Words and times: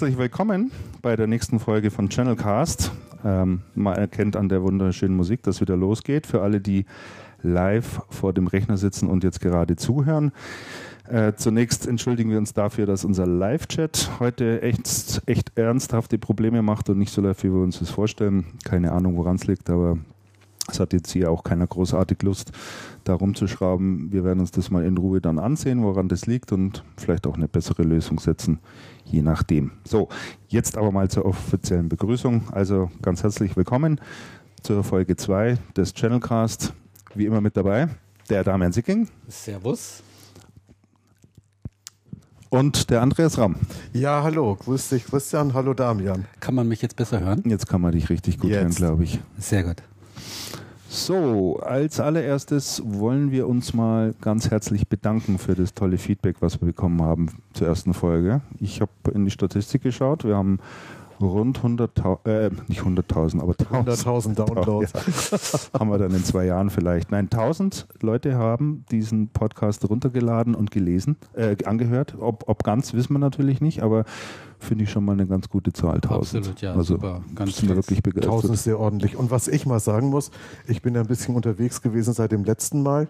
herzlich 0.00 0.16
willkommen 0.16 0.70
bei 1.02 1.14
der 1.14 1.26
nächsten 1.26 1.60
Folge 1.60 1.90
von 1.90 2.08
Channelcast. 2.08 2.90
Ähm, 3.22 3.60
man 3.74 3.96
erkennt 3.96 4.34
an 4.34 4.48
der 4.48 4.62
wunderschönen 4.62 5.14
Musik, 5.14 5.42
dass 5.42 5.60
wieder 5.60 5.76
losgeht. 5.76 6.26
Für 6.26 6.40
alle, 6.40 6.58
die 6.62 6.86
live 7.42 8.00
vor 8.08 8.32
dem 8.32 8.46
Rechner 8.46 8.78
sitzen 8.78 9.10
und 9.10 9.24
jetzt 9.24 9.42
gerade 9.42 9.76
zuhören. 9.76 10.32
Äh, 11.06 11.34
zunächst 11.34 11.86
entschuldigen 11.86 12.30
wir 12.30 12.38
uns 12.38 12.54
dafür, 12.54 12.86
dass 12.86 13.04
unser 13.04 13.26
Live-Chat 13.26 14.12
heute 14.20 14.62
echt, 14.62 15.20
echt 15.26 15.58
ernsthafte 15.58 16.16
Probleme 16.16 16.62
macht 16.62 16.88
und 16.88 16.96
nicht 16.96 17.12
so 17.12 17.20
live, 17.20 17.42
wie 17.44 17.52
wir 17.52 17.62
uns 17.62 17.80
das 17.80 17.90
vorstellen. 17.90 18.46
Keine 18.64 18.92
Ahnung, 18.92 19.18
woran 19.18 19.36
es 19.36 19.46
liegt, 19.46 19.68
aber 19.68 19.98
es 20.68 20.80
hat 20.80 20.92
jetzt 20.92 21.10
hier 21.10 21.30
auch 21.30 21.42
keiner 21.42 21.66
großartig 21.66 22.22
Lust, 22.22 22.52
da 23.04 23.14
rumzuschrauben. 23.14 24.12
Wir 24.12 24.24
werden 24.24 24.40
uns 24.40 24.50
das 24.50 24.70
mal 24.70 24.84
in 24.84 24.96
Ruhe 24.96 25.20
dann 25.20 25.38
ansehen, 25.38 25.82
woran 25.82 26.08
das 26.08 26.26
liegt 26.26 26.52
und 26.52 26.84
vielleicht 26.96 27.26
auch 27.26 27.34
eine 27.36 27.48
bessere 27.48 27.82
Lösung 27.82 28.20
setzen, 28.20 28.60
je 29.04 29.22
nachdem. 29.22 29.72
So, 29.84 30.08
jetzt 30.48 30.76
aber 30.76 30.92
mal 30.92 31.08
zur 31.10 31.24
offiziellen 31.26 31.88
Begrüßung. 31.88 32.44
Also 32.52 32.90
ganz 33.02 33.22
herzlich 33.22 33.56
willkommen 33.56 34.00
zur 34.62 34.84
Folge 34.84 35.16
2 35.16 35.58
des 35.76 35.94
Channelcast. 35.94 36.72
Wie 37.14 37.26
immer 37.26 37.40
mit 37.40 37.56
dabei 37.56 37.88
der 38.28 38.44
Damian 38.44 38.72
Sicking. 38.72 39.08
Servus. 39.28 40.02
Und 42.48 42.90
der 42.90 43.00
Andreas 43.00 43.38
Ramm. 43.38 43.56
Ja, 43.92 44.22
hallo. 44.24 44.56
Grüß 44.56 44.88
dich, 44.88 45.04
Christian. 45.04 45.54
Hallo, 45.54 45.72
Damian. 45.72 46.26
Kann 46.40 46.54
man 46.54 46.66
mich 46.66 46.82
jetzt 46.82 46.96
besser 46.96 47.20
hören? 47.20 47.42
Jetzt 47.46 47.68
kann 47.68 47.80
man 47.80 47.92
dich 47.92 48.10
richtig 48.10 48.38
gut 48.38 48.50
Jetzt. 48.50 48.60
hören, 48.60 48.74
glaube 48.74 49.04
ich. 49.04 49.20
Sehr 49.38 49.62
gut. 49.62 49.82
So, 50.88 51.60
als 51.60 52.00
allererstes 52.00 52.82
wollen 52.84 53.30
wir 53.30 53.48
uns 53.48 53.74
mal 53.74 54.12
ganz 54.20 54.50
herzlich 54.50 54.88
bedanken 54.88 55.38
für 55.38 55.54
das 55.54 55.72
tolle 55.72 55.98
Feedback, 55.98 56.36
was 56.40 56.60
wir 56.60 56.66
bekommen 56.66 57.00
haben 57.02 57.28
zur 57.52 57.68
ersten 57.68 57.94
Folge. 57.94 58.40
Ich 58.58 58.80
habe 58.80 58.90
in 59.14 59.24
die 59.24 59.30
Statistik 59.30 59.82
geschaut. 59.82 60.24
Wir 60.24 60.36
haben 60.36 60.58
rund 61.20 61.60
100.000, 61.60 62.28
äh, 62.28 62.50
nicht 62.66 62.82
100.000, 62.82 63.40
aber 63.40 63.52
100.000 63.52 64.34
Downloads. 64.34 64.92
Ja, 65.72 65.78
haben 65.78 65.90
wir 65.90 65.98
dann 65.98 66.12
in 66.12 66.24
zwei 66.24 66.46
Jahren 66.46 66.70
vielleicht. 66.70 67.10
Nein, 67.10 67.28
1000 67.30 67.86
Leute 68.00 68.34
haben 68.34 68.84
diesen 68.90 69.28
Podcast 69.28 69.88
runtergeladen 69.88 70.54
und 70.54 70.70
gelesen, 70.70 71.16
äh, 71.34 71.56
angehört. 71.64 72.16
Ob, 72.18 72.48
ob 72.48 72.64
ganz, 72.64 72.94
wissen 72.94 73.12
wir 73.12 73.18
natürlich 73.18 73.60
nicht, 73.60 73.82
aber 73.82 74.04
finde 74.60 74.84
ich 74.84 74.90
schon 74.90 75.04
mal 75.04 75.12
eine 75.12 75.26
ganz 75.26 75.48
gute 75.48 75.72
Zahl, 75.72 75.96
1000. 75.96 76.38
Absolut, 76.38 76.60
ja, 76.60 76.72
also, 76.72 76.94
super. 76.94 77.22
Ganz 77.34 77.56
sind 77.56 77.68
wir 77.68 77.76
wirklich 77.76 78.02
begeistert. 78.02 78.32
1000 78.32 78.54
ist 78.54 78.64
sehr 78.64 78.78
ordentlich. 78.78 79.16
Und 79.16 79.30
was 79.30 79.48
ich 79.48 79.66
mal 79.66 79.80
sagen 79.80 80.08
muss, 80.08 80.30
ich 80.66 80.82
bin 80.82 80.94
ja 80.94 81.00
ein 81.00 81.06
bisschen 81.06 81.34
unterwegs 81.34 81.82
gewesen 81.82 82.14
seit 82.14 82.32
dem 82.32 82.44
letzten 82.44 82.82
Mal. 82.82 83.08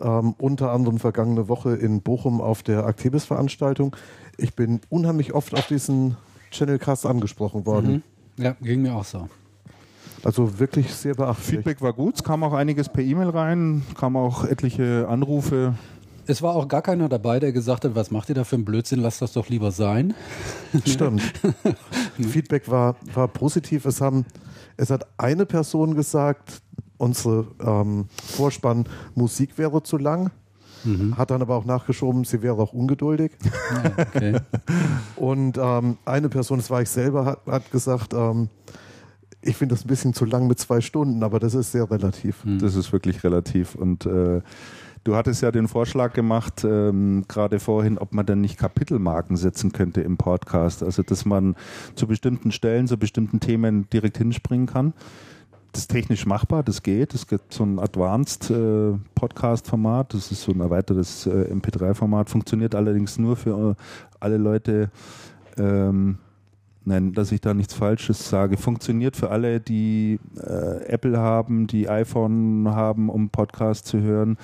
Ähm, 0.00 0.34
unter 0.38 0.72
anderem 0.72 0.98
vergangene 0.98 1.48
Woche 1.48 1.74
in 1.74 2.02
Bochum 2.02 2.40
auf 2.40 2.62
der 2.62 2.86
Actibis-Veranstaltung. 2.86 3.96
Ich 4.36 4.54
bin 4.54 4.80
unheimlich 4.90 5.32
oft 5.32 5.54
auf 5.54 5.66
diesen 5.66 6.16
Channelcast 6.50 7.06
angesprochen 7.06 7.64
worden. 7.64 8.02
Mhm. 8.36 8.44
Ja, 8.44 8.56
ging 8.60 8.82
mir 8.82 8.94
auch 8.94 9.04
so. 9.04 9.28
Also 10.22 10.58
wirklich 10.58 10.92
sehr 10.92 11.14
beachtlich. 11.14 11.46
Feedback 11.46 11.80
war 11.80 11.92
gut, 11.92 12.16
es 12.16 12.24
kam 12.24 12.42
auch 12.42 12.52
einiges 12.52 12.88
per 12.88 13.02
E-Mail 13.02 13.30
rein, 13.30 13.82
kam 13.96 14.16
auch 14.16 14.44
etliche 14.44 15.06
Anrufe. 15.08 15.74
Es 16.26 16.42
war 16.42 16.54
auch 16.54 16.68
gar 16.68 16.82
keiner 16.82 17.08
dabei, 17.08 17.40
der 17.40 17.52
gesagt 17.52 17.84
hat, 17.84 17.94
was 17.94 18.10
macht 18.10 18.28
ihr 18.28 18.34
da 18.34 18.44
für 18.44 18.56
einen 18.56 18.64
Blödsinn, 18.64 19.00
lasst 19.00 19.22
das 19.22 19.32
doch 19.32 19.48
lieber 19.48 19.70
sein. 19.70 20.14
Stimmt. 20.84 21.22
Feedback 22.20 22.70
war, 22.70 22.96
war 23.14 23.28
positiv. 23.28 23.84
Es, 23.84 24.00
haben, 24.00 24.24
es 24.76 24.90
hat 24.90 25.06
eine 25.18 25.46
Person 25.46 25.94
gesagt, 25.94 26.62
unsere 26.98 27.46
ähm, 27.60 28.06
Vorspann-Musik 28.24 29.58
wäre 29.58 29.82
zu 29.82 29.98
lang. 29.98 30.30
Hat 31.16 31.30
dann 31.30 31.42
aber 31.42 31.56
auch 31.56 31.64
nachgeschoben, 31.64 32.24
sie 32.24 32.42
wäre 32.42 32.56
auch 32.58 32.72
ungeduldig. 32.72 33.32
Ja, 33.44 33.92
okay. 34.14 34.36
Und 35.16 35.58
ähm, 35.58 35.98
eine 36.04 36.28
Person, 36.28 36.58
das 36.58 36.70
war 36.70 36.80
ich 36.80 36.88
selber, 36.88 37.24
hat, 37.24 37.40
hat 37.46 37.70
gesagt, 37.72 38.14
ähm, 38.14 38.48
ich 39.42 39.56
finde 39.56 39.74
das 39.74 39.84
ein 39.84 39.88
bisschen 39.88 40.14
zu 40.14 40.24
lang 40.24 40.46
mit 40.46 40.58
zwei 40.58 40.80
Stunden, 40.80 41.22
aber 41.22 41.40
das 41.40 41.54
ist 41.54 41.72
sehr 41.72 41.90
relativ. 41.90 42.42
Das 42.44 42.74
ist 42.74 42.92
wirklich 42.92 43.24
relativ. 43.24 43.74
Und 43.74 44.06
äh, 44.06 44.42
du 45.06 45.14
hattest 45.14 45.42
ja 45.42 45.52
den 45.52 45.68
Vorschlag 45.68 46.12
gemacht, 46.12 46.64
ähm, 46.64 47.24
gerade 47.28 47.60
vorhin, 47.60 47.96
ob 47.98 48.12
man 48.12 48.26
denn 48.26 48.40
nicht 48.40 48.58
Kapitelmarken 48.58 49.36
setzen 49.36 49.72
könnte 49.72 50.00
im 50.00 50.16
Podcast. 50.16 50.82
Also, 50.82 51.02
dass 51.02 51.24
man 51.24 51.54
zu 51.94 52.06
bestimmten 52.06 52.50
Stellen, 52.50 52.88
zu 52.88 52.98
bestimmten 52.98 53.38
Themen 53.38 53.88
direkt 53.90 54.18
hinspringen 54.18 54.66
kann. 54.66 54.92
Das 55.72 55.82
ist 55.82 55.88
technisch 55.88 56.26
machbar, 56.26 56.62
das 56.62 56.82
geht. 56.82 57.14
Es 57.14 57.26
gibt 57.26 57.52
so 57.52 57.64
ein 57.64 57.78
Advanced 57.78 58.50
äh, 58.50 58.94
Podcast-Format, 59.14 60.14
das 60.14 60.32
ist 60.32 60.42
so 60.42 60.52
ein 60.52 60.60
erweitertes 60.60 61.26
äh, 61.26 61.52
MP3-Format, 61.52 62.30
funktioniert 62.30 62.74
allerdings 62.74 63.18
nur 63.18 63.36
für 63.36 63.70
äh, 63.70 63.74
alle 64.18 64.38
Leute, 64.38 64.90
ähm, 65.58 66.18
Nein, 66.88 67.14
dass 67.14 67.32
ich 67.32 67.40
da 67.40 67.52
nichts 67.52 67.74
Falsches 67.74 68.28
sage. 68.28 68.56
Funktioniert 68.56 69.16
für 69.16 69.30
alle, 69.30 69.58
die 69.58 70.20
äh, 70.36 70.84
Apple 70.86 71.18
haben, 71.18 71.66
die 71.66 71.88
iPhone 71.88 72.68
haben, 72.68 73.10
um 73.10 73.28
Podcast 73.28 73.86
zu 73.86 74.00
hören. 74.00 74.38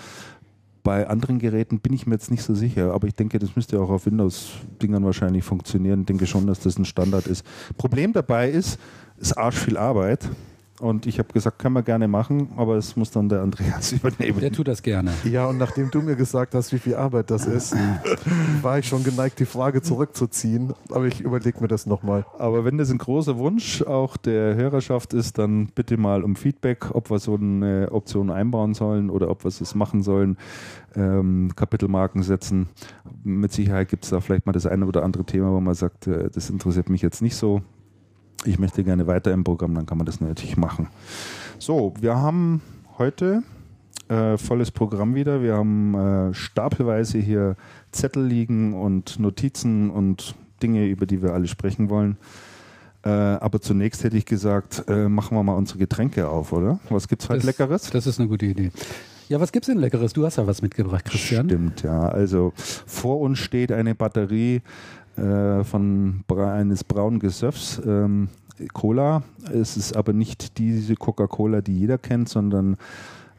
Bei 0.83 1.07
anderen 1.07 1.39
Geräten 1.39 1.79
bin 1.79 1.93
ich 1.93 2.07
mir 2.07 2.15
jetzt 2.15 2.31
nicht 2.31 2.43
so 2.43 2.55
sicher, 2.55 2.93
aber 2.93 3.07
ich 3.07 3.15
denke, 3.15 3.39
das 3.39 3.55
müsste 3.55 3.81
auch 3.81 3.91
auf 3.91 4.07
Windows-Dingern 4.07 5.05
wahrscheinlich 5.05 5.45
funktionieren. 5.45 6.01
Ich 6.01 6.07
denke 6.07 6.27
schon, 6.27 6.47
dass 6.47 6.61
das 6.61 6.77
ein 6.77 6.85
Standard 6.85 7.27
ist. 7.29 7.47
Problem 7.77 8.13
dabei 8.13 8.51
ist, 8.51 8.81
es 9.17 9.29
ist 9.29 9.39
arsch 9.39 9.59
viel 9.59 9.77
Arbeit. 9.77 10.29
Und 10.83 11.07
ich 11.07 11.21
habe 11.21 11.33
gesagt, 11.33 11.61
können 11.61 11.77
wir 11.77 11.85
gerne 11.85 12.09
machen, 12.09 12.49
aber 12.57 12.75
es 12.75 12.97
muss 12.97 13.13
dann 13.13 13.29
der 13.29 13.41
Andreas 13.41 13.93
übernehmen. 13.93 14.41
Der 14.41 14.51
tut 14.51 14.67
das 14.67 14.83
gerne. 14.83 15.13
Ja, 15.23 15.47
und 15.47 15.57
nachdem 15.57 15.93
du 15.93 16.03
mir 16.03 16.17
gesagt 16.17 16.57
hast, 16.57 16.73
wie 16.73 16.81
viel 16.81 16.97
Arbeit 16.97 17.31
das 17.31 17.47
ist, 17.47 17.77
war 18.63 18.81
ich 18.81 18.89
schon 18.89 19.05
geneigt, 19.05 19.39
die 19.39 19.45
Frage 19.45 19.81
zurückzuziehen. 19.81 20.73
Aber 20.91 21.07
ich 21.07 21.21
überlege 21.21 21.61
mir 21.61 21.69
das 21.69 21.87
nochmal. 21.87 22.27
Aber 22.37 22.65
wenn 22.65 22.79
das 22.79 22.91
ein 22.91 22.99
großer 22.99 23.39
Wunsch 23.39 23.83
auch 23.83 24.17
der 24.17 24.57
Hörerschaft 24.57 25.15
ist, 25.15 25.39
dann 25.39 25.69
bitte 25.69 25.97
mal 25.99 26.25
um 26.25 26.35
Feedback, 26.35 26.93
ob 26.93 27.11
wir 27.11 27.21
so 27.21 27.37
eine 27.37 27.93
Option 27.93 28.31
einbauen 28.31 28.75
sollen 28.75 29.09
oder 29.09 29.31
ob 29.31 29.45
wir 29.45 29.51
es 29.51 29.75
machen 29.77 30.03
sollen, 30.03 30.37
ähm, 30.97 31.53
Kapitelmarken 31.55 32.25
setzen. 32.25 32.67
Mit 33.23 33.53
Sicherheit 33.53 33.89
gibt 33.89 34.03
es 34.03 34.11
da 34.11 34.21
vielleicht 34.21 34.47
mal 34.47 34.53
das 34.53 34.67
eine 34.67 34.85
oder 34.85 35.05
andere 35.05 35.23
Thema, 35.23 35.53
wo 35.53 35.61
man 35.61 35.75
sagt, 35.75 36.09
äh, 36.09 36.29
das 36.29 36.51
interessiert 36.51 36.91
mich 36.91 37.03
jetzt 37.03 37.23
nicht 37.23 37.37
so. 37.37 37.63
Ich 38.45 38.59
möchte 38.59 38.83
gerne 38.85 39.07
weiter 39.07 39.33
im 39.33 39.45
Programm, 39.45 39.75
dann 39.75 39.87
kann 39.87 39.99
man 39.99 40.07
das 40.07 40.21
natürlich 40.21 40.57
machen. 40.57 40.89
So, 41.59 41.95
wir 42.01 42.17
haben 42.17 42.61
heute 42.99 43.43
äh, 44.09 44.37
volles 44.37 44.71
Programm 44.71 45.15
wieder. 45.15 45.43
Wir 45.43 45.55
haben 45.55 45.95
äh, 45.95 46.35
stapelweise 46.35 47.19
hier 47.19 47.57
Zettel 47.93 48.25
liegen 48.27 48.75
und 48.75 49.19
Notizen 49.21 49.91
und 49.91 50.35
Dinge, 50.63 50.87
über 50.87 51.07
die 51.07 51.23
wir 51.23 51.33
alle 51.35 51.47
sprechen 51.47 51.89
wollen. 51.89 52.17
Äh, 53.05 53.09
aber 53.11 53.61
zunächst 53.61 54.05
hätte 54.05 54.17
ich 54.17 54.27
gesagt, 54.27 54.85
äh, 54.89 55.09
machen 55.09 55.37
wir 55.37 55.43
mal 55.43 55.55
unsere 55.55 55.79
Getränke 55.79 56.29
auf, 56.29 56.53
oder? 56.53 56.79
Was 56.89 57.09
gibt's 57.09 57.29
heute 57.29 57.39
Das- 57.39 57.47
Leckeres? 57.47 57.91
Das 57.91 58.07
ist 58.07 58.19
eine 58.21 58.29
gute 58.29 58.47
Idee. 58.47 58.71
Ja, 59.29 59.41
was 59.41 59.51
gibt's 59.51 59.67
denn 59.67 59.79
Leckeres? 59.79 60.13
Du 60.13 60.27
hast 60.27 60.37
ja 60.37 60.47
was 60.47 60.63
mitgebracht, 60.63 61.05
Christian. 61.07 61.47
Stimmt, 61.49 61.83
ja. 61.83 62.01
Also 62.09 62.53
vor 62.57 63.21
uns 63.21 63.39
steht 63.39 63.73
eine 63.73 63.95
Batterie 63.95 64.63
äh, 65.17 65.65
von 65.65 66.25
eines 66.29 66.85
braunen 66.85 67.19
Gesöffs. 67.19 67.81
Ähm, 67.87 68.29
Cola. 68.73 69.23
Es 69.53 69.77
ist 69.77 69.97
aber 69.97 70.13
nicht 70.13 70.59
diese 70.59 70.95
Coca-Cola, 70.95 71.63
die 71.63 71.77
jeder 71.79 71.99
kennt, 71.99 72.29
sondern 72.29 72.77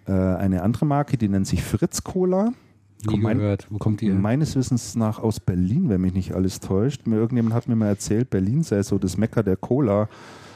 äh, 0.07 0.11
eine 0.11 0.63
andere 0.63 0.85
Marke, 0.85 1.17
die 1.17 1.29
nennt 1.29 1.47
sich 1.47 1.63
Fritz 1.63 2.03
Cola. 2.03 2.51
Nie 3.01 3.07
Kommt 3.07 3.23
mein- 3.23 3.37
gehört. 3.37 3.67
Wo 3.69 3.77
kommt 3.77 4.01
die 4.01 4.07
her? 4.07 4.15
Meines 4.15 4.55
Wissens 4.55 4.95
nach 4.95 5.19
aus 5.19 5.39
Berlin, 5.39 5.89
wenn 5.89 6.01
mich 6.01 6.13
nicht 6.13 6.33
alles 6.33 6.59
täuscht. 6.59 7.05
Mir 7.05 7.17
irgendjemand 7.17 7.53
hat 7.55 7.67
mir 7.67 7.75
mal 7.75 7.87
erzählt, 7.87 8.29
Berlin 8.29 8.63
sei 8.63 8.81
so 8.83 8.97
das 8.97 9.17
Mecker 9.17 9.43
der 9.43 9.55
Cola. 9.57 10.09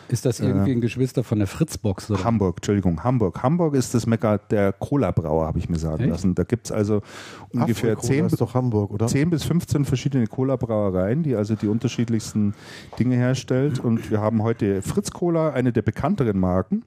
Ist 0.10 0.26
das 0.26 0.40
irgendwie 0.40 0.72
ein 0.72 0.82
Geschwister 0.82 1.24
von 1.24 1.40
der 1.40 1.48
Fritzbox? 1.48 2.10
Oder? 2.10 2.24
Hamburg, 2.24 2.58
Entschuldigung, 2.58 3.04
Hamburg. 3.04 3.44
Hamburg 3.44 3.76
ist 3.76 3.94
das 3.94 4.06
Mecker 4.06 4.38
der 4.38 4.74
Cola-Brauer, 4.74 5.46
habe 5.46 5.60
ich 5.60 5.70
mir 5.70 5.78
sagen 5.78 6.04
Echt? 6.04 6.12
lassen. 6.12 6.36
Da 6.36 6.44
gibt 6.44 6.68
es 6.68 6.72
also 6.72 7.02
ungefähr 7.50 7.94
Afrikola 7.94 8.16
10 8.20 8.26
ist 8.28 8.42
doch 8.42 8.54
Hamburg, 8.54 8.92
oder? 8.92 9.08
10 9.08 9.30
bis 9.30 9.44
15 9.44 9.86
verschiedene 9.86 10.28
Cola-Brauereien, 10.28 11.24
die 11.24 11.36
also 11.36 11.56
die 11.56 11.68
unterschiedlichsten 11.68 12.54
Dinge 13.00 13.16
herstellt. 13.16 13.80
Und 13.80 14.10
wir 14.10 14.22
haben 14.22 14.44
heute 14.44 14.82
Fritz 14.82 15.12
Cola, 15.12 15.50
eine 15.50 15.74
der 15.74 15.82
bekannteren 15.82 16.40
Marken. 16.40 16.84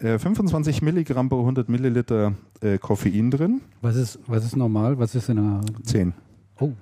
Äh, 0.00 0.18
25 0.18 0.82
Milligramm 0.82 1.28
pro 1.28 1.40
100 1.40 1.68
Milliliter 1.68 2.34
äh, 2.60 2.78
Koffein 2.78 3.30
drin. 3.30 3.60
Was 3.80 3.96
ist, 3.96 4.18
was 4.26 4.44
ist 4.44 4.56
normal? 4.56 4.98
Was 4.98 5.14
ist 5.14 5.28
in 5.28 5.36
der. 5.36 5.60
10. 5.84 6.12
Oh. 6.58 6.72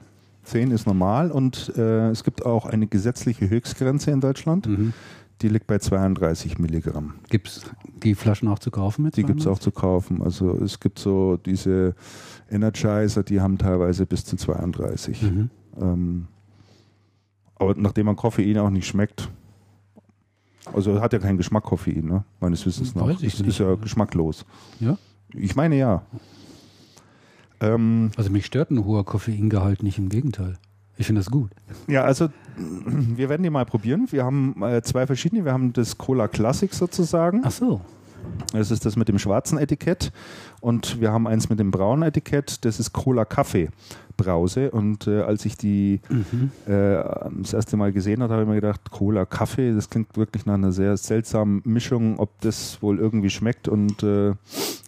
10 0.44 0.70
ist 0.70 0.86
normal 0.86 1.30
und 1.30 1.72
äh, 1.76 2.08
es 2.08 2.24
gibt 2.24 2.44
auch 2.46 2.66
eine 2.66 2.86
gesetzliche 2.86 3.50
Höchstgrenze 3.50 4.10
in 4.10 4.20
Deutschland. 4.20 4.66
Mhm. 4.66 4.92
Die 5.42 5.48
liegt 5.48 5.66
bei 5.66 5.78
32 5.78 6.58
Milligramm. 6.58 7.14
Gibt's 7.28 7.62
die 8.02 8.14
Flaschen 8.14 8.48
auch 8.48 8.58
zu 8.58 8.70
kaufen 8.70 9.04
mit? 9.04 9.16
Die 9.16 9.22
gibt 9.22 9.38
es 9.40 9.44
200? 9.44 9.58
auch 9.58 9.62
zu 9.62 9.70
kaufen. 9.72 10.22
Also 10.22 10.52
es 10.62 10.80
gibt 10.80 10.98
so 10.98 11.38
diese 11.38 11.94
Energizer, 12.50 13.22
die 13.22 13.40
haben 13.40 13.56
teilweise 13.56 14.04
bis 14.06 14.24
zu 14.24 14.36
32. 14.36 15.22
Mhm. 15.22 15.50
Ähm, 15.80 16.26
aber 17.56 17.74
nachdem 17.74 18.06
man 18.06 18.16
Koffein 18.16 18.58
auch 18.58 18.70
nicht 18.70 18.86
schmeckt, 18.86 19.30
also 20.72 21.00
hat 21.00 21.12
ja 21.12 21.18
keinen 21.18 21.36
Geschmack 21.38 21.64
Koffein, 21.64 22.04
ne? 22.06 22.24
meines 22.40 22.64
Wissens 22.66 22.94
nach. 22.94 23.06
Weiß 23.06 23.18
ich 23.22 23.34
ist, 23.34 23.38
nicht. 23.40 23.48
ist 23.48 23.58
ja 23.58 23.74
geschmacklos. 23.74 24.44
Ja? 24.78 24.98
Ich 25.34 25.56
meine 25.56 25.76
ja. 25.76 26.02
Ähm, 27.60 28.10
Also 28.16 28.30
mich 28.30 28.46
stört 28.46 28.70
ein 28.70 28.84
hoher 28.84 29.04
Koffeingehalt 29.04 29.82
nicht, 29.82 29.98
im 29.98 30.08
Gegenteil. 30.08 30.58
Ich 31.00 31.06
finde 31.06 31.20
das 31.20 31.30
gut. 31.30 31.50
Ja, 31.88 32.04
also 32.04 32.28
wir 32.58 33.30
werden 33.30 33.42
die 33.42 33.48
mal 33.50 33.64
probieren. 33.64 34.06
Wir 34.10 34.22
haben 34.22 34.62
äh, 34.62 34.82
zwei 34.82 35.06
verschiedene. 35.06 35.46
Wir 35.46 35.52
haben 35.52 35.72
das 35.72 35.96
Cola 35.96 36.28
Classic 36.28 36.72
sozusagen. 36.74 37.40
Ach 37.42 37.50
so. 37.50 37.80
Das 38.52 38.70
ist 38.70 38.84
das 38.84 38.96
mit 38.96 39.08
dem 39.08 39.18
schwarzen 39.18 39.56
Etikett. 39.56 40.12
Und 40.60 41.00
wir 41.00 41.10
haben 41.10 41.26
eins 41.26 41.48
mit 41.48 41.58
dem 41.58 41.70
braunen 41.70 42.02
Etikett. 42.06 42.66
Das 42.66 42.78
ist 42.78 42.92
Cola 42.92 43.24
Kaffee 43.24 43.70
Brause. 44.18 44.70
Und 44.72 45.06
äh, 45.06 45.22
als 45.22 45.46
ich 45.46 45.56
die 45.56 46.00
Mhm. 46.10 46.50
äh, 46.70 47.02
das 47.40 47.54
erste 47.54 47.78
Mal 47.78 47.92
gesehen 47.92 48.22
habe, 48.22 48.34
habe 48.34 48.42
ich 48.42 48.48
mir 48.48 48.56
gedacht, 48.56 48.90
Cola 48.90 49.24
Kaffee, 49.24 49.72
das 49.74 49.88
klingt 49.88 50.18
wirklich 50.18 50.44
nach 50.44 50.54
einer 50.54 50.72
sehr 50.72 50.98
seltsamen 50.98 51.62
Mischung, 51.64 52.18
ob 52.18 52.38
das 52.42 52.82
wohl 52.82 52.98
irgendwie 52.98 53.30
schmeckt. 53.30 53.68
Und 53.68 54.02
äh, 54.02 54.34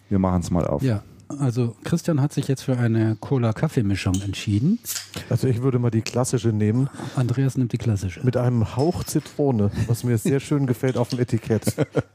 wir 0.09 0.19
machen 0.19 0.41
es 0.41 0.51
mal 0.51 0.67
auf. 0.67 0.83
Ja, 0.83 1.01
also 1.39 1.75
Christian 1.83 2.21
hat 2.21 2.33
sich 2.33 2.47
jetzt 2.47 2.61
für 2.63 2.77
eine 2.77 3.15
Cola-Kaffee-Mischung 3.19 4.15
entschieden. 4.21 4.79
Also 5.29 5.47
ich 5.47 5.61
würde 5.61 5.79
mal 5.79 5.89
die 5.91 6.01
klassische 6.01 6.49
nehmen 6.49 6.89
Andreas 7.15 7.57
nimmt 7.57 7.73
die 7.73 7.77
klassische. 7.77 8.23
mit 8.25 8.37
einem 8.37 8.75
Hauch 8.75 9.03
Zitrone, 9.03 9.71
was 9.87 10.03
mir 10.03 10.17
sehr 10.17 10.39
schön 10.39 10.65
gefällt 10.67 10.97
auf 10.97 11.09
dem 11.09 11.19
Etikett. 11.19 11.65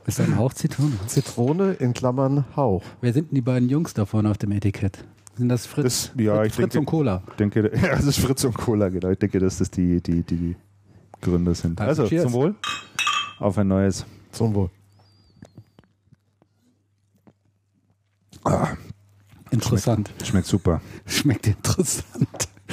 Ist 0.06 0.20
ein 0.20 0.36
Hauch 0.36 0.52
Zitrone. 0.54 0.92
Zitrone 1.06 1.72
in 1.74 1.92
Klammern 1.94 2.44
Hauch. 2.56 2.82
Wer 3.00 3.12
sind 3.12 3.30
denn 3.30 3.36
die 3.36 3.42
beiden 3.42 3.68
Jungs 3.68 3.94
da 3.94 4.04
vorne 4.06 4.30
auf 4.30 4.38
dem 4.38 4.52
Etikett? 4.52 5.04
Sind 5.36 5.48
das 5.48 5.66
Fritz, 5.66 5.84
Das- 5.84 6.12
ja, 6.22 6.36
Fritz, 6.42 6.56
denke- 6.56 6.78
und 6.80 6.86
Cola? 6.86 7.22
Ich 7.30 7.34
denke, 7.34 7.70
ja, 7.82 7.88
das 7.96 8.04
ist 8.04 8.18
Fritz 8.18 8.44
und 8.44 8.54
Cola, 8.56 8.88
genau. 8.88 9.10
Ich 9.10 9.18
denke, 9.18 9.38
dass 9.38 9.58
das 9.58 9.70
die, 9.70 10.00
die, 10.02 10.22
die, 10.22 10.56
Gründer 11.20 11.54
sind. 11.54 11.80
Also, 11.80 12.04
Also, 12.04 12.16
zum 12.22 12.32
Wohl. 12.32 12.54
Auf 13.40 13.58
ein 13.58 13.66
neues. 13.68 14.06
Zum 14.32 14.54
Wohl. 14.54 14.70
Interessant. 19.50 20.10
Schmeckt 20.24 20.46
super. 20.46 20.80
Schmeckt 21.06 21.46
interessant. 21.46 22.04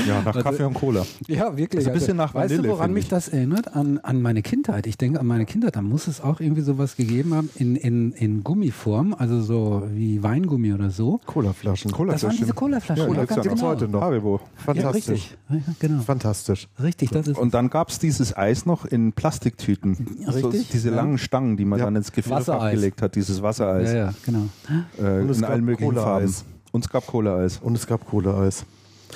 Ja, 0.06 0.20
nach 0.22 0.36
Also- 0.36 0.42
Kaffee 0.42 0.64
und 0.66 0.74
Cola. 0.74 1.06
Ja, 1.28 1.56
wirklich. 1.56 1.84
Ist 1.84 1.88
ein 1.88 1.94
bisschen 1.94 2.18
nach 2.18 2.34
weißt 2.34 2.50
Vanille, 2.52 2.68
du, 2.68 2.74
woran 2.74 2.92
mich 2.92 3.06
ich. 3.06 3.10
das 3.10 3.30
erinnert? 3.30 3.74
An, 3.78 3.98
an 4.00 4.22
meine 4.22 4.42
Kindheit. 4.42 4.88
Ich 4.88 4.98
denke 4.98 5.22
an 5.22 5.26
meine 5.26 5.46
Kindheit. 5.46 5.78
Da 5.78 5.82
muss 5.82 6.08
es 6.08 6.20
auch 6.20 6.42
irgendwie 6.42 6.64
sowas 6.64 6.98
gegeben 6.98 7.34
haben 7.34 7.50
in, 7.56 7.78
in, 7.78 8.12
in 8.12 8.44
Gummiform, 8.44 9.16
also 9.18 9.42
so 9.42 9.88
wie 9.94 10.22
Weingummi 10.22 10.74
oder 10.74 10.90
so. 10.90 11.22
Colaflaschen. 11.26 11.92
Das 12.10 12.24
waren 12.24 12.36
diese 12.36 12.52
Colaflaschen. 12.52 13.08
Ja, 13.08 13.20
ja, 13.20 13.24
ganz 13.26 13.48
genau. 13.48 13.62
heute 13.62 13.88
noch. 13.88 14.02
Haribo. 14.02 14.42
Ja, 14.44 14.64
Fantastisch. 14.66 15.08
richtig. 15.10 15.38
Ja, 15.50 15.58
genau. 15.80 16.02
Fantastisch. 16.02 16.68
Richtig, 16.84 17.12
das 17.12 17.28
ist 17.30 17.38
Und 17.38 17.54
dann 17.54 17.70
gab 17.70 17.88
es 17.88 17.98
dieses 17.98 18.36
Eis 18.36 18.66
noch 18.66 18.84
in 18.84 19.14
Plastiktüten. 19.14 20.18
So, 20.26 20.32
Richtig, 20.50 20.72
diese 20.72 20.90
ja. 20.90 20.96
langen 20.96 21.18
Stangen, 21.18 21.56
die 21.56 21.64
man 21.64 21.80
Ja. 21.80 21.86
dann 21.86 21.96
ins 21.96 22.12
Gefrierfach 22.12 22.70
gelegt 22.72 23.02
hat, 23.02 23.16
dieses 23.16 23.42
Wassereis. 23.42 23.94
Ja, 23.94 23.98
ja, 23.98 24.14
genau. 24.26 24.50
Äh, 24.98 25.22
Und 25.22 25.30
es 25.30 25.38
in 25.38 25.42
gab 25.44 25.52
allen 25.52 25.64
möglichen 25.64 25.94
Farben. 25.96 26.34
Und 26.76 26.84
es 26.84 26.90
gab 26.90 27.08
Cola-Eis. 27.08 27.60
Und 27.60 27.76
es 27.76 27.88
gab 27.88 28.06
Cola-Eis. 28.06 28.66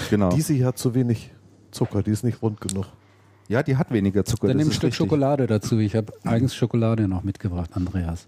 Genau. 0.10 0.30
Diese 0.30 0.54
hier 0.54 0.68
hat 0.68 0.78
zu 0.78 0.96
wenig 0.96 1.30
Zucker, 1.72 2.02
die 2.02 2.12
ist 2.12 2.24
nicht 2.24 2.42
rund 2.42 2.62
genug. 2.62 2.86
ja, 3.50 3.62
die 3.62 3.76
hat 3.76 3.92
weniger 3.92 4.24
Zucker. 4.24 4.48
Dann 4.48 4.56
nimm 4.56 4.70
ein 4.70 4.72
Stück 4.72 4.92
richtig. 4.92 4.96
Schokolade 4.96 5.46
dazu. 5.46 5.78
Ich 5.80 5.94
habe 5.94 6.14
eigens 6.24 6.56
Schokolade 6.56 7.10
noch 7.10 7.26
mitgebracht, 7.26 7.72
Andreas. 7.74 8.28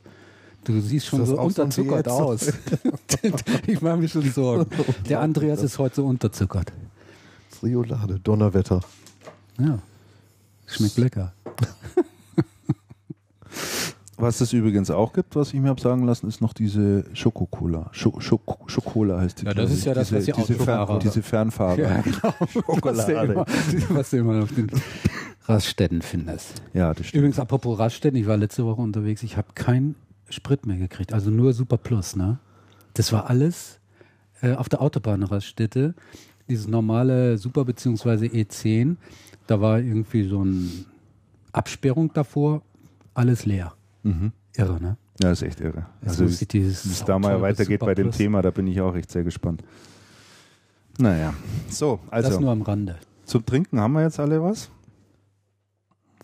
Du 0.65 0.77
siehst 0.81 1.05
schon 1.05 1.25
so 1.25 1.37
so 1.37 1.41
unterzuckert 1.41 2.07
Diät? 2.07 2.13
aus. 2.13 2.47
ich 3.67 3.81
mache 3.81 3.95
mir 3.95 4.09
schon 4.09 4.29
Sorgen. 4.29 4.69
Der 5.07 5.19
Andreas 5.21 5.63
ist 5.63 5.79
heute 5.79 5.95
so 5.95 6.07
unterzuckert. 6.07 6.73
Triolade, 7.57 8.19
Donnerwetter. 8.19 8.81
Ja. 9.57 9.79
Schmeckt 10.67 10.97
lecker. 10.97 11.31
Was 14.21 14.39
es 14.39 14.53
übrigens 14.53 14.89
auch 14.91 15.13
gibt, 15.13 15.35
was 15.35 15.53
ich 15.53 15.59
mir 15.59 15.69
habe 15.69 15.81
sagen 15.81 16.05
lassen, 16.05 16.27
ist 16.27 16.41
noch 16.41 16.53
diese 16.53 17.03
Schokocola. 17.13 17.89
Scho 17.91 18.19
Schoko 18.19 18.67
Schokola 18.67 19.19
heißt 19.19 19.41
die. 19.41 19.45
Ja, 19.45 19.53
das 19.53 19.71
ist 19.71 19.83
ja 19.85 19.93
das, 19.93 20.09
diese, 20.09 20.17
was 20.19 20.25
die 20.25 20.31
diese, 20.33 20.53
Autofahrer- 20.63 20.85
Fern 20.87 20.99
diese 20.99 21.21
Fernfahrer. 21.23 21.79
Ja, 21.79 22.01
genau. 22.01 22.17
Was 22.39 22.53
du, 22.53 22.61
Schokolade. 22.61 23.33
immer, 23.33 23.45
was 23.89 24.09
du 24.11 24.17
immer 24.17 24.43
auf 24.43 24.53
den 24.53 24.69
Raststätten 25.45 26.01
findest. 26.01 26.61
Ja, 26.73 26.93
das 26.93 27.07
stimmt. 27.07 27.19
Übrigens, 27.19 27.39
apropos 27.39 27.79
Raststätten, 27.79 28.17
ich 28.19 28.27
war 28.27 28.37
letzte 28.37 28.65
Woche 28.65 28.81
unterwegs, 28.81 29.23
ich 29.23 29.37
habe 29.37 29.47
keinen 29.55 29.95
Sprit 30.29 30.65
mehr 30.65 30.77
gekriegt, 30.77 31.13
also 31.13 31.29
nur 31.31 31.53
Super 31.53 31.77
Plus, 31.77 32.15
ne? 32.15 32.37
Das 32.93 33.11
war 33.11 33.29
alles 33.29 33.79
äh, 34.41 34.53
auf 34.53 34.69
der 34.69 34.81
Autobahnraststätte, 34.81 35.93
dieses 36.47 36.67
normale 36.67 37.37
Super 37.37 37.65
bzw. 37.65 38.27
E10, 38.27 38.97
da 39.47 39.59
war 39.61 39.79
irgendwie 39.79 40.27
so 40.27 40.41
eine 40.41 40.67
Absperrung 41.51 42.13
davor, 42.13 42.61
alles 43.13 43.45
leer. 43.45 43.73
Mhm. 44.03 44.31
Irre, 44.55 44.81
ne? 44.81 44.97
Ja, 45.21 45.31
ist 45.31 45.41
echt 45.43 45.59
irre. 45.61 45.85
Jetzt 46.01 46.19
Also, 46.21 46.25
wie 46.53 46.59
es 46.61 47.03
da 47.05 47.19
mal 47.19 47.41
weitergeht 47.41 47.79
bei 47.81 47.93
dem 47.93 48.11
Thema, 48.11 48.41
da 48.41 48.51
bin 48.51 48.67
ich 48.67 48.81
auch 48.81 48.95
echt 48.95 49.11
sehr 49.11 49.23
gespannt. 49.23 49.63
Naja, 50.97 51.33
so, 51.69 51.99
Das 52.09 52.25
also 52.25 52.39
nur 52.41 52.51
am 52.51 52.61
Rande. 52.63 52.97
zum 53.25 53.45
Trinken 53.45 53.79
haben 53.79 53.93
wir 53.93 54.01
jetzt 54.03 54.19
alle 54.19 54.41
was. 54.43 54.69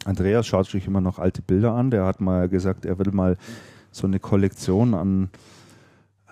Andreas 0.05 0.47
schaut 0.47 0.67
sich 0.67 0.87
immer 0.87 1.01
noch 1.01 1.19
alte 1.19 1.41
Bilder 1.41 1.73
an. 1.73 1.91
Der 1.91 2.05
hat 2.05 2.21
mal 2.21 2.47
gesagt, 2.49 2.85
er 2.85 2.97
will 2.99 3.11
mal 3.11 3.37
so 3.91 4.07
eine 4.07 4.19
Kollektion 4.19 4.93
an 4.93 5.29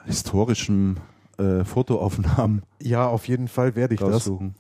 historischen 0.06 0.98
äh, 1.38 1.64
Fotoaufnahmen 1.64 2.62
Ja, 2.82 3.08
auf 3.08 3.28
jeden 3.28 3.48
Fall 3.48 3.76
werde 3.76 3.96
ich 3.96 4.00
das. 4.00 4.14
raussuchen. 4.14 4.56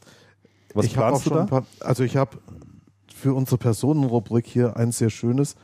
Was 0.74 0.86
ich 0.86 0.98
habe 0.98 1.08
auch 1.08 1.10
planst 1.12 1.26
du 1.26 1.30
schon 1.30 1.38
da? 1.38 1.44
ein 1.44 1.50
paar, 1.50 1.66
also 1.80 2.04
ich 2.04 2.18
habe 2.18 2.38
für 3.14 3.34
unsere 3.34 3.58
Personenrubrik 3.58 4.46
hier 4.46 4.76
eins 4.76 4.98
sehr 4.98 5.10
schönes. 5.10 5.56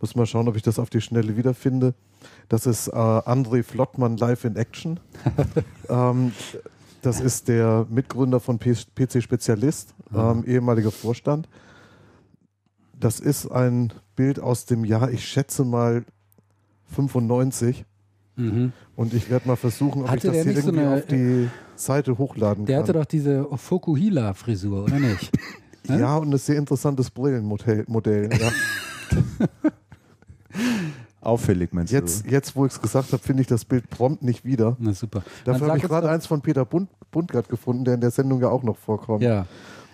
Muss 0.00 0.14
mal 0.16 0.26
schauen, 0.26 0.48
ob 0.48 0.56
ich 0.56 0.62
das 0.62 0.78
auf 0.78 0.88
die 0.90 1.00
Schnelle 1.00 1.36
wiederfinde. 1.36 1.94
Das 2.48 2.66
ist 2.66 2.88
äh, 2.88 2.92
André 2.92 3.62
Flottmann 3.62 4.16
live 4.16 4.44
in 4.44 4.56
Action. 4.56 4.98
ähm, 5.88 6.32
das 7.02 7.20
ist 7.20 7.48
der 7.48 7.86
Mitgründer 7.90 8.40
von 8.40 8.58
PC 8.58 9.22
Spezialist, 9.22 9.94
ähm, 10.14 10.44
ehemaliger 10.46 10.90
Vorstand. 10.90 11.48
Das 12.98 13.20
ist 13.20 13.46
ein 13.50 13.92
Bild 14.16 14.38
aus 14.40 14.66
dem 14.66 14.84
Jahr, 14.84 15.10
ich 15.10 15.26
schätze 15.26 15.64
mal 15.64 16.04
95. 16.94 17.84
Mhm. 18.36 18.72
Und 18.96 19.14
ich 19.14 19.30
werde 19.30 19.48
mal 19.48 19.56
versuchen, 19.56 20.02
ob 20.02 20.08
Hatte 20.08 20.16
ich 20.18 20.22
das 20.24 20.32
der 20.32 20.42
hier 20.44 20.52
nicht 20.52 20.62
so 20.62 20.68
irgendwie 20.68 20.86
eine- 20.86 20.96
auf 20.96 21.06
die 21.06 21.48
Seite 21.76 22.18
hochladen 22.18 22.66
Der 22.66 22.76
kann. 22.76 22.82
hatte 22.82 22.92
doch 22.94 23.04
diese 23.06 23.46
Fokuhila-Frisur, 23.54 24.84
oder 24.84 24.98
nicht? 24.98 25.30
Ja, 25.88 26.18
und 26.18 26.32
ein 26.32 26.38
sehr 26.38 26.56
interessantes 26.58 27.10
Brillenmodell. 27.10 27.84
Modell, 27.88 28.28
ja. 28.38 28.52
Auffällig, 31.20 31.72
meinst 31.74 31.92
jetzt, 31.92 32.24
du? 32.26 32.30
jetzt, 32.30 32.56
wo 32.56 32.64
ich 32.64 32.72
es 32.72 32.80
gesagt 32.80 33.12
habe, 33.12 33.22
finde 33.22 33.42
ich 33.42 33.46
das 33.46 33.64
Bild 33.66 33.90
prompt 33.90 34.22
nicht 34.22 34.44
wieder. 34.44 34.76
Na 34.78 34.94
super. 34.94 35.22
Dann 35.44 35.54
Dafür 35.54 35.68
habe 35.68 35.78
ich 35.78 35.84
gerade 35.84 36.08
eins 36.08 36.26
von 36.26 36.40
Peter 36.40 36.64
Bund, 36.64 36.88
Bundgart 37.10 37.48
gefunden, 37.48 37.84
der 37.84 37.94
in 37.94 38.00
der 38.00 38.10
Sendung 38.10 38.40
ja 38.40 38.48
auch 38.48 38.62
noch 38.62 38.76
vorkommt. 38.78 39.22
Ja. 39.22 39.46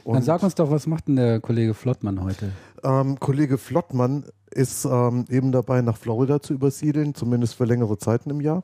Dann 0.05 0.15
Und, 0.17 0.23
sag 0.25 0.43
uns 0.45 0.55
doch, 0.55 0.71
was 0.71 0.87
macht 0.87 1.09
denn 1.09 1.17
der 1.17 1.41
Kollege 1.41 1.75
Flottmann 1.75 2.23
heute? 2.23 2.53
ähm, 2.85 3.19
Kollege 3.19 3.59
Flottmann 3.59 4.25
ist 4.53 4.85
ähm, 4.85 5.25
eben 5.29 5.51
dabei, 5.51 5.83
nach 5.83 5.97
Florida 5.97 6.41
zu 6.41 6.55
übersiedeln, 6.55 7.15
zumindest 7.15 7.55
für 7.57 7.65
längere 7.65 7.99
Zeiten 7.99 8.31
im 8.31 8.41
Jahr. 8.41 8.63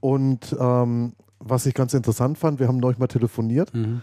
Und 0.00 0.56
ähm, 0.58 1.12
was 1.38 1.66
ich 1.66 1.74
ganz 1.74 1.94
interessant 1.94 2.36
fand, 2.36 2.58
wir 2.58 2.66
haben 2.68 2.78
neulich 2.78 2.98
mal 2.98 3.06
telefoniert, 3.06 3.72
Mhm. 3.74 4.02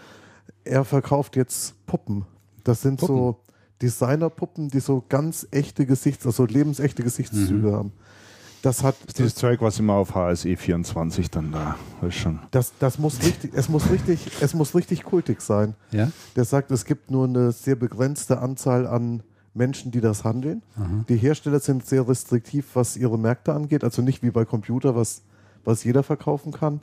er 0.64 0.86
verkauft 0.86 1.36
jetzt 1.36 1.86
Puppen. 1.86 2.26
Das 2.64 2.82
sind 2.82 3.02
so 3.02 3.40
Designerpuppen, 3.82 4.70
die 4.70 4.80
so 4.80 5.04
ganz 5.08 5.48
echte 5.52 5.86
Gesichts-, 5.86 6.26
also 6.26 6.46
lebensechte 6.46 7.04
Gesichtszüge 7.04 7.72
haben. 7.74 7.92
Das 8.64 8.84
hat, 8.84 8.96
Das 9.02 9.08
ist 9.10 9.20
dieses 9.20 9.36
Zeug, 9.36 9.62
was 9.62 9.78
immer 9.80 9.94
auf 9.94 10.16
HSE 10.16 10.58
24 10.58 11.30
dann 11.30 11.52
da 11.52 11.76
ist 12.06 12.16
schon. 12.16 12.40
das, 12.52 12.74
das 12.80 12.98
muss 12.98 13.22
richtig, 13.22 13.52
es 13.54 13.70
muss 13.70 13.90
richtig, 13.92 14.20
es 14.42 14.54
muss 14.56 14.74
richtig 14.74 15.04
kultig 15.04 15.42
sein. 15.42 15.76
Ja? 15.92 16.12
Der 16.36 16.44
sagt, 16.44 16.72
es 16.72 16.84
gibt 16.86 17.12
nur 17.12 17.26
eine 17.26 17.52
sehr 17.52 17.76
begrenzte 17.76 18.40
Anzahl 18.40 18.88
an 18.88 19.22
Menschen, 19.54 19.92
die 19.92 20.02
das 20.02 20.24
handeln. 20.24 20.62
Die 21.08 21.18
Hersteller 21.18 21.60
sind 21.60 21.86
sehr 21.86 22.08
restriktiv, 22.08 22.66
was 22.76 22.98
ihre 22.98 23.18
Märkte 23.18 23.54
angeht, 23.54 23.84
also 23.84 24.02
nicht 24.02 24.22
wie 24.24 24.32
bei 24.32 24.44
Computer, 24.46 24.96
was, 24.96 25.22
was 25.64 25.84
jeder 25.84 26.04
verkaufen 26.04 26.52
kann. 26.52 26.82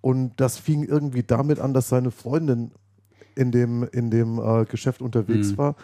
Und 0.00 0.32
das 0.40 0.56
fing 0.58 0.82
irgendwie 0.84 1.22
damit 1.22 1.60
an, 1.60 1.74
dass 1.74 1.88
seine 1.88 2.10
Freundin 2.10 2.70
in 3.36 3.50
dem, 3.52 3.84
in 3.92 4.10
dem 4.10 4.38
äh, 4.40 4.64
Geschäft 4.64 5.00
unterwegs 5.02 5.52
Mhm. 5.52 5.58
war 5.58 5.76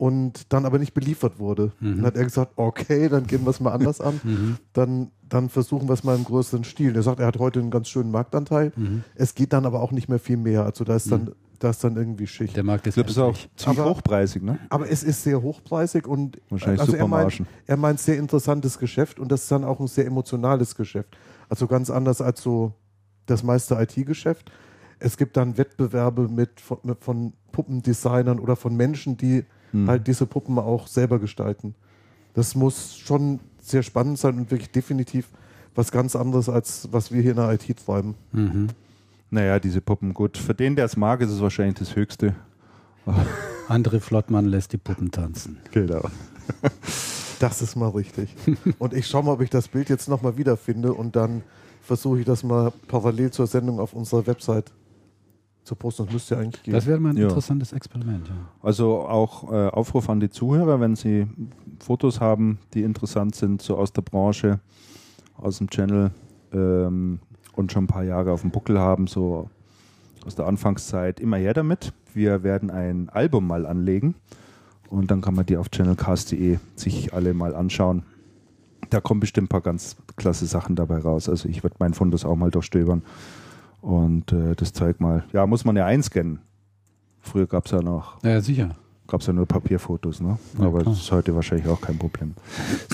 und 0.00 0.50
dann 0.54 0.64
aber 0.64 0.78
nicht 0.78 0.94
beliefert 0.94 1.38
wurde. 1.38 1.72
Mhm. 1.78 1.96
Dann 1.96 2.06
hat 2.06 2.16
er 2.16 2.24
gesagt, 2.24 2.52
okay, 2.56 3.10
dann 3.10 3.26
gehen 3.26 3.44
wir 3.44 3.50
es 3.50 3.60
mal 3.60 3.72
anders 3.72 4.00
an. 4.00 4.18
Mhm. 4.24 4.56
Dann, 4.72 5.10
dann 5.28 5.50
versuchen 5.50 5.90
wir 5.90 5.92
es 5.92 6.04
mal 6.04 6.16
im 6.16 6.24
größeren 6.24 6.64
Stil. 6.64 6.96
Er 6.96 7.02
sagt, 7.02 7.20
er 7.20 7.26
hat 7.26 7.38
heute 7.38 7.60
einen 7.60 7.70
ganz 7.70 7.90
schönen 7.90 8.10
Marktanteil. 8.10 8.72
Mhm. 8.76 9.04
Es 9.14 9.34
geht 9.34 9.52
dann 9.52 9.66
aber 9.66 9.82
auch 9.82 9.92
nicht 9.92 10.08
mehr 10.08 10.18
viel 10.18 10.38
mehr. 10.38 10.64
Also 10.64 10.84
da 10.84 10.96
ist 10.96 11.12
dann, 11.12 11.32
da 11.58 11.68
ist 11.68 11.84
dann 11.84 11.98
irgendwie 11.98 12.26
Schicht. 12.26 12.56
Der 12.56 12.64
Markt 12.64 12.86
ist 12.86 12.96
das 12.96 13.10
ist 13.10 13.18
auch 13.18 13.36
ziemlich 13.56 13.78
Aber- 13.78 13.90
hochpreisig, 13.90 14.42
ne? 14.42 14.58
Aber 14.70 14.90
es 14.90 15.02
ist 15.02 15.22
sehr 15.22 15.42
hochpreisig 15.42 16.06
und 16.06 16.40
Wahrscheinlich 16.48 16.80
also 16.80 16.92
super 16.92 17.04
er 17.04 17.08
meint, 17.08 17.42
er 17.66 17.76
meint 17.76 18.00
sehr 18.00 18.16
interessantes 18.16 18.78
Geschäft 18.78 19.20
und 19.20 19.30
das 19.30 19.42
ist 19.42 19.52
dann 19.52 19.64
auch 19.64 19.80
ein 19.80 19.86
sehr 19.86 20.06
emotionales 20.06 20.76
Geschäft. 20.76 21.14
Also 21.50 21.66
ganz 21.66 21.90
anders 21.90 22.22
als 22.22 22.40
so 22.40 22.72
das 23.26 23.42
meiste 23.42 23.74
IT-Geschäft. 23.74 24.50
Es 24.98 25.18
gibt 25.18 25.36
dann 25.36 25.58
Wettbewerbe 25.58 26.28
mit 26.30 26.58
von, 26.62 26.78
mit, 26.84 27.04
von 27.04 27.34
Puppendesignern 27.52 28.38
oder 28.38 28.56
von 28.56 28.74
Menschen, 28.74 29.18
die 29.18 29.44
Hm. 29.72 29.88
halt 29.88 30.06
diese 30.06 30.26
Puppen 30.26 30.58
auch 30.58 30.86
selber 30.86 31.18
gestalten. 31.18 31.74
Das 32.34 32.54
muss 32.54 32.96
schon 32.96 33.40
sehr 33.60 33.82
spannend 33.82 34.18
sein 34.18 34.36
und 34.38 34.50
wirklich 34.50 34.70
definitiv 34.70 35.28
was 35.74 35.92
ganz 35.92 36.16
anderes, 36.16 36.48
als 36.48 36.88
was 36.90 37.12
wir 37.12 37.22
hier 37.22 37.32
in 37.32 37.36
der 37.36 37.52
IT 37.52 37.84
treiben. 37.84 38.14
Mhm. 38.32 38.68
Naja, 39.30 39.60
diese 39.60 39.80
Puppen, 39.80 40.12
gut. 40.12 40.36
Für 40.36 40.54
den, 40.54 40.74
der 40.74 40.86
es 40.86 40.96
mag, 40.96 41.20
ist 41.20 41.30
es 41.30 41.40
wahrscheinlich 41.40 41.78
das 41.78 41.94
Höchste. 41.94 42.34
André 43.68 44.00
Flottmann 44.00 44.46
lässt 44.46 44.72
die 44.72 44.78
Puppen 44.78 45.10
tanzen. 45.10 45.58
Genau. 45.72 46.02
Das 47.40 47.62
ist 47.62 47.74
mal 47.74 47.88
richtig. 47.88 48.28
Und 48.78 48.92
ich 48.92 49.06
schaue 49.06 49.24
mal, 49.24 49.32
ob 49.32 49.40
ich 49.40 49.48
das 49.48 49.68
Bild 49.68 49.88
jetzt 49.88 50.10
nochmal 50.10 50.36
wiederfinde 50.36 50.92
und 50.92 51.16
dann 51.16 51.42
versuche 51.80 52.20
ich 52.20 52.26
das 52.26 52.42
mal 52.42 52.70
parallel 52.86 53.30
zur 53.30 53.46
Sendung 53.46 53.80
auf 53.80 53.94
unserer 53.94 54.26
Website 54.26 54.70
zu 55.64 55.74
posten. 55.74 56.04
Das 56.06 56.12
müsste 56.12 56.38
eigentlich 56.38 56.62
gehen. 56.62 56.74
Das 56.74 56.86
wäre 56.86 56.98
mal 57.00 57.10
ein 57.10 57.16
Ja. 57.16 57.24
interessantes 57.28 57.72
Experiment. 57.72 58.28
Ja. 58.28 58.34
Also 58.62 59.00
auch 59.00 59.50
äh, 59.52 59.68
Aufruf 59.68 60.08
an 60.10 60.20
die 60.20 60.30
Zuhörer, 60.30 60.80
wenn 60.80 60.96
sie 60.96 61.26
Fotos 61.80 62.20
haben, 62.20 62.58
die 62.74 62.82
interessant 62.82 63.34
sind, 63.34 63.62
so 63.62 63.76
aus 63.76 63.92
der 63.92 64.02
Branche, 64.02 64.60
aus 65.36 65.58
dem 65.58 65.68
Channel 65.70 66.10
ähm, 66.52 67.20
und 67.54 67.72
schon 67.72 67.84
ein 67.84 67.88
paar 67.88 68.04
Jahre 68.04 68.32
auf 68.32 68.40
dem 68.42 68.50
Buckel 68.50 68.78
haben, 68.78 69.06
so 69.06 69.48
aus 70.26 70.34
der 70.34 70.46
Anfangszeit, 70.46 71.20
immer 71.20 71.36
her 71.36 71.54
damit. 71.54 71.92
Wir 72.12 72.42
werden 72.42 72.70
ein 72.70 73.08
Album 73.08 73.46
mal 73.46 73.66
anlegen 73.66 74.14
und 74.88 75.10
dann 75.10 75.20
kann 75.20 75.34
man 75.34 75.46
die 75.46 75.56
auf 75.56 75.70
channelcast.de 75.70 76.58
sich 76.74 77.14
alle 77.14 77.32
mal 77.34 77.54
anschauen. 77.54 78.02
Da 78.90 79.00
kommen 79.00 79.20
bestimmt 79.20 79.46
ein 79.46 79.48
paar 79.48 79.60
ganz 79.60 79.96
klasse 80.16 80.46
Sachen 80.46 80.74
dabei 80.74 80.98
raus. 80.98 81.28
Also 81.28 81.48
ich 81.48 81.62
werde 81.62 81.76
meinen 81.78 81.94
Fundus 81.94 82.24
auch 82.24 82.34
mal 82.34 82.50
durchstöbern 82.50 83.02
und 83.80 84.32
äh, 84.32 84.54
das 84.56 84.72
Zeug 84.72 85.00
mal, 85.00 85.24
ja, 85.32 85.46
muss 85.46 85.64
man 85.64 85.76
ja 85.76 85.86
einscannen. 85.86 86.40
Früher 87.20 87.46
gab 87.46 87.66
es 87.66 87.72
ja 87.72 87.82
noch 87.82 88.22
ja, 88.24 88.40
sicher. 88.40 88.70
gab 89.06 89.20
es 89.20 89.26
ja 89.26 89.32
nur 89.32 89.46
Papierfotos, 89.46 90.20
ne? 90.20 90.38
Ja, 90.58 90.66
Aber 90.66 90.80
klar. 90.80 90.92
das 90.94 91.02
ist 91.02 91.12
heute 91.12 91.34
wahrscheinlich 91.34 91.68
auch 91.68 91.80
kein 91.80 91.98
Problem. 91.98 92.34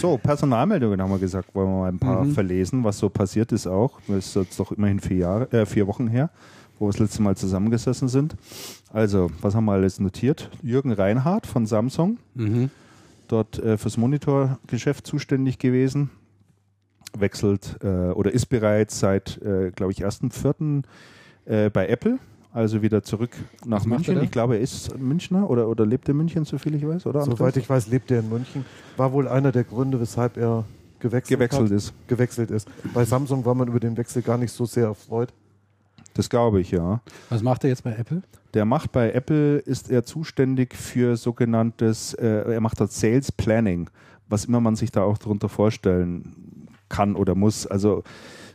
So, 0.00 0.16
Personalmeldungen 0.18 1.00
haben 1.00 1.10
wir 1.10 1.18
gesagt, 1.18 1.54
wollen 1.54 1.68
wir 1.68 1.78
mal 1.80 1.88
ein 1.88 1.98
paar 1.98 2.24
Mhm. 2.24 2.32
verlesen, 2.32 2.82
was 2.84 2.98
so 2.98 3.08
passiert 3.08 3.52
ist 3.52 3.66
auch. 3.66 4.00
Das 4.08 4.26
ist 4.26 4.34
jetzt 4.36 4.58
doch 4.58 4.72
immerhin 4.72 4.98
vier 5.00 5.16
Jahre, 5.18 5.52
äh, 5.52 5.66
vier 5.66 5.86
Wochen 5.86 6.08
her, 6.08 6.30
wo 6.78 6.86
wir 6.86 6.92
das 6.92 6.98
letzte 6.98 7.22
Mal 7.22 7.36
zusammengesessen 7.36 8.08
sind. 8.08 8.36
Also, 8.92 9.30
was 9.40 9.54
haben 9.54 9.64
wir 9.66 9.72
alles 9.72 10.00
notiert? 10.00 10.50
Jürgen 10.62 10.92
Reinhardt 10.92 11.46
von 11.46 11.66
Samsung, 11.66 12.18
Mhm. 12.34 12.70
dort 13.28 13.58
äh, 13.60 13.76
fürs 13.78 13.96
Monitorgeschäft 13.96 15.06
zuständig 15.06 15.58
gewesen. 15.58 16.10
Wechselt 17.16 17.76
äh, 17.82 17.86
oder 17.86 18.32
ist 18.32 18.46
bereits 18.46 18.98
seit, 18.98 19.40
äh, 19.42 19.70
glaube 19.70 19.92
ich, 19.92 20.04
1.4. 20.04 20.82
Äh, 21.46 21.70
bei 21.70 21.88
Apple. 21.88 22.18
Also 22.52 22.80
wieder 22.80 23.02
zurück 23.02 23.32
nach 23.66 23.80
Was 23.80 23.86
München. 23.86 24.22
Ich 24.22 24.30
glaube, 24.30 24.56
er 24.56 24.62
ist 24.62 24.98
Münchner 24.98 25.50
oder, 25.50 25.68
oder 25.68 25.84
lebt 25.84 26.08
in 26.08 26.16
München, 26.16 26.46
so 26.46 26.56
viel 26.56 26.74
ich 26.74 26.86
weiß, 26.86 27.04
oder? 27.04 27.20
Soweit 27.20 27.38
Andreas? 27.40 27.56
ich 27.56 27.68
weiß, 27.68 27.86
lebt 27.88 28.10
er 28.10 28.20
in 28.20 28.30
München. 28.30 28.64
War 28.96 29.12
wohl 29.12 29.28
einer 29.28 29.52
der 29.52 29.64
Gründe, 29.64 30.00
weshalb 30.00 30.38
er 30.38 30.64
gewechselt, 30.98 31.38
gewechselt 31.38 31.70
hat, 31.70 31.76
ist. 31.76 31.92
gewechselt 32.06 32.50
ist. 32.50 32.66
Bei 32.94 33.04
Samsung 33.04 33.44
war 33.44 33.54
man 33.54 33.68
über 33.68 33.78
den 33.78 33.96
Wechsel 33.98 34.22
gar 34.22 34.38
nicht 34.38 34.52
so 34.52 34.64
sehr 34.64 34.86
erfreut. 34.86 35.34
Das 36.14 36.30
glaube 36.30 36.62
ich, 36.62 36.70
ja. 36.70 37.02
Was 37.28 37.42
macht 37.42 37.62
er 37.64 37.68
jetzt 37.68 37.84
bei 37.84 37.92
Apple? 37.92 38.22
Der 38.54 38.64
macht 38.64 38.90
bei 38.90 39.12
Apple, 39.12 39.58
ist 39.58 39.90
er 39.90 40.04
zuständig 40.04 40.74
für 40.74 41.16
sogenanntes, 41.18 42.14
äh, 42.14 42.54
er 42.54 42.60
macht 42.62 42.80
das 42.80 42.98
Sales 42.98 43.30
Planning, 43.30 43.90
was 44.30 44.46
immer 44.46 44.60
man 44.60 44.76
sich 44.76 44.90
da 44.90 45.02
auch 45.02 45.18
darunter 45.18 45.50
vorstellen 45.50 46.45
kann 46.88 47.16
oder 47.16 47.34
muss. 47.34 47.66
Also 47.66 48.02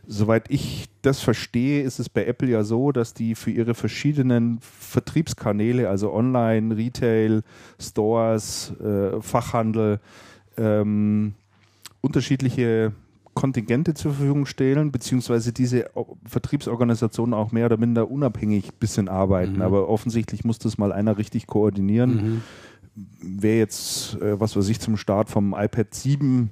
soweit 0.06 0.50
ich 0.50 0.88
das 1.02 1.20
verstehe, 1.20 1.82
ist 1.82 1.98
es 1.98 2.08
bei 2.08 2.26
Apple 2.26 2.48
ja 2.48 2.64
so, 2.64 2.92
dass 2.92 3.14
die 3.14 3.34
für 3.34 3.50
ihre 3.50 3.74
verschiedenen 3.74 4.58
Vertriebskanäle, 4.60 5.88
also 5.88 6.12
Online, 6.12 6.76
Retail, 6.76 7.42
Stores, 7.80 8.72
äh, 8.80 9.20
Fachhandel, 9.20 10.00
ähm, 10.56 11.34
unterschiedliche 12.00 12.92
Kontingente 13.34 13.94
zur 13.94 14.12
Verfügung 14.12 14.44
stellen, 14.44 14.92
beziehungsweise 14.92 15.52
diese 15.52 15.90
Vertriebsorganisationen 16.26 17.32
auch 17.32 17.50
mehr 17.50 17.66
oder 17.66 17.78
minder 17.78 18.10
unabhängig 18.10 18.66
ein 18.66 18.78
bisschen 18.78 19.08
arbeiten. 19.08 19.56
Mhm. 19.56 19.62
Aber 19.62 19.88
offensichtlich 19.88 20.44
muss 20.44 20.58
das 20.58 20.76
mal 20.76 20.92
einer 20.92 21.16
richtig 21.16 21.46
koordinieren. 21.46 22.14
Mhm. 22.14 22.42
Wer 23.22 23.56
jetzt, 23.56 24.20
äh, 24.20 24.38
was 24.38 24.54
weiß 24.54 24.68
ich, 24.68 24.80
zum 24.80 24.98
Start 24.98 25.30
vom 25.30 25.54
iPad 25.56 25.94
7 25.94 26.50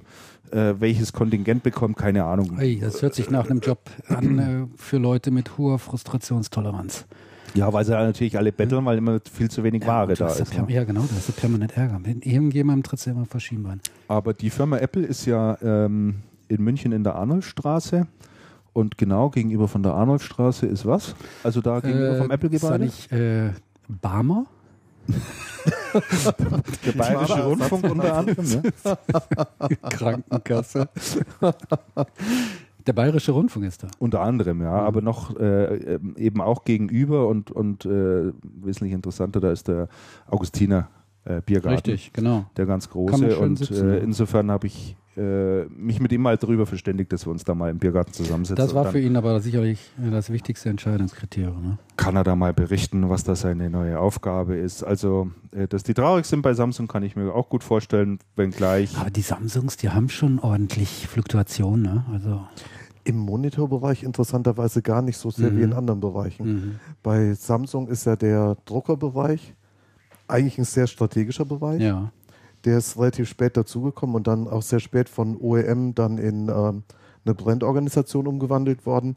äh, 0.51 0.79
welches 0.79 1.13
Kontingent 1.13 1.63
bekommt, 1.63 1.97
keine 1.97 2.23
Ahnung. 2.25 2.57
Ey, 2.59 2.79
das 2.79 3.01
hört 3.01 3.15
sich 3.15 3.29
nach 3.29 3.49
einem 3.49 3.59
Job 3.59 3.79
an 4.07 4.39
äh, 4.39 4.77
für 4.77 4.97
Leute 4.97 5.31
mit 5.31 5.57
hoher 5.57 5.79
Frustrationstoleranz. 5.79 7.05
Ja, 7.53 7.71
weil 7.73 7.83
sie 7.83 7.91
natürlich 7.91 8.37
alle 8.37 8.51
betteln, 8.51 8.85
weil 8.85 8.97
immer 8.97 9.19
viel 9.31 9.49
zu 9.49 9.63
wenig 9.63 9.85
Ware 9.85 10.03
und 10.07 10.19
du 10.19 10.23
da 10.23 10.33
ja 10.33 10.41
ist. 10.41 10.57
Ne? 10.57 10.65
Ja, 10.69 10.83
genau, 10.83 11.01
da 11.01 11.15
hast 11.15 11.27
du 11.27 11.33
permanent 11.33 11.75
Ärger. 11.75 11.99
Mit 11.99 12.25
irgendjemandem 12.25 12.83
trittst 12.83 13.05
du 13.05 13.09
immer 13.11 13.25
vor 13.25 13.39
Schienbein. 13.41 13.81
Aber 14.07 14.33
die 14.33 14.49
Firma 14.49 14.77
Apple 14.77 15.03
ist 15.03 15.25
ja 15.25 15.57
ähm, 15.61 16.21
in 16.47 16.63
München 16.63 16.91
in 16.91 17.03
der 17.03 17.15
Arnoldstraße. 17.15 18.07
Und 18.73 18.97
genau 18.97 19.29
gegenüber 19.29 19.67
von 19.67 19.83
der 19.83 19.93
Arnoldstraße 19.93 20.65
ist 20.65 20.85
was? 20.85 21.13
Also 21.43 21.59
da 21.59 21.81
gegenüber 21.81 22.15
vom 22.15 22.21
Ist 22.21 22.29
da 22.29 22.33
Apple-Gebäude? 22.35 22.85
nicht 22.85 23.11
äh, 23.11 23.49
Barmer? 23.89 24.45
Der 26.85 26.91
Bayerische 26.93 27.43
Rundfunk 27.43 27.83
unter 27.91 28.15
anderem. 28.15 28.45
Ja? 28.45 28.97
Krankenkasse. 29.89 30.89
Der 32.87 32.93
Bayerische 32.93 33.31
Rundfunk 33.31 33.65
ist 33.65 33.83
da. 33.83 33.87
Unter 33.99 34.21
anderem, 34.21 34.61
ja. 34.61 34.71
Aber 34.71 35.01
noch 35.01 35.37
äh, 35.39 35.75
ähm, 35.95 36.15
eben 36.17 36.41
auch 36.41 36.63
gegenüber 36.63 37.27
und, 37.27 37.51
und 37.51 37.85
äh, 37.85 38.31
wesentlich 38.41 38.93
interessanter, 38.93 39.39
da 39.39 39.51
ist 39.51 39.67
der 39.67 39.87
Augustiner 40.27 40.89
äh, 41.25 41.41
Biergarten. 41.41 41.91
Richtig, 41.91 42.13
genau. 42.13 42.45
Der 42.57 42.65
ganz 42.65 42.89
Kann 42.89 43.03
man 43.03 43.11
große. 43.11 43.31
schön 43.31 43.43
Und 43.43 43.55
sitzen, 43.57 43.89
äh, 43.89 43.97
insofern 43.99 44.49
habe 44.49 44.67
ich 44.67 44.95
äh, 45.17 45.65
mich 45.65 45.99
mit 45.99 46.11
ihm 46.13 46.21
mal 46.21 46.37
darüber 46.37 46.65
verständigt, 46.65 47.11
dass 47.11 47.25
wir 47.27 47.31
uns 47.31 47.43
da 47.43 47.53
mal 47.53 47.69
im 47.69 47.79
Biergarten 47.79 48.13
zusammensetzen. 48.13 48.55
Das 48.55 48.73
war 48.73 48.85
für 48.91 48.99
ihn 48.99 49.15
aber 49.17 49.39
sicherlich 49.41 49.91
äh, 50.01 50.09
das 50.09 50.29
wichtigste 50.31 50.69
Entscheidungskriterium. 50.69 51.61
Ne? 51.63 51.77
kann 51.97 52.15
er 52.15 52.23
da 52.23 52.35
mal 52.35 52.53
berichten, 52.53 53.09
was 53.09 53.23
da 53.23 53.35
seine 53.35 53.69
neue 53.69 53.99
Aufgabe 53.99 54.55
ist. 54.55 54.83
Also, 54.83 55.29
äh, 55.51 55.67
dass 55.67 55.83
die 55.83 55.93
traurig 55.93 56.25
sind 56.25 56.41
bei 56.41 56.53
Samsung, 56.53 56.87
kann 56.87 57.03
ich 57.03 57.15
mir 57.15 57.33
auch 57.35 57.49
gut 57.49 57.63
vorstellen, 57.63 58.19
wenngleich. 58.35 58.97
Aber 58.97 59.09
die 59.11 59.21
Samsungs, 59.21 59.77
die 59.77 59.89
haben 59.89 60.09
schon 60.09 60.39
ordentlich 60.39 61.07
Fluktuation. 61.07 61.81
Ne? 61.81 62.05
Also, 62.11 62.41
Im 63.03 63.17
Monitorbereich 63.17 64.03
interessanterweise 64.03 64.81
gar 64.81 65.01
nicht 65.01 65.17
so 65.17 65.29
sehr 65.31 65.51
Mhm. 65.51 65.57
wie 65.57 65.61
in 65.63 65.73
anderen 65.73 65.99
Bereichen. 65.99 66.45
mhm. 66.47 66.79
Bei 67.03 67.33
Samsung 67.33 67.87
ist 67.87 68.05
ja 68.05 68.15
der 68.15 68.57
Druckerbereich 68.65 69.53
eigentlich 70.27 70.57
ein 70.57 70.65
sehr 70.65 70.87
strategischer 70.87 71.45
Bereich. 71.45 71.81
ja. 71.81 72.11
Der 72.65 72.77
ist 72.77 72.97
relativ 72.97 73.27
spät 73.29 73.57
dazugekommen 73.57 74.15
und 74.15 74.27
dann 74.27 74.47
auch 74.47 74.61
sehr 74.61 74.79
spät 74.79 75.09
von 75.09 75.37
OEM 75.39 75.95
dann 75.95 76.17
in 76.17 76.49
ähm, 76.49 76.83
eine 77.25 77.35
Brandorganisation 77.35 78.27
umgewandelt 78.27 78.85
worden. 78.85 79.15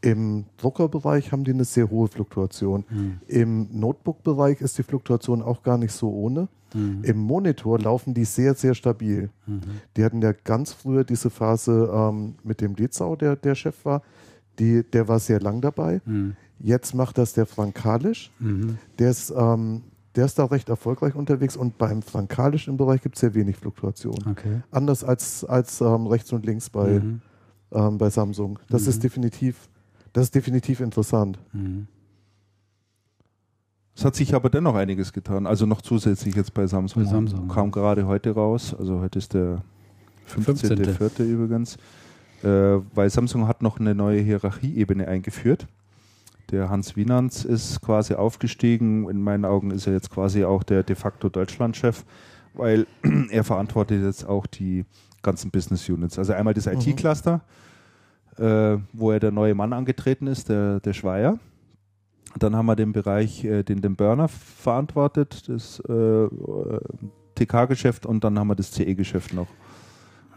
Im 0.00 0.46
Druckerbereich 0.56 1.30
haben 1.30 1.44
die 1.44 1.52
eine 1.52 1.64
sehr 1.64 1.88
hohe 1.88 2.08
Fluktuation. 2.08 2.84
Mhm. 2.90 3.20
Im 3.28 3.68
Notebook-Bereich 3.70 4.60
ist 4.60 4.76
die 4.78 4.82
Fluktuation 4.82 5.42
auch 5.42 5.62
gar 5.62 5.78
nicht 5.78 5.92
so 5.92 6.10
ohne. 6.10 6.48
Mhm. 6.74 7.04
Im 7.04 7.18
Monitor 7.18 7.78
laufen 7.78 8.12
die 8.12 8.24
sehr, 8.24 8.54
sehr 8.54 8.74
stabil. 8.74 9.30
Mhm. 9.46 9.60
Die 9.96 10.04
hatten 10.04 10.20
ja 10.20 10.32
ganz 10.32 10.72
früher 10.72 11.04
diese 11.04 11.30
Phase 11.30 11.90
ähm, 11.92 12.34
mit 12.42 12.60
dem 12.60 12.74
Litzau, 12.74 13.14
der 13.14 13.36
der 13.36 13.54
Chef 13.54 13.84
war. 13.84 14.02
Die, 14.58 14.82
der 14.82 15.08
war 15.08 15.18
sehr 15.18 15.40
lang 15.40 15.60
dabei. 15.60 16.00
Mhm. 16.04 16.36
Jetzt 16.58 16.94
macht 16.94 17.18
das 17.18 17.32
der 17.32 17.46
Frank 17.46 17.74
Kalisch. 17.74 18.30
Mhm. 18.38 18.78
Der 18.98 19.10
ist, 19.10 19.32
ähm, 19.36 19.82
der 20.16 20.26
ist 20.26 20.38
da 20.38 20.44
recht 20.44 20.68
erfolgreich 20.68 21.14
unterwegs 21.14 21.56
und 21.56 21.78
beim 21.78 22.02
frankalischen 22.02 22.76
Bereich 22.76 23.00
gibt 23.02 23.14
es 23.16 23.20
sehr 23.20 23.34
wenig 23.34 23.56
Fluktuation. 23.56 24.16
Okay. 24.30 24.62
Anders 24.70 25.04
als, 25.04 25.44
als 25.44 25.80
ähm, 25.80 26.06
rechts 26.06 26.32
und 26.32 26.44
links 26.44 26.68
bei, 26.70 27.00
Mhm. 27.00 27.20
ähm, 27.72 27.98
bei 27.98 28.10
Samsung. 28.10 28.58
Das 28.68 28.82
Mhm. 28.82 28.88
ist 28.88 29.02
definitiv, 29.04 29.68
das 30.12 30.24
ist 30.24 30.34
definitiv 30.34 30.80
interessant. 30.80 31.38
Mhm. 31.52 31.86
Es 33.94 34.04
hat 34.04 34.14
sich 34.14 34.34
aber 34.34 34.48
dennoch 34.48 34.74
einiges 34.74 35.12
getan. 35.12 35.46
Also 35.46 35.66
noch 35.66 35.82
zusätzlich 35.82 36.34
jetzt 36.34 36.54
bei 36.54 36.66
Samsung. 36.66 37.04
Bei 37.04 37.10
Samsung, 37.10 37.48
Kam 37.48 37.70
gerade 37.70 38.06
heute 38.06 38.30
raus. 38.32 38.74
Also 38.78 39.00
heute 39.00 39.18
ist 39.18 39.34
der 39.34 39.62
15.. 40.26 40.78
15.04. 40.78 41.24
übrigens. 41.24 41.76
Äh, 42.42 42.80
weil 42.94 43.10
Samsung 43.10 43.46
hat 43.46 43.62
noch 43.62 43.78
eine 43.78 43.94
neue 43.94 44.20
Hierarchieebene 44.20 45.06
eingeführt. 45.06 45.66
Der 46.50 46.68
Hans 46.68 46.96
Wienands 46.96 47.44
ist 47.44 47.80
quasi 47.80 48.14
aufgestiegen. 48.14 49.08
In 49.08 49.22
meinen 49.22 49.44
Augen 49.44 49.70
ist 49.70 49.86
er 49.86 49.94
jetzt 49.94 50.10
quasi 50.10 50.44
auch 50.44 50.62
der 50.62 50.82
de 50.82 50.96
facto 50.96 51.28
Deutschlandchef, 51.28 52.04
weil 52.54 52.86
er 53.30 53.44
verantwortet 53.44 54.02
jetzt 54.02 54.26
auch 54.28 54.46
die 54.46 54.84
ganzen 55.22 55.50
Business 55.50 55.88
Units. 55.88 56.18
Also 56.18 56.32
einmal 56.32 56.54
das 56.54 56.66
Mhm. 56.66 56.72
IT-Cluster, 56.72 57.40
äh, 58.38 58.76
wo 58.92 59.10
er 59.12 59.20
der 59.20 59.30
neue 59.30 59.54
Mann 59.54 59.72
angetreten 59.72 60.26
ist, 60.26 60.48
der, 60.48 60.80
der 60.80 60.92
Schweier. 60.92 61.38
Dann 62.38 62.56
haben 62.56 62.66
wir 62.66 62.76
den 62.76 62.92
Bereich, 62.92 63.44
äh, 63.44 63.62
den 63.62 63.80
den 63.82 63.94
Burner 63.94 64.28
verantwortet, 64.28 65.48
das 65.48 65.80
äh, 65.88 65.92
äh, 65.92 66.80
TK-Geschäft 67.34 68.06
und 68.06 68.24
dann 68.24 68.38
haben 68.38 68.48
wir 68.48 68.54
das 68.54 68.72
CE-Geschäft 68.72 69.32
noch. 69.34 69.48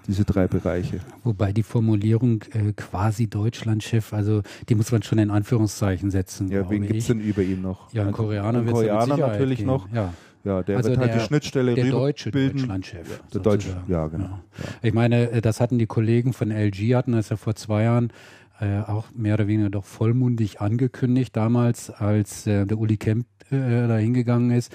Diese 0.08 0.24
drei 0.26 0.48
Bereiche. 0.48 1.00
Wobei 1.24 1.52
die 1.54 1.64
Formulierung 1.64 2.44
äh, 2.54 2.74
quasi 2.76 3.28
Deutschlandchef, 3.28 4.14
also 4.14 4.42
die 4.70 4.76
muss 4.76 4.92
man 4.92 5.02
schon 5.04 5.18
in 5.18 5.32
Anführungszeichen 5.32 6.12
setzen. 6.12 6.50
Ja, 6.50 6.70
wen 6.70 6.84
gibt 6.84 6.96
es 7.00 7.08
denn 7.08 7.20
über 7.20 7.42
ihn 7.42 7.62
noch? 7.62 7.92
Ja, 7.94 8.02
ein 8.04 8.08
Also, 8.10 8.18
Koreaner 8.24 8.60
ein 8.60 8.66
Koreaner 8.68 9.18
natürlich 9.18 9.60
geben. 9.60 9.68
noch. 9.70 9.88
Ja, 9.94 10.14
Ja, 10.44 10.62
der 10.62 10.78
Also 10.78 10.90
wird 10.92 11.00
halt 11.00 11.10
der- 11.10 11.18
die 11.20 11.26
Schnittstelle 11.26 11.74
der 11.74 11.90
deutsche 11.90 12.30
bilden. 12.30 12.60
Deutschlandchef. 12.60 13.20
Der 13.34 13.42
deutsche, 13.42 13.78
ja, 13.88 14.06
genau. 14.08 14.26
Ja. 14.26 14.40
Ich 14.84 14.94
meine, 14.94 15.32
äh, 15.32 15.42
das 15.42 15.60
hatten 15.60 15.80
die 15.80 15.88
Kollegen 15.88 16.34
von 16.34 16.52
LG, 16.52 16.94
hatten 16.96 17.14
das 17.14 17.30
ja 17.30 17.36
vor 17.38 17.56
zwei 17.56 17.82
Jahren 17.84 18.14
äh, 18.62 18.82
auch 18.82 19.06
mehr 19.14 19.34
oder 19.34 19.48
weniger 19.48 19.70
doch 19.72 19.84
vollmundig 19.86 20.62
angekündigt 20.62 21.36
damals, 21.36 21.90
als 21.90 22.46
äh, 22.48 22.66
der 22.68 22.78
Uli 22.78 22.96
Kemp 22.98 23.26
äh, 23.50 23.88
da 23.88 23.98
hingegangen 23.98 24.52
ist. 24.52 24.72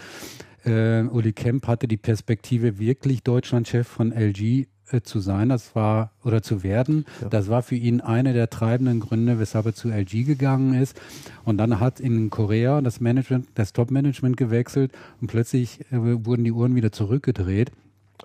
Äh, 0.67 1.03
Uli 1.05 1.33
Kemp 1.33 1.67
hatte 1.67 1.89
die 1.89 1.97
Perspektive, 1.97 2.79
wirklich 2.79 3.23
Deutschlandchef 3.23 3.87
von 3.89 4.13
LG 4.13 4.67
äh, 4.93 5.03
zu 5.03 5.21
sein, 5.21 5.49
das 5.49 5.75
war 5.75 6.11
oder 6.25 6.43
zu 6.43 6.63
werden. 6.63 7.05
Ja. 7.21 7.29
Das 7.29 7.49
war 7.49 7.63
für 7.63 7.77
ihn 7.77 8.01
eine 8.01 8.33
der 8.33 8.51
treibenden 8.51 9.01
Gründe, 9.01 9.39
weshalb 9.39 9.67
er 9.67 9.75
zu 9.75 9.89
LG 9.89 10.25
gegangen 10.25 10.75
ist. 10.75 11.01
Und 11.45 11.59
dann 11.59 11.81
hat 11.81 12.01
in 12.01 12.31
Korea 12.31 12.81
das 12.81 13.01
Management, 13.01 13.49
das 13.55 13.73
Top-Management 13.73 14.37
gewechselt 14.37 14.93
und 15.21 15.29
plötzlich 15.29 15.81
äh, 15.93 16.25
wurden 16.25 16.45
die 16.45 16.53
Uhren 16.53 16.75
wieder 16.75 16.93
zurückgedreht. 16.93 17.73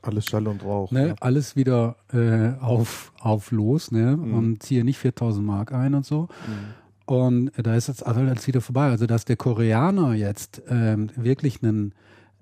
Alles 0.02 0.26
Schall 0.26 0.48
und 0.48 0.64
Rauch. 0.64 0.92
Ne? 0.92 1.10
Ja. 1.10 1.16
Alles 1.20 1.56
wieder 1.56 1.96
äh, 2.14 2.52
auf, 2.62 3.12
auf 3.20 3.52
los 3.52 3.92
ne? 3.92 4.18
Mhm. 4.18 4.34
und 4.34 4.64
ziehe 4.64 4.84
nicht 4.84 5.00
4000 5.00 5.46
Mark 5.46 5.74
ein 5.74 5.94
und 5.94 6.06
so. 6.06 6.24
Mhm. 6.48 6.86
Und 7.06 7.52
da 7.56 7.76
ist 7.76 7.88
jetzt 7.88 8.06
alles 8.06 8.48
wieder 8.48 8.62
vorbei. 8.62 8.90
Also, 8.90 9.06
dass 9.06 9.26
der 9.26 9.36
Koreaner 9.36 10.14
jetzt 10.14 10.64
ähm, 10.70 11.10
wirklich 11.16 11.62
einen, 11.62 11.94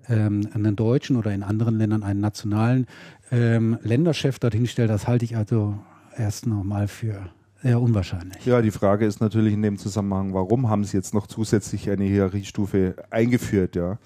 ähm, 0.08 0.48
einen 0.54 0.76
Deutschen 0.76 1.16
oder 1.16 1.32
in 1.32 1.42
anderen 1.42 1.78
Ländern 1.78 2.02
einen 2.02 2.20
nationalen 2.20 2.86
ähm, 3.30 3.78
Länderchef 3.82 4.38
dorthin 4.38 4.66
stellt, 4.66 4.90
das 4.90 5.06
halte 5.06 5.24
ich 5.24 5.36
also 5.36 5.78
erst 6.16 6.46
nochmal 6.46 6.88
für 6.88 7.30
sehr 7.62 7.80
unwahrscheinlich. 7.80 8.44
Ja, 8.44 8.60
die 8.60 8.70
Frage 8.70 9.06
ist 9.06 9.20
natürlich 9.20 9.54
in 9.54 9.62
dem 9.62 9.78
Zusammenhang, 9.78 10.34
warum 10.34 10.68
haben 10.68 10.84
sie 10.84 10.96
jetzt 10.98 11.14
noch 11.14 11.26
zusätzlich 11.26 11.88
eine 11.88 12.04
Hierarchiestufe 12.04 12.94
eingeführt, 13.10 13.74
ja? 13.74 13.98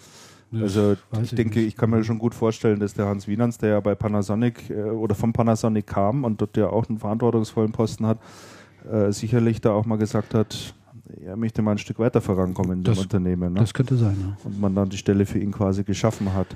Also 0.53 0.97
ich, 1.13 1.21
ich 1.25 1.31
denke, 1.35 1.59
nicht. 1.59 1.69
ich 1.69 1.77
kann 1.77 1.91
mir 1.91 2.03
schon 2.05 2.19
gut 2.19 2.35
vorstellen, 2.35 2.81
dass 2.81 2.95
der 2.95 3.07
Hans 3.07 3.29
Wienans, 3.29 3.59
der 3.59 3.71
ja 3.71 3.81
bei 3.81 3.95
Panasonic 3.95 4.71
äh, 4.71 4.83
oder 4.83 5.15
von 5.15 5.33
Panasonic 5.33 5.87
kam 5.87 6.25
und 6.25 6.41
dort 6.41 6.57
ja 6.57 6.69
auch 6.69 6.89
einen 6.89 6.99
verantwortungsvollen 6.99 7.73
Posten 7.73 8.07
hat, 8.07 8.19
äh, 8.91 9.13
sicherlich 9.13 9.61
da 9.61 9.73
auch 9.73 9.85
mal 9.85 9.99
gesagt 9.99 10.35
hat, 10.35 10.75
er 11.25 11.37
möchte 11.37 11.63
mal 11.63 11.73
ein 11.73 11.79
Stück 11.79 11.99
weiter 11.99 12.21
vorankommen 12.21 12.79
in 12.79 12.85
dem 12.85 12.99
Unternehmen. 12.99 13.53
Ne? 13.55 13.61
Das 13.61 13.75
könnte 13.75 13.97
sein. 13.97 14.17
Ja. 14.21 14.37
Und 14.45 14.61
man 14.61 14.75
dann 14.75 14.89
die 14.89 14.99
Stelle 14.99 15.27
für 15.27 15.39
ihn 15.39 15.53
quasi 15.53 15.85
geschaffen 15.85 16.33
hat. 16.35 16.49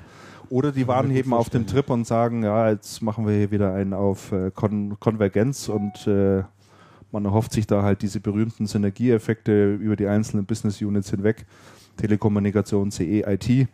Oder 0.49 0.71
die 0.71 0.87
waren 0.87 1.09
eben 1.11 1.33
auf 1.33 1.49
dem 1.49 1.65
Trip 1.65 1.89
und 1.89 2.05
sagen, 2.05 2.43
ja, 2.43 2.69
jetzt 2.69 3.01
machen 3.01 3.25
wir 3.25 3.33
hier 3.33 3.51
wieder 3.51 3.73
einen 3.73 3.93
auf 3.93 4.31
äh, 4.31 4.51
Kon 4.53 4.97
Konvergenz 4.99 5.69
und 5.69 6.05
äh, 6.05 6.43
man 7.11 7.25
erhofft 7.25 7.53
sich 7.53 7.67
da 7.67 7.83
halt 7.83 8.01
diese 8.01 8.19
berühmten 8.19 8.67
Synergieeffekte 8.67 9.75
über 9.75 9.95
die 9.95 10.07
einzelnen 10.07 10.45
Business 10.45 10.81
Units 10.81 11.09
hinweg. 11.09 11.45
Telekommunikation, 11.97 12.91
CE, 12.91 13.23
IT 13.25 13.67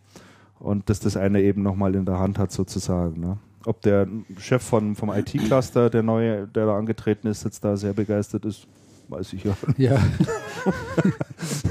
und 0.59 0.89
dass 0.89 0.99
das 0.99 1.17
eine 1.17 1.41
eben 1.41 1.63
nochmal 1.63 1.95
in 1.95 2.05
der 2.05 2.19
Hand 2.19 2.37
hat 2.37 2.51
sozusagen. 2.51 3.19
Ne? 3.19 3.37
Ob 3.65 3.81
der 3.81 4.07
Chef 4.37 4.61
von, 4.61 4.95
vom 4.95 5.09
IT-Cluster, 5.09 5.89
der 5.89 6.03
neue, 6.03 6.47
der 6.47 6.65
da 6.65 6.77
angetreten 6.77 7.27
ist, 7.27 7.43
jetzt 7.45 7.63
da 7.63 7.77
sehr 7.77 7.93
begeistert 7.93 8.45
ist, 8.45 8.67
weiß 9.09 9.33
ich 9.33 9.43
ja. 9.43 9.57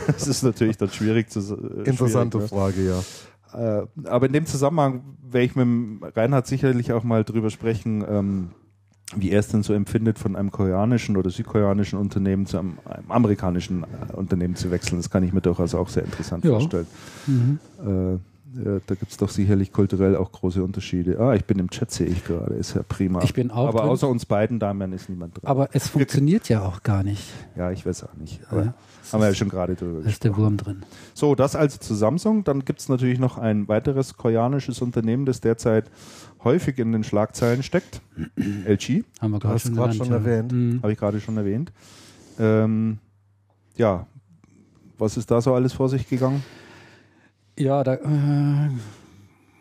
Das 0.06 0.26
ist 0.26 0.42
natürlich 0.42 0.76
dann 0.76 0.90
schwierig 0.90 1.30
zu 1.30 1.40
äh, 1.40 1.88
Interessante 1.88 2.38
ne? 2.38 2.48
Frage, 2.48 2.86
ja. 2.86 3.02
Äh, 3.54 3.86
aber 4.04 4.26
in 4.26 4.32
dem 4.32 4.46
Zusammenhang 4.46 5.02
werde 5.22 5.46
ich 5.46 5.56
mit 5.56 6.16
Reinhard 6.16 6.46
sicherlich 6.46 6.92
auch 6.92 7.04
mal 7.04 7.24
drüber 7.24 7.50
sprechen, 7.50 8.04
ähm, 8.08 8.50
wie 9.16 9.30
er 9.30 9.40
es 9.40 9.48
denn 9.48 9.62
so 9.62 9.72
empfindet, 9.72 10.18
von 10.18 10.36
einem 10.36 10.50
koreanischen 10.50 11.16
oder 11.16 11.30
südkoreanischen 11.30 11.98
Unternehmen 11.98 12.46
zu 12.46 12.58
einem, 12.58 12.78
einem 12.84 13.10
amerikanischen 13.10 13.84
äh, 13.84 14.12
Unternehmen 14.14 14.54
zu 14.54 14.70
wechseln. 14.70 14.98
Das 14.98 15.08
kann 15.08 15.22
ich 15.22 15.32
mir 15.32 15.40
durchaus 15.40 15.74
auch 15.74 15.88
sehr 15.88 16.04
interessant 16.04 16.44
ja. 16.44 16.50
vorstellen. 16.50 16.86
Mhm. 17.26 17.58
Äh, 17.80 18.18
ja, 18.64 18.80
da 18.86 18.94
gibt 18.94 19.10
es 19.10 19.16
doch 19.16 19.28
sicherlich 19.28 19.72
kulturell 19.72 20.16
auch 20.16 20.32
große 20.32 20.62
Unterschiede. 20.62 21.20
Ah, 21.20 21.34
ich 21.34 21.44
bin 21.44 21.58
im 21.58 21.70
Chat, 21.70 21.90
sehe 21.90 22.06
ich 22.06 22.24
gerade. 22.24 22.54
Ist 22.54 22.74
ja 22.74 22.82
prima. 22.82 23.22
Ich 23.22 23.34
bin 23.34 23.50
auch 23.50 23.68
Aber 23.68 23.80
drin. 23.80 23.90
außer 23.90 24.08
uns 24.08 24.26
beiden 24.26 24.58
Damen 24.58 24.92
ist 24.92 25.08
niemand 25.08 25.36
drin. 25.36 25.46
Aber 25.46 25.68
es 25.72 25.88
funktioniert 25.88 26.48
ja 26.48 26.62
auch 26.62 26.82
gar 26.82 27.02
nicht. 27.02 27.22
Ja, 27.56 27.70
ich 27.70 27.86
weiß 27.86 28.04
auch 28.04 28.14
nicht. 28.14 28.40
Aber 28.50 28.64
ja, 28.64 28.74
haben 29.12 29.20
wir 29.20 29.28
ja 29.28 29.34
schon 29.34 29.48
gerade 29.48 29.74
drüber 29.74 29.98
gesprochen. 29.98 30.10
Ist 30.10 30.24
der 30.24 30.36
Wurm 30.36 30.56
drin. 30.56 30.82
So, 31.14 31.34
das 31.34 31.54
also 31.54 31.78
zu 31.78 31.94
Samsung. 31.94 32.44
Dann 32.44 32.64
gibt 32.64 32.80
es 32.80 32.88
natürlich 32.88 33.18
noch 33.18 33.38
ein 33.38 33.68
weiteres 33.68 34.16
koreanisches 34.16 34.82
Unternehmen, 34.82 35.24
das 35.24 35.40
derzeit 35.40 35.90
häufig 36.42 36.78
in 36.78 36.92
den 36.92 37.04
Schlagzeilen 37.04 37.62
steckt. 37.62 38.00
LG. 38.66 39.04
Haben 39.20 39.32
wir 39.32 39.38
gerade 39.38 39.58
schon, 39.58 39.92
schon, 39.92 40.12
erwähnt. 40.12 40.52
Mhm. 40.52 40.82
Habe 40.82 40.92
ich 40.92 40.98
gerade 40.98 41.20
schon 41.20 41.36
erwähnt. 41.36 41.72
Ähm, 42.38 42.98
ja, 43.76 44.06
was 44.98 45.16
ist 45.16 45.30
da 45.30 45.40
so 45.40 45.54
alles 45.54 45.72
vor 45.72 45.88
sich 45.88 46.08
gegangen? 46.08 46.42
Ja, 47.58 47.82
da 47.82 47.94
äh, 47.94 48.70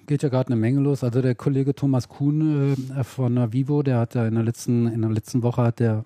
geht 0.05 0.23
ja 0.23 0.29
gerade 0.29 0.47
eine 0.47 0.55
Menge 0.55 0.81
los. 0.81 1.03
Also 1.03 1.21
der 1.21 1.36
Kollege 1.36 1.73
Thomas 1.73 2.07
Kuhn 2.07 2.75
äh, 2.95 3.03
von 3.03 3.51
Vivo, 3.51 3.81
der 3.81 3.99
hat 3.99 4.15
ja 4.15 4.27
in 4.27 4.36
der 4.36 4.43
letzten, 4.43 4.88
in 4.88 5.01
der 5.01 5.12
letzten 5.12 5.41
Woche 5.41 5.63
hat 5.63 5.79
der 5.79 6.05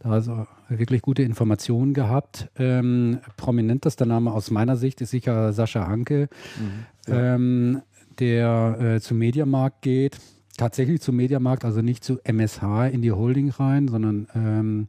da 0.00 0.10
also 0.10 0.46
wirklich 0.68 1.02
gute 1.02 1.22
Informationen 1.22 1.94
gehabt. 1.94 2.50
Ähm, 2.56 3.20
prominentester 3.36 4.04
Name 4.04 4.32
aus 4.32 4.50
meiner 4.50 4.76
Sicht 4.76 5.00
ist 5.00 5.10
sicher 5.10 5.52
Sascha 5.52 5.86
Hanke, 5.86 6.28
mhm, 6.58 7.12
ja. 7.12 7.34
ähm, 7.34 7.82
der 8.18 8.78
äh, 8.80 9.00
zum 9.00 9.18
Mediamarkt 9.18 9.82
geht. 9.82 10.18
Tatsächlich 10.56 11.00
zum 11.00 11.16
Mediamarkt, 11.16 11.64
also 11.64 11.80
nicht 11.80 12.04
zu 12.04 12.20
MSH 12.24 12.88
in 12.92 13.00
die 13.00 13.12
Holding 13.12 13.50
rein, 13.50 13.88
sondern 13.88 14.28
ähm, 14.34 14.88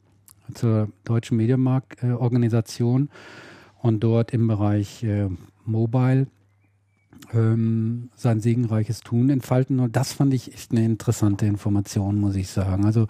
zur 0.54 0.90
deutschen 1.06 1.38
Mediamarkt-Organisation 1.38 3.08
äh, 3.08 3.88
und 3.88 4.02
dort 4.04 4.34
im 4.34 4.48
Bereich 4.48 5.04
äh, 5.04 5.30
Mobile 5.66 6.28
ähm, 7.34 8.10
sein 8.16 8.40
segenreiches 8.40 9.02
Tun 9.02 9.30
entfalten. 9.30 9.80
Und 9.80 9.96
das 9.96 10.14
fand 10.14 10.34
ich 10.34 10.54
echt 10.54 10.72
eine 10.72 10.86
interessante 10.86 11.46
Information, 11.46 12.20
muss 12.20 12.36
ich 12.36 12.50
sagen. 12.50 12.86
Also 12.86 13.08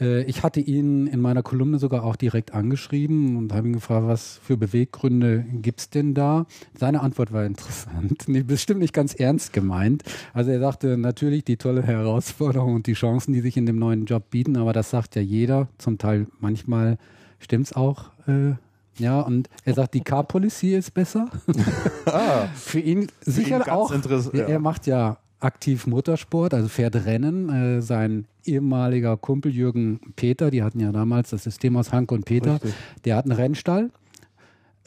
äh, 0.00 0.22
ich 0.24 0.42
hatte 0.42 0.60
ihn 0.60 1.06
in 1.06 1.20
meiner 1.20 1.42
Kolumne 1.42 1.78
sogar 1.78 2.04
auch 2.04 2.16
direkt 2.16 2.52
angeschrieben 2.54 3.36
und 3.36 3.52
habe 3.52 3.68
ihn 3.68 3.74
gefragt, 3.74 4.06
was 4.06 4.40
für 4.42 4.56
Beweggründe 4.56 5.44
gibt 5.52 5.80
es 5.80 5.90
denn 5.90 6.14
da? 6.14 6.46
Seine 6.78 7.00
Antwort 7.00 7.32
war 7.32 7.44
interessant, 7.44 8.24
bestimmt 8.46 8.80
nicht 8.80 8.94
ganz 8.94 9.14
ernst 9.14 9.52
gemeint. 9.52 10.02
Also 10.32 10.50
er 10.50 10.60
sagte 10.60 10.96
natürlich 10.96 11.44
die 11.44 11.56
tolle 11.56 11.82
Herausforderung 11.82 12.74
und 12.74 12.86
die 12.86 12.94
Chancen, 12.94 13.32
die 13.32 13.40
sich 13.40 13.56
in 13.56 13.66
dem 13.66 13.78
neuen 13.78 14.06
Job 14.06 14.30
bieten, 14.30 14.56
aber 14.56 14.72
das 14.72 14.90
sagt 14.90 15.16
ja 15.16 15.22
jeder. 15.22 15.68
Zum 15.78 15.98
Teil 15.98 16.26
manchmal 16.40 16.98
stimmt 17.38 17.66
es 17.66 17.72
auch. 17.74 18.10
Äh, 18.26 18.54
ja, 19.00 19.20
und 19.20 19.48
er 19.64 19.74
sagt, 19.74 19.94
die 19.94 20.02
Car 20.02 20.24
Policy 20.24 20.74
ist 20.74 20.92
besser. 20.92 21.28
ah, 22.06 22.46
Für 22.54 22.80
ihn 22.80 23.08
sicher 23.22 23.60
Für 23.62 23.70
ihn 23.70 23.74
auch. 23.74 24.34
Ja. 24.34 24.44
Er 24.46 24.58
macht 24.60 24.86
ja 24.86 25.18
aktiv 25.40 25.86
Motorsport, 25.86 26.54
also 26.54 26.68
fährt 26.68 26.94
Rennen. 26.94 27.48
Äh, 27.48 27.82
sein 27.82 28.26
ehemaliger 28.44 29.16
Kumpel 29.16 29.52
Jürgen 29.52 30.00
Peter, 30.16 30.50
die 30.50 30.62
hatten 30.62 30.80
ja 30.80 30.92
damals 30.92 31.30
das 31.30 31.44
System 31.44 31.76
aus 31.76 31.92
Hanke 31.92 32.14
und 32.14 32.24
Peter, 32.24 32.54
Richtig. 32.54 32.74
der 33.04 33.16
hat 33.16 33.24
einen 33.24 33.32
Rennstall. 33.32 33.90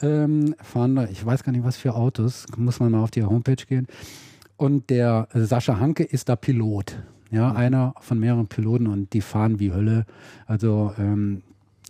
Ähm, 0.02 0.54
fahren, 0.60 1.08
ich 1.10 1.24
weiß 1.24 1.44
gar 1.44 1.52
nicht, 1.52 1.64
was 1.64 1.76
für 1.76 1.94
Autos, 1.94 2.46
muss 2.56 2.80
man 2.80 2.92
mal 2.92 3.02
auf 3.02 3.10
die 3.10 3.22
Homepage 3.22 3.54
gehen. 3.54 3.86
Und 4.56 4.90
der 4.90 5.28
Sascha 5.32 5.78
Hanke 5.78 6.04
ist 6.04 6.28
da 6.28 6.36
Pilot. 6.36 6.98
Ja, 7.30 7.50
mhm. 7.50 7.56
einer 7.56 7.94
von 8.00 8.18
mehreren 8.20 8.46
Piloten 8.46 8.86
und 8.86 9.12
die 9.12 9.20
fahren 9.20 9.58
wie 9.58 9.72
Hölle. 9.72 10.04
Also 10.46 10.92
ähm, 10.98 11.42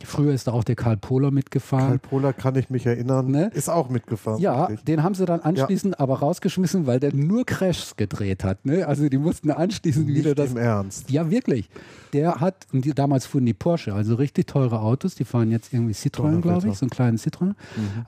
Früher 0.04 0.32
ist 0.32 0.46
da 0.46 0.52
auch 0.52 0.64
der 0.64 0.76
Karl 0.76 0.96
Pohler 0.96 1.30
mitgefahren. 1.30 1.86
Karl 1.86 1.98
Pohler 1.98 2.32
kann 2.32 2.56
ich 2.56 2.70
mich 2.70 2.86
erinnern, 2.86 3.30
ne? 3.30 3.50
ist 3.54 3.68
auch 3.68 3.88
mitgefahren. 3.88 4.40
Ja, 4.40 4.68
wirklich. 4.68 4.84
den 4.84 5.02
haben 5.02 5.14
sie 5.14 5.24
dann 5.24 5.40
anschließend 5.40 5.94
ja. 5.94 6.00
aber 6.00 6.20
rausgeschmissen, 6.20 6.86
weil 6.86 7.00
der 7.00 7.14
nur 7.14 7.44
Crashs 7.44 7.96
gedreht 7.96 8.44
hat. 8.44 8.64
Ne? 8.64 8.86
Also 8.86 9.08
die 9.08 9.18
mussten 9.18 9.50
anschließend 9.50 10.06
Nicht 10.06 10.18
wieder 10.18 10.34
das. 10.34 10.50
Im 10.50 10.56
Ernst. 10.56 11.10
Ja, 11.10 11.30
wirklich. 11.30 11.68
Der 12.12 12.40
hat, 12.40 12.66
und 12.72 12.84
die, 12.84 12.92
damals 12.92 13.26
fuhren 13.26 13.46
die 13.46 13.54
Porsche, 13.54 13.92
also 13.92 14.14
richtig 14.14 14.46
teure 14.46 14.80
Autos, 14.80 15.14
die 15.16 15.24
fahren 15.24 15.50
jetzt 15.50 15.72
irgendwie 15.72 15.94
Citroën, 15.94 16.40
glaube 16.40 16.68
ich, 16.68 16.74
so 16.74 16.84
einen 16.84 16.90
kleinen 16.90 17.18
Citroën. 17.18 17.46
Mhm. 17.46 17.54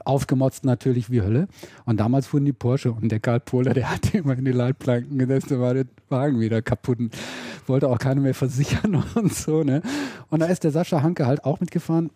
Aufgemotzt 0.04 0.64
natürlich 0.64 1.10
wie 1.10 1.22
Hölle. 1.22 1.48
Und 1.86 1.98
damals 1.98 2.28
fuhren 2.28 2.44
die 2.44 2.52
Porsche 2.52 2.92
und 2.92 3.10
der 3.10 3.18
Karl 3.18 3.40
Pohler, 3.40 3.74
der 3.74 3.90
hat 3.90 4.14
immer 4.14 4.38
in 4.38 4.44
die 4.44 4.52
Leitplanken 4.52 5.18
gesetzt, 5.18 5.50
da 5.50 5.58
war 5.58 5.74
der 5.74 5.86
Wagen 6.08 6.38
wieder 6.38 6.62
kaputt. 6.62 7.00
Und 7.00 7.14
wollte 7.68 7.88
auch 7.88 7.98
keiner 7.98 8.20
mehr 8.20 8.34
versichern 8.34 9.02
und 9.14 9.34
so. 9.34 9.62
Ne? 9.62 9.82
Und 10.30 10.40
da 10.40 10.46
ist 10.46 10.64
der 10.64 10.70
Sascha 10.70 11.02
Hanke 11.02 11.26
halt 11.26 11.44
auch 11.44 11.60
mitgefahren. 11.60 11.85
fun. 11.86 12.10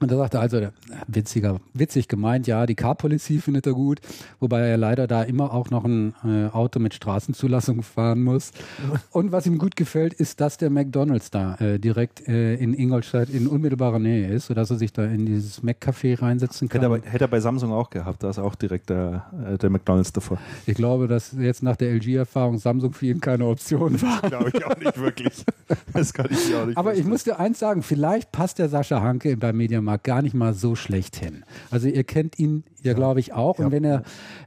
Und 0.00 0.10
da 0.10 0.16
sagte 0.16 0.38
also, 0.38 0.68
witziger, 1.06 1.60
witzig 1.74 2.08
gemeint, 2.08 2.46
ja, 2.46 2.66
die 2.66 2.74
Car-Policy 2.74 3.38
findet 3.38 3.66
er 3.66 3.72
gut, 3.72 4.00
wobei 4.40 4.60
er 4.60 4.76
leider 4.76 5.06
da 5.06 5.22
immer 5.22 5.52
auch 5.52 5.70
noch 5.70 5.84
ein 5.84 6.14
äh, 6.24 6.46
Auto 6.46 6.78
mit 6.78 6.94
Straßenzulassung 6.94 7.82
fahren 7.82 8.22
muss. 8.22 8.52
Und 9.10 9.32
was 9.32 9.46
ihm 9.46 9.58
gut 9.58 9.76
gefällt, 9.76 10.14
ist, 10.14 10.40
dass 10.40 10.56
der 10.56 10.70
McDonalds 10.70 11.30
da 11.30 11.56
äh, 11.56 11.78
direkt 11.78 12.26
äh, 12.28 12.54
in 12.54 12.74
Ingolstadt 12.74 13.28
in 13.28 13.46
unmittelbarer 13.46 13.98
Nähe 13.98 14.28
ist, 14.28 14.46
sodass 14.46 14.70
er 14.70 14.76
sich 14.76 14.92
da 14.92 15.04
in 15.04 15.26
dieses 15.26 15.62
Mac-Café 15.62 16.20
reinsetzen 16.20 16.68
kann. 16.68 16.80
Hätte 16.80 17.02
er, 17.04 17.12
hätte 17.12 17.24
er, 17.24 17.28
bei 17.28 17.40
Samsung 17.40 17.72
auch 17.72 17.90
gehabt, 17.90 18.22
da 18.22 18.30
ist 18.30 18.38
auch 18.38 18.54
direkt 18.54 18.90
der, 18.90 19.26
äh, 19.52 19.58
der 19.58 19.70
McDonalds 19.70 20.12
davor. 20.12 20.38
Ich 20.66 20.74
glaube, 20.74 21.08
dass 21.08 21.32
jetzt 21.32 21.62
nach 21.62 21.76
der 21.76 21.92
LG-Erfahrung 21.92 22.58
Samsung 22.58 22.92
für 22.92 23.06
ihn 23.06 23.20
keine 23.20 23.46
Option 23.46 24.00
war. 24.00 24.20
glaube 24.22 24.50
ich 24.54 24.64
auch 24.64 24.76
nicht 24.76 24.98
wirklich. 24.98 25.44
Das 25.92 26.14
kann 26.14 26.28
ich 26.30 26.54
auch 26.54 26.66
nicht 26.66 26.78
Aber 26.78 26.90
verstehen. 26.90 27.04
ich 27.04 27.10
muss 27.10 27.24
dir 27.24 27.38
eins 27.38 27.58
sagen, 27.58 27.82
vielleicht 27.82 28.32
passt 28.32 28.58
der 28.58 28.68
Sascha 28.68 29.02
Hanke 29.02 29.36
beim 29.36 29.56
Mediamarkt 29.56 29.87
Dänemark 29.88 30.04
gar 30.04 30.22
nicht 30.22 30.34
mal 30.34 30.54
so 30.54 30.74
schlecht 30.74 31.16
hin. 31.16 31.44
Also 31.70 31.88
ihr 31.88 32.04
kennt 32.04 32.38
ihn 32.38 32.64
ja, 32.82 32.92
glaube 32.92 33.20
ich, 33.20 33.32
auch. 33.32 33.58
Ja. 33.58 33.66
Und 33.66 33.72
wenn 33.72 33.84
er, 33.84 34.02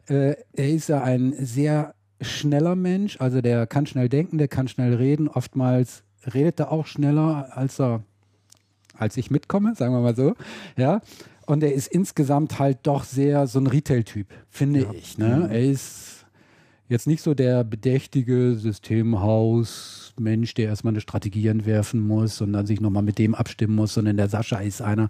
äh, 0.08 0.36
er 0.54 0.70
ist 0.70 0.90
ja 0.90 1.02
ein 1.04 1.34
sehr 1.40 1.96
schneller 2.22 2.76
Mensch, 2.76 3.20
also 3.20 3.42
der 3.42 3.66
kann 3.68 3.86
schnell 3.88 4.10
denken, 4.10 4.38
der 4.38 4.48
kann 4.48 4.68
schnell 4.68 4.94
reden. 4.94 5.28
Oftmals 5.28 6.04
redet 6.34 6.60
er 6.60 6.72
auch 6.72 6.86
schneller, 6.86 7.50
als 7.58 7.80
er 7.80 8.04
als 8.96 9.18
ich 9.18 9.32
mitkomme, 9.32 9.74
sagen 9.74 9.94
wir 9.94 10.02
mal 10.02 10.16
so. 10.16 10.36
Ja. 10.78 11.02
Und 11.48 11.64
er 11.64 11.74
ist 11.74 11.88
insgesamt 11.88 12.60
halt 12.60 12.80
doch 12.84 13.04
sehr 13.04 13.48
so 13.48 13.60
ein 13.60 13.66
Retail-Typ, 13.66 14.28
finde 14.50 14.82
ja. 14.82 14.92
ich. 14.94 15.18
Ne? 15.18 15.50
Er 15.52 15.62
ist 15.62 16.11
jetzt 16.92 17.08
nicht 17.08 17.24
so 17.24 17.34
der 17.34 17.64
bedächtige 17.64 18.56
Systemhaus-Mensch, 18.56 20.54
der 20.56 20.66
erstmal 20.68 20.92
eine 20.92 21.02
Strategie 21.02 21.48
entwerfen 21.48 22.06
muss 22.06 22.42
und 22.42 22.52
dann 22.54 22.68
sich 22.68 22.82
nochmal 22.82 23.02
mit 23.02 23.18
dem 23.18 23.34
abstimmen 23.34 23.76
muss, 23.76 23.94
sondern 23.94 24.18
der 24.18 24.28
Sascha 24.28 24.60
ist 24.60 24.82
einer, 24.82 25.08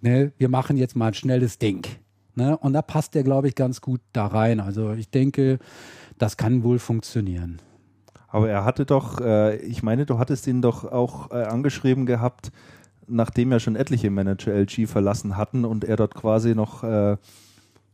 ne, 0.00 0.32
wir 0.38 0.48
machen 0.48 0.76
jetzt 0.76 0.96
mal 0.96 1.08
ein 1.08 1.14
schnelles 1.14 1.58
Ding. 1.58 1.86
Ne? 2.34 2.58
Und 2.58 2.72
da 2.72 2.82
passt 2.82 3.14
der, 3.14 3.22
glaube 3.22 3.46
ich, 3.46 3.54
ganz 3.54 3.80
gut 3.80 4.00
da 4.12 4.26
rein. 4.26 4.58
Also 4.58 4.92
ich 4.92 5.08
denke, 5.08 5.60
das 6.18 6.36
kann 6.36 6.64
wohl 6.64 6.80
funktionieren. 6.80 7.62
Aber 8.26 8.50
er 8.50 8.64
hatte 8.64 8.84
doch, 8.84 9.20
äh, 9.20 9.56
ich 9.58 9.84
meine, 9.84 10.06
du 10.06 10.18
hattest 10.18 10.48
ihn 10.48 10.62
doch 10.62 10.84
auch 10.84 11.30
äh, 11.30 11.44
angeschrieben 11.44 12.06
gehabt, 12.06 12.50
nachdem 13.06 13.52
ja 13.52 13.60
schon 13.60 13.76
etliche 13.76 14.10
Manager 14.10 14.52
LG 14.52 14.88
verlassen 14.88 15.36
hatten 15.36 15.64
und 15.64 15.84
er 15.84 15.94
dort 15.94 16.16
quasi 16.16 16.56
noch 16.56 16.82
äh, 16.82 17.16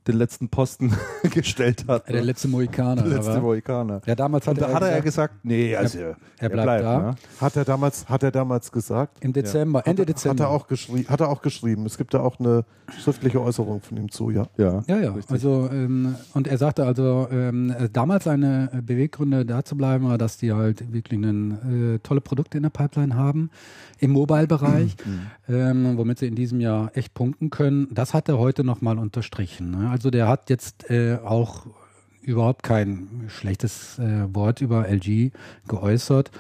den 0.07 0.17
letzten 0.17 0.49
Posten 0.49 0.93
gestellt 1.31 1.85
hat. 1.89 2.09
Der 2.09 2.17
ne? 2.17 2.23
letzte 2.23 2.49
Mohikaner. 2.49 3.03
Der 3.03 3.17
letzte 3.17 3.41
Mohikaner. 3.41 4.01
Ja, 4.07 4.15
damals 4.15 4.47
hat 4.47 4.55
und 4.55 4.61
da 4.63 4.69
er 4.69 4.75
hat 4.75 4.83
er 4.83 5.01
gesagt, 5.01 5.35
nee, 5.43 5.77
also 5.77 5.99
er, 5.99 6.17
er 6.39 6.49
bleibt, 6.49 6.67
bleibt, 6.67 6.85
da. 6.85 6.99
Ne? 6.99 7.15
Hat 7.41 7.57
er 7.57 7.65
damals, 7.65 8.09
hat 8.09 8.23
er 8.23 8.31
damals 8.31 8.73
gesagt? 8.73 9.23
Im 9.23 9.33
Dezember, 9.33 9.81
ja. 9.81 9.87
Ende 9.87 10.03
hat, 10.03 10.09
Dezember. 10.09 10.45
Hat 10.45 10.51
er 10.51 10.55
auch 10.55 10.67
geschrieben. 10.67 11.09
Hat 11.09 11.21
er 11.21 11.29
auch 11.29 11.43
geschrieben. 11.43 11.87
Es 11.87 11.99
gibt 11.99 12.15
da 12.15 12.21
auch 12.21 12.41
eine 12.41 12.65
schriftliche 12.99 13.41
Äußerung 13.41 13.81
von 13.81 13.97
ihm 13.97 14.11
zu, 14.11 14.31
ja. 14.31 14.47
Ja, 14.57 14.83
ja, 14.87 14.99
ja. 14.99 15.15
Also 15.29 15.69
ähm, 15.73 16.15
und 16.35 16.49
er 16.49 16.59
sagte 16.59 16.85
also 16.85 17.29
ähm, 17.31 17.75
damals 17.93 18.25
seine 18.25 18.71
Beweggründe 18.83 19.45
da 19.45 19.65
zu 19.65 19.77
bleiben, 19.77 20.09
war, 20.09 20.19
dass 20.19 20.39
die 20.39 20.53
halt 20.53 20.93
wirklich 20.93 21.21
ein 21.21 21.95
äh, 21.95 21.99
tolle 22.01 22.21
Produkte 22.21 22.57
in 22.57 22.63
der 22.63 22.71
Pipeline 22.71 23.15
haben 23.15 23.51
im 23.99 24.13
Mobile-Bereich, 24.13 24.97
mhm. 25.05 25.55
ähm, 25.55 25.99
womit 25.99 26.19
sie 26.19 26.27
in 26.27 26.35
diesem 26.35 26.61
Jahr 26.61 26.91
echt 26.95 27.15
punkten 27.15 27.51
können. 27.51 27.89
Das 27.93 28.15
hat 28.15 28.29
er 28.29 28.39
heute 28.39 28.65
nochmal 28.65 28.99
unterstrichen. 28.99 29.71
Ne? 29.71 29.91
Also 30.01 30.09
der 30.09 30.29
hat 30.29 30.49
jetzt 30.49 30.89
äh, 30.89 31.19
auch 31.23 31.67
überhaupt 32.23 32.63
kein 32.63 33.27
schlechtes 33.29 33.99
äh, 33.99 34.35
Wort 34.35 34.63
über 34.63 34.89
LG 34.89 35.31
geäußert, 35.69 36.31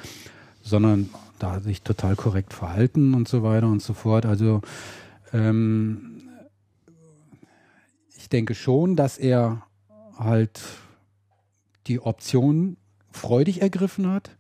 sondern 0.62 1.10
da 1.38 1.60
sich 1.60 1.82
total 1.82 2.16
korrekt 2.16 2.54
verhalten 2.54 3.12
und 3.12 3.28
so 3.28 3.42
weiter 3.42 3.66
und 3.66 3.82
so 3.82 3.92
fort. 3.92 4.24
Also 4.24 4.62
ähm, 5.34 6.22
ich 8.16 8.30
denke 8.30 8.54
schon, 8.54 8.96
dass 8.96 9.18
er 9.18 9.66
halt 10.18 10.62
die 11.86 12.00
Option 12.00 12.78
freudig 13.10 13.60
ergriffen 13.60 14.10
hat 14.10 14.30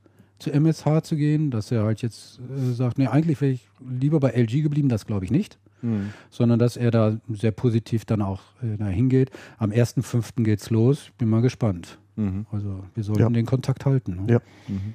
zu 0.40 0.50
MSH 0.50 1.02
zu 1.02 1.16
gehen, 1.16 1.50
dass 1.50 1.70
er 1.70 1.84
halt 1.84 2.02
jetzt 2.02 2.40
äh, 2.40 2.72
sagt, 2.72 2.98
nee, 2.98 3.06
eigentlich 3.06 3.40
wäre 3.40 3.52
ich 3.52 3.68
lieber 3.88 4.20
bei 4.20 4.30
LG 4.30 4.62
geblieben, 4.62 4.88
das 4.88 5.06
glaube 5.06 5.24
ich 5.24 5.30
nicht. 5.30 5.58
Mhm. 5.82 6.12
Sondern 6.30 6.58
dass 6.58 6.76
er 6.76 6.90
da 6.90 7.18
sehr 7.28 7.52
positiv 7.52 8.04
dann 8.04 8.22
auch 8.22 8.42
äh, 8.62 8.76
dahin 8.76 9.08
geht. 9.08 9.30
Am 9.58 9.70
1.5. 9.70 10.42
geht's 10.42 10.70
los. 10.70 11.04
Ich 11.04 11.14
bin 11.14 11.28
mal 11.28 11.42
gespannt. 11.42 11.98
Mhm. 12.16 12.46
Also 12.50 12.84
wir 12.94 13.04
sollten 13.04 13.22
ja. 13.22 13.28
den 13.30 13.46
Kontakt 13.46 13.86
halten. 13.86 14.26
Ne? 14.26 14.32
Ja. 14.34 14.40
Mhm. 14.68 14.94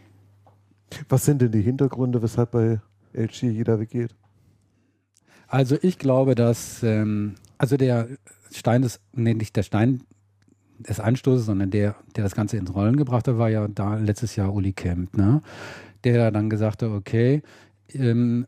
Was 1.10 1.26
sind 1.26 1.42
denn 1.42 1.52
die 1.52 1.62
Hintergründe, 1.62 2.22
weshalb 2.22 2.52
bei 2.52 2.80
LG 3.14 3.44
jeder 3.44 3.80
weggeht? 3.80 4.16
Also 5.48 5.78
ich 5.82 5.98
glaube, 6.00 6.36
dass 6.36 6.84
ähm, 6.84 7.36
also 7.58 7.78
der 7.78 8.08
Stein 8.52 8.82
des, 8.82 9.00
nee, 9.14 9.34
nicht 9.34 9.56
der 9.56 9.64
Stein 9.64 10.02
des 10.80 11.00
Anstoßes, 11.00 11.46
sondern 11.46 11.72
der, 11.72 11.96
der 12.16 12.24
das 12.24 12.36
Ganze 12.36 12.58
ins 12.58 12.74
Rollen 12.74 12.98
gebracht 12.98 13.28
hat, 13.28 13.38
war 13.38 13.50
ja 13.50 13.68
da 13.68 13.96
letztes 13.96 14.36
Jahr 14.36 14.54
Uli 14.54 14.74
Kemp, 14.74 15.18
ne? 15.18 15.42
Der 16.04 16.32
dann 16.32 16.50
gesagt 16.50 16.84
hat, 16.84 16.90
okay, 16.90 17.42
ähm, 17.94 18.46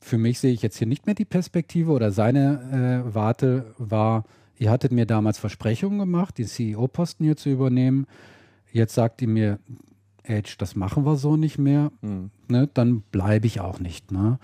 für 0.00 0.18
mich 0.18 0.40
sehe 0.40 0.52
ich 0.52 0.62
jetzt 0.62 0.78
hier 0.78 0.86
nicht 0.86 1.06
mehr 1.06 1.14
die 1.14 1.24
Perspektive 1.24 1.92
oder 1.92 2.10
seine 2.10 3.04
äh, 3.08 3.14
Warte 3.14 3.74
war, 3.78 4.24
ihr 4.58 4.70
hattet 4.70 4.92
mir 4.92 5.06
damals 5.06 5.38
Versprechungen 5.38 5.98
gemacht, 5.98 6.38
den 6.38 6.46
CEO-Posten 6.46 7.24
hier 7.24 7.36
zu 7.36 7.50
übernehmen. 7.50 8.06
Jetzt 8.72 8.94
sagt 8.94 9.22
ihr 9.22 9.28
mir, 9.28 9.58
Edge, 10.24 10.54
das 10.58 10.76
machen 10.76 11.04
wir 11.04 11.16
so 11.16 11.36
nicht 11.36 11.58
mehr. 11.58 11.92
Mhm. 12.00 12.30
Ne? 12.48 12.68
Dann 12.72 13.02
bleibe 13.12 13.46
ich 13.46 13.60
auch 13.60 13.80
nicht. 13.80 14.12
Ne? 14.12 14.38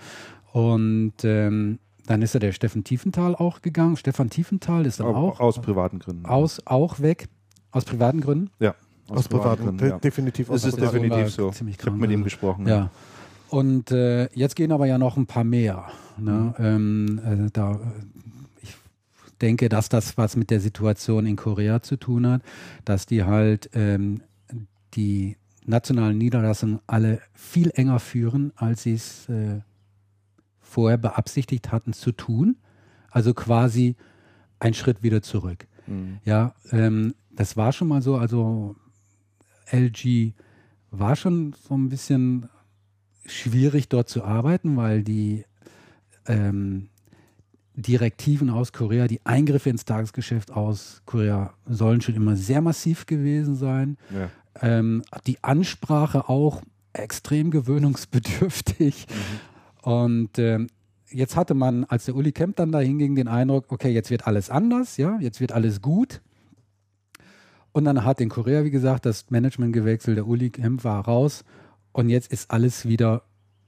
Und 0.51 1.13
ähm, 1.23 1.79
dann 2.09 2.23
ist 2.23 2.33
ja 2.33 2.39
der 2.39 2.53
Steffen 2.53 2.83
Tiefenthal 2.83 3.35
auch 3.35 3.61
gegangen. 3.61 3.95
Stefan 3.95 4.31
Tiefenthal 4.31 4.87
ist 4.87 4.99
dann 4.99 5.13
auch. 5.13 5.39
Aus 5.39 5.61
privaten 5.61 5.99
Gründen. 5.99 6.25
Aus, 6.25 6.59
auch 6.65 6.99
weg. 7.01 7.29
Aus 7.69 7.85
privaten 7.85 8.19
Gründen? 8.19 8.49
Ja. 8.59 8.73
Aus, 9.07 9.19
aus 9.19 9.27
privaten 9.27 9.63
Gründen. 9.63 9.87
Ja. 9.87 9.99
Definitiv 9.99 10.49
aus 10.49 10.63
Es 10.63 10.73
ist 10.73 10.81
definitiv 10.81 11.29
so. 11.29 11.51
Ich 11.67 11.85
habe 11.85 11.91
mit 11.91 12.09
ihm 12.09 12.23
gesprochen. 12.23 12.67
Ja. 12.67 12.75
ja. 12.75 12.91
Und 13.49 13.91
äh, 13.91 14.27
jetzt 14.33 14.55
gehen 14.55 14.71
aber 14.71 14.87
ja 14.87 14.97
noch 14.97 15.17
ein 15.17 15.27
paar 15.27 15.43
mehr. 15.43 15.85
Ne? 16.17 16.55
Mhm. 16.57 16.65
Ähm, 16.65 17.45
äh, 17.45 17.49
da, 17.53 17.79
ich 18.63 18.75
denke, 19.39 19.69
dass 19.69 19.89
das 19.89 20.17
was 20.17 20.35
mit 20.35 20.49
der 20.49 20.61
Situation 20.61 21.27
in 21.27 21.35
Korea 21.35 21.83
zu 21.83 21.95
tun 21.95 22.25
hat, 22.25 22.41
dass 22.85 23.05
die 23.05 23.23
halt 23.23 23.69
ähm, 23.73 24.23
die 24.95 25.37
nationalen 25.63 26.17
Niederlassungen 26.17 26.79
alle 26.87 27.21
viel 27.33 27.69
enger 27.75 27.99
führen, 27.99 28.51
als 28.55 28.81
sie 28.81 28.95
es 28.95 29.29
äh, 29.29 29.59
vorher 30.69 30.97
beabsichtigt 30.97 31.71
hatten 31.71 31.93
zu 31.93 32.11
tun. 32.11 32.57
Also 33.11 33.33
quasi 33.33 33.95
ein 34.59 34.73
Schritt 34.73 35.03
wieder 35.03 35.21
zurück. 35.21 35.67
Mhm. 35.87 36.19
Ja, 36.23 36.53
ähm, 36.71 37.15
das 37.31 37.57
war 37.57 37.71
schon 37.71 37.87
mal 37.87 38.01
so. 38.01 38.17
Also 38.17 38.75
LG 39.71 40.33
war 40.91 41.15
schon 41.15 41.53
so 41.67 41.75
ein 41.75 41.89
bisschen 41.89 42.49
schwierig 43.25 43.89
dort 43.89 44.09
zu 44.09 44.23
arbeiten, 44.23 44.75
weil 44.77 45.03
die 45.03 45.45
ähm, 46.25 46.89
Direktiven 47.75 48.49
aus 48.49 48.73
Korea, 48.73 49.07
die 49.07 49.25
Eingriffe 49.25 49.69
ins 49.69 49.85
Tagesgeschäft 49.85 50.51
aus 50.51 51.01
Korea 51.05 51.53
sollen 51.65 52.01
schon 52.01 52.15
immer 52.15 52.35
sehr 52.35 52.61
massiv 52.61 53.05
gewesen 53.05 53.55
sein. 53.55 53.97
Ja. 54.13 54.29
Ähm, 54.61 55.03
die 55.25 55.41
Ansprache 55.43 56.27
auch 56.27 56.61
extrem 56.93 57.51
gewöhnungsbedürftig. 57.51 59.07
Mhm. 59.09 59.39
Und 59.81 60.37
ähm, 60.37 60.67
jetzt 61.09 61.35
hatte 61.35 61.53
man, 61.53 61.83
als 61.85 62.05
der 62.05 62.15
Uli 62.15 62.31
Kemp 62.31 62.55
dann 62.57 62.71
da 62.71 62.79
hinging, 62.79 63.15
den 63.15 63.27
Eindruck, 63.27 63.71
okay, 63.71 63.91
jetzt 63.91 64.09
wird 64.09 64.27
alles 64.27 64.49
anders, 64.49 64.97
ja, 64.97 65.17
jetzt 65.19 65.39
wird 65.39 65.51
alles 65.51 65.81
gut. 65.81 66.21
Und 67.71 67.85
dann 67.85 68.03
hat 68.03 68.19
in 68.19 68.29
Korea, 68.29 68.63
wie 68.63 68.71
gesagt, 68.71 69.05
das 69.05 69.29
Management 69.29 69.73
gewechselt, 69.73 70.17
der 70.17 70.27
Uli 70.27 70.49
Kemp 70.49 70.83
war 70.83 71.05
raus 71.05 71.43
und 71.91 72.09
jetzt 72.09 72.31
ist 72.31 72.51
alles 72.51 72.85
wieder 72.87 73.23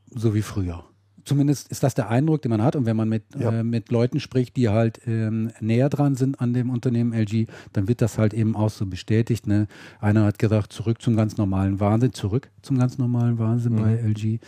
so 0.10 0.34
wie 0.34 0.42
früher. 0.42 0.84
Zumindest 1.24 1.70
ist 1.72 1.84
das 1.84 1.94
der 1.94 2.10
Eindruck, 2.10 2.42
den 2.42 2.50
man 2.50 2.64
hat. 2.64 2.76
Und 2.76 2.88
wenn 2.88 2.98
man 2.98 3.08
mit, 3.08 3.24
ja. 3.38 3.52
äh, 3.52 3.64
mit 3.64 3.92
Leuten 3.92 4.20
spricht, 4.20 4.58
die 4.58 4.70
halt 4.70 5.02
ähm, 5.06 5.52
näher 5.60 5.88
dran 5.88 6.16
sind 6.16 6.42
an 6.42 6.54
dem 6.54 6.72
Unternehmen 6.72 7.14
LG, 7.14 7.46
dann 7.74 7.88
wird 7.88 8.02
das 8.02 8.18
halt 8.18 8.34
eben 8.34 8.56
auch 8.56 8.72
so 8.72 8.88
bestätigt. 8.88 9.46
Ne? 9.46 9.68
Einer 10.00 10.26
hat 10.26 10.40
gesagt, 10.40 10.74
zurück 10.74 11.00
zum 11.00 11.16
ganz 11.16 11.38
normalen 11.38 11.80
Wahnsinn, 11.80 12.14
zurück 12.14 12.50
zum 12.64 12.80
ganz 12.80 12.98
normalen 12.98 13.38
Wahnsinn 13.38 13.74
mhm. 13.74 13.82
bei 13.82 13.96
LG. 13.98 14.40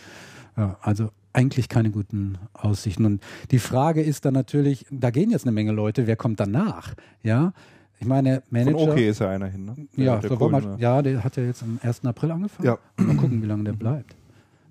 Ja, 0.56 0.76
also 0.82 1.10
eigentlich 1.34 1.68
keine 1.68 1.90
guten 1.90 2.38
Aussichten. 2.52 3.04
Und 3.04 3.22
die 3.50 3.58
Frage 3.58 4.02
ist 4.02 4.24
dann 4.24 4.34
natürlich, 4.34 4.86
da 4.90 5.10
gehen 5.10 5.30
jetzt 5.30 5.44
eine 5.44 5.52
Menge 5.52 5.72
Leute, 5.72 6.06
wer 6.06 6.16
kommt 6.16 6.40
danach? 6.40 6.94
Ja, 7.22 7.52
ich 8.00 8.06
meine, 8.06 8.42
Manager. 8.50 8.78
Von 8.78 8.90
okay 8.90 9.08
ist 9.08 9.20
ja 9.20 9.30
einer 9.30 9.46
hin, 9.46 9.64
ne? 9.64 9.74
Ja, 9.96 10.18
der, 10.18 10.36
der 10.36 10.48
mal, 10.48 10.76
ja, 10.78 11.02
der 11.02 11.22
hat 11.22 11.36
ja 11.36 11.44
jetzt 11.44 11.62
am 11.62 11.78
1. 11.82 12.04
April 12.04 12.32
angefangen. 12.32 12.66
Ja. 12.66 12.78
Mal 12.96 13.16
gucken, 13.16 13.42
wie 13.42 13.46
lange 13.46 13.64
der 13.64 13.72
bleibt. 13.72 14.14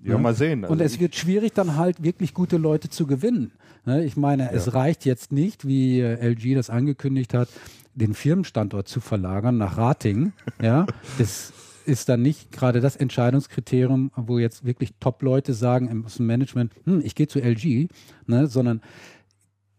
Ja, 0.02 0.14
ne? 0.14 0.20
mal 0.20 0.34
sehen. 0.34 0.64
Also 0.64 0.72
und 0.72 0.80
es 0.80 1.00
wird 1.00 1.14
schwierig, 1.16 1.52
dann 1.54 1.76
halt 1.76 2.02
wirklich 2.02 2.34
gute 2.34 2.58
Leute 2.58 2.90
zu 2.90 3.06
gewinnen. 3.06 3.52
Ne? 3.86 4.04
Ich 4.04 4.16
meine, 4.16 4.44
ja. 4.44 4.50
es 4.50 4.74
reicht 4.74 5.04
jetzt 5.04 5.32
nicht, 5.32 5.66
wie 5.66 6.00
äh, 6.00 6.28
LG 6.28 6.54
das 6.54 6.70
angekündigt 6.70 7.34
hat, 7.34 7.48
den 7.94 8.14
Firmenstandort 8.14 8.88
zu 8.88 9.00
verlagern 9.00 9.56
nach 9.56 9.78
Rating. 9.78 10.32
ja, 10.60 10.86
das 11.18 11.52
ist 11.84 12.08
dann 12.08 12.22
nicht 12.22 12.52
gerade 12.52 12.80
das 12.80 12.96
Entscheidungskriterium, 12.96 14.10
wo 14.16 14.38
jetzt 14.38 14.64
wirklich 14.64 14.94
Top-Leute 15.00 15.54
sagen 15.54 15.88
im 15.88 16.06
Management, 16.26 16.72
hm, 16.84 17.00
ich 17.04 17.14
gehe 17.14 17.28
zu 17.28 17.40
LG, 17.40 17.88
ne? 18.26 18.46
sondern 18.46 18.80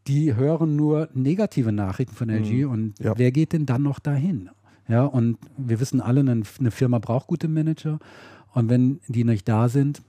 die 0.08 0.36
hören 0.36 0.76
nur 0.76 1.10
negative 1.14 1.72
Nachrichten 1.72 2.16
von 2.16 2.30
LG 2.30 2.66
mhm. 2.66 2.72
und 2.72 3.00
ja. 3.00 3.18
wer 3.18 3.32
geht 3.32 3.54
denn 3.54 3.66
dann 3.66 3.84
noch 3.84 4.00
dahin? 4.00 4.50
Ja, 4.88 5.06
und 5.06 5.38
wir 5.58 5.80
wissen 5.80 6.00
alle, 6.00 6.20
eine, 6.20 6.44
eine 6.60 6.72
Firma 6.72 7.00
braucht 7.00 7.28
gute 7.28 7.48
Manager 7.48 8.00
und 8.54 8.70
wenn 8.70 9.00
die 9.08 9.24
nicht 9.24 9.48
da 9.50 9.68
sind, 9.68 10.04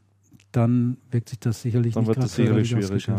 dann 0.52 0.98
wirkt 1.11 1.30
sich 1.30 1.38
das 1.38 1.62
sicherlich 1.62 1.94
dann 1.94 2.02
nicht 2.02 2.09
wird 2.09 2.18
das 2.18 2.35
sicherlich 2.35 2.68
schwierig. 2.68 3.06
Ja. 3.06 3.16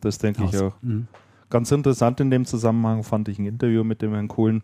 Das 0.00 0.18
denke 0.18 0.44
ich 0.44 0.56
auch. 0.58 0.74
Mhm. 0.82 1.08
Ganz 1.48 1.72
interessant 1.72 2.20
in 2.20 2.30
dem 2.30 2.44
Zusammenhang 2.44 3.02
fand 3.02 3.28
ich 3.28 3.38
ein 3.38 3.46
Interview 3.46 3.82
mit 3.82 4.02
dem 4.02 4.12
Herrn 4.12 4.28
Kohlen, 4.28 4.62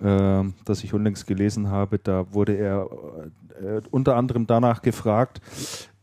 äh, 0.00 0.44
das 0.64 0.84
ich 0.84 0.94
unlängst 0.94 1.26
gelesen 1.26 1.70
habe. 1.70 1.98
Da 1.98 2.32
wurde 2.32 2.56
er 2.56 2.88
äh, 3.60 3.80
unter 3.90 4.16
anderem 4.16 4.46
danach 4.46 4.82
gefragt, 4.82 5.40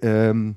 ähm, 0.01 0.55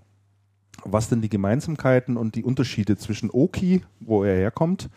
was 0.84 1.08
denn 1.08 1.20
die 1.20 1.28
Gemeinsamkeiten 1.28 2.16
und 2.16 2.34
die 2.34 2.44
Unterschiede 2.44 2.96
zwischen 2.96 3.30
Oki, 3.30 3.82
wo 4.00 4.24
er 4.24 4.36
herkommt, 4.36 4.88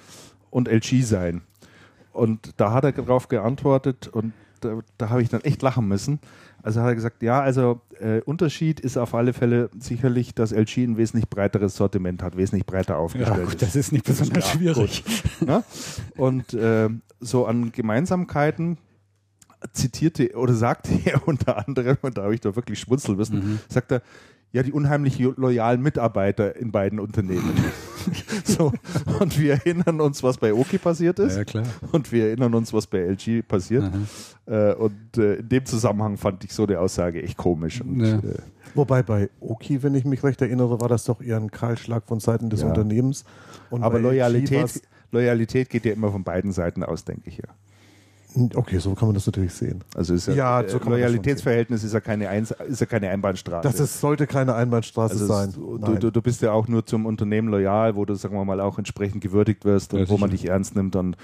und 0.50 0.68
LG 0.68 1.04
seien. 1.04 1.42
Und 2.14 2.60
da 2.60 2.74
hat 2.74 2.84
er 2.84 2.92
darauf 2.92 3.30
geantwortet 3.30 4.08
und 4.08 4.34
da, 4.60 4.80
da 4.98 5.10
habe 5.10 5.22
ich 5.22 5.30
dann 5.30 5.42
echt 5.42 5.62
lachen 5.62 5.88
müssen. 5.88 6.20
Also 6.64 6.82
hat 6.82 6.88
er 6.90 6.96
gesagt, 6.96 7.24
ja, 7.24 7.42
also 7.42 7.82
äh, 8.00 8.22
Unterschied 8.22 8.80
ist 8.80 8.98
auf 8.98 9.14
alle 9.16 9.34
Fälle 9.34 9.70
sicherlich, 9.80 10.36
dass 10.36 10.52
LG 10.52 10.78
ein 10.84 10.98
wesentlich 10.98 11.30
breiteres 11.30 11.76
Sortiment 11.76 12.22
hat, 12.24 12.38
wesentlich 12.38 12.66
breiter 12.66 12.98
aufgestellt 12.98 13.38
Ja, 13.38 13.44
gut, 13.44 13.54
ist. 13.56 13.62
das 13.62 13.76
ist 13.76 13.92
nicht 13.92 14.06
besonders 14.06 14.44
klar, 14.46 14.56
schwierig. 14.58 15.04
Ne? 15.46 15.64
Und 16.18 16.54
äh, 16.54 16.90
so 17.20 17.46
an 17.46 17.72
Gemeinsamkeiten 17.72 18.78
zitierte 19.74 20.36
oder 20.36 20.54
sagte 20.54 20.92
er 21.06 21.28
unter 21.28 21.58
anderem, 21.68 21.98
und 22.02 22.18
da 22.18 22.24
habe 22.24 22.34
ich 22.34 22.42
doch 22.42 22.56
wirklich 22.56 22.80
schmunzeln 22.80 23.18
müssen, 23.18 23.38
Mhm. 23.40 23.60
sagt 23.70 23.92
er, 23.92 24.02
ja, 24.54 24.64
die 24.64 24.72
unheimlich 24.74 25.18
loyalen 25.20 25.82
Mitarbeiter 25.82 26.56
in 26.56 26.72
beiden 26.72 27.00
Unternehmen. 27.00 27.54
so, 28.44 28.74
und 29.20 29.40
wir 29.40 29.54
erinnern 29.54 30.02
uns, 30.02 30.24
was 30.24 30.38
bei 30.38 30.54
Oki 30.54 30.78
passiert 30.78 31.20
ist. 31.20 31.38
Ja, 31.38 31.44
klar. 31.46 31.66
Und 31.92 32.12
wir 32.12 32.28
erinnern 32.28 32.54
uns, 32.56 32.74
was 32.74 32.88
bei 32.88 33.00
LG 33.00 33.44
passiert. 33.48 33.90
Äh, 34.46 34.74
und 34.74 35.18
äh, 35.18 35.36
in 35.36 35.50
dem 35.50 35.66
Zusammenhang 35.66 36.18
fand 36.18 36.44
ich 36.44 36.54
so 36.54 36.66
eine 36.66 36.80
Aussage 36.80 37.22
echt 37.24 37.38
komisch. 37.38 37.82
Und, 37.82 38.02
Ja. 38.02 38.18
äh, 38.18 38.38
Wobei 38.74 39.04
bei 39.04 39.30
Oki, 39.42 39.84
wenn 39.84 39.96
ich 39.96 40.06
mich 40.06 40.24
recht 40.24 40.42
erinnere, 40.42 40.80
war 40.80 40.88
das 40.88 41.04
doch 41.04 41.22
eher 41.22 41.38
ein 41.38 41.52
Kahlschlag 41.52 42.04
von 42.06 42.20
Seiten 42.20 42.50
des 42.50 42.62
Ja. 42.62 42.68
Unternehmens. 42.70 43.26
Und 43.70 43.84
aber 43.84 44.00
Loyalität, 44.00 44.82
Loyalität 45.12 45.70
geht 45.70 45.86
ja 45.86 45.92
immer 45.94 46.12
von 46.12 46.24
beiden 46.24 46.52
Seiten 46.54 46.84
aus, 46.84 47.04
denke 47.04 47.24
ich 47.30 47.38
ja. 47.38 47.50
Okay, 48.54 48.78
so 48.80 48.94
kann 48.96 49.08
man 49.10 49.16
das 49.16 49.26
natürlich 49.26 49.54
sehen. 49.54 49.84
Also 49.96 50.14
ist 50.14 50.28
ja, 50.28 50.62
Ja, 50.62 50.70
so 50.70 50.78
Loyalitätsverhältnis 50.78 51.84
ist 51.84 51.94
ja 51.94 52.00
keine, 52.00 52.30
Eins, 52.30 52.52
ist 52.52 52.80
ja 52.80 52.86
keine 52.86 53.10
Einbahnstraße. 53.10 53.68
Das 53.68 53.80
ist, 53.80 54.00
sollte 54.00 54.28
keine 54.28 54.56
Einbahnstraße 54.56 55.14
Also 55.14 55.28
sein. 55.28 55.54
du, 55.54 55.96
du, 55.96 56.12
du 56.12 56.22
bist 56.22 56.42
ja 56.42 56.52
auch 56.52 56.68
nur 56.68 56.86
zum 56.86 57.06
Unternehmen 57.06 57.50
loyal, 57.50 57.96
wo 57.96 58.06
du, 58.06 58.16
sagen 58.16 58.36
wir 58.36 58.46
mal, 58.46 58.62
auch 58.62 58.78
entsprechend 58.78 59.22
gewürdigt 59.22 59.66
wirst 59.66 59.94
und 59.94 60.02
Ja, 60.02 60.10
wo 60.10 60.18
man 60.18 60.30
dich 60.30 60.48
ernst 60.48 60.76
nimmt 60.76 60.96
und 60.96 61.18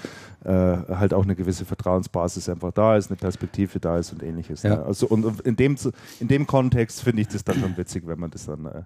äh, 0.43 0.51
halt 0.51 1.13
auch 1.13 1.23
eine 1.23 1.35
gewisse 1.35 1.65
Vertrauensbasis 1.65 2.49
einfach 2.49 2.71
da 2.73 2.97
ist, 2.97 3.09
eine 3.09 3.17
Perspektive 3.17 3.79
da 3.79 3.97
ist 3.97 4.11
und 4.11 4.23
ähnliches. 4.23 4.63
Ja. 4.63 4.75
Ne? 4.75 4.83
Also 4.83 5.07
und, 5.07 5.41
in 5.41 5.55
dem 5.55 5.77
in 6.19 6.27
dem 6.27 6.45
Kontext 6.47 7.01
finde 7.03 7.21
ich 7.21 7.27
das 7.29 7.43
dann 7.43 7.59
schon 7.59 7.77
witzig, 7.77 8.03
wenn 8.05 8.19
man 8.19 8.31
das 8.31 8.45
dann 8.45 8.65
äh, 8.65 8.81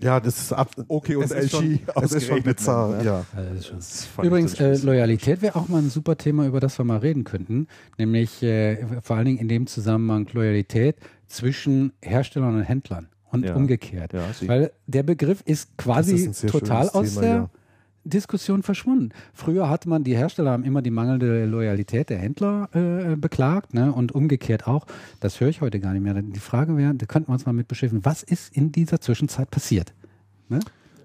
ja, 0.00 0.20
das 0.20 0.38
ist 0.38 0.52
ab. 0.52 0.70
Okay, 0.88 1.16
und 1.16 1.24
es 1.24 1.30
ist 1.30 1.44
LG 1.44 1.50
schon, 1.50 1.80
es 2.02 2.12
ist 2.12 2.26
schon 2.26 2.42
bizarr. 2.42 2.96
ne? 2.96 3.04
Ja. 3.04 3.24
Das 3.54 3.70
das 3.70 4.08
ich 4.18 4.24
Übrigens, 4.24 4.54
äh, 4.60 4.76
Loyalität 4.76 5.40
wäre 5.42 5.56
auch 5.56 5.68
mal 5.68 5.78
ein 5.78 5.90
super 5.90 6.16
Thema, 6.16 6.46
über 6.46 6.60
das 6.60 6.78
wir 6.78 6.84
mal 6.84 6.98
reden 6.98 7.24
könnten. 7.24 7.68
Nämlich 7.98 8.42
äh, 8.42 8.84
vor 9.02 9.16
allen 9.16 9.26
Dingen 9.26 9.38
in 9.38 9.48
dem 9.48 9.66
Zusammenhang 9.66 10.28
Loyalität 10.32 10.96
zwischen 11.28 11.92
Herstellern 12.02 12.54
und 12.56 12.62
Händlern 12.62 13.08
und 13.30 13.44
Ja. 13.44 13.54
umgekehrt. 13.54 14.12
Ja. 14.12 14.22
Weil 14.46 14.72
der 14.86 15.02
Begriff 15.02 15.42
ist 15.44 15.70
Das 15.76 15.84
quasi 15.84 16.14
ist 16.16 16.46
total 16.48 16.88
schönes 16.88 16.94
aus 16.94 17.08
Thema, 17.10 17.20
der 17.22 17.34
ja. 17.34 17.50
Diskussion 18.04 18.62
verschwunden. 18.62 19.10
Früher 19.32 19.68
hatte 19.68 19.88
man, 19.88 20.04
die 20.04 20.16
Hersteller 20.16 20.50
haben 20.52 20.64
immer 20.64 20.82
die 20.82 20.90
mangelnde 20.90 21.46
Loyalität 21.46 22.10
der 22.10 22.18
Händler 22.18 22.68
äh, 22.74 23.16
beklagt 23.16 23.74
ne? 23.74 23.92
und 23.92 24.12
umgekehrt 24.12 24.66
auch. 24.66 24.86
Das 25.20 25.40
höre 25.40 25.48
ich 25.48 25.60
heute 25.60 25.80
gar 25.80 25.92
nicht 25.92 26.02
mehr. 26.02 26.14
Die 26.14 26.40
Frage 26.40 26.76
wäre, 26.76 26.94
da 26.94 27.06
könnten 27.06 27.28
wir 27.28 27.32
uns 27.34 27.46
mal 27.46 27.52
mit 27.52 27.68
beschäftigen, 27.68 28.04
was 28.04 28.22
ist 28.22 28.54
in 28.56 28.72
dieser 28.72 29.00
Zwischenzeit 29.00 29.50
passiert? 29.50 29.94
Ne? 30.48 30.60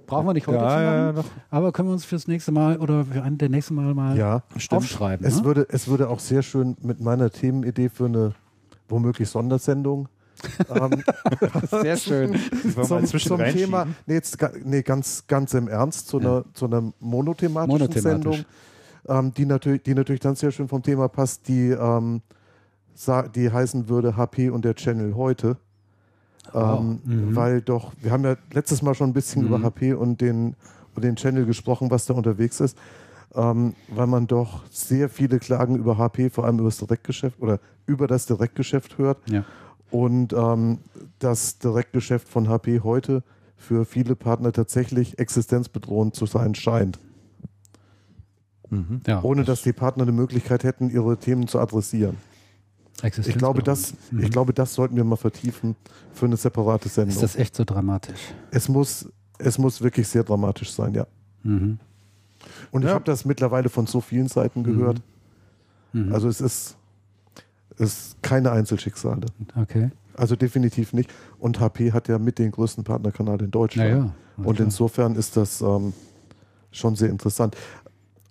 Brauchen 0.07 0.25
wir 0.27 0.33
nicht 0.33 0.47
heute 0.47 0.57
Ja, 0.57 0.69
zu 0.77 0.83
ja, 0.83 1.01
machen, 1.03 1.15
doch. 1.17 1.25
aber 1.51 1.71
können 1.71 1.87
wir 1.89 1.93
uns 1.93 2.03
fürs 2.05 2.27
nächste 2.27 2.51
Mal 2.51 2.77
oder 2.77 3.05
für 3.05 3.21
einen 3.21 3.37
der 3.37 3.49
nächsten 3.49 3.75
Mal 3.75 3.93
mal 3.93 4.17
Ja, 4.17 4.41
aufschreiben. 4.69 5.25
Es, 5.25 5.39
ne? 5.39 5.45
würde, 5.45 5.67
es 5.69 5.87
würde 5.87 6.09
auch 6.09 6.19
sehr 6.19 6.41
schön 6.41 6.75
mit 6.81 6.99
meiner 6.99 7.29
Themenidee 7.29 7.89
für 7.89 8.05
eine 8.05 8.33
womöglich 8.87 9.29
Sondersendung 9.29 10.09
ähm, 10.69 11.03
Sehr 11.81 11.97
schön. 11.97 12.39
Zum, 12.83 13.05
zum? 13.05 13.37
Thema, 13.39 13.87
nee, 14.05 14.15
jetzt, 14.15 14.37
nee, 14.63 14.81
ganz, 14.81 15.25
ganz 15.27 15.53
im 15.53 15.67
Ernst, 15.67 16.07
zu 16.07 16.19
einer, 16.19 16.45
zu 16.53 16.65
einer 16.65 16.91
monothematischen 16.99 17.79
Monothematisch. 17.79 18.01
Sendung, 18.01 18.45
ähm, 19.07 19.33
die, 19.33 19.45
natürlich, 19.45 19.83
die 19.83 19.93
natürlich 19.93 20.21
dann 20.21 20.35
sehr 20.35 20.51
schön 20.51 20.67
vom 20.67 20.83
Thema 20.83 21.07
passt, 21.07 21.47
die, 21.47 21.69
ähm, 21.69 22.21
die 23.35 23.51
heißen 23.51 23.89
würde 23.89 24.17
HP 24.17 24.49
und 24.49 24.65
der 24.65 24.75
Channel 24.75 25.15
heute. 25.15 25.57
Ähm, 26.53 26.99
mhm. 27.03 27.35
Weil 27.35 27.61
doch, 27.61 27.93
wir 28.01 28.11
haben 28.11 28.23
ja 28.23 28.35
letztes 28.51 28.81
Mal 28.81 28.95
schon 28.95 29.09
ein 29.09 29.13
bisschen 29.13 29.45
über 29.45 29.61
HP 29.61 29.93
und 29.93 30.21
den, 30.21 30.55
und 30.95 31.03
den 31.03 31.15
Channel 31.15 31.45
gesprochen, 31.45 31.91
was 31.91 32.05
da 32.05 32.13
unterwegs 32.13 32.59
ist. 32.59 32.77
Ähm, 33.35 33.75
weil 33.89 34.07
man 34.07 34.25
doch 34.25 34.63
sehr 34.71 35.07
viele 35.07 35.37
Klagen 35.37 35.75
über 35.75 35.99
HP, 35.99 36.31
vor 36.31 36.45
allem 36.45 36.57
über 36.57 36.69
das 36.69 36.79
Direktgeschäft 36.79 37.39
oder 37.39 37.59
über 37.85 38.07
das 38.07 38.25
Direktgeschäft 38.25 38.97
hört. 38.97 39.19
Ja. 39.29 39.45
Und 39.91 40.33
ähm, 40.33 40.79
das 41.19 41.57
Direktgeschäft 41.59 42.29
von 42.29 42.47
HP 42.47 42.81
heute 42.83 43.23
für 43.57 43.85
viele 43.85 44.15
Partner 44.15 44.51
tatsächlich 44.51 45.19
existenzbedrohend 45.19 46.15
zu 46.15 46.25
sein 46.25 46.55
scheint. 46.55 46.99
Mhm. 48.69 49.01
Ja, 49.07 49.21
Ohne 49.23 49.43
dass 49.43 49.63
die 49.63 49.73
Partner 49.73 50.03
eine 50.03 50.11
Möglichkeit 50.11 50.63
hätten, 50.63 50.89
ihre 50.89 51.17
Themen 51.17 51.47
zu 51.47 51.59
adressieren. 51.59 52.17
Ich 53.01 53.37
glaube, 53.37 53.63
das, 53.63 53.93
Mhm. 54.11 54.23
ich 54.23 54.29
glaube, 54.29 54.53
das 54.53 54.73
sollten 54.75 54.95
wir 54.97 55.03
mal 55.05 55.15
vertiefen 55.15 55.75
für 56.13 56.25
eine 56.25 56.35
separate 56.37 56.89
Sendung. 56.89 57.15
Ist 57.15 57.23
das 57.23 57.35
echt 57.37 57.55
so 57.55 57.63
dramatisch? 57.63 58.19
es, 58.51 58.67
muss, 58.67 59.09
es 59.37 59.57
muss 59.57 59.81
wirklich 59.81 60.07
sehr 60.07 60.23
dramatisch 60.23 60.71
sein, 60.71 60.93
ja. 60.93 61.07
Mhm. 61.43 61.79
Und 62.71 62.81
ich 62.83 62.89
Ja. 62.89 62.95
habe 62.95 63.05
das 63.05 63.23
mittlerweile 63.25 63.69
von 63.69 63.87
so 63.87 64.01
vielen 64.01 64.27
Seiten 64.27 64.63
gehört. 64.63 65.01
Mhm. 65.93 66.13
Also 66.13 66.27
es 66.27 66.41
ist, 66.41 66.77
ist 67.79 68.21
keine 68.21 68.51
Einzelschicksale. 68.51 69.25
Okay. 69.55 69.89
Also 70.15 70.35
definitiv 70.35 70.93
nicht. 70.93 71.09
Und 71.39 71.59
HP 71.59 71.93
hat 71.93 72.07
ja 72.07 72.19
mit 72.19 72.39
den 72.39 72.51
größten 72.51 72.83
Partnerkanal 72.83 73.41
in 73.41 73.51
Deutschland. 73.51 73.89
Naja. 73.89 74.11
Und 74.37 74.59
insofern 74.59 75.15
ist 75.15 75.37
das 75.37 75.61
ähm, 75.61 75.93
schon 76.71 76.95
sehr 76.95 77.09
interessant. 77.09 77.55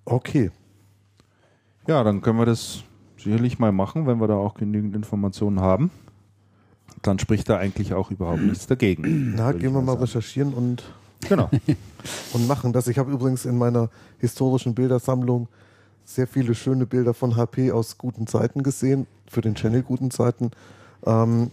Okay, 0.05 0.51
Ja, 1.87 2.03
dann 2.03 2.23
können 2.23 2.39
wir 2.39 2.47
das 2.47 2.83
sicherlich 3.19 3.59
mal 3.59 3.73
machen, 3.73 4.07
wenn 4.07 4.21
wir 4.21 4.27
da 4.29 4.35
auch 4.37 4.55
genügend 4.55 4.95
Informationen 4.97 5.61
haben. 5.61 5.91
Dann 7.03 7.19
spricht 7.19 7.49
da 7.49 7.59
eigentlich 7.59 7.93
auch 7.95 8.11
überhaupt 8.11 8.41
nichts 8.43 8.67
dagegen. 8.67 9.35
na, 9.37 9.53
gehen 9.53 9.73
wir 9.73 9.81
mal 9.83 9.93
sagen. 9.93 10.01
recherchieren 10.01 10.55
und, 10.55 10.85
Genau. 11.29 11.51
und 12.33 12.49
machen 12.49 12.73
das. 12.73 12.87
Ich 12.89 12.99
habe 12.99 13.11
übrigens 13.13 13.45
in 13.45 13.59
meiner 13.59 13.91
historischen 14.19 14.75
Bildersammlung 14.75 15.49
sehr 16.09 16.27
viele 16.27 16.55
schöne 16.55 16.87
Bilder 16.87 17.13
von 17.13 17.37
HP 17.37 17.71
aus 17.71 17.99
guten 17.99 18.27
Zeiten 18.27 18.63
gesehen, 18.63 19.07
für 19.29 19.43
den 19.43 19.55
Channel 19.55 19.83
guten 19.83 20.11
Zeiten, 20.11 20.53
ähm, 21.05 21.51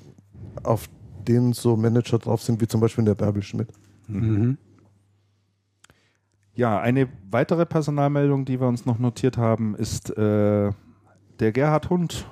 auf 0.64 0.88
denen 1.28 1.52
so 1.52 1.76
Manager 1.76 2.20
drauf 2.20 2.42
sind, 2.42 2.62
wie 2.62 2.68
zum 2.68 2.80
Beispiel 2.80 3.04
der 3.04 3.16
Bärbel 3.16 3.44
Schmidt. 3.44 3.68
Mhm. 4.08 4.58
Ja, 6.54 6.80
eine 6.80 7.10
weitere 7.30 7.66
Personalmeldung, 7.66 8.46
die 8.46 8.62
wir 8.62 8.68
uns 8.68 8.86
noch 8.86 8.98
notiert 8.98 9.38
haben, 9.38 9.76
ist, 9.76 10.18
äh, 10.18 10.72
der 11.40 11.52
Gerhard 11.52 11.90
Hund 11.90 12.26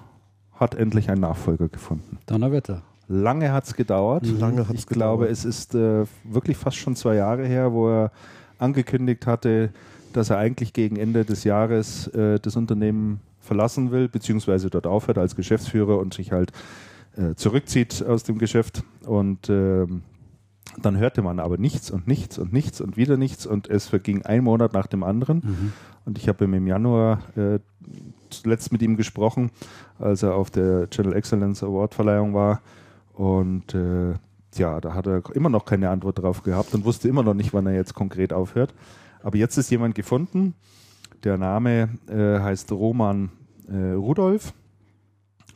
hat 0.53 0.75
endlich 0.75 1.09
einen 1.09 1.21
Nachfolger 1.21 1.67
gefunden. 1.67 2.19
Donnerwetter. 2.25 2.83
Lange 3.09 3.51
hat 3.51 3.65
es 3.65 3.73
gedauert. 3.73 4.25
Lange 4.25 4.69
hat's 4.69 4.79
ich 4.79 4.86
glaube, 4.86 5.25
gedauert. 5.25 5.31
es 5.31 5.43
ist 5.43 5.75
äh, 5.75 6.05
wirklich 6.23 6.55
fast 6.55 6.77
schon 6.77 6.95
zwei 6.95 7.15
Jahre 7.15 7.45
her, 7.45 7.73
wo 7.73 7.89
er 7.89 8.12
angekündigt 8.59 9.27
hatte, 9.27 9.73
dass 10.17 10.30
er 10.30 10.38
eigentlich 10.38 10.73
gegen 10.73 10.95
Ende 10.95 11.26
des 11.26 11.43
Jahres 11.43 12.08
äh, 12.08 12.39
das 12.39 12.56
Unternehmen 12.56 13.19
verlassen 13.39 13.91
will, 13.91 14.08
beziehungsweise 14.08 14.69
dort 14.69 14.88
aufhört 14.88 15.17
als 15.17 15.36
Geschäftsführer 15.36 15.97
und 15.97 16.13
sich 16.13 16.32
halt 16.32 16.52
äh, 17.17 17.36
zurückzieht 17.36 18.04
aus 18.04 18.23
dem 18.23 18.38
Geschäft. 18.38 18.84
Und 19.06 19.49
ähm, 19.49 20.04
dann 20.82 20.97
hörte 20.97 21.21
man 21.21 21.39
aber 21.39 21.58
nichts 21.58 21.91
und 21.91 22.08
nichts 22.08 22.39
und 22.39 22.54
nichts 22.54 22.82
und 22.82 22.97
wieder 22.97 23.17
nichts 23.17 23.45
und 23.45 23.69
es 23.69 23.88
verging 23.88 24.23
ein 24.23 24.43
Monat 24.43 24.73
nach 24.73 24.88
dem 24.88 25.04
anderen. 25.04 25.41
Mhm. 25.43 25.73
Und 26.06 26.17
ich 26.17 26.28
habe 26.28 26.45
im 26.45 26.67
Januar 26.67 27.19
äh, 27.36 27.60
zuletzt 28.30 28.71
mit 28.71 28.82
ihm 28.82 28.97
gesprochen, 28.97 29.52
als 29.99 30.23
er 30.23 30.36
auf 30.36 30.49
der 30.49 30.89
Channel 30.89 31.13
Excellence 31.13 31.63
Award 31.63 31.93
Verleihung 31.93 32.34
war. 32.34 32.62
Und 33.13 33.73
äh, 33.76 34.13
ja, 34.56 34.82
da 34.82 34.93
hat 34.93 35.08
er 35.08 35.21
immer 35.36 35.49
noch 35.49 35.65
keine 35.65 35.89
Antwort 35.89 36.19
drauf 36.19 36.43
gehabt 36.43 36.73
und 36.73 36.86
wusste 36.86 37.08
immer 37.08 37.23
noch 37.23 37.34
nicht, 37.34 37.54
wann 37.54 37.67
er 37.67 37.73
jetzt 37.73 37.93
konkret 37.93 38.34
aufhört. 38.34 38.73
Aber 39.23 39.38
jetzt 39.38 39.57
ist 39.57 39.71
jemand 39.71 39.95
gefunden. 39.95 40.53
Der 41.23 41.38
Name 41.38 41.89
äh, 42.07 42.39
heißt 42.39 42.71
Roman 42.71 43.31
äh, 43.67 43.93
Rudolf. 43.93 44.53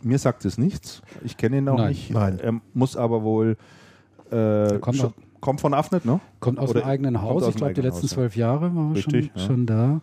Mir 0.01 0.17
sagt 0.17 0.45
es 0.45 0.57
nichts. 0.57 1.01
Ich 1.23 1.37
kenne 1.37 1.57
ihn 1.57 1.69
auch 1.69 1.77
Nein. 1.77 1.89
nicht. 1.89 2.11
Nein. 2.11 2.39
Er 2.39 2.61
muss 2.73 2.95
aber 2.95 3.23
wohl 3.23 3.57
äh, 4.31 4.79
kommt 4.79 4.97
schon, 4.97 5.13
kommt 5.39 5.61
von 5.61 5.73
Afnet, 5.73 6.05
ne? 6.05 6.19
Kommt 6.39 6.59
aus 6.59 6.71
Oder 6.71 6.81
dem 6.81 6.87
eigenen 6.87 7.21
Haus. 7.21 7.43
aus 7.43 7.49
Ich 7.49 7.55
glaube, 7.55 7.73
die 7.73 7.81
letzten 7.81 8.03
Haus, 8.03 8.11
zwölf 8.11 8.35
Jahre 8.35 8.73
war 8.75 8.95
er 8.95 9.01
schon, 9.01 9.13
ja. 9.13 9.39
schon 9.39 9.65
da. 9.65 10.01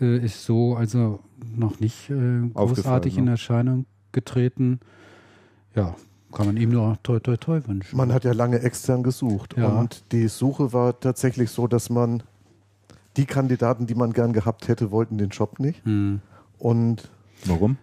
Äh, 0.00 0.24
ist 0.24 0.44
so 0.44 0.74
also 0.74 1.20
noch 1.56 1.80
nicht 1.80 2.10
äh, 2.10 2.48
großartig 2.54 3.18
in 3.18 3.24
ne? 3.24 3.32
Erscheinung 3.32 3.86
getreten. 4.12 4.80
Ja, 5.74 5.94
kann 6.32 6.46
man 6.46 6.56
ihm 6.56 6.70
nur 6.70 6.98
toi 7.02 7.20
toi 7.20 7.36
toi 7.36 7.60
wünschen. 7.66 7.96
Man 7.96 8.12
hat 8.12 8.24
ja 8.24 8.32
lange 8.32 8.60
extern 8.60 9.02
gesucht. 9.02 9.56
Ja. 9.56 9.68
Und 9.68 10.12
die 10.12 10.28
Suche 10.28 10.72
war 10.72 10.98
tatsächlich 10.98 11.50
so, 11.50 11.66
dass 11.66 11.90
man 11.90 12.22
die 13.16 13.26
Kandidaten, 13.26 13.86
die 13.86 13.94
man 13.94 14.12
gern 14.12 14.32
gehabt 14.32 14.68
hätte, 14.68 14.90
wollten 14.90 15.18
den 15.18 15.30
Job 15.30 15.58
nicht. 15.58 15.84
Hm. 15.84 16.20
Und 16.58 17.08
Warum? 17.44 17.78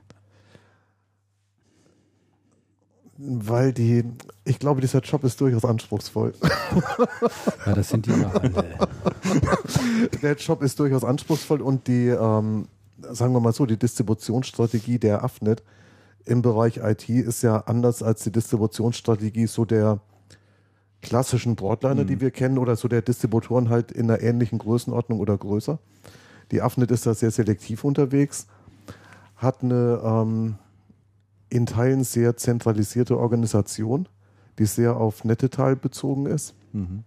weil 3.18 3.74
die, 3.74 4.04
ich 4.46 4.60
glaube, 4.60 4.82
dieser 4.82 5.00
Job 5.00 5.24
ist 5.24 5.42
durchaus 5.42 5.66
anspruchsvoll. 5.66 6.34
Ja, 7.66 7.74
das 7.74 7.90
sind 7.90 8.06
die 8.06 8.12
ja 8.12 8.30
alle. 8.34 8.64
Der 10.22 10.36
Job 10.36 10.62
ist 10.62 10.80
durchaus 10.80 11.04
anspruchsvoll 11.04 11.62
und 11.62 11.88
die, 11.88 12.08
ähm, 12.08 12.68
sagen 13.02 13.34
wir 13.34 13.40
mal 13.40 13.54
so, 13.54 13.66
die 13.66 13.78
Distributionsstrategie 13.78 15.00
der 15.00 15.24
Afnet 15.24 15.64
im 16.26 16.42
Bereich 16.42 16.78
IT 16.78 17.10
ist 17.10 17.42
ja 17.42 17.58
anders 17.62 18.04
als 18.04 18.24
die 18.24 18.32
Distributionsstrategie 18.32 19.48
so 19.48 19.66
der 19.66 20.00
klassischen 21.02 21.56
Broadliner, 21.56 22.04
Mhm. 22.04 22.08
die 22.08 22.22
wir 22.22 22.32
kennen, 22.32 22.58
oder 22.58 22.76
so 22.76 22.88
der 22.88 23.02
Distributoren 23.02 23.70
halt 23.70 23.92
in 23.92 24.10
einer 24.10 24.22
ähnlichen 24.22 24.60
Größenordnung 24.60 25.20
oder 25.20 25.38
größer. 25.38 25.80
Die 26.52 26.62
Afnet 26.62 26.92
ist 26.92 27.06
da 27.06 27.14
sehr 27.14 27.32
selektiv 27.32 27.84
unterwegs, 27.84 28.48
hat 29.36 29.64
eine 29.64 30.02
ähm, 30.04 30.56
in 31.50 31.66
Teilen 31.66 32.04
sehr 32.04 32.36
zentralisierte 32.38 33.18
Organisation, 33.18 34.08
die 34.60 34.66
sehr 34.66 34.98
auf 34.98 35.24
Nettetal 35.24 35.76
bezogen 35.76 36.26
ist. 36.26 36.56
Mhm. 36.74 37.04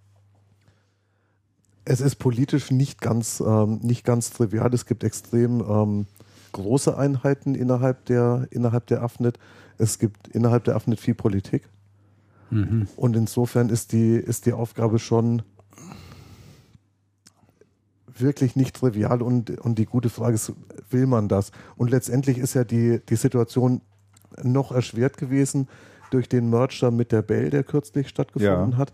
Es 1.84 2.00
ist 2.00 2.16
politisch 2.16 2.70
nicht 2.70 3.00
ganz, 3.00 3.42
ähm, 3.44 3.80
nicht 3.82 4.04
ganz 4.04 4.30
trivial. 4.30 4.72
Es 4.72 4.86
gibt 4.86 5.02
extrem 5.02 5.60
ähm, 5.60 6.06
große 6.52 6.96
Einheiten 6.96 7.54
innerhalb 7.54 8.04
der, 8.04 8.46
innerhalb 8.50 8.86
der 8.86 9.02
AFNet. 9.02 9.38
Es 9.78 9.98
gibt 9.98 10.28
innerhalb 10.28 10.64
der 10.64 10.76
AFNet 10.76 11.00
viel 11.00 11.14
Politik. 11.14 11.68
Mhm. 12.50 12.88
Und 12.96 13.16
insofern 13.16 13.68
ist 13.68 13.92
die, 13.92 14.14
ist 14.16 14.46
die 14.46 14.52
Aufgabe 14.52 14.98
schon 14.98 15.42
wirklich 18.06 18.56
nicht 18.56 18.76
trivial 18.76 19.22
und, 19.22 19.50
und 19.60 19.78
die 19.78 19.86
gute 19.86 20.10
Frage 20.10 20.34
ist, 20.34 20.52
will 20.90 21.06
man 21.06 21.28
das? 21.28 21.52
Und 21.76 21.90
letztendlich 21.90 22.38
ist 22.38 22.54
ja 22.54 22.64
die, 22.64 23.00
die 23.08 23.16
Situation 23.16 23.80
noch 24.42 24.72
erschwert 24.72 25.16
gewesen 25.16 25.68
durch 26.10 26.28
den 26.28 26.50
Merger 26.50 26.90
mit 26.90 27.12
der 27.12 27.22
Bell, 27.22 27.50
der 27.50 27.64
kürzlich 27.64 28.08
stattgefunden 28.08 28.72
Ja. 28.72 28.76
hat. 28.76 28.92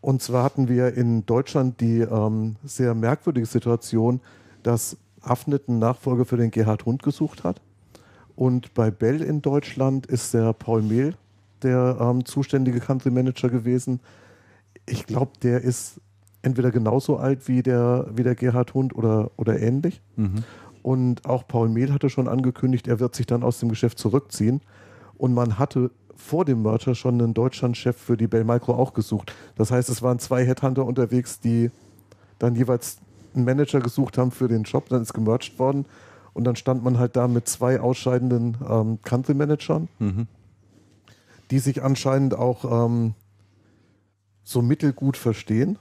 Und 0.00 0.22
zwar 0.22 0.44
hatten 0.44 0.68
wir 0.68 0.94
in 0.94 1.26
Deutschland 1.26 1.80
die 1.80 2.00
ähm, 2.00 2.56
sehr 2.64 2.94
merkwürdige 2.94 3.46
Situation, 3.46 4.20
dass 4.62 4.96
Afnet 5.20 5.68
einen 5.68 5.78
Nachfolger 5.78 6.24
für 6.24 6.36
den 6.36 6.50
Gerhard 6.50 6.86
Hund 6.86 7.02
gesucht 7.02 7.44
hat. 7.44 7.60
Und 8.34 8.74
bei 8.74 8.90
Bell 8.90 9.22
in 9.22 9.42
Deutschland 9.42 10.06
ist 10.06 10.32
der 10.34 10.52
Paul 10.52 10.82
Mehl 10.82 11.16
der 11.62 11.98
ähm, 12.00 12.24
zuständige 12.24 12.80
Country 12.80 13.10
Manager 13.10 13.48
gewesen. 13.48 14.00
Ich 14.86 15.06
glaube, 15.06 15.32
der 15.42 15.62
ist 15.62 16.00
entweder 16.42 16.70
genauso 16.70 17.16
alt 17.16 17.48
wie 17.48 17.62
der, 17.62 18.06
wie 18.14 18.22
der 18.22 18.34
Gerhard 18.34 18.74
Hund 18.74 18.94
oder, 18.94 19.30
oder 19.36 19.60
ähnlich. 19.60 20.00
Mhm. 20.16 20.44
Und 20.82 21.26
auch 21.26 21.48
Paul 21.48 21.68
Mehl 21.68 21.92
hatte 21.92 22.08
schon 22.08 22.28
angekündigt, 22.28 22.86
er 22.86 23.00
wird 23.00 23.16
sich 23.16 23.26
dann 23.26 23.42
aus 23.42 23.58
dem 23.58 23.68
Geschäft 23.68 23.98
zurückziehen. 23.98 24.60
Und 25.18 25.34
man 25.34 25.58
hatte 25.58 25.90
vor 26.14 26.44
dem 26.44 26.62
Merger 26.62 26.94
schon 26.94 27.20
einen 27.20 27.34
Deutschlandchef 27.34 27.96
für 27.96 28.16
die 28.16 28.28
Bell 28.28 28.44
Micro 28.44 28.74
auch 28.74 28.94
gesucht. 28.94 29.34
Das 29.56 29.70
heißt, 29.70 29.88
es 29.88 30.02
waren 30.02 30.18
zwei 30.18 30.44
Headhunter 30.46 30.84
unterwegs, 30.86 31.40
die 31.40 31.70
dann 32.38 32.54
jeweils 32.54 32.98
einen 33.34 33.44
Manager 33.44 33.80
gesucht 33.80 34.16
haben 34.16 34.30
für 34.30 34.46
den 34.46 34.62
Job. 34.62 34.88
Dann 34.88 35.02
ist 35.02 35.12
gemerged 35.12 35.58
worden. 35.58 35.86
Und 36.32 36.44
dann 36.44 36.54
stand 36.54 36.84
man 36.84 36.98
halt 36.98 37.16
da 37.16 37.28
mit 37.28 37.48
zwei 37.48 37.80
ausscheidenden 37.80 38.56
ähm, 38.68 38.98
Country-Managern, 39.02 39.88
Mhm. 39.98 40.26
Die 41.50 41.58
sich 41.58 41.82
anscheinend 41.82 42.34
auch 42.34 42.86
ähm, 42.86 43.14
so 44.42 44.62
mittelgut 44.62 45.16
verstehen, 45.16 45.78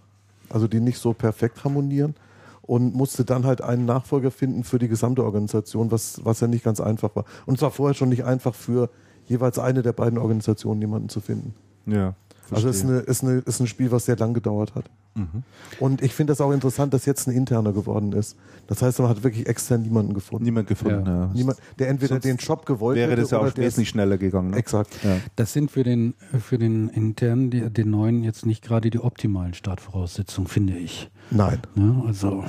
also 0.50 0.68
die 0.68 0.80
nicht 0.80 1.00
so 1.00 1.14
perfekt 1.14 1.64
harmonieren 1.64 2.16
und 2.62 2.96
musste 2.96 3.26
dann 3.26 3.46
halt 3.46 3.62
einen 3.62 3.86
Nachfolger 3.86 4.32
finden 4.32 4.64
für 4.64 4.80
die 4.80 4.88
gesamte 4.88 5.24
Organisation, 5.24 5.92
was, 5.92 6.24
was 6.24 6.40
ja 6.40 6.48
nicht 6.48 6.64
ganz 6.64 6.80
einfach 6.80 7.16
war. 7.16 7.26
Und 7.46 7.56
es 7.56 7.62
war 7.62 7.72
vorher 7.72 7.94
schon 7.94 8.10
nicht 8.10 8.26
einfach 8.26 8.56
für 8.56 8.90
jeweils 9.28 9.60
eine 9.60 9.82
der 9.82 9.94
beiden 9.94 10.18
Organisationen 10.18 10.82
jemanden 10.82 11.10
zu 11.10 11.20
finden. 11.20 11.54
Ja. 11.86 12.16
Also 12.52 12.70
es 12.70 12.78
ist, 12.78 12.82
verstehe. 12.82 13.00
eine, 13.00 13.12
ist, 13.12 13.24
eine, 13.24 13.34
ist 13.40 13.60
ein 13.60 13.68
Spiel, 13.68 13.92
was 13.92 14.06
sehr 14.06 14.18
lang 14.18 14.34
gedauert 14.34 14.76
hat. 14.76 14.90
Mhm. 15.16 15.44
Und 15.80 16.02
ich 16.02 16.14
finde 16.14 16.32
das 16.32 16.42
auch 16.42 16.52
interessant, 16.52 16.94
dass 16.94 17.06
jetzt 17.06 17.28
ein 17.28 17.32
interner 17.32 17.72
geworden 17.72 18.12
ist. 18.12 18.38
Das 18.68 18.82
heißt, 18.82 19.00
man 19.00 19.10
hat 19.10 19.24
wirklich 19.24 19.48
extern 19.48 19.82
niemanden 19.82 20.14
gefunden. 20.14 20.44
Niemand 20.44 20.68
gefunden. 20.68 21.06
Ja. 21.06 21.32
Niemand, 21.34 21.58
der 21.80 21.88
entweder 21.88 22.16
Sonst 22.16 22.26
den 22.26 22.38
Job 22.38 22.66
gewollt 22.66 22.98
Wäre 22.98 23.12
hätte 23.12 23.22
das 23.22 23.32
ja 23.32 23.40
auch 23.40 23.52
der 23.52 23.64
wesentlich 23.64 23.90
schneller 23.90 24.18
gegangen. 24.18 24.52
Ne? 24.52 24.58
Exakt. 24.58 25.00
Ja. 25.04 25.18
Das 25.36 25.54
sind 25.54 25.72
für 25.72 25.84
den, 25.84 26.16
für 26.40 26.58
den 26.58 26.90
internen, 26.90 27.50
die, 27.50 27.70
den 27.70 27.90
neuen 27.90 28.24
jetzt 28.24 28.46
nicht 28.46 28.64
gerade 28.64 28.90
die 28.90 29.00
optimalen 29.00 29.54
Startvoraussetzungen, 29.54 30.48
finde 30.48 30.78
ich. 30.78 31.10
Nein. 31.32 31.60
Ne? 31.76 32.04
Also, 32.06 32.44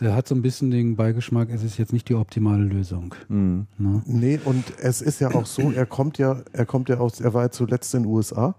der 0.00 0.14
hat 0.14 0.28
so 0.28 0.34
ein 0.34 0.42
bisschen 0.42 0.70
den 0.70 0.96
Beigeschmack, 0.96 1.50
es 1.50 1.64
ist 1.64 1.78
jetzt 1.78 1.92
nicht 1.92 2.08
die 2.08 2.14
optimale 2.14 2.62
Lösung. 2.62 3.14
Mhm. 3.28 3.66
Ne? 3.78 4.02
Nee, 4.06 4.40
und 4.44 4.64
es 4.78 5.02
ist 5.02 5.20
ja 5.20 5.34
auch 5.34 5.46
so, 5.46 5.72
er 5.72 5.86
kommt 5.86 6.18
ja, 6.18 6.42
er 6.52 6.66
kommt 6.66 6.88
ja 6.88 6.98
aus, 6.98 7.20
er 7.20 7.34
war 7.34 7.42
ja 7.42 7.50
zuletzt 7.50 7.94
in 7.94 8.04
den 8.04 8.12
USA 8.12 8.54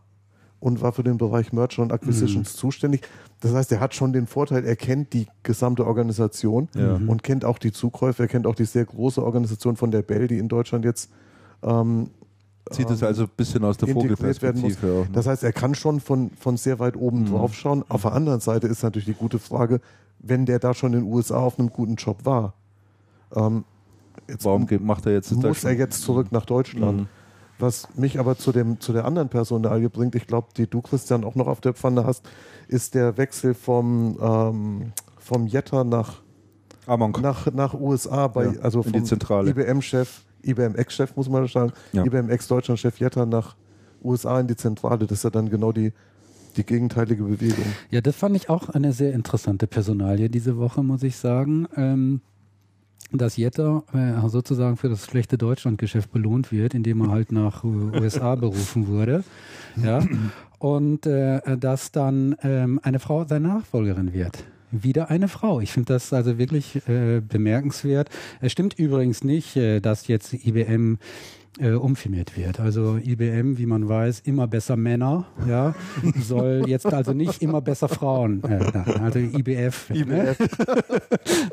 und 0.64 0.82
war 0.82 0.94
für 0.94 1.04
den 1.04 1.18
Bereich 1.18 1.52
Merger 1.52 1.82
und 1.82 1.92
Acquisitions 1.92 2.56
zuständig. 2.56 3.02
Das 3.42 3.54
heißt, 3.54 3.70
er 3.74 3.82
hat 3.82 3.94
schon 3.94 4.14
den 4.14 4.28
Vorteil, 4.28 4.64
er 4.64 4.78
kennt 4.78 5.12
die 5.12 5.28
gesamte 5.44 5.86
Organisation 5.86 6.70
Ja. 6.74 6.94
und 7.06 7.22
kennt 7.22 7.44
auch 7.44 7.58
die 7.60 7.74
Zukäufe, 7.74 8.24
er 8.24 8.28
kennt 8.30 8.48
auch 8.48 8.56
die 8.56 8.64
sehr 8.64 8.86
große 8.86 9.22
Organisation 9.22 9.76
von 9.76 9.92
der 9.92 10.04
Bell, 10.04 10.28
die 10.30 10.38
in 10.38 10.48
Deutschland 10.48 10.86
jetzt 10.86 11.12
ähm, 11.62 12.10
Sieht 12.72 12.90
es 12.90 13.02
ähm, 13.02 13.08
also 13.10 13.24
ein 13.24 13.30
bisschen 13.36 13.66
aus 13.66 13.76
der. 13.76 13.90
Vogelperspektive 13.90 14.88
auch. 14.94 15.06
Ne? 15.06 15.10
Das 15.12 15.28
heißt, 15.28 15.44
er 15.44 15.52
kann 15.52 15.76
schon 15.76 16.00
von, 16.00 16.32
von 16.40 16.56
sehr 16.56 16.80
weit 16.80 16.96
oben 16.96 17.24
Mhm. 17.24 17.26
drauf 17.26 17.54
schauen. 17.54 17.84
Auf 17.90 18.04
der 18.04 18.14
anderen 18.14 18.40
Seite 18.40 18.68
ist 18.68 18.84
natürlich 18.84 19.06
die 19.06 19.14
gute 19.14 19.38
Frage, 19.40 19.82
wenn 20.20 20.46
der 20.46 20.60
da 20.60 20.74
schon 20.74 20.94
in 20.94 21.02
den 21.02 21.12
USA 21.14 21.40
auf 21.40 21.60
einem 21.60 21.70
guten 21.72 21.96
Job 21.96 22.20
war, 22.24 22.54
ähm, 23.36 23.66
jetzt 24.30 24.46
Warum 24.46 24.66
macht 24.80 25.06
er 25.08 25.12
jetzt 25.12 25.30
muss 25.36 25.66
er 25.66 25.74
jetzt 25.74 26.02
zurück 26.04 26.32
nach 26.32 26.46
Deutschland. 26.46 27.02
Mhm. 27.02 27.08
Was 27.64 27.88
mich 27.96 28.20
aber 28.20 28.38
zu, 28.38 28.52
dem, 28.52 28.82
zu 28.82 28.92
der 28.92 29.06
anderen 29.06 29.30
Personalie 29.30 29.90
bringt, 29.90 30.16
ich 30.16 30.28
glaube, 30.28 30.50
die 30.58 30.68
du, 30.68 30.82
Christian, 30.82 31.24
auch 31.24 31.36
noch 31.36 31.48
auf 31.48 31.62
der 31.62 31.74
Pfanne 31.74 32.06
hast, 32.06 32.28
ist 32.68 32.94
der 32.94 33.16
Wechsel 33.18 33.54
vom, 33.54 34.18
ähm, 34.22 34.92
vom 35.18 35.48
Jetter 35.48 35.86
nach, 35.86 36.22
Amon. 36.86 37.14
nach, 37.22 37.52
nach 37.54 37.74
USA, 37.74 38.28
bei, 38.28 38.46
Ja, 38.46 38.62
also 38.62 38.82
in 38.82 38.92
die 38.92 39.00
vom 39.00 39.06
Zentrale. 39.06 39.50
IBM-Chef, 39.52 40.24
IBM-Ex-Chef, 40.44 41.16
muss 41.16 41.30
man 41.30 41.48
sagen, 41.48 41.72
Ja. 41.94 42.04
IBM-Ex-Deutschland-Chef 42.06 43.00
Jetter 43.00 43.26
nach 43.26 43.56
USA 44.04 44.42
in 44.42 44.48
die 44.48 44.58
Zentrale. 44.58 45.08
Das 45.08 45.20
ist 45.20 45.24
ja 45.24 45.30
dann 45.30 45.50
genau 45.50 45.72
die, 45.72 45.94
die 46.58 46.66
gegenteilige 46.66 47.24
Bewegung. 47.24 47.66
Ja, 47.92 48.02
das 48.02 48.18
fand 48.18 48.36
ich 48.36 48.50
auch 48.50 48.68
eine 48.68 48.92
sehr 48.92 49.14
interessante 49.14 49.68
Personalie 49.68 50.30
diese 50.30 50.58
Woche, 50.58 50.84
muss 50.84 51.02
ich 51.04 51.16
sagen. 51.16 51.68
Ähm, 51.78 52.20
dass 53.12 53.38
Jetter 53.38 53.84
äh, 53.94 54.28
sozusagen 54.30 54.78
für 54.78 54.90
das 54.90 55.06
schlechte 55.06 55.38
Deutschlandgeschäft 55.38 56.12
belohnt 56.12 56.52
wird, 56.52 56.74
indem 56.74 57.02
er 57.02 57.12
halt 57.12 57.32
nach 57.32 57.64
äh, 57.64 57.68
USA 57.68 58.36
berufen 58.36 58.88
wurde. 58.88 59.24
Ja. 59.82 60.04
Und 60.60 61.06
äh, 61.06 61.58
dass 61.58 61.92
dann 61.92 62.36
ähm, 62.42 62.80
eine 62.84 63.00
Frau 63.00 63.26
seine 63.26 63.50
Nachfolgerin 63.50 64.14
wird. 64.14 64.44
Wieder 64.72 65.12
eine 65.12 65.28
Frau. 65.28 65.60
Ich 65.60 65.72
finde 65.72 65.94
das 65.94 66.12
also 66.14 66.40
wirklich 66.40 66.88
äh, 66.88 67.22
bemerkenswert. 67.22 68.10
Es 68.42 68.52
stimmt 68.52 68.80
übrigens 68.80 69.24
nicht, 69.24 69.56
äh, 69.56 69.82
dass 69.82 70.08
jetzt 70.08 70.34
IBM 70.34 70.98
äh, 71.60 71.72
umfirmiert 71.72 72.36
wird. 72.36 72.60
Also 72.60 72.98
IBM, 72.98 73.58
wie 73.58 73.66
man 73.66 73.88
weiß, 73.88 74.22
immer 74.26 74.48
besser 74.48 74.76
Männer, 74.76 75.26
ja, 75.48 75.76
soll 76.22 76.64
jetzt 76.68 76.86
also 76.88 77.14
nicht 77.14 77.42
immer 77.42 77.62
besser 77.62 77.88
Frauen, 77.90 78.42
äh, 78.44 78.60
also 79.00 79.20
IBF. 79.20 79.90
Ne? 79.92 80.36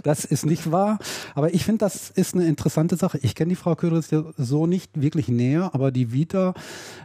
Das 0.03 0.25
ist 0.25 0.47
nicht 0.47 0.71
wahr. 0.73 0.99
Aber 1.35 1.53
ich 1.53 1.65
finde, 1.65 1.79
das 1.81 2.09
ist 2.11 2.35
eine 2.35 2.47
interessante 2.47 2.97
Sache. 2.97 3.19
Ich 3.23 3.35
kenne 3.35 3.51
die 3.51 3.57
Frau 3.57 3.75
Ködritz 3.75 4.11
ja 4.11 4.25
so 4.39 4.67
nicht 4.67 4.91
wirklich 5.01 5.29
näher, 5.29 5.71
aber 5.75 5.91
die 5.91 6.13
Vita 6.13 6.55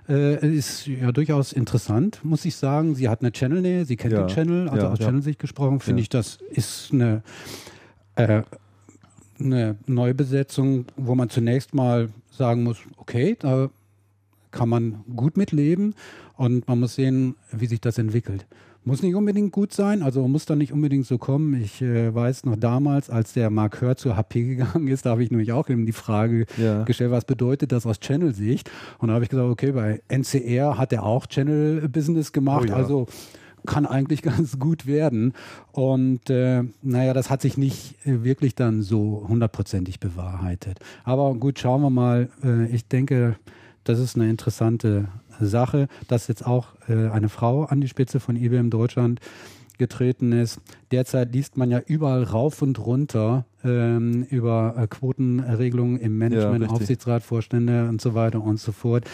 äh, 0.08 0.55
ist 0.55 0.88
ja 0.88 1.12
durchaus 1.12 1.51
interessant, 1.51 2.21
muss 2.23 2.45
ich 2.45 2.55
sagen. 2.55 2.95
Sie 2.95 3.10
hat 3.10 3.21
eine 3.21 3.31
Channel-Nähe, 3.34 3.86
sie 3.86 3.97
kennt 3.97 4.13
Ja. 4.13 4.23
den 4.23 4.27
Channel, 4.34 4.69
also 4.69 4.86
Ja. 4.86 4.91
aus 4.93 4.99
Ja. 4.99 5.05
Channel-Sicht 5.08 5.39
gesprochen, 5.39 5.79
finde 5.81 6.01
ich, 6.01 6.10
das 6.10 6.38
ist 6.51 6.89
eine 6.93 7.21
äh, 8.15 8.43
eine 9.39 9.75
Neubesetzung, 9.86 10.85
wo 10.96 11.13
man 11.15 11.29
zunächst 11.29 11.73
mal 11.73 12.08
sagen 12.38 12.63
muss, 12.63 12.77
okay, 12.98 13.36
da 13.40 13.69
kann 14.52 14.69
man 14.69 15.04
gut 15.15 15.36
mitleben 15.38 15.96
und 16.38 16.67
man 16.67 16.79
muss 16.79 16.96
sehen, 16.96 17.36
wie 17.52 17.65
sich 17.67 17.81
das 17.81 17.98
entwickelt. 17.98 18.46
Muss 18.88 19.02
nicht 19.02 19.15
unbedingt 19.15 19.52
gut 19.52 19.73
sein, 19.73 20.04
also 20.04 20.27
muss 20.27 20.46
da 20.46 20.56
nicht 20.56 20.71
unbedingt 20.71 21.08
so 21.08 21.17
kommen. 21.17 21.60
Ich 21.60 21.81
äh, 21.81 22.13
weiß 22.13 22.46
noch 22.46 22.56
damals, 22.56 23.10
als 23.10 23.33
der 23.33 23.50
Mark 23.50 23.81
Hör 23.81 23.98
zur 23.98 24.15
HP 24.15 24.44
gegangen 24.44 24.88
ist, 24.88 25.06
da 25.08 25.10
habe 25.10 25.23
ich 25.23 25.31
nämlich 25.31 25.52
auch 25.52 25.67
eben 25.69 25.88
die 25.88 25.92
Frage 25.92 26.46
Ja. 26.58 26.83
gestellt, 26.83 27.10
was 27.10 27.25
bedeutet 27.25 27.71
das 27.71 27.88
aus 27.88 28.00
Channel-Sicht? 28.00 28.69
Und 29.00 29.08
da 29.08 29.15
habe 29.15 29.23
ich 29.23 29.29
gesagt, 29.29 29.50
okay, 29.50 29.71
bei 29.71 30.02
NCR 30.08 30.77
hat 30.77 30.94
er 30.94 31.04
auch 31.04 31.25
Channel-Business 31.25 32.31
gemacht, 32.31 32.65
Oh 32.67 32.69
ja. 32.69 32.75
also 32.75 33.08
kann 33.65 33.85
eigentlich 33.85 34.21
ganz 34.21 34.59
gut 34.59 34.85
werden. 34.85 35.33
Und 35.71 36.29
äh, 36.29 36.63
naja, 36.81 37.13
das 37.13 37.29
hat 37.29 37.41
sich 37.41 37.57
nicht 37.57 37.95
äh, 38.05 38.23
wirklich 38.23 38.55
dann 38.55 38.81
so 38.81 39.25
hundertprozentig 39.27 39.99
bewahrheitet. 39.99 40.79
Aber 41.03 41.33
gut, 41.35 41.59
schauen 41.59 41.81
wir 41.81 41.89
mal. 41.89 42.29
Äh, 42.43 42.67
ich 42.67 42.87
denke, 42.87 43.35
das 43.83 43.99
ist 43.99 44.15
eine 44.15 44.29
interessante 44.29 45.07
Sache, 45.39 45.87
dass 46.07 46.27
jetzt 46.27 46.45
auch 46.45 46.69
äh, 46.87 47.09
eine 47.09 47.29
Frau 47.29 47.65
an 47.65 47.81
die 47.81 47.87
Spitze 47.87 48.19
von 48.19 48.35
IBM 48.35 48.69
Deutschland 48.69 49.19
getreten 49.77 50.31
ist. 50.31 50.59
Derzeit 50.91 51.33
liest 51.33 51.57
man 51.57 51.69
ja 51.69 51.81
überall 51.85 52.23
rauf 52.23 52.61
und 52.61 52.79
runter 52.79 53.45
ähm, 53.63 54.23
über 54.29 54.87
Quotenregelungen 54.89 55.99
im 55.99 56.17
Management, 56.17 56.63
richtig. 56.63 56.81
Aufsichtsrat, 56.81 57.23
Vorstände 57.23 57.87
und 57.89 58.01
so 58.01 58.13
weiter 58.13 58.41
und 58.41 58.59
so 58.59 58.71
fort. 58.71 59.05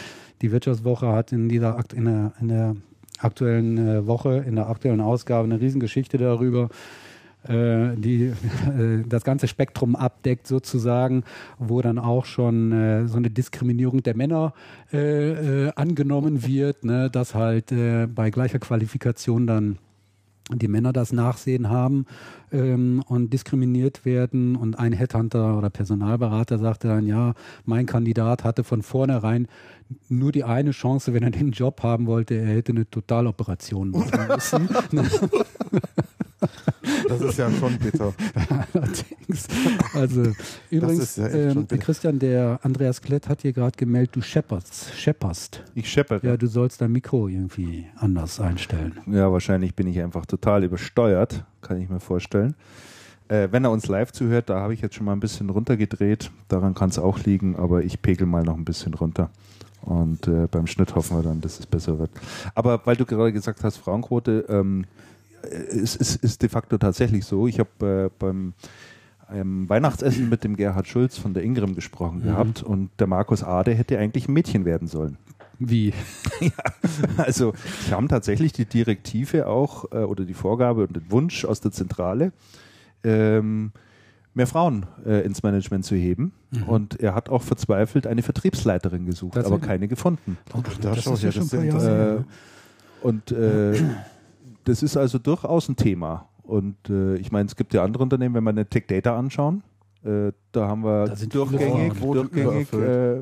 Die 0.42 0.52
Wirtschaftswoche 0.52 1.08
hat 1.12 1.32
in 1.32 1.50
dieser 1.50 1.78
Akt 1.78 1.94
in 1.94 2.06
der, 2.06 2.34
in 2.40 2.48
der 2.48 2.76
aktuellen 3.24 3.78
äh, 3.78 4.08
Woche, 4.08 4.44
in 4.48 4.56
der 4.56 4.70
aktuellen 4.70 5.02
Ausgabe 5.02 5.46
eine 5.46 5.60
Riesengeschichte 5.60 6.18
darüber 6.18 6.70
äh, 7.48 7.96
die 7.96 8.26
äh, 8.78 9.04
das 9.08 9.24
ganze 9.24 9.48
Spektrum 9.48 9.96
abdeckt 9.96 10.48
sozusagen, 10.48 11.24
wo 11.58 11.82
dann 11.82 11.98
auch 11.98 12.26
schon 12.26 13.08
so 13.08 13.18
eine 13.18 13.30
Diskriminierung 13.30 14.04
der 14.04 14.16
Männer 14.16 14.54
angenommen 15.76 16.46
wird, 16.46 16.84
ne, 16.84 17.10
dass 17.10 17.34
halt 17.34 17.74
bei 18.14 18.30
gleicher 18.30 18.60
Qualifikation 18.60 19.48
dann 19.48 19.78
die 20.60 20.68
Männer 20.68 20.94
das 20.94 21.12
Nachsehen 21.12 21.70
haben 21.70 22.06
ähm, 22.52 23.04
und 23.08 23.32
diskriminiert 23.32 24.06
werden. 24.06 24.56
Und 24.56 24.78
ein 24.78 24.94
Headhunter 24.94 25.58
oder 25.58 25.70
Personalberater 25.70 26.58
sagte 26.58 26.88
dann, 26.88 27.06
ja, 27.06 27.34
mein 27.66 27.86
Kandidat 27.86 28.44
hatte 28.44 28.64
von 28.64 28.82
vornherein 28.82 29.48
nur 30.10 30.32
die 30.32 30.44
eine 30.44 30.72
Chance, 30.72 31.14
wenn 31.14 31.24
er 31.24 31.32
den 31.32 31.52
Job 31.52 31.84
haben 31.84 32.08
wollte, 32.08 32.36
er 32.36 32.48
hätte 32.48 32.72
eine 32.72 32.90
Totaloperation 32.90 33.92
machen 33.92 34.28
müssen. 34.28 34.70
Das 37.08 37.22
ist 37.22 37.38
ja 37.38 37.52
schon 37.52 37.78
bitter. 37.78 38.14
Allerdings. 38.74 39.48
Also 39.94 40.34
übrigens, 40.70 41.16
ja 41.16 41.28
ähm. 41.28 41.68
Christian, 41.68 42.20
der 42.20 42.60
Andreas 42.64 43.02
Klett 43.02 43.30
hat 43.30 43.42
hier 43.42 43.54
gerade 43.54 43.78
gemeldet, 43.78 44.16
du 44.16 44.22
schepperst. 44.22 44.94
schepperst. 44.96 45.64
Ich 45.76 45.90
scheppere. 45.90 46.26
Ja, 46.26 46.38
du 46.38 46.48
sollst 46.48 46.82
dein 46.82 46.92
Mikro 46.92 47.28
irgendwie 47.28 47.86
anders 47.96 48.40
einstellen. 48.40 49.00
Ja, 49.08 49.32
wahrscheinlich 49.32 49.76
bin 49.76 49.88
ich 49.88 50.00
einfach 50.02 50.26
total 50.26 50.64
übersteuert, 50.64 51.44
kann 51.62 51.80
ich 51.80 51.90
mir 51.90 52.00
vorstellen. 52.00 52.56
Äh, 53.28 53.50
wenn 53.52 53.64
er 53.64 53.72
uns 53.72 53.88
live 53.88 54.12
zuhört, 54.12 54.50
da 54.50 54.60
habe 54.60 54.74
ich 54.74 54.82
jetzt 54.82 54.96
schon 54.96 55.06
mal 55.06 55.14
ein 55.14 55.20
bisschen 55.20 55.50
runtergedreht. 55.50 56.32
Daran 56.48 56.74
kann 56.74 56.90
es 56.90 57.00
auch 57.00 57.20
liegen, 57.20 57.56
aber 57.56 57.84
ich 57.84 58.02
pegel 58.02 58.28
mal 58.28 58.44
noch 58.44 58.58
ein 58.58 58.66
bisschen 58.66 58.94
runter. 58.94 59.30
Und 59.82 60.28
äh, 60.28 60.48
beim 60.50 60.68
Schnitt 60.68 60.96
hoffen 60.96 61.18
wir 61.18 61.24
dann, 61.24 61.42
dass 61.42 61.60
es 61.60 61.66
besser 61.66 61.98
wird. 61.98 62.12
Aber 62.56 62.82
weil 62.86 62.96
du 62.96 63.06
gerade 63.06 63.32
gesagt 63.34 63.64
hast, 63.64 63.78
Frauenquote, 63.78 64.46
ähm, 64.50 64.86
es 65.44 65.96
ist, 65.96 66.16
ist 66.24 66.42
de 66.42 66.50
facto 66.50 66.78
tatsächlich 66.78 67.26
so. 67.26 67.48
Ich 67.48 67.60
habe 67.60 68.10
äh, 68.12 68.16
beim 68.20 68.54
ähm, 69.32 69.68
Weihnachtsessen 69.70 70.30
mit 70.30 70.44
dem 70.44 70.56
Gerhard 70.58 70.88
Schulz 70.88 71.18
von 71.18 71.34
der 71.34 71.44
Ingram 71.44 71.76
gesprochen 71.76 72.20
Mhm. 72.20 72.24
gehabt 72.24 72.64
und 72.64 72.90
der 73.00 73.08
Markus 73.08 73.44
Ade 73.44 73.74
hätte 73.74 73.98
eigentlich 73.98 74.28
ein 74.28 74.34
Mädchen 74.34 74.66
werden 74.66 74.88
sollen. 74.88 75.18
Wie? 75.60 75.94
Also 77.18 77.54
wir 77.88 77.96
haben 77.96 78.08
tatsächlich 78.08 78.52
die 78.52 78.66
Direktive 78.66 79.48
auch 79.48 79.86
äh, 79.92 79.98
oder 79.98 80.26
die 80.26 80.34
Vorgabe 80.34 80.86
und 80.88 80.96
den 80.96 81.10
Wunsch 81.12 81.46
aus 81.46 81.62
der 81.62 81.72
Zentrale, 81.72 82.32
ähm, 83.04 83.72
mehr 84.34 84.48
Frauen 84.48 84.86
äh, 85.06 85.24
ins 85.26 85.44
Management 85.44 85.86
zu 85.86 85.96
heben. 85.96 86.34
Und 86.68 87.00
er 87.00 87.16
hat 87.16 87.30
auch 87.30 87.42
verzweifelt 87.44 88.08
eine 88.08 88.24
Vertriebsleiterin 88.24 89.06
gesucht, 89.06 89.38
aber 89.38 89.60
keine 89.60 89.88
gefunden. 89.88 90.38
da 90.82 90.94
das 90.94 91.04
schau 91.04 91.14
ist 91.14 91.24
ja 91.24 91.32
schon 91.32 91.44
das 91.44 91.54
ein 91.54 91.70
paar 91.70 91.80
sind, 91.80 91.90
Jahre 91.90 92.26
Äh, 93.04 93.08
und 93.08 93.32
äh, 93.32 93.74
das 94.66 94.84
ist 94.84 94.98
also 94.98 95.18
durchaus 95.18 95.70
ein 95.70 95.76
Thema. 95.76 96.28
Und 96.44 96.90
äh, 96.90 97.16
ich 97.16 97.32
meine, 97.32 97.48
es 97.48 97.56
gibt 97.56 97.74
ja 97.74 97.84
andere 97.84 98.04
Unternehmen, 98.04 98.36
wenn 98.36 98.44
wir 98.44 98.50
eine 98.50 98.66
Tech 98.66 98.86
Data 98.88 99.18
anschauen, 99.18 99.64
äh, 100.04 100.32
da 100.52 100.68
haben 100.68 100.84
wir 100.84 101.06
Da 101.06 101.16
durchgängig, 101.16 101.94
Frauen. 101.94 102.14
durchgängig 102.14 102.74
äh. 102.74 103.22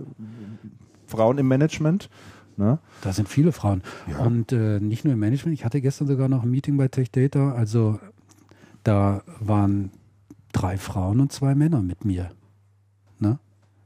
Frauen 1.05 1.37
im 1.37 1.47
Management. 1.47 2.09
Ne? 2.57 2.79
Da 3.01 3.13
sind 3.13 3.29
viele 3.29 3.51
Frauen. 3.51 3.83
Ja. 4.09 4.19
Und 4.19 4.51
äh, 4.51 4.79
nicht 4.79 5.05
nur 5.05 5.13
im 5.13 5.19
Management. 5.19 5.53
Ich 5.57 5.65
hatte 5.65 5.81
gestern 5.81 6.07
sogar 6.07 6.27
noch 6.27 6.43
ein 6.43 6.51
Meeting 6.51 6.77
bei 6.77 6.87
Tech 6.87 7.11
Data. 7.11 7.53
Also 7.53 7.99
da 8.83 9.21
waren 9.39 9.91
drei 10.51 10.77
Frauen 10.77 11.19
und 11.19 11.31
zwei 11.31 11.55
Männer 11.55 11.81
mit 11.81 12.05
mir. 12.05 12.31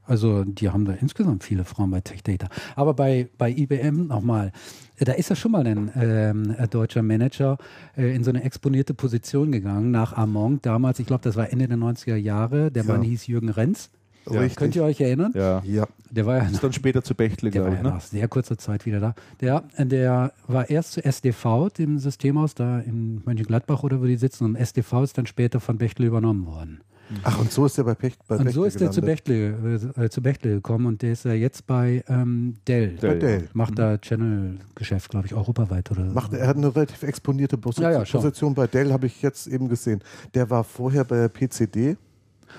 Also 0.06 0.44
die 0.44 0.70
haben 0.70 0.86
da 0.86 0.94
insgesamt 0.94 1.44
viele 1.44 1.64
Frauen 1.64 1.92
bei 1.92 2.02
Tech 2.02 2.24
Data. 2.24 2.48
Aber 2.76 2.94
bei, 2.94 3.30
bei 3.38 3.50
IBM 3.52 4.08
nochmal, 4.08 4.52
äh, 4.98 5.06
da 5.06 5.14
ist 5.14 5.30
ja 5.30 5.36
schon 5.36 5.52
mal 5.52 5.66
ein 5.66 5.92
ähm, 5.96 6.56
äh, 6.58 6.68
deutscher 6.68 7.04
Manager 7.04 7.58
äh, 7.96 8.14
in 8.16 8.24
so 8.24 8.30
eine 8.32 8.44
exponierte 8.44 8.94
Position 8.94 9.52
gegangen 9.52 9.92
nach 9.92 10.14
Among. 10.14 10.62
Damals, 10.62 11.00
ich 11.00 11.08
glaube, 11.08 11.24
das 11.24 11.36
war 11.36 11.52
Ende 11.52 11.68
der 11.68 11.78
90er 11.78 12.16
Jahre. 12.16 12.72
Der 12.72 12.84
Ja. 12.84 12.92
Mann 12.94 13.02
hieß 13.04 13.28
Jürgen 13.28 13.50
Renz. 13.50 13.90
Ja. 14.30 14.40
Richtig. 14.40 14.56
Könnt 14.58 14.76
ihr 14.78 14.84
euch 14.86 15.02
erinnern? 15.02 15.34
Ja. 15.36 15.62
Ja, 15.66 15.86
Der 16.10 16.26
war 16.26 16.38
ja 16.38 16.44
Ist 16.44 16.64
dann 16.64 16.72
später 16.72 17.04
zu 17.04 17.14
Bechtle, 17.14 17.50
der 17.52 17.62
war 17.64 17.72
glaube 17.72 17.84
ja 17.84 17.90
ich. 17.90 17.92
Ne? 17.92 17.96
nach 17.98 18.02
sehr 18.02 18.28
kurzer 18.30 18.58
Zeit 18.58 18.86
wieder 18.86 19.02
da. 19.02 19.16
Der, 19.42 19.64
der 19.78 20.32
war 20.48 20.70
erst 20.70 20.94
zu 20.94 21.04
SDV, 21.04 21.70
dem 21.78 21.98
Systemhaus 22.00 22.56
da 22.56 22.80
in 22.80 23.22
Mönchengladbach 23.26 23.84
oder 23.84 24.00
wo 24.02 24.06
die 24.06 24.16
sitzen. 24.16 24.46
Und 24.46 24.56
SDV 24.56 25.04
ist 25.04 25.18
dann 25.18 25.26
später 25.26 25.60
von 25.60 25.78
Bechtle 25.78 26.06
übernommen 26.06 26.46
worden. 26.46 26.82
Ach, 27.24 27.40
und 27.40 27.52
so 27.52 27.66
ist 27.66 27.78
er 27.78 27.84
bei, 27.84 27.96
Pech, 27.96 28.14
bei 28.28 28.38
und 28.38 28.52
so 28.52 28.62
Bechtle 28.62 28.68
ist 28.68 28.82
er 28.82 28.92
zu. 28.92 29.02
Bechtle, 29.02 29.92
äh, 29.98 30.10
zu 30.10 30.22
Bechtle 30.22 30.56
gekommen 30.56 30.86
und 30.88 31.02
der 31.02 31.14
ist 31.14 31.26
ja 31.26 31.34
jetzt 31.34 31.68
bei 31.68 32.04
ähm, 32.08 32.56
Dell. 32.68 32.98
Bei 33.02 33.16
Dell. 33.16 33.50
Macht 33.54 33.78
da 33.78 33.98
Channel-Geschäft, 33.98 35.10
glaube 35.10 35.28
ich, 35.28 35.34
europaweit 35.34 35.92
oder 35.92 36.06
Macht, 36.06 36.34
er 36.34 36.48
hat 36.48 36.58
eine 36.58 36.74
relativ 36.76 37.04
exponierte 37.04 37.58
Position, 37.58 37.92
Ja, 37.92 38.04
ja. 38.04 38.06
Position 38.06 38.54
bei 38.56 38.68
Dell, 38.68 38.92
habe 38.92 39.08
ich 39.08 39.22
jetzt 39.22 39.48
eben 39.48 39.70
gesehen. 39.70 40.02
Der 40.34 40.50
war 40.50 40.64
vorher 40.64 41.04
bei 41.04 41.18
der 41.18 41.30
PCD, 41.30 41.98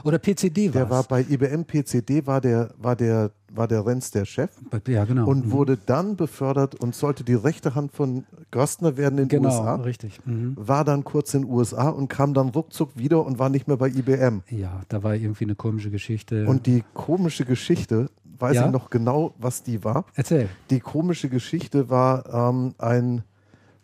Oder 0.03 0.19
PCD 0.19 0.69
der 0.71 0.91
war 0.91 1.05
bei 1.05 1.21
IBM 1.23 1.65
PCD, 1.65 2.27
war 2.27 2.41
der, 2.41 2.71
war 2.79 2.97
der, 2.97 3.31
war 3.53 3.69
der 3.69 3.87
Renz 3.87 4.11
der 4.11 4.25
Chef 4.25 4.51
Ja, 4.89 5.05
genau. 5.05 5.27
und 5.29 5.47
Mhm. 5.47 5.51
wurde 5.53 5.77
dann 5.77 6.17
befördert 6.17 6.75
und 6.75 6.95
sollte 6.95 7.23
die 7.23 7.35
rechte 7.35 7.75
Hand 7.75 7.93
von 7.93 8.25
Gerstner 8.51 8.97
werden 8.97 9.19
in 9.19 9.29
den 9.29 9.41
Genau, 9.43 9.49
USA. 9.51 9.77
richtig. 9.77 10.21
Mhm. 10.27 10.55
War 10.57 10.85
dann 10.85 11.05
kurz 11.05 11.33
in 11.35 11.43
den 11.43 11.51
USA 11.51 11.89
und 11.91 12.09
kam 12.09 12.35
dann 12.35 12.49
ruckzuck 12.49 12.97
wieder 12.97 13.25
und 13.25 13.39
war 13.39 13.49
nicht 13.49 13.69
mehr 13.69 13.77
bei 13.77 13.89
IBM. 13.89 14.43
Ja, 14.51 14.81
da 14.89 15.03
war 15.03 15.15
irgendwie 15.15 15.45
eine 15.45 15.55
komische 15.55 15.91
Geschichte. 15.91 16.47
Und 16.47 16.67
die 16.67 16.83
komische 16.95 17.45
Geschichte, 17.45 18.11
weiß 18.39 18.57
Ja? 18.57 18.67
ich 18.67 18.73
noch 18.73 18.91
genau, 18.91 19.35
was 19.39 19.63
die 19.63 19.85
war. 19.85 20.07
Erzähl. 20.15 20.49
Die 20.71 20.81
komische 20.81 21.29
Geschichte 21.29 21.89
war 21.89 22.51
ähm, 22.51 22.75
ein 22.79 23.23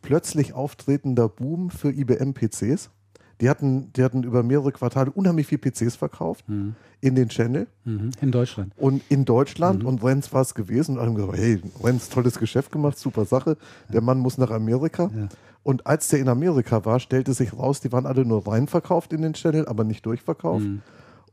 plötzlich 0.03 0.55
auftretender 0.55 1.29
Boom 1.29 1.71
für 1.71 1.91
IBM-PCs. 1.93 2.91
Die 3.41 3.49
hatten, 3.49 3.93
die 3.95 4.03
hatten 4.03 4.23
über 4.23 4.43
mehrere 4.43 4.71
Quartale 4.73 5.11
unheimlich 5.11 5.47
viel 5.47 5.59
PCs 5.59 5.97
verkauft 5.97 6.49
Mhm. 6.49 6.75
in 7.01 7.15
den 7.15 7.29
Channel 7.31 7.67
Mhm. 7.85 8.11
In 8.21 8.31
Deutschland. 8.33 8.73
und 8.77 9.03
in 9.09 9.25
Deutschland 9.25 9.81
Mhm. 9.83 9.89
und 9.89 10.05
Renz 10.05 10.33
war 10.33 10.43
es 10.43 10.55
gewesen 10.55 10.93
und 10.93 10.99
alle 10.99 11.09
haben 11.09 11.15
gesagt, 11.17 11.39
hey, 11.39 11.63
Renz, 11.83 12.09
tolles 12.11 12.39
Geschäft 12.39 12.71
gemacht, 12.73 12.99
super 12.99 13.25
Sache, 13.25 13.57
der 13.93 14.03
Mann 14.03 14.19
muss 14.19 14.37
nach 14.39 14.51
Amerika. 14.51 15.11
Ja. 15.15 15.29
Und 15.63 15.87
als 15.87 16.09
der 16.09 16.21
in 16.21 16.29
Amerika 16.29 16.85
war, 16.85 17.01
stellte 17.01 17.33
sich 17.35 17.53
raus, 17.55 17.81
die 17.81 17.93
waren 17.93 18.07
alle 18.07 18.25
nur 18.25 18.47
rein 18.47 18.67
verkauft 18.67 19.13
in 19.13 19.23
den 19.23 19.33
Channel, 19.35 19.67
aber 19.67 19.85
nicht 19.85 20.05
durchverkauft. 20.07 20.65
Mhm. 20.65 20.83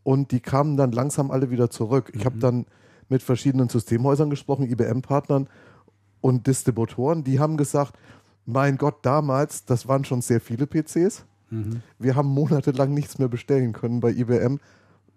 Und 0.03 0.31
die 0.31 0.39
kamen 0.39 0.77
dann 0.77 0.91
langsam 0.93 1.31
alle 1.31 1.49
wieder 1.51 1.69
zurück. 1.69 2.11
Ich 2.13 2.25
habe 2.25 2.37
dann 2.37 2.65
mit 3.09 3.21
verschiedenen 3.23 3.67
Systemhäusern 3.69 4.29
gesprochen, 4.29 4.63
IBM-Partnern 4.69 5.47
und 6.21 6.47
Distributoren, 6.47 7.23
die 7.23 7.39
haben 7.39 7.57
gesagt, 7.57 7.97
mein 8.45 8.77
Gott, 8.77 8.95
damals, 9.01 9.65
das 9.65 9.87
waren 9.89 10.05
schon 10.05 10.21
sehr 10.21 10.39
viele 10.39 10.65
PCs. 10.67 11.25
Mhm. 11.49 11.81
Wir 11.99 12.15
haben 12.15 12.27
monatelang 12.27 12.93
nichts 12.93 13.17
mehr 13.19 13.27
bestellen 13.27 13.73
können 13.73 13.99
bei 13.99 14.09
IBM, 14.11 14.59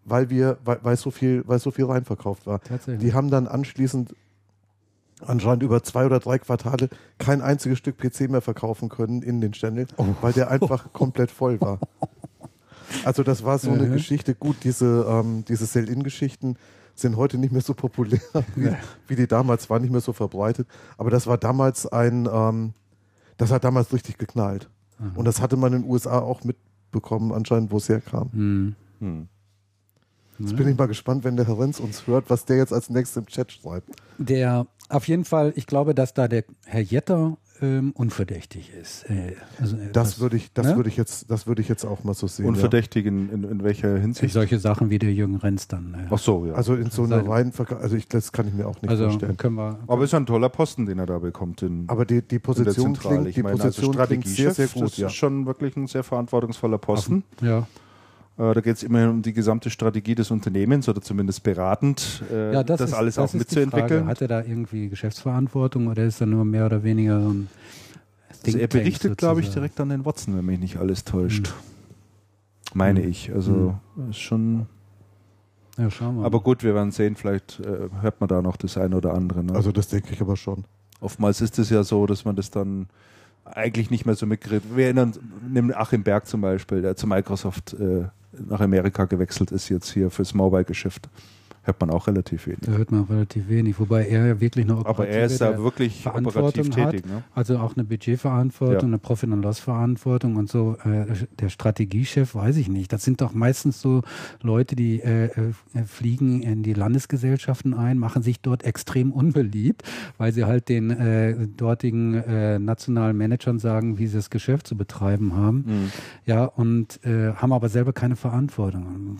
weil 0.04 0.30
wir, 0.30 0.58
weil, 0.64 0.78
weil 0.82 0.96
so 0.96 1.10
viel, 1.10 1.42
weil 1.46 1.58
so 1.58 1.70
viel 1.70 1.84
reinverkauft 1.86 2.46
war. 2.46 2.60
Die 2.86 3.12
haben 3.14 3.30
dann 3.30 3.46
anschließend 3.48 4.14
anscheinend 5.22 5.62
über 5.62 5.82
zwei 5.82 6.06
oder 6.06 6.18
drei 6.18 6.38
Quartale 6.38 6.88
kein 7.18 7.42
einziges 7.42 7.78
Stück 7.78 7.98
PC 7.98 8.30
mehr 8.30 8.40
verkaufen 8.40 8.88
können 8.88 9.20
in 9.22 9.40
den 9.42 9.52
Channel, 9.52 9.86
Oh. 9.98 10.06
weil 10.22 10.32
der 10.32 10.50
einfach 10.50 10.92
komplett 10.94 11.30
voll 11.30 11.60
war. 11.60 11.78
Also 13.04 13.22
das 13.22 13.44
war 13.44 13.58
so 13.58 13.70
eine 13.70 13.84
Mhm. 13.86 13.92
Geschichte. 13.92 14.34
Gut, 14.34 14.56
diese, 14.64 15.04
ähm, 15.08 15.44
diese 15.46 15.66
Sell-In-Geschichten 15.66 16.56
sind 16.94 17.16
heute 17.16 17.36
nicht 17.38 17.52
mehr 17.52 17.60
so 17.62 17.74
populär, 17.74 18.20
wie, 18.56 18.70
wie 19.08 19.16
die 19.16 19.26
damals 19.26 19.68
waren, 19.68 19.82
nicht 19.82 19.90
mehr 19.92 20.00
so 20.00 20.12
verbreitet. 20.12 20.66
Aber 20.96 21.10
das 21.10 21.26
war 21.26 21.36
damals 21.38 21.86
ein, 21.86 22.26
ähm, 22.32 22.72
das 23.36 23.50
hat 23.52 23.64
damals 23.64 23.92
richtig 23.92 24.16
geknallt. 24.18 24.70
Mhm. 25.00 25.16
Und 25.16 25.24
das 25.24 25.40
hatte 25.40 25.56
man 25.56 25.72
in 25.72 25.82
den 25.82 25.90
USA 25.90 26.20
auch 26.20 26.44
mitbekommen, 26.44 27.32
anscheinend, 27.32 27.70
wo 27.72 27.78
es 27.78 27.88
herkam. 27.88 28.30
Mhm. 28.32 28.76
Hm. 29.00 29.28
Jetzt 30.38 30.56
bin 30.56 30.68
ich 30.68 30.76
mal 30.76 30.86
gespannt, 30.86 31.24
wenn 31.24 31.36
der 31.36 31.46
Herr 31.46 31.58
Renz 31.58 31.80
uns 31.80 32.06
hört, 32.06 32.30
was 32.30 32.46
der 32.46 32.56
jetzt 32.56 32.72
als 32.72 32.88
nächstes 32.88 33.18
im 33.18 33.26
Chat 33.26 33.52
schreibt. 33.52 33.90
Der 34.16 34.66
auf 34.88 35.06
jeden 35.06 35.24
Fall, 35.24 35.52
ich 35.54 35.66
glaube, 35.66 35.94
dass 35.94 36.14
da 36.14 36.28
der 36.28 36.44
Herr 36.64 36.80
Jetter 36.80 37.36
ähm, 37.62 37.92
unverdächtig 37.94 38.72
ist. 38.80 39.08
Äh, 39.10 39.34
also, 39.60 39.76
äh, 39.76 39.90
Das 39.92 40.20
würde 40.20 40.36
ich, 40.36 40.52
das 40.52 40.66
ne? 40.66 40.76
würde 40.76 40.88
ich 40.88 40.96
jetzt, 40.96 41.30
das 41.30 41.46
würde 41.46 41.62
ich 41.62 41.68
jetzt 41.68 41.84
auch 41.84 42.04
mal 42.04 42.14
so 42.14 42.26
sehen. 42.26 42.46
Unverdächtig 42.46 43.06
in, 43.06 43.30
in, 43.30 43.44
in 43.44 43.62
welcher 43.62 43.96
Hinsicht? 43.98 44.32
solche 44.32 44.58
Sachen 44.58 44.90
wie 44.90 44.98
der 44.98 45.12
Jürgen 45.12 45.36
Renz 45.36 45.68
dann. 45.68 45.94
Äh, 45.94 46.06
Ach 46.10 46.18
so, 46.18 46.44
ja. 46.44 46.52
Ja. 46.52 46.56
Also 46.56 46.74
in 46.74 46.90
so 46.90 47.04
einer 47.04 47.16
Sein- 47.18 47.26
reinen 47.28 47.52
also 47.80 47.96
ich, 47.96 48.08
das 48.08 48.32
kann 48.32 48.48
ich 48.48 48.54
mir 48.54 48.66
auch 48.66 48.80
nicht 48.82 48.90
also 48.90 49.04
vorstellen. 49.04 49.36
können 49.36 49.56
wir. 49.56 49.78
Aber 49.86 50.02
es 50.04 50.10
ist 50.10 50.14
ein 50.14 50.26
toller 50.26 50.48
Posten, 50.48 50.86
den 50.86 50.98
er 50.98 51.06
da 51.06 51.18
bekommt 51.18 51.62
in, 51.62 51.84
Aber 51.88 52.04
die, 52.04 52.14
die 52.14 52.18
in 52.20 52.28
der 52.28 52.38
Position 52.40 52.92
klingt, 52.94 53.26
Ich 53.28 53.34
die 53.34 53.42
meine, 53.42 53.54
also 53.54 53.64
Position 53.68 53.96
klingt 54.06 54.26
sehr, 54.26 54.52
sehr 54.52 54.68
gut. 54.68 54.84
das 54.84 54.96
Ja. 54.96 55.06
ist 55.08 55.14
schon 55.14 55.46
wirklich 55.46 55.76
ein 55.76 55.86
sehr 55.86 56.02
verantwortungsvoller 56.02 56.78
Posten. 56.78 57.24
ja. 57.42 57.66
Äh, 58.40 58.54
da 58.54 58.60
geht 58.60 58.76
es 58.76 58.82
immerhin 58.82 59.10
um 59.10 59.22
die 59.22 59.34
gesamte 59.34 59.68
Strategie 59.68 60.14
des 60.14 60.30
Unternehmens 60.30 60.88
oder 60.88 61.02
zumindest 61.02 61.42
beratend, 61.42 62.22
äh, 62.32 62.54
ja, 62.54 62.64
das, 62.64 62.78
das 62.78 62.90
ist, 62.90 62.96
alles 62.96 63.14
das 63.16 63.30
auch 63.30 63.34
mitzuentwickeln. 63.34 64.06
Hat 64.06 64.22
er 64.22 64.28
da 64.28 64.40
irgendwie 64.42 64.88
Geschäftsverantwortung 64.88 65.88
oder 65.88 66.04
ist 66.04 66.20
er 66.20 66.26
nur 66.26 66.44
mehr 66.46 66.64
oder 66.64 66.82
weniger 66.82 67.20
so 67.20 67.28
ein 67.28 67.48
Also 68.46 68.58
er 68.58 68.68
berichtet, 68.68 69.18
glaube 69.18 69.40
ich, 69.40 69.50
direkt 69.50 69.78
an 69.78 69.90
den 69.90 70.06
Watson, 70.06 70.36
wenn 70.38 70.46
mich 70.46 70.58
nicht 70.58 70.78
alles 70.78 71.04
täuscht. 71.04 71.52
Meine 72.72 73.02
Hm. 73.02 73.10
ich. 73.10 73.30
Also 73.34 73.76
ist 74.08 74.20
schon. 74.20 74.66
Ja, 75.76 75.90
schauen 75.90 76.18
wir. 76.18 76.24
Aber 76.24 76.40
gut, 76.40 76.62
wir 76.62 76.74
werden 76.74 76.92
sehen, 76.92 77.16
vielleicht 77.16 77.60
äh, 77.60 77.88
hört 78.00 78.20
man 78.20 78.28
da 78.28 78.40
noch 78.40 78.56
das 78.56 78.78
eine 78.78 78.96
oder 78.96 79.12
andere. 79.14 79.44
Ne? 79.44 79.54
Also 79.54 79.70
das 79.70 79.88
denke 79.88 80.12
ich 80.12 80.20
aber 80.20 80.36
schon. 80.36 80.64
Oftmals 81.00 81.40
ist 81.40 81.58
es 81.58 81.70
ja 81.70 81.82
so, 81.82 82.06
dass 82.06 82.24
man 82.24 82.36
das 82.36 82.50
dann 82.50 82.86
eigentlich 83.44 83.90
nicht 83.90 84.06
mehr 84.06 84.14
so 84.14 84.26
mitgeredet. 84.26 84.64
Wir 84.74 84.84
erinnern, 84.84 85.12
nehmen 85.48 85.74
Achim 85.74 86.02
Berg 86.02 86.26
zum 86.26 86.40
Beispiel, 86.42 86.82
der 86.82 86.96
zu 86.96 87.06
Microsoft 87.06 87.74
äh, 87.74 88.04
nach 88.32 88.60
Amerika 88.60 89.04
gewechselt 89.04 89.50
ist, 89.50 89.68
jetzt 89.68 89.92
hier 89.92 90.10
fürs 90.10 90.34
Mobile-Geschäft 90.34 91.08
hört 91.62 91.80
man 91.80 91.90
auch 91.90 92.06
relativ 92.06 92.46
wenig. 92.46 92.60
Da 92.62 92.72
hört 92.72 92.90
man 92.90 93.04
auch 93.04 93.10
relativ 93.10 93.48
wenig, 93.48 93.78
wobei 93.78 94.06
er 94.06 94.26
ja 94.26 94.40
wirklich 94.40 94.66
noch 94.66 94.84
Aber 94.86 95.06
er 95.06 95.26
ist 95.26 95.40
da 95.40 95.58
wirklich 95.58 96.06
operativ 96.06 96.70
tätig. 96.70 97.06
Ne? 97.06 97.22
Also 97.34 97.58
auch 97.58 97.76
eine 97.76 97.84
Budgetverantwortung, 97.84 98.76
ja. 98.76 98.86
eine 98.86 98.98
Profit- 98.98 99.30
und 99.30 99.42
Loss-Verantwortung 99.42 100.36
und 100.36 100.48
so. 100.48 100.76
Äh, 100.84 101.06
der 101.38 101.50
Strategiechef, 101.50 102.34
weiß 102.34 102.56
ich 102.56 102.68
nicht. 102.68 102.92
Das 102.92 103.04
sind 103.04 103.20
doch 103.20 103.34
meistens 103.34 103.80
so 103.80 104.02
Leute, 104.40 104.74
die 104.74 105.00
äh, 105.00 105.26
äh, 105.26 105.84
fliegen 105.84 106.42
in 106.42 106.62
die 106.62 106.72
Landesgesellschaften 106.72 107.74
ein, 107.74 107.98
machen 107.98 108.22
sich 108.22 108.40
dort 108.40 108.62
extrem 108.62 109.12
unbeliebt, 109.12 109.82
weil 110.16 110.32
sie 110.32 110.44
halt 110.44 110.68
den 110.68 110.90
äh, 110.90 111.46
dortigen 111.56 112.10
nationalen 112.64 113.16
Managern 113.16 113.58
sagen, 113.58 113.98
wie 113.98 114.06
sie 114.06 114.16
das 114.16 114.30
Geschäft 114.30 114.66
zu 114.66 114.76
betreiben 114.76 115.34
haben. 115.34 115.64
Mhm. 115.66 115.92
Ja, 116.26 116.44
und 116.44 117.00
haben 117.04 117.52
aber 117.52 117.68
selber 117.68 117.92
keine 117.92 118.16
Verantwortung. 118.16 119.18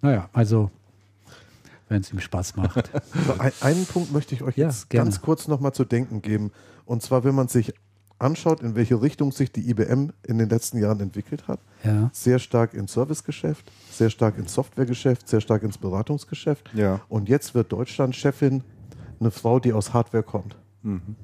Naja, 0.00 0.28
also 0.32 0.70
wenn 1.88 2.02
es 2.02 2.12
ihm 2.12 2.20
Spaß 2.20 2.56
macht. 2.56 2.90
So, 3.26 3.34
ein, 3.38 3.52
einen 3.60 3.86
Punkt 3.86 4.12
möchte 4.12 4.34
ich 4.34 4.42
euch 4.42 4.56
ja, 4.56 4.66
jetzt 4.66 4.90
gerne. 4.90 5.06
ganz 5.06 5.20
kurz 5.20 5.48
nochmal 5.48 5.72
zu 5.72 5.84
denken 5.84 6.22
geben. 6.22 6.52
Und 6.84 7.02
zwar, 7.02 7.24
wenn 7.24 7.34
man 7.34 7.48
sich 7.48 7.74
anschaut, 8.18 8.62
in 8.62 8.74
welche 8.74 9.00
Richtung 9.00 9.32
sich 9.32 9.52
die 9.52 9.68
IBM 9.70 10.10
in 10.26 10.38
den 10.38 10.48
letzten 10.48 10.78
Jahren 10.78 11.00
entwickelt 11.00 11.48
hat. 11.48 11.60
Ja. 11.84 12.10
Sehr 12.12 12.38
stark 12.38 12.74
ins 12.74 12.92
Servicegeschäft, 12.92 13.70
sehr 13.90 14.10
stark 14.10 14.38
ins 14.38 14.54
Softwaregeschäft, 14.54 15.28
sehr 15.28 15.40
stark 15.40 15.62
ins 15.62 15.78
Beratungsgeschäft. 15.78 16.70
Ja. 16.74 17.00
Und 17.08 17.28
jetzt 17.28 17.54
wird 17.54 17.72
Deutschland 17.72 18.16
Chefin 18.16 18.62
eine 19.20 19.30
Frau, 19.30 19.60
die 19.60 19.72
aus 19.72 19.92
Hardware 19.92 20.22
kommt. 20.22 20.56
Mhm. 20.82 21.16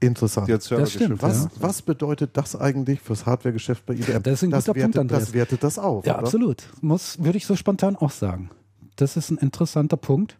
Interessant. 0.00 0.48
Das 0.48 0.66
stimmt, 0.92 1.22
was, 1.22 1.44
ja. 1.44 1.50
was, 1.60 1.80
bedeutet 1.80 2.36
das 2.36 2.56
eigentlich 2.56 3.00
fürs 3.00 3.24
Hardwaregeschäft 3.24 3.86
bei 3.86 3.94
IBM? 3.94 4.22
Das 4.22 4.34
ist 4.34 4.42
ein 4.42 4.50
das 4.50 4.66
guter 4.66 4.76
wertet, 4.76 4.82
Punkt, 4.82 4.98
Andreas. 4.98 5.24
Das 5.26 5.32
wertet 5.32 5.62
das 5.62 5.78
auf. 5.78 6.04
Ja, 6.04 6.14
oder? 6.14 6.24
absolut. 6.24 6.64
Muss, 6.80 7.22
würde 7.22 7.38
ich 7.38 7.46
so 7.46 7.54
spontan 7.54 7.94
auch 7.96 8.10
sagen 8.10 8.50
das 8.96 9.16
ist 9.16 9.30
ein 9.30 9.38
interessanter 9.38 9.96
Punkt. 9.96 10.38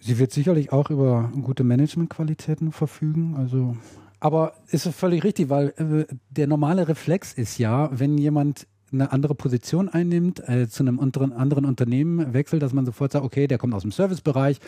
Sie 0.00 0.18
wird 0.18 0.32
sicherlich 0.32 0.72
auch 0.72 0.90
über 0.90 1.30
gute 1.42 1.62
Managementqualitäten 1.62 2.72
verfügen. 2.72 3.36
Also, 3.36 3.76
aber 4.18 4.54
ist 4.68 4.88
völlig 4.88 5.22
richtig, 5.22 5.48
weil 5.48 5.68
äh, 5.76 6.12
der 6.30 6.48
normale 6.48 6.88
Reflex 6.88 7.32
ist 7.32 7.58
ja, 7.58 7.88
wenn 7.92 8.18
jemand 8.18 8.66
eine 8.92 9.12
andere 9.12 9.34
Position 9.34 9.88
einnimmt, 9.88 10.46
äh, 10.48 10.68
zu 10.68 10.82
einem 10.82 10.98
unteren, 10.98 11.32
anderen 11.32 11.64
Unternehmen 11.64 12.34
wechselt, 12.34 12.62
dass 12.62 12.72
man 12.72 12.84
sofort 12.84 13.12
sagt, 13.12 13.24
okay, 13.24 13.46
der 13.46 13.58
kommt 13.58 13.74
aus 13.74 13.82
dem 13.82 13.92
Servicebereich, 13.92 14.58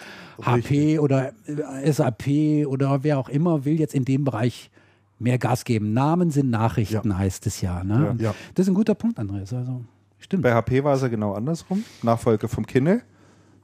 HP 0.40 0.98
oder 0.98 1.32
äh, 1.46 1.92
SAP 1.92 2.66
oder 2.66 3.02
wer 3.02 3.18
auch 3.18 3.28
immer 3.28 3.64
will 3.64 3.78
jetzt 3.78 3.94
in 3.94 4.04
dem 4.04 4.24
Bereich 4.24 4.70
mehr 5.18 5.38
Gas 5.38 5.64
geben. 5.64 5.92
Namen 5.92 6.30
sind 6.30 6.50
Nachrichten, 6.50 7.10
ja. 7.10 7.18
heißt 7.18 7.46
es 7.46 7.60
ja, 7.60 7.84
ne? 7.84 8.16
ja. 8.18 8.34
Das 8.54 8.66
ist 8.66 8.70
ein 8.70 8.74
guter 8.74 8.94
Punkt, 8.94 9.18
Andreas. 9.18 9.52
Also 9.52 9.82
Stimmt. 10.24 10.42
Bei 10.42 10.54
HP 10.54 10.82
war 10.82 10.94
es 10.94 11.02
ja 11.02 11.08
genau 11.08 11.34
andersrum. 11.34 11.84
Nachfolger 12.02 12.48
vom 12.48 12.64
Kinne 12.64 13.02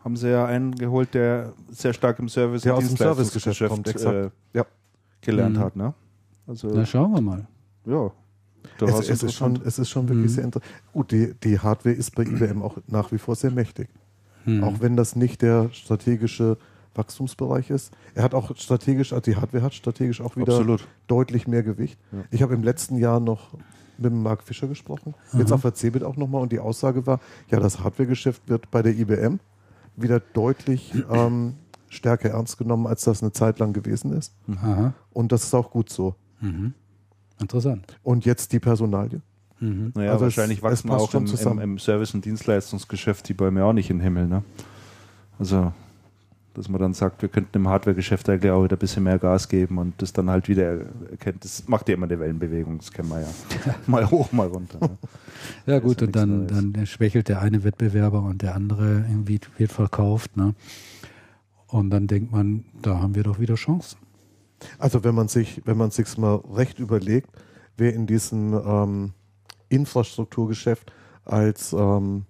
haben 0.05 0.15
sie 0.15 0.31
ja 0.31 0.45
einen 0.45 0.75
geholt, 0.75 1.15
der 1.15 1.55
sehr 1.71 1.95
stark 1.95 2.19
im 2.19 2.29
Service 2.29 2.63
der 2.63 2.75
aus 2.75 2.87
dem 2.87 2.99
Servicegeschäft 2.99 3.71
kommt, 3.71 3.89
äh, 3.97 4.29
ja, 4.53 4.67
gelernt 5.23 5.57
mhm. 5.57 5.61
hat. 5.61 5.77
Ne? 5.77 5.95
Also, 6.47 6.69
Na, 6.75 6.85
schauen 6.85 7.13
wir 7.15 7.23
mal. 7.23 7.47
Ja. 7.87 8.11
Es, 8.79 9.09
es, 9.09 9.23
ist 9.23 9.33
schon, 9.33 9.59
es 9.65 9.79
ist 9.79 9.89
schon 9.89 10.07
wirklich 10.07 10.31
mhm. 10.33 10.35
sehr 10.35 10.45
interessant. 10.45 10.75
Gut, 10.93 11.13
die, 11.13 11.33
die 11.43 11.59
Hardware 11.59 11.95
ist 11.95 12.15
bei 12.15 12.25
IBM 12.25 12.61
auch 12.63 12.77
nach 12.89 13.11
wie 13.11 13.17
vor 13.19 13.37
sehr 13.37 13.51
mächtig. 13.51 13.89
Mhm. 14.45 14.63
Auch 14.63 14.81
wenn 14.81 14.99
das 14.99 15.17
nicht 15.17 15.41
der 15.41 15.71
strategische 15.73 16.59
Wachstumsbereich 16.95 17.71
ist. 17.71 17.91
Er 18.15 18.23
hat 18.23 18.35
auch 18.35 18.55
strategisch, 18.57 19.15
also 19.15 19.23
die 19.23 19.37
Hardware 19.37 19.63
hat 19.63 19.73
strategisch 19.73 20.21
auch 20.21 20.37
wieder 20.37 20.53
Absolut. 20.53 20.87
deutlich 21.07 21.47
mehr 21.47 21.63
Gewicht. 21.63 21.99
Ja. 22.13 22.19
Ich 22.31 22.43
habe 22.43 22.53
im 22.53 22.63
letzten 22.63 22.99
Jahr 22.99 23.19
noch 23.19 23.57
mit 24.01 24.13
Marc 24.13 24.43
Fischer 24.43 24.67
gesprochen, 24.67 25.15
mhm. 25.33 25.41
jetzt 25.41 25.53
auf 25.53 25.63
der 25.63 25.75
CeBIT 25.75 26.03
auch 26.05 26.17
nochmal 26.17 26.43
und 26.43 26.53
die 26.53 26.61
Aussage 26.61 27.07
war, 27.07 27.21
ja, 27.51 27.61
das 27.61 27.81
Hardwaregeschäft 27.81 28.49
wird 28.49 28.71
bei 28.71 28.83
der 28.83 28.97
IBM 28.97 29.39
wieder 29.97 30.21
deutlich 30.21 30.95
ähm, 31.11 31.55
stärker 31.89 32.31
ernst 32.31 32.59
genommen, 32.59 32.87
als 32.87 33.05
das 33.05 33.23
eine 33.23 33.33
Zeit 33.33 33.59
lang 33.59 33.73
gewesen 33.73 34.13
ist. 34.13 34.35
Mhm. 34.47 34.95
Und 35.13 35.33
das 35.33 35.45
ist 35.45 35.55
auch 35.55 35.71
gut 35.71 35.91
so. 35.91 36.15
Mhm. 36.41 36.75
Interessant. 37.41 37.99
Und 38.03 38.25
jetzt 38.25 38.53
die 38.53 38.61
Personalie. 38.61 39.21
Mhm. 39.59 39.93
Naja, 39.95 40.13
also 40.13 40.25
wahrscheinlich 40.25 40.59
es, 40.59 40.63
wachsen 40.63 40.89
es 41.25 41.47
auch 41.47 41.53
im, 41.53 41.59
im, 41.59 41.73
im, 41.73 41.79
Service- 41.79 42.15
und 42.15 42.25
Dienstleistungsgeschäft 42.25 43.29
die 43.29 43.35
Bäume 43.35 43.65
auch 43.65 43.73
nicht 43.73 43.91
in 43.91 43.99
den 43.99 44.03
Himmel. 44.03 44.27
Ne? 44.27 44.43
Also 45.39 45.73
dass 46.55 46.69
man 46.69 46.81
dann 46.81 46.95
sagt, 46.95 47.23
wir 47.23 47.29
könnten 47.29 47.57
im 47.57 47.69
Hardware-Geschäft 47.69 48.29
eigentlich 48.29 48.51
auch 48.51 48.65
wieder 48.65 48.77
ein 48.77 48.79
bisschen 48.79 49.05
mehr 49.05 49.19
Gas 49.19 49.49
geben 49.49 49.79
und 49.79 49.95
das 50.03 50.13
dann 50.13 50.29
halt 50.31 50.49
wieder 50.49 50.81
erkennt. 51.11 51.45
Das 51.45 51.69
macht 51.69 51.89
ja 51.89 51.95
immer 51.95 52.07
eine 52.07 52.19
Wellenbewegung, 52.19 52.79
das 52.79 52.93
kennen 52.93 53.09
wir 53.09 53.21
ja. 53.21 53.29
mal 53.87 54.11
hoch, 54.11 54.33
mal 54.33 54.49
runter. 54.49 54.79
Ne? 54.81 54.99
ja 55.67 55.79
gut, 55.79 56.03
und 56.03 56.17
dann, 56.17 56.47
dann 56.49 56.87
schwächelt 56.87 57.29
der 57.29 57.41
eine 57.41 57.63
Wettbewerber 57.63 58.23
und 58.23 58.43
der 58.43 58.55
andere 58.55 59.05
irgendwie 59.09 59.41
wird 59.59 59.73
verkauft. 59.73 60.37
Ne? 60.37 60.55
Und 61.69 61.91
dann 61.91 62.09
denkt 62.09 62.33
man, 62.33 62.65
da 62.83 63.01
haben 63.01 63.15
wir 63.15 63.23
doch 63.23 63.39
wieder 63.39 63.55
Chancen. 63.55 63.99
Also 64.79 65.05
wenn 65.05 65.15
man 65.15 65.29
sich, 65.29 65.63
wenn 65.65 65.77
man 65.77 65.91
sich 65.91 66.19
mal 66.19 66.43
recht 66.53 66.79
überlegt, 66.79 67.31
wer 67.77 67.95
in 67.95 68.07
diesem 68.07 68.55
ähm, 68.55 69.13
Infrastrukturgeschäft 69.69 70.93
als, 71.25 71.73
ähm, 71.73 72.25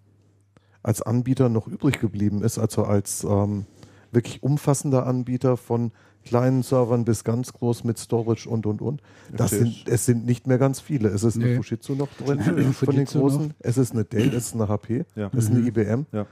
als 0.82 1.02
Anbieter 1.02 1.48
noch 1.48 1.66
übrig 1.66 2.00
geblieben 2.00 2.42
ist, 2.42 2.58
also 2.58 2.84
als 2.84 3.24
ähm, 3.24 3.64
wirklich 4.12 4.42
umfassender 4.42 5.06
Anbieter 5.06 5.56
von 5.56 5.92
kleinen 6.24 6.62
Servern 6.62 7.04
bis 7.04 7.24
ganz 7.24 7.52
groß 7.52 7.84
mit 7.84 7.98
Storage 7.98 8.48
und 8.48 8.66
und 8.66 8.82
und. 8.82 9.02
Das 9.34 9.50
sind, 9.50 9.84
es 9.86 10.06
sind 10.06 10.26
nicht 10.26 10.46
mehr 10.46 10.58
ganz 10.58 10.80
viele. 10.80 11.08
Es 11.08 11.24
ist 11.24 11.36
nee. 11.36 11.44
eine 11.44 11.56
Fujitsu 11.56 11.94
noch 11.94 12.08
drin 12.18 12.40
von 12.72 12.94
den 12.94 13.04
großen. 13.04 13.48
Noch. 13.48 13.54
Es 13.58 13.78
ist 13.78 13.92
eine 13.92 14.04
Dell, 14.04 14.28
es 14.28 14.48
ist 14.48 14.54
eine 14.54 14.68
HP, 14.68 15.04
ja. 15.16 15.30
es 15.32 15.44
ist 15.44 15.50
eine 15.50 15.60
IBM. 15.60 16.06
Ja. 16.12 16.26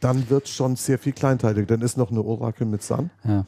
Dann 0.00 0.28
wird 0.30 0.44
es 0.44 0.50
schon 0.50 0.76
sehr 0.76 0.98
viel 0.98 1.12
kleinteilig. 1.12 1.66
Dann 1.66 1.80
ist 1.80 1.96
noch 1.96 2.10
eine 2.10 2.22
Oracle 2.22 2.66
mit 2.66 2.82
Sun. 2.82 3.10
Ja. 3.24 3.46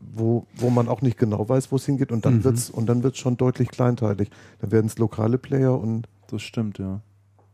Wo, 0.00 0.46
wo 0.56 0.70
man 0.70 0.88
auch 0.88 1.00
nicht 1.02 1.16
genau 1.16 1.48
weiß, 1.48 1.70
wo 1.70 1.76
es 1.76 1.86
hingeht, 1.86 2.10
und 2.10 2.26
dann 2.26 2.38
mhm. 2.38 2.44
wird 2.44 2.56
es 2.56 3.18
schon 3.18 3.36
deutlich 3.36 3.68
kleinteilig. 3.68 4.30
Dann 4.60 4.72
werden 4.72 4.86
es 4.86 4.98
lokale 4.98 5.38
Player 5.38 5.78
und. 5.78 6.08
Das 6.28 6.42
stimmt, 6.42 6.78
ja. 6.78 7.00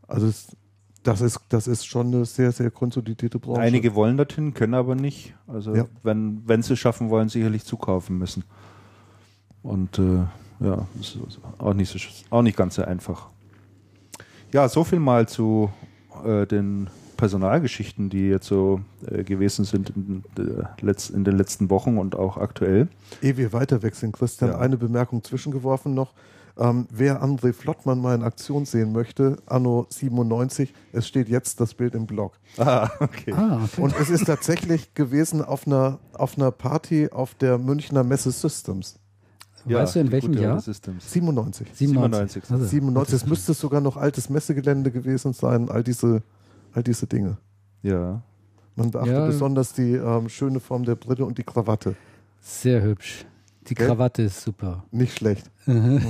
Also 0.07 0.27
es, 0.27 0.47
das 1.03 1.21
ist, 1.21 1.39
das 1.49 1.67
ist 1.67 1.85
schon 1.85 2.07
eine 2.07 2.25
sehr, 2.25 2.51
sehr 2.51 2.71
konsolidierte 2.71 3.39
Branche. 3.39 3.61
Einige 3.61 3.95
wollen 3.95 4.17
dorthin, 4.17 4.53
können 4.53 4.73
aber 4.73 4.95
nicht. 4.95 5.33
Also 5.47 5.75
ja. 5.75 5.85
wenn, 6.03 6.43
wenn 6.45 6.61
sie 6.61 6.73
es 6.73 6.79
schaffen 6.79 7.09
wollen, 7.09 7.29
sicherlich 7.29 7.63
zukaufen 7.63 8.17
müssen. 8.17 8.43
Und 9.63 9.99
äh, 9.99 10.25
ja, 10.59 10.87
ist 10.99 11.17
auch 11.57 11.73
nicht, 11.73 11.91
so, 11.91 11.99
auch 12.29 12.41
nicht 12.41 12.57
ganz 12.57 12.75
so 12.75 12.83
einfach. 12.83 13.27
Ja, 14.51 14.67
so 14.67 14.83
viel 14.83 14.99
mal 14.99 15.27
zu 15.27 15.71
äh, 16.25 16.45
den 16.45 16.89
Personalgeschichten, 17.17 18.09
die 18.09 18.29
jetzt 18.29 18.47
so 18.47 18.81
äh, 19.05 19.23
gewesen 19.23 19.65
sind 19.65 19.91
in, 19.91 20.23
äh, 20.37 20.93
in, 21.13 21.23
den 21.23 21.37
letzten 21.37 21.69
Wochen 21.69 21.97
und 21.97 22.15
auch 22.15 22.37
aktuell. 22.37 22.87
Ehe 23.21 23.35
wir 23.37 23.51
weiter 23.51 23.83
wechseln, 23.83 24.11
Christian, 24.11 24.51
ja. 24.51 24.59
eine 24.59 24.77
Bemerkung 24.77 25.23
zwischengeworfen 25.23 25.93
noch. 25.93 26.13
Ähm, 26.59 26.87
wer 26.91 27.23
André 27.23 27.53
Flottmann 27.53 28.01
mal 28.01 28.13
in 28.15 28.21
Aktion 28.21 28.65
sehen 28.65 28.91
möchte, 28.91 29.37
Anno 29.45 29.87
97, 29.89 30.73
es 30.91 31.07
steht 31.07 31.29
jetzt 31.29 31.61
das 31.61 31.73
Bild 31.73 31.95
im 31.95 32.05
Blog. 32.05 32.37
Ah, 32.57 32.89
okay. 32.99 33.31
Ah, 33.31 33.63
okay. 33.63 33.81
Und 33.81 33.97
es 33.97 34.09
ist 34.09 34.25
tatsächlich 34.25 34.93
gewesen 34.93 35.41
auf 35.41 35.65
einer, 35.65 35.99
auf 36.13 36.37
einer 36.37 36.51
Party 36.51 37.09
auf 37.11 37.33
der 37.35 37.57
Münchner 37.57 38.03
Messe 38.03 38.31
Systems. 38.31 38.99
Ja, 39.65 39.79
weißt 39.79 39.95
du, 39.95 39.99
in 40.01 40.11
welchem 40.11 40.33
Jahr? 40.33 40.59
97. 40.59 40.99
97. 41.01 41.67
97. 41.73 42.43
Also, 42.51 42.65
97. 42.65 43.15
Es 43.15 43.25
müsste 43.25 43.53
sogar 43.53 43.79
noch 43.79 43.95
altes 43.95 44.29
Messegelände 44.29 44.91
gewesen 44.91 45.31
sein, 45.31 45.69
all 45.69 45.83
diese, 45.83 46.23
all 46.73 46.83
diese 46.83 47.07
Dinge. 47.07 47.37
Ja. 47.83 48.21
Man 48.75 48.91
beachtet 48.91 49.13
ja. 49.13 49.27
besonders 49.27 49.73
die 49.73 49.93
ähm, 49.93 50.27
schöne 50.27 50.59
Form 50.59 50.83
der 50.83 50.95
Brille 50.95 51.25
und 51.25 51.37
die 51.37 51.43
Krawatte. 51.43 51.95
Sehr 52.41 52.81
hübsch. 52.81 53.25
Die 53.67 53.75
Krawatte 53.75 54.23
ist 54.23 54.41
super. 54.41 54.83
Nicht 54.91 55.17
schlecht. 55.17 55.49
Mhm. 55.65 56.01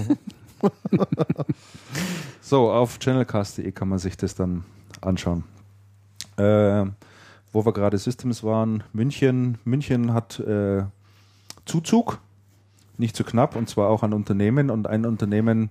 so, 2.42 2.72
auf 2.72 3.00
channelcast.de 3.00 3.72
kann 3.72 3.90
man 3.90 4.00
sich 4.00 4.18
das 4.18 4.36
dann 4.36 4.64
anschauen. 5.02 5.44
Äh, 6.38 6.86
wo 7.52 7.66
wir 7.66 7.74
gerade 7.74 7.98
Systems 7.98 8.44
waren, 8.44 8.84
München. 8.94 9.58
München 9.64 10.14
hat 10.14 10.40
äh, 10.40 10.84
Zuzug, 11.66 12.20
nicht 12.98 13.16
zu 13.16 13.24
knapp, 13.24 13.56
und 13.56 13.70
zwar 13.70 13.90
auch 13.90 14.04
an 14.04 14.14
Unternehmen. 14.14 14.70
Und 14.70 14.88
ein 14.88 15.06
Unternehmen 15.06 15.70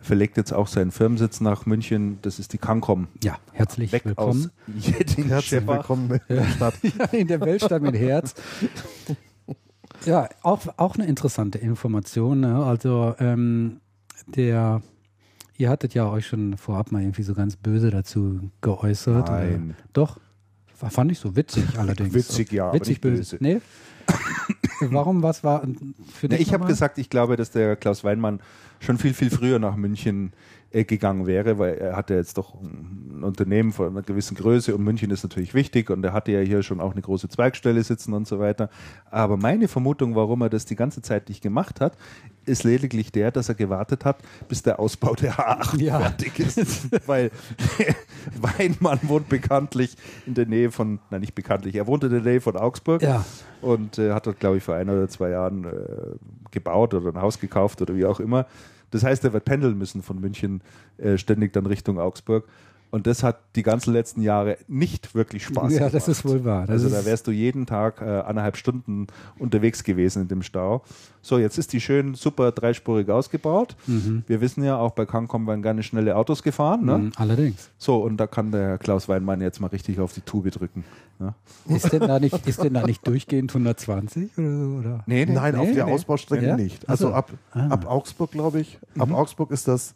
verlegt 0.00 0.36
jetzt 0.36 0.52
auch 0.52 0.66
seinen 0.66 0.90
Firmensitz 0.90 1.40
nach 1.40 1.66
München. 1.66 2.18
Das 2.22 2.38
ist 2.38 2.52
die 2.52 2.58
Cancom. 2.58 3.08
Ja, 3.22 3.38
herzlich 3.52 3.92
Weg 3.92 4.04
willkommen. 4.04 4.50
Herzlich 4.80 5.66
willkommen 5.66 6.20
in 6.28 6.36
der 6.36 6.44
Stadt. 6.44 6.74
ja, 6.82 7.04
in 7.06 7.28
der 7.28 7.40
Weltstadt 7.40 7.82
mit 7.82 7.96
Herz. 7.96 8.34
Ja, 10.06 10.28
auch, 10.42 10.60
auch 10.76 10.94
eine 10.94 11.06
interessante 11.06 11.58
Information. 11.58 12.40
Ne? 12.40 12.64
Also 12.64 13.14
ähm, 13.18 13.80
der, 14.36 14.82
ihr 15.56 15.68
hattet 15.68 15.94
ja 15.94 16.08
euch 16.08 16.26
schon 16.26 16.56
vorab 16.56 16.92
mal 16.92 17.02
irgendwie 17.02 17.22
so 17.22 17.34
ganz 17.34 17.56
böse 17.56 17.90
dazu 17.90 18.50
geäußert. 18.60 19.28
Nein. 19.28 19.74
Oder? 19.76 19.88
Doch, 19.92 20.20
fand 20.74 21.12
ich 21.12 21.18
so 21.18 21.36
witzig 21.36 21.64
allerdings. 21.78 22.14
witzig, 22.14 22.52
ja. 22.52 22.72
Witzig 22.72 23.00
böse. 23.00 23.36
böse. 23.36 23.38
Nee? 23.40 23.60
warum, 24.80 25.22
was 25.22 25.44
war 25.44 25.62
für 26.14 26.28
Na, 26.28 26.36
dich? 26.36 26.48
ich 26.48 26.54
habe 26.54 26.66
gesagt, 26.66 26.98
ich 26.98 27.10
glaube, 27.10 27.36
dass 27.36 27.50
der 27.50 27.76
Klaus 27.76 28.02
Weinmann 28.04 28.40
schon 28.80 28.98
viel, 28.98 29.14
viel 29.14 29.30
früher 29.30 29.58
nach 29.58 29.76
München 29.76 30.28
äh, 30.28 30.50
gegangen 30.72 31.26
wäre, 31.26 31.58
weil 31.58 31.74
er 31.78 31.96
hatte 31.96 32.14
jetzt 32.14 32.38
doch 32.38 32.54
ein 32.62 33.22
Unternehmen 33.24 33.72
von 33.72 33.88
einer 33.88 34.02
gewissen 34.02 34.36
Größe 34.36 34.72
und 34.74 34.84
München 34.84 35.10
ist 35.10 35.24
natürlich 35.24 35.52
wichtig 35.52 35.90
und 35.90 36.04
er 36.04 36.12
hatte 36.12 36.30
ja 36.30 36.38
hier 36.40 36.62
schon 36.62 36.80
auch 36.80 36.92
eine 36.92 37.02
große 37.02 37.28
Zweigstelle 37.28 37.82
sitzen 37.82 38.12
und 38.14 38.28
so 38.28 38.38
weiter. 38.38 38.70
Aber 39.10 39.36
meine 39.36 39.66
Vermutung, 39.66 40.14
warum 40.14 40.42
er 40.42 40.48
das 40.48 40.66
die 40.66 40.76
ganze 40.76 41.02
Zeit 41.02 41.28
nicht 41.28 41.42
gemacht 41.42 41.80
hat, 41.80 41.94
ist 42.46 42.62
lediglich 42.62 43.10
der, 43.10 43.32
dass 43.32 43.48
er 43.48 43.56
gewartet 43.56 44.04
hat, 44.04 44.18
bis 44.48 44.62
der 44.62 44.78
Ausbau 44.78 45.14
der 45.16 45.32
A8 45.34 45.80
Ja. 45.82 45.98
fertig 46.00 46.38
ist. 46.38 46.88
weil 47.08 47.30
Weinmann 48.40 49.00
wohnt 49.02 49.28
bekanntlich 49.28 49.96
in 50.26 50.34
der 50.34 50.46
Nähe 50.46 50.70
von, 50.70 51.00
nein 51.10 51.20
nicht 51.20 51.34
bekanntlich, 51.34 51.74
er 51.74 51.86
wohnt 51.86 52.04
in 52.04 52.10
der 52.10 52.20
Nähe 52.22 52.40
von 52.40 52.56
Augsburg 52.56 53.02
Ja. 53.02 53.24
und 53.60 53.98
äh, 53.98 54.12
hat 54.12 54.26
dort, 54.26 54.38
glaube 54.40 54.58
ich, 54.58 54.62
vor 54.62 54.74
ein 54.76 54.88
oder 54.88 55.08
zwei 55.08 55.30
Jahren 55.30 55.64
äh, 55.64 55.70
gebaut 56.50 56.94
oder 56.94 57.10
ein 57.10 57.20
Haus 57.20 57.38
gekauft 57.40 57.82
oder 57.82 57.94
wie 57.96 58.04
auch 58.06 58.20
immer. 58.20 58.46
Das 58.90 59.04
heißt, 59.04 59.24
er 59.24 59.32
wird 59.32 59.44
pendeln 59.44 59.78
müssen 59.78 60.02
von 60.02 60.20
München 60.20 60.62
äh, 60.98 61.16
ständig 61.16 61.52
dann 61.52 61.66
Richtung 61.66 61.98
Augsburg. 61.98 62.48
Und 62.90 63.06
das 63.06 63.22
hat 63.22 63.38
die 63.54 63.62
ganzen 63.62 63.92
letzten 63.92 64.20
Jahre 64.20 64.56
nicht 64.66 65.14
wirklich 65.14 65.44
Spaß 65.44 65.72
Ja, 65.72 65.78
gemacht. 65.78 65.94
das 65.94 66.08
ist 66.08 66.24
wohl 66.24 66.44
wahr. 66.44 66.62
Das 66.62 66.82
also 66.82 66.88
da 66.88 67.04
wärst 67.04 67.26
du 67.26 67.30
jeden 67.30 67.64
Tag 67.66 68.00
äh, 68.00 68.04
anderthalb 68.04 68.56
Stunden 68.56 69.06
unterwegs 69.38 69.84
gewesen 69.84 70.22
in 70.22 70.28
dem 70.28 70.42
Stau. 70.42 70.82
So, 71.22 71.38
jetzt 71.38 71.58
ist 71.58 71.72
die 71.72 71.80
schön 71.80 72.14
super 72.14 72.50
dreispurig 72.50 73.08
ausgebaut. 73.10 73.76
Wir 73.86 74.40
wissen 74.40 74.64
ja, 74.64 74.78
auch 74.78 74.92
bei 74.92 75.04
Cancom 75.06 75.46
werden 75.46 75.62
gerne 75.62 75.82
schnelle 75.82 76.16
Autos 76.16 76.42
gefahren. 76.42 76.84
Ne? 76.86 76.98
Mhm, 76.98 77.12
allerdings. 77.16 77.70
So, 77.78 77.98
und 78.02 78.16
da 78.16 78.26
kann 78.26 78.50
der 78.52 78.78
Klaus 78.78 79.08
Weinmann 79.08 79.40
jetzt 79.42 79.60
mal 79.60 79.66
richtig 79.68 80.00
auf 80.00 80.12
die 80.14 80.22
Tube 80.22 80.50
drücken. 80.50 80.84
Ne? 81.18 81.34
Ist 81.68 81.92
denn 81.92 82.00
da 82.00 82.18
nicht, 82.18 82.46
ist 82.46 82.62
denn 82.62 82.72
da 82.74 82.84
nicht 82.86 83.06
durchgehend 83.06 83.52
120 83.54 84.36
oder 84.38 84.56
so? 84.58 84.64
Oder? 84.78 85.04
Nee, 85.06 85.26
nee. 85.26 85.32
Nein, 85.34 85.54
auf 85.56 85.68
nee, 85.68 85.74
der 85.74 85.84
nee. 85.86 85.92
Ausbaustrecke 85.92 86.46
Ja? 86.46 86.56
nicht. 86.56 86.84
Ach 86.88 86.96
so. 86.96 87.06
Also 87.08 87.12
ab, 87.14 87.30
Ah. 87.52 87.68
ab 87.68 87.86
Augsburg, 87.86 88.30
glaube 88.32 88.60
ich. 88.60 88.78
Ab 88.98 89.12
Augsburg 89.12 89.50
ist 89.50 89.68
das 89.68 89.94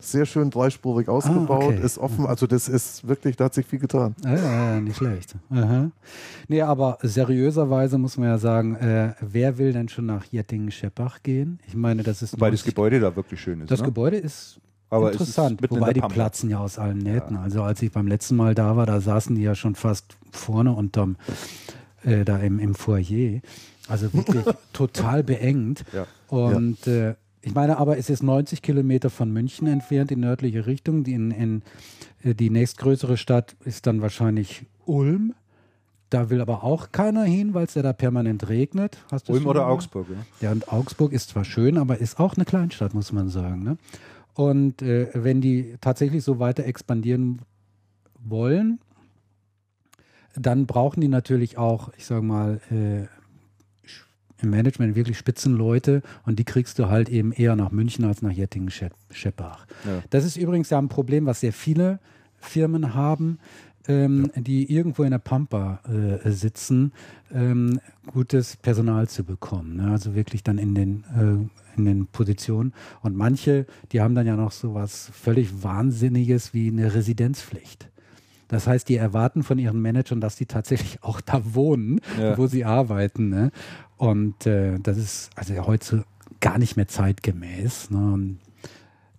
sehr 0.00 0.26
schön 0.26 0.50
dreispurig 0.50 1.08
ausgebaut, 1.08 1.62
Ah, 1.62 1.66
okay. 1.66 1.80
ist 1.84 1.98
offen. 1.98 2.26
Also 2.26 2.46
das 2.46 2.68
ist 2.68 3.06
wirklich, 3.06 3.36
da 3.36 3.44
hat 3.46 3.54
sich 3.54 3.66
viel 3.66 3.78
getan. 3.78 4.14
Ja, 4.24 4.34
ja, 4.34 4.74
ja, 4.74 4.80
nicht 4.80 4.96
schlecht. 4.96 5.34
Aha. 5.50 5.90
Nee, 6.48 6.62
aber 6.62 6.98
seriöserweise 7.02 7.98
muss 7.98 8.16
man 8.16 8.28
ja 8.28 8.38
sagen, 8.38 8.76
äh, 8.76 9.14
wer 9.20 9.58
will 9.58 9.72
denn 9.72 9.88
schon 9.88 10.06
nach 10.06 10.24
Jettingen-Scheppach 10.24 11.22
gehen? 11.22 11.60
Ich 11.66 11.74
meine, 11.76 12.02
das 12.02 12.22
ist 12.22 12.32
Wobei 12.34 12.50
das 12.50 12.60
90 12.60 12.74
Gebäude 12.74 13.00
da 13.00 13.14
wirklich 13.14 13.40
schön 13.40 13.60
ist. 13.60 13.70
Das 13.70 13.80
ne? 13.80 13.86
Gebäude 13.86 14.16
ist 14.16 14.58
Aber 14.88 15.12
interessant, 15.12 15.60
wobei 15.70 15.92
die 15.92 16.00
platzen 16.00 16.50
ja 16.50 16.58
aus 16.58 16.78
allen 16.78 16.98
Nähten. 16.98 17.36
Also 17.36 17.62
als 17.62 17.80
ich 17.82 17.92
beim 17.92 18.06
letzten 18.08 18.36
Mal 18.36 18.54
da 18.54 18.76
war, 18.76 18.86
da 18.86 19.00
saßen 19.00 19.36
die 19.36 19.42
ja 19.42 19.54
schon 19.54 19.74
fast 19.74 20.16
vorne 20.32 20.72
unterm, 20.72 21.16
äh, 22.04 22.24
da 22.24 22.38
im, 22.38 22.58
im 22.58 22.74
Foyer. 22.74 23.40
Also 23.88 24.12
wirklich 24.14 24.44
total 24.72 25.22
beengt. 25.22 25.84
Ja. 25.92 26.06
Und 26.28 26.86
Äh, 26.86 27.14
ich 27.42 27.54
meine, 27.54 27.78
aber 27.78 27.96
es 27.96 28.10
ist 28.10 28.22
90 28.22 28.60
Kilometer 28.60 29.08
von 29.08 29.30
München 29.30 29.66
entfernt 29.66 30.10
in 30.12 30.20
nördliche 30.20 30.66
Richtung. 30.66 31.04
Die, 31.04 31.14
in, 31.14 31.30
in, 31.30 31.62
äh, 32.22 32.34
die 32.34 32.50
nächstgrößere 32.50 33.16
Stadt 33.16 33.56
ist 33.64 33.86
dann 33.86 34.02
wahrscheinlich 34.02 34.66
Ulm. 34.84 35.34
Da 36.10 36.28
will 36.28 36.40
aber 36.40 36.64
auch 36.64 36.90
keiner 36.92 37.22
hin, 37.22 37.54
weil 37.54 37.66
es 37.66 37.74
ja 37.74 37.82
da 37.82 37.92
permanent 37.92 38.48
regnet. 38.48 38.98
Ulm 39.28 39.46
oder 39.46 39.60
mal? 39.60 39.70
Augsburg. 39.70 40.06
Ja? 40.10 40.48
Ja, 40.48 40.52
und 40.52 40.70
Augsburg 40.70 41.12
ist 41.12 41.30
zwar 41.30 41.44
schön, 41.44 41.78
aber 41.78 41.98
ist 41.98 42.18
auch 42.18 42.36
eine 42.36 42.44
Kleinstadt, 42.44 42.94
muss 42.94 43.12
man 43.12 43.28
sagen. 43.28 43.62
Ne? 43.62 43.78
Und 44.34 44.82
äh, 44.82 45.08
wenn 45.14 45.40
die 45.40 45.76
tatsächlich 45.80 46.24
so 46.24 46.38
weiter 46.40 46.64
expandieren 46.64 47.42
wollen, 48.18 48.80
dann 50.34 50.66
brauchen 50.66 51.00
die 51.00 51.08
natürlich 51.08 51.58
auch, 51.58 51.90
ich 51.96 52.06
sage 52.06 52.22
mal, 52.22 52.60
äh, 52.70 53.06
im 54.42 54.50
Management 54.50 54.94
wirklich 54.94 55.18
Spitzenleute 55.18 56.02
und 56.24 56.38
die 56.38 56.44
kriegst 56.44 56.78
du 56.78 56.88
halt 56.88 57.08
eben 57.08 57.32
eher 57.32 57.56
nach 57.56 57.70
München 57.70 58.04
als 58.04 58.22
nach 58.22 58.32
Jettingen-Scheppach. 58.32 59.66
Ja. 59.84 60.02
Das 60.10 60.24
ist 60.24 60.36
übrigens 60.36 60.70
ja 60.70 60.78
ein 60.78 60.88
Problem, 60.88 61.26
was 61.26 61.40
sehr 61.40 61.52
viele 61.52 61.98
Firmen 62.38 62.94
haben, 62.94 63.38
ähm, 63.88 64.30
die 64.34 64.72
irgendwo 64.72 65.02
in 65.04 65.10
der 65.10 65.18
Pampa 65.18 65.80
äh, 66.24 66.30
sitzen, 66.30 66.92
ähm, 67.34 67.80
gutes 68.12 68.56
Personal 68.56 69.08
zu 69.08 69.24
bekommen. 69.24 69.76
Ne? 69.76 69.90
Also 69.90 70.14
wirklich 70.14 70.42
dann 70.42 70.58
in 70.58 70.74
den, 70.74 71.04
äh, 71.16 71.78
in 71.78 71.84
den 71.84 72.06
Positionen. 72.06 72.72
Und 73.02 73.16
manche, 73.16 73.66
die 73.92 74.00
haben 74.00 74.14
dann 74.14 74.26
ja 74.26 74.36
noch 74.36 74.52
so 74.52 74.74
was 74.74 75.10
völlig 75.14 75.62
Wahnsinniges 75.62 76.52
wie 76.54 76.68
eine 76.68 76.94
Residenzpflicht. 76.94 77.88
Das 78.48 78.66
heißt, 78.66 78.88
die 78.88 78.96
erwarten 78.96 79.44
von 79.44 79.58
ihren 79.58 79.80
Managern, 79.80 80.20
dass 80.20 80.34
die 80.34 80.46
tatsächlich 80.46 81.02
auch 81.04 81.20
da 81.20 81.54
wohnen, 81.54 82.00
Ja. 82.18 82.36
wo 82.36 82.48
sie 82.48 82.64
arbeiten. 82.64 83.28
Ne? 83.28 83.52
Und 84.00 84.46
äh, 84.46 84.78
das 84.82 84.96
ist 84.96 85.30
also 85.34 85.66
heute 85.66 86.06
gar 86.40 86.56
nicht 86.56 86.74
mehr 86.74 86.88
zeitgemäß. 86.88 87.90
Ne? 87.90 88.36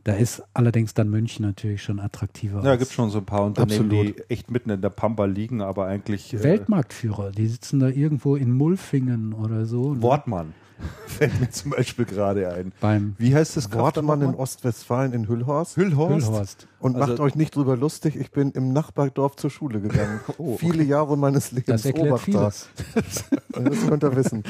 Da 0.03 0.13
ist 0.13 0.41
allerdings 0.55 0.95
dann 0.95 1.07
München 1.07 1.45
natürlich 1.45 1.84
schon 1.84 1.99
attraktiver. 1.99 2.63
Ja, 2.63 2.75
gibt 2.77 2.91
schon 2.91 3.11
so 3.11 3.19
ein 3.19 3.25
paar 3.25 3.45
Unternehmen, 3.45 3.91
Absolut. 3.91 4.17
die 4.17 4.29
echt 4.32 4.49
mitten 4.49 4.71
in 4.71 4.82
der 4.82 4.89
Pampa 4.89 5.25
liegen, 5.25 5.61
aber 5.61 5.86
eigentlich. 5.86 6.34
äh, 6.34 6.41
Weltmarktführer, 6.41 7.29
die 7.29 7.45
sitzen 7.45 7.79
da 7.79 7.89
irgendwo 7.89 8.36
in 8.36 8.51
Mulfingen 8.51 9.34
oder 9.34 9.67
so. 9.67 9.93
ne? 9.93 10.01
Wortmann 10.01 10.53
fällt 11.07 11.39
mir 11.39 11.49
zum 11.49 11.71
Beispiel 11.71 12.05
gerade 12.05 12.51
ein. 12.53 12.71
Beim 12.82 13.15
Wie 13.17 13.34
heißt 13.36 13.57
das 13.57 13.71
Wortmann 13.73 14.21
in? 14.21 14.36
Ostwestfalen 14.36 15.13
in 15.13 15.27
Hüllhorst. 15.27 15.77
Hüllhorst. 15.77 16.27
Hüllhorst. 16.27 16.67
Und 16.79 16.95
Also- 16.95 17.07
macht 17.13 17.19
euch 17.19 17.36
nicht 17.36 17.55
drüber 17.55 17.77
lustig, 17.77 18.15
ich 18.15 18.32
bin 18.32 18.51
im 18.51 18.73
Nachbardorf 18.73 19.36
zur 19.36 19.49
Schule 19.49 19.79
gegangen. 19.82 20.19
Oh. 20.38 20.57
Viele 20.57 20.84
Jahre 20.84 21.17
meines 21.17 21.51
Lebens 21.51 21.67
Das 21.84 21.86
erklärt 21.86 22.07
Obachtag. 22.09 22.53
vieles. 22.53 23.23
Das 23.53 23.88
könnt 23.88 24.03
ihr 24.03 24.15
wissen. 24.15 24.43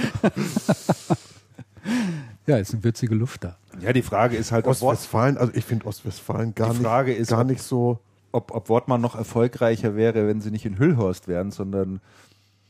Ja, 2.47 2.57
ist 2.57 2.73
eine 2.73 2.83
würzige 2.83 3.15
Luft 3.15 3.43
da. 3.43 3.57
Ja, 3.81 3.93
die 3.93 4.01
Frage 4.01 4.35
ist 4.37 4.51
halt, 4.51 4.65
Ostwestfalen, 4.67 5.37
also 5.37 5.51
ich 5.55 5.65
finde 5.65 5.85
Ostwestfalen 5.85 6.53
gar, 6.55 6.73
Die 6.73 6.79
Frage 6.79 7.11
nicht, 7.11 7.19
ist, 7.21 7.29
gar 7.29 7.43
nicht 7.43 7.61
so 7.61 7.99
ob, 8.31 8.53
ob 8.55 8.69
Wortmann 8.69 9.01
noch 9.01 9.15
erfolgreicher 9.15 9.95
wäre, 9.95 10.27
wenn 10.27 10.39
sie 10.41 10.51
nicht 10.51 10.65
in 10.65 10.77
Hüllhorst 10.77 11.27
wären, 11.27 11.51
sondern 11.51 11.99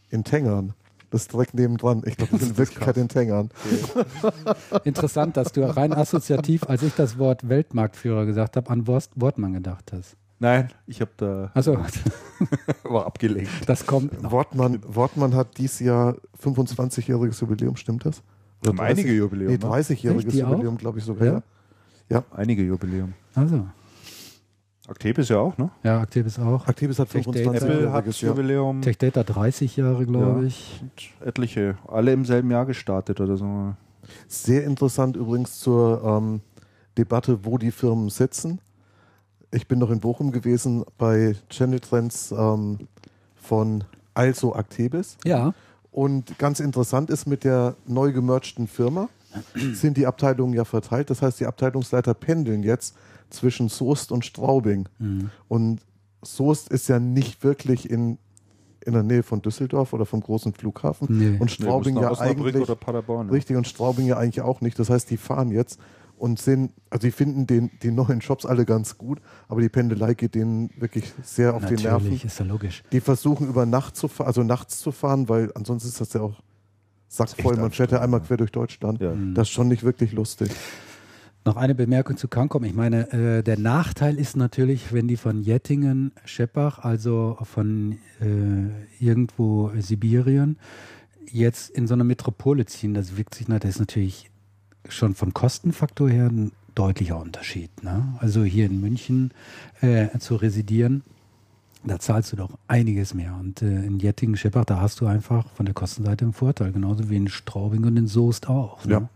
in 0.09 0.23
Tengern. 0.23 0.73
Das 1.11 1.21
ist 1.23 1.33
direkt 1.33 1.53
nebendran. 1.53 2.01
Ich 2.05 2.17
glaube, 2.17 2.31
das 2.31 2.41
ist 2.41 2.49
in 2.51 2.57
Wirklichkeit 2.57 2.97
in 2.97 3.07
Tengern. 3.09 3.49
Interessant, 4.83 5.37
dass 5.37 5.51
du 5.51 5.61
rein 5.69 5.93
assoziativ, 5.93 6.63
als 6.67 6.83
ich 6.83 6.93
das 6.95 7.17
Wort 7.17 7.47
Weltmarktführer 7.49 8.25
gesagt 8.25 8.55
habe, 8.57 8.69
an 8.69 8.87
Worst 8.87 9.11
Wortmann 9.15 9.53
gedacht 9.53 9.91
hast. 9.93 10.15
nein, 10.39 10.69
ich 10.87 11.01
habe 11.01 11.11
da 11.17 11.51
Also, 11.53 11.77
war 12.83 13.05
abgelegt. 13.05 13.49
das 13.67 13.85
kommt 13.85 14.21
noch. 14.23 14.31
Wortmann, 14.31 14.79
Wortmann 14.87 15.35
hat 15.35 15.57
dieses 15.57 15.79
Jahr 15.81 16.15
25-jähriges 16.43 17.39
Jubiläum, 17.41 17.75
stimmt 17.75 18.05
das? 18.05 18.23
Haben 18.65 18.79
einige 18.79 19.11
Jubiläum, 19.13 19.51
Nee, 19.51 19.57
ne? 19.57 19.65
30-jähriges 19.65 20.17
Echt, 20.27 20.33
die 20.33 20.43
auch? 20.43 20.51
Jubiläum, 20.51 20.77
glaube 20.77 20.99
ich 20.99 21.05
sogar. 21.05 21.43
Ja. 22.09 22.23
Einige 22.31 22.63
Jubiläum. 22.63 23.13
Also, 23.35 23.65
Actebis 24.91 25.29
ja 25.29 25.39
auch, 25.39 25.57
ne? 25.57 25.69
ja, 25.83 26.01
Activis 26.01 26.37
auch. 26.39 26.67
Aktivis 26.67 26.99
hat 26.99 27.09
Tech 27.09 27.25
Data. 27.25 27.39
Apple 27.53 27.91
hat 27.91 28.05
25-jähriges 28.05 28.21
Jahr. 28.21 28.35
Jubiläum. 28.35 28.81
Tech 28.81 28.97
Data 28.97 29.23
30 29.23 29.75
Jahre, 29.77 30.05
glaube 30.05 30.41
Ja. 30.41 30.47
ich. 30.47 30.79
Und 30.81 31.27
etliche, 31.27 31.77
alle 31.87 32.11
im 32.13 32.25
selben 32.25 32.51
Jahr 32.51 32.65
gestartet 32.65 33.19
oder 33.21 33.37
so. 33.37 33.73
Sehr 34.27 34.63
interessant 34.65 35.15
übrigens 35.15 35.59
zur 35.59 36.03
ähm, 36.03 36.41
Debatte, 36.97 37.45
wo 37.45 37.57
die 37.57 37.71
Firmen 37.71 38.09
sitzen. 38.09 38.59
Ich 39.51 39.67
bin 39.67 39.79
noch 39.79 39.89
in 39.91 39.99
Bochum 39.99 40.31
gewesen 40.31 40.83
bei 40.97 41.35
Channel 41.49 41.79
Trends 41.79 42.31
ähm, 42.31 42.79
von 43.35 43.83
Also 44.13 44.53
Actebis. 44.55 45.17
Ja, 45.25 45.53
Und 45.91 46.37
ganz 46.39 46.59
interessant 46.59 47.09
ist, 47.09 47.25
mit 47.25 47.43
der 47.43 47.75
neu 47.85 48.11
gemergten 48.11 48.67
Firma 48.67 49.09
sind 49.55 49.95
die 49.97 50.05
Abteilungen 50.07 50.53
ja 50.53 50.65
verteilt. 50.65 51.09
Das 51.09 51.21
heißt, 51.21 51.39
die 51.39 51.45
Abteilungsleiter 51.45 52.13
pendeln 52.13 52.63
jetzt 52.63 52.95
zwischen 53.31 53.69
Soest 53.69 54.11
und 54.11 54.25
Straubing. 54.25 54.87
Und 55.47 55.81
Soest 56.23 56.69
ist 56.69 56.87
ja 56.87 56.99
nicht 56.99 57.43
wirklich 57.43 57.89
in, 57.89 58.17
in 58.85 58.93
der 58.93 59.03
Nähe 59.03 59.23
von 59.23 59.41
Düsseldorf 59.41 59.93
oder 59.93 60.05
vom 60.05 60.21
großen 60.21 60.53
Flughafen. 60.53 61.07
Nee. 61.09 61.37
Und 61.39 61.49
Straubing 61.51 61.95
Nee, 61.95 62.01
ja 62.01 62.17
eigentlich. 62.19 62.55
oder 62.55 62.75
Paderborn. 62.75 63.27
ja. 63.27 63.33
Richtig, 63.33 63.57
und 63.57 63.67
Straubing 63.67 64.05
ja 64.05 64.17
eigentlich 64.17 64.41
auch 64.41 64.61
nicht. 64.61 64.77
Das 64.77 64.89
heißt, 64.89 65.09
die 65.09 65.17
fahren 65.17 65.51
jetzt 65.51 65.79
und 66.17 66.39
sind, 66.39 66.71
also 66.91 67.07
die 67.07 67.11
finden 67.11 67.47
den, 67.47 67.71
die 67.81 67.89
neuen 67.89 68.21
Shops 68.21 68.45
alle 68.45 68.63
ganz 68.65 68.99
gut, 68.99 69.19
aber 69.47 69.61
die 69.61 69.69
Pendelei 69.69 70.13
geht 70.13 70.35
denen 70.35 70.69
wirklich 70.77 71.11
sehr 71.23 71.55
auf 71.55 71.65
die 71.65 71.73
Nerven. 71.73 72.03
natürlich, 72.03 72.25
ist 72.25 72.37
ja 72.39 72.45
logisch. 72.45 72.83
Die 72.91 72.99
versuchen 73.01 73.47
über 73.47 73.65
Nacht 73.65 73.95
zu 73.95 74.07
fahren, 74.07 74.27
also 74.27 74.43
nachts 74.43 74.77
zu 74.79 74.91
fahren, 74.91 75.27
weil 75.29 75.51
ansonsten 75.55 75.89
ist 75.89 75.99
das 75.99 76.13
ja 76.13 76.21
auch 76.21 76.39
sackvoll. 77.07 77.57
Man 77.57 77.71
fährt 77.71 77.91
ja 77.91 78.01
einmal 78.01 78.21
quer 78.21 78.37
durch 78.37 78.51
Deutschland. 78.51 79.01
Ja. 79.01 79.13
Das 79.33 79.47
ist 79.47 79.53
schon 79.53 79.67
nicht 79.67 79.83
wirklich 79.83 80.11
lustig. 80.11 80.51
Noch 81.43 81.55
eine 81.55 81.73
Bemerkung 81.73 82.17
zu 82.17 82.27
Cancom. 82.27 82.63
Ich 82.65 82.75
meine, 82.75 83.11
äh, 83.11 83.43
der 83.43 83.57
Nachteil 83.57 84.19
ist 84.19 84.37
natürlich, 84.37 84.93
wenn 84.93 85.07
die 85.07 85.17
von 85.17 85.41
Jettingen, 85.41 86.11
Scheppach, 86.23 86.79
also 86.79 87.37
von 87.41 87.97
äh, 88.19 89.03
irgendwo 89.03 89.71
Sibirien, 89.79 90.57
jetzt 91.31 91.71
in 91.71 91.87
so 91.87 91.95
eine 91.95 92.03
Metropole 92.03 92.65
ziehen, 92.65 92.93
das 92.93 93.17
wirkt 93.17 93.33
sich, 93.33 93.47
na, 93.47 93.57
das 93.57 93.71
ist 93.71 93.79
natürlich 93.79 94.29
schon 94.87 95.15
vom 95.15 95.33
Kostenfaktor 95.33 96.09
her 96.09 96.27
ein 96.27 96.51
deutlicher 96.75 97.19
Unterschied. 97.19 97.83
Ne? 97.83 98.15
Also 98.19 98.43
hier 98.43 98.65
in 98.67 98.79
München 98.79 99.31
äh, 99.81 100.17
zu 100.19 100.35
residieren 100.35 101.03
Da 101.83 101.99
zahlst 101.99 102.31
du 102.31 102.35
doch 102.35 102.51
einiges 102.67 103.13
mehr. 103.15 103.35
Und 103.39 103.61
äh, 103.63 103.83
in 103.83 103.99
Jettingen-Scheppach, 103.99 104.65
da 104.65 104.79
hast 104.79 105.01
du 105.01 105.07
einfach 105.07 105.49
von 105.49 105.65
der 105.65 105.73
Kostenseite 105.73 106.25
einen 106.25 106.33
Vorteil, 106.33 106.71
genauso 106.71 107.09
wie 107.09 107.17
in 107.17 107.27
Straubing 107.27 107.83
und 107.85 107.97
in 107.97 108.07
Soest 108.07 108.47
auch. 108.47 108.85
Ne? 108.85 108.93
Ja. 108.93 109.09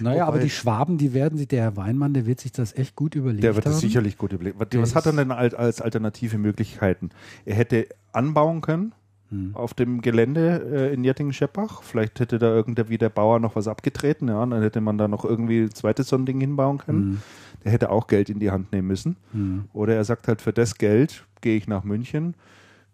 Naja, 0.00 0.24
aber 0.26 0.36
Wobei- 0.36 0.44
die 0.44 0.50
Schwaben, 0.50 0.98
die 0.98 1.14
werden 1.14 1.38
sich, 1.38 1.48
der 1.48 1.62
Herr 1.62 1.76
Weinmann, 1.76 2.14
der 2.14 2.26
wird 2.26 2.40
sich 2.40 2.52
das 2.52 2.74
echt 2.76 2.94
gut 2.96 3.14
überlegt 3.14 3.42
Der 3.44 3.54
wird 3.56 3.66
haben. 3.66 3.72
es 3.74 3.80
sicherlich 3.80 4.16
gut 4.18 4.32
überlegen. 4.32 4.58
Was, 4.58 4.68
was 4.72 4.94
hat 4.94 5.06
er 5.06 5.12
denn 5.12 5.30
als, 5.30 5.54
als 5.54 5.80
alternative 5.80 6.38
Möglichkeiten? 6.38 7.10
Er 7.44 7.54
hätte 7.56 7.86
anbauen 8.12 8.60
können 8.60 8.92
Hm. 9.30 9.52
auf 9.54 9.72
dem 9.72 10.02
Gelände 10.02 10.90
äh, 10.90 10.92
in 10.94 11.02
Jettingen-Scheppach. 11.02 11.82
Vielleicht 11.82 12.20
hätte 12.20 12.38
da 12.38 12.54
irgendwer 12.54 12.90
wie 12.90 12.98
der 12.98 13.08
Bauer 13.08 13.40
noch 13.40 13.56
was 13.56 13.68
abgetreten, 13.68 14.28
ja, 14.28 14.42
und 14.42 14.50
dann 14.50 14.60
hätte 14.60 14.82
man 14.82 14.98
da 14.98 15.08
noch 15.08 15.24
irgendwie 15.24 15.62
ein 15.62 15.72
zweites 15.74 16.08
so 16.08 16.16
ein 16.16 16.26
Ding 16.26 16.40
hinbauen 16.40 16.76
können. 16.76 17.00
Hm. 17.02 17.18
Der 17.64 17.72
hätte 17.72 17.88
auch 17.90 18.06
Geld 18.06 18.28
in 18.28 18.38
die 18.38 18.50
Hand 18.50 18.70
nehmen 18.72 18.86
müssen. 18.88 19.16
Hm. 19.32 19.64
Oder 19.72 19.94
er 19.94 20.04
sagt 20.04 20.28
halt, 20.28 20.42
für 20.42 20.52
das 20.52 20.76
Geld 20.76 21.24
gehe 21.40 21.56
ich 21.56 21.66
nach 21.66 21.84
München. 21.84 22.34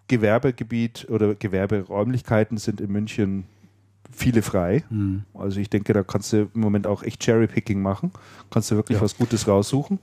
Gewerbegebiet 0.07 1.07
oder 1.11 1.35
Gewerberäumlichkeiten 1.35 2.59
sind 2.59 2.81
in 2.81 2.91
München 2.93 3.45
viele 4.13 4.43
frei. 4.43 4.85
Hm. 4.89 5.25
Also 5.35 5.61
ich 5.61 5.71
denke, 5.71 5.93
da 5.93 6.03
kannst 6.03 6.33
du 6.33 6.49
im 6.55 6.61
Moment 6.61 6.87
auch 6.87 7.03
echt 7.03 7.21
Cherry-Picking 7.23 7.81
machen. 7.81 8.11
Kannst 8.51 8.71
du 8.71 8.77
wirklich 8.77 8.97
Ja. 8.99 9.03
was 9.03 9.17
Gutes 9.17 9.47
raussuchen. 9.49 9.99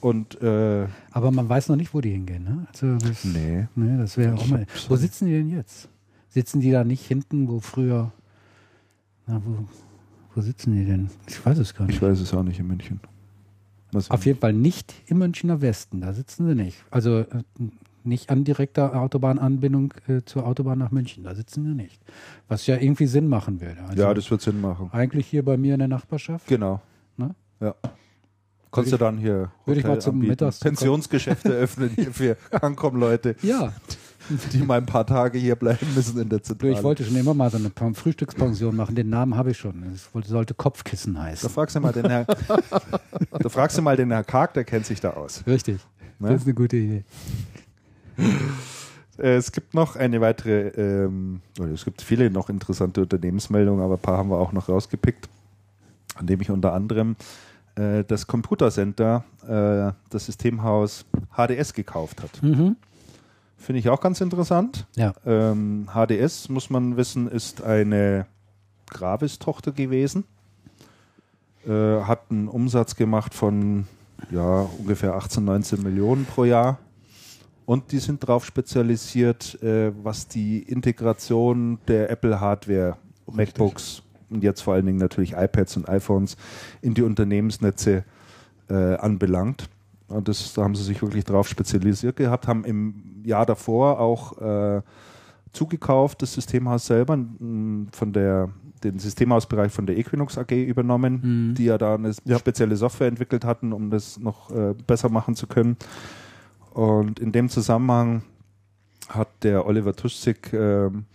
Und 0.00 0.40
äh, 0.42 0.86
Aber 1.10 1.30
man 1.30 1.48
weiß 1.48 1.68
noch 1.68 1.76
nicht, 1.76 1.92
wo 1.92 2.00
die 2.00 2.10
hingehen. 2.10 2.44
Ne? 2.44 2.66
Also 2.72 2.96
das, 2.98 3.24
nee. 3.24 3.66
nee, 3.74 3.98
das 3.98 4.16
wäre 4.16 4.34
auch 4.34 4.46
mal. 4.46 4.66
Wo 4.88 4.96
sitzen 4.96 5.26
die 5.26 5.32
denn 5.32 5.48
jetzt? 5.50 5.88
Sitzen 6.28 6.60
die 6.60 6.70
da 6.70 6.84
nicht 6.84 7.04
hinten, 7.06 7.48
wo 7.48 7.58
früher. 7.60 8.12
Na, 9.26 9.42
wo, 9.44 9.64
wo 10.34 10.40
sitzen 10.40 10.74
die 10.76 10.84
denn? 10.84 11.10
Ich 11.26 11.44
weiß 11.44 11.58
es 11.58 11.74
gar 11.74 11.86
nicht. 11.86 11.96
Ich 11.96 12.02
weiß 12.02 12.20
es 12.20 12.32
auch 12.32 12.42
nicht 12.44 12.60
in 12.60 12.68
München. 12.68 13.00
Was 13.90 14.10
Auf 14.10 14.26
jeden 14.26 14.38
Fall 14.38 14.52
nicht 14.52 14.94
im 15.06 15.18
Münchner 15.18 15.60
Westen, 15.62 16.02
da 16.02 16.12
sitzen 16.12 16.46
sie 16.46 16.54
nicht. 16.54 16.76
Also 16.90 17.20
äh, 17.20 17.26
nicht 18.08 18.30
an 18.30 18.44
direkter 18.44 18.94
Autobahnanbindung 19.00 19.94
äh, 20.08 20.22
zur 20.24 20.46
Autobahn 20.46 20.78
nach 20.78 20.90
München, 20.90 21.24
da 21.24 21.34
sitzen 21.34 21.64
sie 21.64 21.74
nicht. 21.74 22.00
Was 22.48 22.66
ja 22.66 22.76
irgendwie 22.76 23.06
Sinn 23.06 23.28
machen 23.28 23.60
würde. 23.60 23.80
Also 23.88 24.02
ja, 24.02 24.12
das 24.14 24.30
wird 24.30 24.40
Sinn 24.40 24.60
machen. 24.60 24.90
eigentlich 24.92 25.26
hier 25.26 25.44
bei 25.44 25.56
mir 25.56 25.74
in 25.74 25.78
der 25.80 25.88
Nachbarschaft. 25.88 26.46
Genau. 26.46 26.80
Ne? 27.16 27.34
Ja. 27.60 27.74
Kannst 28.70 28.92
du 28.92 28.96
dann 28.98 29.16
hier 29.16 29.50
würde 29.64 29.80
ich 29.80 29.86
mal 29.86 30.00
zum 30.00 30.16
anbieten. 30.16 30.32
Mittags- 30.32 30.60
Pensionsgeschäfte 30.60 31.48
öffnen 31.52 31.90
hier 31.94 32.12
für 32.12 32.36
Ankommen-Leute, 32.50 33.34
Ja, 33.40 33.72
die 34.52 34.58
mal 34.58 34.76
ein 34.78 34.84
paar 34.84 35.06
Tage 35.06 35.38
hier 35.38 35.56
bleiben 35.56 35.86
müssen 35.94 36.20
in 36.20 36.28
der 36.28 36.42
Zentrale. 36.42 36.74
ich 36.74 36.82
wollte 36.82 37.02
schon 37.02 37.16
immer 37.16 37.32
mal 37.32 37.50
so 37.50 37.56
eine 37.56 37.94
Frühstückspension 37.94 38.76
machen. 38.76 38.94
Den 38.94 39.08
Namen 39.08 39.36
habe 39.36 39.52
ich 39.52 39.56
schon. 39.56 39.82
Es 39.94 40.10
sollte 40.28 40.52
Kopfkissen 40.52 41.14
da 41.14 41.22
heißen. 41.22 41.48
fragst 41.48 41.76
du 41.76 41.80
mal 41.80 41.92
den 41.92 42.06
Herr, 42.10 42.24
da 43.30 43.48
fragst 43.48 43.78
du 43.78 43.82
mal 43.82 43.96
den 43.96 44.10
Herr 44.10 44.24
Karg, 44.24 44.52
der 44.52 44.64
kennt 44.64 44.84
sich 44.84 45.00
da 45.00 45.10
aus. 45.10 45.42
Richtig. 45.46 45.78
Ne? 46.18 46.28
Das 46.28 46.40
ist 46.42 46.46
eine 46.46 46.54
gute 46.54 46.76
Idee. 46.76 47.04
Äh, 49.18 49.36
Es 49.36 49.52
gibt 49.52 49.74
noch 49.74 49.96
eine 49.96 50.20
weitere, 50.20 50.68
ähm, 50.68 51.40
es 51.74 51.84
gibt 51.84 52.02
viele 52.02 52.30
noch 52.30 52.48
interessante 52.48 53.00
Unternehmensmeldungen, 53.02 53.82
aber 53.82 53.94
ein 53.94 54.00
paar 54.00 54.18
haben 54.18 54.30
wir 54.30 54.38
auch 54.38 54.52
noch 54.52 54.68
rausgepickt, 54.68 55.28
an 56.14 56.26
dem 56.26 56.40
ich 56.40 56.50
unter 56.50 56.72
anderem 56.72 57.16
äh, 57.74 58.04
das 58.04 58.26
Computercenter, 58.26 59.24
äh, 59.42 59.92
das 60.10 60.26
Systemhaus 60.26 61.04
HDS 61.36 61.72
gekauft 61.74 62.22
hat. 62.22 62.42
Mhm. 62.42 62.76
Finde 63.56 63.80
ich 63.80 63.88
auch 63.88 64.00
ganz 64.00 64.20
interessant. 64.20 64.86
Ja. 64.94 65.12
Ähm, 65.26 65.88
HDS, 65.92 66.48
muss 66.48 66.70
man 66.70 66.96
wissen, 66.96 67.28
ist 67.28 67.62
eine 67.62 68.26
Gravis-Tochter 68.90 69.72
gewesen. 69.72 70.24
Äh, 71.66 72.02
hat 72.02 72.30
einen 72.30 72.46
Umsatz 72.46 72.94
gemacht 72.94 73.34
von 73.34 73.86
ja, 74.30 74.68
ungefähr 74.78 75.14
18, 75.14 75.44
19 75.44 75.82
Millionen 75.82 76.24
pro 76.24 76.44
Jahr. 76.44 76.78
Und 77.68 77.92
die 77.92 77.98
sind 77.98 78.22
darauf 78.22 78.46
spezialisiert, 78.46 79.62
äh, 79.62 79.92
was 80.02 80.26
die 80.26 80.62
Integration 80.62 81.78
der 81.86 82.08
Apple-Hardware, 82.08 82.96
MacBooks 83.30 84.02
und 84.30 84.42
jetzt 84.42 84.62
vor 84.62 84.72
allen 84.72 84.86
Dingen 84.86 84.96
natürlich 84.98 85.34
iPads 85.34 85.76
und 85.76 85.86
iPhones 85.86 86.38
in 86.80 86.94
die 86.94 87.02
Unternehmensnetze 87.02 88.04
äh, 88.70 88.94
anbelangt. 88.94 89.68
Und 90.06 90.28
das, 90.28 90.54
da 90.54 90.62
haben 90.62 90.74
sie 90.74 90.82
sich 90.82 91.02
wirklich 91.02 91.24
darauf 91.24 91.46
spezialisiert 91.46 92.16
gehabt, 92.16 92.48
haben 92.48 92.64
im 92.64 93.20
Jahr 93.22 93.44
davor 93.44 94.00
auch 94.00 94.38
äh, 94.40 94.80
zugekauft, 95.52 96.22
das 96.22 96.32
Systemhaus 96.32 96.86
selber, 96.86 97.14
m, 97.14 97.88
von 97.92 98.14
der, 98.14 98.48
den 98.82 98.98
Systemhausbereich 98.98 99.72
von 99.72 99.84
der 99.84 99.98
Equinox 99.98 100.38
AG 100.38 100.52
übernommen, 100.52 101.20
Mhm. 101.50 101.54
die 101.54 101.64
ja 101.66 101.76
da 101.76 101.96
eine 101.96 102.12
Ja. 102.24 102.38
spezielle 102.38 102.76
Software 102.76 103.08
entwickelt 103.08 103.44
hatten, 103.44 103.74
um 103.74 103.90
das 103.90 104.18
noch 104.18 104.50
äh, 104.52 104.74
besser 104.86 105.10
machen 105.10 105.34
zu 105.34 105.46
können. 105.46 105.76
Und 106.72 107.18
in 107.18 107.32
dem 107.32 107.48
Zusammenhang 107.48 108.22
hat 109.08 109.28
der 109.42 109.66
Oliver 109.66 109.94
Tuschzig 109.94 110.52
ähm, 110.52 111.06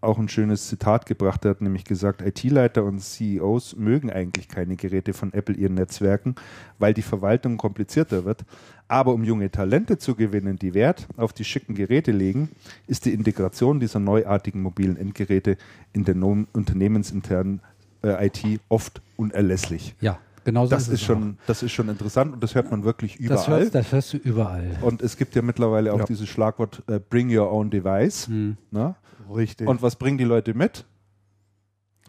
auch 0.00 0.18
ein 0.18 0.28
schönes 0.28 0.68
Zitat 0.68 1.06
gebracht. 1.06 1.44
Er 1.44 1.52
hat 1.52 1.60
nämlich 1.60 1.84
gesagt, 1.84 2.22
IT-Leiter 2.22 2.84
und 2.84 3.00
CEOs 3.00 3.76
mögen 3.76 4.10
eigentlich 4.10 4.48
keine 4.48 4.76
Geräte 4.76 5.12
von 5.12 5.32
Apple 5.32 5.54
ihren 5.54 5.74
Netzwerken, 5.74 6.34
weil 6.78 6.94
die 6.94 7.02
Verwaltung 7.02 7.56
komplizierter 7.58 8.24
wird. 8.24 8.44
Aber 8.88 9.12
um 9.12 9.24
junge 9.24 9.50
Talente 9.50 9.98
zu 9.98 10.14
gewinnen, 10.14 10.58
die 10.58 10.74
Wert 10.74 11.06
auf 11.16 11.32
die 11.32 11.44
schicken 11.44 11.74
Geräte 11.74 12.12
legen, 12.12 12.48
ist 12.86 13.04
die 13.04 13.12
Integration 13.12 13.78
dieser 13.78 14.00
neuartigen 14.00 14.62
mobilen 14.62 14.96
Endgeräte 14.96 15.56
in 15.92 16.04
der 16.04 16.16
unternehmensinternen 16.16 17.60
äh, 18.02 18.26
IT 18.26 18.60
oft 18.68 19.02
unerlässlich. 19.16 19.94
Ja, 20.00 20.18
genau 20.44 20.64
so 20.66 20.70
Das 20.70 20.82
ist 20.82 20.88
ist 20.88 20.94
es 20.94 21.02
schon, 21.02 21.38
das 21.46 21.62
ist 21.62 21.72
schon 21.72 21.88
interessant 21.88 22.32
und 22.34 22.42
das 22.42 22.54
hört 22.54 22.70
man 22.70 22.84
wirklich 22.84 23.16
auch. 23.24 23.28
Das 23.28 23.46
überall. 23.46 23.60
hörst, 23.60 23.74
das 23.74 23.92
hörst 23.92 24.12
du 24.12 24.16
überall. 24.18 24.78
Und 24.82 25.02
es 25.02 25.16
gibt 25.16 25.34
ja 25.34 25.42
mittlerweile 25.42 25.92
auch 25.92 25.98
Ja. 26.00 26.04
dieses 26.04 26.28
Schlagwort 26.28 26.82
äh, 26.88 26.98
Bring 27.00 27.36
Your 27.36 27.50
Own 27.52 27.70
Device. 27.70 28.28
Mhm. 28.28 28.56
Ne? 28.70 28.94
Richtig. 29.34 29.68
Und 29.68 29.82
was 29.82 29.96
bringen 29.96 30.18
die 30.18 30.24
Leute 30.24 30.54
mit? 30.54 30.84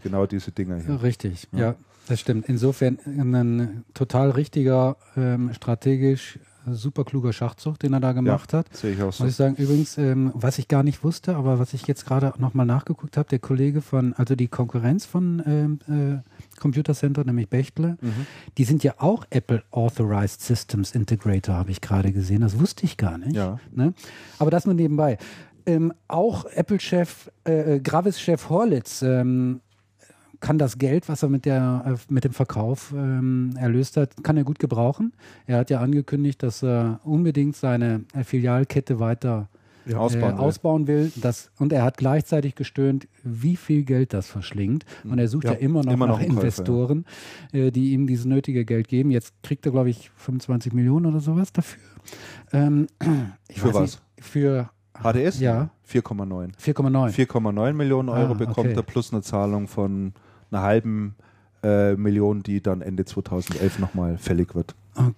Genau 0.04 0.26
diese 0.26 0.52
Dinger 0.52 0.78
hier. 0.80 1.02
Richtig, 1.04 1.48
Ja. 1.52 1.60
ja. 1.60 1.76
das 2.08 2.20
stimmt. 2.20 2.50
Insofern 2.50 2.98
ein 3.06 3.84
total 3.94 4.32
richtiger, 4.32 4.98
ähm, 5.16 5.54
strategisch 5.54 6.40
äh, 6.68 6.74
super 6.74 7.04
kluger 7.04 7.34
Schachzug, 7.34 7.78
den 7.80 7.94
er 7.94 8.00
da 8.00 8.12
gemacht 8.14 8.54
hat. 8.54 8.66
Sehe 8.76 8.94
ich 8.94 9.02
auch 9.02 9.14
so. 9.14 9.24
Muss 9.24 9.32
ich 9.34 9.38
sagen, 9.38 9.56
übrigens, 9.58 9.98
ähm, 10.00 10.32
was 10.34 10.58
ich 10.58 10.68
gar 10.68 10.82
nicht 10.84 11.04
wusste, 11.04 11.36
aber 11.36 11.60
was 11.60 11.74
ich 11.74 11.86
jetzt 11.88 12.06
gerade 12.06 12.34
nochmal 12.40 12.66
nachgeguckt 12.66 13.18
habe, 13.18 13.30
der 13.30 13.40
Kollege 13.40 13.82
von, 13.82 14.14
also 14.14 14.36
die 14.36 14.48
Konkurrenz 14.48 15.06
von 15.06 15.44
ähm, 15.46 15.80
äh, 15.88 16.31
Computer 16.62 16.94
Center, 16.94 17.26
nämlich 17.26 17.50
Bechtle, 17.50 17.98
Mhm. 18.02 18.26
die 18.58 18.64
sind 18.64 18.84
ja 18.84 18.94
auch 19.00 19.26
Apple 19.32 19.64
Authorized 19.72 20.42
Systems 20.42 20.92
Integrator, 20.92 21.56
habe 21.56 21.72
ich 21.72 21.82
gerade 21.82 22.14
gesehen. 22.14 22.42
Das 22.42 22.58
wusste 22.60 22.86
ich 22.86 22.96
gar 22.96 23.18
nicht. 23.18 23.36
Ja. 23.36 23.60
Ne? 23.76 23.94
Aber 24.40 24.52
das 24.52 24.66
nur 24.66 24.76
nebenbei. 24.76 25.18
Ähm, 25.66 25.92
auch 26.08 26.46
Apple-Chef, 26.46 27.30
äh, 27.48 27.76
äh, 27.76 27.80
Gravis-Chef 27.80 28.50
Horlitz 28.50 29.02
ähm, 29.02 29.62
kann 30.40 30.58
das 30.58 30.80
Geld, 30.80 31.08
was 31.08 31.22
er 31.22 31.30
mit, 31.30 31.46
der, 31.46 31.84
äh, 31.86 32.14
mit 32.14 32.24
dem 32.24 32.32
Verkauf 32.34 32.94
ähm, 32.98 33.54
erlöst 33.58 33.96
hat, 33.98 34.24
kann 34.24 34.38
er 34.38 34.44
gut 34.44 34.58
gebrauchen. 34.58 35.14
Er 35.46 35.58
hat 35.60 35.70
ja 35.70 35.80
angekündigt, 35.80 36.42
dass 36.42 36.64
er 36.64 37.00
unbedingt 37.04 37.56
seine 37.56 38.06
äh, 38.14 38.24
Filialkette 38.24 39.00
weiter 39.00 39.50
Ja, 39.86 39.98
ausbauen 39.98 40.34
äh, 40.34 40.38
will. 40.38 40.44
ausbauen 40.44 40.88
will. 40.88 41.12
Das, 41.16 41.52
und 41.58 41.74
er 41.74 41.84
hat 41.84 41.98
gleichzeitig 41.98 42.56
gestöhnt, 42.56 43.08
wie 43.24 43.56
viel 43.56 43.84
Geld 43.84 44.14
das 44.14 44.28
verschlingt. 44.28 44.86
Und 45.04 45.18
er 45.20 45.28
sucht 45.28 45.46
ja, 45.46 45.54
Ja, 45.54 45.58
immer 45.58 45.84
noch 45.84 45.92
immer 45.94 46.08
noch 46.08 46.20
nach 46.20 46.26
Käufer, 46.28 46.38
Investoren, 46.42 47.06
äh, 47.52 47.72
die 47.72 47.94
ihm 47.94 48.08
dieses 48.08 48.26
nötige 48.26 48.66
Geld 48.66 48.88
geben. 48.88 49.12
Jetzt 49.12 49.34
kriegt 49.44 49.66
er, 49.66 49.72
glaube 49.72 49.90
ich, 49.90 50.12
25 50.18 50.74
Millionen 50.74 51.06
oder 51.08 51.20
sowas 51.20 51.52
dafür. 51.52 51.82
Ähm, 52.54 52.88
ich 53.48 53.60
Für 53.60 53.68
weiß 53.70 53.76
was? 53.76 53.82
Nicht, 53.82 54.02
für 54.20 54.70
HDS? 55.02 55.40
Ja. 55.40 55.70
4,9. 55.90 56.52
4,9. 56.58 57.12
4,9 57.28 57.74
Millionen 57.74 58.10
Euro 58.10 58.32
Ah, 58.32 58.36
bekommt 58.36 58.60
okay. 58.70 58.74
er 58.76 58.84
plus 58.84 59.12
eine 59.12 59.22
Zahlung 59.22 59.68
von 59.68 60.14
einer 60.52 60.62
halben 60.62 61.16
äh, 61.64 61.96
Million, 61.96 62.44
die 62.44 62.62
dann 62.62 62.82
Ende 62.82 63.06
2011 63.06 63.80
nochmal 63.80 64.18
fällig 64.18 64.56
wird. 64.56 64.76
Okay, 64.96 65.14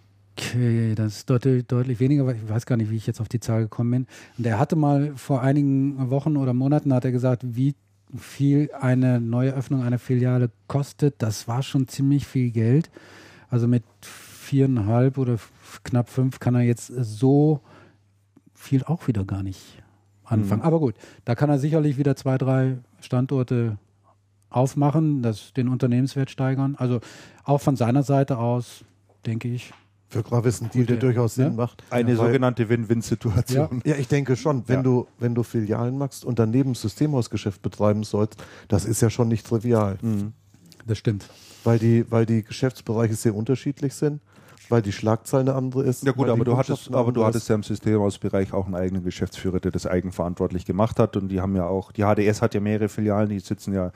das 0.95 1.17
ist 1.17 1.29
deutlich, 1.29 1.65
deutlich 1.65 1.99
weniger, 1.99 2.25
weil 2.25 2.35
ich 2.35 2.49
weiß 2.49 2.65
gar 2.65 2.77
nicht, 2.77 2.89
wie 2.89 2.95
ich 2.95 3.07
jetzt 3.07 3.21
auf 3.21 3.29
die 3.29 3.39
Zahl 3.39 3.63
gekommen 3.63 3.91
bin. 3.91 4.07
Und 4.37 4.45
er 4.45 4.59
hatte 4.59 4.75
mal 4.75 5.13
vor 5.15 5.41
einigen 5.41 6.09
Wochen 6.09 6.37
oder 6.37 6.53
Monaten 6.53 6.93
hat 6.93 7.05
er 7.05 7.11
gesagt, 7.11 7.43
wie 7.43 7.75
viel 8.17 8.69
eine 8.79 9.19
neue 9.19 9.53
Öffnung 9.53 9.83
einer 9.83 9.99
Filiale 9.99 10.49
kostet. 10.67 11.15
Das 11.19 11.47
war 11.47 11.63
schon 11.63 11.87
ziemlich 11.87 12.25
viel 12.27 12.51
Geld. 12.51 12.89
Also 13.49 13.67
mit 13.67 13.83
viereinhalb 14.01 15.17
oder 15.17 15.37
knapp 15.83 16.09
fünf 16.09 16.39
kann 16.39 16.55
er 16.55 16.61
jetzt 16.61 16.87
so 16.87 17.61
viel 18.53 18.83
auch 18.83 19.07
wieder 19.07 19.25
gar 19.25 19.43
nicht 19.43 19.83
anfangen. 20.23 20.61
Mhm. 20.61 20.67
Aber 20.67 20.79
gut, 20.79 20.95
da 21.25 21.35
kann 21.35 21.49
er 21.49 21.59
sicherlich 21.59 21.97
wieder 21.97 22.15
zwei, 22.15 22.37
drei 22.37 22.77
Standorte 23.01 23.77
aufmachen, 24.49 25.21
das 25.21 25.53
den 25.53 25.67
Unternehmenswert 25.67 26.29
steigern. 26.29 26.75
Also 26.77 26.99
auch 27.43 27.59
von 27.59 27.75
seiner 27.75 28.03
Seite 28.03 28.37
aus, 28.37 28.85
denke 29.25 29.47
ich, 29.47 29.73
Für 30.13 30.21
Gravis 30.21 30.61
ein 30.61 30.69
Deal, 30.69 30.85
der 30.85 30.97
durchaus 30.97 31.33
Sinn 31.33 31.45
ja. 31.45 31.53
macht. 31.53 31.83
Eine 31.89 32.15
sogenannte 32.15 32.69
Win-Win-Situation. 32.69 33.81
Ja, 33.83 33.95
ich 33.95 34.07
denke 34.07 34.35
schon. 34.35 34.63
Wenn, 34.67 34.77
Ja. 34.77 34.83
du, 34.83 35.07
wenn 35.17 35.33
du 35.33 35.41
Filialen 35.41 35.97
machst 35.97 36.23
und 36.23 36.37
daneben 36.37 36.75
Systemhausgeschäft 36.75 37.63
betreiben 37.63 38.03
sollst, 38.03 38.35
das 38.67 38.85
ist 38.85 39.01
ja 39.01 39.09
schon 39.09 39.27
nicht 39.27 39.47
trivial. 39.47 39.97
Mhm. 40.01 40.33
das 40.85 40.99
stimmt. 40.99 41.27
Weil 41.63 41.79
die, 41.79 42.05
weil 42.11 42.27
die 42.27 42.43
Geschäftsbereiche 42.43 43.15
sehr 43.15 43.33
unterschiedlich 43.33 43.95
sind, 43.95 44.21
weil 44.69 44.83
die 44.83 44.91
Schlagzahl 44.91 45.41
eine 45.41 45.55
andere 45.55 45.83
ist. 45.83 46.03
Ja 46.03 46.11
gut, 46.11 46.29
aber 46.29 46.45
du, 46.45 46.57
hattest, 46.57 46.93
aber 46.93 47.11
du 47.11 47.25
hattest 47.25 47.49
ja 47.49 47.55
im 47.55 47.63
Systemausbereich 47.63 48.53
auch 48.53 48.65
einen 48.67 48.75
eigenen 48.75 49.03
Geschäftsführer, 49.03 49.59
der 49.59 49.71
das 49.71 49.87
eigenverantwortlich 49.87 50.65
gemacht 50.65 50.99
hat. 50.99 51.17
Und 51.17 51.29
die 51.29 51.41
haben 51.41 51.55
ja 51.55 51.65
auch, 51.65 51.91
die 51.91 52.03
HDS 52.03 52.43
hat 52.43 52.53
ja 52.53 52.59
mehrere 52.59 52.87
Filialen, 52.87 53.29
die 53.29 53.39
sitzen 53.39 53.73
ja 53.73 53.91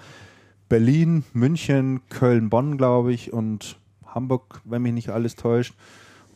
Berlin, 0.67 1.25
München, 1.33 2.01
Köln, 2.09 2.49
Bonn, 2.49 2.77
glaube 2.77 3.13
ich, 3.13 3.31
und 3.31 3.77
Hamburg, 4.07 4.61
wenn 4.65 4.81
mich 4.81 4.93
nicht 4.93 5.09
alles 5.09 5.35
täuscht. 5.35 5.75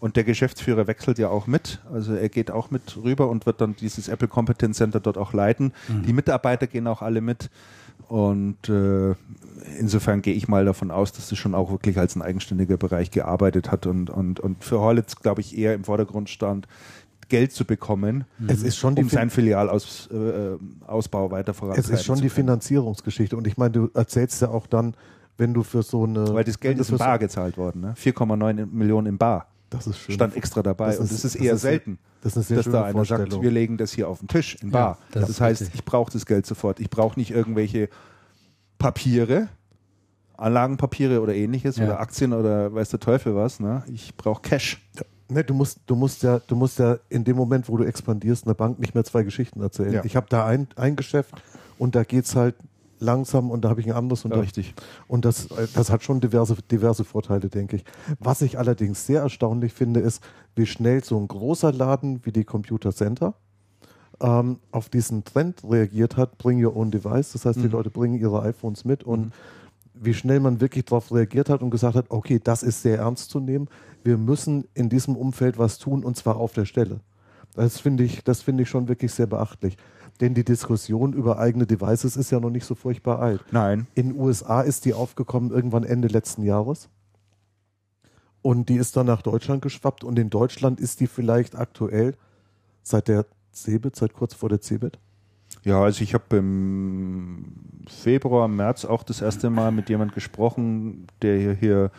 Und 0.02 0.16
der 0.18 0.24
Geschäftsführer 0.24 0.88
wechselt 0.88 1.20
ja 1.20 1.30
auch 1.30 1.46
mit. 1.48 1.80
Also 1.94 2.14
er 2.16 2.28
geht 2.28 2.50
auch 2.52 2.72
mit 2.72 2.98
rüber 2.98 3.30
und 3.30 3.46
wird 3.46 3.62
dann 3.62 3.76
dieses 3.76 4.08
Apple 4.10 4.28
Competence 4.28 4.78
Center 4.78 5.00
dort 5.00 5.18
auch 5.18 5.32
leiten. 5.32 5.72
Die 6.08 6.12
Mitarbeiter 6.12 6.66
gehen 6.68 6.88
auch 6.88 7.02
alle 7.04 7.22
mit. 7.22 7.50
Und 8.08 8.68
äh, 8.68 9.14
insofern 9.80 10.22
gehe 10.24 10.34
ich 10.34 10.48
mal 10.48 10.66
davon 10.66 10.90
aus, 10.92 11.12
dass 11.14 11.32
es 11.32 11.38
schon 11.38 11.54
auch 11.54 11.72
wirklich 11.72 11.98
als 12.00 12.16
ein 12.16 12.24
eigenständiger 12.24 12.78
Bereich 12.78 13.12
gearbeitet 13.12 13.72
hat 13.72 13.86
und, 13.86 14.10
und, 14.10 14.40
und 14.40 14.64
für 14.64 14.80
Horlitz, 14.80 15.18
glaube 15.18 15.42
ich, 15.42 15.56
eher 15.58 15.76
im 15.76 15.84
Vordergrund 15.84 16.30
stand, 16.30 16.68
Geld 17.30 17.54
zu 17.54 17.64
bekommen, 17.64 18.26
Es 18.48 18.64
ist 18.64 18.76
schon 18.78 18.96
die 18.96 19.04
um 19.04 19.08
seinen 19.10 19.30
Filialausbau 19.30 20.10
äh, 20.10 21.32
weiter 21.32 21.52
Es 21.52 21.58
voranzutreiben. 21.58 21.94
ist 22.00 22.04
schon 22.06 22.16
die 22.16 22.22
können. 22.24 22.32
Finanzierungsgeschichte. 22.32 23.38
Und 23.38 23.48
ich 23.48 23.56
meine, 23.56 23.72
du 23.72 23.90
erzählst 23.94 24.42
ja 24.42 24.50
auch 24.50 24.68
dann, 24.68 24.96
wenn 25.38 25.54
du 25.54 25.64
für 25.64 25.84
so 25.84 26.04
eine. 26.04 26.34
Weil 26.34 26.44
das 26.44 26.60
Geld 26.60 26.80
ist 26.80 26.90
in 26.90 26.98
Bar 26.98 27.20
gezahlt 27.20 27.58
worden, 27.58 27.82
ne? 27.82 27.94
4,9 27.98 28.66
Millionen 28.66 29.08
in 29.08 29.18
Bar. 29.18 29.48
Das 29.72 29.88
ist 29.88 29.98
schön. 29.98 30.14
Stand 30.14 30.36
extra 30.36 30.62
dabei. 30.62 30.88
Das 30.88 31.00
und 31.00 31.06
ist- 31.06 31.14
das 31.14 31.26
ist 31.26 31.36
das 31.36 31.42
eher 31.42 31.54
ist- 31.54 31.62
selten, 31.62 31.98
das 32.22 32.38
ist 32.38 32.52
dass 32.52 32.66
da 32.70 32.84
einer 32.84 33.04
sagt, 33.06 33.42
wir 33.42 33.52
legen 33.52 33.78
das 33.78 33.92
hier 33.94 34.08
auf 34.08 34.20
den 34.20 34.28
Tisch 34.28 34.56
in 34.62 34.68
Ja, 34.70 34.74
Bar. 34.74 34.98
das 35.12 35.22
das 35.22 35.30
ist 35.32 35.42
heißt, 35.42 35.62
richtig. 35.62 35.80
ich 35.80 35.86
brauche 35.86 36.12
das 36.12 36.26
Geld 36.28 36.46
sofort. 36.46 36.80
Ich 36.80 36.90
brauche 36.90 37.20
nicht 37.20 37.32
irgendwelche 37.32 37.90
Papiere, 38.78 39.48
Anlagenpapiere 40.38 41.22
oder 41.22 41.36
ähnliches 41.36 41.78
Ja. 41.78 41.86
oder 41.86 42.00
Aktien 42.00 42.34
oder 42.34 42.74
weiß 42.74 42.90
der 42.90 43.00
Teufel 43.00 43.36
was. 43.36 43.60
Ne? 43.60 43.84
Ich 43.92 44.16
brauche 44.16 44.42
Cash. 44.42 44.82
Ne, 45.30 45.44
du 45.44 45.54
musst, 45.54 45.80
du 45.86 45.96
musst 45.96 46.24
ja, 46.24 46.40
du 46.40 46.56
musst 46.56 46.80
ja 46.80 46.98
in 47.10 47.24
dem 47.24 47.38
Moment, 47.38 47.70
wo 47.70 47.78
du 47.78 47.84
expandierst, 47.86 48.46
einer 48.46 48.56
Bank 48.56 48.80
nicht 48.80 48.94
mehr 48.96 49.04
zwei 49.06 49.24
Geschichten 49.24 49.62
erzählen. 49.62 49.94
Ja. 49.94 50.04
Ich 50.04 50.16
habe 50.16 50.26
da 50.30 50.46
ein, 50.46 50.68
ein 50.76 50.96
Geschäft 50.98 51.34
und 51.78 51.96
da 51.96 52.04
geht's 52.04 52.36
halt 52.36 52.56
langsam 53.02 53.52
und 53.52 53.66
da 53.66 53.70
habe 53.70 53.82
ich 53.82 53.88
ein 53.88 53.94
anderes 53.94 54.24
und, 54.24 54.32
Ja, 54.32 54.38
da, 54.38 54.42
richtig. 54.44 54.74
und 55.08 55.26
das, 55.26 55.48
äh, 55.52 55.68
das 55.74 55.90
hat 55.90 56.04
schon 56.04 56.22
diverse, 56.22 56.56
diverse 56.72 57.04
Vorteile, 57.04 57.50
denke 57.50 57.76
ich. 57.78 57.84
Was 58.20 58.42
ich 58.42 58.58
allerdings 58.58 59.06
sehr 59.06 59.22
erstaunlich 59.22 59.74
finde, 59.74 60.00
ist, 60.00 60.24
wie 60.56 60.66
schnell 60.66 61.04
so 61.04 61.18
ein 61.20 61.28
großer 61.28 61.74
Laden 61.74 62.26
wie 62.26 62.32
die 62.32 62.44
Computer 62.46 62.94
Center 62.94 63.34
ähm, 64.22 64.60
auf 64.72 64.90
diesen 64.90 65.24
Trend 65.24 65.64
reagiert 65.68 66.16
hat, 66.16 66.38
bring 66.38 66.64
your 66.64 66.76
own 66.76 66.92
device. 66.92 67.34
Das 67.34 67.46
heißt, 67.46 67.58
die 67.60 67.66
Mhm. 67.66 67.72
Leute 67.72 67.90
bringen 67.90 68.20
ihre 68.20 68.42
iPhones 68.44 68.86
mit 68.86 69.04
und 69.04 69.26
Mhm. 69.28 69.32
wie 69.96 70.14
schnell 70.14 70.40
man 70.40 70.62
wirklich 70.62 70.86
darauf 70.86 71.12
reagiert 71.12 71.50
hat 71.50 71.62
und 71.62 71.72
gesagt 71.72 71.96
hat, 71.96 72.06
okay, 72.10 72.40
das 72.44 72.62
ist 72.64 72.82
sehr 72.84 73.00
ernst 73.00 73.30
zu 73.32 73.40
nehmen. 73.40 73.68
Wir 74.04 74.18
müssen 74.18 74.66
in 74.74 74.90
diesem 74.90 75.16
Umfeld 75.16 75.58
was 75.58 75.78
tun 75.80 76.04
und 76.04 76.18
zwar 76.18 76.38
auf 76.38 76.54
der 76.54 76.66
Stelle. 76.66 77.00
Das 77.56 77.80
finde 77.80 78.04
ich, 78.04 78.24
das 78.24 78.42
finde 78.42 78.64
ich 78.64 78.70
schon 78.70 78.88
wirklich 78.88 79.12
sehr 79.12 79.28
beachtlich. 79.28 79.76
Denn 80.22 80.36
die 80.36 80.46
Diskussion 80.46 81.14
über 81.14 81.40
eigene 81.40 81.66
Devices 81.66 82.16
ist 82.16 82.32
ja 82.32 82.40
noch 82.40 82.52
nicht 82.52 82.66
so 82.66 82.76
furchtbar 82.76 83.20
alt. 83.20 83.44
Nein. 83.52 83.88
In 83.96 84.10
den 84.10 84.20
USA 84.20 84.62
ist 84.62 84.86
die 84.86 84.94
aufgekommen 84.94 85.52
irgendwann 85.52 85.84
Ende 85.84 86.08
letzten 86.08 86.44
Jahres. 86.44 86.90
Und 88.44 88.70
die 88.70 88.76
ist 88.76 88.96
dann 88.96 89.08
nach 89.08 89.24
Deutschland 89.24 89.62
geschwappt 89.62 90.04
und 90.04 90.18
in 90.18 90.30
Deutschland 90.30 90.80
ist 90.80 91.00
die 91.00 91.08
vielleicht 91.08 91.56
aktuell 91.56 92.16
seit 92.84 93.08
der 93.08 93.26
CeBIT, 93.52 93.96
seit 93.96 94.14
kurz 94.14 94.34
vor 94.34 94.50
der 94.50 94.62
CeBIT. 94.62 94.98
Ja, 95.64 95.84
also 95.84 96.04
ich 96.04 96.14
habe 96.14 96.38
im 96.38 97.56
Februar, 97.88 98.48
März 98.48 98.86
auch 98.86 99.04
das 99.04 99.22
erste 99.22 99.50
Mal 99.50 99.72
mit 99.72 99.90
jemand 99.90 100.14
gesprochen, 100.14 101.08
der 101.22 101.38
hier, 101.38 101.54
hier 101.54 101.92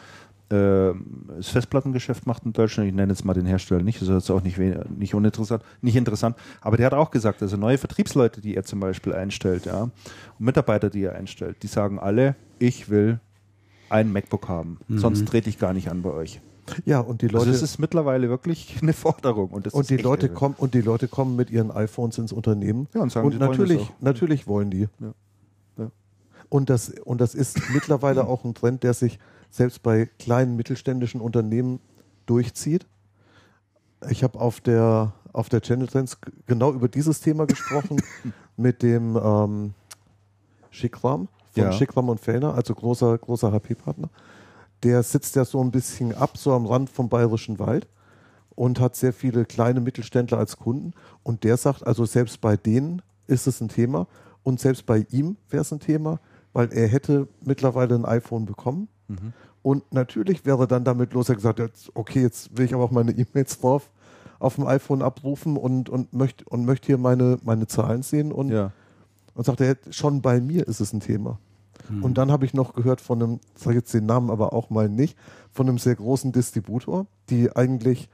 das 0.52 1.48
Festplattengeschäft 1.48 2.26
macht 2.26 2.44
in 2.44 2.52
Deutschland. 2.52 2.88
Ich 2.88 2.94
nenne 2.94 3.12
jetzt 3.12 3.24
mal 3.24 3.34
den 3.34 3.46
Hersteller 3.46 3.82
nicht, 3.82 4.00
das 4.00 4.08
ist 4.08 4.14
jetzt 4.14 4.30
auch 4.30 4.42
nicht, 4.42 4.58
nicht 4.58 5.14
uninteressant, 5.14 5.62
nicht 5.80 5.96
interessant. 5.96 6.36
Aber 6.60 6.76
der 6.76 6.86
hat 6.86 6.94
auch 6.94 7.10
gesagt, 7.10 7.42
also 7.42 7.56
neue 7.56 7.78
Vertriebsleute, 7.78 8.40
die 8.40 8.54
er 8.54 8.64
zum 8.64 8.80
Beispiel 8.80 9.14
einstellt, 9.14 9.66
ja, 9.66 9.82
und 9.82 9.92
Mitarbeiter, 10.38 10.90
die 10.90 11.04
er 11.04 11.14
einstellt, 11.14 11.62
die 11.62 11.68
sagen 11.68 11.98
alle, 11.98 12.36
ich 12.58 12.90
will 12.90 13.20
ein 13.88 14.12
MacBook 14.12 14.48
haben, 14.48 14.78
sonst 14.88 15.26
trete 15.26 15.48
ich 15.48 15.58
gar 15.58 15.72
nicht 15.72 15.90
an 15.90 16.02
bei 16.02 16.10
euch. 16.10 16.40
Ja, 16.84 17.00
und 17.00 17.22
die 17.22 17.26
Also 17.26 17.38
Leute, 17.38 17.50
das 17.50 17.62
ist 17.62 17.78
mittlerweile 17.78 18.28
wirklich 18.28 18.76
eine 18.82 18.92
Forderung. 18.92 19.50
Und, 19.50 19.72
und 19.72 19.90
die 19.90 19.96
Leute 19.96 20.26
irre. 20.26 20.34
kommen 20.34 20.54
und 20.58 20.74
die 20.74 20.80
Leute 20.80 21.08
kommen 21.08 21.36
mit 21.36 21.50
ihren 21.50 21.70
iPhones 21.70 22.18
ins 22.18 22.32
Unternehmen. 22.32 22.88
Ja, 22.94 23.02
und 23.02 23.10
sagen, 23.10 23.26
und 23.26 23.40
wollen 23.40 23.50
natürlich, 23.50 23.80
auch. 23.80 24.00
natürlich 24.00 24.46
wollen 24.46 24.70
die. 24.70 24.88
Ja. 25.00 25.14
Ja. 25.78 25.90
Und 26.48 26.70
das, 26.70 26.90
und 26.90 27.20
das 27.20 27.34
ist 27.34 27.60
mittlerweile 27.72 28.24
auch 28.28 28.44
ein 28.44 28.54
Trend, 28.54 28.82
der 28.82 28.94
sich 28.94 29.18
selbst 29.52 29.82
bei 29.82 30.06
kleinen 30.18 30.56
mittelständischen 30.56 31.20
Unternehmen 31.20 31.78
durchzieht. 32.26 32.86
Ich 34.10 34.24
habe 34.24 34.40
auf 34.40 34.60
der, 34.60 35.12
auf 35.32 35.48
der 35.48 35.60
Channel 35.60 35.86
Trends 35.86 36.18
genau 36.46 36.72
über 36.72 36.88
dieses 36.88 37.20
Thema 37.20 37.46
gesprochen 37.46 38.02
mit 38.56 38.82
dem 38.82 39.16
ähm, 39.22 39.74
Schickram 40.70 41.28
von 41.52 41.64
Ja. 41.64 41.72
Schickram 41.72 42.08
und 42.08 42.18
Fellner, 42.18 42.54
also 42.54 42.74
großer, 42.74 43.16
großer 43.18 43.52
HP-Partner. 43.52 44.08
Der 44.82 45.02
sitzt 45.02 45.36
ja 45.36 45.44
so 45.44 45.62
ein 45.62 45.70
bisschen 45.70 46.14
ab, 46.14 46.38
so 46.38 46.52
am 46.54 46.66
Rand 46.66 46.90
vom 46.90 47.08
Bayerischen 47.08 47.58
Wald 47.58 47.86
und 48.56 48.80
hat 48.80 48.96
sehr 48.96 49.12
viele 49.12 49.44
kleine 49.44 49.80
Mittelständler 49.80 50.38
als 50.38 50.56
Kunden. 50.56 50.92
Und 51.22 51.44
der 51.44 51.58
sagt, 51.58 51.86
also 51.86 52.06
selbst 52.06 52.40
bei 52.40 52.56
denen 52.56 53.02
ist 53.26 53.46
es 53.46 53.60
ein 53.60 53.68
Thema 53.68 54.06
und 54.42 54.60
selbst 54.60 54.86
bei 54.86 55.06
ihm 55.10 55.36
wäre 55.50 55.60
es 55.60 55.72
ein 55.72 55.80
Thema, 55.80 56.20
weil 56.54 56.72
er 56.72 56.88
hätte 56.88 57.28
mittlerweile 57.42 57.94
ein 57.94 58.04
iPhone 58.06 58.46
bekommen. 58.46 58.88
Und 59.62 59.92
natürlich 59.92 60.44
wäre 60.44 60.66
dann 60.66 60.84
damit 60.84 61.12
los, 61.12 61.28
er 61.28 61.36
gesagt 61.36 61.60
hat, 61.60 61.70
okay, 61.94 62.20
jetzt 62.22 62.56
will 62.56 62.64
ich 62.64 62.74
aber 62.74 62.84
auch 62.84 62.90
meine 62.90 63.12
E-Mails 63.12 63.60
drauf 63.60 63.90
auf 64.38 64.56
dem 64.56 64.66
iPhone 64.66 65.02
abrufen 65.02 65.56
und, 65.56 65.88
und 65.88 66.12
möchte 66.12 66.44
und 66.46 66.64
möchte 66.64 66.86
hier 66.86 66.98
meine, 66.98 67.38
meine 67.44 67.68
Zahlen 67.68 68.02
sehen 68.02 68.32
und, 68.32 68.48
Ja. 68.50 68.72
und 69.34 69.44
sagt 69.46 69.60
er, 69.60 69.76
schon 69.90 70.20
bei 70.20 70.40
mir 70.40 70.66
ist 70.66 70.80
es 70.80 70.92
ein 70.92 71.00
Thema. 71.00 71.38
Und 72.00 72.16
dann 72.16 72.30
habe 72.30 72.44
ich 72.44 72.54
noch 72.54 72.74
gehört 72.74 73.00
von 73.00 73.22
einem, 73.22 73.40
ich 73.56 73.62
sage 73.62 73.76
jetzt 73.76 73.92
den 73.92 74.06
Namen 74.06 74.30
aber 74.30 74.52
auch 74.52 74.70
mal 74.70 74.88
nicht, 74.88 75.16
von 75.50 75.68
einem 75.68 75.78
sehr 75.78 75.96
großen 75.96 76.30
Distributor, 76.32 77.06
die 77.28 77.54
eigentlich 77.54 78.08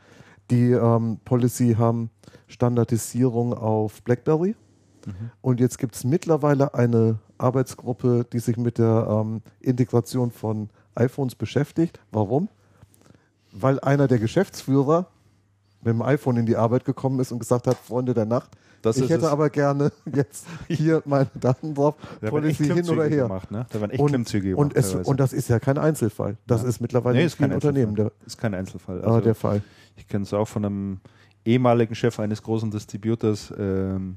die 0.50 0.70
ähm, 0.72 1.18
Policy 1.24 1.74
haben, 1.78 2.10
Standardisierung 2.46 3.52
auf 3.54 4.02
BlackBerry. 4.02 4.54
Und 5.40 5.60
jetzt 5.60 5.78
gibt 5.78 5.94
es 5.94 6.04
mittlerweile 6.04 6.74
eine 6.74 7.18
Arbeitsgruppe, 7.38 8.26
die 8.30 8.40
sich 8.40 8.56
mit 8.58 8.76
der 8.78 9.06
ähm, 9.08 9.40
Integration 9.60 10.30
von 10.30 10.68
iPhones 10.98 11.34
beschäftigt. 11.34 12.00
Warum? 12.10 12.48
Weil 13.52 13.80
einer 13.80 14.08
der 14.08 14.18
Geschäftsführer 14.18 15.06
mit 15.82 15.94
dem 15.94 16.02
iPhone 16.02 16.36
in 16.36 16.46
die 16.46 16.56
Arbeit 16.56 16.84
gekommen 16.84 17.20
ist 17.20 17.32
und 17.32 17.38
gesagt 17.38 17.66
hat, 17.66 17.76
Freunde 17.76 18.12
der 18.12 18.26
Nacht, 18.26 18.50
Das 18.82 18.96
ich 18.96 19.08
hätte 19.08 19.24
es. 19.26 19.30
aber 19.32 19.48
gerne 19.48 19.92
jetzt 20.14 20.46
hier 20.66 21.02
meine 21.06 21.30
Daten 21.34 21.74
drauf, 21.74 21.94
Da 22.20 22.30
Policy 22.30 22.64
hin 22.66 22.88
oder 22.90 23.04
her. 23.04 23.22
Gemacht, 23.28 23.50
ne? 23.50 23.64
Da 23.70 23.80
werden 23.80 23.92
echt 23.92 24.00
Und, 24.00 24.08
Klimmzüge 24.08 24.56
und, 24.56 24.74
gemacht. 24.74 24.94
es, 24.94 25.06
und 25.06 25.18
das 25.20 25.32
ist 25.32 25.48
ja 25.48 25.58
kein 25.60 25.78
Einzelfall. 25.78 26.36
Das 26.46 26.62
Ja. 26.62 26.68
ist 26.68 26.80
mittlerweile 26.80 27.18
nee, 27.18 27.24
ist 27.24 27.38
kein 27.38 27.52
Unternehmen 27.52 27.94
der. 27.94 28.12
Ist 28.26 28.38
kein 28.38 28.54
Einzelfall. 28.54 29.00
äh, 29.00 29.04
Also, 29.04 29.20
der 29.20 29.34
Fall. 29.34 29.62
ich 29.96 30.06
kenne 30.08 30.24
es 30.24 30.34
auch 30.34 30.46
von 30.48 30.64
einem 30.64 31.00
ehemaligen 31.44 31.94
Chef 31.94 32.18
eines 32.20 32.42
großen 32.42 32.70
Distributors, 32.70 33.54
ähm, 33.56 34.16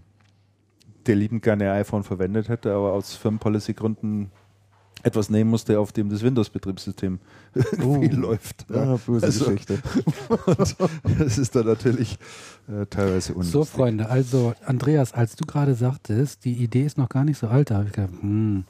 der 1.05 1.15
liebend 1.15 1.43
gerne 1.43 1.71
iPhone 1.71 2.03
verwendet 2.03 2.49
hätte, 2.49 2.73
aber 2.73 2.91
aus 2.93 3.15
Firmenpolicy-Gründen 3.15 4.31
etwas 5.03 5.29
nehmen 5.29 5.49
musste, 5.49 5.79
auf 5.79 5.91
dem 5.91 6.09
das 6.09 6.21
Windows-Betriebssystem 6.21 7.19
irgendwie 7.77 8.07
läuft. 8.09 8.65
Ja, 8.69 8.97
böse 8.97 9.25
Also, 9.25 9.45
Geschichte. 9.45 9.79
Das 11.19 11.37
ist 11.37 11.55
dann 11.55 11.65
natürlich 11.65 12.17
äh, 12.67 12.85
teilweise 12.87 13.33
unlustig. 13.33 13.53
So, 13.53 13.65
Freunde, 13.65 14.09
also 14.09 14.53
Andreas, 14.65 15.13
als 15.13 15.35
du 15.35 15.45
gerade 15.45 15.75
sagtest, 15.75 16.45
die 16.45 16.53
Idee 16.53 16.85
ist 16.85 16.97
noch 16.97 17.09
gar 17.09 17.23
nicht 17.23 17.37
so 17.37 17.47
alt, 17.47 17.71
da 17.71 17.75
habe 17.75 17.85
ich 17.87 17.93
gedacht, 17.93 18.11
hm, 18.21 18.63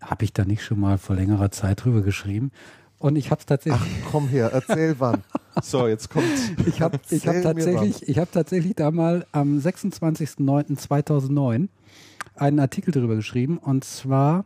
habe 0.00 0.24
ich 0.24 0.32
da 0.32 0.44
nicht 0.44 0.62
schon 0.64 0.80
mal 0.80 0.98
vor 0.98 1.16
längerer 1.16 1.50
Zeit 1.50 1.84
drüber 1.84 2.02
geschrieben? 2.02 2.50
Und 2.98 3.16
ich 3.16 3.30
habe 3.30 3.38
es 3.38 3.46
tatsächlich, 3.46 3.80
Ach, 4.06 4.10
komm 4.10 4.26
her, 4.28 4.50
erzähl 4.52 4.96
wann. 4.98 5.22
So, 5.62 5.86
jetzt 5.86 6.10
kommt. 6.10 6.24
ich 6.66 6.80
habe 6.80 6.98
ich 7.10 7.26
hab 7.28 7.42
tatsächlich, 7.42 8.08
ich 8.08 8.18
habe 8.18 8.30
tatsächlich 8.32 8.74
da 8.74 8.90
mal 8.90 9.24
am 9.32 9.58
26.09.2009 9.58 11.68
einen 12.34 12.58
Artikel 12.60 12.90
drüber 12.92 13.16
geschrieben 13.16 13.58
und 13.58 13.84
zwar 13.84 14.44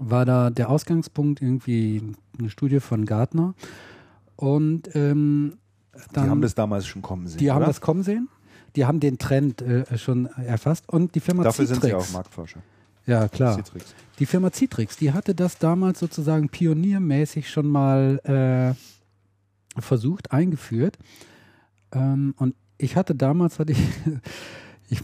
war 0.00 0.24
da 0.24 0.50
der 0.50 0.68
Ausgangspunkt 0.70 1.40
irgendwie 1.42 2.02
eine 2.38 2.50
Studie 2.50 2.80
von 2.80 3.04
Gartner 3.06 3.54
und 4.36 4.94
ähm, 4.94 5.54
Die 5.94 6.00
dann, 6.14 6.30
haben 6.30 6.42
das 6.42 6.54
damals 6.54 6.86
schon 6.86 7.02
kommen 7.02 7.26
sehen. 7.26 7.38
die 7.38 7.50
haben 7.50 7.58
oder? 7.58 7.66
das 7.66 7.80
kommen 7.80 8.02
sehen, 8.02 8.28
die 8.76 8.84
haben 8.86 9.00
den 9.00 9.18
Trend 9.18 9.62
äh, 9.62 9.96
schon 9.98 10.26
erfasst 10.26 10.88
und 10.88 11.14
die 11.14 11.20
Firma 11.20 11.44
Dafür 11.44 11.66
Citrix, 11.66 11.82
sind 11.82 11.90
sie 11.90 11.94
auch 11.94 12.12
Marktforscher. 12.12 12.60
ja 13.06 13.28
klar, 13.28 13.54
Citrix. 13.56 13.94
die 14.18 14.26
Firma 14.26 14.50
Citrix, 14.52 14.96
die 14.96 15.12
hatte 15.12 15.34
das 15.34 15.58
damals 15.58 16.00
sozusagen 16.00 16.48
pioniermäßig 16.48 17.48
schon 17.50 17.66
mal 17.68 18.18
äh, 18.24 19.80
versucht, 19.80 20.32
eingeführt. 20.32 20.98
Ähm, 21.92 22.34
und 22.38 22.54
ich 22.78 22.96
hatte 22.96 23.14
damals, 23.14 23.58
hatte 23.58 23.72
ich, 23.72 23.78
ich 24.88 25.00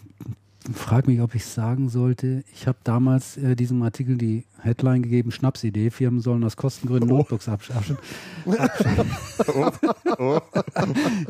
frage 0.74 1.10
mich, 1.10 1.20
ob 1.20 1.34
ich 1.34 1.44
sagen 1.44 1.88
sollte. 1.88 2.44
Ich 2.52 2.66
habe 2.66 2.78
damals 2.84 3.36
äh, 3.36 3.56
diesem 3.56 3.82
Artikel 3.82 4.16
die 4.16 4.44
Headline 4.60 5.02
gegeben: 5.02 5.30
Schnapsidee. 5.30 5.90
Firmen 5.90 6.20
sollen 6.20 6.44
aus 6.44 6.56
Kostengründen 6.56 7.10
oh. 7.10 7.18
Notebooks 7.18 7.48
abschaffen. 7.48 7.98
oh. 8.44 8.54
oh. 10.18 10.40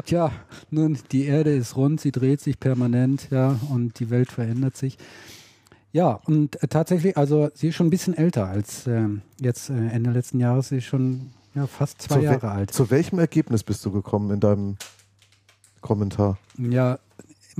Tja, 0.05 0.33
nun, 0.71 0.99
die 1.13 1.25
Erde 1.25 1.55
ist 1.55 1.77
rund, 1.77 2.01
sie 2.01 2.13
dreht 2.13 2.41
sich 2.41 2.59
permanent, 2.59 3.29
ja, 3.31 3.59
und 3.71 4.01
die 4.01 4.11
Welt 4.11 4.33
verändert 4.33 4.77
sich. 4.77 4.99
Ja, 5.93 6.21
und 6.25 6.63
äh, 6.63 6.69
tatsächlich, 6.69 7.17
also 7.17 7.51
sie 7.55 7.69
ist 7.69 7.77
schon 7.77 7.87
ein 7.87 7.91
bisschen 7.91 8.17
älter 8.17 8.47
als 8.47 8.87
äh, 8.87 9.09
jetzt 9.41 9.71
Ende 9.71 10.11
letzten 10.11 10.41
Jahres. 10.41 10.69
Sie 10.69 10.79
ist 10.79 10.85
schon 10.85 11.31
ja, 11.55 11.67
fast 11.67 12.03
zwei 12.03 12.21
Jahre 12.21 12.51
alt. 12.51 12.73
Zu 12.73 12.91
welchem 12.91 13.19
Ergebnis 13.19 13.65
bist 13.65 13.85
du 13.85 13.91
gekommen 13.91 14.31
in 14.31 14.41
deinem 14.41 14.77
Kommentar? 15.81 16.39
Ja, 16.59 16.99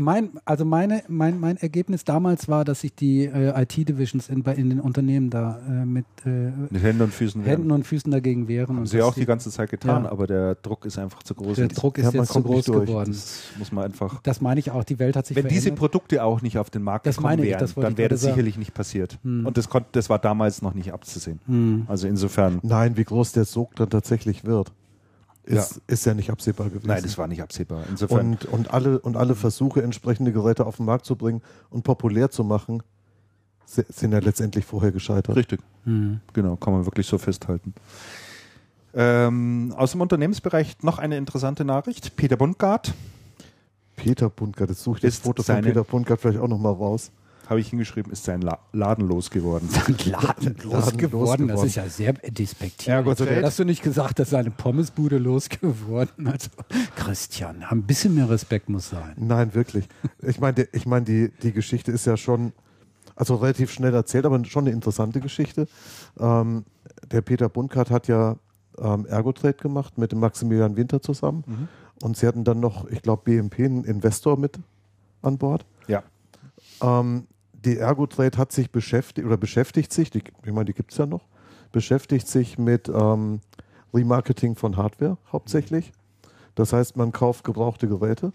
mein, 0.01 0.31
also 0.45 0.65
meine, 0.65 1.03
mein, 1.09 1.39
mein 1.39 1.57
Ergebnis 1.57 2.05
damals 2.05 2.49
war, 2.49 2.65
dass 2.65 2.81
sich 2.81 2.95
die 2.95 3.25
äh, 3.27 3.63
IT-Divisions 3.63 4.29
in, 4.29 4.43
in 4.43 4.71
den 4.71 4.81
Unternehmen 4.81 5.31
da 5.31 5.61
äh, 5.69 5.85
mit, 5.85 6.07
äh, 6.25 6.51
mit 6.71 6.83
Händen 6.83 7.03
und 7.03 7.15
Füßen 7.15 7.43
Händen 7.43 7.71
und 7.71 7.87
Füßen 7.87 8.11
dagegen 8.11 8.49
wehren. 8.49 8.77
Haben 8.77 8.87
sie 8.87 9.03
auch 9.03 9.15
die 9.15 9.27
ganze 9.27 9.51
Zeit 9.51 9.71
getan, 9.71 10.05
ja. 10.05 10.11
aber 10.11 10.27
der 10.27 10.57
Druck 10.57 10.85
ist 10.87 10.99
einfach 10.99 11.23
zu 11.23 11.35
groß. 11.35 11.57
Der 11.57 11.69
Druck 11.69 11.99
ist 11.99 12.13
ja, 12.13 12.21
jetzt 12.21 12.33
zu 12.33 12.43
groß 12.43 12.67
geworden. 12.67 13.13
Das 13.13 13.43
muss 13.59 13.73
man 13.73 13.85
einfach. 13.85 14.21
Das 14.23 14.41
meine 14.41 14.61
ich 14.61 14.71
auch. 14.71 14.85
Die 14.85 14.99
Welt 14.99 15.17
hat 15.17 15.27
sich 15.27 15.37
Wenn 15.37 15.43
verändert. 15.43 15.65
diese 15.65 15.75
Produkte 15.75 16.25
auch 16.25 16.43
nicht 16.43 16.59
auf 16.59 16.71
den 16.71 16.83
Markt 16.83 17.07
das 17.07 17.17
gekommen 17.17 17.43
wären, 17.43 17.65
ich, 17.65 17.75
dann 17.75 17.99
wäre 17.99 18.09
das 18.09 18.23
sicherlich 18.23 18.57
nicht 18.57 18.75
passiert. 18.75 19.19
Hm. 19.23 19.47
Und 19.47 19.57
das, 19.57 19.69
konnte, 19.69 19.89
das 19.93 20.09
war 20.11 20.19
damals 20.19 20.63
noch 20.63 20.75
nicht 20.75 20.93
abzusehen. 20.93 21.41
Hm. 21.47 21.85
Also 21.89 22.09
insofern. 22.09 22.61
Nein, 22.63 22.97
wie 22.97 23.05
groß 23.05 23.33
der 23.33 23.45
Sog 23.45 23.77
dann 23.77 23.91
tatsächlich 23.91 24.45
wird 24.45 24.73
ist 25.45 25.77
ja. 25.77 25.83
ist 25.87 26.07
ja 26.07 26.15
nicht 26.15 26.31
absehbar 26.31 26.69
gewesen. 26.69 26.87
Nein, 26.87 27.03
das 27.03 27.17
war 27.19 27.27
nicht 27.27 27.43
absehbar. 27.43 27.85
Insofern. 27.89 28.33
Und, 28.33 28.45
und, 28.47 28.71
alle, 28.73 29.01
und 29.01 29.17
alle 29.17 29.35
Versuche, 29.35 29.83
entsprechende 29.83 30.33
Geräte 30.33 30.67
auf 30.67 30.77
den 30.77 30.87
Markt 30.87 31.07
zu 31.07 31.17
bringen 31.17 31.43
und 31.71 31.83
populär 31.83 32.31
zu 32.31 32.45
machen, 32.45 32.83
sind 33.67 34.13
ja 34.13 34.19
letztendlich 34.19 34.65
vorher 34.65 34.93
gescheitert. 34.93 35.37
Richtig. 35.37 35.61
Mhm. 35.85 36.21
Genau, 36.33 36.57
kann 36.57 36.73
man 36.73 36.85
wirklich 36.87 37.07
so 37.07 37.19
festhalten. 37.19 37.75
Ähm, 38.93 39.73
aus 39.77 39.93
dem 39.93 40.01
Unternehmensbereich 40.01 40.83
noch 40.83 40.99
eine 40.99 41.17
interessante 41.17 41.65
Nachricht. 41.65 42.17
Peter 42.17 42.37
Bundgart. 42.37 42.93
Peter 43.95 44.29
Bundgart, 44.29 44.71
jetzt 44.71 44.83
suche 44.83 44.97
ich 44.97 45.03
das 45.03 45.17
Foto 45.19 45.43
von 45.43 45.61
Peter 45.61 45.85
Bundgart 45.85 46.21
vielleicht 46.21 46.41
auch 46.41 46.49
nochmal 46.49 46.73
raus 46.73 47.13
habe 47.51 47.61
ich 47.61 47.69
hingeschrieben, 47.69 48.13
ist 48.13 48.25
sein 48.25 48.43
La 48.43 48.61
Laden 48.73 49.07
losgeworden. 49.09 49.69
Laden 50.07 50.57
losgeworden, 50.63 51.49
das 51.49 51.65
ist 51.65 51.75
ja 51.75 51.89
sehr 51.89 52.13
despektierlich. 52.13 53.19
Ja, 53.19 53.43
Hast 53.43 53.59
du 53.59 53.65
nicht 53.65 53.83
gesagt, 53.83 54.21
dass 54.21 54.31
seine 54.31 54.53
Pommesbude 54.53 55.19
losgeworden? 55.19 56.29
Also 56.29 56.49
Christian, 56.95 57.65
ein 57.69 57.83
bisschen 57.83 58.15
mehr 58.15 58.31
Respekt 58.31 58.69
muss 58.69 58.91
sein. 58.91 59.15
Nein, 59.17 59.53
wirklich. 59.55 59.89
Ich 60.23 60.39
meine, 60.39 60.69
ich 60.73 60.87
meine, 60.87 61.05
die, 61.05 61.33
die 61.43 61.53
Geschichte 61.53 61.91
ist 61.91 62.07
ja 62.07 62.17
schon, 62.17 62.53
also 63.17 63.35
relativ 63.35 63.73
schnell 63.73 63.95
erzählt, 63.95 64.27
aber 64.27 64.43
schon 64.45 64.65
eine 64.65 64.73
interessante 64.73 65.21
Geschichte. 65.21 65.67
Ähm, 66.19 66.65
der 67.11 67.21
Peter 67.23 67.49
Bunkert 67.49 67.91
hat 67.91 68.07
ja 68.07 68.37
ähm, 68.79 69.07
Ergotrade 69.07 69.55
gemacht 69.55 69.99
mit 69.99 70.13
dem 70.13 70.21
Maximilian 70.21 70.77
Winter 70.77 71.03
zusammen. 71.03 71.43
Mhm. 71.47 71.69
Und 72.03 72.17
sie 72.17 72.29
hatten 72.29 72.45
dann 72.45 72.61
noch, 72.61 72.87
ich 72.89 73.03
glaube, 73.03 73.25
BMP, 73.25 73.59
einen 73.59 73.85
Investor 73.85 74.39
mit 74.39 74.59
an 75.21 75.37
Bord. 75.37 75.67
Ja. 75.89 76.03
Ähm, 76.81 77.27
die 77.65 77.79
Ergotrade 77.79 78.39
hat 78.39 78.53
sich 78.53 78.71
beschäftigt 78.71 79.27
oder 79.27 79.37
beschäftigt 79.37 79.93
sich, 79.93 80.11
die, 80.11 80.23
ich 80.45 80.53
meine, 80.53 80.67
die 80.67 80.75
gibt 80.75 80.93
es 80.93 80.99
ja 80.99 81.07
noch, 81.07 81.27
beschäftigt 81.73 82.27
sich 82.27 82.59
mit 82.59 82.89
ähm, 82.89 83.41
Remarketing 83.93 84.57
von 84.57 84.77
Hardware 84.77 85.19
hauptsächlich. 85.31 85.93
Das 86.55 86.73
heißt, 86.73 86.97
man 86.97 87.13
kauft 87.13 87.45
gebrauchte 87.45 87.89
Geräte 87.89 88.33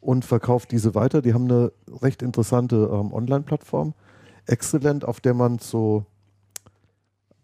und 0.00 0.24
verkauft 0.24 0.72
diese 0.72 0.94
weiter. 0.94 1.22
Die 1.22 1.34
haben 1.34 1.44
eine 1.44 1.72
recht 2.02 2.22
interessante 2.22 2.90
ähm, 2.92 3.12
Online-Plattform, 3.12 3.94
Excellent, 4.46 5.06
auf 5.06 5.20
der 5.20 5.32
man 5.32 5.58
so, 5.58 6.04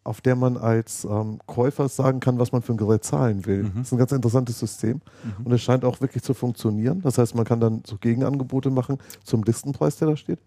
auf 0.05 0.21
der 0.21 0.37
man 0.37 0.59
als 0.59 1.05
ähm, 1.05 1.39
Käufer 1.47 1.89
sagen 1.89 2.21
kann, 2.21 2.39
was 2.39 2.53
man 2.53 2.61
für 2.63 2.73
ein 2.73 2.77
Gerät 2.77 3.05
zahlen 3.05 3.47
will. 3.47 3.65
Mhm. 3.65 3.73
Das 3.77 3.87
ist 3.87 3.93
ein 3.93 3.99
ganz 3.99 4.13
interessantes 4.13 4.59
System 4.59 5.01
mhm. 5.25 5.47
und 5.47 5.53
es 5.53 5.63
scheint 5.63 5.85
auch 5.85 6.01
wirklich 6.01 6.23
zu 6.23 6.35
funktionieren. 6.35 7.01
Das 7.03 7.17
heißt, 7.17 7.35
man 7.35 7.45
kann 7.45 7.61
dann 7.61 7.83
so 7.87 7.97
Gegenangebote 7.97 8.71
machen 8.71 8.99
zum 9.25 9.43
Listenpreis, 9.45 9.97
der 9.97 10.09
da 10.09 10.17
steht. 10.17 10.41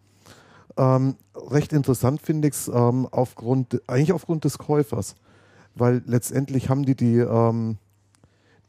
Ähm, 0.77 1.15
recht 1.35 1.73
interessant 1.73 2.21
finde 2.21 2.47
ich 2.47 2.53
es 2.55 2.67
ähm, 2.67 3.07
aufgrund, 3.11 3.81
eigentlich 3.87 4.13
aufgrund 4.13 4.43
des 4.43 4.57
Käufers, 4.57 5.15
weil 5.75 6.01
letztendlich 6.05 6.69
haben 6.69 6.83
die 6.83 6.95
die, 6.95 7.17
ähm, 7.17 7.77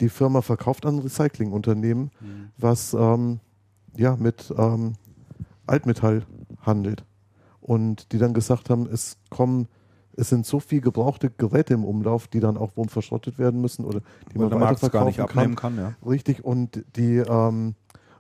die 0.01 0.09
Firma 0.09 0.43
verkauft 0.43 0.87
an 0.87 0.97
ein 0.97 1.01
Recyclingunternehmen, 1.01 2.11
mhm. 2.21 2.51
was 2.59 2.95
ähm, 2.95 3.41
ja 3.97 4.17
mit 4.17 4.53
ähm, 4.57 4.95
Altmetall 5.67 6.27
handelt 6.61 7.05
und 7.61 8.13
die 8.13 8.19
dann 8.19 8.35
gesagt 8.35 8.71
haben, 8.71 8.87
es 8.87 9.17
kommen 9.31 9.69
es 10.17 10.29
sind 10.29 10.47
so 10.47 10.61
viel 10.61 10.81
gebrauchte 10.81 11.31
Geräte 11.31 11.75
im 11.75 11.85
Umlauf, 11.85 12.29
die 12.29 12.41
dann 12.41 12.57
auch 12.57 12.77
wohl 12.77 12.89
verschrottet 12.89 13.39
werden 13.39 13.61
müssen 13.61 13.85
oder 13.85 14.01
die 14.33 14.39
Weil 14.39 14.49
man 14.49 14.61
weiterverkaufen 14.61 14.91
gar 14.91 15.05
nicht 15.07 15.21
abnehmen 15.21 15.57
kann. 15.57 15.77
kann 15.77 15.85
ja. 15.85 16.09
Richtig 16.09 16.45
und 16.45 16.85
die 16.97 17.17
ähm, 17.17 17.75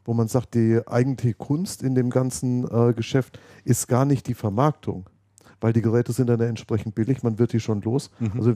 wo 0.05 0.15
man 0.15 0.29
sagt, 0.29 0.55
die 0.55 0.81
eigentliche 0.87 1.35
Kunst 1.35 1.83
in 1.83 1.95
dem 1.95 2.11
ganzen 2.11 2.65
äh, 2.71 2.93
Geschäft 2.93 3.39
ist 3.65 3.89
gar 3.89 4.05
nicht 4.05 4.27
die 4.29 4.35
Vermarktung, 4.35 5.09
weil 5.61 5.73
die 5.73 5.83
Geräte 5.83 6.13
sind 6.13 6.29
dann 6.29 6.41
entsprechend 6.41 6.95
billig, 6.95 7.23
man 7.23 7.39
wird 7.39 7.53
die 7.53 7.61
schon 7.61 7.81
los. 7.83 8.11
Mhm. 8.19 8.33
Also 8.37 8.55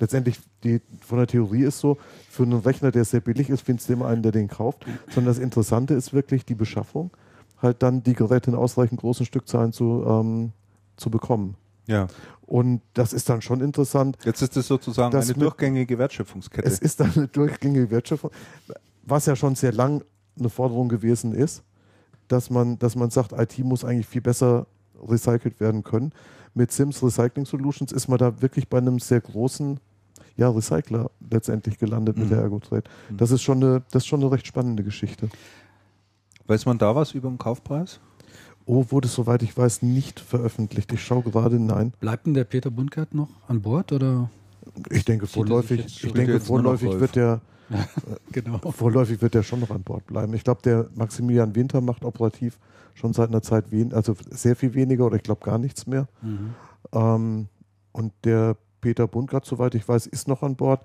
letztendlich 0.00 0.40
die, 0.64 0.80
von 1.00 1.18
der 1.18 1.26
Theorie 1.26 1.62
ist 1.62 1.78
so, 1.78 1.98
für 2.28 2.42
einen 2.42 2.60
Rechner, 2.60 2.90
der 2.90 3.04
sehr 3.04 3.20
billig 3.20 3.48
ist, 3.50 3.62
findest 3.62 3.88
du 3.88 3.94
immer 3.94 4.06
einen, 4.06 4.22
der 4.22 4.32
den 4.32 4.48
kauft, 4.48 4.84
sondern 5.08 5.32
das 5.34 5.38
Interessante 5.38 5.94
ist 5.94 6.12
wirklich 6.12 6.44
die 6.44 6.54
Beschaffung, 6.54 7.10
halt 7.60 7.82
dann 7.82 8.02
die 8.02 8.14
Geräte 8.14 8.50
in 8.50 8.56
ausreichend 8.56 9.00
großen 9.00 9.26
Stückzahlen 9.26 9.72
zu, 9.72 10.04
ähm, 10.06 10.52
zu 10.96 11.10
bekommen. 11.10 11.56
Ja. 11.86 12.06
Und 12.42 12.82
das 12.94 13.12
ist 13.12 13.28
dann 13.28 13.42
schon 13.42 13.60
interessant. 13.60 14.16
Jetzt 14.24 14.42
ist 14.42 14.56
es 14.56 14.66
sozusagen 14.66 15.14
eine 15.14 15.34
durchgängige 15.34 15.98
Wertschöpfungskette. 15.98 16.66
Es 16.66 16.78
ist 16.78 17.00
dann 17.00 17.12
eine 17.14 17.28
durchgängige 17.28 17.90
Wertschöpfung, 17.90 18.30
was 19.02 19.26
ja 19.26 19.36
schon 19.36 19.54
sehr 19.54 19.72
lang 19.72 20.02
eine 20.38 20.48
Forderung 20.48 20.88
gewesen 20.88 21.32
ist, 21.32 21.62
dass 22.28 22.50
man, 22.50 22.78
dass 22.78 22.96
man 22.96 23.10
sagt, 23.10 23.32
IT 23.32 23.58
muss 23.60 23.84
eigentlich 23.84 24.06
viel 24.06 24.20
besser 24.20 24.66
recycelt 25.06 25.60
werden 25.60 25.82
können. 25.82 26.12
Mit 26.54 26.72
Sims 26.72 27.02
Recycling 27.02 27.46
Solutions 27.46 27.92
ist 27.92 28.08
man 28.08 28.18
da 28.18 28.42
wirklich 28.42 28.68
bei 28.68 28.78
einem 28.78 28.98
sehr 28.98 29.20
großen 29.20 29.78
ja, 30.36 30.48
Recycler 30.48 31.10
letztendlich 31.30 31.78
gelandet 31.78 32.16
mhm. 32.16 32.22
mit 32.22 32.32
der 32.32 32.40
Ergotrade. 32.40 32.84
Mhm. 33.10 33.16
Das 33.16 33.30
ist 33.30 33.42
schon 33.42 33.62
eine, 33.62 33.82
das 33.90 34.04
ist 34.04 34.06
schon 34.06 34.20
eine 34.20 34.30
recht 34.30 34.46
spannende 34.46 34.84
Geschichte. 34.84 35.28
Weiß 36.46 36.64
man 36.64 36.78
da 36.78 36.94
was 36.94 37.12
über 37.12 37.28
den 37.28 37.38
Kaufpreis? 37.38 38.00
Oh, 38.64 38.86
wurde 38.90 39.08
soweit 39.08 39.42
ich 39.42 39.56
weiß 39.56 39.82
nicht 39.82 40.20
veröffentlicht. 40.20 40.92
Ich 40.92 41.02
schaue 41.02 41.22
gerade, 41.22 41.58
nein. 41.58 41.92
Bleibt 42.00 42.26
denn 42.26 42.34
der 42.34 42.44
Peter 42.44 42.70
Bundgart 42.70 43.14
noch 43.14 43.28
an 43.48 43.62
Bord 43.62 43.92
oder? 43.92 44.30
Ich 44.90 45.04
denke 45.04 45.26
vorläufig, 45.26 46.04
ich 46.04 46.12
denke 46.12 46.40
vorläufig 46.40 47.00
wird 47.00 47.16
der, 47.16 47.40
genau. 48.32 48.58
Vorläufig 48.70 49.20
wird 49.20 49.34
er 49.34 49.42
schon 49.42 49.60
noch 49.60 49.70
an 49.70 49.82
Bord 49.82 50.06
bleiben. 50.06 50.32
Ich 50.34 50.44
glaube, 50.44 50.62
der 50.62 50.88
Maximilian 50.94 51.54
Winter 51.54 51.80
macht 51.80 52.04
operativ 52.04 52.58
schon 52.94 53.12
seit 53.12 53.28
einer 53.28 53.42
Zeit 53.42 53.70
wen 53.70 53.92
also 53.92 54.16
sehr 54.30 54.56
viel 54.56 54.74
weniger 54.74 55.06
oder 55.06 55.16
ich 55.16 55.22
glaube 55.22 55.44
gar 55.44 55.58
nichts 55.58 55.86
mehr. 55.86 56.08
Mhm. 56.22 56.54
Ähm, 56.92 57.48
und 57.92 58.12
der 58.24 58.56
Peter 58.80 59.06
Bundgart, 59.06 59.44
soweit 59.44 59.74
ich 59.74 59.88
weiß, 59.88 60.06
ist 60.06 60.28
noch 60.28 60.42
an 60.42 60.56
Bord 60.56 60.80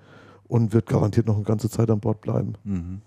und 0.48 0.74
wird 0.74 0.88
garantiert 0.88 1.28
noch 1.28 1.36
eine 1.36 1.44
ganze 1.44 1.70
Zeit 1.70 1.90
an 1.90 2.00
Bord 2.00 2.22
bleiben. 2.22 2.54
Mhm. 2.64 3.02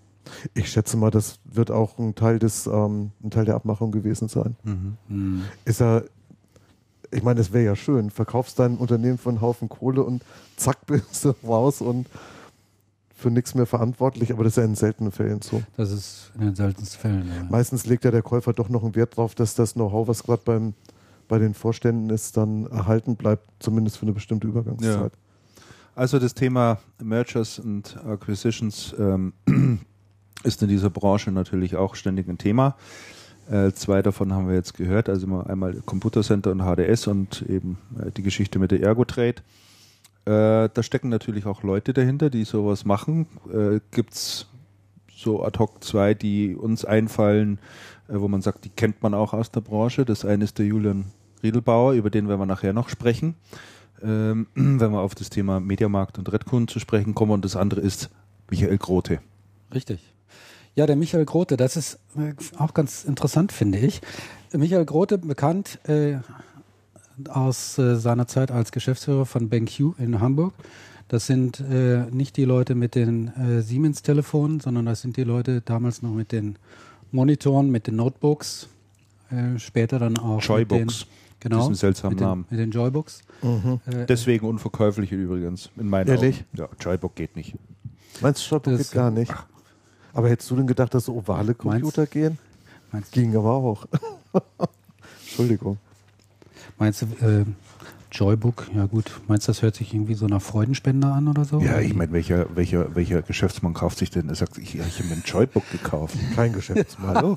Ich 0.53 0.69
schätze 0.69 0.97
mal, 0.97 1.11
das 1.11 1.39
wird 1.45 1.71
auch 1.71 1.97
ein 1.97 2.15
Teil 2.15 2.39
des, 2.39 2.67
ähm, 2.67 3.11
ein 3.23 3.31
Teil 3.31 3.45
der 3.45 3.55
Abmachung 3.55 3.91
gewesen 3.91 4.27
sein. 4.27 4.55
Mhm. 4.63 4.97
mhm. 5.07 5.41
Ist 5.65 5.81
er, 5.81 6.03
ich 7.11 7.23
meine, 7.23 7.39
es 7.39 7.53
wäre 7.53 7.65
ja 7.65 7.75
schön, 7.75 8.09
verkaufst 8.09 8.59
dein 8.59 8.77
Unternehmen 8.77 9.17
für 9.17 9.29
einen 9.29 9.41
Haufen 9.41 9.69
Kohle 9.69 10.03
und 10.03 10.23
zack 10.55 10.85
bist 10.85 11.25
du 11.25 11.33
raus 11.45 11.81
und 11.81 12.07
für 13.15 13.31
nichts 13.31 13.55
mehr 13.55 13.65
verantwortlich, 13.65 14.31
aber 14.31 14.43
das 14.43 14.53
ist 14.53 14.57
ja 14.57 14.63
in 14.63 14.75
seltenen 14.75 15.11
Fällen 15.11 15.41
so. 15.41 15.63
Das 15.75 15.91
ist 15.91 16.31
in 16.35 16.41
den 16.41 16.55
seltensten 16.55 16.99
Fällen. 16.99 17.27
Ja. 17.27 17.47
Meistens 17.49 17.87
legt 17.87 18.05
ja 18.05 18.11
der 18.11 18.21
Käufer 18.21 18.53
doch 18.53 18.69
noch 18.69 18.83
einen 18.83 18.95
Wert 18.95 19.13
darauf, 19.13 19.33
dass 19.33 19.55
das 19.55 19.73
Know-how, 19.73 20.07
was 20.07 20.23
gerade 20.23 20.43
beim 20.45 20.73
bei 21.27 21.39
den 21.39 21.53
Vorständen 21.53 22.09
ist, 22.09 22.37
dann 22.37 22.67
erhalten 22.67 23.15
bleibt, 23.15 23.49
zumindest 23.59 23.97
für 23.97 24.03
eine 24.03 24.13
bestimmte 24.13 24.47
Übergangszeit. 24.47 25.11
Ja. 25.13 25.63
Also 25.95 26.19
das 26.19 26.33
Thema 26.33 26.79
Mergers 27.01 27.59
und 27.59 27.97
Acquisitions 28.05 28.95
ähm, 28.97 29.33
ist 30.43 30.61
in 30.61 30.69
dieser 30.69 30.89
Branche 30.89 31.31
natürlich 31.31 31.75
auch 31.75 31.95
ständig 31.95 32.27
ein 32.27 32.37
Thema. 32.37 32.75
Äh, 33.49 33.71
zwei 33.71 34.01
davon 34.01 34.33
haben 34.33 34.47
wir 34.47 34.55
jetzt 34.55 34.73
gehört, 34.73 35.07
also 35.09 35.41
einmal 35.41 35.75
Computer 35.85 36.21
Center 36.21 36.51
und 36.51 36.61
HDS 36.61 37.07
und 37.07 37.43
eben 37.43 37.77
äh, 37.99 38.11
die 38.11 38.23
Geschichte 38.23 38.59
mit 38.59 38.71
der 38.71 38.81
Ergotrade. 38.81 39.41
Äh, 40.25 40.69
da 40.73 40.83
stecken 40.83 41.07
natürlich 41.07 41.45
auch 41.45 41.63
Leute 41.63 41.93
dahinter, 41.93 42.29
die 42.29 42.43
sowas 42.43 42.83
machen. 42.83 43.27
Äh, 43.53 43.79
Gibt 43.91 44.13
es 44.13 44.47
so 45.15 45.43
ad 45.43 45.57
hoc 45.59 45.83
zwei, 45.83 46.13
die 46.13 46.55
uns 46.55 46.83
einfallen, 46.83 47.59
äh, 48.09 48.19
wo 48.19 48.27
man 48.27 48.41
sagt, 48.41 48.65
die 48.65 48.69
kennt 48.69 49.01
man 49.01 49.13
auch 49.13 49.33
aus 49.33 49.51
der 49.51 49.61
Branche. 49.61 50.03
Das 50.03 50.25
eine 50.25 50.43
ist 50.43 50.59
der 50.59 50.65
Julian 50.65 51.05
Riedelbauer, 51.41 51.93
über 51.93 52.09
den 52.09 52.27
werden 52.27 52.41
wir 52.41 52.45
nachher 52.45 52.73
noch 52.73 52.89
sprechen, 52.89 53.35
ähm, 54.03 54.47
wenn 54.55 54.91
wir 54.91 54.99
auf 54.99 55.15
das 55.15 55.29
Thema 55.29 55.61
Mediamarkt 55.61 56.17
und 56.17 56.31
Redkunden 56.31 56.67
zu 56.67 56.79
sprechen 56.79 57.15
kommen. 57.15 57.31
Und 57.31 57.45
das 57.45 57.55
andere 57.55 57.79
ist 57.79 58.09
Michael 58.49 58.77
Grote. 58.77 59.19
Richtig. 59.73 60.16
Ja, 60.77 60.85
der 60.85 60.95
Michael 60.95 61.25
Grote, 61.25 61.57
das 61.57 61.75
ist 61.75 61.97
äh, 62.15 62.33
auch 62.59 62.75
ganz 62.75 63.03
interessant, 63.03 63.51
finde 63.51 63.79
ich. 63.79 63.99
Michael 64.53 64.85
Grote, 64.85 65.17
bekannt 65.17 65.79
äh, 65.89 66.17
aus 67.29 67.79
äh, 67.79 67.95
seiner 67.95 68.27
Zeit 68.27 68.51
als 68.51 68.71
Geschäftsführer 68.71 69.25
von 69.25 69.49
BenQ 69.49 69.97
in 69.97 70.19
Hamburg. 70.21 70.53
Das 71.07 71.25
sind 71.25 71.59
äh, 71.61 72.05
nicht 72.11 72.37
die 72.37 72.45
Leute 72.45 72.75
mit 72.75 72.93
den 72.93 73.29
äh, 73.29 73.61
Siemens-Telefonen, 73.63 74.59
sondern 74.59 74.85
das 74.85 75.01
sind 75.01 75.17
die 75.17 75.23
Leute 75.23 75.61
damals 75.61 76.03
noch 76.03 76.11
mit 76.13 76.31
den 76.31 76.57
Monitoren, 77.11 77.71
mit 77.71 77.87
den 77.87 77.95
Notebooks, 77.95 78.67
äh, 79.31 79.57
später 79.57 79.97
dann 79.97 80.17
auch 80.19 80.43
Joybooks. 80.43 80.69
mit 80.69 80.89
den, 81.01 81.07
genau, 81.39 81.59
Diesen 81.61 81.73
seltsamen 81.75 82.13
mit 82.13 82.19
den, 82.19 82.27
Namen. 82.27 82.45
mit 82.51 82.59
den 82.59 82.69
Joybooks. 82.71 83.21
Äh, 83.41 84.05
Deswegen 84.05 84.45
unverkäuflich 84.45 85.11
übrigens, 85.11 85.71
in 85.75 85.89
meinen 85.89 86.07
Ehrlich? 86.09 86.45
Augen. 86.53 86.57
Ja, 86.57 86.69
Joybook 86.79 87.15
geht 87.15 87.35
nicht. 87.35 87.55
Meinst 88.21 88.51
du, 88.51 88.59
Das- 88.59 88.77
geht 88.77 88.91
gar 88.91 89.09
nicht? 89.09 89.33
Aber 90.13 90.29
hättest 90.29 90.49
du 90.51 90.55
denn 90.55 90.67
gedacht, 90.67 90.93
dass 90.93 91.05
so 91.05 91.15
ovale 91.15 91.53
Computer 91.53 92.05
gehen? 92.07 92.37
meinst, 92.91 93.15
du- 93.15 93.19
Ging 93.21 93.35
aber 93.35 93.51
auch. 93.53 93.85
Entschuldigung. 95.21 95.77
meinst 96.77 97.01
du, 97.03 97.05
äh, 97.25 97.45
Joybook, 98.11 98.69
ja 98.73 98.85
gut, 98.85 99.19
meinst 99.27 99.47
du, 99.47 99.51
das 99.51 99.61
hört 99.61 99.75
sich 99.75 99.93
irgendwie 99.93 100.13
so 100.13 100.27
nach 100.27 100.41
Freudenspender 100.41 101.13
an 101.13 101.27
oder 101.27 101.43
so? 101.43 101.59
Ja, 101.59 101.79
ich 101.81 101.93
meine, 101.93 102.11
welcher, 102.13 102.47
welcher, 102.55 102.95
welcher 102.95 103.21
Geschäftsmann 103.21 103.73
kauft 103.73 103.97
sich 103.97 104.09
denn? 104.09 104.29
Er 104.29 104.35
sagt, 104.35 104.57
ich, 104.57 104.75
ich 104.75 104.81
habe 104.99 105.09
mir 105.09 105.15
ein 105.15 105.23
Joybook 105.25 105.69
gekauft. 105.71 106.15
Kein 106.33 106.53
Geschäftsmann. 106.53 107.15
Hallo? 107.15 107.35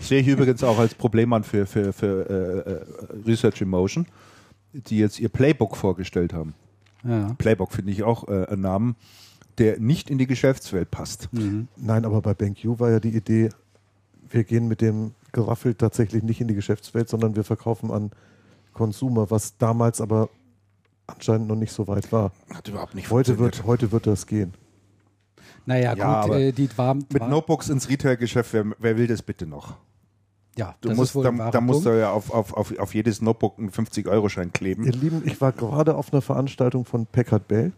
Sehe 0.00 0.20
ich 0.20 0.26
übrigens 0.26 0.64
auch 0.64 0.78
als 0.78 0.94
Problem 0.94 1.32
an 1.32 1.44
für, 1.44 1.64
für, 1.66 1.92
für 1.92 2.28
äh, 2.28 2.70
äh, 2.72 3.22
Research 3.26 3.60
in 3.60 3.68
Motion, 3.68 4.06
die 4.72 4.98
jetzt 4.98 5.20
ihr 5.20 5.28
Playbook 5.28 5.76
vorgestellt 5.76 6.32
haben. 6.32 6.54
Ja. 7.04 7.34
Playbook 7.38 7.72
finde 7.72 7.92
ich 7.92 8.02
auch 8.02 8.26
äh, 8.28 8.46
ein 8.50 8.60
Namen, 8.60 8.96
der 9.58 9.78
nicht 9.80 10.10
in 10.10 10.18
die 10.18 10.26
Geschäftswelt 10.26 10.90
passt. 10.90 11.28
Mhm. 11.32 11.68
Nein, 11.76 12.04
aber 12.04 12.20
bei 12.22 12.34
BenQ 12.34 12.78
war 12.78 12.90
ja 12.90 13.00
die 13.00 13.14
Idee, 13.16 13.50
wir 14.30 14.44
gehen 14.44 14.68
mit 14.68 14.80
dem 14.80 15.12
Geraffel 15.32 15.74
tatsächlich 15.74 16.22
nicht 16.22 16.40
in 16.40 16.48
die 16.48 16.54
Geschäftswelt, 16.54 17.08
sondern 17.08 17.36
wir 17.36 17.44
verkaufen 17.44 17.90
an 17.90 18.10
Consumer, 18.72 19.30
was 19.30 19.56
damals 19.58 20.00
aber 20.00 20.28
anscheinend 21.06 21.48
noch 21.48 21.56
nicht 21.56 21.72
so 21.72 21.88
weit 21.88 22.12
war. 22.12 22.32
Hat 22.52 22.68
überhaupt 22.68 22.94
nicht 22.94 23.10
Heute 23.10 23.34
funktioniert. 23.34 23.58
wird, 23.58 23.66
heute 23.66 23.92
wird 23.92 24.06
das 24.06 24.26
gehen. 24.26 24.54
Naja, 25.66 25.94
Ja, 25.94 26.22
gut, 26.22 26.30
aber 26.30 26.38
äh, 26.40 26.52
die 26.52 26.68
war, 26.76 26.94
Mit 26.94 27.20
war 27.20 27.28
Notebooks 27.28 27.68
ins 27.68 27.88
Retail-Geschäft, 27.88 28.52
wer, 28.52 28.66
wer 28.78 28.96
will 28.96 29.06
das 29.06 29.22
bitte 29.22 29.46
noch? 29.46 29.76
ja, 30.56 30.74
Du 30.80 30.88
das 30.88 30.96
musst, 30.98 31.10
ist 31.10 31.14
wohl 31.14 31.24
da, 31.24 31.50
da 31.50 31.60
musst 31.60 31.86
du 31.86 31.90
ja 31.98 32.10
auf, 32.10 32.30
auf, 32.32 32.52
auf, 32.52 32.76
auf 32.78 32.94
jedes 32.94 33.22
Notebook 33.22 33.58
einen 33.58 33.70
50-Euro-Schein 33.70 34.52
kleben. 34.52 34.84
Ihr 34.84 34.92
Lieben, 34.92 35.22
ich 35.24 35.40
war 35.40 35.52
gerade 35.52 35.94
auf 35.94 36.12
einer 36.12 36.20
Veranstaltung 36.22 36.84
von 36.84 37.06
Packard 37.06 37.46
Bell, 37.48 37.72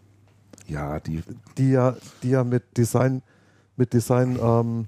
Ja, 0.71 1.01
die, 1.01 1.21
die 1.57 1.71
ja, 1.71 1.95
die 2.23 2.29
ja 2.29 2.45
mit 2.45 2.77
Design, 2.77 3.21
mit 3.75 3.91
Design 3.91 4.39
ähm, 4.41 4.87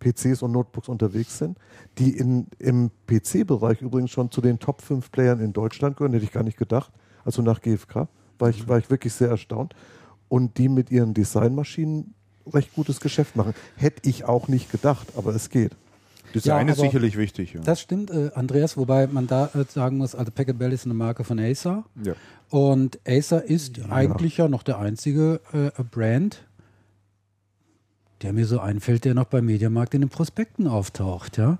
PCs 0.00 0.42
und 0.42 0.52
Notebooks 0.52 0.88
unterwegs 0.88 1.38
sind, 1.38 1.56
die 1.98 2.16
in, 2.16 2.48
im 2.58 2.90
PC-Bereich 3.06 3.80
übrigens 3.80 4.10
schon 4.10 4.30
zu 4.30 4.40
den 4.40 4.58
Top 4.58 4.82
5 4.82 5.12
Playern 5.12 5.40
in 5.40 5.52
Deutschland 5.52 5.96
gehören, 5.96 6.12
hätte 6.12 6.24
ich 6.24 6.32
gar 6.32 6.42
nicht 6.42 6.58
gedacht. 6.58 6.92
Also 7.24 7.42
nach 7.42 7.60
GfK 7.60 8.08
war 8.38 8.48
ich, 8.48 8.66
war 8.66 8.78
ich 8.78 8.90
wirklich 8.90 9.12
sehr 9.12 9.28
erstaunt. 9.28 9.74
Und 10.28 10.58
die 10.58 10.68
mit 10.68 10.90
ihren 10.90 11.14
Designmaschinen 11.14 12.14
recht 12.52 12.74
gutes 12.74 13.00
Geschäft 13.00 13.36
machen. 13.36 13.54
Hätte 13.76 14.08
ich 14.08 14.24
auch 14.24 14.48
nicht 14.48 14.70
gedacht, 14.70 15.08
aber 15.16 15.34
es 15.34 15.48
geht. 15.48 15.76
Design 16.34 16.68
Ja, 16.68 16.74
ist 16.74 16.80
sicherlich 16.80 17.16
wichtig. 17.16 17.54
Ja. 17.54 17.60
Das 17.60 17.80
stimmt, 17.80 18.10
äh, 18.10 18.30
Andreas, 18.34 18.76
wobei 18.76 19.06
man 19.06 19.26
da 19.26 19.46
äh, 19.54 19.64
sagen 19.68 19.98
muss, 19.98 20.14
also 20.14 20.30
Packard 20.30 20.58
Bell 20.58 20.72
ist 20.72 20.84
eine 20.84 20.94
Marke 20.94 21.24
von 21.24 21.38
Acer 21.38 21.84
ja. 22.02 22.14
und 22.50 22.98
Acer 23.06 23.44
ist 23.44 23.80
eigentlich 23.90 24.36
ja 24.36 24.48
noch 24.48 24.62
der 24.62 24.78
einzige 24.78 25.40
äh, 25.52 25.82
Brand, 25.82 26.44
der 28.22 28.32
mir 28.32 28.46
so 28.46 28.60
einfällt, 28.60 29.04
der 29.04 29.14
noch 29.14 29.26
beim 29.26 29.46
Mediamarkt 29.46 29.94
in 29.94 30.02
den 30.02 30.10
Prospekten 30.10 30.66
auftaucht, 30.66 31.38
ja. 31.38 31.58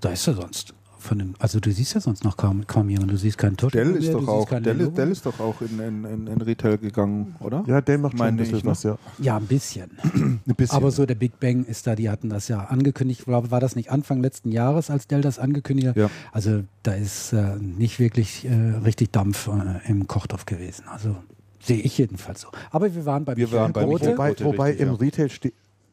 Da 0.00 0.10
ist 0.10 0.26
er 0.26 0.34
sonst. 0.34 0.74
Von 1.04 1.18
dem, 1.18 1.34
also 1.38 1.60
du 1.60 1.70
siehst 1.70 1.92
ja 1.92 2.00
sonst 2.00 2.24
noch 2.24 2.38
kaum, 2.38 2.66
kaum 2.66 2.88
jemanden. 2.88 3.10
Du 3.10 3.18
siehst 3.18 3.36
keinen 3.36 3.58
Toshiba 3.58 3.84
Dell 3.84 3.96
ist 3.96 4.14
doch 4.14 4.26
auch, 4.26 4.48
Dell. 4.48 4.88
Dell 4.88 5.10
ist 5.10 5.26
doch 5.26 5.38
auch 5.38 5.60
in, 5.60 5.78
in, 5.78 6.04
in, 6.06 6.26
in 6.26 6.40
Retail 6.40 6.78
gegangen, 6.78 7.36
oder? 7.40 7.62
Ja, 7.66 7.82
der 7.82 7.98
macht 7.98 8.16
schon 8.16 8.26
ein 8.26 8.36
bisschen 8.38 8.56
ich, 8.56 8.64
was, 8.64 8.84
ja. 8.84 8.96
Ja, 9.18 9.36
ein 9.36 9.44
bisschen. 9.44 9.90
ein 10.14 10.40
bisschen. 10.56 10.74
Aber 10.74 10.90
so 10.90 11.04
der 11.04 11.14
Big 11.14 11.38
Bang 11.40 11.66
ist 11.66 11.86
da, 11.86 11.94
die 11.94 12.08
hatten 12.08 12.30
das 12.30 12.48
ja 12.48 12.60
angekündigt, 12.60 13.28
war, 13.28 13.50
war 13.50 13.60
das 13.60 13.76
nicht 13.76 13.90
Anfang 13.90 14.22
letzten 14.22 14.50
Jahres, 14.50 14.88
als 14.88 15.06
Dell 15.06 15.20
das 15.20 15.38
angekündigt 15.38 15.88
hat? 15.88 15.96
Ja. 15.98 16.08
Also 16.32 16.64
da 16.82 16.94
ist 16.94 17.34
äh, 17.34 17.56
nicht 17.56 18.00
wirklich 18.00 18.46
äh, 18.46 18.54
richtig 18.82 19.12
Dampf 19.12 19.48
äh, 19.48 19.86
im 19.90 20.06
Kochtopf 20.06 20.46
gewesen. 20.46 20.84
Also 20.88 21.16
sehe 21.60 21.82
ich 21.82 21.98
jedenfalls 21.98 22.40
so. 22.40 22.48
Aber 22.70 22.94
wir 22.94 23.04
waren 23.04 23.26
bei 23.26 23.36
Wir 23.36 23.52
waren 23.52 23.74
bei. 23.74 23.84
Michael 23.84 24.12
Wobei, 24.12 24.34
wobei 24.42 24.68
richtig, 24.70 24.86
im 24.86 24.92
ja. 24.92 24.98
Retail 24.98 25.28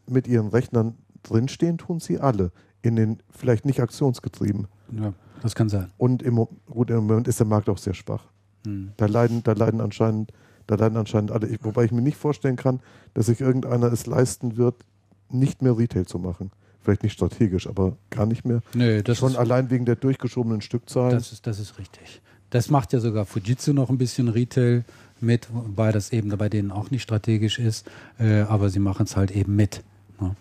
mit 0.07 0.30
ihren 0.30 0.47
Rechnern 0.47 0.95
drinstehen, 1.24 1.78
tun 1.78 1.99
sie 1.99 2.18
alle. 2.18 2.53
In 2.82 2.95
den, 2.95 3.18
vielleicht 3.30 3.66
nicht 3.66 3.82
aktionsgetrieben. 3.82 4.68
Ja, 4.91 5.13
das 5.41 5.55
kann 5.55 5.69
sein. 5.69 5.91
Und 5.97 6.21
im, 6.21 6.47
gut, 6.69 6.89
im 6.89 7.07
Moment 7.07 7.27
ist 7.27 7.39
der 7.39 7.47
Markt 7.47 7.69
auch 7.69 7.77
sehr 7.77 7.93
schwach. 7.93 8.23
Hm. 8.65 8.91
Da 8.97 9.05
leiden, 9.05 9.43
da 9.43 9.53
leiden 9.53 9.81
anscheinend, 9.81 10.31
da 10.67 10.75
leiden 10.75 10.97
anscheinend 10.97 11.31
alle. 11.31 11.47
Ich, 11.47 11.59
wobei 11.63 11.85
ich 11.85 11.91
mir 11.91 12.01
nicht 12.01 12.17
vorstellen 12.17 12.55
kann, 12.55 12.79
dass 13.13 13.27
sich 13.27 13.41
irgendeiner 13.41 13.91
es 13.91 14.05
leisten 14.05 14.57
wird, 14.57 14.75
nicht 15.29 15.61
mehr 15.61 15.77
Retail 15.77 16.05
zu 16.05 16.19
machen. 16.19 16.51
Vielleicht 16.83 17.03
nicht 17.03 17.13
strategisch, 17.13 17.67
aber 17.67 17.95
gar 18.09 18.25
nicht 18.25 18.43
mehr. 18.43 18.61
Nö, 18.73 19.03
das 19.03 19.19
Schon 19.19 19.31
ist, 19.31 19.37
allein 19.37 19.69
wegen 19.69 19.85
der 19.85 19.95
durchgeschobenen 19.95 20.61
Stückzahlen. 20.61 21.11
das, 21.11 21.31
ist, 21.31 21.45
das 21.45 21.59
ist 21.59 21.77
richtig. 21.77 22.21
Das 22.49 22.69
macht 22.69 22.91
ja 22.91 22.99
sogar 22.99 23.25
Fujitsu 23.25 23.71
noch 23.71 23.89
ein 23.89 23.97
bisschen 23.97 24.27
Retail 24.27 24.83
mit, 25.21 25.47
wobei 25.53 25.91
das 25.91 26.11
eben 26.11 26.29
bei 26.37 26.49
denen 26.49 26.71
auch 26.71 26.91
nicht 26.91 27.03
strategisch 27.03 27.59
ist, 27.59 27.87
äh, 28.19 28.41
aber 28.41 28.69
sie 28.69 28.79
machen 28.79 29.03
es 29.03 29.15
halt 29.15 29.31
eben 29.31 29.55
mit. 29.55 29.83
Ne? 30.19 30.35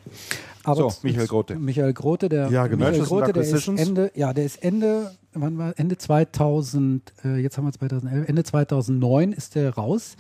Aber 0.65 0.91
So, 0.91 0.93
Michael 1.03 1.27
Grote. 1.27 1.57
Michael 1.57 1.93
Grote, 1.93 2.29
der 2.29 2.51
Ja, 2.51 2.67
genau. 2.67 2.87
Michael 2.87 3.07
Grote, 3.07 3.33
der 3.33 3.43
ist. 3.43 3.69
Ende, 3.69 4.11
ja, 4.15 4.33
der 4.33 4.45
ist 4.45 4.63
Ende, 4.63 5.13
wann 5.33 5.57
war 5.59 5.79
Ende 5.79 5.97
2000, 5.97 7.13
äh, 7.25 7.37
jetzt 7.39 7.57
haben 7.57 7.65
wir 7.65 7.73
2011, 7.73 8.29
Ende 8.29 8.45
2009 8.45 9.33
ist 9.33 9.55
der 9.55 9.75
raus 9.75 10.17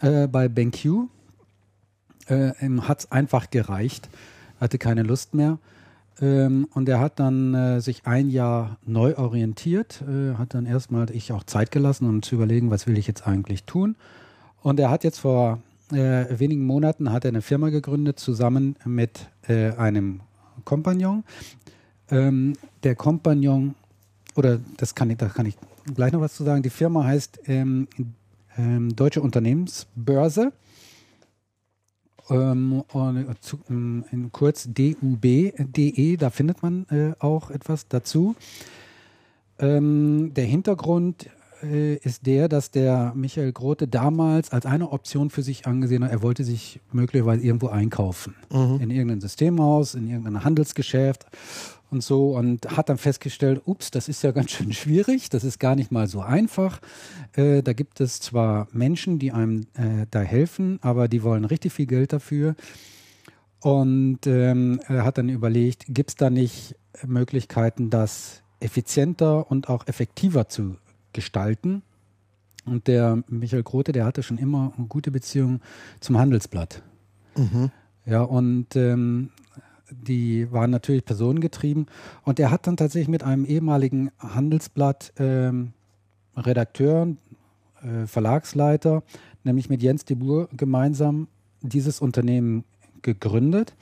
äh, 0.00 0.26
bei 0.26 0.48
BenQ. 0.48 1.08
Äh, 2.28 2.52
es 2.98 3.10
einfach 3.10 3.50
gereicht, 3.50 4.08
hatte 4.60 4.78
keine 4.78 5.02
Lust 5.02 5.34
mehr. 5.34 5.58
Ähm, 6.20 6.68
und 6.74 6.88
er 6.88 7.00
hat 7.00 7.18
dann 7.18 7.54
äh, 7.54 7.80
sich 7.80 8.06
ein 8.06 8.28
Jahr 8.28 8.76
neu 8.84 9.16
orientiert, 9.16 10.02
äh, 10.02 10.34
hat 10.34 10.54
dann 10.54 10.66
erstmal 10.66 11.10
ich 11.10 11.32
auch 11.32 11.44
Zeit 11.44 11.70
gelassen, 11.70 12.08
um 12.08 12.22
zu 12.22 12.34
überlegen, 12.34 12.70
was 12.70 12.86
will 12.86 12.98
ich 12.98 13.06
jetzt 13.06 13.26
eigentlich 13.26 13.64
tun. 13.64 13.96
Und 14.60 14.78
er 14.78 14.90
hat 14.90 15.02
jetzt 15.02 15.18
vor 15.18 15.60
äh, 15.94 16.38
wenigen 16.38 16.66
Monaten 16.66 17.12
hat 17.12 17.24
er 17.24 17.28
eine 17.28 17.42
Firma 17.42 17.70
gegründet, 17.70 18.18
zusammen 18.18 18.76
mit 18.84 19.28
äh, 19.48 19.70
einem 19.72 20.20
Kompagnon. 20.64 21.24
Ähm, 22.10 22.54
der 22.82 22.94
Kompagnon, 22.94 23.74
oder 24.34 24.60
das 24.76 24.94
kann 24.94 25.10
ich, 25.10 25.18
da 25.18 25.28
kann 25.28 25.46
ich 25.46 25.56
gleich 25.94 26.12
noch 26.12 26.20
was 26.20 26.34
zu 26.34 26.44
sagen. 26.44 26.62
Die 26.62 26.70
Firma 26.70 27.04
heißt 27.04 27.40
ähm, 27.46 27.88
ähm, 28.56 28.94
Deutsche 28.94 29.22
Unternehmensbörse. 29.22 30.52
Ähm, 32.30 32.82
und 32.92 33.42
zu, 33.42 33.58
ähm, 33.68 34.04
in 34.10 34.30
kurz 34.30 34.68
dub.de, 34.72 36.16
da 36.16 36.30
findet 36.30 36.62
man 36.62 36.86
äh, 36.88 37.14
auch 37.18 37.50
etwas 37.50 37.88
dazu. 37.88 38.36
Ähm, 39.58 40.32
der 40.34 40.44
Hintergrund 40.44 41.28
äh, 41.62 41.96
ist 41.96 42.26
der, 42.26 42.48
dass 42.48 42.70
der 42.70 43.12
Michael 43.14 43.52
Grote 43.52 43.88
damals 43.88 44.50
als 44.50 44.66
eine 44.66 44.90
Option 44.90 45.30
für 45.30 45.42
sich 45.42 45.66
angesehen 45.66 46.04
hat, 46.04 46.10
er 46.10 46.22
wollte 46.22 46.44
sich 46.44 46.80
möglicherweise 46.92 47.42
irgendwo 47.42 47.68
einkaufen. 47.68 48.34
In 48.80 48.90
irgendein 48.90 49.20
Systemhaus, 49.20 49.94
in 49.94 50.08
irgendein 50.08 50.44
Handelsgeschäft 50.44 51.26
und 51.90 52.02
so 52.02 52.36
und 52.36 52.76
hat 52.76 52.88
dann 52.88 52.98
festgestellt, 52.98 53.62
ups, 53.66 53.90
das 53.90 54.08
ist 54.08 54.22
ja 54.22 54.32
ganz 54.32 54.50
schön 54.50 54.72
schwierig, 54.72 55.28
das 55.28 55.44
ist 55.44 55.58
gar 55.58 55.76
nicht 55.76 55.92
mal 55.92 56.08
so 56.08 56.20
einfach. 56.20 56.80
Äh, 57.34 57.62
da 57.62 57.72
gibt 57.72 58.00
es 58.00 58.20
zwar 58.20 58.68
Menschen, 58.72 59.18
die 59.18 59.32
einem 59.32 59.66
äh, 59.74 60.06
da 60.10 60.20
helfen, 60.20 60.78
aber 60.82 61.08
die 61.08 61.22
wollen 61.22 61.44
richtig 61.44 61.72
viel 61.72 61.86
Geld 61.86 62.12
dafür. 62.12 62.56
Und 63.60 64.26
ähm, 64.26 64.80
er 64.88 65.04
hat 65.04 65.18
dann 65.18 65.28
überlegt, 65.28 65.84
gibt 65.88 66.10
es 66.10 66.16
da 66.16 66.30
nicht 66.30 66.74
Möglichkeiten, 67.06 67.90
das 67.90 68.42
effizienter 68.58 69.50
und 69.50 69.68
auch 69.68 69.86
effektiver 69.86 70.48
zu 70.48 70.76
gestalten? 71.12 71.82
Und 72.64 72.86
der 72.86 73.22
Michael 73.28 73.64
Grote, 73.64 73.92
der 73.92 74.04
hatte 74.04 74.22
schon 74.22 74.38
immer 74.38 74.72
eine 74.76 74.86
gute 74.86 75.10
Beziehung 75.10 75.60
zum 76.00 76.18
Handelsblatt. 76.18 76.82
Ja, 78.06 78.22
und 78.22 78.76
ähm, 78.76 79.30
die 79.90 80.50
waren 80.52 80.70
natürlich 80.70 81.04
personengetrieben. 81.04 81.86
Und 82.24 82.40
er 82.40 82.50
hat 82.50 82.66
dann 82.66 82.76
tatsächlich 82.76 83.08
mit 83.08 83.22
einem 83.22 83.44
ehemaligen 83.44 84.10
Handelsblatt 84.18 85.12
ähm, 85.18 85.72
Redakteur, 86.36 87.08
äh, 87.82 88.06
Verlagsleiter, 88.06 89.02
nämlich 89.44 89.68
mit 89.68 89.82
Jens 89.82 90.04
de 90.04 90.16
Boer 90.16 90.48
gemeinsam 90.56 91.28
dieses 91.60 92.00
Unternehmen 92.00 92.64
gegründet. 93.02 93.74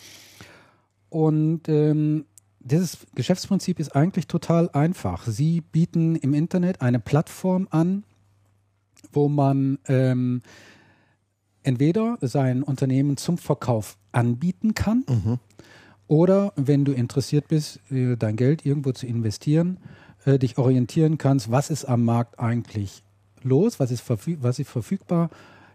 Und 1.10 1.68
ähm, 1.68 2.24
dieses 2.60 2.98
Geschäftsprinzip 3.14 3.80
ist 3.80 3.96
eigentlich 3.96 4.26
total 4.26 4.70
einfach. 4.70 5.26
Sie 5.26 5.60
bieten 5.60 6.16
im 6.16 6.34
Internet 6.34 6.80
eine 6.80 7.00
Plattform 7.00 7.66
an, 7.70 8.04
wo 9.12 9.28
man 9.28 9.78
ähm, 9.88 10.42
entweder 11.62 12.18
sein 12.20 12.62
Unternehmen 12.62 13.16
zum 13.16 13.38
Verkauf 13.38 13.96
anbieten 14.12 14.74
kann 14.74 15.04
Oder 16.06 16.52
wenn 16.56 16.84
du 16.84 16.92
interessiert 16.92 17.48
bist, 17.48 17.80
äh, 17.90 18.16
dein 18.16 18.36
Geld 18.36 18.66
irgendwo 18.66 18.92
zu 18.92 19.06
investieren, 19.06 19.78
äh, 20.24 20.38
dich 20.38 20.58
orientieren 20.58 21.18
kannst, 21.18 21.50
was 21.50 21.70
ist 21.70 21.84
am 21.84 22.04
Markt 22.04 22.40
eigentlich 22.40 23.02
los, 23.42 23.80
was 23.80 23.90
ist, 23.90 24.00
verfüg 24.00 24.38
was 24.42 24.58
ist 24.58 24.68
verfügbar, 24.68 25.30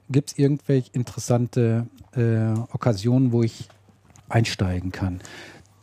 gibt 0.09 0.31
es 0.31 0.37
irgendwelche 0.37 0.91
interessante 0.93 1.87
äh, 2.15 2.51
Okkasionen, 2.73 3.31
wo 3.31 3.43
ich 3.43 3.69
einsteigen 4.27 4.91
kann. 4.91 5.21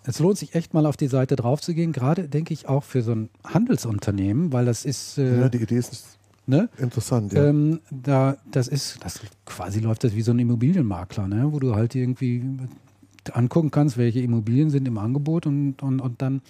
Es 0.05 0.19
lohnt 0.19 0.39
sich 0.39 0.55
echt 0.55 0.75
mal 0.75 0.87
auf 0.87 0.97
die 0.97 1.09
Seite 1.09 1.37
drauf 1.37 1.61
zu 1.61 1.75
gehen, 1.75 1.93
gerade 1.93 2.29
denke 2.29 2.53
ich 2.53 2.69
auch 2.69 2.85
für 2.85 3.03
so 3.03 3.13
ein 3.13 3.29
Handelsunternehmen, 3.45 4.53
weil 4.53 4.65
das 4.65 4.85
ist. 4.85 5.19
Äh, 5.19 5.41
ja, 5.41 5.49
die 5.49 5.59
Idee 5.59 5.77
ist 5.77 6.19
ne? 6.47 6.69
interessant. 6.79 7.33
Ja. 7.33 7.47
Ähm, 7.47 7.81
da, 7.91 8.37
das 8.51 8.69
ist, 8.69 8.99
das 9.05 9.21
quasi 9.47 9.81
läuft 9.81 10.05
das 10.05 10.15
wie 10.15 10.23
so 10.23 10.33
ein 10.33 10.39
Immobilienmakler, 10.39 11.29
ne? 11.29 11.53
wo 11.53 11.59
du 11.59 11.75
halt 11.75 11.95
irgendwie 11.95 12.43
angucken 13.33 13.71
kannst, 13.71 13.97
welche 13.97 14.21
Immobilien 14.21 14.71
sind 14.71 14.89
im 14.89 14.99
Angebot 14.99 15.47
und, 15.47 15.83
und, 15.83 16.01
und 16.01 16.21
dann 16.21 16.43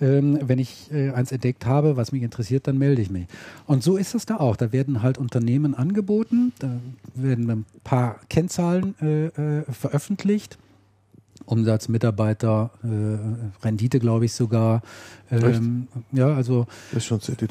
ähm, 0.00 0.38
wenn 0.42 0.58
ich 0.58 0.90
äh, 0.92 1.10
eins 1.10 1.32
entdeckt 1.32 1.66
habe, 1.66 1.96
was 1.96 2.12
mich 2.12 2.22
interessiert, 2.22 2.66
dann 2.66 2.78
melde 2.78 3.02
ich 3.02 3.10
mich. 3.10 3.26
Und 3.66 3.82
so 3.82 3.96
ist 3.96 4.14
es 4.14 4.26
da 4.26 4.36
auch. 4.36 4.56
Da 4.56 4.72
werden 4.72 5.02
halt 5.02 5.18
Unternehmen 5.18 5.74
angeboten, 5.74 6.52
da 6.58 6.70
werden 7.14 7.50
ein 7.50 7.64
paar 7.84 8.20
Kennzahlen 8.28 8.94
äh, 9.00 9.26
äh, 9.26 9.64
veröffentlicht. 9.72 10.58
Umsatz, 11.44 11.88
Mitarbeiter, 11.88 12.70
äh, 12.82 13.64
Rendite, 13.64 13.98
glaube 13.98 14.24
ich 14.24 14.32
sogar. 14.32 14.82
Ähm, 15.30 15.88
ja, 16.12 16.34
also 16.34 16.66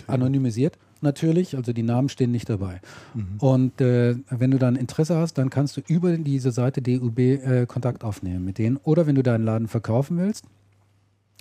anonymisiert 0.08 0.78
natürlich, 1.02 1.56
also 1.56 1.74
die 1.74 1.84
Namen 1.84 2.10
stehen 2.10 2.32
nicht 2.32 2.50
dabei. 2.50 2.82
Mhm. 3.14 3.38
Und 3.40 3.82
äh, 3.82 4.16
wenn 4.30 4.52
du 4.52 4.58
dann 4.58 4.76
Interesse 4.76 5.18
hast, 5.18 5.38
dann 5.38 5.50
kannst 5.50 5.78
du 5.78 5.82
über 5.88 6.18
diese 6.18 6.52
Seite 6.52 6.82
DUB 6.82 7.20
äh, 7.20 7.66
Kontakt 7.68 8.04
aufnehmen 8.04 8.46
mit 8.46 8.58
denen. 8.58 8.78
Oder 8.78 9.08
wenn 9.08 9.16
du 9.16 9.24
deinen 9.24 9.44
Laden 9.44 9.68
verkaufen 9.68 10.18
willst, 10.18 10.46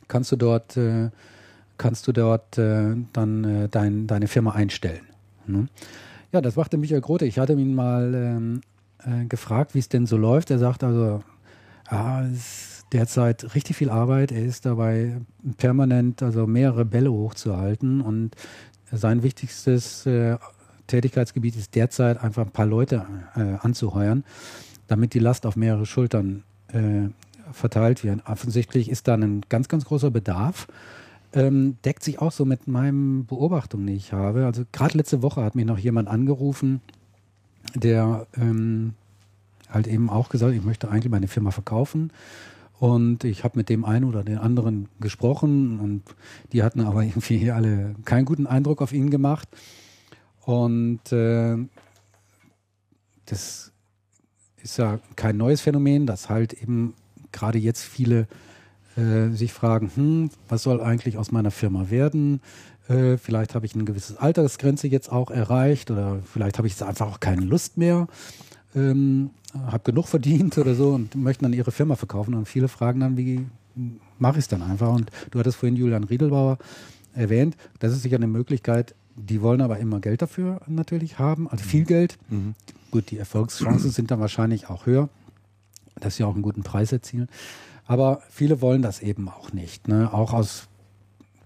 kannst 0.09 0.33
du 0.33 0.37
dort, 0.37 0.77
äh, 0.77 1.11
kannst 1.79 2.07
du 2.07 2.13
dort 2.13 2.59
äh, 2.59 2.95
dann 3.13 3.45
äh, 3.45 3.69
dein, 3.69 4.07
deine 4.07 4.29
Firma 4.29 4.53
einstellen. 4.53 5.03
Ne? 5.47 5.69
Ja, 6.33 6.41
das 6.41 6.57
machte 6.57 6.77
Michael 6.77 7.01
Grote. 7.01 7.25
Ich 7.27 7.39
hatte 7.39 7.55
ihn 7.55 7.75
mal 7.75 8.15
ähm, 8.15 8.61
äh, 9.05 9.27
gefragt, 9.27 9.75
wie 9.75 9.79
es 9.79 9.89
denn 9.89 10.07
so 10.07 10.17
läuft. 10.17 10.51
Er 10.51 10.59
sagt 10.59 10.85
also, 10.85 11.23
ja, 11.91 12.23
ist 12.23 12.85
derzeit 12.93 13.55
richtig 13.55 13.77
viel 13.77 13.91
Arbeit. 13.91 14.33
Er 14.33 14.45
ist 14.45 14.67
dabei 14.67 15.21
permanent, 15.57 16.23
also 16.23 16.47
mehrere 16.47 16.85
Bälle 16.85 17.13
hochzuhalten 17.13 18.01
und 18.01 18.37
sein 18.93 19.23
wichtigstes 19.23 20.07
äh, 20.07 20.37
Tätigkeitsgebiet 20.87 21.57
ist 21.57 21.75
derzeit 21.75 22.23
einfach 22.23 22.47
ein 22.47 22.53
paar 22.53 22.67
Leute 22.67 23.07
äh, 23.35 23.57
anzuheuern, 23.61 24.25
damit 24.87 25.15
die 25.15 25.19
Last 25.19 25.47
auf 25.47 25.57
mehrere 25.57 25.87
Schultern 25.87 26.45
äh, 26.69 27.09
verteilt 27.53 28.05
werden. 28.05 28.23
Offensichtlich 28.25 28.89
ist 28.91 29.09
da 29.09 29.15
ein 29.15 29.43
ganz, 29.49 29.69
ganz 29.69 29.85
großer 29.85 30.11
Bedarf. 30.11 30.69
Ähm, 31.33 31.77
deckt 31.85 32.03
sich 32.03 32.21
auch 32.21 32.33
so 32.33 32.45
mit 32.45 32.69
meinen 32.69 33.27
Beobachtungen, 33.27 33.87
die 33.87 33.95
ich 33.95 34.13
habe. 34.13 34.47
Also 34.47 34.63
gerade 34.73 34.97
letzte 34.97 35.23
Woche 35.23 35.43
hat 35.43 35.55
mich 35.55 35.67
noch 35.67 35.79
jemand 35.79 36.09
angerufen, 36.09 36.81
der 37.75 38.27
ähm, 38.37 38.95
halt 39.71 39.87
eben 39.87 40.11
auch 40.11 40.29
gesagt, 40.29 40.55
ich 40.55 40.65
möchte 40.65 40.89
eigentlich 40.91 41.11
meine 41.11 41.29
Firma 41.29 41.51
verkaufen. 41.51 42.13
Und 42.79 43.25
ich 43.25 43.43
habe 43.43 43.59
mit 43.59 43.69
dem 43.71 43.85
einen 43.85 44.05
oder 44.05 44.23
den 44.23 44.39
anderen 44.39 44.89
gesprochen 45.01 45.81
und 45.81 46.03
die 46.53 46.63
hatten 46.63 46.81
aber 46.81 47.03
irgendwie 47.05 47.51
alle 47.51 47.95
keinen 48.05 48.27
guten 48.27 48.47
Eindruck 48.47 48.83
auf 48.83 48.93
ihn 48.93 49.11
gemacht. 49.11 49.49
Und 50.45 51.13
äh, 51.13 51.57
das 53.25 53.73
ist 54.63 54.77
ja 54.79 55.01
kein 55.17 55.37
neues 55.37 55.61
Phänomen, 55.61 56.07
dass 56.07 56.29
halt 56.29 56.53
eben 56.53 56.95
gerade 57.33 57.59
jetzt 57.59 57.83
viele 57.83 58.27
äh, 58.97 59.29
sich 59.31 59.53
fragen, 59.53 59.91
hm, 59.95 60.31
was 60.49 60.63
soll 60.63 60.81
eigentlich 60.81 61.19
aus 61.19 61.33
meiner 61.33 61.51
Firma 61.51 61.91
werden? 61.91 62.41
Äh, 62.89 63.17
vielleicht 63.17 63.55
habe 63.55 63.67
ich 63.67 63.75
eine 63.75 63.85
gewisse 63.85 64.21
Altersgrenze 64.21 64.87
jetzt 64.87 65.11
auch 65.11 65.31
erreicht 65.31 65.91
oder 65.91 66.21
vielleicht 66.25 66.59
habe 66.59 66.69
ich 66.69 66.75
jetzt 66.75 66.83
einfach 66.83 67.09
auch 67.09 67.21
keine 67.21 67.43
Lust 67.43 67.77
mehr, 67.77 68.07
ähm, 68.77 69.31
habe 69.67 69.83
genug 69.85 70.07
verdient 70.07 70.57
oder 70.59 70.75
so 70.75 70.91
und 70.91 71.15
möchten 71.17 71.45
dann 71.45 71.53
ihre 71.53 71.73
Firma 71.73 71.97
verkaufen. 71.97 72.35
Und 72.35 72.47
viele 72.47 72.69
fragen 72.69 73.01
dann, 73.01 73.17
wie 73.17 73.47
mache 74.19 74.35
ich 74.35 74.45
es 74.45 74.49
dann 74.49 74.63
einfach? 74.63 74.93
Und 74.93 75.11
du 75.31 75.39
hattest 75.39 75.57
vorhin 75.57 75.77
Julian 75.77 76.05
Riedelbauer 76.05 76.59
erwähnt, 77.15 77.57
das 77.81 77.93
ist 77.93 78.03
sicher 78.03 78.17
eine 78.17 78.27
Möglichkeit, 78.27 78.95
die 79.17 79.41
wollen 79.41 79.63
aber 79.63 79.79
immer 79.79 80.01
Geld 80.01 80.23
dafür 80.23 80.61
natürlich 80.67 81.19
haben, 81.19 81.49
also 81.49 81.65
viel 81.65 81.85
Geld. 81.85 82.19
Mhm. 82.29 82.55
Gut, 82.91 83.11
die 83.11 83.19
Erfolgschancen 83.19 83.91
sind 83.91 84.11
dann 84.11 84.21
wahrscheinlich 84.21 84.69
auch 84.69 84.87
höher 84.87 85.09
dass 86.01 86.17
sie 86.17 86.25
auch 86.25 86.35
einen 86.35 86.43
guten 86.43 86.63
Preis 86.63 86.93
erzielen. 86.93 87.29
Aber 87.87 88.23
viele 88.31 88.61
wollen 88.61 88.83
das 88.83 89.01
eben 89.01 89.29
auch 89.29 89.53
nicht. 89.53 89.89
Ne? 89.89 90.13
Auch 90.13 90.33
aus 90.33 90.69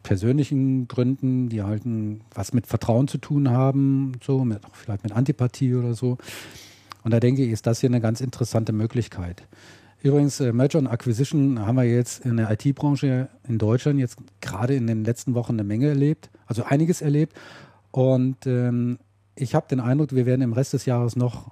persönlichen 0.02 0.88
Gründen, 0.88 1.48
die 1.50 1.62
halt 1.62 1.82
was 2.34 2.52
mit 2.52 2.66
Vertrauen 2.66 3.08
zu 3.08 3.18
tun 3.18 3.50
haben, 3.50 4.12
so 4.22 4.44
mit, 4.44 4.60
vielleicht 4.72 5.02
mit 5.04 5.12
Antipathie 5.12 5.74
oder 5.74 5.94
so. 5.94 6.16
Und 7.02 7.12
da 7.12 7.20
denke 7.20 7.42
ich, 7.44 7.50
ist 7.50 7.66
das 7.66 7.80
hier 7.80 7.88
eine 7.88 8.00
ganz 8.00 8.20
interessante 8.20 8.72
Möglichkeit. 8.72 9.42
Übrigens, 10.02 10.40
äh, 10.40 10.52
Merger 10.52 10.78
und 10.78 10.86
Acquisition 10.86 11.66
haben 11.66 11.76
wir 11.76 11.84
jetzt 11.84 12.24
in 12.24 12.38
der 12.38 12.50
IT-Branche 12.50 13.28
in 13.46 13.58
Deutschland 13.58 13.98
jetzt 13.98 14.16
gerade 14.40 14.74
in 14.74 14.86
den 14.86 15.04
letzten 15.04 15.34
Wochen 15.34 15.52
eine 15.52 15.64
Menge 15.64 15.88
erlebt, 15.88 16.30
also 16.46 16.64
einiges 16.64 17.02
erlebt. 17.02 17.34
Und 17.90 18.46
ähm, 18.46 18.98
ich 19.34 19.54
habe 19.54 19.66
den 19.68 19.80
Eindruck, 19.80 20.14
wir 20.14 20.24
werden 20.24 20.40
im 20.40 20.54
Rest 20.54 20.72
des 20.72 20.86
Jahres 20.86 21.16
noch 21.16 21.50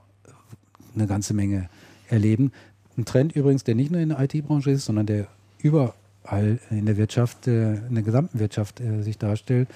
eine 0.95 1.07
ganze 1.07 1.35
Menge 1.35 1.69
erleben. 2.09 2.53
Ein 2.97 3.05
Trend 3.05 3.37
übrigens, 3.37 3.65
der 3.65 3.75
nicht 3.75 3.91
nur 3.91 4.01
in 4.01 4.09
der 4.09 4.21
IT-Branche 4.21 4.71
ist, 4.71 4.87
sondern 4.87 5.07
der 5.07 5.29
überall 5.59 6.59
in 6.71 6.87
der 6.87 6.97
Wirtschaft, 6.97 7.47
äh, 7.47 7.75
in 7.75 7.95
der 7.95 8.03
gesamten 8.03 8.39
Wirtschaft 8.39 8.81
äh, 8.81 9.03
sich 9.03 9.19
darstellt, 9.19 9.69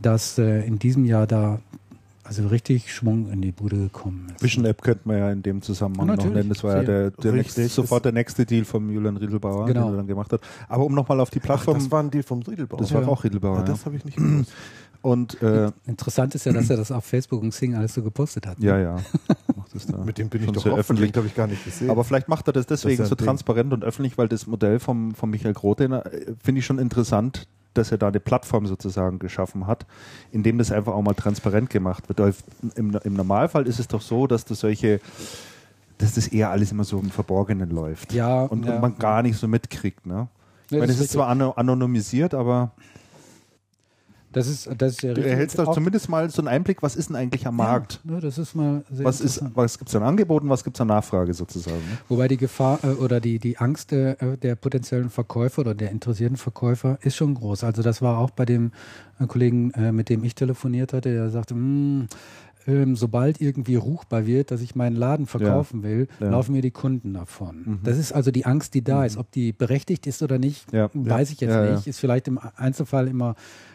dass 0.00 0.38
in 0.38 0.78
diesem 0.78 1.04
Jahr 1.04 1.26
da 1.26 1.60
also 2.30 2.46
richtig 2.46 2.94
Schwung 2.94 3.28
in 3.32 3.42
die 3.42 3.50
Bude 3.50 3.76
gekommen 3.76 4.28
ist. 4.32 4.40
Vision 4.40 4.64
App 4.64 4.82
könnte 4.82 5.00
man 5.02 5.18
ja 5.18 5.32
in 5.32 5.42
dem 5.42 5.62
Zusammenhang 5.62 6.06
ja, 6.10 6.14
noch 6.14 6.24
nennen. 6.26 6.48
Das 6.48 6.62
war 6.62 6.76
ja 6.76 6.82
der, 6.84 7.10
der 7.10 7.32
nächste, 7.32 7.66
sofort 7.66 8.04
der 8.04 8.12
nächste 8.12 8.46
Deal 8.46 8.64
von 8.64 8.88
Julian 8.88 9.16
Riedelbauer, 9.16 9.66
genau. 9.66 9.86
den 9.86 9.94
er 9.94 9.96
dann 9.96 10.06
gemacht 10.06 10.32
hat. 10.32 10.40
Aber 10.68 10.84
um 10.84 10.94
nochmal 10.94 11.18
auf 11.18 11.30
die 11.30 11.40
Plattform. 11.40 11.78
Ach, 11.78 11.82
das 11.82 11.90
war 11.90 12.00
ein 12.00 12.12
Deal 12.12 12.22
vom 12.22 12.40
Riedelbauer. 12.42 12.78
Das 12.78 12.94
war 12.94 13.02
ja. 13.02 13.08
auch 13.08 13.24
Riedelbauer. 13.24 13.56
Ja, 13.56 13.62
das 13.64 13.84
habe 13.84 13.96
ich 13.96 14.04
nicht 14.04 14.16
gewusst. 14.16 14.52
Und, 15.02 15.42
äh, 15.42 15.72
Interessant 15.86 16.36
ist 16.36 16.46
ja, 16.46 16.52
dass 16.52 16.70
er 16.70 16.76
das 16.76 16.92
auf 16.92 17.04
Facebook 17.04 17.42
und 17.42 17.50
Xing 17.50 17.74
alles 17.74 17.94
so 17.94 18.02
gepostet 18.04 18.46
hat. 18.46 18.60
Ne? 18.60 18.66
Ja, 18.66 18.78
ja. 18.78 18.96
Mit 20.04 20.18
dem 20.18 20.28
bin 20.28 20.44
ich 20.44 20.52
doch 20.52 20.66
öffentlich, 20.66 21.12
habe 21.16 21.26
ich 21.26 21.34
gar 21.34 21.48
nicht 21.48 21.64
gesehen. 21.64 21.90
Aber 21.90 22.04
vielleicht 22.04 22.28
macht 22.28 22.46
er 22.48 22.52
das 22.52 22.66
deswegen 22.66 22.98
das 22.98 23.08
so 23.08 23.16
transparent 23.16 23.72
und 23.72 23.82
öffentlich, 23.82 24.18
weil 24.18 24.28
das 24.28 24.46
Modell 24.46 24.78
vom, 24.78 25.16
von 25.16 25.30
Michael 25.30 25.54
Grote 25.54 25.84
äh, 25.84 26.34
finde 26.40 26.60
ich 26.60 26.66
schon 26.66 26.78
interessant, 26.78 27.48
dass 27.74 27.92
er 27.92 27.98
da 27.98 28.08
eine 28.08 28.20
Plattform 28.20 28.66
sozusagen 28.66 29.18
geschaffen 29.18 29.66
hat, 29.66 29.86
in 30.32 30.42
dem 30.42 30.58
das 30.58 30.72
einfach 30.72 30.92
auch 30.92 31.02
mal 31.02 31.14
transparent 31.14 31.70
gemacht 31.70 32.08
wird. 32.08 32.34
Im, 32.74 32.98
Im 33.02 33.14
Normalfall 33.14 33.66
ist 33.66 33.78
es 33.78 33.88
doch 33.88 34.00
so, 34.00 34.26
dass 34.26 34.44
das 34.44 34.60
solche 34.60 35.00
dass 36.00 36.14
das 36.14 36.28
eher 36.28 36.50
alles 36.50 36.72
immer 36.72 36.84
so 36.84 36.98
im 36.98 37.10
Verborgenen 37.10 37.70
läuft. 37.70 38.12
Ja, 38.14 38.44
und, 38.44 38.64
ja. 38.64 38.74
und 38.74 38.80
man 38.80 38.96
gar 38.98 39.22
nicht 39.22 39.36
so 39.36 39.46
mitkriegt. 39.46 40.06
Ne? 40.06 40.28
Ich 40.70 40.78
meine, 40.78 40.90
es 40.90 41.00
ist 41.00 41.12
zwar 41.12 41.28
anonymisiert, 41.28 42.32
aber 42.32 42.72
das 44.32 44.46
ist, 44.46 44.70
das 44.78 44.92
ist 44.92 45.02
ja 45.02 45.14
Du 45.14 45.24
erhältst 45.24 45.58
doch 45.58 45.72
zumindest 45.72 46.08
mal 46.08 46.30
so 46.30 46.40
einen 46.40 46.48
Einblick, 46.48 46.82
was 46.82 46.96
ist 46.96 47.08
denn 47.08 47.16
eigentlich 47.16 47.46
am 47.46 47.56
Markt? 47.56 48.00
Ja, 48.08 48.20
das 48.20 48.38
ist 48.38 48.54
mal 48.54 48.84
was 48.88 49.20
ist, 49.20 49.42
was 49.54 49.78
gibt 49.78 49.88
es 49.88 49.96
an 49.96 50.02
Angeboten, 50.02 50.48
was 50.48 50.62
gibt 50.62 50.76
es 50.76 50.80
an 50.80 50.88
Nachfrage 50.88 51.34
sozusagen? 51.34 51.78
Ne? 51.78 51.98
Wobei 52.08 52.28
die 52.28 52.36
Gefahr 52.36 52.78
äh, 52.82 52.88
oder 52.88 53.20
die, 53.20 53.38
die 53.38 53.58
Angst 53.58 53.90
der, 53.90 54.22
äh, 54.22 54.36
der 54.36 54.54
potenziellen 54.54 55.10
Verkäufer 55.10 55.62
oder 55.62 55.74
der 55.74 55.90
interessierten 55.90 56.36
Verkäufer 56.36 56.98
ist 57.02 57.16
schon 57.16 57.34
groß. 57.34 57.64
Also 57.64 57.82
das 57.82 58.02
war 58.02 58.18
auch 58.18 58.30
bei 58.30 58.44
dem 58.44 58.72
äh, 59.18 59.26
Kollegen, 59.26 59.72
äh, 59.72 59.92
mit 59.92 60.08
dem 60.08 60.22
ich 60.22 60.34
telefoniert 60.34 60.92
hatte, 60.92 61.12
der 61.12 61.30
sagte, 61.30 61.54
hm, 61.54 62.08
ähm, 62.66 62.94
sobald 62.96 63.40
irgendwie 63.40 63.76
ruchbar 63.76 64.26
wird, 64.26 64.50
dass 64.50 64.60
ich 64.60 64.74
meinen 64.74 64.96
Laden 64.96 65.26
verkaufen 65.26 65.80
ja. 65.80 65.88
will, 65.88 66.08
ja. 66.20 66.30
laufen 66.30 66.52
mir 66.52 66.62
die 66.62 66.70
Kunden 66.70 67.14
davon. 67.14 67.62
Mhm. 67.64 67.80
Das 67.82 67.98
ist 67.98 68.12
also 68.12 68.30
die 68.30 68.44
Angst, 68.44 68.74
die 68.74 68.82
da 68.82 69.00
mhm. 69.00 69.04
ist. 69.06 69.16
Ob 69.16 69.30
die 69.32 69.52
berechtigt 69.52 70.06
ist 70.06 70.22
oder 70.22 70.38
nicht, 70.38 70.72
ja. 70.72 70.90
weiß 70.92 71.30
ich 71.30 71.40
jetzt 71.40 71.70
nicht. 71.70 71.86
Ist 71.86 72.00
vielleicht 72.00 72.28
im 72.28 72.38
Einzelfall 72.56 73.08
immer 73.08 73.34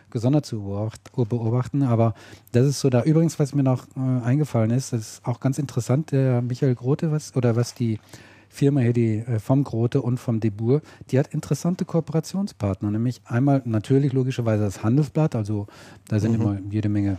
gesondert 0.09 0.45
zu 0.45 0.89
beobachten. 1.15 1.83
Aber 1.83 2.13
das 2.51 2.67
ist 2.67 2.79
so 2.79 2.89
da. 2.89 3.03
Übrigens, 3.03 3.39
was 3.39 3.53
mir 3.53 3.63
noch 3.63 3.87
äh, 3.95 4.23
eingefallen 4.23 4.71
ist, 4.71 4.93
das 4.93 5.01
ist 5.01 5.25
auch 5.25 5.39
ganz 5.39 5.57
interessant, 5.59 6.11
der 6.11 6.41
Michael 6.41 6.75
Grote, 6.75 7.11
was, 7.11 7.35
oder 7.35 7.55
was 7.55 7.73
die 7.73 7.99
Firma 8.49 8.79
hier, 8.81 8.93
die 8.93 9.17
äh, 9.17 9.39
vom 9.39 9.63
Grote 9.63 10.01
und 10.01 10.17
vom 10.17 10.39
Debur, 10.39 10.81
die 11.11 11.19
hat 11.19 11.33
interessante 11.33 11.85
Kooperationspartner. 11.85 12.89
Nämlich 12.89 13.21
einmal 13.25 13.61
natürlich 13.65 14.13
logischerweise 14.13 14.63
das 14.63 14.83
Handelsblatt, 14.83 15.35
also 15.35 15.67
da 16.07 16.19
sind 16.19 16.37
mhm. 16.37 16.41
immer 16.41 16.57
jede 16.69 16.89
Menge 16.89 17.17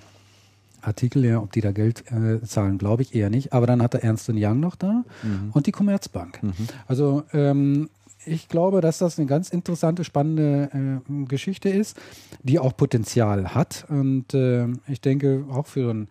Artikel, 0.86 1.24
ja, 1.24 1.40
ob 1.40 1.52
die 1.52 1.60
da 1.60 1.72
Geld 1.72 2.04
äh, 2.10 2.40
zahlen, 2.42 2.78
glaube 2.78 3.02
ich 3.02 3.14
eher 3.14 3.28
nicht. 3.28 3.52
Aber 3.52 3.66
dann 3.66 3.82
hat 3.82 3.94
er 3.94 4.04
Ernst 4.04 4.28
Young 4.28 4.60
noch 4.60 4.76
da 4.76 5.04
mhm. 5.22 5.50
und 5.52 5.66
die 5.66 5.72
Commerzbank. 5.72 6.42
Mhm. 6.42 6.52
Also 6.86 7.24
ähm, 7.32 7.88
ich 8.26 8.48
glaube, 8.48 8.80
dass 8.80 8.98
das 8.98 9.18
eine 9.18 9.26
ganz 9.26 9.50
interessante, 9.50 10.04
spannende 10.04 11.00
äh, 11.08 11.24
Geschichte 11.26 11.68
ist, 11.68 11.96
die 12.42 12.58
auch 12.58 12.76
Potenzial 12.76 13.54
hat. 13.54 13.86
Und 13.88 14.34
äh, 14.34 14.66
ich 14.88 15.00
denke, 15.00 15.44
auch 15.50 15.66
für 15.66 15.90
einen 15.90 16.08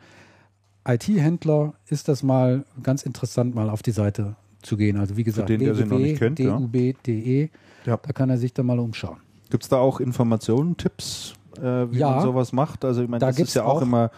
IT-Händler 0.87 1.73
ist 1.87 2.07
das 2.07 2.23
mal 2.23 2.63
ganz 2.83 3.03
interessant, 3.03 3.55
mal 3.55 3.69
auf 3.69 3.81
die 3.81 3.91
Seite 3.91 4.35
zu 4.61 4.77
gehen. 4.77 4.97
Also 4.97 5.17
wie 5.17 5.23
gesagt, 5.23 5.47
kennt, 5.47 5.61
ja. 6.39 6.57
dub.de, 6.57 7.49
Ja. 7.85 7.97
da 7.97 8.11
kann 8.13 8.29
er 8.29 8.37
sich 8.37 8.53
dann 8.53 8.65
mal 8.67 8.79
umschauen. 8.79 9.17
Gibt 9.49 9.63
es 9.63 9.69
da 9.69 9.77
auch 9.77 9.99
Informationen, 9.99 10.77
Tipps, 10.77 11.33
äh, 11.57 11.61
wie 11.91 11.97
Ja. 11.99 12.11
man 12.11 12.21
sowas 12.21 12.51
macht? 12.53 12.85
Also 12.85 13.01
ich 13.03 13.09
meine, 13.09 13.19
Da 13.19 13.27
das 13.27 13.39
ist 13.39 13.53
ja 13.55 13.63
auch, 13.63 13.77
auch- 13.77 13.81
immer 13.81 14.11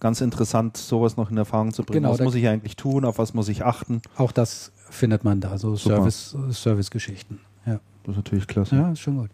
ganz 0.00 0.20
interessant, 0.20 0.76
sowas 0.76 1.16
noch 1.16 1.30
in 1.30 1.36
Erfahrung 1.36 1.72
zu 1.72 1.82
bringen. 1.84 2.02
Genau, 2.04 2.12
was 2.14 2.20
muss 2.20 2.34
ich 2.34 2.48
eigentlich 2.48 2.74
tun? 2.76 3.04
Auf 3.04 3.18
was 3.18 3.34
muss 3.34 3.48
ich 3.48 3.64
achten? 3.64 4.00
Auch 4.16 4.32
das 4.32 4.72
findet 4.90 5.24
man 5.24 5.40
da, 5.40 5.58
so 5.58 5.76
Super. 5.76 6.10
Service, 6.10 6.36
Service-Geschichten. 6.50 7.40
Ja. 7.66 7.80
Das 8.04 8.12
ist 8.12 8.16
natürlich 8.16 8.46
klasse. 8.46 8.76
ja, 8.76 8.92
ist 8.92 9.00
schon 9.00 9.16
gut. 9.18 9.30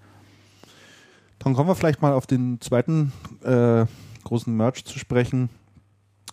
Dann 1.38 1.54
kommen 1.54 1.68
wir 1.68 1.74
vielleicht 1.74 2.02
mal 2.02 2.12
auf 2.12 2.26
den 2.26 2.60
zweiten 2.60 3.12
äh, 3.42 3.86
großen 4.24 4.56
Merch 4.56 4.84
zu 4.84 4.98
sprechen, 4.98 5.48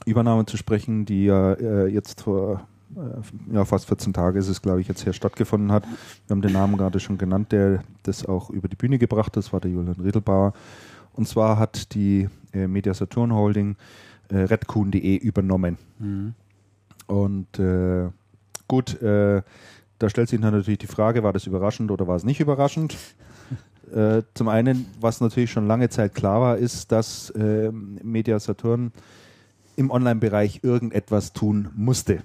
Übernahme 0.06 0.46
zu 0.46 0.58
sprechen, 0.58 1.06
die 1.06 1.26
ja 1.26 1.54
äh, 1.54 1.88
jetzt 1.88 2.22
vor 2.22 2.68
äh, 2.96 3.54
ja, 3.54 3.66
fast 3.66 3.88
14 3.88 4.14
Tage 4.14 4.40
ist 4.40 4.48
es, 4.48 4.62
glaube 4.62 4.82
ich, 4.82 4.88
jetzt 4.88 5.04
hier 5.04 5.14
stattgefunden 5.14 5.72
hat. 5.72 5.86
Wir 6.28 6.36
haben 6.36 6.42
den 6.42 6.54
Namen 6.54 6.78
gerade 6.78 7.00
schon 7.00 7.18
genannt, 7.18 7.52
der 7.52 7.84
das 8.04 8.26
auch 8.26 8.50
über 8.50 8.68
die 8.68 8.76
Bühne 8.76 8.98
gebracht 8.98 9.28
hat. 9.28 9.38
Das 9.38 9.54
war 9.54 9.60
der 9.60 9.72
Julian 9.72 9.96
Riedelbauer. 10.00 10.54
Und 11.14 11.28
zwar 11.28 11.60
hat 11.60 11.94
die 11.94 12.30
äh, 12.54 12.68
Media 12.68 12.94
Saturn 12.94 13.34
Holding 13.34 13.76
äh, 14.30 14.38
redcoon.de 14.38 15.18
übernommen. 15.18 15.78
Mhm. 16.00 16.34
Und 17.08 17.60
äh, 17.60 18.10
gut, 18.68 19.02
äh, 19.02 19.42
da 20.00 20.10
stellt 20.10 20.30
sich 20.30 20.40
dann 20.42 20.54
natürlich 20.54 20.80
die 20.80 20.88
Frage, 20.88 21.24
war 21.24 21.34
das 21.34 21.48
überraschend 21.48 21.92
oder 21.92 22.08
war 22.08 22.16
es 22.16 22.24
nicht 22.24 22.40
überraschend? 22.40 22.96
äh, 23.96 24.24
zum 24.34 24.48
einen, 24.48 24.86
was 25.00 25.22
natürlich 25.22 25.52
schon 25.52 25.68
lange 25.68 25.90
Zeit 25.90 26.16
klar 26.16 26.42
war, 26.42 26.58
ist, 26.58 26.92
dass 26.92 27.30
äh, 27.32 27.72
Media 27.72 28.40
Saturn 28.40 28.92
im 29.76 29.92
Online-Bereich 29.92 30.60
irgendetwas 30.64 31.34
tun 31.34 31.70
musste. 31.76 32.22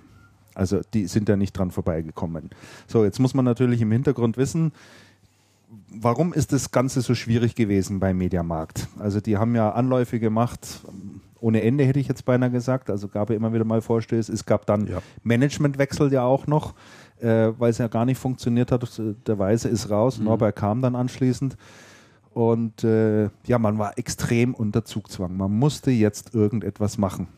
Also 0.55 0.81
die 0.93 1.07
sind 1.07 1.29
da 1.29 1.37
nicht 1.37 1.53
dran 1.53 1.71
vorbeigekommen. 1.71 2.51
So, 2.89 3.05
jetzt 3.05 3.21
muss 3.21 3.33
man 3.33 3.45
natürlich 3.45 3.81
im 3.81 3.93
Hintergrund 3.93 4.37
wissen, 4.37 4.73
warum 5.89 6.33
ist 6.33 6.53
das 6.53 6.71
Ganze 6.71 7.01
so 7.01 7.15
schwierig 7.15 7.55
gewesen 7.55 8.01
beim 8.01 8.19
Mediamarkt? 8.19 8.89
Also 8.99 9.21
die 9.21 9.37
haben 9.37 9.55
ja 9.55 9.71
Anläufe 9.71 10.19
gemacht, 10.19 10.81
ohne 11.41 11.63
Ende 11.63 11.85
hätte 11.85 12.01
ich 12.01 12.09
jetzt 12.09 12.25
beinahe 12.25 12.51
gesagt. 12.51 12.91
Also 12.91 13.09
gab 13.09 13.31
ja 13.31 13.37
immer 13.37 13.53
wieder 13.53 13.65
mal 13.65 13.81
Vorstöße. 13.81 14.33
Es 14.33 14.45
gab 14.45 14.67
dann 14.67 14.87
Ja. 14.87 15.03
Managementwechsel 15.23 16.13
ja 16.13 16.23
auch 16.25 16.47
noch, 16.47 16.75
äh, 17.21 17.53
weil 17.59 17.71
es 17.71 17.79
ja 17.79 17.89
gar 17.89 18.05
nicht 18.05 18.19
funktioniert 18.19 18.73
hat. 18.73 19.01
Der 19.27 19.39
Weise 19.39 19.69
ist 19.69 19.91
raus. 19.91 20.19
Norbert 20.19 20.57
kam 20.57 20.83
dann 20.83 20.97
anschließend. 20.97 21.57
Und 22.31 22.85
äh, 22.85 23.31
ja, 23.47 23.59
man 23.59 23.79
war 23.79 23.99
extrem 23.99 24.55
unter 24.55 24.85
Zugzwang. 24.85 25.37
Man 25.37 25.53
musste 25.53 25.91
jetzt 25.91 26.35
irgendetwas 26.35 26.99
machen. 26.99 27.29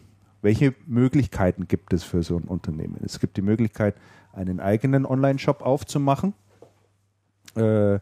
Welche 0.43 0.75
Möglichkeiten 0.87 1.69
gibt 1.69 1.93
es 1.93 2.03
für 2.03 2.23
so 2.23 2.37
ein 2.37 2.45
Unternehmen? 2.45 2.99
Es 3.05 3.21
gibt 3.21 3.37
die 3.37 3.43
Möglichkeit, 3.43 3.95
einen 4.33 4.61
eigenen 4.61 5.05
Online-Shop 5.07 5.63
aufzumachen, 5.63 6.35
äh, 7.55 7.99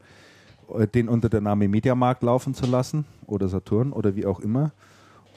den 0.95 1.09
unter 1.09 1.29
der 1.29 1.41
Name 1.41 1.69
Mediamarkt 1.69 2.23
laufen 2.23 2.55
zu 2.55 2.67
lassen 2.67 3.07
oder 3.27 3.49
Saturn 3.49 3.93
oder 3.93 4.15
wie 4.15 4.27
auch 4.27 4.41
immer. 4.41 4.73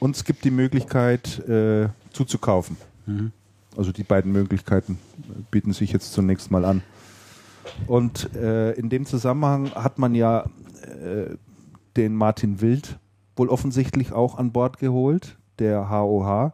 Und 0.01 0.15
es 0.15 0.23
gibt 0.23 0.43
die 0.45 0.51
Möglichkeit, 0.51 1.47
äh, 1.47 1.89
zuzukaufen. 2.11 2.75
Mhm. 3.05 3.31
Also 3.77 3.91
die 3.91 4.03
beiden 4.03 4.31
Möglichkeiten 4.31 4.97
bieten 5.51 5.73
sich 5.73 5.93
jetzt 5.93 6.11
zunächst 6.13 6.49
mal 6.49 6.65
an. 6.65 6.81
Und 7.85 8.33
äh, 8.35 8.71
in 8.71 8.89
dem 8.89 9.05
Zusammenhang 9.05 9.69
hat 9.75 9.99
man 9.99 10.15
ja 10.15 10.45
äh, 10.81 11.35
den 11.95 12.15
Martin 12.15 12.61
Wild 12.61 12.97
wohl 13.35 13.49
offensichtlich 13.49 14.11
auch 14.11 14.39
an 14.39 14.51
Bord 14.51 14.79
geholt, 14.79 15.37
der 15.59 15.91
HOH 15.91 16.53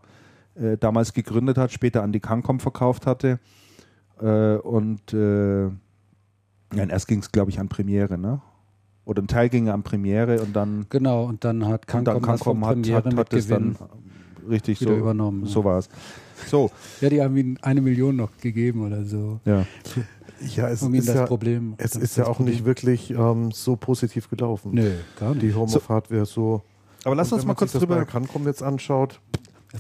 äh, 0.56 0.78
damals 0.78 1.14
gegründet 1.14 1.58
hat, 1.58 1.72
später 1.72 2.04
an 2.04 2.12
die 2.12 2.20
Cancom 2.20 2.60
verkauft 2.60 3.08
hatte. 3.08 3.40
Äh, 4.20 4.56
und 4.56 5.14
äh, 5.14 5.68
ja, 5.68 6.84
und 6.84 6.90
erst 6.90 7.08
ging 7.08 7.20
es, 7.20 7.32
glaube 7.32 7.52
ich, 7.52 7.62
an 7.62 7.70
Premiere, 7.70 8.18
ne? 8.18 8.42
Oder 9.08 9.22
ein 9.22 9.28
Teil 9.28 9.48
ging 9.48 9.70
an 9.70 9.84
Premiere 9.84 10.42
und 10.42 10.54
dann, 10.54 10.86
Genau, 10.90 11.24
und 11.24 11.44
dann 11.46 11.66
hat 11.66 11.86
dann 11.92 12.04
das 12.04 12.22
Cancom 12.22 12.66
hat, 12.66 12.74
Premiere 12.74 13.04
hat, 13.06 13.16
hat 13.16 13.34
es 13.34 13.48
dann 13.48 13.76
richtig 14.50 14.80
so, 14.80 14.94
übernommen. 14.94 15.46
so 15.46 15.64
war 15.64 15.80
es. 15.80 15.88
So, 16.48 16.70
Ja, 17.02 17.10
die 17.10 17.22
haben 17.22 17.36
ihm 17.38 17.58
eine 17.62 17.80
Million 17.82 18.18
noch 18.18 18.36
gegeben 18.38 18.86
oder 18.86 19.04
so, 19.06 19.40
ja. 19.46 19.66
Ja, 20.56 20.68
es 20.70 20.84
um 20.84 20.94
ist 20.94 21.08
das 21.08 21.16
ja, 21.16 21.26
Problem. 21.26 21.74
es 21.78 21.92
das 21.92 22.02
ist 22.04 22.18
ja 22.18 22.24
das 22.26 22.32
auch 22.32 22.36
Problem. 22.38 22.54
nicht 22.54 22.66
wirklich 22.66 23.10
ähm, 23.12 23.52
so 23.52 23.76
positiv 23.78 24.30
gelaufen. 24.30 24.72
Nö, 24.74 24.92
gar 25.20 25.30
nicht. 25.30 25.42
Die 25.42 25.54
Home 25.56 25.70
So. 25.70 25.78
of 25.78 25.90
Hardware 25.90 26.26
so. 26.26 26.62
Aber 27.06 27.16
lass 27.16 27.32
uns 27.32 27.42
wenn 27.44 27.48
mal 27.48 27.52
man 27.54 27.56
kurz 27.56 27.72
sich 27.72 27.80
das 27.82 27.88
bei 27.90 27.96
drüber. 27.96 28.06
Cancom 28.12 28.46
jetzt 28.46 28.62
anschaut, 28.62 29.20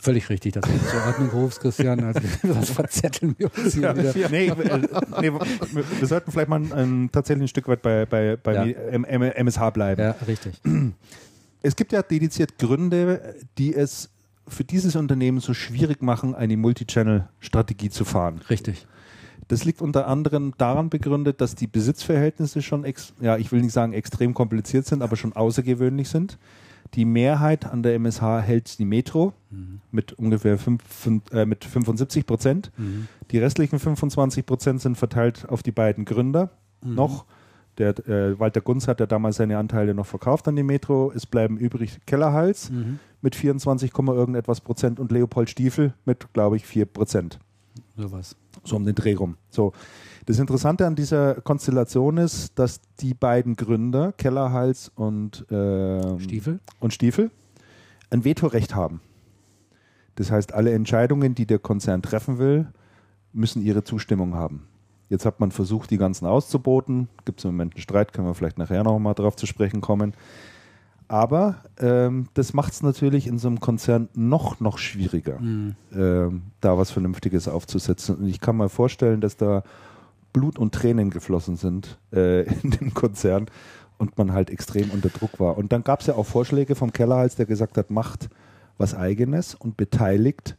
Völlig 0.02 0.30
richtig, 0.30 0.53
dass 0.53 0.64
du 0.64 0.90
zur 0.90 1.06
Ordnung 1.06 1.30
rufst, 1.30 1.60
Christian. 1.60 2.03
Also, 2.03 2.19
das 2.44 2.69
verzetteln 2.69 3.36
wir 3.38 3.52
uns 3.56 3.74
hier 3.74 3.84
Ja, 3.84 3.98
wieder. 3.98 4.14
nee, 4.30 4.48
äh, 4.48 4.82
nee, 5.22 5.32
wir, 5.32 6.07
sollten 6.07 6.32
vielleicht 6.32 6.49
mal 6.49 6.61
ähm, 6.76 7.10
tatsächlich 7.11 7.45
ein 7.45 7.48
Stück 7.48 7.68
weit 7.68 7.82
bei, 7.82 8.06
bei, 8.06 8.38
bei 8.38 8.53
Ja. 8.68 8.98
MSH 8.98 9.69
bleiben. 9.72 10.02
Ja, 10.02 10.15
richtig. 10.28 10.61
Es 11.61 11.76
gibt 11.76 11.91
ja 11.91 12.02
dediziert 12.02 12.57
Gründe, 12.57 13.36
die 13.57 13.74
es 13.74 14.10
für 14.48 14.64
dieses 14.64 14.95
Unternehmen 14.95 15.40
so 15.40 15.53
schwierig 15.53 16.02
machen, 16.02 16.36
eine 16.36 16.56
Multichannel-Strategie 16.57 17.90
zu 17.90 18.06
fahren. 18.06 18.41
Richtig. 18.49 18.88
Das 19.48 19.64
liegt 19.64 19.82
unter 19.82 20.07
anderem 20.07 20.53
daran 20.57 20.90
begründet, 20.90 21.40
dass 21.41 21.56
die 21.56 21.68
Besitzverhältnisse 21.68 22.61
schon, 22.61 22.84
ex 22.84 23.14
ja, 23.22 23.38
ich 23.38 23.52
will 23.52 23.61
nicht 23.61 23.74
sagen 23.74 23.94
extrem 23.94 24.34
kompliziert 24.34 24.86
sind, 24.86 25.02
aber 25.02 25.15
schon 25.15 25.34
außergewöhnlich 25.34 26.10
sind. 26.10 26.38
Die 26.93 27.05
Mehrheit 27.05 27.65
an 27.65 27.84
der 27.84 27.95
MSH 27.95 28.41
hält 28.41 28.80
die 28.80 28.85
Metro 28.85 29.34
mit 29.91 30.14
ungefähr 30.14 30.57
fünf, 30.57 30.84
fünf, 30.84 31.31
äh, 31.31 31.45
mit 31.45 31.64
75 31.65 32.26
Prozent. 32.26 32.72
Mhm. 32.77 33.07
Die 33.31 33.39
restlichen 33.39 33.80
25 33.80 34.45
Prozent 34.45 34.81
sind 34.81 34.97
verteilt 34.97 35.47
auf 35.49 35.64
die 35.64 35.72
beiden 35.72 36.05
Gründer 36.05 36.51
noch. 36.81 37.26
Der 37.77 37.89
äh, 38.07 38.39
Walter 38.39 38.61
Gunz 38.61 38.88
hat 38.88 38.99
ja 38.99 39.05
damals 39.05 39.35
seine 39.38 39.57
Anteile 39.57 39.93
noch 39.93 40.05
verkauft 40.05 40.47
an 40.47 40.55
die 40.55 40.64
Metro. 40.64 41.11
Es 41.15 41.26
bleiben 41.26 41.57
übrig 41.57 41.99
Kellerhals 42.07 42.72
Mhm. 42.72 42.99
mit 43.22 43.35
24, 43.35 43.91
Komma 43.93 44.14
irgendetwas 44.14 44.61
Prozent 44.61 44.99
und 44.99 45.11
Leopold 45.11 45.49
Stiefel 45.49 45.93
mit, 46.05 46.34
glaube 46.34 46.55
ich, 46.55 46.65
4 46.65 46.85
Prozent. 46.85 47.39
Sowas. 47.95 48.35
So 48.64 48.76
um 48.77 48.85
den 48.85 48.95
Dreh 48.95 49.14
rum. 49.14 49.38
So. 49.49 49.73
Das 50.27 50.39
Interessante 50.39 50.85
an 50.85 50.95
dieser 50.95 51.35
Konstellation 51.35 52.17
ist, 52.17 52.59
dass 52.59 52.81
die 52.99 53.13
beiden 53.13 53.55
Gründer, 53.55 54.11
Kellerhals 54.11 54.91
und, 54.93 55.45
ähm, 55.49 56.19
Stiefel? 56.19 56.59
und 56.81 56.93
Stiefel, 56.93 57.31
ein 58.09 58.25
Vetorecht 58.25 58.75
haben. 58.75 58.99
Das 60.15 60.29
heißt, 60.29 60.53
alle 60.53 60.73
Entscheidungen, 60.73 61.33
die 61.33 61.45
der 61.45 61.59
Konzern 61.59 62.01
treffen 62.01 62.39
will, 62.39 62.67
müssen 63.31 63.61
ihre 63.61 63.85
Zustimmung 63.85 64.35
haben. 64.35 64.67
Jetzt 65.07 65.25
hat 65.25 65.39
man 65.39 65.51
versucht, 65.51 65.91
die 65.91 65.97
ganzen 65.97 66.25
auszuboten. 66.25 67.07
Gibt 67.23 67.39
es 67.39 67.45
im 67.45 67.51
Moment 67.51 67.75
einen 67.75 67.81
Streit, 67.81 68.11
können 68.11 68.27
wir 68.27 68.33
vielleicht 68.33 68.57
nachher 68.57 68.83
noch 68.83 68.99
mal 68.99 69.13
drauf 69.13 69.37
zu 69.37 69.45
sprechen 69.45 69.79
kommen. 69.79 70.13
Aber 71.07 71.63
ähm, 71.79 72.27
das 72.33 72.53
macht 72.53 72.73
es 72.73 72.83
natürlich 72.83 73.27
in 73.27 73.37
so 73.37 73.47
einem 73.47 73.61
Konzern 73.61 74.09
noch, 74.13 74.59
noch 74.59 74.77
schwieriger, 74.77 75.39
Mhm. 75.39 75.75
ähm, 75.95 76.41
da 76.59 76.77
was 76.77 76.91
Vernünftiges 76.91 77.47
aufzusetzen. 77.47 78.17
Und 78.17 78.27
ich 78.27 78.41
kann 78.41 78.57
mir 78.57 78.67
vorstellen, 78.67 79.21
dass 79.21 79.37
da 79.37 79.63
Blut 80.33 80.57
und 80.59 80.73
Tränen 80.73 81.09
geflossen 81.09 81.55
sind 81.55 81.97
äh, 82.13 82.43
in 82.63 82.71
dem 82.71 82.93
Konzern 82.93 83.47
und 83.97 84.17
man 84.17 84.31
halt 84.33 84.49
extrem 84.49 84.89
unter 84.91 85.09
Druck 85.09 85.39
war. 85.39 85.57
Und 85.57 85.71
dann 85.71 85.83
gab 85.83 86.01
es 86.01 86.07
ja 86.07 86.15
auch 86.15 86.25
Vorschläge 86.25 86.75
vom 86.75 86.91
Kellerhals, 86.93 87.35
der 87.35 87.45
gesagt 87.45 87.77
hat, 87.77 87.89
macht 87.89 88.29
was 88.77 88.93
Eigenes 88.93 89.55
und 89.55 89.75
beteiligt 89.77 90.55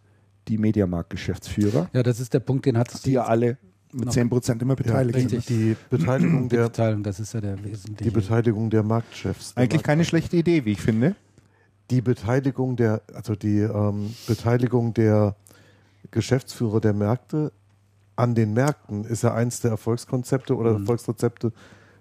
die 0.48 0.58
Mediamarkt-Geschäftsführer, 0.58 1.88
Ja, 1.92 2.02
das 2.02 2.20
ist 2.20 2.34
der 2.34 2.40
Punkt, 2.40 2.66
den 2.66 2.78
hat 2.78 3.04
die 3.04 3.12
ja 3.12 3.24
alle 3.24 3.58
mit 3.92 4.06
Noch- 4.06 4.12
10% 4.14 4.60
immer 4.62 4.76
beteiligt 4.76 5.14
ja, 5.18 5.28
sind. 5.28 5.32
richtig. 5.38 5.46
die 5.56 5.76
Beteiligung 5.90 6.48
die 6.48 6.56
der, 6.56 6.64
Beteiligung, 6.64 7.02
das 7.04 7.20
ist 7.20 7.32
ja 7.34 7.40
der 7.40 7.56
die 7.56 7.64
wesentliche. 7.70 8.10
Beteiligung 8.10 8.70
der 8.70 8.82
Marktchefs. 8.82 9.54
der 9.54 9.62
Eigentlich 9.62 9.82
keine 9.82 10.04
schlechte 10.04 10.36
Idee, 10.36 10.64
wie 10.64 10.72
ich 10.72 10.80
finde. 10.80 11.14
Die 11.90 12.00
Beteiligung 12.02 12.76
der, 12.76 13.00
also 13.14 13.34
die 13.34 13.60
ähm, 13.60 14.14
Beteiligung 14.26 14.92
der 14.94 15.36
Geschäftsführer 16.10 16.80
der 16.80 16.92
Märkte 16.92 17.52
an 18.18 18.34
den 18.34 18.52
Märkten 18.52 19.04
ist 19.04 19.22
ja 19.22 19.32
eins 19.32 19.60
der 19.60 19.70
Erfolgskonzepte 19.70 20.56
oder 20.56 20.72
Mhm. 20.72 20.80
Erfolgsrezepte 20.80 21.52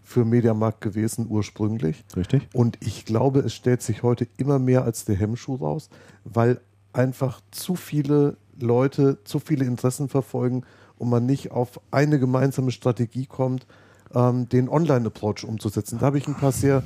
für 0.01 0.25
Mediamarkt 0.25 0.81
gewesen 0.81 1.27
ursprünglich. 1.29 2.03
Richtig. 2.15 2.47
Und 2.53 2.77
ich 2.81 3.05
glaube, 3.05 3.39
es 3.41 3.53
stellt 3.53 3.81
sich 3.81 4.03
heute 4.03 4.27
immer 4.37 4.57
mehr 4.57 4.83
als 4.83 5.05
der 5.05 5.15
Hemmschuh 5.15 5.55
raus, 5.55 5.89
weil 6.23 6.59
einfach 6.93 7.41
zu 7.51 7.75
viele 7.75 8.37
Leute 8.59 9.19
zu 9.25 9.39
viele 9.39 9.65
Interessen 9.65 10.09
verfolgen 10.09 10.63
und 10.97 11.09
man 11.09 11.25
nicht 11.25 11.51
auf 11.51 11.79
eine 11.91 12.17
gemeinsame 12.19 12.71
Strategie 12.71 13.27
kommt, 13.27 13.67
ähm, 14.15 14.49
den 14.49 14.69
Online-Approach 14.69 15.43
umzusetzen. 15.43 15.99
Da 15.99 16.07
habe 16.07 16.17
ich 16.17 16.27
ein 16.27 16.35
paar 16.35 16.51
sehr 16.51 16.81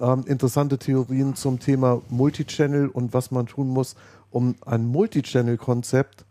ähm, 0.00 0.24
interessante 0.26 0.78
Theorien 0.78 1.36
zum 1.36 1.60
Thema 1.60 2.02
Multichannel 2.08 2.88
und 2.88 3.14
was 3.14 3.30
man 3.30 3.46
tun 3.46 3.68
muss, 3.68 3.94
um 4.30 4.56
ein 4.66 4.86
Multichannel-Konzept 4.86 6.24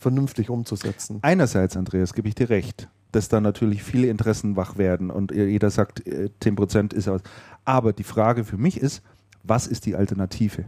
vernünftig 0.00 0.50
umzusetzen. 0.50 1.18
Einerseits, 1.22 1.76
Andreas, 1.76 2.14
gebe 2.14 2.26
ich 2.26 2.34
dir 2.34 2.50
recht, 2.50 2.88
dass 3.12 3.28
da 3.28 3.40
natürlich 3.40 3.82
viele 3.82 4.08
Interessen 4.08 4.56
wach 4.56 4.78
werden 4.78 5.10
und 5.10 5.30
jeder 5.32 5.70
sagt, 5.70 6.06
äh, 6.06 6.30
10% 6.40 6.92
ist 6.94 7.06
aus. 7.08 7.20
Aber 7.64 7.92
die 7.92 8.04
Frage 8.04 8.44
für 8.44 8.56
mich 8.56 8.80
ist, 8.80 9.02
was 9.42 9.66
ist 9.66 9.86
die 9.86 9.94
Alternative? 9.94 10.64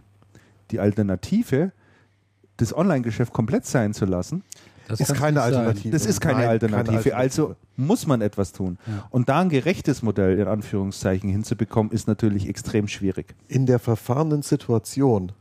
Die 0.71 0.79
Alternative, 0.81 1.73
das 2.59 2.77
Online-Geschäft 2.77 3.33
komplett 3.33 3.65
sein 3.67 3.95
zu 3.95 4.05
lassen, 4.05 4.45
Das 4.89 5.01
ist 5.01 5.15
keine 5.15 5.41
sein. 5.41 5.55
Alternative. 5.55 5.91
Das 5.91 6.05
ist 6.07 6.21
keine 6.21 6.41
Nein, 6.41 6.49
Alternative. 6.49 7.17
Also 7.17 7.57
muss 7.77 8.07
man 8.07 8.21
etwas 8.21 8.53
tun. 8.53 8.79
Ja. 8.87 9.07
Und 9.11 9.29
da 9.29 9.41
ein 9.41 9.49
gerechtes 9.49 10.03
Modell 10.03 10.39
in 10.39 10.47
Anführungszeichen 10.49 11.31
hinzubekommen, 11.31 11.93
ist 11.93 12.07
natürlich 12.07 12.49
extrem 12.49 12.89
schwierig. 12.89 13.35
in 13.49 13.65
der 13.67 13.79
verfahrenen 13.79 14.43
Situation, 14.43 15.33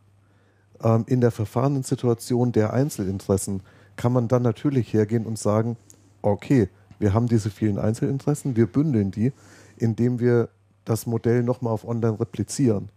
ähm, 0.84 1.03
in 1.07 1.19
der 1.19 1.31
verfahrenen 1.31 1.84
Situation 1.84 2.51
der 2.51 2.72
Einzelinteressen, 2.73 3.63
kann 3.95 4.13
man 4.13 4.27
dann 4.27 4.43
natürlich 4.43 4.93
hergehen 4.93 5.26
und 5.26 5.38
sagen, 5.38 5.77
okay, 6.22 6.69
wir 6.99 7.13
haben 7.13 7.27
diese 7.27 7.49
vielen 7.49 7.80
Einzelinteressen, 7.80 8.55
wir 8.55 8.68
bündeln 8.68 9.11
die, 9.11 9.34
indem 9.77 10.19
wir 10.19 10.49
das 10.85 11.05
Modell 11.05 11.43
nochmal 11.43 11.73
auf 11.73 11.88
online 11.88 12.19
replizieren. 12.19 12.89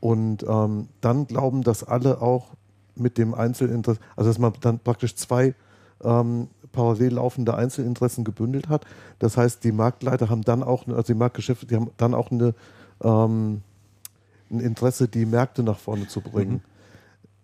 Und 0.00 0.44
ähm, 0.48 0.88
dann 1.00 1.26
glauben, 1.26 1.62
dass 1.62 1.84
alle 1.84 2.20
auch 2.20 2.50
mit 2.96 3.18
dem 3.18 3.34
Einzelinteresse, 3.34 4.00
also 4.16 4.30
dass 4.30 4.38
man 4.38 4.52
dann 4.60 4.78
praktisch 4.78 5.16
zwei 5.16 5.54
ähm, 6.02 6.48
parallel 6.72 7.14
laufende 7.14 7.54
Einzelinteressen 7.54 8.24
gebündelt 8.24 8.68
hat. 8.68 8.84
Das 9.18 9.36
heißt, 9.36 9.64
die 9.64 9.72
Marktleiter 9.72 10.28
haben 10.28 10.42
dann 10.42 10.62
auch, 10.62 10.86
also 10.88 11.02
die 11.02 11.14
Marktgeschäfte, 11.14 11.66
die 11.66 11.76
haben 11.76 11.90
dann 11.96 12.14
auch 12.14 12.30
eine, 12.30 12.54
ähm, 13.02 13.62
ein 14.50 14.60
Interesse, 14.60 15.08
die 15.08 15.24
Märkte 15.24 15.62
nach 15.62 15.78
vorne 15.78 16.06
zu 16.08 16.20
bringen. 16.20 16.62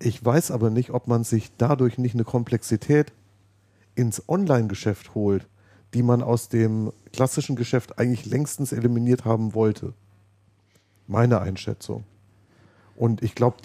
Ich 0.02 0.24
weiß 0.24 0.50
aber 0.50 0.70
nicht, 0.70 0.90
ob 0.90 1.06
man 1.08 1.24
sich 1.24 1.52
dadurch 1.58 1.98
nicht 1.98 2.14
eine 2.14 2.24
Komplexität 2.24 3.12
ins 3.94 4.28
Online-Geschäft 4.28 5.14
holt, 5.14 5.46
die 5.94 6.02
man 6.02 6.22
aus 6.22 6.48
dem 6.48 6.92
klassischen 7.12 7.54
Geschäft 7.56 7.98
eigentlich 7.98 8.24
längstens 8.26 8.72
eliminiert 8.72 9.24
haben 9.24 9.54
wollte. 9.54 9.92
Meine 11.06 11.40
Einschätzung. 11.40 12.04
Und 12.96 13.22
ich 13.22 13.34
glaube, 13.34 13.56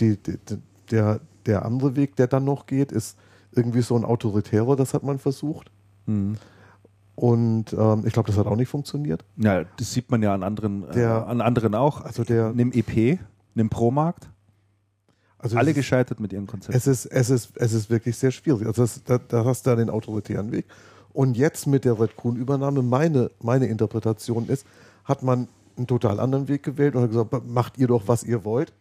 der, 0.92 1.20
der 1.46 1.66
andere 1.66 1.96
Weg, 1.96 2.16
der 2.16 2.28
dann 2.28 2.44
noch 2.44 2.66
geht, 2.66 2.92
ist 2.92 3.18
irgendwie 3.52 3.82
so 3.82 3.96
ein 3.96 4.04
autoritärer, 4.04 4.76
das 4.76 4.94
hat 4.94 5.04
man 5.04 5.20
versucht. 5.20 5.72
Und 7.16 7.74
ähm, 7.74 8.04
ich 8.06 8.12
glaube, 8.14 8.28
das 8.28 8.38
hat 8.38 8.48
auch 8.48 8.56
nicht 8.58 8.68
funktioniert. 8.68 9.24
Ja, 9.38 9.64
das 9.78 9.94
sieht 9.94 10.12
man 10.12 10.22
ja 10.22 10.34
an 10.34 10.44
anderen, 10.44 10.84
äh, 10.90 10.94
Der- 10.94 11.28
an 11.28 11.40
anderen 11.40 11.74
auch. 11.76 12.02
Also 12.02 12.24
der, 12.24 12.52
Nimm 12.52 12.72
EP, 12.74 13.20
nimm 13.54 13.70
Pro-Markt. 13.70 14.28
Also 15.46 15.58
Alle 15.58 15.76
gescheitert 15.76 16.20
mit 16.20 16.34
ihren 16.34 16.48
Konzepten. 16.48 16.76
Es 16.76 16.88
ist, 16.88 17.06
es 17.06 17.30
ist, 17.30 17.56
es 17.56 17.72
ist 17.72 17.92
wirklich 17.92 18.18
sehr 18.18 18.32
schwierig. 18.32 18.66
Also 18.66 18.82
das, 18.82 19.04
da, 19.04 19.20
da 19.20 19.46
hast 19.46 19.68
du 19.68 19.76
den 19.76 19.92
autoritären 19.92 20.52
Weg. 20.52 20.66
Und 21.14 21.38
jetzt 21.38 21.68
mit 21.68 21.86
der 21.86 22.00
Red 22.00 22.16
Kuhn-Übernahme, 22.16 22.82
meine, 22.82 23.30
meine 23.44 23.68
Interpretation 23.68 24.48
ist, 24.48 24.66
hat 25.04 25.22
man 25.22 25.48
einen 25.78 25.86
total 25.86 26.20
anderen 26.20 26.48
Weg 26.48 26.64
gewählt 26.64 26.96
und 26.96 27.04
hat 27.04 27.12
gesagt, 27.12 27.48
macht 27.48 27.78
ihr 27.78 27.86
doch, 27.86 28.08
was 28.08 28.24
ihr 28.24 28.44
wollt. 28.44 28.74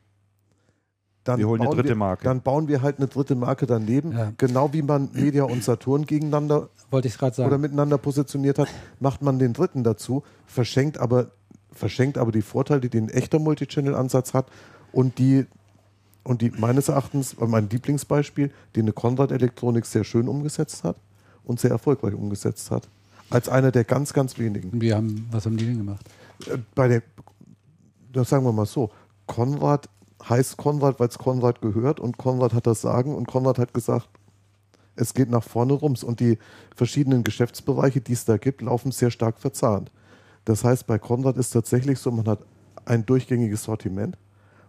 Dann 1.22 1.38
Wir 1.38 1.48
holen 1.48 1.60
eine 1.60 1.68
bauen 1.68 1.76
dritte 1.76 1.88
wir, 1.90 1.96
Marke. 1.96 2.24
Dann 2.24 2.40
bauen 2.40 2.66
wir 2.66 2.80
halt 2.80 2.96
eine 2.96 3.08
dritte 3.08 3.34
Marke 3.34 3.66
daneben. 3.66 4.12
Ja. 4.12 4.32
Genau 4.38 4.72
wie 4.72 4.80
man 4.80 5.10
Media 5.12 5.44
und 5.44 5.62
Saturn 5.62 6.06
gegeneinander 6.06 6.70
Wollte 6.90 7.08
ich 7.08 7.18
gerade 7.18 7.42
oder 7.42 7.50
sagen. 7.50 7.60
miteinander 7.60 7.98
positioniert 7.98 8.58
hat, 8.58 8.68
macht 9.00 9.20
man 9.20 9.38
den 9.38 9.52
dritten 9.52 9.84
dazu, 9.84 10.22
verschenkt 10.46 10.96
aber, 10.96 11.32
verschenkt 11.72 12.16
aber 12.16 12.32
die 12.32 12.40
Vorteile, 12.40 12.80
die 12.80 12.98
ein 12.98 13.10
echter 13.10 13.38
Multichannel-Ansatz 13.38 14.32
hat 14.32 14.46
und 14.92 15.18
die, 15.18 15.44
und 16.24 16.40
die 16.40 16.50
meines 16.50 16.88
Erachtens, 16.88 17.34
äh, 17.34 17.46
mein 17.46 17.68
Lieblingsbeispiel, 17.68 18.50
die 18.74 18.80
eine 18.80 18.92
Konrad 18.92 19.30
Elektronik 19.30 19.86
sehr 19.86 20.04
schön 20.04 20.28
umgesetzt 20.28 20.82
hat 20.82 20.96
und 21.44 21.60
sehr 21.60 21.70
erfolgreich 21.70 22.14
umgesetzt 22.14 22.70
hat. 22.70 22.88
Als 23.30 23.48
einer 23.48 23.70
der 23.70 23.84
ganz, 23.84 24.12
ganz 24.12 24.38
wenigen. 24.38 24.80
Wir 24.80 24.96
haben, 24.96 25.28
was 25.30 25.46
haben 25.46 25.56
die 25.56 25.66
denn 25.66 25.78
gemacht? 25.78 26.04
Äh, 26.46 26.58
Bei 26.74 26.88
der, 26.88 27.02
das 28.12 28.30
sagen 28.30 28.44
wir 28.44 28.52
mal 28.52 28.66
so, 28.66 28.90
Konrad 29.26 29.88
heißt 30.28 30.56
Konrad, 30.56 30.98
weil 31.00 31.08
es 31.08 31.18
Konrad 31.18 31.60
gehört 31.60 32.00
und 32.00 32.16
Konrad 32.16 32.54
hat 32.54 32.66
das 32.66 32.80
Sagen 32.80 33.14
und 33.14 33.26
Konrad 33.26 33.58
hat 33.58 33.74
gesagt, 33.74 34.08
es 34.96 35.12
geht 35.12 35.28
nach 35.28 35.42
vorne 35.42 35.72
rums 35.72 36.04
und 36.04 36.20
die 36.20 36.38
verschiedenen 36.74 37.24
Geschäftsbereiche, 37.24 38.00
die 38.00 38.12
es 38.12 38.24
da 38.24 38.36
gibt, 38.36 38.62
laufen 38.62 38.92
sehr 38.92 39.10
stark 39.10 39.38
verzahnt. 39.38 39.90
Das 40.44 40.62
heißt, 40.64 40.86
bei 40.86 40.98
Konrad 40.98 41.36
ist 41.36 41.50
tatsächlich 41.50 41.98
so, 41.98 42.10
man 42.10 42.26
hat 42.26 42.40
ein 42.84 43.04
durchgängiges 43.04 43.64
Sortiment 43.64 44.16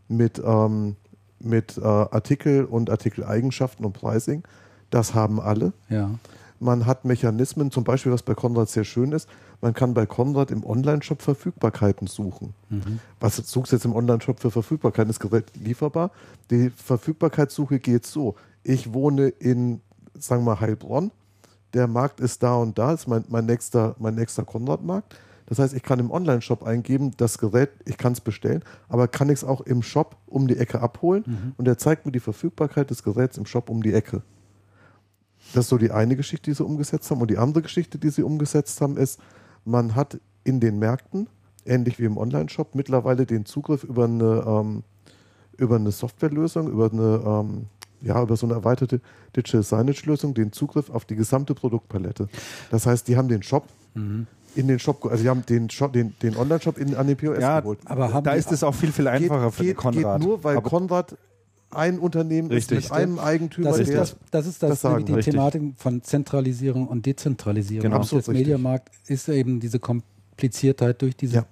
mit, 0.08 0.42
ähm, 0.44 0.96
mit 1.40 1.78
äh, 1.78 1.82
Artikel 1.84 2.66
und 2.66 2.90
Artikeleigenschaften 2.90 3.86
und 3.86 3.94
Pricing. 3.94 4.44
Das 4.90 5.14
haben 5.14 5.40
alle. 5.40 5.74
Ja. 5.90 6.12
Man 6.60 6.86
hat 6.86 7.04
Mechanismen, 7.06 7.70
zum 7.70 7.84
Beispiel, 7.84 8.12
was 8.12 8.24
bei 8.24 8.34
Konrad 8.34 8.70
sehr 8.70 8.86
schön 8.86 9.12
ist, 9.12 9.28
man 9.62 9.74
kann 9.74 9.94
bei 9.94 10.06
Konrad 10.06 10.52
im 10.52 10.66
Online-Shop 10.66 11.22
Verfügbarkeiten 11.22 12.08
suchen. 12.08 12.54
Was 13.20 13.36
suchst 13.36 13.72
du 13.72 13.76
jetzt 13.76 13.86
im 13.86 13.94
Online-Shop 13.94 14.40
für 14.40 14.52
Verfügbarkeiten? 14.52 15.10
Ist 15.10 15.20
Gerät 15.20 15.46
lieferbar? 15.56 16.12
Die 16.50 16.70
Verfügbarkeitssuche 16.70 17.80
geht 17.80 18.06
so. 18.06 18.36
Ich 18.64 18.94
wohne 18.94 19.28
in, 19.28 19.82
sagen 20.18 20.44
wir 20.46 20.54
mal, 20.54 20.60
Heilbronn. 20.62 21.12
Der 21.74 21.88
Markt 21.88 22.22
ist 22.22 22.42
da 22.42 22.56
und 22.56 22.78
da, 22.78 22.94
ist 22.94 23.08
mein, 23.08 23.26
mein 23.28 23.46
nächster, 23.46 23.96
mein 24.00 24.16
nächster 24.16 24.44
Konrad-Markt. 24.44 25.16
Das 25.48 25.60
heißt, 25.60 25.74
ich 25.74 25.84
kann 25.84 26.00
im 26.00 26.12
Online-Shop 26.12 26.64
eingeben, 26.64 27.12
das 27.18 27.38
Gerät, 27.38 27.70
ich 27.86 27.98
kann 27.98 28.14
es 28.14 28.22
bestellen, 28.22 28.64
aber 28.90 29.08
kann 29.08 29.30
ich 29.30 29.36
es 29.36 29.44
auch 29.44 29.62
im 29.62 29.84
Shop 29.84 30.18
um 30.26 30.48
die 30.48 30.58
Ecke 30.58 30.82
abholen 30.82 31.54
und 31.58 31.68
er 31.68 31.78
zeigt 31.78 32.06
mir 32.06 32.12
die 32.12 32.20
Verfügbarkeit 32.20 32.90
des 32.90 33.04
Geräts 33.04 33.38
im 33.38 33.46
Shop 33.46 33.70
um 33.70 33.84
die 33.84 33.94
Ecke. 33.94 34.24
Das 35.54 35.66
ist 35.66 35.70
so 35.70 35.78
die 35.78 35.92
eine 35.92 36.16
Geschichte, 36.16 36.50
die 36.50 36.56
sie 36.56 36.64
umgesetzt 36.64 37.10
haben. 37.12 37.22
Und 37.22 37.30
die 37.30 37.38
andere 37.38 37.62
Geschichte, 37.62 37.98
die 37.98 38.10
sie 38.10 38.24
umgesetzt 38.24 38.82
haben, 38.82 38.98
ist, 38.98 39.20
man 39.64 39.96
hat 39.96 40.20
in 40.44 40.60
den 40.60 40.80
Märkten, 40.80 41.28
ähnlich 41.66 42.00
wie 42.00 42.06
im 42.06 42.18
Online-Shop, 42.18 42.76
mittlerweile 42.76 43.26
den 43.26 43.46
Zugriff 43.46 43.84
über 43.84 44.06
eine, 44.06 44.44
ähm, 44.48 44.84
über 45.58 45.76
eine 45.76 45.92
Softwarelösung, 45.92 46.70
über 46.70 46.92
eine, 46.92 47.24
ähm, 47.26 47.66
ja, 48.02 48.22
über 48.22 48.36
so 48.36 48.46
eine 48.46 48.56
erweiterte 48.56 49.02
Digital 49.36 49.64
Signage-Lösung, 49.64 50.34
den 50.34 50.52
Zugriff 50.52 50.90
auf 50.90 51.06
die 51.06 51.16
gesamte 51.16 51.56
Produktpalette. 51.56 52.28
Das 52.70 52.86
heißt, 52.86 53.08
die 53.08 53.18
haben 53.18 53.28
den 53.28 53.44
Shop 53.44 53.68
in 54.56 54.68
den 54.68 54.80
Shop, 54.80 55.06
also 55.06 55.24
die 55.24 55.30
haben 55.30 55.46
den, 55.46 55.70
Shop, 55.70 55.94
den, 55.94 56.14
den 56.22 56.36
Online-Shop 56.36 56.78
in, 56.78 56.96
an 56.96 57.08
den 57.08 57.18
POS 57.18 57.40
Ja, 57.40 57.60
geholt. 57.60 57.80
Aber 57.86 58.22
da 58.22 58.34
ist 58.34 58.52
es 58.52 58.64
auch 58.64 58.74
viel, 58.74 58.92
viel 58.92 59.08
einfacher 59.08 59.52
für 59.52 59.64
den 59.64 59.68
geht, 59.70 59.78
Konrad. 59.78 60.20
geht 60.20 60.28
nur, 60.28 60.44
weil 60.44 60.58
Aber 60.58 60.70
Konrad 60.70 61.16
ein 61.72 62.00
Unternehmen 62.00 62.50
Richtig. 62.50 62.78
ist 62.80 62.84
mit 62.86 62.92
einem 62.94 63.20
Eigentümer, 63.20 63.70
Das 63.72 63.80
ist 63.80 63.94
das, 63.94 64.16
das 64.32 64.48
ist 64.48 64.64
das, 64.64 64.82
das 64.82 65.04
die 65.06 65.14
Richtig. 65.14 65.34
Thematik 65.34 65.62
von 65.78 66.02
Zentralisierung 66.04 66.88
und 66.88 67.06
Dezentralisierung. 67.06 67.84
Genau. 67.84 67.98
Absolut 67.98 68.24
das 68.24 68.30
richtig. 68.30 68.48
Mediamarkt 68.48 68.90
ist 69.08 69.28
eben 69.28 69.60
diese 69.60 69.80
Kompliziertheit 69.80 71.02
durch 71.02 71.16
diese 71.18 71.36
Ja. 71.38 71.46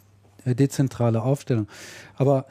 äh, 0.46 0.56
dezentrale 0.56 1.22
Aufstellung. 1.22 1.68
Aber 2.16 2.46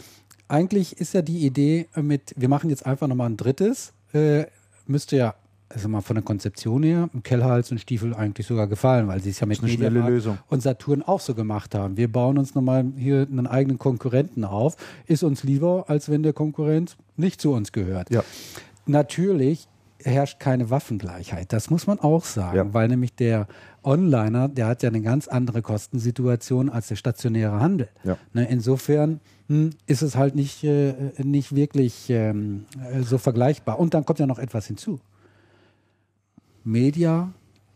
eigentlich 0.48 0.98
ist 0.98 1.14
ja 1.14 1.22
die 1.22 1.46
Idee 1.46 1.88
mit, 1.96 2.34
wir 2.36 2.48
machen 2.48 2.68
jetzt 2.68 2.84
einfach 2.84 3.06
nochmal 3.06 3.30
ein 3.30 3.36
drittes, 3.38 3.92
äh, 4.12 4.44
müsste 4.86 5.16
ja 5.16 5.34
also 5.74 5.88
mal 5.88 6.00
von 6.00 6.16
der 6.16 6.22
Konzeption 6.24 6.82
her, 6.82 7.08
Kellhals 7.22 7.70
und 7.70 7.78
Stiefel 7.78 8.14
eigentlich 8.14 8.46
sogar 8.46 8.66
gefallen, 8.66 9.08
weil 9.08 9.20
sie 9.20 9.30
es 9.30 9.40
ja 9.40 9.46
mit 9.46 9.62
Mediamarkt 9.62 10.28
und 10.48 10.62
Saturn 10.62 11.02
auch 11.02 11.20
so 11.20 11.34
gemacht 11.34 11.74
haben. 11.74 11.96
Wir 11.96 12.10
bauen 12.10 12.38
uns 12.38 12.54
nochmal 12.54 12.84
hier 12.96 13.26
einen 13.30 13.46
eigenen 13.46 13.78
Konkurrenten 13.78 14.44
auf. 14.44 14.76
Ist 15.06 15.22
uns 15.22 15.42
lieber, 15.44 15.84
als 15.88 16.10
wenn 16.10 16.22
der 16.22 16.32
Konkurrent 16.32 16.96
nicht 17.16 17.40
zu 17.40 17.52
uns 17.52 17.72
gehört. 17.72 18.10
Ja. 18.10 18.22
Natürlich 18.86 19.68
herrscht 20.04 20.40
keine 20.40 20.70
Waffengleichheit. 20.70 21.52
Das 21.52 21.70
muss 21.70 21.86
man 21.86 22.00
auch 22.00 22.24
sagen, 22.24 22.56
Ja. 22.56 22.74
weil 22.74 22.88
nämlich 22.88 23.14
der 23.14 23.46
Onliner, 23.84 24.48
der 24.48 24.66
hat 24.66 24.82
ja 24.82 24.88
eine 24.88 25.00
ganz 25.00 25.28
andere 25.28 25.62
Kostensituation 25.62 26.68
als 26.68 26.88
der 26.88 26.96
stationäre 26.96 27.60
Handel. 27.60 27.88
Ja. 28.04 28.16
Ne, 28.32 28.48
insofern 28.50 29.20
hm, 29.48 29.70
ist 29.86 30.02
es 30.02 30.16
halt 30.16 30.34
nicht, 30.34 30.64
äh, 30.64 30.94
nicht 31.18 31.54
wirklich 31.54 32.10
ähm, 32.10 32.66
äh, 32.92 33.02
so 33.02 33.18
vergleichbar. 33.18 33.78
Und 33.78 33.94
dann 33.94 34.04
kommt 34.04 34.18
ja 34.18 34.26
noch 34.26 34.38
etwas 34.38 34.66
hinzu. 34.66 34.98
Media, 36.64 37.32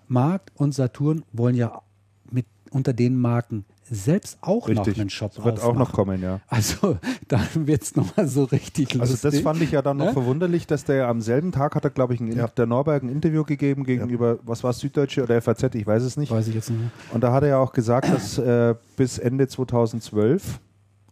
Markt 0.08 0.52
und 0.54 0.72
Saturn 0.74 1.24
wollen 1.32 1.54
ja 1.56 1.82
mit 2.30 2.46
unter 2.70 2.92
den 2.92 3.18
Marken 3.18 3.64
selbst 3.88 4.38
auch 4.40 4.66
Richtig. 4.68 4.96
noch 4.96 5.00
einen 5.00 5.10
Shop 5.10 5.32
Das 5.34 5.44
wird 5.44 5.60
auch 5.60 5.72
noch 5.74 5.90
aufmachen. 5.92 5.94
kommen, 5.94 6.22
ja. 6.22 6.40
Also 6.48 6.98
dann 7.28 7.46
wird 7.54 7.82
es 7.84 7.94
nochmal 7.94 8.26
so 8.26 8.42
richtig 8.44 9.00
Also 9.00 9.12
lustig. 9.12 9.30
das 9.30 9.40
fand 9.40 9.62
ich 9.62 9.70
ja 9.70 9.80
dann 9.80 9.96
noch 9.96 10.06
Ne? 10.06 10.12
verwunderlich, 10.12 10.66
dass 10.66 10.84
der 10.84 11.06
am 11.06 11.20
selben 11.20 11.52
Tag 11.52 11.76
hat 11.76 11.84
er, 11.84 11.90
glaube 11.90 12.12
ich, 12.14 12.20
ein, 12.20 12.32
Ja. 12.36 12.48
der 12.48 12.66
Norberg 12.66 13.04
ein 13.04 13.08
Interview 13.08 13.44
gegeben 13.44 13.84
gegenüber, 13.84 14.38
was 14.44 14.64
war 14.64 14.70
es, 14.70 14.80
Süddeutsche 14.80 15.22
oder 15.22 15.40
FAZ, 15.40 15.72
ich 15.76 15.86
weiß 15.86 16.02
es 16.02 16.16
nicht. 16.16 16.32
Weiß 16.32 16.48
ich 16.48 16.54
jetzt 16.56 16.68
nicht 16.70 16.80
mehr. 16.80 16.90
Und 17.12 17.22
da 17.22 17.32
hat 17.32 17.44
er 17.44 17.50
ja 17.50 17.58
auch 17.58 17.72
gesagt, 17.72 18.12
dass 18.12 18.38
äh, 18.38 18.74
bis 18.96 19.18
Ende 19.18 19.46
2012 19.46 20.58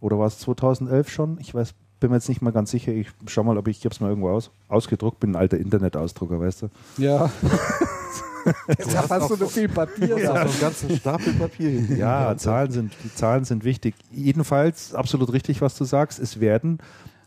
oder 0.00 0.18
war 0.18 0.26
es 0.26 0.38
2011 0.40 1.08
schon, 1.10 1.38
ich 1.40 1.54
weiß, 1.54 1.74
bin 2.00 2.10
mir 2.10 2.16
jetzt 2.16 2.28
nicht 2.28 2.42
mal 2.42 2.50
ganz 2.52 2.70
sicher, 2.70 2.92
ich 2.92 3.08
schau 3.26 3.42
mal, 3.44 3.56
ob 3.56 3.68
ich, 3.68 3.78
ich 3.78 3.84
habe 3.84 3.94
es 3.94 4.00
mal 4.00 4.08
irgendwo 4.08 4.30
aus, 4.30 4.50
ausgedruckt, 4.68 5.20
bin 5.20 5.32
ein 5.32 5.36
alter 5.36 5.58
Internetausdrucker, 5.58 6.40
weißt 6.40 6.62
du. 6.62 6.68
Ja. 6.98 7.30
Du 8.78 8.94
hast 8.94 9.10
auch 9.10 9.28
so- 9.36 9.46
viel 9.46 9.70
Papier. 9.70 10.18
Ja, 10.18 10.26
so 10.26 10.32
einen 10.32 10.60
ganzen 10.60 10.90
Stapel 10.96 11.32
Papier 11.32 11.70
hinten. 11.70 11.96
Ja, 11.96 12.36
Zahlen 12.36 12.70
sind, 12.70 12.92
die 13.02 13.14
Zahlen 13.14 13.44
sind 13.46 13.64
wichtig. 13.64 13.94
Jedenfalls 14.12 14.94
absolut 14.94 15.32
richtig, 15.32 15.62
was 15.62 15.76
du 15.76 15.84
sagst. 15.84 16.18
Es 16.18 16.40
werden 16.40 16.76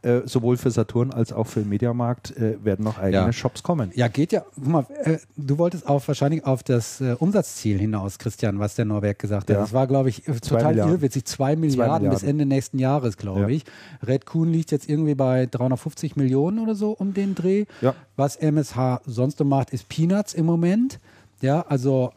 äh, 0.03 0.21
sowohl 0.25 0.57
für 0.57 0.71
Saturn 0.71 1.11
als 1.11 1.33
auch 1.33 1.45
für 1.47 1.61
den 1.61 1.69
Mediamarkt 1.69 2.35
äh, 2.37 2.63
werden 2.63 2.83
noch 2.85 2.97
eigene 2.97 3.25
Ja. 3.27 3.33
Shops 3.33 3.63
kommen. 3.63 3.91
Ja, 3.95 4.07
geht 4.07 4.31
ja. 4.31 4.43
Guck 4.55 4.67
mal, 4.67 4.85
äh, 5.03 5.17
du 5.35 5.57
wolltest 5.57 5.87
auch 5.87 6.07
wahrscheinlich 6.07 6.45
auf 6.45 6.63
das 6.63 7.01
äh, 7.01 7.15
Umsatzziel 7.17 7.79
hinaus, 7.79 8.17
Christian, 8.19 8.59
was 8.59 8.75
der 8.75 8.85
Norberg 8.85 9.19
gesagt 9.19 9.49
hat. 9.49 9.55
Ja. 9.55 9.61
Das 9.61 9.73
war, 9.73 9.87
glaube 9.87 10.09
ich, 10.09 10.27
äh, 10.27 10.33
total 10.39 10.69
Milliarden. 10.73 10.93
irrwitzig. 10.95 11.25
Zwei 11.25 11.55
Milliarden, 11.55 12.09
bis 12.09 12.21
Milliarden. 12.21 12.29
Ende 12.41 12.45
nächsten 12.45 12.79
Jahres, 12.79 13.17
glaube 13.17 13.41
Ja. 13.41 13.47
ich. 13.49 13.63
Red 14.05 14.25
Kuhn 14.25 14.51
liegt 14.51 14.71
jetzt 14.71 14.87
irgendwie 14.89 15.15
bei 15.15 15.45
350 15.47 16.15
Millionen 16.15 16.59
oder 16.59 16.75
so 16.75 16.91
um 16.91 17.13
den 17.13 17.35
Dreh. 17.35 17.65
Ja. 17.81 17.95
Was 18.15 18.35
MSH 18.35 19.01
sonst 19.05 19.39
noch 19.39 19.45
macht, 19.47 19.71
ist 19.71 19.89
Peanuts 19.89 20.33
im 20.33 20.45
Moment. 20.45 20.99
Ja, 21.41 21.61
also 21.67 22.11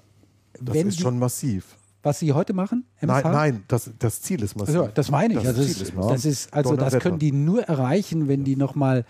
Das 0.61 0.75
wenn 0.75 0.89
ist 0.89 0.99
die, 0.99 1.03
schon 1.03 1.19
massiv. 1.19 1.77
Was 2.03 2.19
sie 2.19 2.33
heute 2.33 2.53
machen, 2.53 2.85
Nein, 3.01 3.23
MSH? 3.23 3.33
nein, 3.33 3.65
das, 3.69 3.91
das 3.99 4.23
Ziel 4.23 4.43
ist 4.43 4.57
massiv. 4.57 4.77
Also, 4.77 4.91
das 4.93 5.11
meine 5.11 5.35
ich. 5.35 5.41
Das 5.41 5.49
also, 5.49 5.63
das, 5.63 5.71
ist 5.71 5.83
ist, 5.83 5.95
massiv. 5.95 6.13
das 6.13 6.25
ist, 6.25 6.55
also 6.55 6.77
das 6.77 6.99
können 6.99 7.19
die 7.19 7.33
nur 7.33 7.63
erreichen, 7.63 8.29
wenn 8.29 8.45
die 8.45 8.57
nochmal 8.57 9.05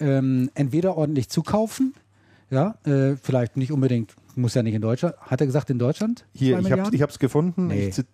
ähm, 0.00 0.50
entweder 0.54 0.96
ordentlich 0.96 1.28
zukaufen, 1.28 1.94
ja, 2.50 2.76
äh, 2.84 3.16
vielleicht 3.16 3.56
nicht 3.56 3.72
unbedingt, 3.72 4.14
muss 4.36 4.54
ja 4.54 4.62
nicht 4.62 4.74
in 4.74 4.82
Deutschland. 4.82 5.16
Hat 5.18 5.40
er 5.40 5.46
gesagt 5.46 5.70
in 5.70 5.78
Deutschland? 5.78 6.24
Hier, 6.34 6.58
ich 6.58 6.70
habe 6.72 6.82
hab's 6.82 7.18
gefunden. 7.18 7.68
Nee. 7.68 7.88
Ich 7.88 8.04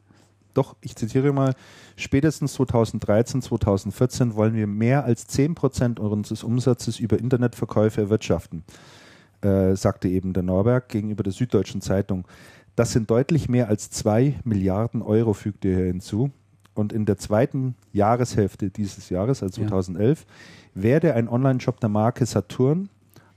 doch, 0.54 0.76
ich 0.80 0.96
zitiere 0.96 1.32
mal, 1.32 1.54
spätestens 1.96 2.54
2013, 2.54 3.42
2014 3.42 4.34
wollen 4.34 4.54
wir 4.54 4.66
mehr 4.66 5.04
als 5.04 5.28
10% 5.28 6.00
unseres 6.00 6.42
Umsatzes 6.42 6.98
über 6.98 7.18
Internetverkäufe 7.18 8.00
erwirtschaften, 8.00 8.64
äh, 9.42 9.76
sagte 9.76 10.08
eben 10.08 10.32
der 10.32 10.42
Norberg 10.42 10.88
gegenüber 10.88 11.22
der 11.22 11.32
Süddeutschen 11.32 11.80
Zeitung. 11.80 12.26
Das 12.76 12.92
sind 12.92 13.10
deutlich 13.10 13.48
mehr 13.48 13.68
als 13.68 13.90
2 13.90 14.40
Milliarden 14.44 15.02
Euro, 15.02 15.32
fügte 15.34 15.68
er 15.68 15.86
hinzu. 15.86 16.30
Und 16.74 16.92
in 16.92 17.04
der 17.04 17.18
zweiten 17.18 17.74
Jahreshälfte 17.92 18.70
dieses 18.70 19.10
Jahres, 19.10 19.42
also 19.42 19.60
Ja. 19.60 19.68
2011, 19.68 20.24
werde 20.74 21.14
ein 21.14 21.28
Online-Shop 21.28 21.80
der 21.80 21.88
Marke 21.88 22.24
Saturn 22.26 22.88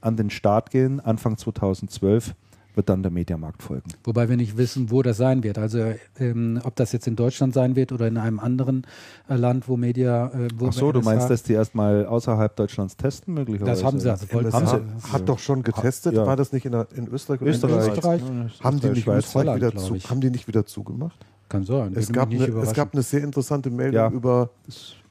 an 0.02 0.18
den 0.18 0.30
Start 0.30 0.70
gehen. 0.70 1.00
Anfang 1.00 1.38
2012 1.38 2.36
wird 2.76 2.90
dann 2.90 3.04
der 3.04 3.12
Mediamarkt 3.12 3.62
folgen. 3.62 3.90
Wobei 4.04 4.30
wir 4.30 4.38
nicht 4.38 4.58
wissen, 4.58 4.90
wo 4.92 5.02
das 5.02 5.18
sein 5.18 5.44
wird. 5.44 5.58
Also 5.58 5.94
ähm, 6.20 6.60
ob 6.64 6.76
das 6.76 6.92
jetzt 6.92 7.08
in 7.08 7.16
Deutschland 7.16 7.54
sein 7.54 7.76
wird 7.76 7.92
oder 7.92 8.08
in 8.08 8.18
einem 8.18 8.40
anderen 8.40 8.86
äh, 9.30 9.36
Land, 9.36 9.68
wo 9.68 9.78
Media, 9.78 10.28
äh, 10.28 10.48
wo 10.56 10.68
Ach 10.68 10.74
so, 10.74 10.92
du 10.92 11.02
meinst, 11.02 11.30
dass 11.30 11.44
die 11.44 11.54
erstmal 11.54 12.06
außerhalb 12.06 12.56
Deutschlands 12.56 12.98
testen 12.98 13.34
möglicherweise? 13.36 13.72
Das 13.82 13.84
haben 13.84 14.00
sie 14.00 14.10
also 14.10 14.26
wollten 14.32 14.50
MSH 14.50 14.80
sie- 15.06 15.14
hat 15.14 15.30
doch 15.30 15.40
schon 15.40 15.64
getestet. 15.64 16.14
Ja. 16.16 16.26
War 16.26 16.36
das 16.36 16.52
nicht 16.52 16.66
in, 16.66 16.72
der, 16.72 16.88
in 16.96 17.08
Österreich 17.08 17.42
oder 17.42 17.52
Österreich. 17.52 18.22
in? 18.22 18.46
Österreich. 18.46 18.64
Haben 18.64 18.80
die, 18.80 18.88
nicht 18.90 19.04
Schweiz. 19.04 19.26
Österreich 19.26 19.46
Holland, 19.48 19.62
wieder 19.62 19.76
zu, 19.76 19.96
haben 20.10 20.22
die 20.22 20.30
nicht 20.30 20.48
wieder 20.48 20.66
zugemacht? 20.66 21.26
Kann 21.50 21.64
sein. 21.66 21.94
Es 21.96 22.12
gab, 22.12 22.32
eine, 22.32 22.46
es 22.46 22.74
gab 22.74 22.94
eine 22.94 23.04
sehr 23.04 23.24
interessante 23.24 23.70
Meldung 23.70 23.96
Ja. 23.96 24.10
über, 24.10 24.50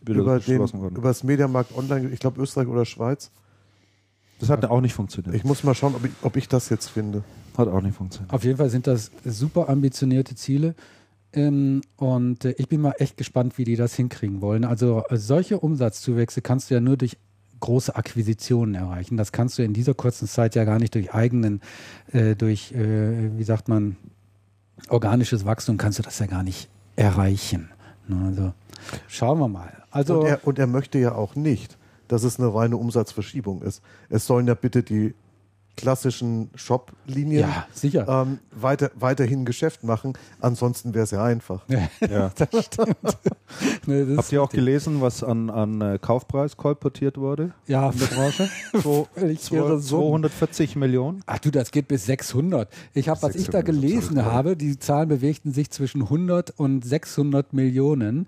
über, 0.04 0.40
den, 0.40 0.60
über 0.60 1.08
das 1.08 1.22
Mediamarkt 1.22 1.76
Online, 1.76 2.08
ich 2.08 2.18
glaube 2.18 2.40
Österreich 2.42 2.66
oder 2.66 2.84
Schweiz. 2.84 3.30
Das 4.40 4.50
hat 4.50 4.64
auch 4.64 4.80
nicht 4.80 4.92
funktioniert. 4.94 5.36
Ich 5.36 5.44
muss 5.44 5.62
mal 5.62 5.72
schauen, 5.74 5.94
ob 5.94 6.04
ich, 6.04 6.10
ob 6.22 6.36
ich 6.36 6.48
das 6.48 6.68
jetzt 6.68 6.88
finde. 6.88 7.22
Hat 7.58 7.68
auch 7.68 7.80
nicht 7.80 7.96
funktioniert. 7.96 8.32
Auf 8.32 8.44
jeden 8.44 8.58
Fall 8.58 8.70
sind 8.70 8.86
das 8.86 9.10
super 9.24 9.68
ambitionierte 9.68 10.34
Ziele. 10.34 10.74
Ähm, 11.34 11.82
und 11.96 12.44
äh, 12.44 12.54
ich 12.58 12.68
bin 12.68 12.80
mal 12.80 12.94
echt 12.98 13.16
gespannt, 13.16 13.56
wie 13.56 13.64
die 13.64 13.76
das 13.76 13.94
hinkriegen 13.94 14.40
wollen. 14.40 14.64
Also 14.64 15.02
äh, 15.08 15.16
solche 15.16 15.58
Umsatzzuwächse 15.58 16.42
kannst 16.42 16.70
du 16.70 16.74
ja 16.74 16.80
nur 16.80 16.96
durch 16.96 17.16
große 17.60 17.94
Akquisitionen 17.96 18.74
erreichen. 18.74 19.16
Das 19.16 19.32
kannst 19.32 19.58
du 19.58 19.62
in 19.62 19.72
dieser 19.72 19.94
kurzen 19.94 20.28
Zeit 20.28 20.54
ja 20.54 20.64
gar 20.64 20.78
nicht 20.78 20.94
durch 20.94 21.14
eigenen, 21.14 21.62
äh, 22.12 22.34
durch, 22.34 22.72
äh, 22.72 23.36
wie 23.38 23.44
sagt 23.44 23.68
man, 23.68 23.96
organisches 24.88 25.46
Wachstum 25.46 25.78
kannst 25.78 25.98
du 25.98 26.02
das 26.02 26.18
ja 26.18 26.26
gar 26.26 26.42
nicht 26.42 26.68
erreichen. 26.96 27.70
Ne, 28.08 28.16
Also 28.26 28.52
schauen 29.08 29.38
wir 29.38 29.48
mal. 29.48 29.72
Also 29.90 30.20
und, 30.20 30.26
er, 30.26 30.46
und 30.46 30.58
er 30.58 30.66
möchte 30.66 30.98
ja 30.98 31.14
auch 31.14 31.34
nicht, 31.34 31.78
dass 32.08 32.24
es 32.24 32.38
eine 32.38 32.52
reine 32.52 32.76
Umsatzverschiebung 32.76 33.62
ist. 33.62 33.80
Es 34.10 34.26
sollen 34.26 34.46
ja 34.48 34.54
bitte 34.54 34.82
die 34.82 35.14
klassischen 35.76 36.50
Shop-Linien 36.54 37.40
ja, 37.42 37.66
sicher. 37.72 38.06
ähm, 38.08 38.38
weiter, 38.50 38.90
weiterhin 38.94 39.44
Geschäft 39.44 39.84
machen. 39.84 40.12
Ansonsten 40.40 40.94
wäre 40.94 41.04
es 41.04 41.10
ja 41.10 41.24
einfach. 41.24 41.64
Ja. 42.00 42.30
das 42.36 42.64
stimmt. 42.66 42.96
Ne, 43.86 44.06
das 44.06 44.16
Habt 44.18 44.32
ihr 44.32 44.42
auch 44.42 44.50
gelesen, 44.50 45.00
was 45.00 45.22
an, 45.22 45.50
an 45.50 45.80
äh, 45.80 45.98
Kaufpreis 46.00 46.56
kolportiert 46.56 47.18
wurde? 47.18 47.52
ja, 47.66 47.90
in 47.90 47.98
der 47.98 48.06
Branche? 48.06 48.48
Summen. 48.82 49.38
240 49.38 50.76
Millionen? 50.76 51.22
Ach 51.26 51.38
du, 51.38 51.50
das 51.50 51.70
geht 51.70 51.88
bis 51.88 52.06
600. 52.06 52.68
Ich 52.94 53.08
habe, 53.08 53.20
was 53.22 53.34
ich 53.34 53.46
da 53.46 53.58
600, 53.58 53.66
gelesen 53.66 54.24
habe, 54.24 54.56
die 54.56 54.78
Zahlen 54.78 55.08
bewegten 55.08 55.52
sich 55.52 55.70
zwischen 55.70 56.02
100 56.02 56.50
und 56.58 56.84
600 56.84 57.52
Millionen. 57.52 58.26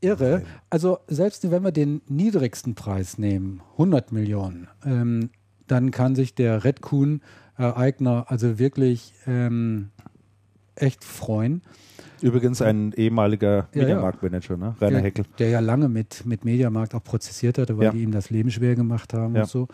Irre. 0.00 0.42
Also 0.70 0.98
selbst 1.08 1.50
wenn 1.50 1.64
wir 1.64 1.72
den 1.72 2.02
niedrigsten 2.08 2.74
Preis 2.74 3.18
nehmen, 3.18 3.62
100 3.72 4.12
Millionen, 4.12 4.68
ähm, 4.84 5.30
dann 5.70 5.90
kann 5.90 6.14
sich 6.14 6.34
der 6.34 6.64
Red 6.64 6.80
Kuhn 6.80 7.20
äh, 7.58 7.62
Eigner 7.64 8.26
also 8.28 8.58
wirklich 8.58 9.12
ähm, 9.26 9.90
echt 10.74 11.04
freuen. 11.04 11.62
Übrigens 12.20 12.60
ein 12.62 12.92
ehemaliger 12.96 13.68
Ja. 13.72 13.82
Mediamarktmanager, 13.82 14.56
ne? 14.56 14.74
Rainer 14.80 14.96
der, 14.96 15.02
Heckel. 15.02 15.24
der 15.38 15.48
ja 15.50 15.60
lange 15.60 15.88
mit, 15.88 16.26
mit 16.26 16.44
Mediamarkt 16.44 16.94
auch 16.94 17.04
prozessiert 17.04 17.58
hatte, 17.58 17.76
weil 17.78 17.84
Ja. 17.86 17.92
die 17.92 18.02
ihm 18.02 18.10
das 18.10 18.30
Leben 18.30 18.50
schwer 18.50 18.74
gemacht 18.74 19.14
haben 19.14 19.36
Ja. 19.36 19.42
und 19.42 19.48
so. 19.48 19.68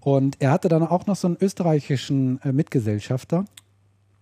Und 0.00 0.36
er 0.40 0.52
hatte 0.52 0.68
dann 0.68 0.82
auch 0.82 1.06
noch 1.06 1.16
so 1.16 1.26
einen 1.28 1.36
österreichischen 1.40 2.40
äh, 2.42 2.52
Mitgesellschafter. 2.52 3.44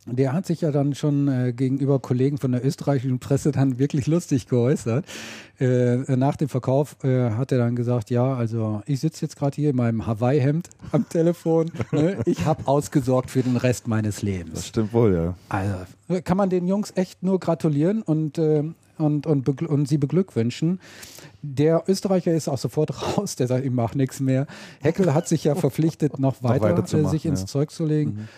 Der 0.07 0.33
hat 0.33 0.47
sich 0.47 0.61
ja 0.61 0.73
dann 0.73 0.97
schon 0.97 1.29
äh, 1.29 1.53
gegenüber 1.53 2.01
Kollegen 2.01 2.37
von 2.37 2.51
der 2.51 2.65
österreichischen 2.65 3.21
Presse 3.21 3.53
dann 3.53 3.79
wirklich 3.79 4.09
lustig 4.09 4.49
geäußert. 4.49 5.05
Äh, 5.61 6.17
nach 6.17 6.35
dem 6.35 6.49
Verkauf 6.49 6.97
äh, 7.05 7.31
hat 7.31 7.53
er 7.53 7.59
dann 7.59 7.77
gesagt, 7.77 8.11
ja, 8.11 8.35
also 8.35 8.83
ich 8.87 8.99
sitze 8.99 9.25
jetzt 9.25 9.37
gerade 9.37 9.55
hier 9.55 9.71
in 9.71 9.77
meinem 9.77 10.05
Hawaii-Hemd 10.05 10.71
am 10.91 11.09
Telefon. 11.09 11.71
ne? 11.93 12.19
Ich 12.27 12.45
habe 12.45 12.67
ausgesorgt 12.67 13.31
für 13.31 13.43
den 13.43 13.57
Rest 13.57 13.87
meines 13.87 14.23
Lebens. 14.23 14.55
Das 14.55 14.67
stimmt 14.67 14.93
wohl, 14.93 15.15
ja. 15.15 15.35
Also 15.49 16.21
kann 16.25 16.37
man 16.37 16.51
den 16.51 16.67
Jungs 16.67 16.93
echt 16.97 17.23
nur 17.23 17.39
gratulieren 17.39 18.03
und, 18.03 18.39
äh, 18.39 18.65
und, 18.99 19.27
und, 19.29 19.63
und 19.63 19.87
sie 19.87 19.99
beglückwünschen. 19.99 20.81
Der 21.43 21.85
Österreicher 21.87 22.33
ist 22.33 22.49
auch 22.49 22.59
sofort 22.59 22.91
raus, 23.19 23.37
der 23.37 23.47
sagt, 23.47 23.65
ich 23.65 23.71
mache 23.71 23.97
nichts 23.97 24.19
mehr. 24.19 24.49
Heckel 24.81 25.15
hat 25.15 25.29
sich 25.29 25.45
ja 25.45 25.55
verpflichtet, 25.57 26.19
noch 26.19 26.43
weiter, 26.43 26.65
weiterzumachen, 26.65 27.07
äh, 27.07 27.11
sich 27.11 27.25
ins 27.25 27.43
ja. 27.43 27.47
Zeug 27.47 27.71
zu 27.71 27.85
legen. 27.85 28.29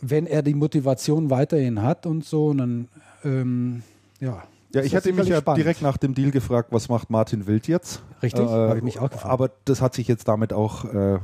Wenn 0.00 0.26
er 0.26 0.42
die 0.42 0.54
Motivation 0.54 1.30
weiterhin 1.30 1.82
hat 1.82 2.06
und 2.06 2.24
so, 2.24 2.52
dann 2.54 2.88
ähm, 3.24 3.82
ja. 4.20 4.42
Ja, 4.72 4.82
ich 4.82 4.92
das 4.92 4.98
hatte 5.04 5.12
mich 5.12 5.26
ja 5.26 5.38
spannend. 5.38 5.58
direkt 5.58 5.82
nach 5.82 5.96
dem 5.96 6.14
Deal 6.14 6.30
gefragt, 6.30 6.68
was 6.70 6.88
macht 6.88 7.10
Martin 7.10 7.46
Wild 7.48 7.66
jetzt? 7.66 8.02
Richtig, 8.22 8.46
habe 8.46 8.76
ich 8.76 8.84
mich 8.84 9.00
auch 9.00 9.10
gefragt. 9.10 9.32
Aber 9.32 9.50
das 9.64 9.82
hat 9.82 9.94
sich 9.94 10.06
jetzt 10.06 10.28
damit 10.28 10.52
auch 10.52 10.84
äh, 10.84 11.18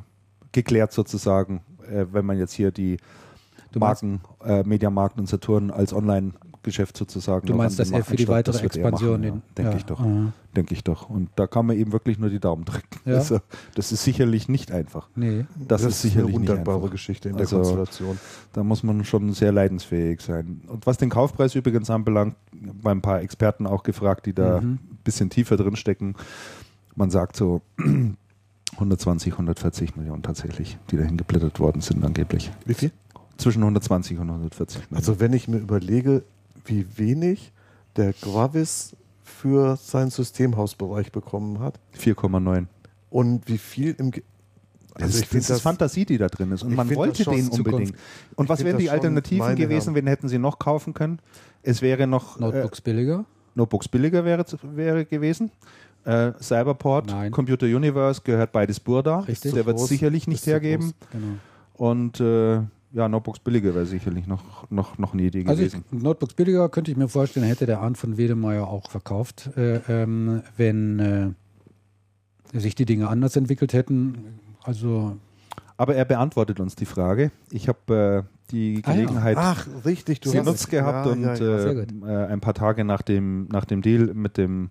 geklärt 0.50 0.92
sozusagen, 0.92 1.62
äh, 1.88 2.06
wenn 2.10 2.24
man 2.26 2.38
jetzt 2.38 2.52
hier 2.54 2.72
die 2.72 2.96
Marken, 3.78 4.20
äh, 4.44 4.62
Mediamarkt 4.64 5.18
und 5.18 5.28
Saturn 5.28 5.70
als 5.70 5.92
Online-Geschäft 6.66 6.96
sozusagen. 6.96 7.46
Du 7.46 7.54
meinst, 7.54 7.78
dass 7.78 7.90
er 7.90 8.04
für 8.04 8.16
die 8.16 8.28
weitere 8.28 8.52
das 8.52 8.60
er 8.62 8.66
Expansion 8.66 9.20
machen, 9.20 9.24
ja, 9.24 9.40
denke 9.56 9.70
ja, 9.72 9.76
ich 9.76 9.84
doch. 9.84 10.00
aha. 10.00 10.32
Denke 10.54 10.74
ich 10.74 10.84
doch. 10.84 11.08
Und 11.10 11.28
da 11.36 11.46
kann 11.46 11.66
man 11.66 11.76
eben 11.76 11.92
wirklich 11.92 12.18
nur 12.18 12.30
die 12.30 12.40
Daumen 12.40 12.64
drücken. 12.64 12.86
Ja. 13.04 13.16
Also, 13.16 13.40
das 13.74 13.92
ist 13.92 14.02
sicherlich 14.04 14.48
nicht 14.48 14.72
einfach. 14.72 15.08
Nee. 15.14 15.46
Das, 15.68 15.82
ist 15.82 16.02
sicherlich 16.02 16.28
eine 16.34 16.36
undankbare. 16.36 16.88
Geschichte 16.88 17.28
in 17.28 17.36
Also- 17.36 17.56
der 17.56 17.64
Konstellation. 17.64 18.18
Da 18.52 18.62
muss 18.64 18.82
man 18.82 19.04
schon 19.04 19.32
sehr 19.32 19.52
leidensfähig 19.52 20.20
sein. 20.20 20.62
Und 20.66 20.86
was 20.86 20.98
den 20.98 21.10
Kaufpreis 21.10 21.54
übrigens 21.54 21.90
anbelangt, 21.90 22.36
bei 22.82 22.90
ein 22.90 23.02
paar 23.02 23.20
Experten 23.20 23.66
auch 23.66 23.82
gefragt, 23.82 24.26
die 24.26 24.32
da 24.32 24.60
Mhm. 24.60 24.72
ein 24.74 24.98
bisschen 25.04 25.30
tiefer 25.30 25.56
drin 25.56 25.76
stecken. 25.76 26.14
Man 26.94 27.10
sagt 27.10 27.36
so 27.36 27.60
120, 28.74 29.32
140 29.34 29.96
Millionen 29.96 30.22
tatsächlich, 30.22 30.78
die 30.90 30.96
dahin 30.96 31.16
geblättert 31.16 31.60
worden 31.60 31.80
sind 31.80 32.04
angeblich. 32.04 32.50
Wie 32.64 32.74
viel? 32.74 32.90
Zwischen 33.36 33.62
120 33.62 34.18
und 34.18 34.28
140 34.30 34.78
Millionen. 34.90 34.96
Also 34.96 35.20
wenn 35.20 35.32
ich 35.34 35.46
mir 35.48 35.58
überlege, 35.58 36.22
wie 36.66 36.86
wenig 36.96 37.52
der 37.96 38.12
Gravis 38.12 38.94
für 39.22 39.76
seinen 39.76 40.10
Systemhausbereich 40.10 41.12
bekommen 41.12 41.58
hat 41.60 41.78
4,9. 41.98 42.66
und 43.10 43.48
wie 43.48 43.58
viel 43.58 43.94
im 43.98 44.10
Ge 44.10 44.22
Das, 44.94 45.02
Also 45.04 45.16
ich 45.18 45.22
ist, 45.24 45.28
find 45.30 45.40
das 45.42 45.50
ist 45.50 45.50
das- 45.50 45.60
Fantasie, 45.60 46.04
die 46.06 46.16
da 46.18 46.26
drin 46.28 46.52
ist. 46.52 46.62
Und 46.62 46.70
ich 46.70 46.76
man 46.76 46.94
wollte 46.94 47.18
das 47.18 47.24
schon 47.24 47.36
den 47.36 47.44
Zukunft. 47.52 47.66
unbedingt. 47.72 47.98
Und 48.34 48.44
Ich 48.44 48.48
was 48.48 48.64
wären 48.64 48.72
das 48.76 48.82
die 48.82 48.90
Alternativen 48.90 49.54
gewesen, 49.56 49.94
wen 49.94 50.06
hätten 50.06 50.28
sie 50.28 50.38
noch 50.38 50.58
kaufen 50.58 50.94
können? 50.94 51.18
Es 51.62 51.82
wäre 51.82 52.06
noch 52.06 52.38
äh, 52.38 52.40
Notebooks 52.40 52.80
billiger? 52.80 53.24
Notebooks 53.54 53.88
billiger 53.88 54.24
wäre, 54.24 54.44
wäre 54.62 55.04
gewesen. 55.04 55.50
Äh, 56.04 56.32
Cyberport, 56.40 57.08
Nein. 57.08 57.32
Computer 57.32 57.66
Universe 57.66 58.20
gehört 58.24 58.52
beides 58.52 58.78
Burda. 58.80 59.20
Richtig. 59.20 59.52
Der 59.54 59.66
wird 59.66 59.76
es 59.78 59.86
sicherlich 59.88 60.28
nicht 60.28 60.40
ist 60.40 60.46
hergeben. 60.46 60.92
Genau. 61.10 61.26
Und 61.74 62.20
äh, 62.20 62.60
ja, 62.96 63.10
Notebooks 63.10 63.40
billiger 63.40 63.74
wäre 63.74 63.84
sicherlich 63.84 64.26
noch, 64.26 64.70
noch, 64.70 64.96
noch 64.96 65.12
eine 65.12 65.24
Idee 65.24 65.44
Also 65.46 65.62
ich, 65.62 65.72
gewesen. 65.72 65.84
Notebooks 65.90 66.32
billiger 66.32 66.70
könnte 66.70 66.90
ich 66.90 66.96
mir 66.96 67.08
vorstellen, 67.08 67.44
hätte 67.44 67.66
der 67.66 67.80
Arndt 67.80 67.98
von 67.98 68.16
Wedemeyer 68.16 68.66
auch 68.66 68.90
verkauft, 68.90 69.50
äh, 69.58 69.80
ähm, 69.86 70.42
wenn 70.56 70.98
äh, 70.98 72.58
sich 72.58 72.74
die 72.74 72.86
Dinge 72.86 73.08
anders 73.08 73.36
entwickelt 73.36 73.74
hätten. 73.74 74.40
Also 74.62 75.18
Aber 75.76 75.94
er 75.94 76.06
beantwortet 76.06 76.58
uns 76.58 76.74
die 76.74 76.86
Frage. 76.86 77.32
Ich 77.50 77.68
habe 77.68 78.24
äh, 78.26 78.50
die 78.50 78.80
Ah 78.82 78.92
ja. 78.92 78.94
Gelegenheit 78.94 79.36
Ach, 79.38 79.66
richtig, 79.84 80.20
du 80.20 80.32
genutzt 80.32 80.70
gehabt 80.70 81.04
ja, 81.06 81.12
und 81.12 81.22
ja, 81.22 81.34
ja. 81.34 81.72
Äh, 81.72 81.86
äh, 82.06 82.26
ein 82.28 82.40
paar 82.40 82.54
Tage 82.54 82.84
nach 82.84 83.02
dem, 83.02 83.46
nach 83.48 83.66
dem 83.66 83.82
Deal 83.82 84.14
mit 84.14 84.38
dem 84.38 84.70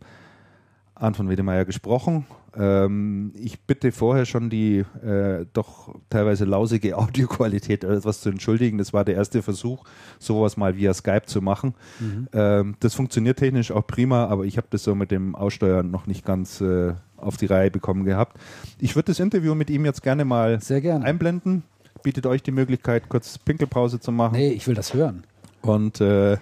Arndt 0.96 1.18
von 1.18 1.30
Wedemeyer 1.30 1.66
gesprochen. 1.66 2.26
Ähm, 2.58 3.34
ich 3.36 3.60
bitte 3.62 3.92
vorher 3.92 4.26
schon 4.26 4.50
die 4.50 4.80
äh, 5.04 5.46
doch 5.54 5.94
teilweise 6.10 6.46
lausige 6.46 6.98
Audioqualität 6.98 7.84
etwas 7.84 8.22
zu 8.22 8.30
entschuldigen. 8.30 8.78
Das 8.78 8.94
war 8.94 9.04
der 9.04 9.16
erste 9.16 9.42
Versuch, 9.42 9.84
sowas 10.20 10.56
mal 10.56 10.78
via 10.78 10.94
Skype 10.94 11.26
zu 11.26 11.42
machen. 11.42 11.76
Mhm. 12.00 12.28
Ähm, 12.34 12.76
das 12.80 12.94
funktioniert 12.94 13.40
technisch 13.40 13.72
auch 13.72 13.86
prima, 13.86 14.26
aber 14.26 14.46
ich 14.46 14.58
habe 14.58 14.68
das 14.70 14.84
so 14.84 14.96
mit 14.96 15.12
dem 15.12 15.36
Aussteuern 15.36 15.92
noch 15.92 16.08
nicht 16.08 16.26
ganz 16.26 16.62
äh, 16.62 16.94
auf 17.18 17.38
die 17.38 17.48
Reihe 17.48 17.72
bekommen 17.72 18.06
gehabt. 18.06 18.38
Ich 18.80 18.96
würde 18.96 19.08
das 19.08 19.20
Interview 19.20 19.54
mit 19.56 19.70
ihm 19.70 19.86
jetzt 19.86 20.02
gerne 20.02 20.24
mal 20.24 20.60
gerne. 20.60 21.06
einblenden. 21.06 21.64
Bietet 22.04 22.26
euch 22.26 22.44
die 22.44 22.52
Möglichkeit, 22.52 23.10
kurz 23.10 23.38
Pinkelpause 23.38 24.00
zu 24.00 24.12
machen. 24.12 24.36
Nee, 24.36 24.52
ich 24.52 24.68
will 24.68 24.76
das 24.76 24.94
hören. 24.94 25.24
Und 25.62 26.00
äh, 26.00 26.38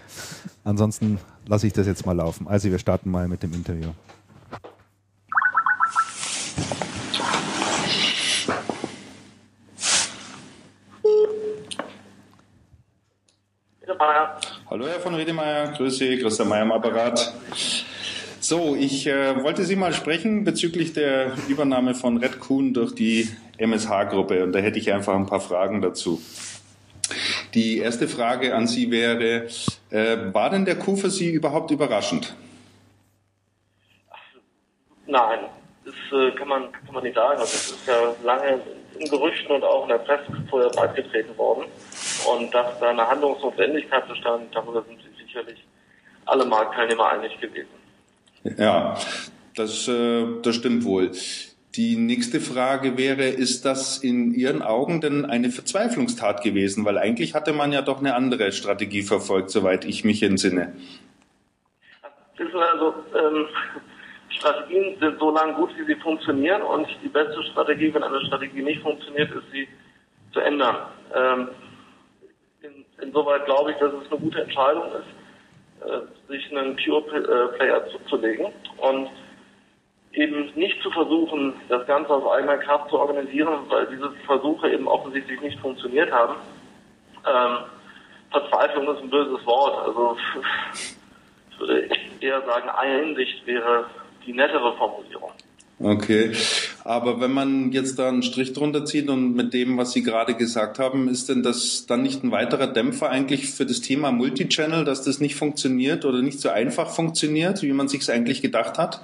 ansonsten 0.66 1.20
lasse 1.48 1.68
ich 1.68 1.74
das 1.74 1.88
jetzt 1.88 2.06
mal 2.06 2.12
laufen. 2.12 2.48
Also 2.48 2.70
wir 2.70 2.80
starten 2.80 3.10
mal 3.10 3.28
mit 3.28 3.42
dem 3.42 3.54
Interview. 3.54 3.90
Hallo 14.70 14.88
Herr 14.88 15.00
von 15.00 15.14
Redemeyer, 15.14 15.72
Grüße, 15.74 16.18
Christian 16.18 16.50
Meyer 16.50 16.64
am 16.64 16.72
Apparat. 16.72 17.34
So, 18.40 18.76
ich 18.76 19.08
äh, 19.08 19.42
wollte 19.44 19.64
Sie 19.64 19.76
mal 19.76 19.94
sprechen 19.94 20.44
bezüglich 20.44 20.94
der 20.94 21.32
Übernahme 21.48 21.94
von 21.94 22.18
Red 22.18 22.40
Kuhn 22.40 22.74
durch 22.74 22.94
die 22.94 23.30
MSH-Gruppe 23.58 24.44
und 24.44 24.52
da 24.52 24.60
hätte 24.60 24.80
ich 24.80 24.92
einfach 24.92 25.14
ein 25.16 25.28
paar 25.28 25.40
Fragen 25.40 25.82
dazu. 25.82 26.22
Die 27.54 27.78
erste 27.78 28.08
Frage 28.08 28.56
an 28.56 28.68
Sie 28.68 28.90
wäre, 28.90 29.48
äh, 29.92 30.34
war 30.34 30.50
denn 30.50 30.66
der 30.66 30.80
Coup 30.80 31.00
für 31.00 31.10
Sie 31.10 31.32
überhaupt 31.32 31.72
überraschend? 31.72 32.36
Nein, 35.06 35.40
das 36.11 36.20
äh, 36.20 36.32
kann, 36.32 36.48
man, 36.48 36.72
kann 36.72 36.94
man 36.94 37.03
nicht 37.03 37.15
sagen. 37.15 37.40
Also, 37.40 37.44
es 37.44 37.72
ist 37.72 37.88
ja 37.88 38.15
lange 38.24 38.61
in 38.99 39.10
Gerüchten 39.10 39.52
und 39.52 39.64
auch 39.64 39.84
in 39.84 39.90
der 39.90 39.98
Presse 39.99 40.26
vorher 40.49 40.70
breitgetreten 40.70 41.36
worden. 41.38 41.65
Und 42.32 42.53
dass 42.53 42.80
da 42.80 42.90
eine 42.90 43.07
Handlungsnotwendigkeit 43.07 44.07
bestand, 44.07 44.53
darüber 44.53 44.84
sind 44.84 45.02
sich 45.02 45.26
sicherlich 45.26 45.64
alle 46.26 46.45
Marktteilnehmer 46.45 47.10
einig 47.10 47.40
gewesen. 47.40 47.70
Ja, 48.57 48.98
das, 49.56 49.88
äh, 49.88 50.26
das 50.41 50.56
stimmt 50.56 50.84
wohl. 50.84 51.11
Die 51.76 51.95
nächste 51.95 52.40
Frage 52.40 52.98
wäre, 52.98 53.24
ist 53.24 53.65
das 53.65 53.98
in 53.98 54.36
Ihren 54.36 54.61
Augen 54.61 55.02
denn 55.02 55.26
eine 55.26 55.49
Verzweiflungstat 55.49 56.44
gewesen? 56.44 56.86
Weil 56.86 56.99
eigentlich 56.99 57.34
hatte 57.34 57.52
man 57.52 57.72
ja 57.72 57.82
doch 57.82 57.98
eine 57.98 58.14
andere 58.14 58.52
Strategie 58.52 59.02
verfolgt, 59.02 59.49
soweit 59.49 59.84
ich 59.86 60.03
mich 60.03 60.22
entsinne. 60.22 60.74
Also, 62.38 62.94
ähm, 63.18 63.48
Strategien 64.36 64.98
sind 65.00 65.20
so 65.20 65.32
lange 65.32 65.54
gut, 65.54 65.72
wie 65.78 65.86
sie 65.86 65.96
funktionieren 65.96 66.62
und 66.62 66.88
die 67.04 67.10
beste 67.10 67.44
Strategie, 67.52 67.94
wenn 67.94 68.04
eine 68.04 68.26
Strategie 68.26 68.62
nicht 68.62 68.82
funktioniert, 68.82 69.32
ist 69.32 69.52
sie 69.52 69.68
zu 70.32 70.40
ändern. 70.40 70.78
Ähm, 71.16 71.50
in, 72.62 72.86
insoweit 73.02 73.46
glaube 73.46 73.72
ich, 73.72 73.78
dass 73.78 73.94
es 73.94 74.12
eine 74.12 74.20
gute 74.20 74.42
Entscheidung 74.42 74.86
ist, 74.94 75.88
äh, 75.88 76.32
sich 76.32 76.52
einen 76.52 76.76
Pure 76.76 77.02
Player 77.58 77.88
zuzulegen 77.90 78.48
und 78.78 79.10
eben 80.14 80.52
nicht 80.56 80.82
zu 80.82 80.92
versuchen, 80.92 81.54
das 81.70 81.86
Ganze 81.88 82.12
aus 82.12 82.32
eigener 82.32 82.58
Kraft 82.58 82.90
zu 82.90 83.00
organisieren, 83.00 83.66
weil 83.70 83.88
diese 83.88 84.12
Versuche 84.26 84.70
eben 84.70 84.88
offensichtlich 84.88 85.42
nicht 85.42 85.60
funktioniert 85.60 86.12
haben. 86.12 86.36
Ähm, 87.26 87.58
Verzweiflung 88.32 88.96
ist 88.96 89.02
ein 89.02 89.10
böses 89.10 89.46
Wort. 89.46 89.88
Also 89.88 90.18
ich 91.52 91.60
würde 91.60 91.90
eher 92.20 92.42
sagen, 92.44 92.70
Einsicht 92.70 93.46
wäre 93.46 93.86
die 94.26 94.34
nettere 94.34 94.76
Formulierung. 94.78 95.32
Okay, 95.80 96.32
aber 96.86 97.20
wenn 97.20 97.34
man 97.34 97.72
jetzt 97.72 97.98
da 97.98 98.08
einen 98.08 98.24
Strich 98.24 98.54
drunter 98.54 98.86
zieht 98.86 99.10
und 99.10 99.36
mit 99.36 99.54
dem, 99.54 99.78
was 99.78 99.91
Sie 99.91 100.04
gerade 100.04 100.36
gesagt 100.36 100.80
haben, 100.80 101.10
ist 101.10 101.30
denn 101.30 101.44
das 101.44 101.88
dann 101.88 102.04
nicht 102.04 102.24
ein 102.24 102.32
weiterer 102.32 102.68
Dämpfer 102.68 103.10
eigentlich 103.10 103.50
für 103.50 103.66
das 103.66 103.82
Thema 103.82 104.12
Multichannel, 104.12 104.86
dass 104.86 105.04
das 105.04 105.20
nicht 105.20 105.36
funktioniert 105.36 106.06
oder 106.06 106.22
nicht 106.22 106.40
so 106.40 106.50
einfach 106.50 106.90
funktioniert, 106.90 107.64
wie 107.64 107.74
man 107.74 107.88
sich 107.88 108.02
es 108.02 108.10
eigentlich 108.10 108.41
gedacht 108.41 108.78
hat? 108.78 109.02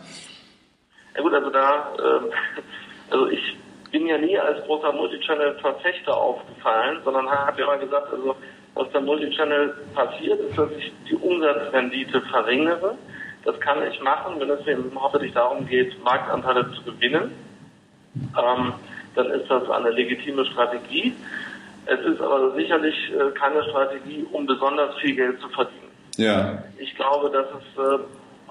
Ja 1.15 1.21
gut, 1.21 1.33
also 1.33 1.49
da, 1.49 1.95
äh, 1.97 3.11
also 3.11 3.27
ich 3.27 3.57
bin 3.91 4.05
ja 4.05 4.17
nie 4.17 4.37
als 4.37 4.63
großer 4.65 4.93
Multichannel-Verfechter 4.93 6.15
aufgefallen, 6.15 6.99
sondern 7.03 7.29
habe 7.29 7.59
ja 7.59 7.65
immer 7.65 7.83
gesagt, 7.83 8.13
also 8.13 8.35
was 8.75 8.87
beim 8.91 9.05
Multichannel 9.05 9.73
passiert, 9.93 10.39
ist, 10.39 10.57
dass 10.57 10.69
ich 10.77 10.93
die 11.09 11.15
Umsatzrendite 11.15 12.21
verringere 12.21 12.95
das 13.49 13.59
kann 13.61 13.81
ich 13.91 13.99
machen, 14.01 14.39
wenn 14.39 14.49
es 14.49 14.65
mir 14.65 14.77
hauptsächlich 14.95 15.33
darum 15.33 15.65
geht, 15.67 16.03
Marktanteile 16.03 16.71
zu 16.71 16.83
gewinnen. 16.83 17.31
Ähm, 18.15 18.73
dann 19.15 19.31
ist 19.31 19.49
das 19.49 19.69
eine 19.69 19.89
legitime 19.89 20.45
Strategie. 20.45 21.15
Es 21.85 21.99
ist 22.01 22.21
aber 22.21 22.53
sicherlich 22.53 22.95
äh, 23.11 23.31
keine 23.31 23.63
Strategie, 23.63 24.25
um 24.31 24.45
besonders 24.45 24.95
viel 24.97 25.15
Geld 25.15 25.41
zu 25.41 25.49
verdienen. 25.49 25.91
Ja. 26.17 26.63
Ich 26.77 26.95
glaube, 26.95 27.31
dass 27.31 27.47
es 27.47 27.83
äh, 27.83 27.99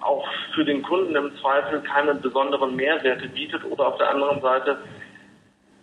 auch 0.01 0.27
für 0.55 0.65
den 0.65 0.83
Kunden 0.83 1.15
im 1.15 1.31
Zweifel 1.41 1.81
keine 1.83 2.15
besonderen 2.15 2.75
Mehrwerte 2.75 3.29
bietet 3.29 3.65
oder 3.65 3.89
auf 3.89 3.99
der 3.99 4.11
anderen 4.11 4.41
Seite 4.41 4.79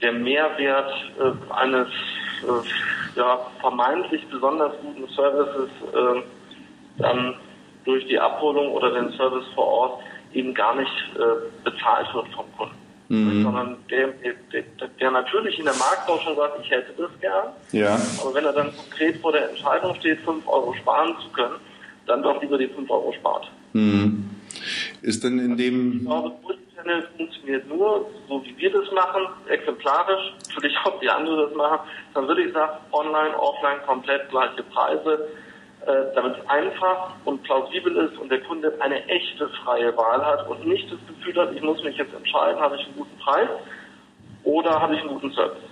der 0.02 0.12
Mehrwert 0.12 0.92
äh, 1.20 1.54
eines 1.54 1.88
äh, 1.88 3.18
ja, 3.20 3.40
vermeintlich 3.62 4.28
besonders 4.28 4.74
guten 4.82 5.08
Services 5.14 5.70
äh, 5.94 6.22
dann 6.98 7.36
durch 7.86 8.06
die 8.08 8.20
Abholung 8.20 8.72
oder 8.72 8.92
den 8.92 9.12
Service 9.14 9.46
vor 9.54 9.68
Ort 9.68 10.04
eben 10.34 10.54
gar 10.54 10.76
nicht 10.76 10.92
äh, 11.16 11.64
bezahlt 11.64 12.14
wird 12.14 12.28
vom 12.36 12.46
Kunden. 12.58 12.76
Mhm. 13.08 13.44
Sondern 13.44 13.78
der, 13.90 14.08
der, 14.52 14.64
der 15.00 15.12
natürlich 15.12 15.60
in 15.60 15.66
der 15.66 15.76
Marktforschung 15.76 16.36
sagt, 16.36 16.60
ich 16.64 16.72
hätte 16.72 16.92
das 16.98 17.12
gern. 17.22 17.48
Ja. 17.72 18.00
Aber 18.22 18.34
wenn 18.34 18.46
er 18.46 18.54
dann 18.54 18.76
konkret 18.76 19.18
vor 19.22 19.32
der 19.32 19.50
Entscheidung 19.50 19.96
steht, 19.96 20.20
5 20.22 20.48
Euro 20.48 20.74
sparen 20.74 21.16
zu 21.22 21.30
können, 21.30 21.56
dann 22.08 22.24
doch 22.24 22.42
lieber 22.42 22.58
die 22.58 22.68
5 22.68 22.90
Euro 22.90 23.14
spart. 23.14 23.50
Mhm. 23.74 24.30
Ist 25.02 25.24
denn 25.24 25.38
in 25.40 25.56
dem... 25.56 25.98
Ich 25.98 26.06
glaube, 26.06 26.32
Multichannel 26.42 27.08
funktioniert 27.16 27.68
nur, 27.68 28.10
so 28.28 28.44
wie 28.44 28.58
wir 28.58 28.72
das 28.72 28.92
machen, 28.92 29.22
exemplarisch. 29.50 30.34
Natürlich 30.56 30.78
auch 30.84 31.00
die 31.00 31.10
andere 31.10 31.48
das 31.48 31.56
machen. 31.56 31.80
Dann 32.16 32.28
würde 32.28 32.44
ich 32.44 32.54
sagen, 32.54 32.74
online, 32.92 33.38
offline, 33.40 33.78
komplett 33.86 34.30
gleiche 34.30 34.64
Preise 34.64 35.28
damit 36.16 36.38
es 36.38 36.50
einfach 36.50 37.12
und 37.26 37.44
plausibel 37.44 37.96
ist 37.98 38.18
und 38.18 38.30
der 38.30 38.42
Kunde 38.42 38.74
eine 38.80 39.06
echte 39.08 39.50
freie 39.64 39.96
Wahl 39.96 40.26
hat 40.26 40.48
und 40.50 40.68
nicht 40.68 40.92
das 40.92 41.00
Gefühl 41.08 41.36
hat, 41.42 41.54
ich 41.56 41.62
muss 41.62 41.84
mich 41.84 41.98
jetzt 41.98 42.14
entscheiden, 42.14 42.60
habe 42.60 42.76
ich 42.76 42.86
einen 42.86 42.96
guten 42.98 43.18
Preis 43.20 43.50
oder 44.44 44.82
habe 44.82 44.96
ich 44.96 45.02
einen 45.02 45.10
guten 45.10 45.32
Service. 45.32 45.64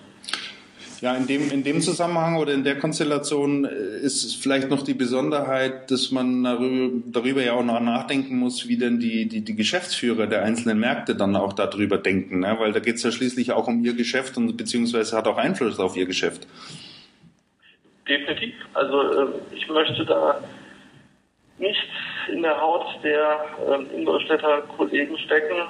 Ja, 1.04 1.16
in 1.16 1.28
dem, 1.28 1.52
in 1.52 1.66
dem 1.66 1.82
Zusammenhang 1.82 2.38
oder 2.38 2.54
in 2.54 2.64
der 2.64 2.80
Konstellation 2.80 3.66
äh, 3.66 4.00
ist 4.00 4.42
vielleicht 4.42 4.70
noch 4.70 4.84
die 4.84 4.94
Besonderheit, 4.94 5.92
dass 5.92 6.12
man 6.12 6.46
darüber, 6.46 7.02
darüber 7.08 7.44
ja 7.44 7.56
auch 7.56 7.64
noch 7.66 7.82
nachdenken 7.82 8.38
muss, 8.38 8.70
wie 8.70 8.78
denn 8.78 9.02
die, 9.02 9.28
die, 9.28 9.42
die 9.42 9.54
Geschäftsführer 9.54 10.28
der 10.28 10.44
einzelnen 10.44 10.80
Märkte 10.80 11.14
dann 11.14 11.36
auch 11.36 11.52
darüber 11.52 11.98
denken, 11.98 12.40
ne? 12.40 12.56
weil 12.58 12.72
da 12.72 12.80
geht 12.80 12.96
es 12.96 13.04
ja 13.04 13.12
schließlich 13.12 13.52
auch 13.52 13.68
um 13.68 13.84
ihr 13.84 13.96
Geschäft 13.96 14.38
und 14.38 14.56
beziehungsweise 14.56 15.18
hat 15.18 15.28
auch 15.28 15.36
Einfluss 15.36 15.78
auf 15.78 15.98
ihr 15.98 16.06
Geschäft. 16.06 16.48
Definitiv. 18.08 18.56
Also 18.74 19.02
äh, 19.02 19.28
ich 19.52 19.68
möchte 19.70 20.06
da 20.06 20.44
nicht 21.58 21.90
in 22.32 22.42
der 22.42 22.60
Haut 22.60 22.86
der 23.04 23.46
äh, 23.68 23.96
Ingolstädter 23.96 24.62
Kollegen 24.76 25.18
stecken, 25.20 25.68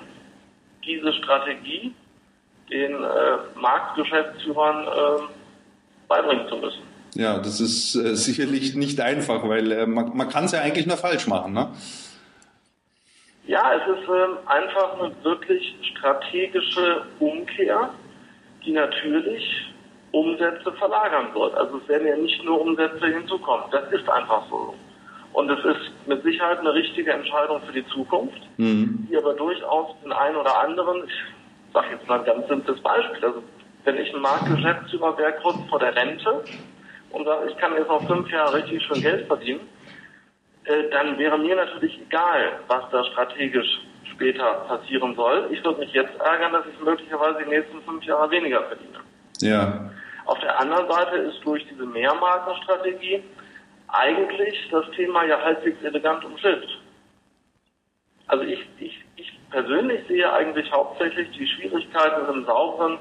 diese 0.85 1.13
Strategie 1.13 1.93
den 2.69 2.91
äh, 2.91 3.37
Marktgeschäftsführern 3.55 4.87
äh, 4.87 5.21
beibringen 6.07 6.47
zu 6.47 6.57
müssen. 6.57 6.81
Ja, 7.15 7.37
das 7.37 7.59
ist 7.59 7.95
äh, 7.95 8.15
sicherlich 8.15 8.75
nicht 8.75 8.99
einfach, 8.99 9.47
weil 9.47 9.71
äh, 9.71 9.85
man, 9.85 10.15
man 10.15 10.29
kann 10.29 10.45
es 10.45 10.51
ja 10.53 10.61
eigentlich 10.61 10.87
nur 10.87 10.97
falsch 10.97 11.27
machen, 11.27 11.53
ne? 11.53 11.69
Ja, 13.45 13.73
es 13.75 13.99
ist 13.99 14.07
ähm, 14.07 14.37
einfach 14.45 14.99
eine 14.99 15.13
wirklich 15.23 15.75
strategische 15.91 17.05
Umkehr, 17.19 17.89
die 18.65 18.71
natürlich 18.71 19.43
Umsätze 20.13 20.71
verlagern 20.73 21.33
wird. 21.33 21.55
Also 21.55 21.77
es 21.77 21.87
werden 21.89 22.07
ja 22.07 22.15
nicht 22.15 22.43
nur 22.43 22.61
Umsätze 22.61 23.07
hinzukommen. 23.07 23.65
Das 23.71 23.91
ist 23.91 24.07
einfach 24.07 24.43
so. 24.49 24.75
Und 25.33 25.49
es 25.49 25.65
ist 25.65 26.07
mit 26.07 26.21
Sicherheit 26.23 26.59
eine 26.59 26.73
richtige 26.73 27.11
Entscheidung 27.11 27.61
für 27.63 27.73
die 27.73 27.85
Zukunft, 27.87 28.39
mhm. 28.57 29.07
die 29.09 29.17
aber 29.17 29.33
durchaus 29.33 29.95
den 30.03 30.13
einen 30.13 30.35
oder 30.35 30.59
anderen, 30.59 31.03
ich 31.07 31.73
sage 31.73 31.87
jetzt 31.93 32.07
mal 32.07 32.19
ein 32.19 32.25
ganz 32.25 32.47
simples 32.47 32.79
Beispiel, 32.81 33.25
also 33.25 33.43
wenn 33.83 33.97
ich 33.97 34.13
ein 34.13 34.21
Marktgeschäftsführer 34.21 35.17
wäre 35.17 35.33
kurz 35.41 35.57
vor 35.69 35.79
der 35.79 35.95
Rente 35.95 36.43
und 37.09 37.25
sage, 37.25 37.49
ich 37.49 37.57
kann 37.57 37.73
jetzt 37.73 37.87
noch 37.87 38.05
fünf 38.05 38.29
Jahre 38.31 38.53
richtig 38.57 38.83
schön 38.83 39.01
Geld 39.01 39.25
verdienen, 39.25 39.61
äh, 40.65 40.89
dann 40.91 41.17
wäre 41.17 41.39
mir 41.39 41.55
natürlich 41.55 41.99
egal, 41.99 42.59
was 42.67 42.83
da 42.91 43.03
strategisch 43.05 43.81
später 44.13 44.65
passieren 44.67 45.15
soll. 45.15 45.49
Ich 45.51 45.63
würde 45.65 45.79
mich 45.79 45.91
jetzt 45.93 46.15
ärgern, 46.19 46.53
dass 46.53 46.65
ich 46.71 46.79
möglicherweise 46.79 47.39
die 47.43 47.49
nächsten 47.49 47.81
fünf 47.81 48.03
Jahre 48.03 48.29
weniger 48.29 48.61
verdiene. 48.63 48.99
Ja. 49.41 49.89
Auf 50.25 50.39
der 50.39 50.59
anderen 50.59 50.89
Seite 50.89 51.17
ist 51.17 51.43
durch 51.43 51.65
diese 51.69 51.85
Mehrmarkenstrategie 51.85 53.23
eigentlich 53.87 54.69
das 54.71 54.85
Thema 54.95 55.23
ja 55.25 55.41
halbwegs 55.41 55.81
elegant 55.83 56.23
umschifft. 56.25 56.67
Also 58.27 58.43
ich, 58.45 58.59
ich, 58.79 59.03
ich 59.17 59.39
persönlich 59.51 60.07
sehe 60.07 60.31
eigentlich 60.31 60.71
hauptsächlich 60.71 61.29
die 61.37 61.47
Schwierigkeiten 61.47 62.21
in 62.21 62.27
einem 62.27 62.45
sauberen, 62.45 62.97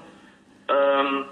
ähm, 0.68 1.24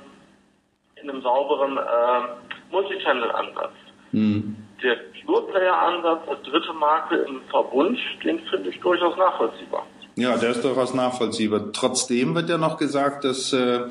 in 1.02 1.10
einem 1.10 1.22
sauberen 1.22 1.76
äh, 1.76 2.72
Multichannel-Ansatz. 2.72 3.72
Mhm. 4.12 4.56
Der 4.82 4.96
Pure-Player-Ansatz 5.26 6.28
als 6.28 6.42
dritte 6.42 6.72
Marke 6.72 7.16
im 7.16 7.42
Verbund, 7.50 7.98
den 8.24 8.38
finde 8.46 8.70
ich 8.70 8.80
durchaus 8.80 9.16
nachvollziehbar. 9.16 9.86
Ja, 10.16 10.36
der 10.36 10.50
ist 10.50 10.64
durchaus 10.64 10.94
nachvollziehbar. 10.94 11.72
Trotzdem 11.72 12.34
wird 12.34 12.48
ja 12.48 12.58
noch 12.58 12.76
gesagt, 12.76 13.24
dass 13.24 13.52
äh, 13.52 13.88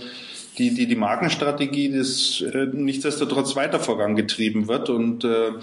die, 0.60 0.73
die, 0.73 0.88
die 0.88 0.95
Markenstrategie 0.95 1.90
des 1.90 2.41
äh, 2.41 2.68
nichtsdestotrotz 2.72 3.56
weiter 3.56 3.80
vorangetrieben 3.80 4.68
wird 4.68 4.90
und 4.90 5.23
äh, 5.23 5.53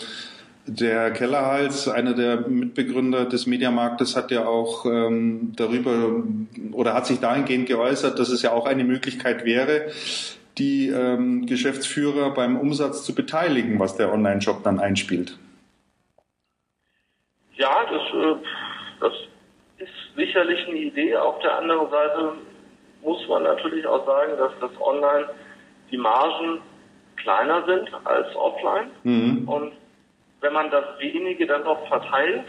der 0.66 1.12
Kellerhals, 1.12 1.88
einer 1.88 2.14
der 2.14 2.48
Mitbegründer 2.48 3.24
des 3.26 3.46
Mediamarktes, 3.46 4.16
hat 4.16 4.32
ja 4.32 4.46
auch 4.46 4.84
ähm, 4.84 5.52
darüber 5.54 6.24
oder 6.72 6.94
hat 6.94 7.06
sich 7.06 7.20
dahingehend 7.20 7.66
geäußert, 7.66 8.18
dass 8.18 8.30
es 8.30 8.42
ja 8.42 8.52
auch 8.52 8.66
eine 8.66 8.82
Möglichkeit 8.82 9.44
wäre, 9.44 9.92
die 10.58 10.88
ähm, 10.88 11.46
Geschäftsführer 11.46 12.34
beim 12.34 12.56
Umsatz 12.56 13.04
zu 13.04 13.14
beteiligen, 13.14 13.78
was 13.78 13.96
der 13.96 14.12
Online-Shop 14.12 14.64
dann 14.64 14.80
einspielt. 14.80 15.38
Ja, 17.54 17.84
das, 17.84 18.02
äh, 18.02 18.36
das 19.00 19.12
ist 19.78 20.16
sicherlich 20.16 20.66
eine 20.66 20.78
Idee. 20.78 21.16
Auf 21.16 21.38
der 21.42 21.58
anderen 21.58 21.88
Seite 21.90 22.32
muss 23.06 23.26
man 23.28 23.44
natürlich 23.44 23.86
auch 23.86 24.04
sagen, 24.04 24.32
dass 24.36 24.52
das 24.60 24.72
Online 24.80 25.28
die 25.92 25.96
Margen 25.96 26.60
kleiner 27.16 27.64
sind 27.64 27.88
als 28.04 28.34
offline. 28.34 28.90
Mhm. 29.04 29.48
Und 29.48 29.72
wenn 30.40 30.52
man 30.52 30.70
das 30.70 30.84
wenige 30.98 31.46
dann 31.46 31.62
noch 31.62 31.86
verteilt, 31.86 32.46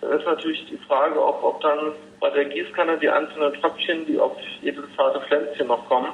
dann 0.00 0.12
ist 0.12 0.24
natürlich 0.24 0.64
die 0.70 0.78
Frage, 0.86 1.20
ob, 1.20 1.42
ob 1.42 1.60
dann 1.60 1.92
bei 2.20 2.30
der 2.30 2.44
Gießkanne 2.44 2.98
die 2.98 3.08
einzelnen 3.08 3.52
Tröpfchen, 3.54 4.06
die 4.06 4.18
auf 4.18 4.36
jedes 4.62 4.84
zarte 4.96 5.20
Pflänzchen 5.22 5.66
noch 5.66 5.84
kommen, 5.88 6.12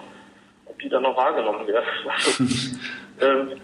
ob 0.65 0.79
die 0.79 0.89
dann 0.89 1.03
noch 1.03 1.17
wahrgenommen 1.17 1.67
werden. 1.67 1.85
Also, 2.09 2.45
ähm, 3.21 3.61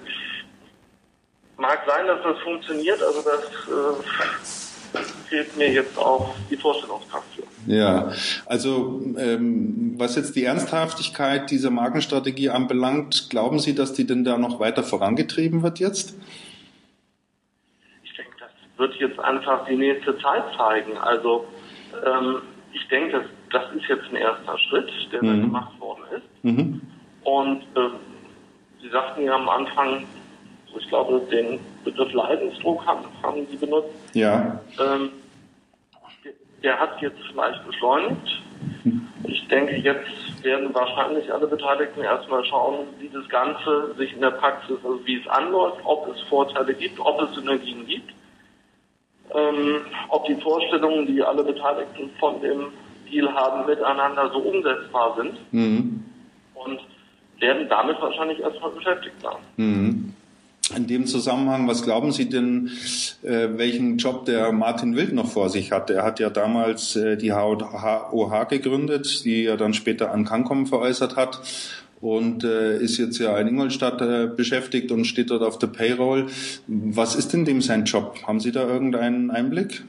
mag 1.57 1.81
sein, 1.87 2.07
dass 2.07 2.23
das 2.23 2.39
funktioniert, 2.41 3.03
also 3.03 3.23
das 3.23 3.45
äh, 3.69 5.03
fehlt 5.29 5.57
mir 5.57 5.71
jetzt 5.71 5.97
auch 5.99 6.35
die 6.51 6.57
Vorstellungskraft. 6.57 7.30
Ja, 7.67 8.13
also 8.47 9.03
ähm, 9.19 9.95
was 9.97 10.17
jetzt 10.17 10.35
die 10.35 10.45
Ernsthaftigkeit 10.45 11.51
dieser 11.51 11.71
Markenstrategie 11.71 12.51
anbelangt, 12.51 13.29
glauben 13.31 13.59
Sie, 13.59 13.75
dass 13.75 13.93
die 13.93 14.07
denn 14.07 14.25
da 14.25 14.39
noch 14.39 14.61
weiter 14.61 14.83
vorangetrieben 14.83 15.63
wird 15.63 15.79
jetzt? 15.79 16.15
wird 18.81 18.95
jetzt 18.97 19.21
einfach 19.21 19.67
die 19.67 19.77
nächste 19.77 20.19
Zeit 20.19 20.43
zeigen. 20.57 20.97
Also 20.99 21.47
ähm, 22.05 22.39
ich 22.73 22.89
denke, 22.89 23.13
das, 23.13 23.63
das 23.63 23.77
ist 23.77 23.89
jetzt 23.89 24.05
ein 24.11 24.17
erster 24.17 24.59
Schritt, 24.59 24.91
der 25.13 25.23
mhm. 25.23 25.43
gemacht 25.43 25.79
worden 25.79 26.03
ist. 26.17 26.45
Mhm. 26.45 26.81
Und 27.23 27.63
äh, 27.77 27.91
Sie 28.83 28.89
sagten 28.89 29.25
ja 29.25 29.35
am 29.35 29.49
Anfang, 29.49 30.07
ich 30.77 30.89
glaube, 30.89 31.21
den 31.31 31.61
Begriff 31.85 32.13
Leidensdruck 32.15 32.85
haben, 32.87 33.05
haben 33.23 33.47
Sie 33.51 33.57
benutzt. 33.57 33.91
Ja. 34.15 34.61
Ähm, 34.79 35.11
der, 36.63 36.79
hat 36.79 37.01
jetzt 37.01 37.21
vielleicht 37.31 37.67
beschleunigt. 37.67 38.43
Ich 39.25 39.47
denke, 39.49 39.77
jetzt 39.77 40.45
werden 40.45 40.75
wahrscheinlich 40.75 41.33
alle 41.33 41.47
Beteiligten 41.47 42.03
erstmal 42.03 42.45
schauen, 42.45 42.87
wie 42.99 43.09
das 43.09 43.29
Ganze 43.29 43.95
sich 43.97 44.13
in 44.13 44.21
der 44.21 44.33
Praxis, 44.33 44.77
also 44.83 45.01
wie 45.05 45.21
es 45.21 45.29
anläuft, 45.29 45.81
ob 45.85 46.09
es 46.09 46.21
Vorteile 46.29 46.75
gibt, 46.75 46.99
ob 47.01 47.21
es 47.23 47.35
Synergien 47.35 47.87
gibt 47.87 48.13
ähm, 49.35 49.81
ob 50.09 50.27
die 50.27 50.35
Vorstellungen, 50.37 51.07
die 51.07 51.23
alle 51.23 51.45
Beteiligten 51.45 52.11
von 52.19 52.41
dem 52.41 52.67
Deal 53.11 53.33
haben, 53.33 53.67
miteinander 53.67 54.31
so 54.31 54.39
umsetzbar 54.39 55.17
sind. 55.17 55.53
Mhm. 55.53 56.05
Und 56.55 56.81
werden 57.39 57.69
damit 57.69 58.01
wahrscheinlich 58.01 58.41
erstmal 58.41 58.71
beschäftigt 58.71 59.17
sein. 59.23 59.39
Mhm. 59.57 60.10
In 60.77 60.87
dem 60.87 61.07
Zusammenhang, 61.07 61.67
was 61.67 61.83
glauben 61.83 62.13
Sie 62.13 62.29
denn, 62.29 62.71
äh, 63.23 63.49
welchen 63.57 63.99
Job 63.99 64.25
der 64.25 64.53
Martin 64.53 64.95
Wild 64.97 65.13
noch 65.13 65.27
vor 65.27 65.49
sich 65.49 65.73
hat? 65.73 65.91
Er 65.91 66.05
hat 66.05 66.21
ja 66.21 66.31
damals 66.31 66.95
äh, 66.95 67.17
die 67.17 67.33
HOH 67.33 68.45
gegründet, 68.49 69.25
die 69.25 69.47
er 69.47 69.57
dann 69.57 69.75
später 69.75 70.13
an 70.13 70.25
Cancom 70.25 70.67
veräußert 70.67 71.17
hat 71.17 71.41
und 72.01 72.45
äh, 72.45 72.77
ist 72.77 72.99
jetzt 72.99 73.19
ja 73.19 73.37
in 73.39 73.49
Ingolstadt 73.49 74.01
äh, 74.01 74.29
beschäftigt 74.29 74.93
und 74.93 75.07
steht 75.07 75.31
dort 75.31 75.43
auf 75.43 75.59
der 75.59 75.67
Payroll. 75.67 76.27
Was 76.67 77.17
ist 77.17 77.33
denn 77.33 77.45
dem 77.45 77.61
sein 77.61 77.85
Job? 77.85 78.17
Haben 78.27 78.39
Sie 78.39 78.53
da 78.53 78.67
irgendeinen 78.67 79.31
Einblick? 79.31 79.83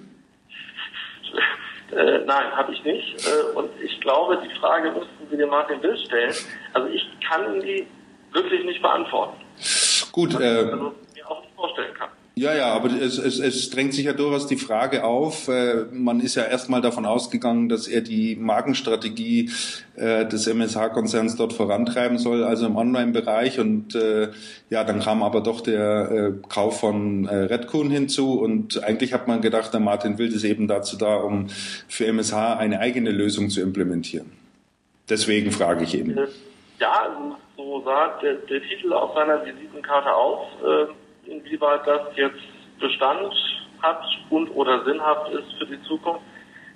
Äh, 1.91 2.19
nein, 2.25 2.51
habe 2.55 2.73
ich 2.73 2.83
nicht. 2.83 3.27
Äh, 3.27 3.57
und 3.57 3.69
ich 3.83 3.99
glaube, 4.01 4.41
die 4.43 4.59
Frage 4.59 4.91
müssten 4.91 5.29
Sie 5.29 5.37
dem 5.37 5.49
Martin 5.49 5.81
Will 5.83 5.97
stellen. 5.97 6.33
Also 6.73 6.87
ich 6.87 7.05
kann 7.27 7.61
die 7.61 7.85
wirklich 8.33 8.63
nicht 8.65 8.81
beantworten. 8.81 9.37
Gut. 10.11 10.39
Äh, 10.39 10.45
also 10.45 10.93
mir 11.13 11.29
auch 11.29 11.41
nicht 11.41 11.53
vorstellen 11.55 11.93
kann. 11.93 12.09
Ja, 12.33 12.55
ja, 12.55 12.73
aber 12.73 12.89
es, 12.89 13.17
es, 13.17 13.39
es 13.39 13.69
drängt 13.71 13.93
sich 13.93 14.05
ja 14.05 14.13
durchaus 14.13 14.47
die 14.47 14.55
Frage 14.55 15.03
auf. 15.03 15.49
Äh, 15.49 15.85
man 15.91 16.21
ist 16.21 16.35
ja 16.35 16.43
erstmal 16.43 16.81
davon 16.81 17.05
ausgegangen, 17.05 17.67
dass 17.67 17.89
er 17.89 17.99
die 17.99 18.37
Markenstrategie 18.37 19.51
äh, 19.95 20.25
des 20.25 20.47
MSH-Konzerns 20.47 21.35
dort 21.35 21.51
vorantreiben 21.51 22.17
soll, 22.17 22.45
also 22.45 22.65
im 22.67 22.77
Online-Bereich. 22.77 23.59
Und 23.59 23.95
äh, 23.95 24.29
ja, 24.69 24.85
dann 24.85 25.01
kam 25.01 25.23
aber 25.23 25.41
doch 25.41 25.59
der 25.59 26.11
äh, 26.11 26.47
Kauf 26.47 26.79
von 26.79 27.25
äh, 27.25 27.35
Redcoon 27.35 27.91
hinzu. 27.91 28.39
Und 28.39 28.81
eigentlich 28.81 29.13
hat 29.13 29.27
man 29.27 29.41
gedacht, 29.41 29.73
der 29.73 29.81
Martin 29.81 30.17
Wild 30.17 30.31
ist 30.31 30.45
eben 30.45 30.69
dazu 30.69 30.97
da, 30.97 31.17
um 31.17 31.47
für 31.89 32.07
MSH 32.07 32.55
eine 32.57 32.79
eigene 32.79 33.11
Lösung 33.11 33.49
zu 33.49 33.59
implementieren. 33.59 34.31
Deswegen 35.09 35.51
frage 35.51 35.83
ich 35.83 35.95
eben. 35.95 36.17
Ja, 36.79 37.37
so 37.63 37.81
sah 37.85 38.19
der, 38.21 38.35
der 38.35 38.61
Titel 38.61 38.93
auf 38.93 39.13
seiner 39.15 39.45
Visitenkarte 39.45 40.13
aus. 40.13 40.47
Äh 40.63 40.93
inwieweit 41.25 41.85
das 41.85 42.01
jetzt 42.15 42.41
Bestand 42.79 43.33
hat 43.81 44.03
und 44.29 44.49
oder 44.49 44.83
sinnhaft 44.85 45.31
ist 45.31 45.51
für 45.57 45.65
die 45.65 45.81
Zukunft, 45.83 46.21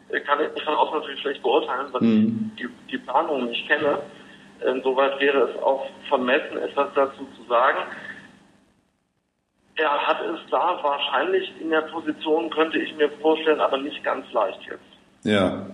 äh, 0.10 0.20
kann 0.22 0.40
ich 0.40 0.64
von 0.64 0.74
außen 0.74 0.99
natürlich 0.99 1.22
schlecht 1.22 1.41
beurteilen, 1.41 1.88
weil 1.91 2.02
mhm. 2.02 2.52
ich 2.57 2.64
die, 2.64 2.70
die 2.91 2.98
Planung 2.99 3.45
nicht 3.45 3.68
kenne. 3.68 3.99
Insoweit 4.66 5.20
wäre 5.20 5.49
es 5.49 5.62
auch 5.62 5.86
vermessen, 6.07 6.57
etwas 6.57 6.88
dazu 6.95 7.28
zu 7.36 7.44
sagen. 7.49 7.80
Er 9.76 10.07
hat 10.07 10.22
es 10.22 10.40
da 10.49 10.80
wahrscheinlich 10.82 11.52
in 11.60 11.70
der 11.70 11.82
Position, 11.82 12.49
könnte 12.49 12.80
ich 12.80 12.95
mir 12.95 13.10
vorstellen, 13.22 13.60
aber 13.60 13.78
nicht 13.78 14.02
ganz 14.03 14.32
leicht 14.32 14.62
jetzt. 14.62 15.26
Ja. 15.26 15.66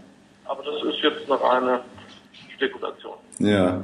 Aber 0.45 0.63
das 0.63 0.83
ist 0.83 1.03
jetzt 1.03 1.29
noch 1.29 1.43
eine 1.43 1.81
Spekulation. 2.55 3.17
Ja. 3.37 3.83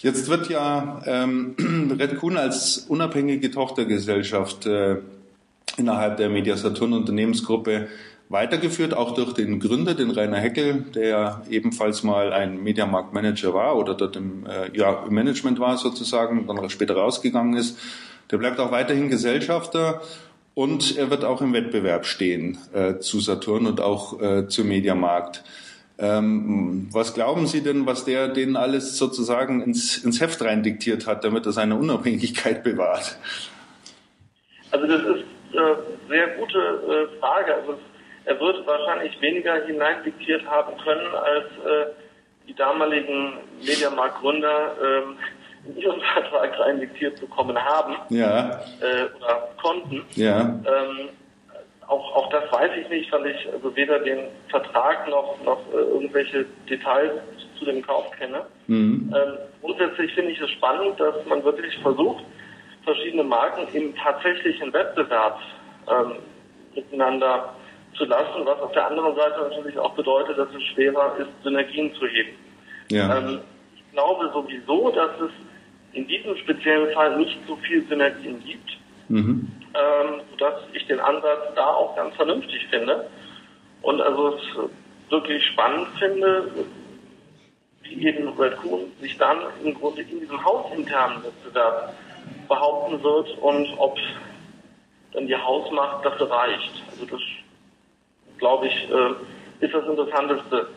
Jetzt 0.00 0.28
wird 0.28 0.48
ja 0.48 1.02
ähm, 1.06 1.56
Red 1.98 2.18
Kuhn 2.18 2.36
als 2.36 2.86
unabhängige 2.88 3.50
Tochtergesellschaft 3.50 4.66
äh, 4.66 4.96
innerhalb 5.76 6.16
der 6.18 6.28
Mediasaturn 6.28 6.92
Unternehmensgruppe 6.92 7.88
weitergeführt, 8.28 8.94
auch 8.94 9.14
durch 9.14 9.32
den 9.32 9.58
Gründer, 9.58 9.94
den 9.94 10.10
Rainer 10.10 10.38
Heckel, 10.38 10.84
der 10.94 11.42
ebenfalls 11.48 12.02
mal 12.02 12.32
ein 12.32 12.62
Mediamarktmanager 12.62 13.54
war 13.54 13.76
oder 13.76 13.94
dort 13.94 14.16
im, 14.16 14.46
äh, 14.46 14.76
ja, 14.76 15.04
im 15.06 15.14
Management 15.14 15.58
war 15.58 15.76
sozusagen, 15.78 16.46
dann 16.46 16.70
später 16.70 16.94
rausgegangen 16.94 17.56
ist. 17.56 17.78
Der 18.30 18.38
bleibt 18.38 18.60
auch 18.60 18.70
weiterhin 18.70 19.08
Gesellschafter 19.08 20.02
und 20.54 20.96
er 20.96 21.10
wird 21.10 21.24
auch 21.24 21.40
im 21.40 21.52
Wettbewerb 21.54 22.04
stehen 22.04 22.58
äh, 22.72 22.98
zu 22.98 23.20
Saturn 23.20 23.66
und 23.66 23.80
auch 23.80 24.20
äh, 24.20 24.46
zu 24.48 24.64
Mediamarkt. 24.64 25.42
Ähm, 26.00 26.88
was 26.92 27.12
glauben 27.12 27.46
Sie 27.46 27.62
denn, 27.62 27.86
was 27.86 28.04
der 28.04 28.28
denen 28.28 28.56
alles 28.56 28.96
sozusagen 28.96 29.62
ins, 29.62 29.98
ins 30.04 30.20
Heft 30.20 30.40
rein 30.42 30.62
diktiert 30.62 31.06
hat, 31.06 31.24
damit 31.24 31.44
er 31.46 31.52
seine 31.52 31.76
Unabhängigkeit 31.76 32.62
bewahrt? 32.62 33.18
Also 34.70 34.86
das 34.86 35.00
ist 35.00 35.24
eine 35.52 35.70
äh, 35.70 35.76
sehr 36.08 36.28
gute 36.36 36.58
äh, 36.58 37.18
Frage. 37.18 37.54
Also 37.54 37.78
er 38.26 38.38
wird 38.38 38.66
wahrscheinlich 38.66 39.20
weniger 39.20 39.64
hineindiktiert 39.64 40.46
haben 40.46 40.76
können, 40.84 41.14
als 41.14 41.46
äh, 41.46 41.90
die 42.46 42.54
damaligen 42.54 43.38
Mediamarkt-Gründer 43.60 44.76
ähm, 44.82 45.16
in 45.66 45.76
ihren 45.78 46.00
Vertrag 46.14 46.58
rein 46.60 46.78
diktiert 46.78 47.20
bekommen 47.20 47.58
haben 47.58 47.96
ja. 48.10 48.60
äh, 48.80 49.16
oder 49.16 49.48
konnten. 49.60 50.04
Ja. 50.14 50.40
Ähm, 50.40 51.08
auch, 51.88 52.14
auch 52.14 52.30
das 52.30 52.52
weiß 52.52 52.70
ich 52.80 52.88
nicht, 52.90 53.10
weil 53.12 53.26
ich 53.26 53.52
also 53.52 53.74
weder 53.74 53.98
den 54.00 54.28
Vertrag 54.48 55.08
noch, 55.08 55.42
noch 55.42 55.60
äh, 55.72 55.76
irgendwelche 55.76 56.44
Details 56.68 57.12
zu 57.58 57.64
dem 57.64 57.82
Kauf 57.84 58.10
kenne. 58.12 58.42
Mhm. 58.66 59.14
Ähm, 59.16 59.38
grundsätzlich 59.62 60.12
finde 60.14 60.32
ich 60.32 60.40
es 60.40 60.50
spannend, 60.50 61.00
dass 61.00 61.14
man 61.26 61.42
wirklich 61.44 61.76
versucht, 61.78 62.24
verschiedene 62.84 63.24
Marken 63.24 63.66
im 63.72 63.94
tatsächlichen 63.96 64.72
Wettbewerb 64.72 65.40
ähm, 65.90 66.16
miteinander 66.74 67.54
zu 67.96 68.04
lassen, 68.04 68.44
was 68.44 68.60
auf 68.60 68.72
der 68.72 68.86
anderen 68.86 69.16
Seite 69.16 69.40
natürlich 69.48 69.78
auch 69.78 69.94
bedeutet, 69.94 70.38
dass 70.38 70.48
es 70.54 70.62
schwerer 70.74 71.16
ist, 71.18 71.28
Synergien 71.42 71.92
zu 71.94 72.06
heben. 72.06 72.36
Ja. 72.90 73.18
Ähm, 73.18 73.40
ich 73.74 73.92
glaube 73.92 74.30
sowieso, 74.32 74.90
dass 74.90 75.10
es 75.20 75.30
in 75.94 76.06
diesem 76.06 76.36
speziellen 76.36 76.92
Fall 76.92 77.16
nicht 77.16 77.38
so 77.46 77.56
viel 77.56 77.82
Synergien 77.88 78.42
gibt. 78.44 78.78
Mhm 79.08 79.58
ähm, 79.74 80.20
sodass 80.30 80.62
ich 80.72 80.86
den 80.86 81.00
Ansatz 81.00 81.54
da 81.54 81.66
auch 81.66 81.94
ganz 81.96 82.14
vernünftig 82.16 82.66
finde. 82.70 83.08
Und 83.82 84.00
also 84.00 84.36
es 84.36 85.10
wirklich 85.10 85.44
spannend 85.46 85.88
finde, 85.98 86.50
wie 87.82 88.06
eben 88.06 88.28
Raccoon 88.36 88.92
sich 89.00 89.16
dann 89.18 89.38
im 89.62 89.74
Grunde 89.74 90.02
in 90.02 90.20
diesem 90.20 90.44
hausinternen 90.44 91.22
Wettbewerb 91.22 91.94
behaupten 92.48 93.02
wird 93.02 93.38
und 93.38 93.68
ob 93.78 93.96
dann 95.12 95.26
die 95.26 95.36
Hausmacht 95.36 96.04
dafür 96.04 96.30
reicht. 96.30 96.82
Also 96.90 97.06
das, 97.06 97.20
glaube 98.38 98.66
ich, 98.66 98.74
äh, 98.90 99.64
ist 99.64 99.74
das 99.74 99.86
interessanteste 99.86 100.68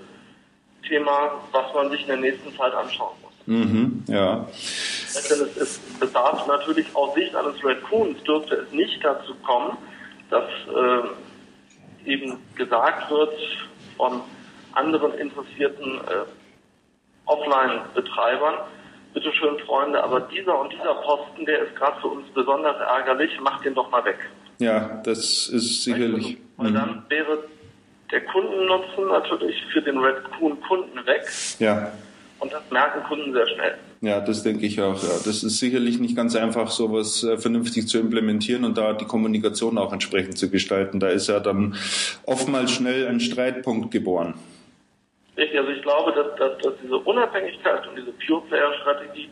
Thema, 0.88 1.42
was 1.52 1.74
man 1.74 1.90
sich 1.90 2.02
in 2.02 2.08
der 2.08 2.18
nächsten 2.18 2.56
Zeit 2.56 2.74
anschauen 2.74 3.16
muss. 3.22 3.32
Mhm, 3.46 4.04
ja. 4.08 4.36
Denn 4.38 5.48
es, 5.48 5.58
es 5.58 5.82
bedarf 6.02 6.46
natürlich 6.48 6.94
aus 6.96 7.14
Sicht 7.14 7.34
eines 7.34 7.64
Raccoons 7.64 8.22
dürfte 8.24 8.56
es 8.56 8.72
nicht 8.74 9.02
dazu 9.02 9.34
kommen, 9.36 9.78
dass 10.30 10.44
äh, 10.68 12.10
eben 12.12 12.38
gesagt 12.56 13.10
wird 13.10 13.34
von 13.96 14.22
anderen 14.74 15.14
interessierten 15.14 16.00
äh, 16.00 16.26
Offline-Betreibern, 17.26 18.56
bitteschön 19.14 19.60
Freunde, 19.66 20.04
aber 20.04 20.22
dieser 20.22 20.60
und 20.60 20.74
dieser 20.74 20.96
Posten, 20.96 21.46
der 21.46 21.64
ist 21.64 21.76
gerade 21.76 22.02
für 22.02 22.08
uns 22.08 22.28
besonders 22.34 22.78
ärgerlich, 22.78 23.40
macht 23.40 23.64
den 23.64 23.76
doch 23.76 23.90
mal 23.92 24.04
weg. 24.04 24.18
Ja, 24.60 25.02
das 25.04 25.48
ist 25.48 25.84
sicherlich. 25.84 26.38
Weil 26.58 26.72
mhm. 26.72 26.76
dann 26.76 27.06
wäre 27.10 27.44
der 28.12 28.26
Kundennutzen 28.26 29.08
natürlich 29.08 29.64
für 29.72 29.82
den 29.82 29.98
Redcoon-Kunden 29.98 31.06
weg. 31.06 31.24
Ja. 31.60 31.92
Und 32.42 32.52
das 32.52 32.64
merken 32.72 33.04
Kunden 33.04 33.32
sehr 33.34 33.48
schnell. 33.48 33.78
Ja, 34.02 34.20
das 34.20 34.42
denke 34.42 34.66
ich 34.66 34.82
auch. 34.82 35.02
Ja. 35.02 35.10
Das 35.10 35.44
ist 35.44 35.60
sicherlich 35.60 36.00
nicht 36.00 36.16
ganz 36.16 36.36
einfach, 36.36 36.72
sowas 36.72 37.24
äh, 37.24 37.38
vernünftig 37.38 37.88
zu 37.88 38.00
implementieren 38.00 38.66
und 38.66 38.78
da 38.78 38.94
die 38.94 39.06
Kommunikation 39.06 39.78
auch 39.78 39.94
entsprechend 39.94 40.40
zu 40.40 40.50
gestalten. 40.50 41.00
Da 41.00 41.10
ist 41.10 41.30
ja 41.30 41.40
dann 41.40 41.76
oftmals 42.26 42.72
schnell 42.72 43.08
ein 43.08 43.20
Streitpunkt 43.20 43.92
geboren. 43.92 44.34
Richtig, 45.38 45.60
also 45.60 45.72
ich 45.72 45.84
glaube, 45.84 46.12
dass, 46.14 46.36
dass, 46.36 46.58
dass 46.64 46.74
diese 46.84 46.98
Unabhängigkeit 46.98 47.88
und 47.88 47.96
diese 47.96 48.12
Pure-Player-Strategie 48.26 49.30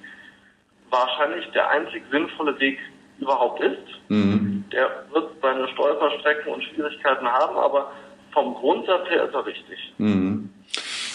wahrscheinlich 0.91 1.45
der 1.47 1.67
einzig 1.71 2.03
sinnvolle 2.11 2.59
Weg 2.59 2.77
überhaupt 3.19 3.61
ist. 3.61 4.09
Mhm. 4.09 4.65
Der 4.71 4.87
wird 5.11 5.31
seine 5.41 5.67
Stolperstrecken 5.69 6.53
und 6.53 6.63
Schwierigkeiten 6.63 7.25
haben, 7.25 7.57
aber 7.57 7.91
vom 8.31 8.53
Grundsatz 8.53 9.09
her 9.09 9.25
ist 9.25 9.33
er 9.33 9.45
richtig. 9.47 9.93
Mhm. 9.97 10.51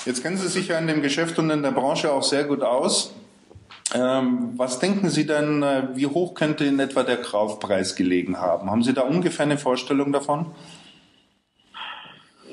Jetzt 0.05 0.23
kennen 0.23 0.37
Sie 0.37 0.49
sich 0.49 0.69
ja 0.69 0.79
in 0.79 0.87
dem 0.87 1.01
Geschäft 1.01 1.39
und 1.39 1.49
in 1.51 1.63
der 1.63 1.71
Branche 1.71 2.13
auch 2.13 2.23
sehr 2.23 2.45
gut 2.45 2.63
aus. 2.63 3.15
Ähm, 3.95 4.53
was 4.57 4.79
denken 4.79 5.09
Sie 5.09 5.27
denn, 5.27 5.63
äh, 5.63 5.89
wie 5.95 6.07
hoch 6.07 6.35
könnte 6.35 6.65
in 6.65 6.79
etwa 6.79 7.05
der 7.05 7.17
Kaufpreis 7.17 7.97
gelegen 7.97 8.39
haben? 8.39 8.71
Haben 8.71 8.83
Sie 8.83 8.93
da 8.93 9.03
ungefähr 9.03 9.47
eine 9.47 9.57
Vorstellung 9.57 10.13
davon? 10.13 10.55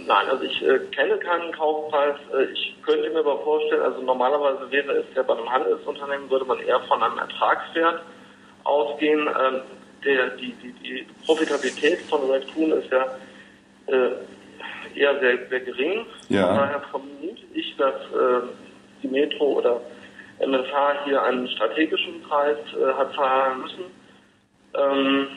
Nein, 0.08 0.30
also 0.30 0.44
ich 0.44 0.62
äh, 0.62 0.80
kenne 0.96 1.18
keinen 1.18 1.52
Kaufpreis. 1.52 2.16
Äh, 2.34 2.44
ich 2.54 2.76
könnte 2.84 3.10
mir 3.10 3.20
aber 3.20 3.40
vorstellen, 3.40 3.82
also 3.82 4.02
normalerweise 4.02 4.72
wäre 4.72 4.92
es 5.00 5.06
ja 5.16 5.24
bei 5.24 5.38
einem 5.38 5.50
Handelsunternehmen, 5.52 6.30
würde 6.30 6.46
man 6.46 6.60
eher 6.60 6.80
von 6.82 7.04
einem 7.04 7.18
Ertragswert 7.18 8.02
ausgehen. 8.64 9.28
Ähm, 9.28 9.62
der, 10.06 10.30
die, 10.38 10.54
die, 10.54 10.74
die 10.84 11.06
Profitabilität 11.26 12.00
von 12.10 12.30
Redcoon 12.30 12.72
ist 12.72 12.92
ja 12.92 13.06
äh, 13.88 14.12
eher 14.96 15.20
sehr, 15.20 15.48
sehr 15.50 15.60
gering. 15.62 16.06
Ja. 16.30 16.48
Von 16.48 16.58
daher 16.58 16.82
vermute 16.92 17.42
ich, 17.54 17.76
dass 17.78 17.96
äh, 17.96 18.48
die 19.04 19.08
Metro 19.08 19.58
oder 19.58 19.82
MSH 20.40 21.06
hier 21.06 21.22
einen 21.24 21.48
strategischen 21.50 22.22
Preis 22.24 22.58
äh, 22.74 22.94
hat 22.94 23.14
zahlen 23.14 23.62
müssen, 23.62 23.84
ähm, 24.74 25.28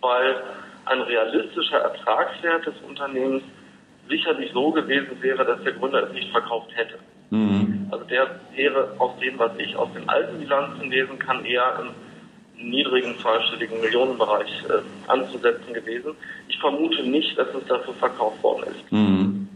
weil 0.00 0.42
ein 0.84 1.00
realistischer 1.02 1.78
Ertragswert 1.78 2.66
des 2.66 2.74
Unternehmens 2.86 3.42
sicherlich 4.08 4.52
so 4.52 4.70
gewesen 4.70 5.20
wäre, 5.20 5.44
dass 5.44 5.62
der 5.62 5.72
Gründer 5.72 6.04
es 6.04 6.12
nicht 6.12 6.30
verkauft 6.30 6.70
hätte. 6.74 6.98
Mhm. 7.30 7.88
Also 7.90 8.04
der 8.04 8.40
wäre 8.54 8.94
aus 8.98 9.18
dem, 9.20 9.38
was 9.38 9.52
ich 9.58 9.74
aus 9.76 9.92
den 9.94 10.08
alten 10.08 10.38
Bilanzen 10.38 10.90
lesen 10.90 11.18
kann, 11.18 11.44
eher 11.44 11.78
im 11.80 12.05
niedrigen 12.58 13.18
zweistelligen 13.18 13.80
Millionenbereich 13.80 14.64
äh, 14.68 15.10
anzusetzen 15.10 15.72
gewesen. 15.72 16.12
Ich 16.48 16.58
vermute 16.58 17.02
nicht, 17.02 17.36
dass 17.38 17.48
es 17.48 17.66
dafür 17.66 17.94
verkauft 17.94 18.42
worden 18.42 18.64
ist. 18.70 18.92
Mhm. 18.92 19.48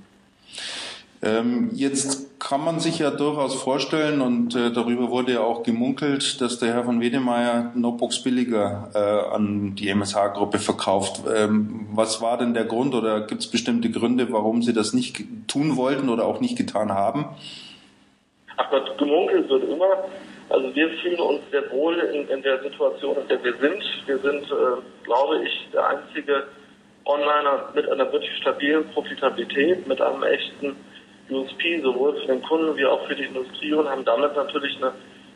Ähm, 1.23 1.71
jetzt 1.75 2.41
kann 2.41 2.65
man 2.65 2.81
sich 2.81 2.99
ja 2.99 3.11
durchaus 3.11 3.55
vorstellen, 3.55 4.23
und 4.23 4.57
äh, 4.57 4.73
darüber 4.73 5.11
wurde 5.11 5.35
ja 5.35 5.41
auch 5.41 5.63
gemunkelt, 5.63 6.41
dass 6.41 6.59
der 6.59 6.73
Herr 6.73 6.85
von 6.85 7.03
Wedemeyer 7.03 7.73
Notebooks 7.75 8.23
billiger 8.23 8.91
äh, 8.95 9.35
an 9.35 9.75
die 9.75 9.89
MSH-Gruppe 9.91 10.59
verkauft. 10.59 11.23
Ähm, 11.35 11.89
was 11.93 12.23
war 12.23 12.39
denn 12.39 12.55
der 12.55 12.65
Grund 12.65 12.95
oder 12.95 13.21
gibt 13.27 13.43
es 13.43 13.51
bestimmte 13.51 13.91
Gründe, 13.91 14.33
warum 14.33 14.63
Sie 14.63 14.73
das 14.73 14.95
nicht 14.95 15.23
tun 15.47 15.77
wollten 15.77 16.09
oder 16.09 16.25
auch 16.25 16.41
nicht 16.41 16.57
getan 16.57 16.93
haben? 16.93 17.27
Ach 18.57 18.71
Gott, 18.71 18.97
gemunkelt 18.97 19.49
wird 19.51 19.65
immer. 19.65 20.05
Also 20.51 20.75
wir 20.75 20.91
fühlen 20.99 21.21
uns 21.21 21.43
sehr 21.53 21.71
wohl 21.71 21.97
in, 21.99 22.29
in 22.29 22.43
der 22.43 22.61
Situation, 22.61 23.17
in 23.17 23.29
der 23.29 23.43
wir 23.43 23.57
sind. 23.59 23.83
Wir 24.07 24.19
sind, 24.19 24.43
äh, 24.51 25.05
glaube 25.05 25.45
ich, 25.45 25.69
der 25.73 25.87
einzige 25.87 26.49
Onliner 27.05 27.71
mit 27.73 27.89
einer 27.89 28.13
wirklich 28.13 28.37
stabilen 28.39 28.85
Profitabilität, 28.91 29.87
mit 29.87 30.01
einem 30.01 30.23
echten 30.25 30.77
USP, 31.31 31.81
sowohl 31.81 32.21
für 32.21 32.27
den 32.27 32.43
Kunden 32.43 32.77
wie 32.77 32.85
auch 32.85 33.07
für 33.07 33.15
die 33.15 33.25
Industrie 33.25 33.73
und 33.73 33.89
haben 33.89 34.05
damit 34.05 34.35
natürlich 34.35 34.77
eine 34.79 34.93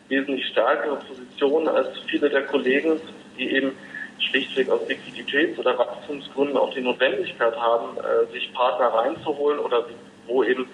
wesentlich 0.08 0.46
stärkere 0.48 0.96
Position 0.96 1.68
als 1.68 1.88
viele 2.08 2.28
der 2.28 2.42
Kollegen, 2.46 3.00
die 3.38 3.50
eben 3.52 3.72
schlichtweg 4.18 4.68
aus 4.68 4.80
Liquiditäts- 4.88 5.58
oder 5.58 5.78
Wachstumsgründen 5.78 6.56
auch 6.56 6.74
die 6.74 6.80
Notwendigkeit 6.80 7.56
haben, 7.56 7.96
äh, 7.98 8.32
sich 8.32 8.52
Partner 8.52 8.86
reinzuholen 8.86 9.60
oder 9.60 9.84
wo 10.26 10.42
eben 10.42 10.68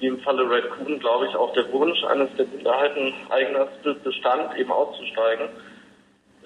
wie 0.00 0.06
im 0.06 0.20
Falle 0.20 0.48
Red 0.48 0.70
Kuhn, 0.70 0.98
glaube 0.98 1.26
ich, 1.26 1.34
auch 1.36 1.52
der 1.54 1.70
Wunsch 1.72 2.02
eines 2.04 2.28
der 2.36 2.46
Minderheiten 2.46 3.12
Eigners 3.30 3.68
bestand, 4.04 4.56
eben 4.56 4.70
auszusteigen, 4.70 5.48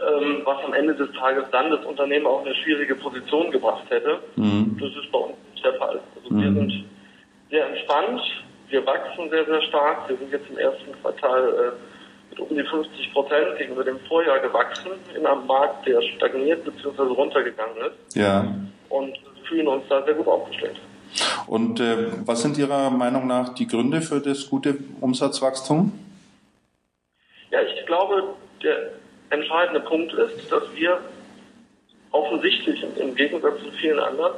ähm, 0.01 0.43
was 0.45 0.65
am 0.65 0.73
Ende 0.75 0.95
des 0.95 1.13
Tages 1.13 1.45
dann 1.53 1.71
das 1.71 1.85
Unternehmen 1.85 2.27
auch 2.27 2.41
in 2.43 2.47
eine 2.49 2.57
schwierige 2.57 2.95
Position 2.97 3.51
gebracht 3.51 3.85
hätte. 3.91 4.21
Mhm. 4.37 4.77
Das 4.81 4.91
ist 4.91 5.13
bei 5.13 5.19
uns 5.19 5.37
nicht 5.53 5.65
der 5.65 5.75
Fall. 5.75 6.01
Also 6.17 6.35
wir 6.35 6.53
sind 6.53 6.85
sehr 7.51 7.67
entspannt, 7.67 8.23
wir 8.73 8.87
wachsen 8.87 9.29
sehr, 9.29 9.45
sehr 9.45 9.63
stark. 9.63 10.09
Wir 10.09 10.17
sind 10.17 10.33
jetzt 10.33 10.49
im 10.49 10.57
ersten 10.59 10.93
Quartal 11.03 11.49
äh, 11.49 12.31
mit 12.31 12.41
um 12.41 12.57
die 12.57 12.65
50 12.65 13.13
Prozent 13.13 13.59
gegenüber 13.59 13.85
dem 13.85 14.01
Vorjahr 14.09 14.39
gewachsen 14.41 14.93
in 15.15 15.27
einem 15.27 15.47
Markt, 15.47 15.87
der 15.87 16.01
stagniert 16.17 16.65
bzw. 16.65 17.03
runtergegangen 17.03 17.77
ist 17.77 18.17
Ja. 18.17 18.47
und 18.89 19.15
fühlen 19.47 19.69
uns 19.69 19.85
da 19.91 20.03
sehr 20.05 20.15
gut 20.15 20.27
aufgestellt. 20.27 20.81
Und 21.47 21.81
äh, 21.81 22.09
was 22.25 22.43
sind 22.43 22.59
Ihrer 22.59 22.91
Meinung 22.91 23.27
nach 23.27 23.55
die 23.55 23.67
Gründe 23.67 24.01
für 24.01 24.21
das 24.21 24.49
gute 24.49 24.79
Umsatzwachstum? 25.01 25.93
Ja, 27.51 27.61
ich 27.61 27.87
glaube, 27.87 28.35
der 28.63 28.93
entscheidende 29.31 29.81
Punkt 29.81 30.13
ist, 30.15 30.51
dass 30.51 30.63
wir 30.75 30.99
offensichtlich 32.11 32.85
im 32.99 33.15
Gegensatz 33.15 33.59
zu 33.63 33.71
vielen 33.73 33.99
anderen 33.99 34.33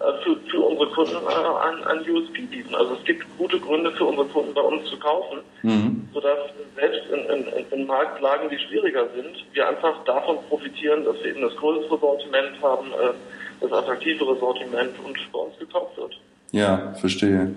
äh, 0.00 0.22
für, 0.22 0.36
für 0.50 0.60
unsere 0.60 0.90
Kunden 0.90 1.16
äh, 1.16 1.86
ein, 1.88 2.10
USP 2.10 2.42
bieten. 2.42 2.74
Also 2.74 2.94
es 2.94 3.04
gibt 3.04 3.24
gute 3.38 3.58
Gründe 3.58 3.92
für 3.92 4.04
unsere 4.04 4.26
Kunden 4.28 4.54
bei 4.54 4.60
uns 4.60 4.88
zu 4.88 4.98
kaufen, 4.98 5.38
Mhm. 5.62 6.08
sodass 6.12 6.38
selbst 6.76 7.10
in, 7.10 7.20
in, 7.28 7.66
in 7.70 7.86
Marktlagen, 7.86 8.48
die 8.50 8.58
schwieriger 8.58 9.08
sind, 9.14 9.44
wir 9.52 9.68
einfach 9.68 10.04
davon 10.04 10.38
profitieren, 10.48 11.04
dass 11.04 11.16
wir 11.22 11.30
eben 11.30 11.42
das 11.42 11.56
größere 11.56 11.98
Sortiment 11.98 12.60
haben, 12.62 12.92
äh, 12.92 13.12
das 13.60 13.72
attraktivere 13.72 14.38
Sortiment 14.38 14.92
und 15.04 15.18
bei 15.32 15.38
uns 15.38 15.58
gekauft 15.58 15.96
wird. 15.96 16.14
Ja, 16.52 16.94
verstehe. 16.94 17.54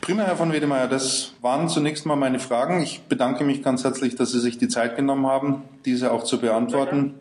Prima, 0.00 0.22
Herr 0.22 0.36
von 0.36 0.52
Wedemeyer, 0.52 0.88
das 0.88 1.34
waren 1.42 1.68
zunächst 1.68 2.06
mal 2.06 2.16
meine 2.16 2.38
Fragen. 2.38 2.82
Ich 2.82 3.02
bedanke 3.02 3.44
mich 3.44 3.62
ganz 3.62 3.84
herzlich, 3.84 4.16
dass 4.16 4.32
Sie 4.32 4.40
sich 4.40 4.56
die 4.56 4.68
Zeit 4.68 4.96
genommen 4.96 5.26
haben, 5.26 5.64
diese 5.84 6.12
auch 6.12 6.24
zu 6.24 6.40
beantworten. 6.40 7.14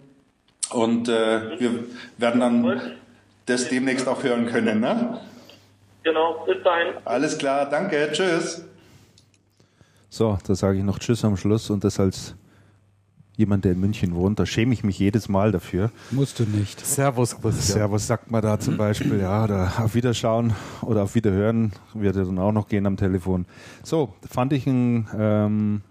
Und 0.72 1.10
äh, 1.10 1.60
wir 1.60 1.84
werden 2.18 2.40
dann 2.40 2.82
das 3.46 3.70
demnächst 3.70 4.08
auch 4.08 4.24
hören 4.24 4.46
können. 4.46 4.80
Ne? 4.80 5.20
Genau, 6.04 6.46
bis 6.46 6.64
dahin. 6.64 6.94
Alles 7.06 7.38
klar, 7.38 7.70
danke, 7.70 8.10
tschüss. 8.12 8.64
So, 10.10 10.38
da 10.48 10.56
sage 10.56 10.78
ich 10.78 10.84
noch 10.84 11.00
Tschüss 11.00 11.26
am 11.26 11.36
Schluss 11.36 11.70
und 11.70 11.84
das 11.84 12.00
als 12.00 12.36
jemand, 13.38 13.66
der 13.66 13.74
in 13.74 13.80
München 13.80 14.16
wohnt, 14.16 14.40
da 14.40 14.46
schäme 14.46 14.74
ich 14.74 14.84
mich 14.84 14.98
jedes 15.00 15.30
Mal 15.30 15.52
dafür. 15.52 15.92
Musst 16.12 16.40
du 16.40 16.44
nicht. 16.44 16.86
Servus, 16.86 17.40
Christian. 17.40 17.78
Servus 17.80 18.08
sagt 18.08 18.32
man 18.32 18.42
da 18.42 18.60
zum 18.60 18.78
Beispiel, 18.78 19.20
ja, 19.20 19.44
oder 19.44 19.72
auf 19.78 19.94
Wiederschauen 19.96 20.54
oder 20.82 21.04
auf 21.04 21.16
Wiederhören 21.16 21.72
wird 21.94 22.16
ja 22.16 22.24
dann 22.24 22.40
auch 22.40 22.52
noch 22.52 22.68
gehen 22.68 22.86
am 22.88 22.98
Telefon. 22.98 23.46
So, 23.84 24.14
fand 24.28 24.54
ich 24.54 24.66
ein, 24.66 25.08
ähm, 25.16 25.82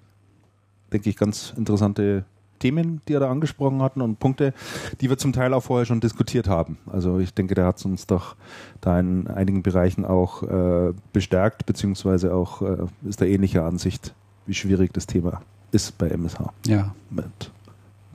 denke 0.93 1.09
ich, 1.09 1.17
ganz 1.17 1.55
interessante 1.57 2.25
Themen, 2.59 3.01
die 3.07 3.15
er 3.15 3.21
da 3.21 3.31
angesprochen 3.31 3.81
hatten 3.81 4.01
und 4.01 4.19
Punkte, 4.19 4.53
die 5.01 5.09
wir 5.09 5.19
zum 5.19 5.33
Teil 5.33 5.55
auch 5.55 5.63
vorher 5.63 5.87
schon 5.87 6.01
diskutiert 6.01 6.49
haben. 6.49 6.79
Also 6.91 7.21
ich 7.21 7.33
denke, 7.33 7.55
der 7.55 7.67
hat 7.67 7.85
uns 7.85 8.09
doch 8.09 8.35
da 8.81 8.99
in 8.99 9.29
einigen 9.29 9.63
Bereichen 9.63 10.05
auch 10.05 10.43
äh, 10.43 10.95
bestärkt, 11.13 11.67
beziehungsweise 11.67 12.35
auch 12.35 12.63
äh, 12.63 12.87
ist 13.07 13.21
er 13.21 13.29
ähnlicher 13.29 13.65
Ansicht, 13.65 14.15
wie 14.47 14.55
schwierig 14.55 14.93
das 14.93 15.07
Thema 15.07 15.43
ist 15.73 15.97
bei 15.99 16.09
MSH 16.09 16.53
Ja. 16.67 16.95
mit 17.11 17.27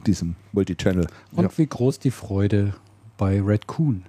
diesem 0.07 0.35
Multichannel. 0.51 1.07
Und 1.33 1.57
wie 1.57 1.67
groß 1.67 1.99
die 1.99 2.11
Freude 2.11 2.73
bei 3.17 3.41
Red 3.41 3.67
Coon. 3.67 4.03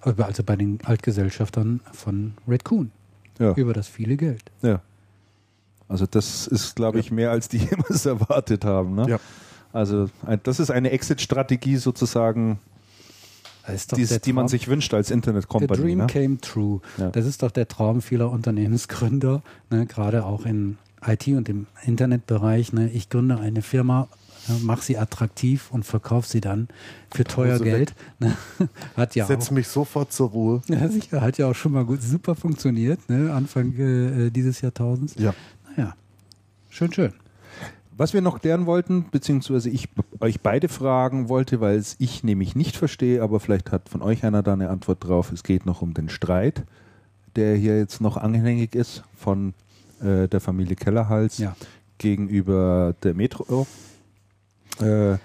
Also 0.00 0.42
bei 0.42 0.56
den 0.56 0.80
Altgesellschaftern 0.84 1.80
von 1.92 2.34
Red 2.48 2.64
Coon. 2.64 2.90
Ja. 3.38 3.54
Über 3.54 3.72
das 3.72 3.88
viele 3.88 4.16
Geld. 4.16 4.42
ja. 4.62 4.80
Also 5.88 6.06
das 6.06 6.46
ist, 6.46 6.74
glaube 6.74 7.00
ich, 7.00 7.10
mehr 7.10 7.30
als 7.30 7.48
die 7.50 7.58
jemals 7.70 8.06
erwartet 8.06 8.64
haben. 8.64 8.94
Ne? 8.94 9.10
Ja. 9.10 9.20
Also 9.74 10.08
das 10.42 10.58
ist 10.58 10.70
eine 10.70 10.90
Exit-Strategie 10.90 11.76
sozusagen, 11.76 12.58
doch 13.66 13.98
die, 13.98 14.32
man 14.32 14.48
sich 14.48 14.68
wünscht 14.68 14.94
als 14.94 15.08
The 15.08 15.14
Internet-Company. 15.14 15.80
dream 15.82 15.98
Ne? 15.98 16.06
came 16.06 16.38
true. 16.40 16.80
Ja. 16.96 17.10
Das 17.10 17.26
ist 17.26 17.42
doch 17.42 17.50
der 17.50 17.68
Traum 17.68 18.00
vieler 18.00 18.30
Unternehmensgründer, 18.30 19.42
ne, 19.70 19.84
gerade 19.86 20.24
auch 20.24 20.46
in 20.46 20.78
IT 21.06 21.28
und 21.28 21.48
im 21.48 21.66
Internetbereich. 21.84 22.72
Ne. 22.72 22.90
Ich 22.90 23.08
gründe 23.08 23.38
eine 23.38 23.62
Firma, 23.62 24.08
ne, 24.48 24.56
mache 24.62 24.82
sie 24.82 24.98
attraktiv 24.98 25.70
und 25.70 25.84
verkaufe 25.84 26.28
sie 26.28 26.40
dann 26.40 26.68
für 27.12 27.24
teuer 27.24 27.58
sie 27.58 27.64
Geld. 27.64 27.94
Ne. 28.18 28.36
Hat 28.96 29.14
ja 29.14 29.26
Setz 29.26 29.48
auch, 29.48 29.50
mich 29.52 29.68
sofort 29.68 30.12
zur 30.12 30.30
Ruhe. 30.30 30.62
ja, 30.68 30.88
sicher, 30.88 31.20
hat 31.20 31.38
ja 31.38 31.50
auch 31.50 31.54
schon 31.54 31.72
mal 31.72 31.84
gut, 31.84 32.02
super 32.02 32.34
funktioniert, 32.34 33.08
ne, 33.08 33.32
Anfang 33.32 33.74
äh, 33.78 34.30
dieses 34.30 34.60
Jahrtausends. 34.60 35.14
Ja. 35.18 35.34
Naja, 35.76 35.94
schön, 36.68 36.92
schön. 36.92 37.12
Was 37.94 38.14
wir 38.14 38.22
noch 38.22 38.40
klären 38.40 38.64
wollten, 38.64 39.06
beziehungsweise 39.10 39.68
ich 39.68 39.88
euch 40.20 40.40
beide 40.40 40.68
fragen 40.68 41.28
wollte, 41.28 41.60
weil 41.60 41.76
es 41.76 41.96
ich 41.98 42.24
nämlich 42.24 42.56
nicht 42.56 42.76
verstehe, 42.76 43.22
aber 43.22 43.38
vielleicht 43.38 43.70
hat 43.70 43.88
von 43.90 44.00
euch 44.00 44.24
einer 44.24 44.42
da 44.42 44.54
eine 44.54 44.70
Antwort 44.70 45.04
drauf. 45.04 45.30
Es 45.30 45.42
geht 45.42 45.66
noch 45.66 45.82
um 45.82 45.92
den 45.92 46.08
Streit, 46.08 46.64
der 47.36 47.54
hier 47.54 47.76
jetzt 47.78 48.00
noch 48.00 48.16
anhängig 48.16 48.74
ist 48.74 49.04
von 49.14 49.52
äh, 50.02 50.28
der 50.28 50.40
Familie 50.40 50.76
Kellerhals 50.76 51.38
Ja. 51.38 51.56
gegenüber 51.98 52.94
der 53.02 53.14
Metro. 53.14 53.66
Äh, 54.80 55.18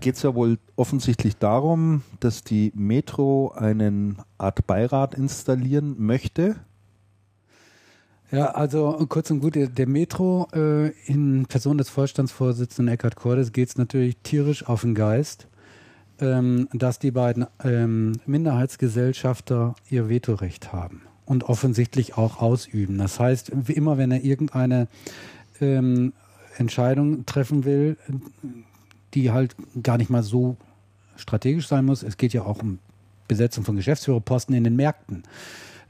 geht 0.00 0.16
es 0.16 0.22
ja 0.22 0.34
wohl 0.34 0.58
offensichtlich 0.76 1.36
darum, 1.36 2.02
dass 2.20 2.44
die 2.44 2.72
Metro 2.74 3.52
einen 3.56 4.18
Art 4.38 4.66
Beirat 4.66 5.14
installieren 5.14 5.96
möchte. 5.98 6.56
Ja, 8.30 8.52
also 8.52 8.92
kurz 9.08 9.30
und 9.30 9.40
gut, 9.40 9.56
der, 9.56 9.88
Metro 9.88 10.46
äh, 10.52 10.90
in 11.06 11.46
Person 11.46 11.78
des 11.78 11.88
Vorstandsvorsitzenden 11.88 12.94
Eckhard 12.94 13.16
Cordes 13.16 13.52
geht 13.52 13.70
es 13.70 13.78
natürlich 13.78 14.18
tierisch 14.22 14.66
auf 14.68 14.82
den 14.82 14.94
Geist, 14.94 15.48
ähm, 16.20 16.68
dass 16.72 17.00
die 17.00 17.10
beiden 17.10 17.46
ähm, 17.64 18.12
Minderheitsgesellschafter 18.26 19.74
ihr 19.88 20.08
Vetorecht 20.08 20.72
haben 20.72 21.02
und 21.30 21.44
offensichtlich 21.44 22.16
auch 22.16 22.42
ausüben. 22.42 22.98
Das 22.98 23.20
heißt, 23.20 23.52
wie 23.54 23.74
immer, 23.74 23.98
wenn 23.98 24.10
er 24.10 24.24
irgendeine 24.24 24.88
ähm, 25.60 26.12
Entscheidung 26.58 27.24
treffen 27.24 27.64
will, 27.64 27.96
die 29.14 29.30
halt 29.30 29.54
gar 29.80 29.96
nicht 29.96 30.10
mal 30.10 30.24
so 30.24 30.56
strategisch 31.14 31.68
sein 31.68 31.84
muss, 31.84 32.02
es 32.02 32.16
geht 32.16 32.32
ja 32.32 32.42
auch 32.42 32.60
um 32.60 32.80
Besetzung 33.28 33.62
von 33.62 33.76
Geschäftsführerposten 33.76 34.56
in 34.56 34.64
den 34.64 34.74
Märkten 34.74 35.22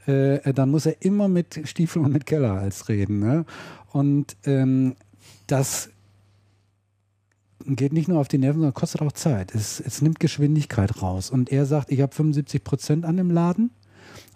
äh, 0.05 0.53
dann 0.53 0.69
muss 0.69 0.85
er 0.85 1.01
immer 1.01 1.27
mit 1.27 1.61
Stiefel 1.65 2.03
und 2.03 2.11
mit 2.11 2.25
Kellerhals 2.25 2.87
reden. 2.89 3.19
Ne? 3.19 3.45
Und 3.91 4.35
ähm, 4.45 4.95
das 5.47 5.89
geht 7.65 7.93
nicht 7.93 8.07
nur 8.07 8.19
auf 8.19 8.27
die 8.27 8.39
Nerven, 8.39 8.59
sondern 8.61 8.73
kostet 8.73 9.01
auch 9.01 9.11
Zeit. 9.11 9.53
Es, 9.53 9.79
es 9.79 10.01
nimmt 10.01 10.19
Geschwindigkeit 10.19 11.01
raus. 11.01 11.29
Und 11.29 11.51
er 11.51 11.65
sagt, 11.65 11.91
ich 11.91 12.01
habe 12.01 12.13
75 12.13 12.63
Prozent 12.63 13.05
an 13.05 13.17
dem 13.17 13.29
Laden 13.29 13.71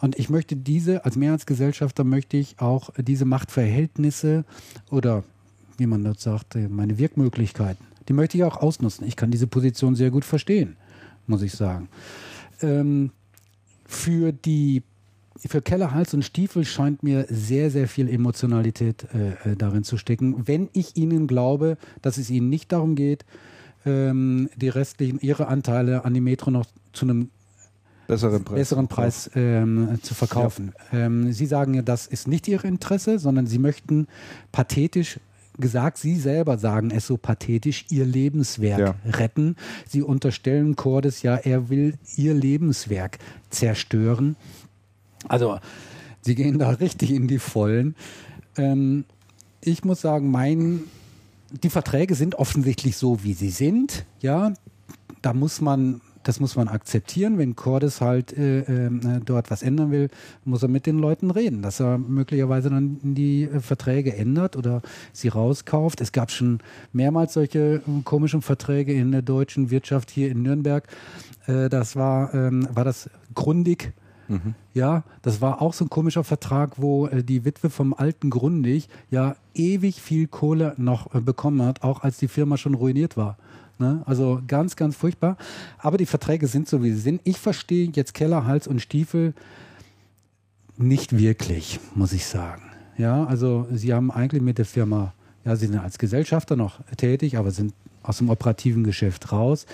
und 0.02 0.18
ich 0.20 0.30
möchte 0.30 0.56
diese, 0.56 1.06
als 1.06 1.16
Mehrheitsgesellschafter 1.16 2.04
möchte 2.04 2.38
ich 2.38 2.60
auch 2.60 2.90
diese 2.98 3.26
Machtverhältnisse 3.26 4.46
oder 4.90 5.24
wie 5.78 5.86
man 5.86 6.04
das 6.04 6.22
sagt, 6.22 6.56
äh, 6.56 6.68
meine 6.68 6.98
Wirkmöglichkeiten, 6.98 7.86
die 8.08 8.14
möchte 8.14 8.38
ich 8.38 8.44
auch 8.44 8.58
ausnutzen. 8.58 9.08
Ich 9.08 9.16
kann 9.16 9.32
diese 9.32 9.48
Position 9.48 9.96
sehr 9.96 10.12
gut 10.12 10.26
verstehen, 10.26 10.78
muss 11.28 11.42
ich 11.42 11.54
sagen. 11.54 11.90
Ähm, 12.62 13.12
für 13.86 14.32
die 14.32 14.84
für 15.38 15.62
Keller, 15.62 15.92
Hals 15.92 16.14
und 16.14 16.24
Stiefel 16.24 16.64
scheint 16.64 17.04
mir 17.04 17.26
sehr, 17.30 17.70
sehr 17.70 17.88
viel 17.88 18.10
Emotionalität 18.10 19.06
äh, 19.14 19.52
äh, 19.52 19.56
darin 19.56 19.84
zu 19.84 19.98
stecken. 19.98 20.48
Wenn 20.48 20.70
ich 20.74 20.96
Ihnen 20.96 21.28
glaube, 21.28 21.78
dass 22.02 22.18
es 22.18 22.30
Ihnen 22.30 22.50
nicht 22.50 22.72
darum 22.72 22.96
geht, 22.96 23.26
ähm, 23.86 24.50
die 24.56 24.70
restlichen, 24.70 25.20
Ihre 25.20 25.48
Anteile 25.48 26.06
an 26.06 26.14
die 26.14 26.22
Metro 26.22 26.52
noch 26.52 26.66
zu 26.94 27.06
einem 27.06 27.30
Besseren 28.08 28.44
Preis. 28.44 28.56
besseren 28.60 28.88
Preis 28.88 29.30
ähm, 29.36 30.00
zu 30.02 30.14
verkaufen. 30.14 30.74
Ähm, 30.94 31.32
Sie 31.32 31.46
sagen 31.46 31.74
ja, 31.74 31.82
das 31.82 32.08
ist 32.08 32.28
nicht 32.28 32.48
Ihr 32.48 32.64
Interesse, 32.64 33.20
sondern 33.20 33.48
Sie 33.48 33.60
möchten 33.60 34.08
pathetisch 34.52 35.20
gesagt, 35.58 35.98
Sie 35.98 36.18
selber 36.20 36.58
sagen 36.58 36.92
es 36.92 37.08
so 37.08 37.18
pathetisch, 37.18 37.86
Ihr 37.90 38.06
Lebenswerk 38.06 38.80
Ja. 38.80 38.96
retten. 39.12 39.56
Sie 39.88 40.02
unterstellen 40.02 40.76
Cordes 40.76 41.22
ja, 41.22 41.36
er 41.36 41.70
will 41.70 41.96
Ihr 42.18 42.34
Lebenswerk 42.34 43.20
zerstören. 43.50 44.36
Also, 45.28 45.58
Sie 46.22 46.36
gehen 46.36 46.60
da 46.60 46.70
richtig 46.72 47.12
in 47.12 47.28
die 47.28 47.40
Vollen. 47.40 47.96
Ähm, 48.58 49.06
ich 49.62 49.84
muss 49.84 50.02
sagen, 50.02 50.30
mein, 50.30 50.82
die 51.64 51.70
Verträge 51.70 52.16
sind 52.16 52.36
offensichtlich 52.36 52.98
so, 52.98 53.24
wie 53.24 53.34
sie 53.34 53.50
sind. 53.50 54.06
Ja, 54.22 54.54
da 55.22 55.34
muss 55.34 55.62
man, 55.62 56.02
das 56.26 56.40
muss 56.40 56.56
man 56.56 56.68
akzeptieren. 56.68 57.38
Wenn 57.38 57.56
Cordes 57.56 58.02
halt 58.02 58.36
äh, 58.38 58.62
äh, 58.62 58.90
dort 59.24 59.52
was 59.52 59.62
ändern 59.62 59.92
will, 59.92 60.10
muss 60.44 60.64
er 60.64 60.70
mit 60.70 60.86
den 60.86 60.98
Leuten 60.98 61.32
reden, 61.32 61.62
dass 61.62 61.80
er 61.80 61.98
möglicherweise 61.98 62.70
dann 62.70 63.00
die 63.02 63.44
äh, 63.44 63.60
Verträge 63.60 64.16
ändert 64.16 64.58
oder 64.58 64.82
sie 65.14 65.28
rauskauft. 65.28 66.02
Es 66.02 66.12
gab 66.12 66.32
schon 66.32 66.60
mehrmals 66.92 67.34
solche 67.34 67.76
äh, 67.76 67.82
komischen 68.04 68.42
Verträge 68.42 68.94
in 68.94 69.12
der 69.12 69.22
deutschen 69.22 69.70
Wirtschaft 69.70 70.10
hier 70.10 70.32
in 70.32 70.42
Nürnberg. 70.42 70.88
Äh, 71.46 71.70
das 71.70 71.96
war, 71.96 72.34
ähm, 72.34 72.68
war 72.74 72.84
das 72.84 73.10
Grundig. 73.36 73.94
Ja, 74.74 75.04
das 75.22 75.40
war 75.40 75.62
auch 75.62 75.74
so 75.74 75.86
ein 75.86 75.90
komischer 75.90 76.24
Vertrag, 76.24 76.82
wo 76.82 77.08
äh, 77.08 77.24
die 77.24 77.46
Witwe 77.46 77.70
vom 77.70 77.94
alten 77.94 78.32
Grundig 78.32 78.90
ja 79.12 79.36
ewig 79.54 80.02
viel 80.02 80.28
Kohle 80.28 80.74
noch 80.78 81.14
äh, 81.14 81.22
bekommen 81.22 81.62
hat, 81.62 81.84
auch 81.84 82.02
als 82.02 82.18
die 82.18 82.28
Firma 82.28 82.58
schon 82.58 82.74
ruiniert 82.74 83.18
war. 83.18 83.38
Ne? 83.78 84.02
Also 84.06 84.42
ganz, 84.48 84.76
ganz 84.76 84.96
furchtbar. 84.96 85.38
Aber 85.78 85.98
die 85.98 86.06
Verträge 86.06 86.48
sind 86.48 86.68
so, 86.68 86.84
wie 86.84 86.92
sie 86.92 87.00
sind. 87.00 87.22
Ich 87.24 87.38
verstehe 87.38 87.90
jetzt 87.94 88.14
Keller, 88.14 88.46
Hals 88.46 88.68
und 88.68 88.82
Stiefel 88.82 89.34
nicht 90.78 91.18
wirklich, 91.18 91.80
muss 91.94 92.14
ich 92.14 92.26
sagen. 92.26 92.64
Ja, 92.98 93.26
also 93.26 93.68
sie 93.72 93.94
haben 93.94 94.12
eigentlich 94.12 94.42
mit 94.42 94.58
der 94.58 94.66
Firma, 94.66 95.14
ja, 95.44 95.56
sie 95.56 95.68
sind 95.68 95.78
als 95.78 95.98
Gesellschafter 95.98 96.56
noch 96.56 96.80
tätig, 96.98 97.38
aber 97.38 97.52
sind 97.52 97.74
aus 98.04 98.20
dem 98.20 98.30
operativen 98.30 98.84
Geschäft 98.84 99.32
raus. 99.32 99.66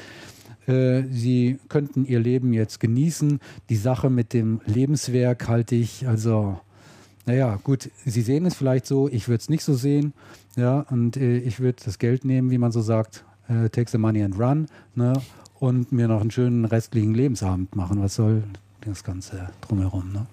Äh, 0.67 1.03
Sie 1.11 1.59
könnten 1.69 2.05
ihr 2.05 2.19
Leben 2.19 2.53
jetzt 2.53 2.79
genießen. 2.79 3.39
Die 3.69 3.75
Sache 3.75 4.09
mit 4.09 4.33
dem 4.33 4.61
Lebenswerk 4.65 5.47
halte 5.47 5.75
ich, 5.75 6.07
also, 6.07 6.59
naja, 7.25 7.59
gut, 7.63 7.89
Sie 8.05 8.21
sehen 8.21 8.45
es 8.45 8.55
vielleicht 8.55 8.85
so, 8.85 9.07
ich 9.07 9.27
würde 9.27 9.41
es 9.41 9.49
nicht 9.49 9.63
so 9.63 9.73
sehen. 9.73 10.13
Ja, 10.55 10.81
und 10.89 11.17
äh, 11.17 11.37
ich 11.37 11.59
würde 11.59 11.81
das 11.83 11.97
Geld 11.99 12.25
nehmen, 12.25 12.51
wie 12.51 12.57
man 12.57 12.71
so 12.71 12.81
sagt, 12.81 13.25
äh, 13.51 13.69
take 13.69 13.89
the 13.91 13.97
money 13.97 14.23
and 14.23 14.39
run, 14.39 14.67
ne, 14.95 15.13
und 15.59 15.91
mir 15.91 16.07
noch 16.07 16.21
einen 16.21 16.31
schönen 16.31 16.65
restlichen 16.65 17.13
Lebensabend 17.13 17.75
machen. 17.75 18.01
Was 18.01 18.15
soll 18.15 18.43
das 18.81 19.03
Ganze 19.03 19.49
drumherum, 19.61 20.11
ne? 20.11 20.25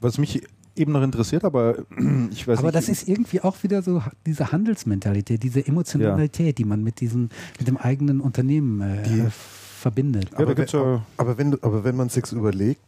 Was 0.00 0.18
mich 0.18 0.42
eben 0.74 0.92
noch 0.92 1.02
interessiert, 1.02 1.44
aber 1.44 1.76
ich 2.30 2.46
weiß 2.48 2.58
Aber 2.58 2.68
nicht. 2.68 2.74
das 2.76 2.88
ist 2.88 3.08
irgendwie 3.08 3.40
auch 3.40 3.62
wieder 3.62 3.82
so 3.82 4.02
diese 4.26 4.52
Handelsmentalität, 4.52 5.42
diese 5.42 5.66
Emotionalität, 5.66 6.58
die 6.58 6.64
man 6.64 6.82
mit 6.82 7.00
diesem, 7.00 7.28
mit 7.58 7.68
dem 7.68 7.76
eigenen 7.76 8.20
Unternehmen 8.20 8.80
äh, 8.80 9.02
Die- 9.04 9.24
verbindet. 9.30 10.30
Ja, 10.32 10.38
aber, 10.40 10.56
wenn, 10.56 10.66
ja- 10.66 11.02
aber, 11.16 11.38
wenn, 11.38 11.50
du- 11.52 11.58
aber 11.62 11.84
wenn 11.84 11.96
man 11.96 12.08
sich 12.08 12.30
überlegt, 12.32 12.80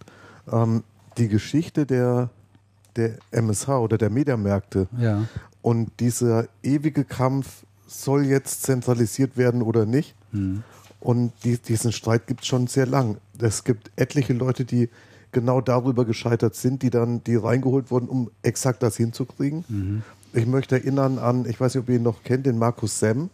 ähm, 0.52 0.82
die 1.18 1.28
Geschichte 1.28 1.86
der, 1.86 2.30
der 2.96 3.18
MSH 3.32 3.68
oder 3.68 3.98
der 3.98 4.10
Mediamärkte 4.10 4.86
Ja. 4.98 5.24
und 5.62 5.90
dieser 6.00 6.46
ewige 6.62 7.04
Kampf, 7.04 7.64
soll 7.86 8.24
jetzt 8.26 8.62
zentralisiert 8.62 9.36
werden 9.36 9.62
oder 9.62 9.86
nicht? 9.86 10.14
Hm. 10.32 10.62
Und 11.00 11.32
die, 11.44 11.58
diesen 11.58 11.92
Streit 11.92 12.26
gibt 12.26 12.40
es 12.42 12.46
schon 12.46 12.66
sehr 12.66 12.86
lang. 12.86 13.18
Es 13.38 13.64
gibt 13.64 13.90
etliche 13.96 14.32
Leute, 14.32 14.64
die 14.64 14.88
genau 15.32 15.60
darüber 15.60 16.06
gescheitert 16.06 16.54
sind, 16.54 16.82
die 16.82 16.88
dann, 16.88 17.22
die 17.24 17.36
reingeholt 17.36 17.90
wurden, 17.90 18.08
um 18.08 18.30
exakt 18.42 18.82
das 18.82 18.96
hinzukriegen. 18.96 19.64
Mhm. 19.68 20.02
Ich 20.32 20.46
möchte 20.46 20.76
erinnern 20.76 21.18
an, 21.18 21.44
ich 21.46 21.60
weiß 21.60 21.74
nicht, 21.74 21.82
ob 21.82 21.88
ihr 21.90 21.96
ihn 21.96 22.02
noch 22.02 22.22
kennt, 22.24 22.46
den 22.46 22.56
Markus 22.56 22.98
Sem. 23.00 23.28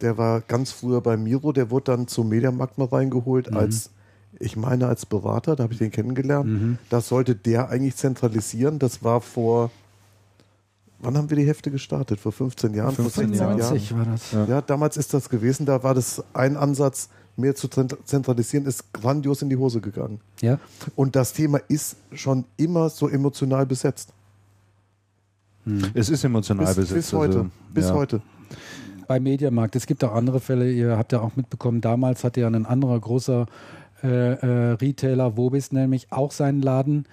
Der 0.00 0.16
war 0.16 0.40
ganz 0.40 0.72
früher 0.72 1.00
bei 1.00 1.16
Miro, 1.16 1.52
der 1.52 1.70
wurde 1.70 1.92
dann 1.92 2.08
zum 2.08 2.28
Mediamarkt 2.30 2.78
mal 2.78 2.86
reingeholt 2.88 3.50
Mhm. 3.50 3.56
als, 3.56 3.90
ich 4.40 4.56
meine, 4.56 4.86
als 4.86 5.04
Berater, 5.04 5.56
da 5.56 5.64
habe 5.64 5.74
ich 5.74 5.78
den 5.78 5.90
kennengelernt. 5.90 6.46
Mhm. 6.46 6.78
Das 6.88 7.08
sollte 7.08 7.34
der 7.34 7.68
eigentlich 7.68 7.96
zentralisieren. 7.96 8.78
Das 8.78 9.04
war 9.04 9.20
vor, 9.20 9.70
wann 11.04 11.16
haben 11.16 11.30
wir 11.30 11.36
die 11.36 11.46
Hefte 11.46 11.70
gestartet? 11.70 12.18
Vor 12.20 12.32
15 12.32 12.74
Jahren? 12.74 12.94
15 12.94 13.04
vor 13.04 13.10
16 13.10 13.38
Jahren. 13.38 13.58
90 13.58 13.96
war 13.96 14.04
das. 14.06 14.32
Ja. 14.32 14.44
ja, 14.46 14.60
damals 14.62 14.96
ist 14.96 15.12
das 15.14 15.28
gewesen. 15.28 15.66
Da 15.66 15.82
war 15.82 15.94
das 15.94 16.22
ein 16.32 16.56
Ansatz, 16.56 17.08
mehr 17.36 17.54
zu 17.54 17.68
zent- 17.68 17.96
zentralisieren, 18.04 18.66
ist 18.66 18.92
grandios 18.92 19.42
in 19.42 19.48
die 19.50 19.56
Hose 19.56 19.80
gegangen. 19.80 20.20
Ja. 20.40 20.58
Und 20.96 21.16
das 21.16 21.32
Thema 21.32 21.58
ist 21.68 21.96
schon 22.12 22.44
immer 22.56 22.88
so 22.90 23.08
emotional 23.08 23.66
besetzt. 23.66 24.12
es 25.94 26.10
ist 26.10 26.24
emotional 26.24 26.66
Bis, 26.66 26.76
besetzt. 26.76 26.94
bis 26.94 27.12
heute. 27.12 27.36
also, 27.38 27.50
bis 27.72 27.88
ja. 27.88 27.94
heute. 27.94 28.22
Bei 29.06 29.20
Mediamarkt. 29.20 29.76
Es 29.76 29.86
gibt 29.86 30.02
auch 30.04 30.14
andere 30.14 30.40
Fälle, 30.40 30.70
ihr 30.70 30.96
habt 30.96 31.12
ja 31.12 31.20
auch 31.20 31.36
mitbekommen, 31.36 31.80
damals 31.80 32.24
hatte 32.24 32.40
ja 32.40 32.46
ein 32.46 32.66
anderer 32.66 32.98
großer 33.00 33.46
äh, 34.02 34.08
äh, 34.32 34.70
Retailer 34.72 35.36
Wobis 35.36 35.72
nämlich 35.72 36.10
auch 36.12 36.30
seinen 36.32 36.62
Laden. 36.62 37.06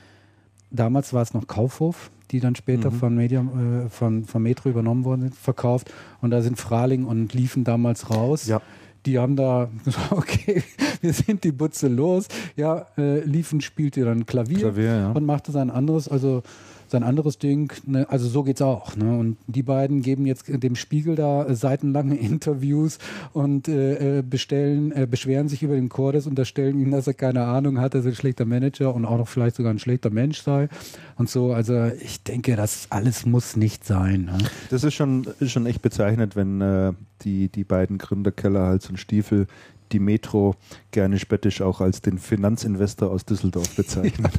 Damals 0.70 1.14
war 1.14 1.22
es 1.22 1.34
noch 1.34 1.48
Kaufhof, 1.48 2.12
die 2.32 2.40
dann 2.40 2.56
später 2.56 2.92
Mhm. 2.92 2.96
von, 2.96 3.16
Media, 3.16 3.42
äh, 3.42 3.90
von, 3.90 4.26
von 4.26 4.42
Metro 4.44 4.70
übernommen 4.70 5.04
worden 5.06 5.22
sind, 5.22 5.36
verkauft. 5.36 5.92
Und 6.22 6.32
da 6.32 6.42
sind 6.42 6.58
Fraling 6.60 7.06
und 7.06 7.34
Liefen 7.34 7.64
damals 7.64 8.10
raus. 8.10 8.48
Ja. 8.48 8.62
Die 9.06 9.18
haben 9.18 9.36
da 9.36 9.70
gesagt, 9.86 10.12
okay, 10.12 10.64
wir 11.02 11.14
sind 11.14 11.44
die 11.44 11.52
Butze 11.52 11.88
los. 11.88 12.28
Ja, 12.56 12.86
äh, 12.98 13.20
Liefen 13.22 13.62
spielte 13.62 14.06
dann 14.06 14.26
Klavier, 14.26 14.60
Klavier, 14.60 14.96
ja. 14.96 15.12
und 15.12 15.26
machte 15.26 15.52
sein 15.52 15.70
anderes, 15.72 16.08
also 16.08 16.44
sein 16.92 17.04
anderes 17.04 17.38
Ding. 17.38 17.74
Ne? 17.86 18.08
Also 18.10 18.28
so 18.28 18.44
geht's 18.44 18.62
auch. 18.62 18.96
Ne? 18.96 19.18
Und 19.18 19.38
die 19.48 19.64
beiden 19.64 20.02
geben 20.02 20.26
jetzt 20.26 20.46
dem 20.48 20.76
Spiegel 20.76 21.16
da 21.16 21.46
äh, 21.46 21.56
seitenlange 21.56 22.16
Interviews 22.20 23.00
und 23.34 23.68
äh, 23.68 24.20
äh, 24.20 24.22
bestellen, 24.22 24.92
äh, 24.92 25.08
beschweren 25.10 25.50
sich 25.50 25.64
über 25.64 25.76
den 25.76 25.90
Cordes, 25.90 26.28
unterstellen 26.28 26.80
ihm, 26.80 26.92
dass 26.92 27.08
er 27.08 27.14
keine 27.14 27.44
Ahnung 27.44 27.80
hat, 27.80 27.94
dass 27.94 28.06
er 28.06 28.12
ein 28.12 28.16
schlechter 28.16 28.46
Manager 28.46 28.94
und 28.94 29.06
auch 29.06 29.18
noch 29.18 29.28
vielleicht 29.28 29.56
sogar 29.56 29.74
ein 29.74 29.80
schlechter 29.80 30.10
Mensch 30.10 30.42
sei 30.42 30.70
und 31.18 31.30
so. 31.30 31.54
Also 31.54 31.88
ich 32.02 32.24
denke, 32.24 32.56
das 32.56 32.88
alles 32.90 33.26
muss 33.26 33.56
nicht 33.56 33.86
sein. 33.86 34.26
Ne? 34.26 34.38
Das 34.70 34.84
ist 34.84 34.94
schon, 34.94 35.28
ist 35.40 35.52
schon 35.52 35.66
echt 35.66 35.82
bezeichnend, 35.82 36.36
wenn 36.36 36.62
äh, 36.62 36.94
die, 37.24 37.50
die 37.50 37.64
beiden 37.64 37.98
Gründer 37.98 38.32
Keller, 38.32 38.68
Hals 38.68 38.90
und 38.90 38.98
Stiefel 38.98 39.48
die 39.92 40.00
Metro 40.00 40.56
gerne 40.92 41.20
spöttisch 41.20 41.62
auch 41.62 41.82
als 41.82 42.02
den 42.02 42.18
Finanzinvestor 42.18 43.10
aus 43.10 43.26
Düsseldorf 43.26 43.76
bezeichnen. 43.76 44.32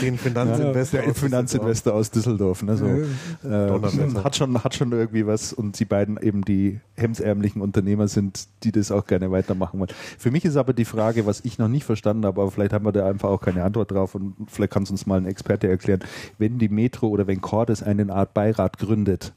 Den 0.00 0.18
Finanzinvestor. 0.18 1.00
der 1.00 1.10
aus 1.10 1.18
Finanzinvestor 1.18 1.94
aus 1.94 2.10
Düsseldorf. 2.10 2.62
Ne, 2.62 2.76
so. 2.76 2.86
Äh, 2.86 4.22
hat, 4.22 4.36
schon, 4.36 4.62
hat 4.62 4.74
schon 4.74 4.92
irgendwie 4.92 5.26
was 5.26 5.52
und 5.52 5.78
die 5.78 5.84
beiden 5.84 6.18
eben 6.20 6.44
die 6.44 6.80
hemsärmlichen 6.94 7.62
Unternehmer 7.62 8.08
sind, 8.08 8.48
die 8.62 8.72
das 8.72 8.90
auch 8.90 9.06
gerne 9.06 9.30
weitermachen 9.30 9.80
wollen. 9.80 9.90
Für 10.18 10.30
mich 10.30 10.44
ist 10.44 10.56
aber 10.56 10.72
die 10.72 10.84
Frage, 10.84 11.26
was 11.26 11.44
ich 11.44 11.58
noch 11.58 11.68
nicht 11.68 11.84
verstanden 11.84 12.26
habe, 12.26 12.40
aber 12.40 12.50
vielleicht 12.50 12.72
haben 12.72 12.84
wir 12.84 12.92
da 12.92 13.08
einfach 13.08 13.28
auch 13.28 13.40
keine 13.40 13.64
Antwort 13.64 13.90
drauf 13.90 14.14
und 14.14 14.34
vielleicht 14.48 14.72
kann 14.72 14.82
es 14.84 14.90
uns 14.90 15.06
mal 15.06 15.18
ein 15.18 15.26
Experte 15.26 15.68
erklären, 15.68 16.00
wenn 16.38 16.58
die 16.58 16.68
Metro 16.68 17.08
oder 17.08 17.26
wenn 17.26 17.40
Cordes 17.40 17.82
eine 17.82 18.12
Art 18.12 18.34
Beirat 18.34 18.78
gründet, 18.78 19.32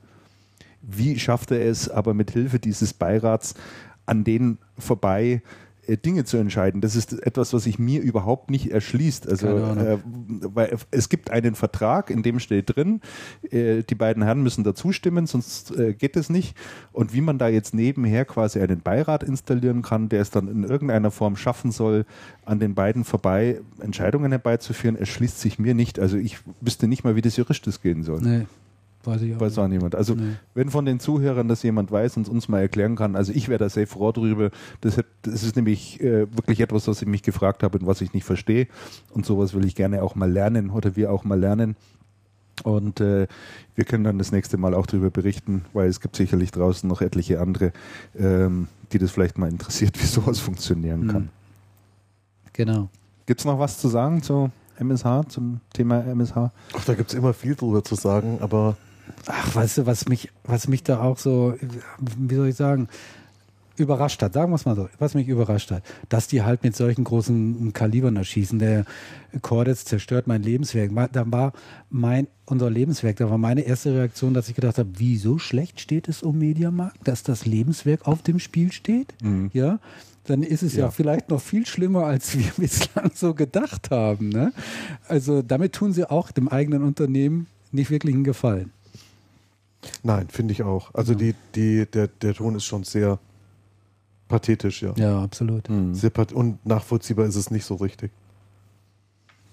wie 0.81 1.19
schafft 1.19 1.51
er 1.51 1.63
es 1.65 1.89
aber 1.89 2.13
mit 2.13 2.31
Hilfe 2.31 2.59
dieses 2.59 2.93
Beirats 2.93 3.53
an 4.05 4.23
denen 4.23 4.57
vorbei 4.77 5.41
äh, 5.87 5.97
Dinge 5.97 6.25
zu 6.25 6.37
entscheiden. 6.37 6.81
Das 6.81 6.95
ist 6.95 7.13
etwas, 7.25 7.53
was 7.53 7.63
sich 7.63 7.79
mir 7.79 8.01
überhaupt 8.01 8.51
nicht 8.51 8.71
erschließt. 8.71 9.27
Also, 9.27 9.47
äh, 9.47 9.97
weil 10.03 10.77
es 10.91 11.09
gibt 11.09 11.31
einen 11.31 11.55
Vertrag, 11.55 12.09
in 12.09 12.23
dem 12.23 12.39
steht 12.39 12.75
drin, 12.75 13.01
äh, 13.49 13.83
die 13.83 13.95
beiden 13.95 14.23
Herren 14.23 14.43
müssen 14.43 14.63
dazu 14.63 14.91
stimmen, 14.91 15.25
sonst 15.25 15.75
äh, 15.77 15.93
geht 15.93 16.15
es 16.15 16.29
nicht. 16.29 16.55
Und 16.91 17.13
wie 17.13 17.21
man 17.21 17.37
da 17.37 17.47
jetzt 17.47 17.73
nebenher 17.73 18.25
quasi 18.25 18.59
einen 18.59 18.81
Beirat 18.81 19.23
installieren 19.23 19.81
kann, 19.81 20.09
der 20.09 20.21
es 20.21 20.29
dann 20.29 20.47
in 20.47 20.63
irgendeiner 20.63 21.11
Form 21.11 21.35
schaffen 21.35 21.71
soll, 21.71 22.05
an 22.45 22.59
den 22.59 22.75
beiden 22.75 23.03
vorbei 23.03 23.61
Entscheidungen 23.79 24.31
herbeizuführen, 24.31 24.95
erschließt 24.95 25.39
sich 25.39 25.57
mir 25.57 25.73
nicht. 25.73 25.99
Also 25.99 26.17
ich 26.17 26.37
wüsste 26.59 26.87
nicht 26.87 27.03
mal, 27.03 27.15
wie 27.15 27.21
das 27.21 27.37
juristisch 27.37 27.81
gehen 27.81 28.03
soll. 28.03 28.21
Nee, 28.21 28.45
weiß 29.03 29.21
ich 29.21 29.35
auch. 29.35 29.39
Weiß 29.39 29.57
auch 29.57 29.67
niemand. 29.67 29.95
Also 29.95 30.15
Nee. 30.15 30.33
wenn 30.53 30.69
von 30.69 30.85
den 30.85 30.99
Zuhörern 30.99 31.47
das 31.47 31.63
jemand 31.63 31.91
weiß 31.91 32.17
und 32.17 32.29
uns 32.29 32.47
mal 32.49 32.59
erklären 32.59 32.95
kann, 32.95 33.15
also 33.15 33.31
ich 33.33 33.47
wäre 33.49 33.59
da 33.59 33.69
sehr 33.69 33.87
froh 33.87 34.11
drüber. 34.11 34.51
Das, 34.81 34.97
hat, 34.97 35.05
das 35.23 35.43
ist 35.43 35.55
nämlich 35.55 35.99
äh, 36.01 36.27
wirklich 36.35 36.59
etwas, 36.59 36.87
was 36.87 37.01
ich 37.01 37.07
mich 37.07 37.23
gefragt 37.23 37.63
habe 37.63 37.77
und 37.79 37.85
was 37.87 38.01
ich 38.01 38.13
nicht 38.13 38.23
verstehe. 38.25 38.67
Und 39.11 39.25
sowas 39.25 39.53
will 39.53 39.65
ich 39.65 39.75
gerne 39.75 40.03
auch 40.03 40.15
mal 40.15 40.31
lernen 40.31 40.69
oder 40.69 40.95
wir 40.95 41.11
auch 41.11 41.23
mal 41.23 41.39
lernen. 41.39 41.75
Und 42.63 42.99
äh, 42.99 43.27
wir 43.75 43.85
können 43.85 44.03
dann 44.03 44.17
das 44.19 44.31
nächste 44.31 44.57
Mal 44.57 44.73
auch 44.75 44.85
darüber 44.85 45.09
berichten, 45.09 45.65
weil 45.73 45.87
es 45.89 45.99
gibt 45.99 46.15
sicherlich 46.15 46.51
draußen 46.51 46.87
noch 46.87 47.01
etliche 47.01 47.39
andere, 47.39 47.71
ähm, 48.17 48.67
die 48.91 48.99
das 48.99 49.09
vielleicht 49.11 49.37
mal 49.37 49.49
interessiert, 49.49 49.99
wie 50.01 50.05
sowas 50.05 50.39
funktionieren 50.39 51.07
kann. 51.07 51.23
Mhm. 51.23 51.29
Genau. 52.53 52.89
Gibt 53.25 53.39
es 53.39 53.45
noch 53.45 53.57
was 53.57 53.79
zu 53.79 53.87
sagen 53.87 54.21
zu 54.21 54.51
MSH, 54.77 55.29
zum 55.29 55.61
Thema 55.73 56.01
MSH? 56.03 56.35
Ach, 56.73 56.85
da 56.85 56.93
gibt 56.93 57.11
es 57.11 57.17
immer 57.17 57.33
viel 57.33 57.55
drüber 57.55 57.83
zu 57.83 57.95
sagen, 57.95 58.39
aber 58.41 58.75
Ach, 59.27 59.55
weißt 59.55 59.79
du, 59.79 59.85
was 59.85 60.07
mich, 60.07 60.29
was 60.43 60.67
mich 60.67 60.83
da 60.83 61.01
auch 61.01 61.17
so, 61.17 61.55
wie 62.17 62.35
soll 62.35 62.47
ich 62.49 62.55
sagen, 62.55 62.87
überrascht 63.77 64.21
hat, 64.21 64.33
sagen 64.33 64.51
wir 64.51 64.55
es 64.55 64.65
mal 64.65 64.75
so, 64.75 64.89
was 64.99 65.13
mich 65.13 65.27
überrascht 65.27 65.71
hat, 65.71 65.83
dass 66.09 66.27
die 66.27 66.43
halt 66.43 66.63
mit 66.63 66.75
solchen 66.75 67.03
großen 67.03 67.73
Kalibern 67.73 68.15
erschießen. 68.15 68.59
Der 68.59 68.85
Cordes 69.41 69.85
zerstört 69.85 70.27
mein 70.27 70.43
Lebenswerk. 70.43 70.91
Da 71.11 71.29
war 71.31 71.53
mein, 71.89 72.27
unser 72.45 72.69
Lebenswerk, 72.69 73.17
da 73.17 73.29
war 73.29 73.37
meine 73.37 73.61
erste 73.61 73.93
Reaktion, 73.93 74.33
dass 74.33 74.49
ich 74.49 74.55
gedacht 74.55 74.77
habe, 74.77 74.89
wie 74.97 75.17
so 75.17 75.39
schlecht 75.39 75.79
steht 75.79 76.07
es 76.07 76.23
um 76.23 76.37
Mediamarkt, 76.37 77.07
dass 77.07 77.23
das 77.23 77.45
Lebenswerk 77.45 78.07
auf 78.07 78.21
dem 78.21 78.39
Spiel 78.39 78.71
steht? 78.71 79.13
Ja. 79.53 79.79
Dann 80.25 80.43
ist 80.43 80.61
es 80.61 80.75
ja. 80.75 80.85
Ja. 80.85 80.91
vielleicht 80.91 81.29
noch 81.29 81.41
viel 81.41 81.65
schlimmer, 81.65 82.05
als 82.05 82.37
wir 82.37 82.51
bislang 82.57 83.11
so 83.15 83.33
gedacht 83.33 83.89
haben. 83.89 84.29
Ne? 84.29 84.53
Also 85.07 85.41
damit 85.41 85.73
tun 85.73 85.93
sie 85.93 86.09
auch 86.09 86.31
dem 86.31 86.47
eigenen 86.47 86.83
Unternehmen 86.83 87.47
nicht 87.71 87.89
wirklich 87.89 88.13
einen 88.13 88.23
Gefallen. 88.23 88.71
Nein, 90.03 90.27
finde 90.29 90.53
ich 90.53 90.63
auch. 90.63 90.93
Also 90.93 91.15
die, 91.15 91.35
die, 91.55 91.85
der, 91.85 92.07
der 92.07 92.33
Ton 92.33 92.55
ist 92.55 92.65
schon 92.65 92.83
sehr 92.83 93.19
pathetisch, 94.27 94.81
ja. 94.81 94.93
Ja, 94.95 95.21
absolut. 95.21 95.67
Sehr 95.93 96.09
path 96.09 96.33
und 96.33 96.65
nachvollziehbar 96.65 97.25
ist 97.25 97.35
es 97.35 97.51
nicht 97.51 97.65
so 97.65 97.75
richtig. 97.75 98.11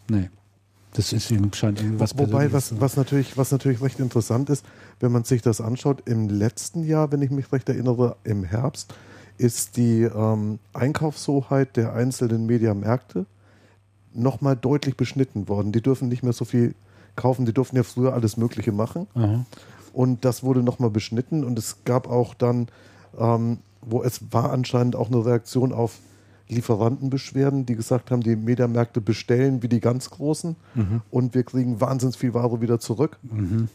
Nee. 0.08 0.30
Das 0.94 1.12
ist 1.12 1.30
ihm 1.30 1.52
scheint 1.52 1.80
irgendwie 1.80 2.00
was 2.00 2.16
Wobei, 2.18 2.52
was, 2.52 2.80
was, 2.80 2.96
natürlich, 2.96 3.36
was 3.36 3.52
natürlich 3.52 3.82
recht 3.82 4.00
interessant 4.00 4.48
ist, 4.48 4.64
wenn 5.00 5.12
man 5.12 5.24
sich 5.24 5.42
das 5.42 5.60
anschaut, 5.60 6.02
im 6.06 6.28
letzten 6.28 6.82
Jahr, 6.82 7.12
wenn 7.12 7.20
ich 7.20 7.30
mich 7.30 7.52
recht 7.52 7.68
erinnere, 7.68 8.16
im 8.24 8.42
Herbst, 8.42 8.94
ist 9.36 9.76
die 9.76 10.02
ähm, 10.02 10.58
Einkaufshoheit 10.72 11.76
der 11.76 11.92
einzelnen 11.92 12.46
Mediamärkte 12.46 13.26
nochmal 14.14 14.56
deutlich 14.56 14.96
beschnitten 14.96 15.48
worden. 15.48 15.72
Die 15.72 15.82
dürfen 15.82 16.08
nicht 16.08 16.22
mehr 16.22 16.32
so 16.32 16.44
viel 16.44 16.74
kaufen, 17.14 17.46
die 17.46 17.52
durften 17.52 17.76
ja 17.76 17.82
früher 17.82 18.14
alles 18.14 18.36
Mögliche 18.36 18.72
machen. 18.72 19.06
Aha. 19.14 19.44
Und 19.98 20.24
das 20.24 20.44
wurde 20.44 20.62
nochmal 20.62 20.90
beschnitten. 20.90 21.42
Und 21.42 21.58
es 21.58 21.78
gab 21.84 22.08
auch 22.08 22.32
dann, 22.34 22.68
ähm, 23.18 23.58
wo 23.80 24.00
es 24.04 24.20
war 24.30 24.52
anscheinend 24.52 24.94
auch 24.94 25.08
eine 25.08 25.26
Reaktion 25.26 25.72
auf 25.72 25.98
Lieferantenbeschwerden, 26.48 27.66
die 27.66 27.74
gesagt 27.74 28.12
haben, 28.12 28.22
die 28.22 28.36
Mediamärkte 28.36 29.00
bestellen 29.00 29.60
wie 29.60 29.68
die 29.68 29.80
ganz 29.80 30.08
Großen. 30.10 30.54
Und 31.10 31.34
wir 31.34 31.42
kriegen 31.42 31.80
wahnsinnig 31.80 32.16
viel 32.16 32.32
Ware 32.32 32.60
wieder 32.60 32.78
zurück, 32.78 33.18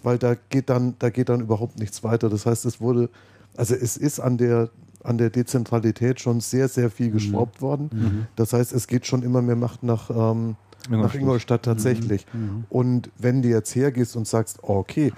weil 0.01 0.17
da 0.17 0.35
geht 0.47 0.69
dann, 0.69 0.95
da 0.97 1.09
geht 1.09 1.27
dann 1.27 1.41
überhaupt 1.41 1.77
nichts 1.77 2.05
weiter. 2.05 2.29
Das 2.29 2.45
heißt, 2.45 2.63
es 2.63 2.79
wurde, 2.79 3.09
also 3.57 3.75
es 3.75 3.97
ist 3.97 4.21
an 4.21 4.37
der 4.37 4.69
an 5.03 5.17
der 5.17 5.29
Dezentralität 5.29 6.21
schon 6.21 6.39
sehr, 6.39 6.69
sehr 6.69 6.89
viel 6.89 7.11
geschraubt 7.11 7.61
worden. 7.61 7.89
Das 8.37 8.53
heißt, 8.53 8.71
es 8.71 8.87
geht 8.87 9.05
schon 9.05 9.23
immer 9.23 9.41
mehr 9.41 9.57
Macht 9.57 9.83
nach, 9.83 10.09
ähm, 10.09 10.55
nach 10.89 11.13
Ingolstadt. 11.13 11.15
Ingolstadt 11.15 11.63
tatsächlich. 11.63 12.25
Und 12.69 13.09
wenn 13.17 13.41
du 13.41 13.49
jetzt 13.49 13.75
hergehst 13.75 14.15
und 14.15 14.25
sagst, 14.25 14.59
okay, 14.63 15.11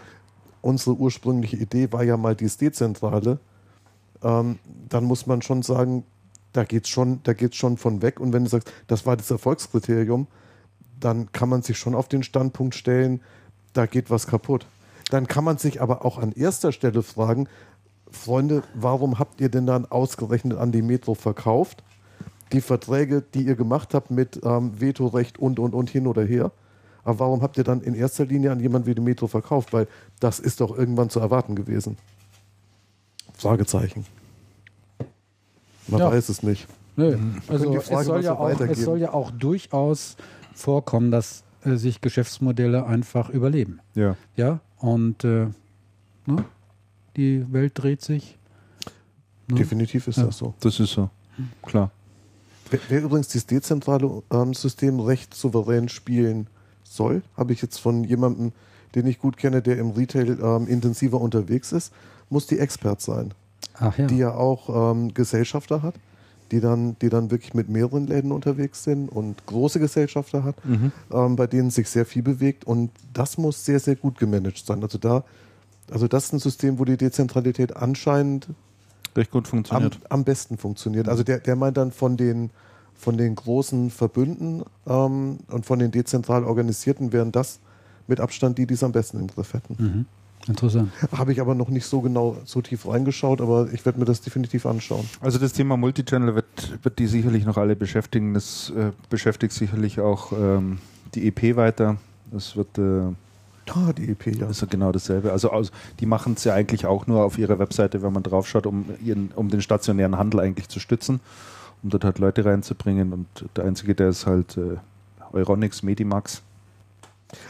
unsere 0.65 0.95
ursprüngliche 0.95 1.57
Idee 1.57 1.91
war 1.91 2.03
ja 2.03 2.17
mal 2.17 2.35
dieses 2.35 2.57
Dezentrale, 2.57 3.39
ähm, 4.23 4.57
dann 4.89 5.03
muss 5.03 5.27
man 5.27 5.43
schon 5.43 5.61
sagen, 5.61 6.03
da 6.53 6.63
geht's 6.63 6.89
schon, 6.89 7.21
da 7.23 7.33
geht's 7.33 7.55
schon 7.55 7.77
von 7.77 8.01
weg. 8.01 8.19
Und 8.19 8.33
wenn 8.33 8.45
du 8.45 8.49
sagst, 8.49 8.71
das 8.87 9.05
war 9.05 9.15
das 9.15 9.29
Erfolgskriterium, 9.29 10.25
dann 10.99 11.31
kann 11.31 11.49
man 11.49 11.61
sich 11.61 11.77
schon 11.77 11.93
auf 11.93 12.07
den 12.07 12.23
Standpunkt 12.23 12.73
stellen, 12.73 13.21
da 13.73 13.85
geht 13.85 14.09
was 14.09 14.25
kaputt. 14.25 14.65
Dann 15.11 15.27
kann 15.27 15.43
man 15.43 15.59
sich 15.59 15.81
aber 15.83 16.03
auch 16.03 16.17
an 16.17 16.31
erster 16.31 16.71
Stelle 16.71 17.03
fragen, 17.03 17.47
Freunde, 18.09 18.63
warum 18.73 19.19
habt 19.19 19.41
ihr 19.41 19.49
denn 19.49 19.67
dann 19.67 19.85
ausgerechnet 19.85 20.57
an 20.57 20.71
die 20.71 20.81
Metro 20.81 21.13
verkauft? 21.13 21.83
Die 22.53 22.61
Verträge, 22.61 23.21
die 23.21 23.43
ihr 23.43 23.55
gemacht 23.55 23.93
habt 23.93 24.09
mit 24.09 24.39
ähm, 24.43 24.79
Vetorecht 24.79 25.37
und 25.37 25.59
und 25.59 25.75
und 25.75 25.91
hin 25.91 26.07
oder 26.07 26.23
her. 26.23 26.51
Aber 27.05 27.19
warum 27.19 27.41
habt 27.41 27.57
ihr 27.57 27.63
dann 27.63 27.81
in 27.81 27.93
erster 27.95 28.25
Linie 28.25 28.51
an 28.51 28.59
jemanden 28.59 28.87
wie 28.87 28.95
die 28.95 29.01
Metro 29.01 29.27
verkauft? 29.27 29.71
Weil 29.71 29.87
das 30.19 30.39
ist 30.39 30.59
doch 30.59 30.75
irgendwann 30.77 31.09
zu 31.09 31.19
erwarten 31.21 31.55
gewesen. 31.55 31.97
Fragezeichen. 33.37 34.05
Man 35.87 35.99
Ja. 35.99 36.11
weiß 36.11 36.29
es 36.29 36.41
nicht. 36.43 36.67
Nö. 36.95 37.17
Also 37.47 37.73
es 37.75 37.87
soll, 37.87 38.05
mal 38.05 38.23
ja 38.23 38.33
so 38.35 38.39
auch, 38.39 38.59
es 38.59 38.81
soll 38.81 38.99
ja 38.99 39.13
auch 39.13 39.29
durchaus 39.31 40.17
vorkommen, 40.53 41.11
dass 41.11 41.43
äh, 41.63 41.75
sich 41.75 42.01
Geschäftsmodelle 42.01 42.85
einfach 42.85 43.29
überleben. 43.29 43.79
Ja. 43.93 44.15
Ja, 44.35 44.59
und 44.79 45.23
äh, 45.23 45.47
ne? 46.25 46.45
die 47.17 47.45
Welt 47.53 47.73
dreht 47.75 48.01
sich. 48.01 48.37
Ne? 49.47 49.55
Definitiv 49.57 50.07
ist 50.07 50.17
Ja. 50.17 50.25
das 50.25 50.37
so. 50.37 50.53
Das 50.61 50.79
ist 50.79 50.91
so. 50.93 51.09
Klar. 51.61 51.91
Wer, 52.71 52.79
wer 52.89 53.01
übrigens 53.03 53.27
dieses 53.27 53.45
dezentrale 53.45 54.23
ähm, 54.31 54.53
System 54.55 54.99
recht 55.01 55.33
souverän 55.35 55.87
spielen 55.89 56.47
soll, 56.95 57.21
habe 57.37 57.53
ich 57.53 57.61
jetzt 57.61 57.79
von 57.79 58.03
jemandem, 58.03 58.51
den 58.95 59.07
ich 59.07 59.19
gut 59.19 59.37
kenne, 59.37 59.61
der 59.61 59.77
im 59.77 59.91
Retail 59.91 60.39
ähm, 60.41 60.67
intensiver 60.67 61.19
unterwegs 61.19 61.71
ist, 61.71 61.93
muss 62.29 62.47
die 62.47 62.59
Expert 62.59 63.01
sein, 63.01 63.33
Ach 63.79 63.97
ja. 63.97 64.07
die 64.07 64.17
ja 64.17 64.33
auch 64.33 64.91
ähm, 64.91 65.13
Gesellschafter 65.13 65.83
hat, 65.83 65.95
die 66.51 66.59
dann, 66.59 66.95
die 67.01 67.09
dann 67.09 67.31
wirklich 67.31 67.53
mit 67.53 67.69
mehreren 67.69 68.07
Läden 68.07 68.31
unterwegs 68.31 68.83
sind 68.83 69.09
und 69.09 69.45
große 69.45 69.79
Gesellschafter 69.79 70.43
hat, 70.43 70.55
ähm, 71.11 71.35
bei 71.35 71.47
denen 71.47 71.71
sich 71.71 71.89
sehr 71.89 72.05
viel 72.05 72.23
bewegt 72.23 72.65
und 72.65 72.91
das 73.13 73.37
muss 73.37 73.65
sehr, 73.65 73.79
sehr 73.79 73.95
gut 73.95 74.17
gemanagt 74.17 74.65
sein. 74.65 74.81
Also 74.81 74.97
da, 74.97 75.23
also 75.91 76.07
das 76.07 76.25
ist 76.25 76.33
ein 76.33 76.39
System, 76.39 76.79
wo 76.79 76.85
die 76.85 76.97
Dezentralität 76.97 77.75
anscheinend 77.75 78.47
Recht 79.15 79.31
gut 79.31 79.45
am, 79.45 79.49
funktioniert. 79.49 79.99
am 80.09 80.23
besten 80.23 80.57
funktioniert. 80.57 81.07
Also 81.07 81.23
der, 81.23 81.39
der 81.39 81.55
meint 81.55 81.77
dann 81.77 81.91
von 81.91 82.17
den 82.17 82.49
von 82.97 83.17
den 83.17 83.35
großen 83.35 83.89
Verbünden 83.89 84.63
ähm, 84.87 85.39
und 85.49 85.65
von 85.65 85.79
den 85.79 85.91
dezentral 85.91 86.43
organisierten 86.43 87.13
wären 87.13 87.31
das 87.31 87.59
mit 88.07 88.19
Abstand 88.19 88.57
die, 88.57 88.65
die 88.65 88.75
es 88.75 88.83
am 88.83 88.91
besten 88.91 89.19
im 89.19 89.27
Griff 89.27 89.53
hätten. 89.53 89.75
Mhm. 89.77 90.05
Interessant. 90.47 90.91
Habe 91.11 91.31
ich 91.31 91.41
aber 91.41 91.55
noch 91.55 91.69
nicht 91.69 91.85
so 91.85 92.01
genau 92.01 92.37
so 92.45 92.61
tief 92.61 92.87
reingeschaut, 92.87 93.41
aber 93.41 93.67
ich 93.73 93.83
werde 93.83 93.97
mir 93.99 94.05
das 94.05 94.21
definitiv 94.21 94.67
anschauen. 94.67 95.09
Also 95.19 95.39
das 95.39 95.53
Thema 95.53 95.75
Multichannel 95.75 96.35
wird, 96.35 96.83
wird 96.83 96.99
die 96.99 97.07
sicherlich 97.07 97.45
noch 97.45 97.57
alle 97.57 97.75
beschäftigen. 97.75 98.35
Das 98.35 98.71
äh, 98.75 98.91
beschäftigt 99.09 99.53
sicherlich 99.53 99.99
auch 99.99 100.31
ähm, 100.33 100.77
die 101.15 101.27
EP 101.27 101.55
weiter. 101.55 101.97
Das 102.31 102.55
wird 102.55 102.77
äh, 102.77 103.13
Ah, 103.69 103.93
die 103.93 104.09
EP, 104.09 104.27
ja. 104.27 104.47
ist 104.47 104.61
ja 104.61 104.67
genau 104.69 104.91
dasselbe. 104.91 105.31
Also 105.31 105.49
aus, 105.51 105.71
die 105.99 106.05
machen 106.05 106.33
es 106.33 106.43
ja 106.43 106.53
eigentlich 106.53 106.85
auch 106.85 107.07
nur 107.07 107.23
auf 107.23 107.37
ihrer 107.37 107.57
Webseite, 107.59 108.01
wenn 108.03 108.13
man 108.13 108.23
draufschaut, 108.23 108.67
um, 108.67 108.85
ihren, 109.03 109.31
um 109.35 109.49
den 109.49 109.61
stationären 109.61 110.17
Handel 110.17 110.39
eigentlich 110.39 110.69
zu 110.69 110.79
stützen, 110.79 111.19
um 111.85 111.91
dort 111.91 112.03
halt 112.03 112.17
Leute 112.17 112.43
reinzubringen. 112.43 113.13
Und 113.13 113.27
der 113.55 113.63
einzige, 113.63 113.93
der 113.93 114.09
ist 114.09 114.25
halt 114.25 114.57
äh, 114.57 114.77
Euronics, 115.31 115.83
Medimax. 115.83 116.41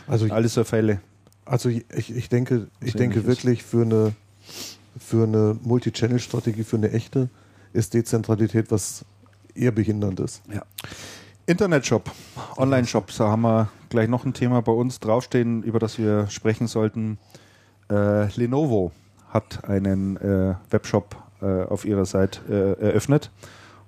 Also, 0.07 0.27
Alles 0.29 0.53
so 0.53 0.63
Fälle. 0.65 0.99
also 1.45 1.69
ich, 1.69 1.85
ich 2.13 2.27
denke, 2.29 2.67
ich 2.81 2.93
denke 2.93 3.25
wirklich 3.25 3.63
für 3.63 3.83
eine, 3.83 4.13
für 4.99 5.23
eine 5.23 5.57
Multi-Channel-Strategie, 5.63 6.63
für 6.63 6.75
eine 6.75 6.91
echte, 6.91 7.29
ist 7.71 7.93
Dezentralität 7.93 8.71
was 8.71 9.05
eher 9.53 9.71
behinderndes. 9.71 10.41
Ja. 10.53 10.63
Internetshop, 11.45 12.11
Online-Shop, 12.57 13.11
da 13.17 13.29
haben 13.29 13.43
wir 13.43 13.69
gleich 13.89 14.09
noch 14.09 14.25
ein 14.25 14.33
Thema 14.33 14.61
bei 14.61 14.71
uns 14.71 14.99
draufstehen, 14.99 15.63
über 15.63 15.79
das 15.79 15.97
wir 15.97 16.27
sprechen 16.27 16.67
sollten. 16.67 17.19
Äh, 17.89 18.27
Lenovo 18.35 18.91
hat 19.29 19.63
einen 19.69 20.17
äh, 20.17 20.55
Webshop 20.71 21.15
äh, 21.41 21.63
auf 21.63 21.85
ihrer 21.85 22.05
Seite 22.05 22.77
äh, 22.81 22.83
eröffnet 22.87 23.29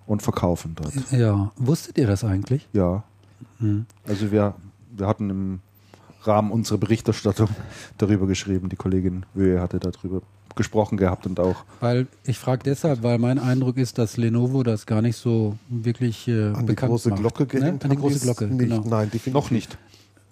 und 0.07 0.21
verkaufen 0.23 0.75
dort. 0.75 0.93
Ja, 1.11 1.51
wusstet 1.57 1.97
ihr 1.99 2.07
das 2.07 2.23
eigentlich? 2.23 2.67
Ja, 2.73 3.03
Hm. 3.59 3.85
also 4.07 4.31
wir, 4.31 4.55
wir 4.95 5.05
hatten 5.07 5.29
im 5.29 5.59
Rahmen 6.23 6.51
unserer 6.51 6.79
Berichterstattung 6.79 7.49
darüber 7.99 8.25
geschrieben. 8.25 8.69
Die 8.69 8.75
Kollegin 8.75 9.25
Wöhe 9.35 9.61
hatte 9.61 9.79
darüber 9.79 10.21
gesprochen 10.55 10.97
gehabt 10.97 11.27
und 11.27 11.39
auch 11.39 11.63
Weil 11.81 12.07
ich 12.23 12.39
frage 12.39 12.63
deshalb, 12.65 13.03
weil 13.03 13.19
mein 13.19 13.38
Eindruck 13.38 13.77
ist, 13.77 13.99
dass 13.99 14.17
Lenovo 14.17 14.63
das 14.63 14.88
gar 14.88 15.03
nicht 15.03 15.15
so 15.17 15.55
wirklich 15.69 16.27
äh, 16.27 16.47
An 16.47 16.61
die 16.61 16.65
bekannt 16.67 16.89
große 16.91 17.09
macht. 17.11 17.19
Glocke 17.19 17.59
ne? 17.59 17.77
An 17.84 17.89
die 17.91 17.95
große 17.95 18.19
Glocke, 18.21 18.47
nicht. 18.47 18.57
genau. 18.59 18.81
Nein, 18.88 19.11
definitiv 19.11 19.34
noch 19.34 19.51
nicht. 19.51 19.77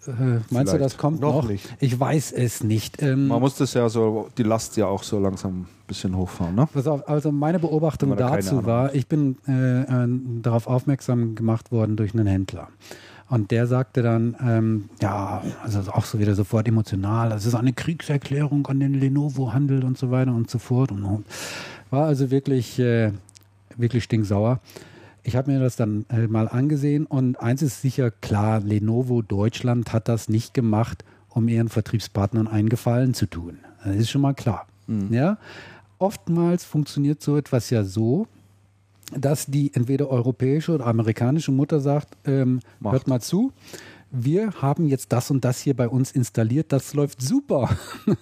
Äh, 0.07 0.39
meinst 0.49 0.73
du, 0.73 0.77
das 0.77 0.97
kommt 0.97 1.19
Noch 1.21 1.43
noch? 1.43 1.49
nicht. 1.49 1.67
Ich 1.79 1.99
weiß 1.99 2.31
es 2.31 2.63
nicht. 2.63 3.01
Ähm, 3.01 3.27
Man 3.27 3.39
muss 3.39 3.55
das 3.55 3.73
ja 3.73 3.89
so, 3.89 4.29
die 4.37 4.43
Last 4.43 4.77
ja 4.77 4.87
auch 4.87 5.03
so 5.03 5.19
langsam 5.19 5.61
ein 5.61 5.67
bisschen 5.87 6.15
hochfahren, 6.15 6.55
ne? 6.55 6.67
Pass 6.71 6.87
auf, 6.87 7.07
also 7.07 7.31
meine 7.31 7.59
Beobachtung 7.59 8.15
da 8.15 8.35
dazu 8.35 8.65
war, 8.65 8.93
ich 8.93 9.07
bin 9.07 9.37
äh, 9.47 9.81
äh, 9.81 10.07
darauf 10.41 10.67
aufmerksam 10.67 11.35
gemacht 11.35 11.71
worden 11.71 11.95
durch 11.95 12.13
einen 12.13 12.27
Händler. 12.27 12.69
Und 13.27 13.49
der 13.49 13.65
sagte 13.65 14.03
dann, 14.03 14.35
ähm, 14.39 14.89
ja, 15.01 15.41
also 15.63 15.79
auch 15.91 16.05
so 16.05 16.19
wieder 16.19 16.35
sofort 16.35 16.67
emotional, 16.67 17.29
das 17.29 17.45
ist 17.47 17.55
eine 17.55 17.73
Kriegserklärung 17.73 18.67
an 18.67 18.79
den 18.79 18.93
Lenovo-Handel 18.93 19.83
und 19.83 19.97
so 19.97 20.11
weiter 20.11 20.31
und 20.31 20.49
so 20.49 20.59
fort. 20.59 20.91
Und 20.91 21.25
war 21.89 22.05
also 22.05 22.29
wirklich, 22.29 22.77
äh, 22.77 23.11
wirklich 23.77 24.03
stinksauer. 24.03 24.59
Ich 25.25 25.35
habe 25.35 25.51
mir 25.51 25.59
das 25.59 25.75
dann 25.75 26.05
äh, 26.09 26.27
mal 26.27 26.47
angesehen 26.47 27.07
und 27.07 27.39
eins 27.39 27.63
ist 27.63 27.81
sicher 27.81 28.11
klar, 28.11 28.59
Lenovo 28.59 29.23
Deutschland 29.23 29.91
hat 29.91 30.07
das 30.07 30.29
nicht 30.29 30.53
gemacht, 30.53 31.03
um 31.29 31.47
ihren 31.47 31.67
Vertriebspartnern 31.67 32.47
einen 32.47 32.69
Gefallen 32.69 33.15
zu 33.15 33.25
tun. 33.25 33.57
Das 33.83 33.95
ist 33.95 34.11
schon 34.11 34.21
mal 34.21 34.35
klar. 34.35 34.67
Ja? 35.09 35.39
Oftmals 35.97 36.63
funktioniert 36.63 37.23
so 37.23 37.37
etwas 37.37 37.71
ja 37.71 37.83
so, 37.83 38.27
dass 39.17 39.47
die 39.47 39.73
entweder 39.73 40.09
europäische 40.09 40.73
oder 40.73 40.85
amerikanische 40.85 41.51
Mutter 41.51 41.79
sagt, 41.79 42.09
ähm, 42.25 42.59
hört 42.83 43.07
mal 43.07 43.19
zu, 43.19 43.51
wir 44.11 44.51
haben 44.61 44.85
jetzt 44.85 45.11
das 45.11 45.31
und 45.31 45.43
das 45.43 45.59
hier 45.59 45.75
bei 45.75 45.87
uns 45.89 46.11
installiert, 46.11 46.71
das 46.71 46.93
läuft 46.93 47.19
super. 47.19 47.75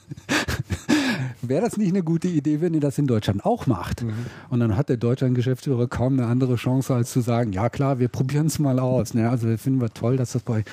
Wäre 1.42 1.62
das 1.62 1.78
nicht 1.78 1.90
eine 1.90 2.04
gute 2.04 2.28
Idee, 2.28 2.62
wenn 2.62 2.74
ihr 2.74 2.80
das 2.80 2.98
in 2.98 3.08
Deutschland 3.08 3.46
auch 3.46 3.68
macht? 3.68 4.06
Und 4.50 4.60
dann 4.60 4.76
hat 4.78 4.90
der 4.90 4.98
Deutschland-Geschäftsführer 4.98 5.88
kaum 5.88 6.14
eine 6.20 6.28
andere 6.28 6.56
Chance, 6.56 6.94
als 6.94 7.12
zu 7.12 7.22
sagen, 7.22 7.52
ja 7.54 7.70
klar, 7.70 8.00
wir 8.00 8.08
probieren 8.08 8.48
es 8.48 8.60
mal 8.60 8.80
aus. 8.80 9.14
Ne? 9.14 9.30
Also 9.30 9.56
finden 9.58 9.82
wir 9.82 9.90
toll, 9.94 10.18
dass 10.18 10.34
das 10.34 10.44
bei 10.44 10.60
euch... 10.60 10.66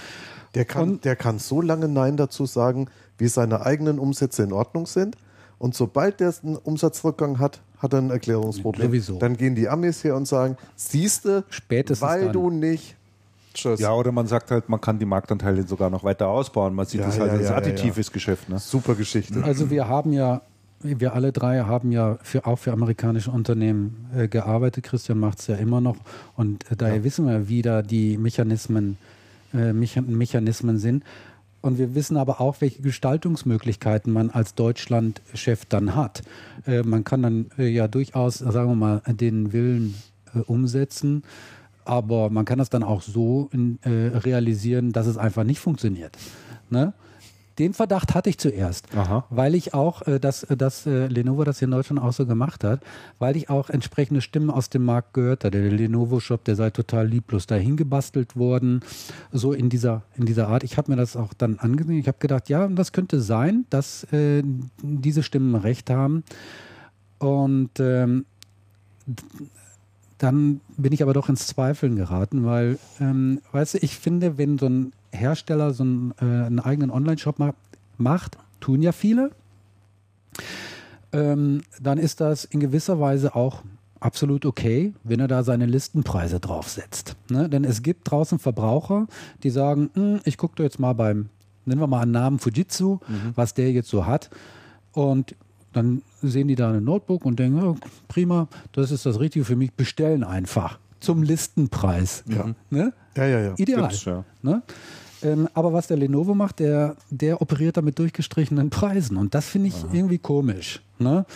Der 0.55 0.65
kann, 0.65 0.83
Und- 0.91 1.05
der 1.05 1.15
kann 1.17 1.39
so 1.39 1.61
lange 1.61 1.87
Nein 1.89 2.17
dazu 2.17 2.45
sagen, 2.47 2.89
wie 3.19 3.29
seine 3.29 3.65
eigenen 3.65 3.99
Umsätze 3.99 4.43
in 4.43 4.53
Ordnung 4.53 4.87
sind. 4.87 5.17
Und 5.59 5.75
sobald 5.75 6.21
der 6.21 6.35
einen 6.43 6.57
Umsatzrückgang 6.57 7.39
hat, 7.39 7.61
hat 7.79 7.93
er 7.93 8.01
ein 8.01 8.11
Erklärungsproblem. 8.11 8.89
Sowieso. 8.89 9.19
Dann 9.19 9.37
gehen 9.37 9.55
die 9.55 9.69
Amis 9.69 10.03
her 10.05 10.17
und 10.17 10.27
sagen, 10.27 10.57
siehste, 10.75 11.45
Spätestens 11.51 12.07
weil 12.09 12.25
dann. 12.25 12.33
du 12.33 12.51
nicht. 12.51 12.97
Tschüss. 13.55 13.81
Ja, 13.81 13.93
oder 13.93 14.13
man 14.13 14.27
sagt 14.27 14.51
halt, 14.51 14.69
man 14.69 14.81
kann 14.81 14.99
die 14.99 15.05
Marktanteile 15.05 15.67
sogar 15.67 15.91
noch 15.91 16.05
weiter 16.05 16.29
ausbauen. 16.29 16.75
Man 16.75 16.87
sieht 16.87 17.01
Ja, 17.01 17.07
das 17.07 17.19
halt 17.19 17.33
ja, 17.33 17.39
als 17.39 17.45
ja, 17.45 17.51
ja, 17.51 17.57
additives 17.57 18.13
Geschäft. 18.13 18.49
Ne? 18.49 18.59
Super 18.59 18.95
Geschichte. 18.95 19.43
Also 19.43 19.71
wir 19.71 19.89
haben 19.89 20.13
ja, 20.13 20.43
wir 20.83 21.15
alle 21.15 21.33
drei 21.33 21.61
haben 21.61 21.91
ja 21.91 22.19
für, 22.23 22.47
auch 22.47 22.59
für 22.59 22.73
amerikanische 22.73 23.31
Unternehmen 23.31 24.09
äh, 24.17 24.29
gearbeitet. 24.29 24.85
Christian 24.85 25.19
macht 25.19 25.41
es 25.41 25.49
ja 25.49 25.57
immer 25.57 25.81
noch. 25.81 25.97
Und 26.37 26.71
äh, 26.71 26.77
daher 26.77 27.03
wissen 27.03 27.27
wir, 27.27 27.49
wie 27.49 27.63
da 27.63 27.83
die 27.83 28.17
Mechanismen, 28.19 28.99
äh, 29.53 29.73
Mecha 29.73 30.01
Mechanismen 30.01 30.79
sind. 30.79 31.05
Und 31.63 31.77
wir 31.79 31.95
wissen 31.95 32.17
aber 32.17 32.41
auch, 32.41 32.61
welche 32.61 32.81
Gestaltungsmöglichkeiten 32.81 34.13
man 34.13 34.31
als 34.31 34.55
Deutschland-Chef 34.55 35.67
dann 35.67 35.95
hat. 35.95 36.23
Äh, 36.67 36.83
man 36.83 37.05
kann 37.05 37.23
dann 37.23 37.51
äh, 37.59 37.67
ja 37.67 37.89
durchaus, 37.89 38.39
sagen 38.39 38.71
wir 38.71 38.77
mal, 38.77 39.03
den 39.07 39.53
Willen 39.53 39.95
äh, 40.35 40.39
umsetzen. 40.39 41.23
Aber 41.85 42.31
man 42.31 42.45
kann 42.45 42.59
das 42.59 42.71
dann 42.71 42.83
auch 42.83 43.03
so 43.03 43.49
in, 43.53 43.79
äh, 43.83 44.17
realisieren, 44.19 44.93
dass 44.93 45.07
es 45.07 45.17
einfach 45.17 45.45
nicht 45.45 45.61
funktioniert. 45.61 46.17
Ne? 46.69 46.93
Den 47.61 47.75
Verdacht 47.75 48.15
hatte 48.15 48.31
ich 48.31 48.39
zuerst, 48.39 48.87
Aha. 48.97 49.27
weil 49.29 49.55
ich 49.55 49.75
auch, 49.75 50.01
äh, 50.07 50.19
dass, 50.19 50.45
äh, 50.45 50.57
dass 50.57 50.87
äh, 50.87 51.09
Lenovo 51.09 51.45
das 51.45 51.59
hier 51.59 51.67
in 51.67 51.73
Deutschland 51.73 52.01
auch 52.01 52.15
so 52.15 52.25
gemacht 52.25 52.65
hat, 52.65 52.81
weil 53.19 53.37
ich 53.37 53.51
auch 53.51 53.69
entsprechende 53.69 54.23
Stimmen 54.23 54.49
aus 54.49 54.71
dem 54.71 54.83
Markt 54.83 55.13
gehört 55.13 55.45
hatte. 55.45 55.61
Der 55.61 55.71
Lenovo-Shop, 55.71 56.43
der 56.45 56.57
sei 56.57 56.71
total 56.71 57.07
lieblos 57.07 57.47
dahin 57.47 57.77
gebastelt 57.77 58.35
worden, 58.35 58.81
so 59.31 59.53
in 59.53 59.69
dieser, 59.69 60.05
in 60.17 60.25
dieser 60.25 60.49
Art. 60.49 60.65
Ich 60.65 60.79
habe 60.79 60.91
mir 60.91 60.97
das 60.97 61.17
auch 61.17 61.35
dann 61.35 61.59
angesehen. 61.59 61.99
Ich 61.99 62.09
habe 62.09 62.17
gedacht, 62.19 62.49
ja, 62.49 62.67
das 62.67 62.93
könnte 62.93 63.21
sein, 63.21 63.67
dass 63.69 64.05
äh, 64.05 64.43
diese 64.83 65.23
Stimmen 65.23 65.55
recht 65.55 65.91
haben. 65.91 66.25
Und 67.19 67.79
ähm, 67.79 68.25
dann 70.21 70.61
bin 70.77 70.93
ich 70.93 71.03
aber 71.03 71.15
doch 71.15 71.31
ins 71.31 71.47
Zweifeln 71.47 71.97
geraten, 71.97 72.45
weil, 72.45 72.79
ähm, 73.01 73.41
weißt 73.53 73.75
du, 73.75 73.79
ich 73.79 73.97
finde, 73.97 74.37
wenn 74.37 74.59
so 74.59 74.67
ein 74.67 74.93
Hersteller 75.13 75.73
so 75.73 75.83
einen, 75.83 76.13
äh, 76.21 76.25
einen 76.25 76.61
eigenen 76.61 76.91
Online-Shop 76.91 77.39
ma 77.39 77.55
macht, 77.97 78.37
tun 78.61 78.83
ja 78.83 78.93
viele, 78.93 79.31
ähm, 81.13 81.63
dann 81.81 81.97
ist 81.97 82.21
das 82.21 82.45
in 82.45 82.61
gewisser 82.61 83.01
Weise 83.01 83.35
auch 83.35 83.63
absolut 83.99 84.45
okay, 84.45 84.93
wenn 85.05 85.21
er 85.21 85.29
da 85.29 85.43
seine 85.43 85.65
Listenpreise 85.65 86.39
draufsetzt. 86.39 87.17
Ne? 87.31 87.49
Denn 87.49 87.65
es 87.65 87.83
gibt 87.83 88.11
draußen 88.11 88.39
Verbraucher, 88.39 89.07
die 89.43 89.51
sagen, 89.51 89.89
"Hm, 89.95 90.21
ich 90.25 90.37
gucke 90.37 90.63
jetzt 90.63 90.79
mal 90.79 90.93
beim, 90.93 91.31
nennen 91.65 91.81
wir 91.81 91.87
mal 91.87 92.03
einen 92.03 92.13
Namen 92.13 92.39
Fujitsu, 92.39 92.99
was 93.35 93.55
der 93.55 93.73
jetzt 93.73 93.89
so 93.89 94.07
hat. 94.07 94.31
Und 94.93 95.35
dann 95.73 96.03
sehen 96.23 96.49
die 96.49 96.55
da 96.55 96.73
ein 96.73 96.85
Notebook 96.85 97.25
und 97.25 97.39
denken, 97.39 97.63
oh, 97.63 97.77
prima, 98.09 98.49
das 98.73 98.91
ist 98.91 99.07
das 99.07 99.21
Richtige 99.21 99.45
für 99.45 99.57
mich, 99.57 99.73
bestellen 99.73 100.25
einfach 100.25 100.79
zum 101.01 101.23
Listenpreis. 101.23 102.25
Ja. 102.27 102.55
Ne? 102.69 102.93
Ja, 103.17 103.27
ja, 103.27 103.41
ja. 103.41 103.55
Ideal. 103.57 103.91
Ja. 104.05 104.25
Ne? 104.43 104.63
Ähm, 105.23 105.49
aber 105.55 105.73
was 105.73 105.87
der 105.87 105.97
Lenovo 105.97 106.35
macht, 106.35 106.61
der, 106.61 106.97
der 107.11 107.43
operiert 107.43 107.77
da 107.77 107.83
mit 107.83 107.99
durchgestrichenen 107.99 108.71
Preisen. 108.71 109.17
Und 109.17 109.35
das 109.35 109.47
finde 109.47 109.69
ich 109.69 109.85
irgendwie 109.93 110.19
komisch. 110.19 110.83
Ne? 110.99 111.27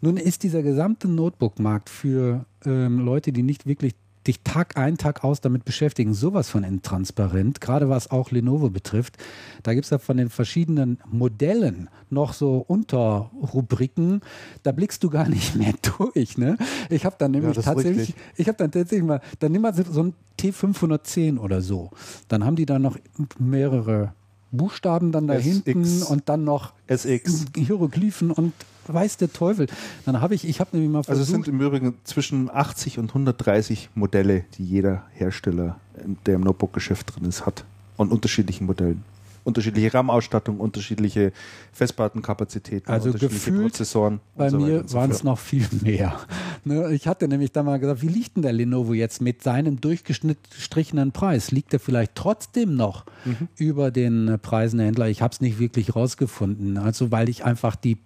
Nun 0.00 0.16
ist 0.16 0.42
dieser 0.42 0.62
gesamte 0.62 1.08
Notebook-Markt 1.08 1.90
für 1.90 2.44
ähm, 2.64 3.00
Leute, 3.00 3.32
die 3.32 3.42
nicht 3.42 3.66
wirklich 3.66 3.94
dich 4.26 4.42
Tag 4.42 4.76
ein, 4.76 4.96
Tag 4.96 5.24
aus 5.24 5.40
damit 5.40 5.64
beschäftigen, 5.64 6.14
sowas 6.14 6.48
von 6.48 6.64
intransparent, 6.64 7.60
gerade 7.60 7.88
was 7.88 8.10
auch 8.10 8.30
Lenovo 8.30 8.70
betrifft. 8.70 9.16
Da 9.62 9.74
gibt 9.74 9.84
es 9.84 9.90
ja 9.90 9.98
von 9.98 10.16
den 10.16 10.30
verschiedenen 10.30 10.98
Modellen 11.10 11.88
noch 12.10 12.32
so 12.32 12.64
Unterrubriken, 12.66 14.20
da 14.62 14.72
blickst 14.72 15.02
du 15.04 15.10
gar 15.10 15.28
nicht 15.28 15.56
mehr 15.56 15.74
durch. 15.98 16.38
Ne? 16.38 16.56
Ich 16.90 17.04
habe 17.04 17.16
dann 17.18 17.32
nämlich 17.32 17.56
ist 17.56 17.64
tatsächlich, 17.64 18.08
richtig. 18.08 18.16
ich 18.36 18.48
habe 18.48 18.58
dann 18.58 18.70
tatsächlich 18.70 19.06
mal, 19.06 19.20
dann 19.38 19.52
nimm 19.52 19.62
mal 19.62 19.74
so 19.74 19.84
so 19.90 20.02
ein 20.02 20.14
T510 20.40 21.38
oder 21.38 21.60
so. 21.60 21.90
Dann 22.28 22.44
haben 22.44 22.56
die 22.56 22.66
da 22.66 22.78
noch 22.78 22.98
mehrere 23.38 24.14
Buchstaben 24.50 25.12
dann 25.12 25.26
da 25.26 25.34
SX. 25.34 25.44
hinten 25.44 26.02
und 26.02 26.28
dann 26.28 26.44
noch 26.44 26.72
SX. 26.86 27.46
Hieroglyphen 27.56 28.30
und 28.30 28.52
weiß 28.92 29.16
der 29.18 29.32
Teufel. 29.32 29.66
Dann 30.06 30.20
habe 30.20 30.34
ich, 30.34 30.46
ich 30.48 30.60
habe 30.60 30.70
nämlich 30.72 30.90
mal 30.92 30.98
Also 31.00 31.12
es 31.12 31.28
versucht, 31.28 31.44
sind 31.46 31.48
im 31.48 31.60
Übrigen 31.60 31.94
zwischen 32.04 32.50
80 32.50 32.98
und 32.98 33.10
130 33.10 33.90
Modelle, 33.94 34.44
die 34.58 34.64
jeder 34.64 35.04
Hersteller, 35.12 35.78
der 36.26 36.34
im 36.36 36.42
Notebook-Geschäft 36.42 37.14
drin 37.16 37.24
ist, 37.28 37.46
hat. 37.46 37.64
Und 37.96 38.10
unterschiedlichen 38.12 38.66
Modellen. 38.66 39.04
unterschiedliche 39.44 39.92
RAM-Ausstattung, 39.94 40.58
unterschiedliche 40.58 41.30
Festplattenkapazitäten, 41.72 42.90
Also 42.90 43.08
unterschiedliche 43.08 43.50
gefühlt 43.50 43.62
Prozessoren. 43.72 44.20
Bei 44.36 44.48
so 44.50 44.58
mir 44.58 44.84
so 44.86 44.96
waren 44.96 45.10
es 45.10 45.22
noch 45.22 45.38
viel 45.38 45.66
mehr. 45.82 46.18
Ne, 46.64 46.90
ich 46.92 47.06
hatte 47.06 47.28
nämlich 47.28 47.52
da 47.52 47.62
mal 47.62 47.78
gesagt, 47.78 48.00
wie 48.02 48.08
liegt 48.08 48.36
denn 48.36 48.42
der 48.42 48.52
Lenovo 48.52 48.94
jetzt 48.94 49.20
mit 49.20 49.42
seinem 49.42 49.80
durchgestrichenen 49.80 51.12
Preis? 51.12 51.50
Liegt 51.50 51.72
er 51.74 51.80
vielleicht 51.80 52.14
trotzdem 52.14 52.74
noch 52.74 53.04
Mhm. 53.26 53.48
über 53.56 53.90
den 53.90 54.38
Preisen 54.42 54.78
der 54.78 54.86
Händler? 54.86 55.08
Ich 55.08 55.22
habe 55.22 55.32
es 55.32 55.40
nicht 55.40 55.58
wirklich 55.58 55.94
rausgefunden. 55.94 56.78
Also 56.78 57.10
weil 57.12 57.28
ich 57.28 57.44
einfach 57.44 57.76
die 57.76 57.98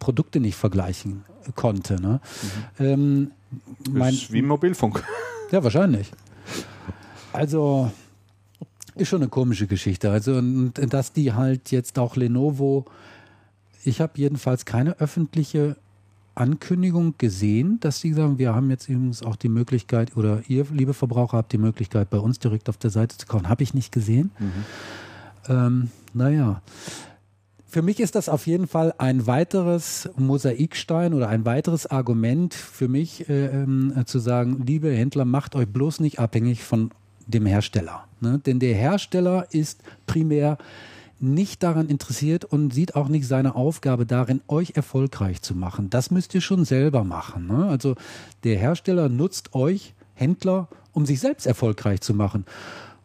Produkte 0.00 0.40
nicht 0.40 0.56
vergleichen 0.56 1.24
konnte. 1.54 2.02
Ne? 2.02 2.20
Ähm, 2.80 3.30
mein, 3.88 4.14
ist 4.14 4.32
wie 4.32 4.42
Mobilfunk. 4.42 5.04
ja, 5.52 5.62
wahrscheinlich. 5.62 6.10
Also 7.32 7.92
ist 8.96 9.08
schon 9.08 9.22
eine 9.22 9.30
komische 9.30 9.68
Geschichte. 9.68 10.10
Also 10.10 10.34
und 10.34 10.74
dass 10.92 11.12
die 11.12 11.32
halt 11.32 11.70
jetzt 11.70 11.98
auch 11.98 12.16
Lenovo, 12.16 12.86
ich 13.84 14.00
habe 14.00 14.12
jedenfalls 14.16 14.64
keine 14.64 14.98
öffentliche 14.98 15.76
Ankündigung 16.34 17.14
gesehen, 17.18 17.78
dass 17.80 18.00
sie 18.00 18.12
sagen, 18.12 18.38
wir 18.38 18.54
haben 18.54 18.70
jetzt 18.70 18.88
übrigens 18.88 19.22
auch 19.22 19.36
die 19.36 19.48
Möglichkeit, 19.48 20.16
oder 20.16 20.42
ihr, 20.48 20.66
liebe 20.72 20.94
Verbraucher, 20.94 21.38
habt 21.38 21.52
die 21.52 21.58
Möglichkeit, 21.58 22.10
bei 22.10 22.18
uns 22.18 22.38
direkt 22.38 22.68
auf 22.68 22.76
der 22.76 22.90
Seite 22.90 23.16
zu 23.16 23.26
kaufen. 23.26 23.48
Habe 23.48 23.62
ich 23.62 23.74
nicht 23.74 23.92
gesehen. 23.92 24.30
Ähm, 25.48 25.90
naja. 26.14 26.62
Für 27.70 27.82
mich 27.82 28.00
ist 28.00 28.16
das 28.16 28.28
auf 28.28 28.48
jeden 28.48 28.66
Fall 28.66 28.94
ein 28.98 29.28
weiteres 29.28 30.10
Mosaikstein 30.16 31.14
oder 31.14 31.28
ein 31.28 31.44
weiteres 31.44 31.86
Argument 31.86 32.52
für 32.52 32.88
mich, 32.88 33.28
äh, 33.28 33.46
ähm, 33.46 33.92
äh, 33.96 34.04
zu 34.06 34.18
sagen, 34.18 34.64
liebe 34.66 34.90
Händler, 34.90 35.24
macht 35.24 35.54
euch 35.54 35.68
bloß 35.68 36.00
nicht 36.00 36.18
abhängig 36.18 36.64
von 36.64 36.90
dem 37.28 37.46
Hersteller. 37.46 38.08
Ne? 38.20 38.40
Denn 38.44 38.58
der 38.58 38.74
Hersteller 38.74 39.46
ist 39.52 39.84
primär 40.06 40.58
nicht 41.20 41.62
daran 41.62 41.88
interessiert 41.88 42.44
und 42.44 42.74
sieht 42.74 42.96
auch 42.96 43.06
nicht 43.06 43.28
seine 43.28 43.54
Aufgabe 43.54 44.04
darin, 44.04 44.40
euch 44.48 44.72
erfolgreich 44.74 45.40
zu 45.40 45.54
machen. 45.54 45.90
Das 45.90 46.10
müsst 46.10 46.34
ihr 46.34 46.40
schon 46.40 46.64
selber 46.64 47.04
machen. 47.04 47.46
Ne? 47.46 47.66
Also 47.66 47.94
der 48.42 48.58
Hersteller 48.58 49.08
nutzt 49.08 49.54
euch, 49.54 49.94
Händler, 50.14 50.66
um 50.92 51.06
sich 51.06 51.20
selbst 51.20 51.46
erfolgreich 51.46 52.00
zu 52.00 52.14
machen. 52.14 52.46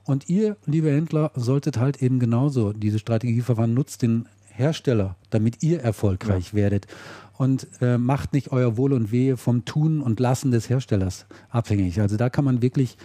Und 0.05 0.29
ihr, 0.29 0.55
liebe 0.65 0.91
Händler, 0.91 1.31
solltet 1.35 1.77
halt 1.77 2.01
eben 2.01 2.19
genauso 2.19 2.73
diese 2.73 2.99
Strategie 2.99 3.41
verwandeln. 3.41 3.75
Nutzt 3.75 4.01
den 4.01 4.27
Hersteller, 4.55 5.15
damit 5.29 5.61
ihr 5.63 5.81
erfolgreich 5.81 6.53
werdet. 6.53 6.87
Und 7.37 7.67
äh, 7.81 7.97
macht 7.97 8.31
nicht 8.33 8.51
euer 8.51 8.77
Wohl 8.77 8.93
und 8.93 9.11
Wehe 9.11 9.35
vom 9.35 9.65
Tun 9.65 10.01
und 10.01 10.19
Lassen 10.19 10.51
des 10.51 10.69
Herstellers 10.69 11.25
abhängig. 11.49 11.99
Also 11.99 12.15
da 12.15 12.29
kann 12.29 12.45
man 12.45 12.61
wirklich 12.61 12.97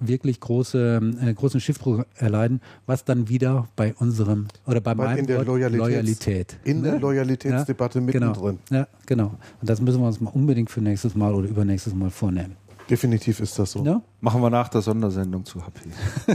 wirklich 0.00 0.40
große, 0.40 1.00
äh, 1.22 1.34
großen 1.34 1.60
Schiffbruch 1.60 2.04
erleiden, 2.16 2.60
was 2.86 3.04
dann 3.04 3.28
wieder 3.28 3.68
bei 3.76 3.94
unserem 3.94 4.46
oder 4.66 4.80
bei 4.80 4.96
Weil 4.96 5.06
meinem 5.08 5.18
in 5.18 5.26
der 5.26 5.36
Wort 5.38 5.48
Loyalitäts- 5.48 5.76
Loyalität. 5.76 6.56
in 6.64 6.82
der 6.82 6.98
Loyalitätsdebatte 6.98 7.98
ja, 8.00 8.06
genau, 8.06 8.26
mittendrin. 8.28 8.58
Ja, 8.70 8.86
genau. 9.04 9.34
Und 9.60 9.68
das 9.68 9.80
müssen 9.82 10.00
wir 10.00 10.06
uns 10.06 10.20
mal 10.20 10.30
unbedingt 10.30 10.70
für 10.70 10.80
nächstes 10.80 11.14
Mal 11.14 11.34
oder 11.34 11.46
übernächstes 11.48 11.94
Mal 11.94 12.08
vornehmen. 12.10 12.56
Definitiv 12.88 13.40
ist 13.40 13.58
das 13.58 13.72
so. 13.72 13.84
Ja? 13.84 14.02
Machen 14.22 14.40
wir 14.40 14.48
nach 14.50 14.68
der 14.68 14.80
Sondersendung 14.80 15.44
zu 15.44 15.62
HP. 15.64 15.80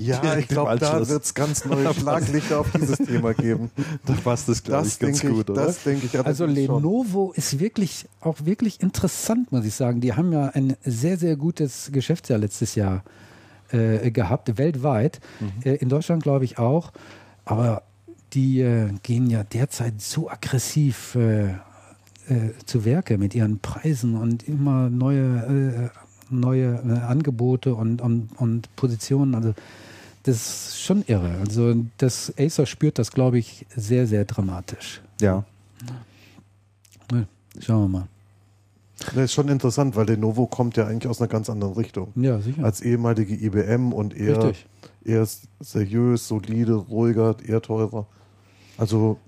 Ja, 0.06 0.36
ich 0.36 0.48
glaube, 0.48 0.78
da 0.78 1.08
wird 1.08 1.24
es 1.24 1.34
ganz 1.34 1.64
neue 1.64 1.92
Schlaglichter 1.94 2.60
auf 2.60 2.70
dieses 2.72 2.98
Thema 2.98 3.34
geben. 3.34 3.70
Da 4.06 4.14
passt 4.14 4.48
das, 4.48 4.62
glaube 4.62 4.84
Das 4.84 4.94
ich, 4.94 4.98
ganz 4.98 5.20
denke 5.20 5.32
ich, 5.32 5.46
gut, 5.46 5.50
oder? 5.50 5.66
das 5.66 5.82
denke 5.82 6.06
ich 6.06 6.18
Also 6.18 6.44
allerdings 6.44 6.66
schon. 6.66 6.82
Lenovo 6.82 7.32
ist 7.36 7.58
wirklich 7.60 8.06
auch 8.20 8.36
wirklich 8.44 8.80
interessant, 8.80 9.52
muss 9.52 9.64
ich 9.64 9.74
sagen. 9.74 10.00
Die 10.00 10.14
haben 10.14 10.32
ja 10.32 10.46
ein 10.46 10.76
sehr, 10.84 11.18
sehr 11.18 11.36
gutes 11.36 11.90
Geschäftsjahr 11.92 12.38
letztes 12.38 12.74
Jahr 12.74 13.02
äh, 13.72 14.10
gehabt, 14.10 14.56
weltweit. 14.58 15.20
Äh, 15.64 15.74
in 15.76 15.88
Deutschland 15.88 16.22
glaube 16.22 16.44
ich 16.44 16.58
auch. 16.58 16.92
Aber 17.44 17.82
die 18.32 18.60
äh, 18.60 18.88
gehen 19.02 19.28
ja 19.28 19.44
derzeit 19.44 20.00
so 20.00 20.30
aggressiv 20.30 21.14
äh, 21.14 21.50
äh, 21.50 21.54
zu 22.64 22.84
Werke 22.84 23.18
mit 23.18 23.34
ihren 23.34 23.58
Preisen 23.58 24.16
und 24.16 24.46
immer 24.46 24.88
neue, 24.88 25.90
äh, 25.90 26.34
neue 26.34 26.80
äh, 26.86 26.98
Angebote 27.00 27.74
und, 27.74 28.00
und, 28.00 28.28
und 28.36 28.74
Positionen. 28.76 29.34
Also 29.34 29.54
das 30.22 30.36
ist 30.36 30.80
schon 30.82 31.02
irre. 31.06 31.38
Also 31.40 31.74
das 31.98 32.32
Acer 32.38 32.66
spürt 32.66 32.98
das, 32.98 33.10
glaube 33.12 33.38
ich, 33.38 33.66
sehr, 33.74 34.06
sehr 34.06 34.24
dramatisch. 34.24 35.00
Ja. 35.20 35.44
Ja, 37.12 37.24
Schauen 37.58 37.82
wir 37.84 37.98
mal. 38.00 38.08
Das 39.06 39.16
ist 39.16 39.32
schon 39.32 39.48
interessant, 39.48 39.96
weil 39.96 40.06
Lenovo 40.06 40.46
kommt 40.46 40.76
ja 40.76 40.86
eigentlich 40.86 41.08
aus 41.08 41.20
einer 41.20 41.28
ganz 41.28 41.48
anderen 41.48 41.72
Richtung. 41.74 42.12
Ja, 42.16 42.38
sicher. 42.40 42.62
Als 42.62 42.82
ehemalige 42.82 43.34
IBM 43.34 43.92
und 43.92 44.14
eher, 44.14 44.44
Richtig. 44.44 44.66
eher 45.04 45.26
seriös, 45.60 46.28
solide, 46.28 46.74
ruhiger, 46.74 47.34
eher 47.46 47.62
teurer. 47.62 48.06
Also 48.76 49.18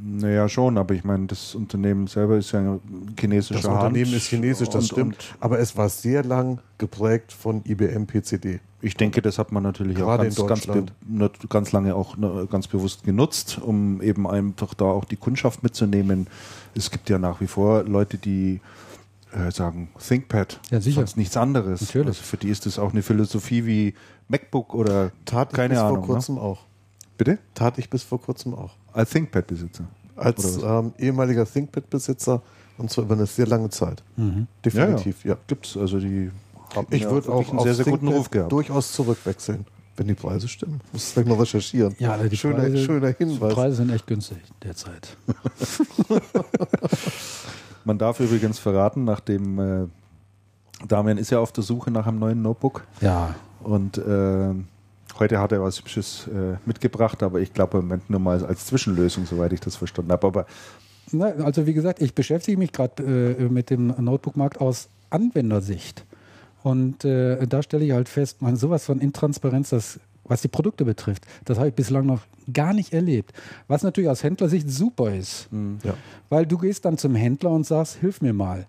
Naja, 0.00 0.48
schon, 0.48 0.78
aber 0.78 0.94
ich 0.94 1.02
meine, 1.02 1.26
das 1.26 1.54
Unternehmen 1.54 2.06
selber 2.06 2.36
ist 2.36 2.52
ja 2.52 2.60
ein 2.60 2.80
chinesischer 3.18 3.54
das 3.54 3.64
Unternehmen 3.64 4.06
Hand 4.06 4.16
ist 4.16 4.26
chinesisch, 4.26 4.68
das 4.68 4.84
und, 4.84 4.92
stimmt. 4.92 5.16
Und 5.16 5.36
aber 5.40 5.58
es 5.58 5.76
war 5.76 5.88
sehr 5.88 6.22
lang 6.22 6.60
geprägt 6.78 7.32
von 7.32 7.62
IBM 7.64 8.06
PCD. 8.06 8.60
Ich 8.84 8.96
denke, 8.96 9.22
das 9.22 9.38
hat 9.38 9.50
man 9.52 9.62
natürlich 9.62 9.96
auch 9.98 10.06
Gerade 10.06 10.24
ganz, 10.24 10.38
in 10.38 10.46
ganz, 10.46 10.66
Deutschland. 10.66 10.92
nat- 11.08 11.50
ganz 11.50 11.72
lange 11.72 11.94
auch 11.94 12.16
ne, 12.16 12.46
ganz 12.50 12.66
bewusst 12.68 13.02
genutzt, 13.04 13.58
um 13.60 14.00
eben 14.02 14.26
einfach 14.28 14.74
da 14.74 14.84
auch 14.84 15.04
die 15.04 15.16
Kundschaft 15.16 15.62
mitzunehmen. 15.62 16.26
Es 16.74 16.90
gibt 16.90 17.08
ja 17.10 17.18
nach 17.18 17.40
wie 17.40 17.46
vor 17.46 17.82
Leute, 17.84 18.18
die 18.18 18.60
äh, 19.32 19.50
sagen 19.50 19.88
ThinkPad, 19.98 20.60
Ja, 20.70 20.80
sicher. 20.80 20.96
sonst 21.00 21.16
nichts 21.16 21.36
anderes. 21.36 21.80
Natürlich. 21.80 22.06
Also 22.08 22.22
für 22.22 22.36
die 22.36 22.48
ist 22.48 22.66
das 22.66 22.78
auch 22.78 22.92
eine 22.92 23.02
Philosophie 23.02 23.66
wie 23.66 23.94
MacBook 24.28 24.74
oder 24.74 25.10
Tat 25.24 25.48
ich 25.50 25.56
keine 25.56 25.70
bis 25.74 25.78
Ahnung. 25.78 25.96
vor 26.04 26.06
kurzem 26.14 26.38
auch. 26.38 26.60
Ne? 26.60 26.66
Bitte? 27.18 27.38
Tat 27.54 27.78
ich 27.78 27.90
bis 27.90 28.02
vor 28.02 28.20
kurzem 28.20 28.54
auch. 28.54 28.72
Als 28.92 29.10
ThinkPad-Besitzer. 29.10 29.84
Als 30.16 30.62
ähm, 30.62 30.92
ehemaliger 30.98 31.44
ThinkPad-Besitzer 31.44 32.42
und 32.78 32.90
zwar 32.90 33.04
über 33.04 33.14
eine 33.14 33.26
sehr 33.26 33.46
lange 33.46 33.70
Zeit. 33.70 34.02
Definitiv, 34.64 35.24
ja. 35.24 35.36
Gibt's, 35.46 35.76
also 35.76 35.98
die 35.98 36.30
haben 36.76 36.86
Ich 36.90 37.02
ja 37.02 37.10
würde 37.10 37.32
auch 37.32 37.48
einen 37.50 37.60
sehr, 37.60 37.74
sehr 37.74 37.84
guten 37.84 38.08
Ruf 38.08 38.30
gehabt. 38.30 38.52
durchaus 38.52 38.92
zurückwechseln, 38.92 39.66
wenn 39.96 40.08
die 40.08 40.14
Preise 40.14 40.48
stimmen. 40.48 40.80
Muss 40.92 41.08
ich 41.08 41.14
gleich 41.14 41.26
mal 41.26 41.38
recherchieren. 41.38 41.94
Ja, 41.98 42.16
die 42.18 42.36
schöner, 42.36 42.56
Preise, 42.56 42.78
schöner 42.78 43.12
Die 43.12 43.24
Hinweis. 43.24 43.54
Preise 43.54 43.76
sind 43.76 43.90
echt 43.90 44.06
günstig 44.06 44.38
derzeit. 44.62 45.16
Man 47.84 47.98
darf 47.98 48.20
übrigens 48.20 48.58
verraten, 48.58 49.04
nachdem 49.04 49.58
äh, 49.58 49.86
Damian 50.88 51.18
ist 51.18 51.30
ja 51.30 51.38
auf 51.40 51.52
der 51.52 51.62
Suche 51.64 51.90
nach 51.90 52.06
einem 52.06 52.18
neuen 52.18 52.42
Notebook 52.42 52.84
Ja, 53.00 53.34
und 53.62 53.98
äh, 53.98 54.54
heute 55.18 55.38
hat 55.38 55.52
er 55.52 55.62
was 55.62 55.78
Hübsches 55.78 56.26
äh, 56.28 56.56
mitgebracht, 56.66 57.22
aber 57.22 57.40
ich 57.40 57.52
glaube 57.52 57.78
im 57.78 57.84
Moment 57.84 58.10
nur 58.10 58.20
mal 58.20 58.44
als 58.44 58.66
Zwischenlösung, 58.66 59.26
soweit 59.26 59.52
ich 59.52 59.60
das 59.60 59.76
verstanden 59.76 60.12
habe. 60.12 60.26
Aber 60.26 60.46
Na, 61.12 61.26
also 61.26 61.66
wie 61.66 61.74
gesagt, 61.74 62.00
ich 62.00 62.14
beschäftige 62.14 62.56
mich 62.58 62.72
gerade 62.72 63.02
äh, 63.38 63.48
mit 63.48 63.70
dem 63.70 63.88
Notebook-Markt 63.88 64.60
aus 64.60 64.88
Anwendersicht. 65.10 66.04
Und 66.64 67.04
äh, 67.04 67.46
da 67.46 67.62
stelle 67.62 67.84
ich 67.84 67.92
halt 67.92 68.08
fest, 68.08 68.40
man 68.40 68.56
sowas 68.56 68.86
von 68.86 68.98
Intransparenz, 68.98 69.68
das, 69.68 70.00
was 70.24 70.40
die 70.40 70.48
Produkte 70.48 70.86
betrifft, 70.86 71.26
das 71.44 71.58
habe 71.58 71.68
ich 71.68 71.74
bislang 71.74 72.06
noch 72.06 72.22
gar 72.50 72.72
nicht 72.72 72.94
erlebt. 72.94 73.34
Was 73.68 73.82
natürlich 73.82 74.08
aus 74.08 74.22
Händlersicht 74.22 74.70
super 74.70 75.14
ist. 75.14 75.50
Ja. 75.82 75.92
Weil 76.30 76.46
du 76.46 76.56
gehst 76.56 76.86
dann 76.86 76.96
zum 76.96 77.14
Händler 77.14 77.50
und 77.50 77.66
sagst, 77.66 77.96
hilf 77.96 78.22
mir 78.22 78.32
mal. 78.32 78.64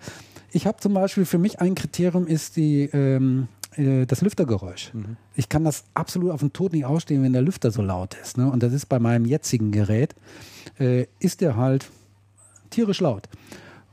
Ich 0.52 0.68
habe 0.68 0.78
zum 0.78 0.94
Beispiel, 0.94 1.24
für 1.24 1.38
mich 1.38 1.62
ein 1.62 1.74
Kriterium 1.74 2.28
ist 2.28 2.58
die, 2.58 2.90
ähm, 2.92 3.48
äh, 3.78 4.06
das 4.06 4.20
Lüftergeräusch. 4.20 4.92
Ich 5.36 5.48
kann 5.48 5.64
das 5.64 5.86
absolut 5.94 6.32
auf 6.32 6.42
den 6.42 6.52
Tod 6.52 6.74
nicht 6.74 6.84
ausstehen, 6.84 7.24
wenn 7.24 7.32
der 7.32 7.44
Lüfter 7.44 7.72
so 7.72 7.82
laut 7.82 8.18
ist. 8.22 8.38
Ne? 8.38 8.52
Und 8.52 8.62
das 8.62 8.74
ist 8.74 8.88
bei 8.88 9.00
meinem 9.00 9.24
jetzigen 9.24 9.72
Gerät, 9.72 10.16
äh, 10.82 11.06
ist 11.20 11.40
der 11.40 11.56
halt 11.56 11.90
tierisch 12.72 13.00
laut. 13.00 13.30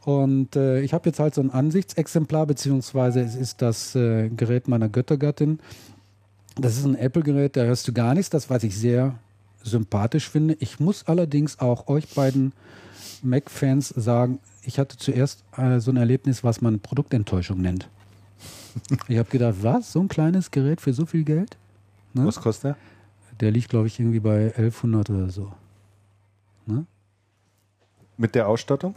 Und 0.05 0.57
äh, 0.57 0.81
ich 0.81 0.95
habe 0.95 1.09
jetzt 1.09 1.21
halt 1.21 1.35
so 1.35 1.41
ein 1.41 1.51
Ansichtsexemplar, 1.51 2.47
beziehungsweise 2.47 3.21
es 3.21 3.37
ist 3.37 3.63
das 3.63 3.95
äh, 3.95 4.29
Gerät 4.31 4.67
meiner 4.67 4.89
Göttergattin. 4.89 5.61
Das 6.57 6.77
ist 6.77 6.85
ein 6.85 6.97
Apple-Gerät, 6.97 7.57
da 7.57 7.63
hörst 7.63 7.87
du 7.89 7.93
gar 7.93 8.15
nichts, 8.15 8.31
das 8.31 8.51
was 8.51 8.65
ich 8.65 8.77
sehr 8.77 9.15
sympathisch 9.63 10.29
finde. 10.29 10.57
Ich 10.61 10.81
muss 10.81 11.07
allerdings 11.07 11.61
auch 11.61 11.89
euch 11.89 12.09
beiden 12.15 12.53
Mac-Fans 13.23 13.89
sagen, 13.89 14.41
ich 14.65 14.79
hatte 14.79 14.97
zuerst 14.97 15.45
äh, 15.57 15.79
so 15.79 15.91
ein 15.91 15.97
Erlebnis, 15.97 16.43
was 16.43 16.61
man 16.61 16.81
Produktenttäuschung 16.81 17.61
nennt. 17.61 17.89
Ich 19.07 19.19
habe 19.19 19.29
gedacht, 19.29 19.57
was? 19.61 19.93
So 19.93 20.01
ein 20.01 20.09
kleines 20.09 20.51
Gerät 20.51 20.81
für 20.81 20.95
so 20.95 21.05
viel 21.05 21.25
Geld? 21.25 21.59
Ne? 22.15 22.25
was 22.25 22.41
kostet 22.41 22.71
er? 22.71 22.77
Der 23.39 23.51
liegt, 23.51 23.69
glaube 23.69 23.87
ich, 23.87 24.01
irgendwie 24.01 24.21
bei 24.21 24.47
1100 24.47 25.11
oder 25.11 25.29
so. 25.29 25.53
Ne? 26.65 26.87
Mit 28.17 28.35
der 28.35 28.49
Ausstattung? 28.49 28.95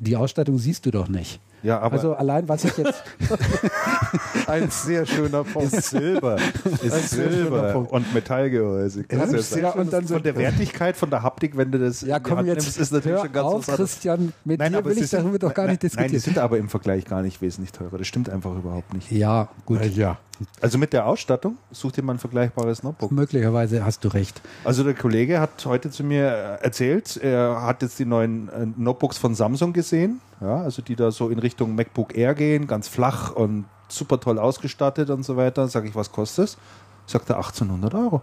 Die 0.00 0.16
Ausstattung 0.16 0.58
siehst 0.58 0.84
du 0.86 0.90
doch 0.90 1.08
nicht. 1.08 1.40
Ja, 1.62 1.80
aber 1.80 1.94
also 1.96 2.14
allein, 2.14 2.48
was 2.48 2.64
ich 2.64 2.76
jetzt, 2.76 3.02
Ein 4.46 4.70
sehr 4.70 5.04
schöner 5.06 5.42
Punkt. 5.42 5.72
Ist 5.72 5.90
Silber. 5.90 6.36
Ist 6.82 6.92
Ein 6.92 7.00
Silber 7.02 7.72
Punkt. 7.72 7.92
und 7.92 8.14
Metallgehäuse. 8.14 9.04
Ja, 9.10 9.26
schön. 9.42 9.64
und 9.80 9.92
dann 9.92 10.06
so- 10.06 10.14
von 10.14 10.22
der 10.22 10.36
Wertigkeit, 10.36 10.96
von 10.96 11.10
der 11.10 11.22
Haptik, 11.22 11.56
wenn 11.56 11.72
du 11.72 11.78
das 11.78 12.02
Ja, 12.02 12.20
komm 12.20 12.46
jetzt, 12.46 12.64
nimmst, 12.64 12.78
ist 12.78 12.92
natürlich 12.92 13.20
schon 13.20 13.32
ganz 13.32 13.46
auf. 13.46 13.66
Christian, 13.66 14.32
mit 14.44 14.60
dir 14.60 14.66
aber 14.78 14.84
will 14.90 14.98
ich 15.02 15.10
darüber 15.10 15.38
doch 15.38 15.54
gar 15.54 15.66
nicht 15.66 15.82
nein, 15.82 15.90
Nein, 15.96 16.06
die 16.08 16.12
diskutieren. 16.12 16.20
sind 16.34 16.38
aber 16.38 16.58
im 16.58 16.68
Vergleich 16.68 17.04
gar 17.04 17.22
nicht 17.22 17.40
wesentlich 17.42 17.72
teurer. 17.72 17.98
Das 17.98 18.06
stimmt 18.06 18.28
einfach 18.30 18.54
überhaupt 18.54 18.92
nicht. 18.94 19.10
ja, 19.10 19.48
gut, 19.64 19.82
Ja. 19.96 20.18
Also 20.60 20.78
mit 20.78 20.92
der 20.92 21.06
Ausstattung, 21.06 21.56
such 21.70 21.92
dir 21.92 22.02
mal 22.02 22.14
ein 22.14 22.18
vergleichbares 22.18 22.82
Notebook. 22.82 23.10
möglicherweise 23.12 23.84
hast 23.84 24.04
du 24.04 24.08
recht. 24.08 24.40
Also 24.64 24.84
der 24.84 24.94
Kollege 24.94 25.40
hat 25.40 25.64
heute 25.64 25.90
zu 25.90 26.04
mir 26.04 26.26
äh, 26.60 26.64
erzählt, 26.64 27.16
er 27.16 27.62
hat 27.62 27.82
jetzt 27.82 27.98
die 27.98 28.04
neuen 28.04 28.48
äh, 28.50 28.66
Notebooks 28.76 29.18
von 29.18 29.34
Samsung 29.34 29.72
gesehen, 29.72 30.20
ja, 30.40 30.62
also 30.62 30.82
die 30.82 30.96
da 30.96 31.10
so 31.10 31.30
in 31.30 31.38
Richtung 31.38 31.74
MacBook 31.74 32.16
Air 32.16 32.34
gehen, 32.34 32.66
ganz 32.66 32.88
flach 32.88 33.32
und 33.32 33.64
super 33.88 34.20
toll 34.20 34.38
ausgestattet 34.38 35.10
und 35.10 35.24
so 35.24 35.36
weiter. 35.36 35.68
Sag 35.68 35.86
ich, 35.86 35.94
was 35.94 36.12
kostet 36.12 36.44
es? 36.46 36.58
Sagt 37.06 37.30
er 37.30 37.36
1800 37.36 37.94
Euro. 37.94 38.22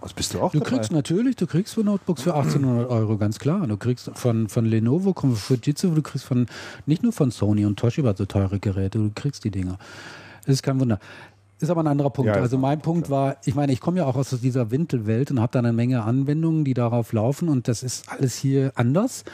Was 0.00 0.12
bist 0.12 0.34
du 0.34 0.40
auch 0.40 0.52
Du 0.52 0.58
dabei? 0.58 0.70
kriegst 0.70 0.92
natürlich, 0.92 1.36
du 1.36 1.46
kriegst 1.46 1.74
für 1.74 1.82
Notebooks 1.84 2.22
für 2.22 2.34
1800 2.34 2.88
Euro, 2.90 3.16
ganz 3.18 3.38
klar. 3.38 3.66
Du 3.66 3.76
kriegst 3.76 4.10
von, 4.14 4.48
von 4.48 4.64
Lenovo, 4.66 5.14
von 5.18 5.34
Fujitsu, 5.36 5.94
du 5.94 6.02
kriegst 6.02 6.24
von, 6.24 6.46
nicht 6.86 7.02
nur 7.02 7.12
von 7.12 7.30
Sony 7.30 7.64
und 7.64 7.78
Toshiba 7.78 8.14
so 8.16 8.26
teure 8.26 8.58
Geräte, 8.58 8.98
du 8.98 9.10
kriegst 9.14 9.44
die 9.44 9.50
Dinger. 9.50 9.78
Das 10.44 10.54
ist 10.54 10.62
kein 10.62 10.78
Wunder. 10.80 10.98
Ist 11.62 11.70
aber 11.70 11.82
ein 11.82 11.86
anderer 11.86 12.10
Punkt. 12.10 12.34
Ja, 12.34 12.40
also 12.40 12.56
ein 12.56 12.62
mein 12.62 12.80
Punkt 12.80 13.08
war, 13.08 13.36
ich 13.44 13.54
meine, 13.54 13.72
ich 13.72 13.80
komme 13.80 13.98
ja 13.98 14.06
auch 14.06 14.16
aus 14.16 14.30
dieser 14.42 14.72
Wintelwelt 14.72 15.30
und 15.30 15.40
habe 15.40 15.52
da 15.52 15.60
eine 15.60 15.72
Menge 15.72 16.02
Anwendungen, 16.02 16.64
die 16.64 16.74
darauf 16.74 17.12
laufen 17.12 17.48
und 17.48 17.68
das 17.68 17.84
ist 17.84 18.08
alles 18.08 18.36
hier 18.36 18.72
anders. 18.74 19.24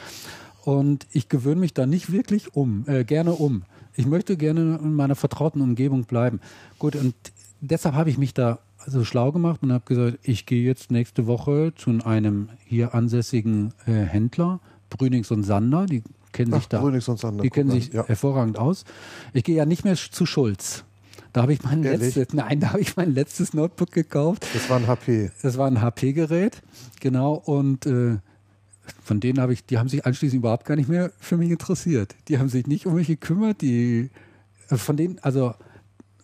Und 0.63 1.07
ich 1.11 1.27
gewöhne 1.29 1.61
mich 1.61 1.73
da 1.73 1.87
nicht 1.87 2.11
wirklich 2.11 2.55
um, 2.55 2.83
äh, 2.87 3.03
gerne 3.03 3.31
um. 3.31 3.63
Ich 3.95 4.05
möchte 4.05 4.37
gerne 4.37 4.79
in 4.81 4.93
meiner 4.93 5.15
vertrauten 5.15 5.61
Umgebung 5.61 6.03
bleiben. 6.03 6.39
Gut, 6.77 6.95
und 6.95 7.15
deshalb 7.61 7.95
habe 7.95 8.11
ich 8.11 8.19
mich 8.19 8.35
da 8.35 8.59
so 8.85 9.03
schlau 9.03 9.31
gemacht 9.31 9.63
und 9.63 9.73
habe 9.73 9.85
gesagt, 9.85 10.19
ich 10.21 10.45
gehe 10.45 10.63
jetzt 10.63 10.91
nächste 10.91 11.25
Woche 11.25 11.73
zu 11.75 11.89
einem 12.05 12.49
hier 12.65 12.93
ansässigen 12.93 13.73
äh, 13.87 13.91
Händler, 13.91 14.59
Brünings 14.89 15.31
und 15.31 15.43
Sander, 15.43 15.85
die 15.85 16.03
kennen 16.31 16.53
sich 16.53 16.63
Ach, 16.65 16.69
da. 16.69 16.81
Brünings 16.81 17.07
und 17.07 17.19
Sander, 17.19 17.41
die 17.41 17.49
kennen 17.49 17.71
sich 17.71 17.91
ja. 17.91 18.05
hervorragend 18.05 18.59
aus. 18.59 18.85
Ich 19.33 19.43
gehe 19.43 19.55
ja 19.55 19.65
nicht 19.65 19.83
mehr 19.83 19.95
zu 19.95 20.25
Schulz. 20.25 20.85
Da 21.33 21.43
habe 21.43 21.53
ich 21.53 21.63
mein 21.63 21.83
Ehrlich? 21.83 22.15
letztes, 22.15 22.33
nein, 22.33 22.59
da 22.59 22.69
habe 22.71 22.81
ich 22.81 22.95
mein 22.97 23.13
letztes 23.13 23.53
Notebook 23.53 23.91
gekauft. 23.91 24.47
Das 24.53 24.69
war 24.69 24.77
ein 24.77 24.87
HP. 24.87 25.31
Das 25.41 25.57
war 25.57 25.67
ein 25.67 25.81
HP-Gerät, 25.81 26.61
genau. 26.99 27.33
Und 27.33 27.85
äh, 27.85 28.17
von 29.03 29.19
denen 29.19 29.39
habe 29.39 29.53
ich, 29.53 29.65
die 29.65 29.77
haben 29.77 29.89
sich 29.89 30.05
anschließend 30.05 30.39
überhaupt 30.39 30.65
gar 30.65 30.75
nicht 30.75 30.89
mehr 30.89 31.11
für 31.19 31.37
mich 31.37 31.51
interessiert. 31.51 32.15
Die 32.27 32.39
haben 32.39 32.49
sich 32.49 32.65
nicht 32.65 32.85
um 32.85 32.95
mich 32.95 33.07
gekümmert. 33.07 33.61
Die, 33.61 34.09
äh, 34.69 34.77
von 34.77 34.97
denen, 34.97 35.19
also 35.19 35.53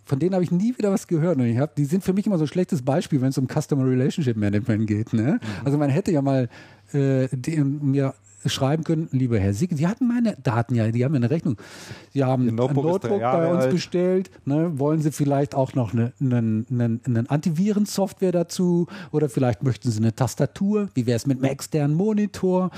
von 0.06 0.20
denen 0.20 0.34
habe 0.34 0.44
ich 0.44 0.52
nie 0.52 0.78
wieder 0.78 0.92
was 0.92 1.08
gehört. 1.08 1.38
Und 1.38 1.46
ich 1.46 1.58
hab, 1.58 1.76
die 1.76 1.86
sind 1.86 2.04
für 2.04 2.14
mich 2.14 2.26
immer 2.26 2.38
so 2.38 2.46
ein 2.46 2.48
schlechtes 2.48 2.82
Beispiel, 2.82 3.22
wenn 3.22 3.30
es 3.30 3.38
um 3.38 3.48
Customer 3.48 3.86
Relationship 3.86 4.38
Management 4.38 4.88
geht. 4.88 5.14
Ne? 5.14 5.40
Also 5.64 5.78
man 5.78 5.90
hätte 5.90 6.12
ja 6.12 6.22
mal 6.22 6.50
äh, 6.94 7.28
die, 7.32 7.58
mir 7.58 8.14
schreiben 8.50 8.84
können, 8.84 9.08
lieber 9.12 9.40
Herr 9.40 9.54
Sieg, 9.54 9.72
Sie 9.74 9.88
hatten 9.88 10.08
meine 10.08 10.38
Daten 10.44 10.76
ja, 10.76 10.90
die 10.92 11.04
haben 11.04 11.14
ja 11.14 11.18
eine 11.18 11.30
Rechnung. 11.30 11.58
Sie 12.14 12.24
haben 12.24 12.48
ein 12.48 12.56
Notebook 12.56 12.86
Notebook 12.86 13.22
bei 13.22 13.52
uns 13.52 13.64
alt. 13.64 13.72
bestellt. 13.72 14.32
Ne? 14.46 14.78
Wollen 14.80 15.02
Sie 15.02 15.12
vielleicht 15.12 15.56
auch 15.56 15.74
noch 15.74 15.94
eine, 15.94 16.14
eine, 16.20 16.66
eine, 16.70 17.00
eine 17.04 17.30
Antivirensoftware 17.30 18.32
dazu? 18.32 18.88
Oder 19.12 19.30
vielleicht 19.30 19.64
möchten 19.64 19.92
Sie 19.92 20.00
eine 20.00 20.16
Tastatur? 20.16 20.90
Wie 20.94 21.06
wäre 21.06 21.18
es 21.18 21.26
mit 21.26 21.38
einem 21.38 21.52
externen 21.52 21.96
Monitor? 21.96 22.72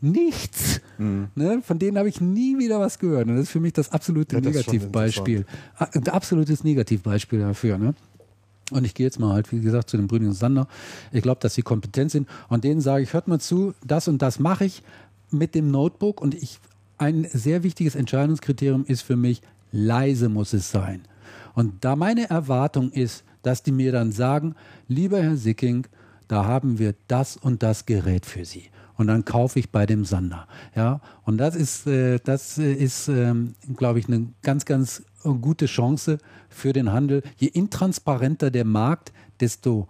Nichts. 0.00 0.82
Mhm. 0.98 1.28
Ne? 1.34 1.62
Von 1.62 1.78
denen 1.78 1.96
habe 1.96 2.08
ich 2.08 2.20
nie 2.20 2.58
wieder 2.58 2.78
was 2.78 2.98
gehört. 2.98 3.26
Und 3.26 3.36
das 3.36 3.44
ist 3.44 3.50
für 3.50 3.60
mich 3.60 3.72
das 3.72 3.90
absolute 3.90 4.36
Ja, 4.36 4.40
das 4.42 4.52
Negativbeispiel. 4.52 5.46
Ein 5.78 6.08
absolutes 6.08 6.62
Negativbeispiel 6.62 7.40
dafür. 7.40 7.78
Ne? 7.78 7.94
Und 8.70 8.84
ich 8.84 8.94
gehe 8.94 9.06
jetzt 9.06 9.18
mal 9.20 9.32
halt, 9.32 9.52
wie 9.52 9.60
gesagt, 9.60 9.90
zu 9.90 9.96
den 9.96 10.06
Brüdern 10.06 10.28
und 10.28 10.34
Sander. 10.34 10.68
Ich 11.12 11.22
glaube, 11.22 11.40
dass 11.40 11.54
sie 11.54 11.62
kompetent 11.62 12.10
sind. 12.10 12.28
Und 12.48 12.64
denen 12.64 12.80
sage 12.80 13.02
ich, 13.02 13.12
hört 13.12 13.28
mal 13.28 13.40
zu, 13.40 13.74
das 13.84 14.08
und 14.08 14.22
das 14.22 14.38
mache 14.38 14.64
ich 14.64 14.82
mit 15.30 15.54
dem 15.54 15.70
Notebook. 15.70 16.20
Und 16.20 16.34
ich, 16.34 16.60
ein 16.98 17.26
sehr 17.32 17.62
wichtiges 17.62 17.94
Entscheidungskriterium 17.94 18.84
ist 18.84 19.02
für 19.02 19.16
mich, 19.16 19.42
leise 19.72 20.28
muss 20.28 20.52
es 20.52 20.70
sein. 20.70 21.02
Und 21.54 21.84
da 21.84 21.96
meine 21.96 22.28
Erwartung 22.30 22.90
ist, 22.90 23.24
dass 23.42 23.62
die 23.62 23.72
mir 23.72 23.92
dann 23.92 24.12
sagen, 24.12 24.54
lieber 24.88 25.22
Herr 25.22 25.36
Sicking, 25.36 25.86
da 26.28 26.46
haben 26.46 26.78
wir 26.78 26.94
das 27.08 27.36
und 27.36 27.62
das 27.62 27.86
Gerät 27.86 28.26
für 28.26 28.44
Sie. 28.44 28.70
Und 28.96 29.08
dann 29.08 29.24
kaufe 29.24 29.58
ich 29.58 29.70
bei 29.70 29.86
dem 29.86 30.04
Sander. 30.04 30.46
Ja, 30.74 31.00
und 31.24 31.38
das 31.38 31.56
ist, 31.56 31.86
äh, 31.86 32.20
das 32.22 32.58
ist, 32.58 33.08
ähm, 33.08 33.54
glaube 33.76 33.98
ich, 33.98 34.06
eine 34.06 34.28
ganz, 34.42 34.64
ganz 34.64 35.02
gute 35.22 35.66
Chance 35.66 36.18
für 36.48 36.72
den 36.72 36.92
Handel. 36.92 37.22
Je 37.36 37.48
intransparenter 37.48 38.50
der 38.50 38.64
Markt, 38.64 39.12
desto 39.40 39.88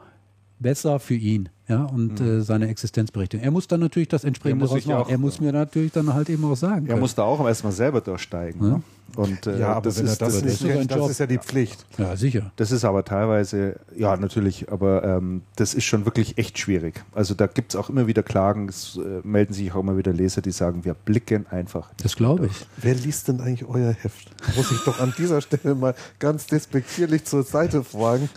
besser 0.65 0.99
für 0.99 1.15
ihn. 1.15 1.49
Ja, 1.69 1.85
und 1.85 2.21
äh, 2.21 2.43
seine 2.43 2.69
Existenzberechtigung. 2.69 3.43
Er 3.45 3.51
muss 3.51 3.67
dann 3.69 3.81
natürlich 3.81 4.09
das 4.09 4.25
entsprechende 4.25 4.67
rausmachen. 4.67 4.93
auch- 5.03 5.09
Er 5.09 5.17
muss 5.17 5.41
mir 5.41 5.51
natürlich 5.53 5.93
dann 5.93 6.13
halt 6.13 6.29
eben 6.29 6.45
auch 6.45 6.57
sagen. 6.57 6.85
Er 6.87 6.89
können. 6.89 7.01
muss 7.01 7.15
da 7.15 7.23
auch 7.23 7.47
erstmal 7.47 7.73
selber 7.73 8.03
durchsteigen. 8.03 8.61
Ne? 8.61 8.83
Und, 9.17 9.47
äh, 9.47 9.61
Ja, 9.61 9.69
aber 9.75 9.83
das 9.85 9.99
ist, 9.99 10.21
das 10.21 10.43
das, 10.43 10.61
ist 10.61 10.63
kennt, 10.67 10.91
das 10.91 11.09
ist 11.09 11.21
ja 11.21 11.27
die 11.27 11.39
Pflicht. 11.39 11.87
ja, 11.97 12.17
sicher. 12.17 12.53
Das 12.57 12.71
ist 12.71 12.85
aber 12.85 13.03
teilweise, 13.05 13.77
ja 13.97 14.15
natürlich, 14.17 14.71
aber 14.71 15.05
ähm, 15.05 15.41
das 15.57 15.73
ist 15.73 15.85
schon 15.85 16.05
wirklich 16.05 16.37
echt 16.37 16.59
schwierig. 16.59 17.03
Also 17.15 17.33
da 17.33 17.47
gibt 17.47 17.73
es 17.73 17.81
auch 17.81 17.89
immer 17.89 18.07
wieder 18.07 18.23
Klagen, 18.23 18.69
es 18.69 18.99
äh, 19.03 19.27
melden 19.27 19.55
sich 19.55 19.73
auch 19.73 19.81
immer 19.81 19.97
wieder 19.97 20.13
Leser, 20.13 20.43
die 20.43 20.51
sagen, 20.51 20.85
wir 20.85 20.93
blicken 20.93 21.47
einfach. 21.51 21.91
Das 22.03 22.15
glaube 22.17 22.47
ich. 22.47 22.67
Wer 22.77 22.95
liest 22.95 23.29
denn 23.29 23.41
eigentlich 23.41 23.67
euer 23.67 23.93
Heft? 24.03 24.31
Muss 24.57 24.71
ich 24.71 24.81
doch 24.85 25.01
an 25.01 25.15
dieser 25.17 25.41
Stelle 25.41 25.75
mal 25.75 25.95
ganz 26.19 26.47
despektierlich 26.47 27.25
zur 27.25 27.43
Seite 27.43 27.83
fragen. 27.85 28.29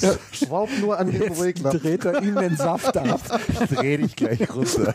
Ja, 0.00 0.14
schraub 0.32 0.68
nur 0.80 0.98
an 0.98 1.10
dem 1.10 1.32
Regler. 1.32 1.70
dreht 1.70 2.04
er 2.04 2.22
ihm 2.22 2.36
den 2.36 2.56
Saft 2.56 2.96
ab. 2.96 3.20
Dreh 3.74 3.96
dich 3.98 4.16
gleich 4.16 4.54
runter. 4.54 4.94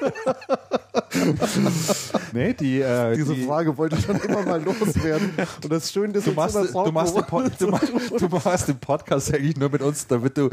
nee, 2.34 2.54
die, 2.54 2.82
äh, 2.82 3.16
Diese 3.16 3.34
die, 3.34 3.46
Frage 3.46 3.78
wollte 3.78 3.96
ich 3.96 4.06
schon 4.06 4.20
immer 4.22 4.44
mal 4.44 4.62
loswerden. 4.62 5.32
Und 5.64 5.72
das 5.72 5.92
Schöne 5.92 6.18
ist, 6.18 6.28
Du 6.28 6.32
machst, 6.32 6.56
du, 6.56 6.92
machst 6.92 7.16
du, 7.16 7.68
machst, 7.68 7.92
du 8.22 8.28
machst 8.30 8.68
den 8.68 8.78
Podcast 8.80 9.34
eigentlich 9.34 9.58
nur 9.58 9.70
mit 9.70 9.82
uns, 9.82 10.08
damit 10.08 10.38
du 10.38 10.50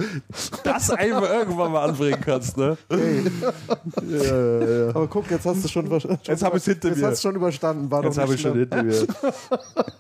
das 0.65 0.91
einfach 0.91 1.29
irgendwann 1.31 1.73
mal 1.73 1.89
anbringen 1.89 2.21
kannst. 2.21 2.57
Ne? 2.57 2.77
Aber 4.95 5.07
guck, 5.09 5.31
jetzt 5.31 5.47
hast 5.47 5.65
du 5.65 5.69
schon, 5.69 6.01
schon 6.01 6.19
Jetzt 6.23 6.43
hab 6.43 6.55
ich's 6.55 6.65
hinter 6.67 6.89
jetzt 6.89 6.99
mir. 6.99 7.07
hast 7.07 7.25
du 7.25 7.29
schon 7.29 7.37
überstanden. 7.37 7.91
War 7.91 8.05
Jetzt 8.05 8.19
habe 8.19 8.35
ich 8.35 8.41
schon 8.41 8.59
hinter 8.59 8.83
mir. 8.83 9.07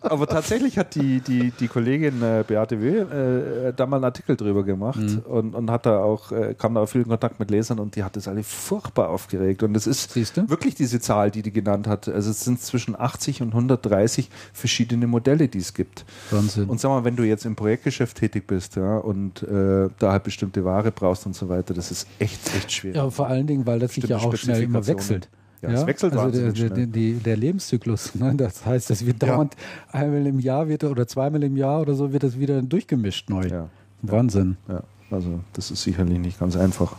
Aber 0.00 0.26
tatsächlich 0.26 0.78
hat 0.78 0.94
die, 0.94 1.20
die, 1.20 1.50
die 1.52 1.68
Kollegin 1.68 2.22
äh, 2.22 2.44
Beate 2.46 2.80
Will 2.80 3.68
äh, 3.68 3.72
da 3.74 3.86
mal 3.86 3.96
einen 3.96 4.04
Artikel 4.04 4.36
drüber 4.40 4.64
gemacht 4.64 5.00
und, 5.24 5.54
und 5.54 5.70
hat 5.70 5.86
da 5.86 6.02
auch, 6.02 6.32
äh, 6.32 6.54
kam 6.56 6.74
da 6.74 6.82
auch 6.82 6.86
viel 6.86 7.02
in 7.02 7.08
Kontakt 7.08 7.38
mit 7.40 7.50
Lesern 7.50 7.78
und 7.78 7.96
die 7.96 8.04
hat 8.04 8.16
das 8.16 8.28
alle 8.28 8.42
furchtbar 8.42 9.08
aufgeregt. 9.08 9.62
Und 9.62 9.76
es 9.76 9.86
ist 9.86 10.16
wirklich 10.48 10.74
diese 10.74 11.00
Zahl, 11.00 11.30
die 11.30 11.42
die 11.42 11.52
genannt 11.52 11.86
hat. 11.86 12.08
Also 12.08 12.30
es 12.30 12.44
sind 12.44 12.60
zwischen 12.60 12.98
80 12.98 13.42
und 13.42 13.48
130 13.48 14.30
verschiedene 14.52 15.06
Modelle, 15.06 15.48
die 15.48 15.58
es 15.58 15.74
gibt. 15.74 16.04
Wahnsinn. 16.30 16.68
Und 16.68 16.80
sag 16.80 16.88
mal, 16.90 17.04
wenn 17.04 17.16
du 17.16 17.24
jetzt 17.24 17.44
im 17.44 17.56
Projektgeschäft 17.56 18.16
tätig 18.16 18.46
bist 18.46 18.76
ja, 18.76 18.98
und 18.98 19.42
äh, 19.42 19.88
da 19.98 20.12
halt 20.12 20.24
bestimmte 20.24 20.64
Ware 20.64 20.90
brauchst 20.90 21.26
und 21.26 21.34
so 21.34 21.48
weiter, 21.48 21.74
das 21.74 21.90
ist 21.90 22.06
echt, 22.18 22.54
echt 22.54 22.72
schwierig. 22.72 22.96
Ja, 22.96 23.10
vor 23.10 23.26
allen 23.26 23.46
Dingen, 23.46 23.66
weil 23.66 23.78
das 23.78 23.94
sich 23.94 24.04
ja 24.04 24.18
auch 24.18 24.34
schnell 24.36 24.62
immer 24.62 24.86
wechselt. 24.86 25.28
Ja, 25.62 25.70
es 25.70 25.86
wechselt 25.86 26.16
also 26.16 26.52
der, 26.52 26.52
der, 26.52 26.86
die, 26.86 27.14
der 27.14 27.36
Lebenszyklus. 27.36 28.14
Ne? 28.14 28.34
Das 28.34 28.64
heißt, 28.64 28.88
das 28.88 29.04
wird 29.04 29.22
dauernd 29.22 29.56
einmal 29.92 30.26
im 30.26 30.40
Jahr 30.40 30.68
wird 30.68 30.84
oder 30.84 31.06
zweimal 31.06 31.42
im 31.42 31.56
Jahr 31.56 31.82
oder 31.82 31.94
so 31.94 32.12
wird 32.12 32.22
das 32.22 32.38
wieder 32.38 32.62
durchgemischt 32.62 33.28
neu. 33.28 33.46
Ja. 33.46 33.68
Wahnsinn. 34.02 34.56
Ja, 34.68 34.82
also 35.10 35.40
das 35.52 35.70
ist 35.70 35.82
sicherlich 35.82 36.18
nicht 36.18 36.38
ganz 36.38 36.56
einfach. 36.56 36.94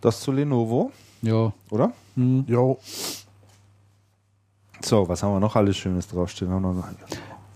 Das 0.00 0.20
zu 0.20 0.32
Lenovo, 0.32 0.92
Ja. 1.22 1.52
oder? 1.70 1.92
Jo, 2.46 2.78
So, 4.82 5.08
was 5.08 5.22
haben 5.22 5.32
wir 5.34 5.40
noch 5.40 5.56
alles 5.56 5.76
Schönes 5.76 6.06
draufstehen? 6.08 6.50
Haben 6.50 6.62
wir 6.62 6.72
noch, 6.74 6.88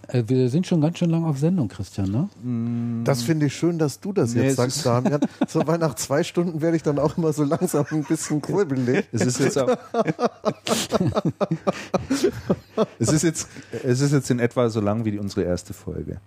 Äh, 0.09 0.25
wir 0.27 0.49
sind 0.51 0.67
schon 0.67 0.81
ganz 0.81 0.99
schön 0.99 1.11
lang 1.11 1.25
auf 1.25 1.39
Sendung, 1.39 1.69
Christian, 1.69 2.11
ne? 2.11 3.05
das 3.05 3.23
finde 3.23 3.47
ich 3.47 3.55
schön, 3.55 3.79
dass 3.79 4.01
du 4.01 4.13
das 4.13 4.35
Nee, 4.35 4.45
jetzt 4.49 4.57
sagst, 4.57 4.79
ist- 4.79 4.87
Damian. 4.87 5.21
So, 5.47 5.65
weil 5.67 5.79
nach 5.79 5.95
zwei 5.95 6.25
Stunden 6.25 6.61
werde 6.61 6.77
ich 6.77 6.83
dann 6.83 6.99
auch 6.99 7.17
immer 7.17 7.33
so 7.33 7.45
langsam 7.45 7.87
ein 7.93 8.03
bisschen 8.05 8.43
kribbelig. 8.43 9.07
es 9.13 9.23
ist 9.27 9.39
jetzt 9.39 9.59
auch, 9.59 9.69
es 12.99 13.09
ist 13.13 13.23
jetzt 13.23 13.49
es 13.85 14.01
ist 14.01 14.13
jetzt 14.13 14.31
in 14.31 14.41
etwa 14.41 14.69
so 14.69 14.81
lang 14.81 15.05
wie 15.05 15.13
die, 15.13 15.19
unsere 15.19 15.43
erste 15.43 15.73
Folge. 15.75 16.21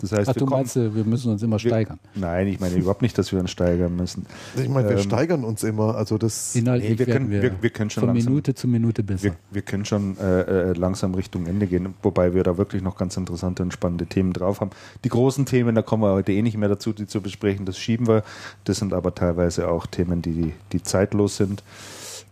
Das 0.00 0.12
heißt, 0.12 0.28
Ach, 0.28 0.34
wir 0.34 0.40
du 0.40 0.46
kommen, 0.46 0.60
meinst, 0.60 0.76
äh, 0.76 0.94
wir 0.94 1.04
müssen 1.04 1.30
uns 1.32 1.42
immer 1.42 1.56
wir, 1.56 1.70
steigern. 1.70 1.98
Nein, 2.14 2.48
ich 2.48 2.60
meine 2.60 2.74
überhaupt 2.76 3.00
nicht, 3.02 3.16
dass 3.16 3.32
wir 3.32 3.40
uns 3.40 3.50
steigern 3.50 3.94
müssen. 3.96 4.26
Ich 4.56 4.68
meine, 4.68 4.88
wir 4.88 4.96
Ähm, 4.96 5.02
steigern 5.02 5.44
uns 5.44 5.62
immer. 5.62 5.94
Also 5.94 6.18
das. 6.18 6.54
Inhaltlich 6.56 6.90
Nee, 6.90 6.98
wir 6.98 7.06
werden 7.06 7.12
können- 7.28 7.30
wir, 7.30 7.42
wir- 7.42 7.62
wir 7.62 7.70
können 7.70 7.90
schon 7.90 8.02
von 8.02 8.08
langsam- 8.14 8.32
Minute 8.32 8.54
zu 8.54 8.68
Minute 8.68 9.02
besser. 9.02 9.22
Wir, 9.24 9.36
wir 9.50 9.62
können 9.62 9.84
schon 9.84 10.18
äh, 10.18 10.40
äh, 10.40 10.72
langsam 10.74 11.14
Richtung 11.14 11.46
Ende 11.46 11.66
gehen, 11.66 11.94
wobei 12.02 12.34
wir 12.34 12.42
da 12.42 12.58
wirklich 12.58 12.82
noch 12.82 12.96
ganz 12.96 13.16
interessante 13.16 13.62
und 13.62 13.72
spannende 13.72 14.06
Themen 14.06 14.32
drauf 14.32 14.60
haben. 14.60 14.70
Die 15.04 15.08
großen 15.08 15.46
Themen, 15.46 15.74
da 15.74 15.82
kommen 15.82 16.02
wir 16.02 16.12
heute 16.12 16.32
eh 16.32 16.42
nicht 16.42 16.56
mehr 16.58 16.68
dazu, 16.68 16.92
die 16.92 17.06
zu 17.06 17.20
besprechen, 17.20 17.64
das 17.64 17.78
schieben 17.78 18.06
wir. 18.08 18.24
Das 18.64 18.78
sind 18.78 18.92
aber 18.92 19.14
teilweise 19.14 19.68
auch 19.68 19.86
Themen, 19.86 20.20
die, 20.22 20.52
die 20.72 20.82
zeitlos 20.82 21.36
sind. 21.36 21.62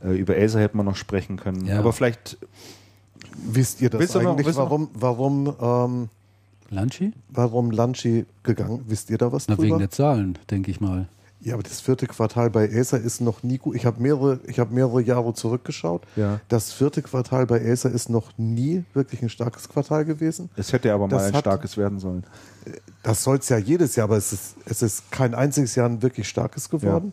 Äh, 0.04 0.14
über 0.16 0.34
Acer 0.36 0.60
hätte 0.60 0.76
man 0.76 0.86
noch 0.86 0.96
sprechen 0.96 1.36
können. 1.36 1.64
Ja. 1.64 1.78
Aber 1.78 1.92
vielleicht 1.92 2.36
Wisst 3.44 3.80
ihr 3.80 3.88
das 3.88 4.14
eigentlich, 4.14 4.54
warum, 4.56 4.88
warum, 4.94 5.54
ähm, 5.60 6.08
Lanchi? 6.72 7.12
warum 7.28 7.70
Lanchi 7.70 8.26
gegangen? 8.42 8.82
Wisst 8.88 9.10
ihr 9.10 9.18
da 9.18 9.30
was 9.32 9.46
Na, 9.48 9.54
drüber? 9.54 9.66
wegen 9.68 9.78
der 9.78 9.90
Zahlen, 9.90 10.38
denke 10.50 10.70
ich 10.70 10.80
mal. 10.80 11.06
Ja, 11.44 11.54
aber 11.54 11.64
das 11.64 11.80
vierte 11.80 12.06
Quartal 12.06 12.50
bei 12.50 12.70
Acer 12.72 13.00
ist 13.00 13.20
noch 13.20 13.42
nie 13.42 13.58
gut. 13.58 13.74
Ich 13.74 13.84
habe 13.84 14.00
mehrere, 14.00 14.38
ich 14.46 14.60
habe 14.60 14.72
mehrere 14.72 15.02
Jahre 15.02 15.34
zurückgeschaut. 15.34 16.02
Ja. 16.14 16.40
Das 16.48 16.72
vierte 16.72 17.02
Quartal 17.02 17.46
bei 17.46 17.60
Acer 17.68 17.90
ist 17.90 18.08
noch 18.08 18.30
nie 18.38 18.84
wirklich 18.94 19.22
ein 19.22 19.28
starkes 19.28 19.68
Quartal 19.68 20.04
gewesen. 20.04 20.50
Es 20.54 20.72
hätte 20.72 20.92
aber 20.94 21.08
mal 21.08 21.16
Das 21.16 21.24
ein 21.24 21.32
hat- 21.34 21.40
starkes 21.40 21.76
werden 21.76 21.98
sollen. 21.98 22.22
Das 23.02 23.24
soll 23.24 23.38
es 23.38 23.48
ja 23.48 23.58
jedes 23.58 23.96
Jahr, 23.96 24.04
aber 24.04 24.16
es 24.18 24.32
ist, 24.32 24.54
es 24.66 24.82
ist 24.82 25.10
kein 25.10 25.34
einziges 25.34 25.74
Jahr 25.74 25.88
ein 25.88 26.00
wirklich 26.00 26.28
starkes 26.28 26.70
geworden. 26.70 27.12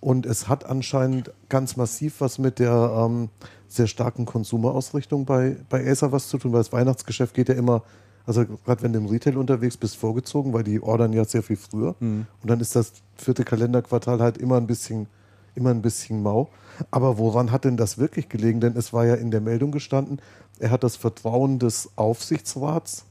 Und 0.00 0.26
es 0.26 0.48
hat 0.48 0.66
anscheinend 0.66 1.30
ganz 1.48 1.76
massiv 1.76 2.14
was 2.20 2.38
mit 2.40 2.58
der 2.58 2.72
ähm, 3.06 3.28
sehr 3.68 3.86
starken 3.86 4.26
Konsumerausrichtung 4.26 5.26
bei, 5.26 5.56
bei 5.68 5.88
Acer 5.88 6.10
was 6.10 6.26
zu 6.26 6.38
tun, 6.38 6.52
weil 6.52 6.58
das 6.60 6.72
Weihnachtsgeschäft 6.72 7.34
geht 7.34 7.48
ja 7.48 7.54
immer, 7.54 7.84
also 8.26 8.44
gerade 8.64 8.82
wenn 8.82 8.92
du 8.92 8.98
im 9.00 9.06
Retail 9.06 9.36
unterwegs 9.36 9.76
bist, 9.76 9.96
vorgezogen, 9.96 10.52
weil 10.52 10.62
die 10.64 10.80
ordern 10.82 11.12
ja 11.12 11.24
sehr 11.24 11.42
viel 11.42 11.56
früher. 11.56 11.94
Und 12.00 12.26
dann 12.42 12.60
ist 12.60 12.76
das 12.76 12.92
vierte 13.16 13.44
Kalenderquartal 13.44 14.20
halt 14.20 14.38
immer 14.38 14.56
ein 14.56 14.66
bisschen, 14.66 15.06
immer 15.54 15.70
ein 15.70 15.82
bisschen 15.82 16.22
mau. 16.22 16.48
Aber 16.90 17.18
woran 17.18 17.50
hat 17.50 17.64
denn 17.64 17.76
das 17.76 17.98
wirklich 17.98 18.28
gelegen? 18.28 18.60
Denn 18.60 18.76
es 18.76 18.92
war 18.92 19.04
ja 19.04 19.14
in 19.14 19.30
der 19.30 19.40
Meldung 19.40 19.70
gestanden, 19.72 20.20
er 20.58 20.70
hat 20.70 20.82
das 20.84 20.96
Vertrauen 20.96 21.58
des 21.58 21.90
Aufsichtsrats 21.96 23.04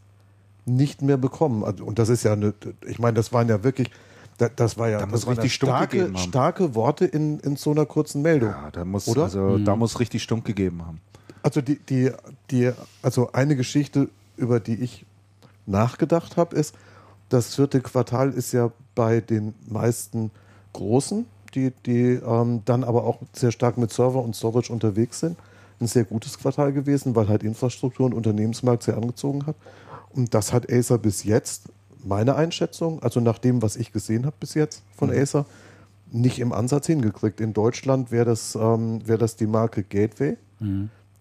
nicht 0.65 1.02
mehr 1.02 1.18
bekommen. 1.18 1.64
Also, 1.64 1.84
Und 1.84 1.99
das 1.99 2.10
ist 2.10 2.23
ja 2.23 2.34
eine, 2.34 2.53
ich 2.88 2.99
meine, 2.99 3.15
das 3.15 3.34
waren 3.34 3.49
ja 3.49 3.64
wirklich, 3.64 3.90
da- 4.38 4.49
das 4.49 4.77
war 4.77 4.90
ja 4.90 4.99
Da 4.99 5.06
muss 5.07 5.22
das 5.22 5.27
waren 5.27 5.36
ja 5.38 5.41
richtig 5.41 5.53
starke, 5.56 6.11
starke 6.18 6.76
Worte 6.76 7.06
in, 7.06 7.40
in 7.40 7.56
so 7.56 7.72
einer 7.72 7.86
kurzen 7.86 8.22
Meldung. 8.22 8.49
Ja, 8.52 8.69
da 8.72 8.86
muss, 8.86 9.07
Oder? 9.07 9.23
also, 9.23 9.57
da 9.57 9.76
muss 9.76 9.99
richtig 9.99 10.23
Stunk 10.23 10.45
gegeben 10.45 10.86
haben. 10.86 11.02
Also 11.41 11.61
die, 11.61 11.80
die, 11.80 12.11
die, 12.52 12.72
also 13.02 13.31
eine 13.31 13.56
Geschichte, 13.56 14.10
über 14.40 14.60
die 14.60 14.76
ich 14.76 15.06
nachgedacht 15.66 16.38
habe, 16.38 16.56
ist, 16.56 16.76
das 17.30 17.56
vierte 17.56 17.80
Quartal 17.82 18.32
ist 18.32 18.52
ja 18.53 18.72
bei 18.95 19.22
den 19.22 19.53
meisten 19.68 20.32
Großen, 20.74 21.26
die, 21.53 21.72
die 21.86 22.14
ähm, 22.14 22.61
dann 22.66 22.84
aber 22.84 23.03
auch 23.03 23.20
sehr 23.34 23.52
stark 23.52 23.78
mit 23.78 23.91
Server 23.91 24.24
und 24.24 24.36
Storage 24.36 24.74
unterwegs 24.74 25.20
sind, 25.20 25.38
ein 25.80 25.88
sehr 25.88 26.03
gutes 26.03 26.38
Quartal 26.38 26.74
gewesen, 26.74 27.16
weil 27.16 27.28
halt 27.28 27.44
Infrastruktur 27.44 28.06
und 28.06 28.14
Unternehmensmarkt 28.14 28.84
sehr 28.84 28.98
angezogen 28.98 29.45
hat. 29.45 29.56
Und 30.14 30.34
das 30.34 30.53
hat 30.53 30.72
Acer 30.72 30.98
bis 30.98 31.24
jetzt, 31.24 31.70
meine 32.03 32.36
Einschätzung, 32.36 33.02
also 33.03 33.20
nach 33.20 33.38
dem, 33.38 33.61
was 33.61 33.76
ich 33.76 33.91
gesehen 33.91 34.26
habe 34.26 34.36
bis 34.40 34.53
jetzt 34.53 34.84
von 34.95 35.11
Acer, 35.11 35.45
nicht 36.11 36.40
im 36.40 36.53
Ansatz 36.53 36.88
hingekriegt. 36.88 37.40
In 37.40 37.53
Deutschland 37.53 38.11
wäre 38.11 38.26
das, 38.26 38.56
ähm, 38.56 39.07
wäre 39.07 39.20
das 39.20 39.36
die 39.36 39.48
Marke 39.48 39.84
Gateway 39.84 40.38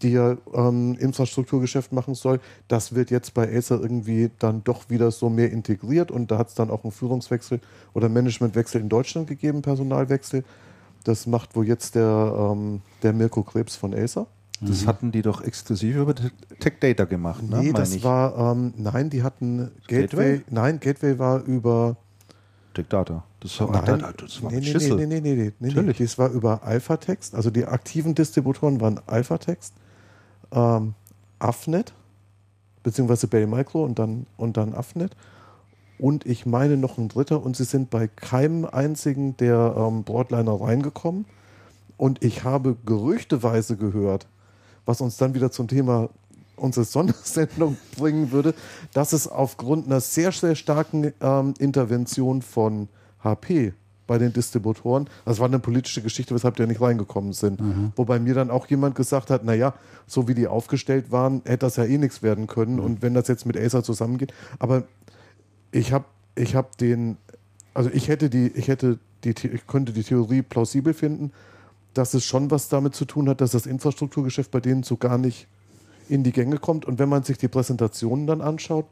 die 0.03 0.13
ja 0.13 0.37
ähm, 0.55 0.97
Infrastrukturgeschäft 0.99 1.93
machen 1.93 2.15
soll. 2.15 2.41
Das 2.69 2.95
wird 2.95 3.11
jetzt 3.11 3.35
bei 3.35 3.53
Acer 3.55 3.81
irgendwie 3.81 4.31
dann 4.39 4.63
doch 4.65 4.91
wieder 4.91 5.11
so 5.11 5.29
mehr 5.29 5.51
integriert 5.51 6.11
und 6.11 6.31
da 6.31 6.39
hat 6.39 6.49
es 6.49 6.55
dann 6.55 6.71
auch 6.71 6.85
einen 6.85 6.93
Führungswechsel 6.93 7.61
oder 7.95 8.09
Managementwechsel 8.09 8.81
in 8.81 8.89
Deutschland 8.89 9.27
gegeben, 9.29 9.63
Personalwechsel. 9.63 10.45
Das 11.05 11.27
macht 11.27 11.57
wohl 11.57 11.67
jetzt 11.67 11.95
der, 11.95 12.51
ähm, 12.53 12.81
der 13.03 13.13
Mirko 13.13 13.43
Krebs 13.43 13.77
von 13.77 13.95
Acer. 13.95 14.27
Das 14.61 14.89
hatten 14.89 15.13
die 15.13 15.23
doch 15.23 15.41
exklusiv 15.43 15.95
über 15.97 16.17
Te- 16.17 16.33
Tech 16.59 16.75
Data 16.81 17.05
gemacht, 17.05 17.43
ne? 17.45 17.59
nee, 17.59 17.67
Meine 17.67 17.73
das 17.75 17.95
ich. 17.95 18.03
war, 18.03 18.53
ähm, 18.57 18.75
nein, 18.77 19.09
die 19.09 19.23
hatten 19.23 19.71
Gateway? 19.87 20.39
Gateway, 20.39 20.41
nein, 20.51 20.81
Gateway 20.81 21.17
war 21.19 21.45
über, 21.45 21.97
Tech 22.75 22.87
Data. 22.89 23.23
Das 23.39 23.61
war, 23.61 23.71
nein, 23.71 24.05
das 24.17 24.43
war 24.43 24.51
nee, 24.51 24.57
ein 24.57 24.63
nee, 24.65 24.73
nee, 24.73 25.07
nee, 25.07 25.07
nee, 25.07 25.21
nee, 25.21 25.35
nee, 25.35 25.53
nee, 25.61 25.69
Natürlich. 25.69 25.99
das 25.99 26.19
war 26.19 26.31
über 26.31 26.65
Alphatext, 26.65 27.37
also 27.37 27.51
die 27.51 27.67
aktiven 27.67 28.17
Distributoren 28.17 28.81
waren 28.81 29.01
Alphatext, 29.07 29.75
ähm, 30.53 30.95
Afnet, 31.39 31.93
beziehungsweise 32.83 33.29
Bay 33.29 33.47
Micro 33.47 33.85
und 33.85 33.99
dann, 33.99 34.27
und 34.37 34.57
dann 34.57 34.75
Afnet. 34.75 35.15
Und 35.99 36.27
ich 36.27 36.47
meine 36.47 36.77
noch 36.77 36.99
ein 36.99 37.09
dritter 37.09 37.43
und 37.43 37.57
sie 37.57 37.65
sind 37.65 37.91
bei 37.91 38.07
keinem 38.07 38.65
einzigen 38.65 39.37
der 39.37 39.75
ähm, 39.77 40.05
Broadliner 40.05 40.61
reingekommen. 40.61 41.25
Und 41.97 42.23
ich 42.25 42.45
habe 42.45 42.77
gerüchteweise 42.87 43.77
gehört, 43.77 44.27
was 44.87 45.01
uns 45.01 45.17
dann 45.17 45.35
wieder 45.35 45.51
zum 45.51 45.67
Thema 45.67 46.09
unsere 46.57 46.85
Sondersendung 46.87 47.77
bringen 47.97 48.31
würde, 48.31 48.55
dass 48.93 49.13
es 49.13 49.27
aufgrund 49.27 49.87
einer 49.87 50.01
sehr, 50.01 50.33
sehr 50.33 50.55
starken 50.55 51.13
ähm, 51.21 51.55
Intervention 51.59 52.43
von 52.43 52.89
HP 53.23 53.75
bei 54.09 54.19
den 54.19 54.33
Distributoren, 54.33 55.09
das 55.25 55.39
war 55.39 55.47
eine 55.47 55.61
politische 55.61 56.03
Geschichte, 56.03 56.35
weshalb 56.35 56.57
die 56.57 56.63
ja 56.63 56.67
nicht 56.67 56.81
reingekommen 56.81 57.33
sind. 57.33 57.61
Wobei 57.95 58.19
mir 58.19 58.35
dann 58.35 58.51
auch 58.51 58.67
jemand 58.67 58.97
gesagt 58.97 59.31
hat, 59.31 59.45
naja, 59.45 59.75
so 60.09 60.27
wie 60.27 60.35
die 60.35 60.49
aufgestellt 60.49 61.13
waren, 61.13 61.43
hätte 61.45 61.67
das 61.67 61.77
ja 61.77 61.85
eh 61.85 61.99
nichts 61.99 62.23
werden 62.23 62.49
können. 62.49 62.81
Und 62.81 63.03
wenn 63.03 63.15
das 63.15 63.29
jetzt 63.29 63.47
mit 63.47 63.57
Acer 63.57 63.85
zusammengeht, 63.85 64.35
aber 64.59 64.83
ich 65.71 65.93
habe 65.93 66.07
ich 66.35 66.57
hab 66.57 66.77
den, 66.79 67.19
also 67.75 67.91
ich 67.93 68.09
hätte 68.09 68.31
die, 68.31 68.49
ich 68.49 68.67
hätte 68.67 68.99
die, 69.23 69.31
ich 69.31 69.67
könnte 69.67 69.93
die 69.93 70.03
Theorie 70.03 70.43
plausibel 70.43 70.95
finden, 70.95 71.31
dass 71.95 72.15
es 72.15 72.25
schon 72.25 72.51
was 72.51 72.69
damit 72.69 72.95
zu 72.95 73.05
tun 73.05 73.29
hat, 73.29 73.41
dass 73.41 73.53
das 73.53 73.67
Infrastrukturgeschäft 73.67 74.51
bei 74.51 74.61
denen 74.61 74.83
so 74.83 74.97
gar 74.97 75.19
nicht 75.19 75.47
in 76.09 76.23
die 76.23 76.33
Gänge 76.33 76.59
kommt. 76.59 76.87
Und 76.87 76.99
wenn 76.99 77.09
man 77.09 77.23
sich 77.23 77.39
die 77.39 77.49
Präsentationen 77.49 78.27
dann 78.27 78.41
anschaut, 78.41 78.87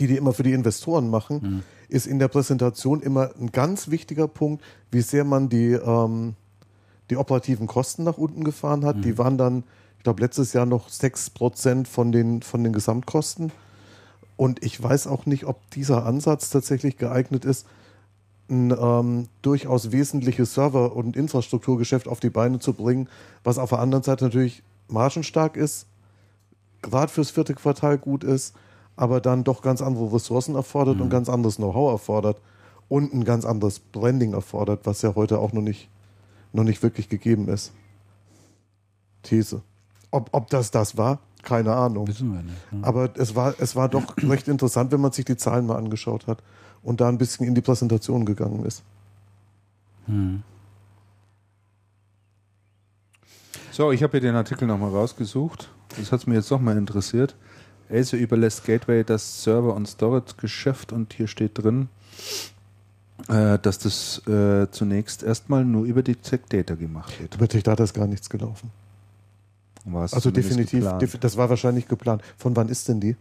die 0.00 0.06
die 0.06 0.16
immer 0.16 0.32
für 0.32 0.42
die 0.42 0.52
Investoren 0.52 1.10
machen, 1.10 1.62
ist 1.88 2.06
in 2.06 2.18
der 2.18 2.28
Präsentation 2.28 3.00
immer 3.00 3.30
ein 3.40 3.50
ganz 3.50 3.88
wichtiger 3.90 4.28
Punkt, 4.28 4.62
wie 4.90 5.00
sehr 5.00 5.24
man 5.24 5.48
die, 5.48 5.72
ähm, 5.72 6.34
die 7.10 7.16
operativen 7.16 7.66
Kosten 7.66 8.04
nach 8.04 8.18
unten 8.18 8.44
gefahren 8.44 8.84
hat. 8.84 9.04
Die 9.04 9.18
waren 9.18 9.38
dann, 9.38 9.64
ich 9.96 10.04
glaube, 10.04 10.22
letztes 10.22 10.52
Jahr 10.52 10.66
noch 10.66 10.88
6% 10.88 11.86
von 11.86 12.12
den, 12.12 12.42
von 12.42 12.62
den 12.62 12.72
Gesamtkosten. 12.72 13.50
Und 14.36 14.64
ich 14.64 14.80
weiß 14.80 15.08
auch 15.08 15.26
nicht, 15.26 15.46
ob 15.46 15.68
dieser 15.70 16.06
Ansatz 16.06 16.50
tatsächlich 16.50 16.96
geeignet 16.96 17.44
ist, 17.44 17.66
ein 18.48 18.70
ähm, 18.70 19.28
durchaus 19.42 19.92
wesentliches 19.92 20.54
Server- 20.54 20.94
und 20.94 21.16
Infrastrukturgeschäft 21.16 22.08
auf 22.08 22.20
die 22.20 22.30
Beine 22.30 22.60
zu 22.60 22.72
bringen, 22.72 23.08
was 23.44 23.58
auf 23.58 23.70
der 23.70 23.80
anderen 23.80 24.04
Seite 24.04 24.24
natürlich 24.24 24.62
margenstark 24.88 25.56
ist, 25.56 25.86
gerade 26.82 27.12
fürs 27.12 27.30
vierte 27.30 27.54
Quartal 27.54 27.98
gut 27.98 28.24
ist, 28.24 28.54
aber 28.98 29.20
dann 29.20 29.44
doch 29.44 29.62
ganz 29.62 29.80
andere 29.80 30.12
Ressourcen 30.12 30.56
erfordert 30.56 31.00
und 31.00 31.08
ganz 31.08 31.28
anderes 31.28 31.56
Know-how 31.56 31.92
erfordert 31.92 32.40
und 32.88 33.14
ein 33.14 33.24
ganz 33.24 33.44
anderes 33.44 33.78
Branding 33.78 34.34
erfordert, 34.34 34.80
was 34.84 35.02
ja 35.02 35.14
heute 35.14 35.38
auch 35.38 35.52
noch 35.52 35.62
nicht, 35.62 35.88
noch 36.52 36.64
nicht 36.64 36.82
wirklich 36.82 37.08
gegeben 37.08 37.48
ist. 37.48 37.72
These. 39.22 39.62
Ob, 40.10 40.30
ob 40.32 40.50
das 40.50 40.72
das 40.72 40.96
war, 40.96 41.20
keine 41.42 41.74
Ahnung. 41.74 42.08
Wissen 42.08 42.32
wir 42.32 42.42
nicht. 42.42 42.72
Ne? 42.72 42.80
Aber 42.82 43.10
es 43.16 43.36
war, 43.36 43.54
es 43.58 43.76
war 43.76 43.88
doch 43.88 44.16
recht 44.22 44.48
interessant, 44.48 44.90
wenn 44.90 45.00
man 45.00 45.12
sich 45.12 45.24
die 45.24 45.36
Zahlen 45.36 45.66
mal 45.66 45.76
angeschaut 45.76 46.26
hat 46.26 46.42
und 46.82 47.00
da 47.00 47.08
ein 47.08 47.18
bisschen 47.18 47.46
in 47.46 47.54
die 47.54 47.60
Präsentation 47.60 48.24
gegangen 48.24 48.64
ist. 48.64 48.82
Hm. 50.06 50.42
So, 53.70 53.92
ich 53.92 54.02
habe 54.02 54.10
hier 54.12 54.22
den 54.22 54.34
Artikel 54.34 54.66
nochmal 54.66 54.90
rausgesucht. 54.90 55.70
Das 55.96 56.10
hat 56.10 56.26
mich 56.26 56.34
jetzt 56.34 56.50
doch 56.50 56.60
mal 56.60 56.76
interessiert. 56.76 57.36
Acer 57.90 58.16
überlässt 58.18 58.64
Gateway 58.64 59.04
das 59.04 59.42
Server- 59.42 59.74
und 59.74 59.86
Storage-Geschäft 59.86 60.92
und 60.92 61.12
hier 61.14 61.26
steht 61.26 61.58
drin, 61.62 61.88
äh, 63.28 63.58
dass 63.58 63.78
das 63.78 64.22
äh, 64.26 64.68
zunächst 64.70 65.22
erstmal 65.22 65.64
nur 65.64 65.84
über 65.84 66.02
die 66.02 66.14
Tech 66.16 66.40
Data 66.48 66.74
gemacht 66.74 67.20
wird. 67.20 67.34
Über 67.34 67.48
Tech 67.48 67.62
Data 67.62 67.84
ist 67.84 67.94
gar 67.94 68.06
nichts 68.06 68.28
gelaufen. 68.30 68.70
War 69.84 70.04
es 70.04 70.12
Also 70.12 70.30
definitiv, 70.30 70.80
geplant. 70.84 71.18
das 71.24 71.36
war 71.36 71.48
wahrscheinlich 71.48 71.88
geplant. 71.88 72.22
Von 72.36 72.54
wann 72.56 72.68
ist 72.68 72.88
denn 72.88 73.00
die? 73.00 73.16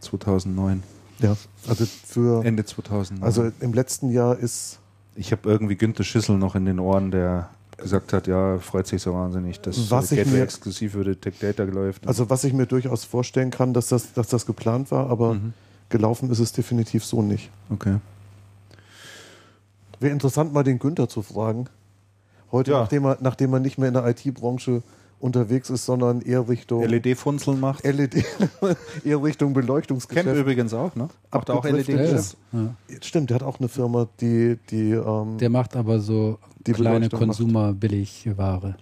2009. 0.00 0.82
Ja, 1.20 1.36
also 1.68 1.84
für, 1.86 2.44
Ende 2.44 2.64
2009. 2.64 3.24
also 3.24 3.50
im 3.60 3.72
letzten 3.72 4.10
Jahr 4.10 4.36
ist, 4.38 4.78
ich 5.16 5.32
habe 5.32 5.48
irgendwie 5.48 5.76
Günther 5.76 6.04
Schüssel 6.04 6.38
noch 6.38 6.54
in 6.54 6.64
den 6.64 6.78
Ohren, 6.78 7.10
der 7.10 7.50
gesagt 7.78 8.12
hat, 8.12 8.26
ja, 8.26 8.58
freut 8.58 8.86
sich 8.86 9.00
so 9.02 9.14
wahnsinnig, 9.14 9.60
dass 9.60 9.90
Was 9.90 10.12
ich 10.12 10.18
Gateway 10.18 10.38
mir- 10.38 10.42
exklusiv 10.44 10.94
über 10.94 11.04
die 11.04 11.16
Tech 11.16 11.34
Data 11.40 11.62
läuft. 11.64 12.06
also 12.06 12.28
was 12.28 12.44
ich 12.44 12.52
mir 12.52 12.66
durchaus 12.66 13.04
vorstellen 13.04 13.50
kann, 13.50 13.72
dass 13.72 13.88
das, 13.88 14.12
dass 14.12 14.28
das 14.28 14.44
geplant 14.46 14.90
war, 14.90 15.08
aber 15.08 15.34
Mhm. 15.34 15.52
gelaufen 15.88 16.30
ist 16.30 16.40
es 16.40 16.52
definitiv 16.52 17.04
so 17.04 17.22
nicht. 17.22 17.50
okay. 17.70 17.96
Wäre 20.00 20.12
interessant, 20.12 20.52
mal 20.52 20.62
den 20.62 20.78
Günther 20.78 21.08
zu 21.08 21.22
fragen. 21.22 21.66
Heute, 22.52 22.70
Ja. 22.72 22.80
nachdem, 22.80 23.04
er, 23.04 23.18
nachdem 23.20 23.52
er 23.52 23.60
nicht 23.60 23.78
mehr 23.78 23.88
in 23.88 23.94
der 23.94 24.06
IT-Branche 24.06 24.82
unterwegs 25.20 25.68
ist, 25.70 25.84
sondern 25.84 26.20
eher 26.22 26.48
Richtung 26.48 26.84
LED-Funzeln 26.84 27.58
macht. 27.58 27.84
LED, 27.84 28.24
eher 29.04 29.20
Richtung 29.22 29.52
Camp 29.52 29.66
Beleuchtungsgeschäft. 29.66 30.36
übrigens 30.36 30.72
auch, 30.72 30.94
ne? 30.94 31.08
Macht 31.32 31.50
auch 31.50 31.64
LED. 31.64 31.88
ist. 31.88 32.36
Ja. 32.52 32.74
Stimmt, 33.02 33.30
der 33.30 33.36
hat 33.36 33.42
auch 33.42 33.58
eine 33.58 33.68
Firma, 33.68 34.06
die, 34.20 34.56
die, 34.70 34.92
ähm, 34.92 35.38
Der 35.38 35.50
macht 35.50 35.74
aber 35.74 35.98
so 35.98 36.38
Die 36.72 36.82
kleine 36.82 37.06
macht. 37.06 37.12
Consumer-Billigware. 37.12 38.76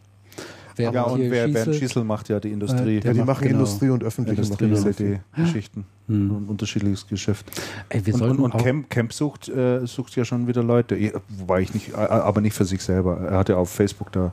Während 0.77 0.95
Ja, 0.95 1.03
und 1.05 1.21
wer, 1.31 1.49
Bernd 1.49 1.71
Schießel- 1.71 1.79
Schießel 1.79 2.05
macht 2.05 2.29
ja 2.29 2.39
die 2.39 2.53
Industrie. 2.53 2.99
Äh, 2.99 3.01
ja, 3.01 3.13
die 3.13 3.19
macht 3.21 3.29
machen 3.29 3.49
genau. 3.49 3.61
Industrie 3.61 3.89
und 3.89 4.05
öffentliche 4.05 4.43
Industrie, 4.43 4.67
machen 4.67 5.23
LED-Geschichten. 5.35 5.87
Hm. 6.09 6.31
Und 6.31 6.49
unterschiedliches 6.51 7.07
Geschäft. 7.07 7.47
Ey, 7.89 8.05
wir 8.05 8.15
Und, 8.15 8.23
und, 8.23 8.41
und 8.41 8.59
Camp, 8.59 8.91
Camp 8.91 9.13
sucht, 9.13 9.49
äh, 9.49 9.87
sucht 9.87 10.15
ja 10.17 10.25
schon 10.27 10.47
wieder 10.47 10.63
Leute. 10.63 10.97
Wobei 11.29 11.63
ich 11.63 11.73
nicht, 11.73 11.95
äh, 11.95 11.97
aber 11.97 12.43
nicht 12.43 12.53
für 12.55 12.67
sich 12.67 12.83
selber. 12.83 13.19
Er 13.21 13.39
hat 13.39 13.49
ja 13.49 13.57
auf 13.57 13.71
Facebook 13.71 14.13
da 14.13 14.33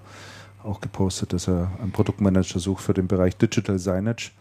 auch 0.63 0.81
gepostet, 0.81 1.31
dass 1.34 1.47
er 1.47 1.71
einen 1.81 1.91
Produktmanager 1.91 2.59
sucht 2.59 2.84
für 2.84 2.93
den 2.93 3.07
Bereich 3.07 3.38
Digital 3.38 3.80
Signage. 3.80 4.31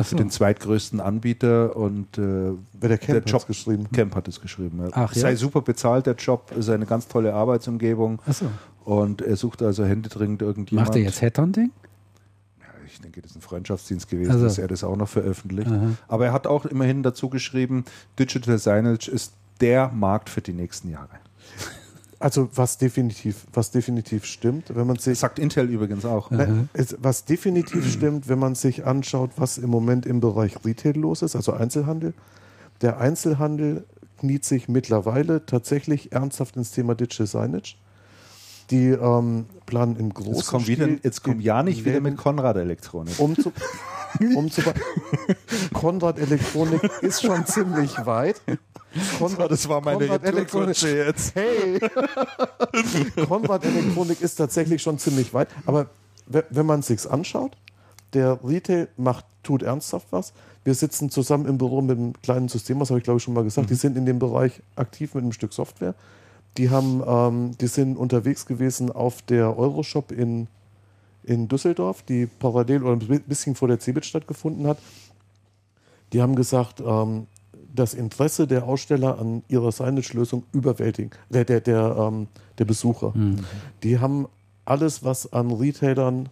Ach 0.00 0.04
Für 0.04 0.10
so. 0.10 0.16
den 0.16 0.30
zweitgrößten 0.30 1.00
Anbieter 1.00 1.74
und 1.76 2.16
äh, 2.18 2.52
der 2.74 2.98
Camp 2.98 3.24
der 3.24 3.32
Job 3.32 3.46
geschrieben. 3.48 3.88
Camp 3.92 4.14
hat 4.14 4.28
es 4.28 4.40
geschrieben. 4.40 4.78
Ja. 4.80 4.88
Ach, 4.92 5.12
ja? 5.14 5.20
Sei 5.22 5.34
super 5.34 5.60
bezahlt, 5.60 6.06
der 6.06 6.14
Job, 6.14 6.52
ist 6.56 6.68
eine 6.68 6.86
ganz 6.86 7.08
tolle 7.08 7.34
Arbeitsumgebung 7.34 8.20
Achso. 8.24 8.46
und 8.84 9.22
er 9.22 9.34
sucht 9.36 9.60
also 9.62 9.84
händeringend 9.84 10.40
irgendjemand. 10.42 10.88
Macht 10.88 10.96
er 10.96 11.02
jetzt 11.02 11.20
Headhunting? 11.20 11.72
Ja, 12.60 12.66
ich 12.86 13.00
denke, 13.00 13.20
das 13.22 13.32
ist 13.32 13.36
ein 13.38 13.40
Freundschaftsdienst 13.42 14.08
gewesen, 14.08 14.30
Also. 14.30 14.44
dass 14.44 14.58
er 14.58 14.68
das 14.68 14.84
auch 14.84 14.96
noch 14.96 15.08
veröffentlicht. 15.08 15.70
Aha. 15.70 15.90
Aber 16.06 16.26
er 16.26 16.32
hat 16.32 16.46
auch 16.46 16.64
immerhin 16.64 17.02
dazu 17.02 17.28
geschrieben, 17.28 17.84
Digital 18.18 18.56
Signage 18.58 19.10
ist 19.10 19.32
der 19.60 19.88
Markt 19.88 20.30
für 20.30 20.40
die 20.40 20.52
nächsten 20.52 20.90
Jahre. 20.90 21.08
Also 22.20 22.48
was 22.54 22.78
definitiv, 22.78 23.46
was 23.52 23.70
definitiv 23.70 24.24
stimmt, 24.24 24.74
wenn 24.74 24.86
man 24.88 24.96
Das 24.96 25.04
sich 25.04 25.18
sagt 25.18 25.38
Intel 25.38 25.70
übrigens 25.70 26.04
auch. 26.04 26.32
Es, 26.72 26.96
was 27.00 27.24
definitiv 27.24 27.90
stimmt, 27.90 28.28
wenn 28.28 28.40
man 28.40 28.56
sich 28.56 28.84
anschaut, 28.84 29.30
was 29.36 29.56
im 29.56 29.70
Moment 29.70 30.04
im 30.04 30.18
Bereich 30.18 30.64
Retail 30.64 30.96
los 30.96 31.22
ist, 31.22 31.36
also 31.36 31.52
Einzelhandel. 31.52 32.14
Der 32.80 32.98
Einzelhandel 32.98 33.84
kniet 34.18 34.44
sich 34.44 34.68
mittlerweile 34.68 35.46
tatsächlich 35.46 36.10
ernsthaft 36.10 36.56
ins 36.56 36.72
Thema 36.72 36.96
Digital 36.96 37.26
Signage. 37.26 37.76
Die 38.70 38.88
ähm, 38.88 39.46
planen 39.64 39.96
im 39.96 40.12
großen 40.12 40.34
Jetzt 40.34 40.46
kommt, 40.48 40.66
wieder, 40.66 40.88
jetzt 41.02 41.22
kommt 41.22 41.40
die 41.40 41.44
ja 41.44 41.62
nicht 41.62 41.84
wieder 41.84 42.00
mit 42.00 42.16
Konrad 42.16 42.56
Elektronik. 42.56 43.18
um 43.18 43.36
zu 43.36 43.52
Konrad 45.72 46.18
Elektronik 46.18 46.82
ist 47.02 47.22
schon 47.22 47.44
ziemlich 47.46 47.94
weit. 48.06 48.40
Konrad, 49.18 49.50
Das 49.50 49.68
war 49.68 49.80
meine 49.80 49.98
Konrad 50.06 50.24
Elektronik. 50.24 50.80
Jetzt. 50.82 51.34
Hey! 51.34 51.78
Konrad 53.28 53.64
Elektronik 53.64 54.20
ist 54.20 54.36
tatsächlich 54.36 54.82
schon 54.82 54.98
ziemlich 54.98 55.34
weit. 55.34 55.48
Aber 55.66 55.86
we- 56.26 56.44
wenn 56.50 56.66
man 56.66 56.80
es 56.80 56.86
sich 56.86 57.10
anschaut, 57.10 57.56
der 58.14 58.38
Retail 58.42 58.88
macht, 58.96 59.24
tut 59.42 59.62
ernsthaft 59.62 60.06
was. 60.10 60.32
Wir 60.64 60.74
sitzen 60.74 61.10
zusammen 61.10 61.46
im 61.46 61.58
Büro 61.58 61.80
mit 61.82 61.96
einem 61.98 62.12
kleinen 62.22 62.48
System, 62.48 62.78
das 62.78 62.90
habe 62.90 62.98
ich 62.98 63.04
glaube 63.04 63.18
ich 63.18 63.22
schon 63.22 63.34
mal 63.34 63.44
gesagt. 63.44 63.70
Die 63.70 63.74
sind 63.74 63.96
in 63.96 64.06
dem 64.06 64.18
Bereich 64.18 64.60
aktiv 64.76 65.14
mit 65.14 65.22
einem 65.22 65.32
Stück 65.32 65.52
Software. 65.52 65.94
Die, 66.56 66.70
haben, 66.70 67.02
ähm, 67.06 67.56
die 67.58 67.68
sind 67.68 67.96
unterwegs 67.96 68.44
gewesen 68.46 68.90
auf 68.90 69.22
der 69.22 69.56
Euroshop 69.58 70.10
in, 70.12 70.48
in 71.22 71.48
Düsseldorf, 71.48 72.02
die 72.02 72.26
parallel 72.26 72.82
oder 72.82 72.92
ein 72.92 73.22
bisschen 73.22 73.54
vor 73.54 73.68
der 73.68 73.78
Cebit 73.80 74.04
stattgefunden 74.04 74.66
hat. 74.66 74.78
Die 76.12 76.22
haben 76.22 76.34
gesagt, 76.34 76.80
ähm, 76.80 77.26
das 77.74 77.94
Interesse 77.94 78.46
der 78.46 78.64
Aussteller 78.64 79.18
an 79.18 79.42
ihrer 79.48 79.72
Signage-Lösung 79.72 80.44
überwältigen, 80.52 81.10
der, 81.28 81.44
der, 81.44 81.60
der, 81.60 81.96
ähm, 81.98 82.28
der 82.58 82.64
Besucher. 82.64 83.12
Die 83.82 83.98
haben 83.98 84.26
alles, 84.64 85.04
was 85.04 85.32
an 85.32 85.50
Retailern 85.50 86.28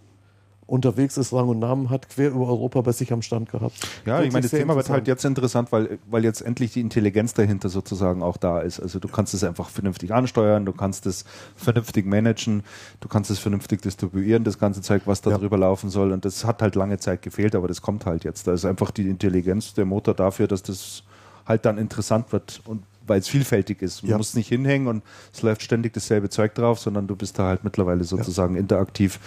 unterwegs 0.68 1.16
ist, 1.16 1.32
Rang 1.32 1.48
und 1.48 1.60
Namen 1.60 1.90
hat, 1.90 2.08
quer 2.08 2.30
über 2.30 2.48
Europa 2.48 2.80
bei 2.80 2.90
sich 2.92 3.12
am 3.12 3.22
Stand 3.22 3.50
gehabt. 3.52 3.74
Ja, 4.04 4.14
Wirklich 4.14 4.26
ich 4.28 4.32
meine, 4.32 4.42
das 4.42 4.50
Thema 4.50 4.74
wird 4.74 4.90
halt 4.90 5.06
jetzt 5.06 5.24
interessant, 5.24 5.70
weil, 5.70 5.98
weil 6.10 6.24
jetzt 6.24 6.40
endlich 6.40 6.72
die 6.72 6.80
Intelligenz 6.80 7.34
dahinter 7.34 7.68
sozusagen 7.68 8.22
auch 8.22 8.36
da 8.36 8.60
ist. 8.60 8.80
Also 8.80 8.98
du 8.98 9.06
kannst 9.06 9.32
es 9.34 9.44
einfach 9.44 9.68
vernünftig 9.68 10.12
ansteuern, 10.12 10.66
du 10.66 10.72
kannst 10.72 11.06
es 11.06 11.24
vernünftig 11.54 12.04
managen, 12.06 12.64
du 13.00 13.06
kannst 13.08 13.30
es 13.30 13.38
vernünftig 13.38 13.80
distribuieren, 13.82 14.42
das 14.42 14.58
ganze 14.58 14.82
Zeug, 14.82 15.02
was 15.06 15.20
da 15.20 15.30
Ja. 15.30 15.38
drüber 15.38 15.56
laufen 15.56 15.88
soll. 15.88 16.10
Und 16.10 16.24
das 16.24 16.44
hat 16.44 16.62
halt 16.62 16.74
lange 16.74 16.98
Zeit 16.98 17.22
gefehlt, 17.22 17.54
aber 17.54 17.68
das 17.68 17.80
kommt 17.80 18.04
halt 18.04 18.24
jetzt. 18.24 18.48
Da 18.48 18.52
ist 18.52 18.64
einfach 18.64 18.90
die 18.90 19.08
Intelligenz 19.08 19.74
der 19.74 19.84
Motor 19.84 20.14
dafür, 20.14 20.48
dass 20.48 20.64
das 20.64 21.04
halt 21.46 21.64
dann 21.64 21.78
interessant 21.78 22.32
wird 22.32 22.60
und 22.64 22.82
weil 23.06 23.20
es 23.20 23.28
vielfältig 23.28 23.82
ist. 23.82 24.02
Man 24.02 24.10
Ja. 24.10 24.16
muss 24.16 24.34
nicht 24.34 24.48
hinhängen 24.48 24.88
und 24.88 25.04
es 25.32 25.42
läuft 25.42 25.62
ständig 25.62 25.92
dasselbe 25.92 26.28
Zeug 26.28 26.56
drauf, 26.56 26.80
sondern 26.80 27.06
du 27.06 27.14
bist 27.14 27.38
da 27.38 27.44
halt 27.46 27.62
mittlerweile 27.62 28.02
sozusagen 28.02 28.56
interaktiv. 28.56 29.20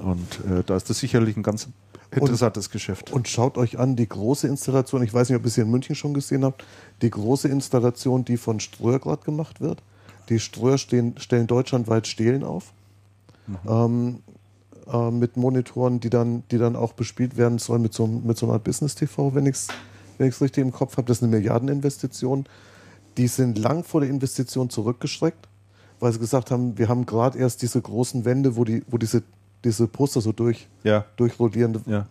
Und 0.00 0.40
äh, 0.50 0.62
da 0.64 0.76
ist 0.76 0.90
das 0.90 0.98
sicherlich 0.98 1.36
ein 1.36 1.42
ganz 1.42 1.68
interessantes 2.10 2.70
Geschäft. 2.70 3.12
Und 3.12 3.28
schaut 3.28 3.56
euch 3.56 3.78
an, 3.78 3.96
die 3.96 4.08
große 4.08 4.48
Installation, 4.48 5.02
ich 5.02 5.14
weiß 5.14 5.28
nicht, 5.28 5.36
ob 5.36 5.44
ihr 5.44 5.48
es 5.48 5.54
hier 5.54 5.64
in 5.64 5.70
München 5.70 5.94
schon 5.94 6.14
gesehen 6.14 6.44
habt, 6.44 6.64
die 7.02 7.10
große 7.10 7.48
Installation, 7.48 8.24
die 8.24 8.36
von 8.36 8.60
Ströer 8.60 8.98
gerade 8.98 9.22
gemacht 9.22 9.60
wird. 9.60 9.82
Die 10.28 10.40
Ströer 10.40 10.78
stehen, 10.78 11.14
stellen 11.18 11.46
deutschlandweit 11.46 12.06
Stelen 12.06 12.44
auf. 12.44 12.72
Ähm, 13.68 14.20
äh, 14.92 15.10
mit 15.10 15.36
Monitoren, 15.36 16.00
die 16.00 16.10
dann, 16.10 16.44
die 16.50 16.58
dann 16.58 16.76
auch 16.76 16.92
bespielt 16.92 17.36
werden 17.36 17.58
sollen 17.58 17.82
mit 17.82 17.94
so, 17.94 18.06
mit 18.06 18.38
so 18.38 18.46
einer 18.46 18.54
Art 18.54 18.64
Business 18.64 18.94
TV, 18.94 19.34
wenn 19.34 19.46
ich 19.46 19.56
es 19.56 19.68
wenn 20.20 20.28
ich's 20.28 20.42
richtig 20.42 20.62
im 20.62 20.70
Kopf 20.70 20.98
habe. 20.98 21.06
Das 21.06 21.16
ist 21.16 21.22
eine 21.22 21.34
Milliardeninvestition. 21.34 22.44
Die 23.16 23.26
sind 23.26 23.58
lang 23.58 23.84
vor 23.84 24.02
der 24.02 24.10
Investition 24.10 24.68
zurückgeschreckt, 24.68 25.48
weil 25.98 26.12
sie 26.12 26.18
gesagt 26.18 26.50
haben, 26.50 26.76
wir 26.76 26.88
haben 26.88 27.06
gerade 27.06 27.38
erst 27.38 27.62
diese 27.62 27.80
großen 27.80 28.26
Wände, 28.26 28.54
wo, 28.54 28.64
die, 28.64 28.84
wo 28.86 28.98
diese, 28.98 29.22
diese 29.64 29.86
Poster 29.86 30.20
so 30.20 30.32
durch, 30.32 30.68
Ja, 30.82 31.04
durchrollieren 31.16 31.80
ja. 31.86 32.06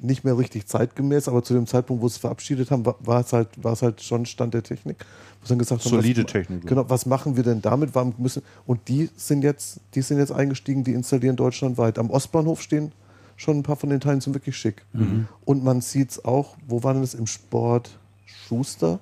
nicht 0.00 0.24
mehr 0.24 0.36
richtig 0.36 0.66
zeitgemäß, 0.66 1.28
aber 1.28 1.42
zu 1.42 1.54
dem 1.54 1.66
Zeitpunkt, 1.66 2.02
wo 2.02 2.08
sie 2.08 2.14
es 2.14 2.18
verabschiedet 2.18 2.70
haben, 2.70 2.84
war, 2.84 2.96
war, 3.00 3.20
es 3.20 3.32
halt, 3.32 3.48
war 3.62 3.72
es 3.72 3.82
halt 3.82 4.02
schon 4.02 4.26
Stand 4.26 4.54
der 4.54 4.62
Technik. 4.62 5.04
Dann 5.48 5.58
gesagt 5.58 5.84
haben, 5.84 5.90
Solide 5.90 6.24
was, 6.24 6.32
Technik. 6.32 6.66
Genau, 6.66 6.88
was 6.88 7.06
machen 7.06 7.36
wir 7.36 7.44
denn 7.44 7.62
damit? 7.62 7.94
Warum 7.94 8.14
müssen, 8.18 8.42
und 8.66 8.88
die 8.88 9.10
sind 9.16 9.42
jetzt, 9.42 9.80
die 9.94 10.02
sind 10.02 10.18
jetzt 10.18 10.32
eingestiegen, 10.32 10.82
die 10.82 10.92
installieren 10.92 11.36
deutschlandweit. 11.36 11.98
Am 11.98 12.10
Ostbahnhof 12.10 12.60
stehen 12.60 12.92
schon 13.36 13.58
ein 13.58 13.62
paar 13.62 13.76
von 13.76 13.90
den 13.90 14.00
Teilen, 14.00 14.20
sind 14.20 14.34
wirklich 14.34 14.56
schick. 14.56 14.84
Mhm. 14.92 15.28
Und 15.44 15.62
man 15.62 15.80
sieht 15.80 16.10
es 16.10 16.24
auch, 16.24 16.56
wo 16.66 16.82
war 16.82 16.94
denn 16.94 17.02
das 17.02 17.14
im 17.14 17.26
Sport? 17.26 17.98
Schuster 18.24 18.98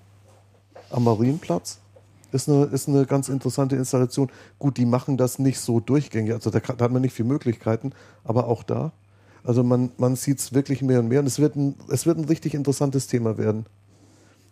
am 0.91 1.05
Marienplatz. 1.05 1.79
Ist 2.35 2.48
eine, 2.48 2.65
ist 2.65 2.89
eine 2.89 3.06
ganz 3.06 3.28
interessante 3.28 3.77
Installation. 3.77 4.28
Gut, 4.59 4.77
die 4.77 4.86
machen 4.86 5.16
das 5.16 5.39
nicht 5.39 5.61
so 5.61 5.78
durchgängig, 5.78 6.32
also 6.32 6.51
da, 6.51 6.59
da 6.59 6.85
hat 6.85 6.90
man 6.90 7.01
nicht 7.01 7.15
viele 7.15 7.28
Möglichkeiten, 7.28 7.93
aber 8.24 8.48
auch 8.48 8.65
da. 8.65 8.93
Also 9.44 9.62
man, 9.62 9.93
man 9.98 10.16
sieht 10.16 10.40
es 10.40 10.52
wirklich 10.52 10.82
mehr 10.82 10.98
und 10.98 11.06
mehr 11.06 11.20
und 11.20 11.27
es 11.27 11.39
wird 11.39 11.55
ein, 11.55 11.77
es 11.90 12.06
wird 12.06 12.19
ein 12.19 12.24
richtig 12.24 12.55
interessantes 12.55 13.06
Thema 13.06 13.39
werden. 13.39 13.66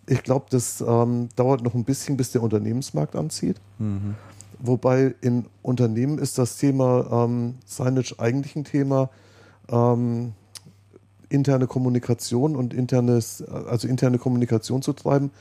Ich 0.07 0.23
glaube, 0.23 0.47
das 0.51 0.81
ähm, 0.87 1.29
dauert 1.35 1.65
noch 1.65 1.75
ein 1.75 1.83
bisschen, 1.83 2.17
bis 2.17 2.31
der 2.31 2.45
Unternehmensmarkt 2.45 3.17
anzieht. 3.17 3.61
Wobei 4.61 5.17
in 5.21 5.47
Unternehmen 5.63 6.19
ist 6.19 6.39
das 6.39 6.59
Thema 6.59 7.25
ähm, 7.25 7.57
Signage 7.67 8.15
eigentlich 8.19 8.55
ein 8.55 8.65
Thema 8.65 9.11
ähm, 9.69 10.35
interne 11.29 11.67
Kommunikation 11.67 12.55
und 12.55 12.75
internes, 12.75 13.43
also 13.43 13.89
interne 13.89 14.19
Kommunikation 14.19 14.83
zu 14.83 14.93
treiben. 14.93 15.33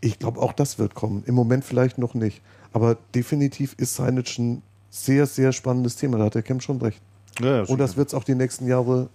Ich 0.00 0.18
glaube, 0.18 0.40
auch 0.40 0.52
das 0.52 0.78
wird 0.78 0.94
kommen. 0.94 1.22
Im 1.26 1.34
Moment 1.34 1.64
vielleicht 1.64 1.98
noch 1.98 2.14
nicht. 2.14 2.42
Aber 2.72 2.96
definitiv 3.14 3.74
ist 3.78 3.94
Signage 3.96 4.36
ein 4.38 4.62
sehr, 4.90 5.26
sehr 5.26 5.52
spannendes 5.52 5.96
Thema. 5.96 6.18
Da 6.18 6.24
hat 6.24 6.34
der 6.34 6.42
Kemp 6.42 6.62
schon 6.62 6.78
recht. 6.80 7.00
ja, 7.40 7.62
Und 7.62 7.78
das 7.78 7.96
wird 7.96 8.08
es 8.08 8.14
auch 8.14 8.24
die 8.24 8.34
nächsten 8.34 8.66
Jahre 8.66 9.08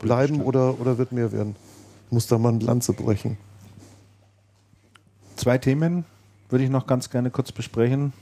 bleiben 0.00 0.34
stellen. 0.34 0.42
oder, 0.42 0.80
oder 0.80 0.98
wird 0.98 1.12
mehr 1.12 1.32
werden. 1.32 1.56
Muss 2.10 2.26
da 2.26 2.38
mal 2.38 2.50
eine 2.50 2.64
Lanze 2.64 2.92
brechen. 2.92 3.38
Zwei 5.36 5.58
Themen 5.58 6.04
würde 6.50 6.64
ich 6.64 6.70
noch 6.70 6.86
ganz 6.86 7.10
gerne 7.10 7.30
kurz 7.30 7.52
besprechen 7.52 8.12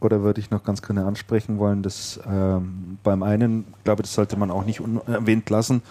oder 0.00 0.22
würde 0.22 0.40
ich 0.40 0.50
noch 0.50 0.64
ganz 0.64 0.82
gerne 0.82 1.04
ansprechen 1.04 1.58
wollen. 1.58 1.82
Das 1.82 2.20
ähm, 2.28 2.98
beim 3.02 3.22
einen, 3.22 3.64
glaube 3.84 4.02
das 4.02 4.12
sollte 4.12 4.36
man 4.36 4.50
auch 4.50 4.64
nicht 4.64 4.80
unerwähnt 4.80 5.48
lassen. 5.48 5.82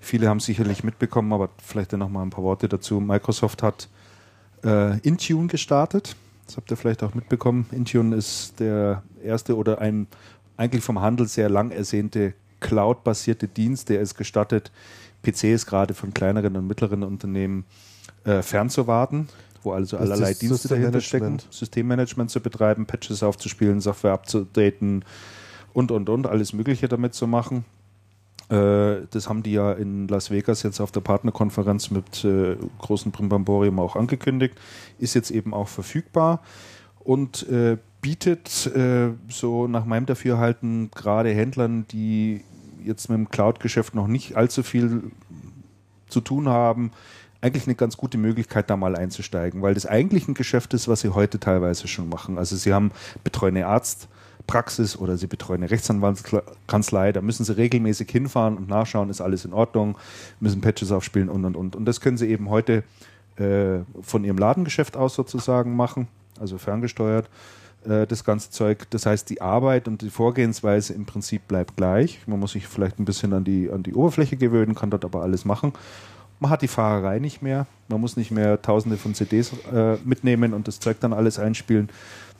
Viele 0.00 0.28
haben 0.28 0.40
sicherlich 0.40 0.84
mitbekommen, 0.84 1.32
aber 1.32 1.48
vielleicht 1.62 1.92
dann 1.92 2.00
noch 2.00 2.08
mal 2.08 2.22
ein 2.22 2.30
paar 2.30 2.44
Worte 2.44 2.68
dazu. 2.68 3.00
Microsoft 3.00 3.62
hat 3.62 3.88
äh, 4.64 4.98
Intune 5.00 5.48
gestartet. 5.48 6.16
Das 6.46 6.56
habt 6.56 6.70
ihr 6.70 6.76
vielleicht 6.76 7.02
auch 7.02 7.14
mitbekommen. 7.14 7.66
Intune 7.72 8.16
ist 8.16 8.60
der 8.60 9.02
erste 9.22 9.56
oder 9.56 9.80
ein 9.80 10.06
eigentlich 10.56 10.84
vom 10.84 11.00
Handel 11.00 11.26
sehr 11.26 11.48
lang 11.48 11.70
ersehnte 11.70 12.34
Cloud-basierte 12.60 13.48
Dienst, 13.48 13.88
der 13.88 14.00
es 14.00 14.14
gestattet, 14.14 14.70
PCs 15.22 15.66
gerade 15.66 15.94
von 15.94 16.14
kleineren 16.14 16.56
und 16.56 16.66
mittleren 16.66 17.02
Unternehmen 17.02 17.64
äh, 18.24 18.42
fernzuwarten, 18.42 19.28
wo 19.62 19.72
also 19.72 19.96
ist 19.96 20.02
allerlei 20.02 20.34
Dienste 20.34 20.68
dahinter 20.68 21.00
stecken, 21.00 21.38
Systemmanagement. 21.38 21.54
Systemmanagement 21.54 22.30
zu 22.30 22.40
betreiben, 22.40 22.86
Patches 22.86 23.22
aufzuspielen, 23.22 23.80
Software 23.80 24.12
abzudaten 24.12 25.04
und, 25.72 25.90
und, 25.90 26.08
und, 26.08 26.26
alles 26.26 26.52
Mögliche 26.52 26.88
damit 26.88 27.14
zu 27.14 27.26
machen. 27.26 27.64
Äh, 28.52 29.06
Das 29.10 29.28
haben 29.28 29.42
die 29.42 29.52
ja 29.52 29.72
in 29.72 30.08
Las 30.08 30.30
Vegas 30.30 30.62
jetzt 30.62 30.80
auf 30.80 30.92
der 30.92 31.00
Partnerkonferenz 31.00 31.90
mit 31.90 32.24
äh, 32.24 32.56
großen 32.78 33.10
Brimbamborium 33.10 33.78
auch 33.80 33.96
angekündigt. 33.96 34.54
Ist 34.98 35.14
jetzt 35.14 35.30
eben 35.30 35.54
auch 35.54 35.68
verfügbar 35.68 36.42
und 37.00 37.48
äh, 37.48 37.78
bietet 38.02 38.66
äh, 38.74 39.10
so 39.28 39.66
nach 39.68 39.84
meinem 39.84 40.06
Dafürhalten 40.06 40.90
gerade 40.90 41.30
Händlern, 41.30 41.86
die 41.88 42.42
jetzt 42.84 43.08
mit 43.08 43.16
dem 43.16 43.28
Cloud-Geschäft 43.28 43.94
noch 43.94 44.08
nicht 44.08 44.36
allzu 44.36 44.62
viel 44.62 45.12
zu 46.08 46.20
tun 46.20 46.48
haben, 46.48 46.90
eigentlich 47.40 47.66
eine 47.66 47.74
ganz 47.74 47.96
gute 47.96 48.18
Möglichkeit, 48.18 48.70
da 48.70 48.76
mal 48.76 48.96
einzusteigen, 48.96 49.62
weil 49.62 49.74
das 49.74 49.86
eigentlich 49.86 50.28
ein 50.28 50.34
Geschäft 50.34 50.74
ist, 50.74 50.88
was 50.88 51.00
sie 51.00 51.10
heute 51.10 51.40
teilweise 51.40 51.88
schon 51.88 52.08
machen. 52.08 52.38
Also 52.38 52.56
sie 52.56 52.72
haben 52.72 52.92
betreuende 53.24 53.66
Arztpraxis 54.42 54.96
oder 54.96 55.16
sie 55.16 55.26
betreuen 55.26 55.62
eine 55.62 55.70
Rechtsanwaltskanzlei, 55.70 57.12
da 57.12 57.20
müssen 57.20 57.44
sie 57.44 57.56
regelmäßig 57.56 58.10
hinfahren 58.10 58.56
und 58.56 58.68
nachschauen, 58.68 59.10
ist 59.10 59.20
alles 59.20 59.44
in 59.44 59.52
Ordnung, 59.52 59.96
müssen 60.40 60.60
Patches 60.60 60.92
aufspielen 60.92 61.28
und 61.28 61.44
und 61.44 61.56
und. 61.56 61.76
Und 61.76 61.84
das 61.84 62.00
können 62.00 62.16
sie 62.16 62.28
eben 62.28 62.50
heute 62.50 62.84
äh, 63.36 63.80
von 64.02 64.24
ihrem 64.24 64.38
Ladengeschäft 64.38 64.96
aus 64.96 65.14
sozusagen 65.14 65.74
machen, 65.74 66.08
also 66.40 66.58
ferngesteuert. 66.58 67.28
äh, 67.86 68.06
das 68.06 68.24
ganze 68.24 68.50
Zeug. 68.50 68.86
Das 68.90 69.06
heißt, 69.06 69.28
die 69.30 69.40
Arbeit 69.40 69.88
und 69.88 70.02
die 70.02 70.10
Vorgehensweise 70.10 70.92
im 70.92 71.06
Prinzip 71.06 71.48
bleibt 71.48 71.76
gleich. 71.76 72.20
Man 72.26 72.38
muss 72.38 72.52
sich 72.52 72.66
vielleicht 72.66 72.98
ein 72.98 73.04
bisschen 73.04 73.32
an 73.32 73.44
die, 73.44 73.70
an 73.70 73.82
die 73.82 73.94
Oberfläche 73.94 74.36
gewöhnen, 74.36 74.74
kann 74.74 74.90
dort 74.90 75.04
aber 75.04 75.22
alles 75.22 75.44
machen. 75.44 75.72
Man 76.38 76.50
hat 76.50 76.62
die 76.62 76.68
Fahrerei 76.68 77.20
nicht 77.20 77.40
mehr. 77.40 77.66
Man 77.88 78.00
muss 78.00 78.16
nicht 78.16 78.32
mehr 78.32 78.60
tausende 78.60 78.96
von 78.96 79.14
CDs 79.14 79.52
äh, 79.72 79.96
mitnehmen 80.04 80.54
und 80.54 80.66
das 80.66 80.80
Zeug 80.80 80.98
dann 81.00 81.12
alles 81.12 81.38
einspielen. 81.38 81.88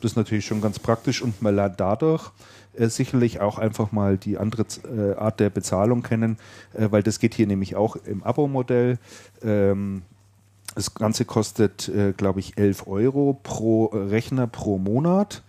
Das 0.03 0.13
ist 0.13 0.17
natürlich 0.17 0.45
schon 0.45 0.61
ganz 0.61 0.81
praktisch 0.81 1.23
und 1.23 1.41
man 1.43 1.55
lernt 1.55 1.79
dadurch 1.79 2.33
äh, 2.75 2.89
sicherlich 2.89 3.41
auch 3.41 3.59
einfach 3.59 3.93
mal 3.93 4.19
die 4.19 4.37
andere 4.37 4.65
äh, 4.85 5.15
Art 5.15 5.41
der 5.41 5.49
Bezahlung 5.49 6.03
kennen, 6.03 6.39
äh, 6.75 6.89
weil 6.91 7.03
das 7.03 7.21
geht 7.21 7.35
hier 7.35 7.47
nämlich 7.47 7.77
auch 7.77 7.97
im 7.97 8.23
Abo-Modell. 8.25 8.99
Ähm, 9.43 10.03
das 10.75 10.95
Ganze 10.95 11.25
kostet, 11.25 11.89
äh, 11.89 12.13
glaube 12.13 12.41
ich, 12.41 12.59
11 12.59 12.87
Euro 12.89 13.39
pro 13.43 13.87
Rechner 13.87 14.49
pro 14.49 14.79
Monat, 14.79 15.43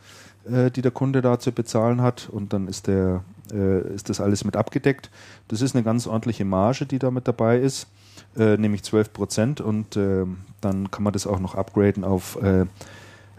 äh, 0.46 0.70
die 0.70 0.84
der 0.84 0.92
Kunde 0.92 1.22
da 1.22 1.40
zu 1.40 1.52
bezahlen 1.52 2.02
hat. 2.02 2.30
Und 2.30 2.54
dann 2.54 2.68
ist, 2.68 2.86
der, 2.86 3.24
äh, 3.52 3.96
ist 3.96 4.10
das 4.10 4.22
alles 4.22 4.44
mit 4.44 4.56
abgedeckt. 4.56 5.10
Das 5.48 5.62
ist 5.62 5.76
eine 5.76 5.84
ganz 5.84 6.06
ordentliche 6.06 6.46
Marge, 6.46 6.86
die 6.86 7.00
da 7.00 7.10
mit 7.10 7.28
dabei 7.28 7.58
ist, 7.58 7.88
äh, 8.38 8.58
nämlich 8.58 8.84
12 8.84 9.14
Prozent. 9.14 9.62
Und 9.62 9.98
ähm, 9.98 10.42
dann 10.62 10.92
kann 10.92 11.04
man 11.04 11.14
das 11.14 11.26
auch 11.26 11.40
noch 11.40 11.56
upgraden 11.56 12.04
auf 12.04 12.38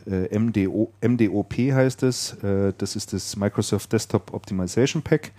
äh, 0.07 0.27
äh, 0.27 0.39
MDO, 0.39 0.91
MDOP 1.01 1.55
heißt 1.55 2.03
es. 2.03 2.37
das 2.79 2.97
ist 2.97 3.13
das 3.13 3.37
Microsoft 3.37 3.93
Desktop 3.93 4.33
Optimization 4.33 5.03
Pack. 5.03 5.33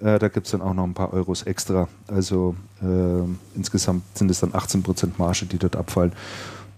Äh, 0.00 0.18
da 0.18 0.28
gibt 0.28 0.46
es 0.46 0.52
dann 0.52 0.62
auch 0.62 0.74
noch 0.74 0.84
ein 0.84 0.94
paar 0.94 1.12
Euros 1.12 1.42
extra. 1.42 1.88
Also 2.06 2.54
äh, 2.82 3.22
insgesamt 3.54 4.02
sind 4.16 4.30
es 4.30 4.40
dann 4.40 4.52
18% 4.52 5.10
Marge, 5.18 5.46
die 5.46 5.58
dort 5.58 5.76
abfallen. 5.76 6.12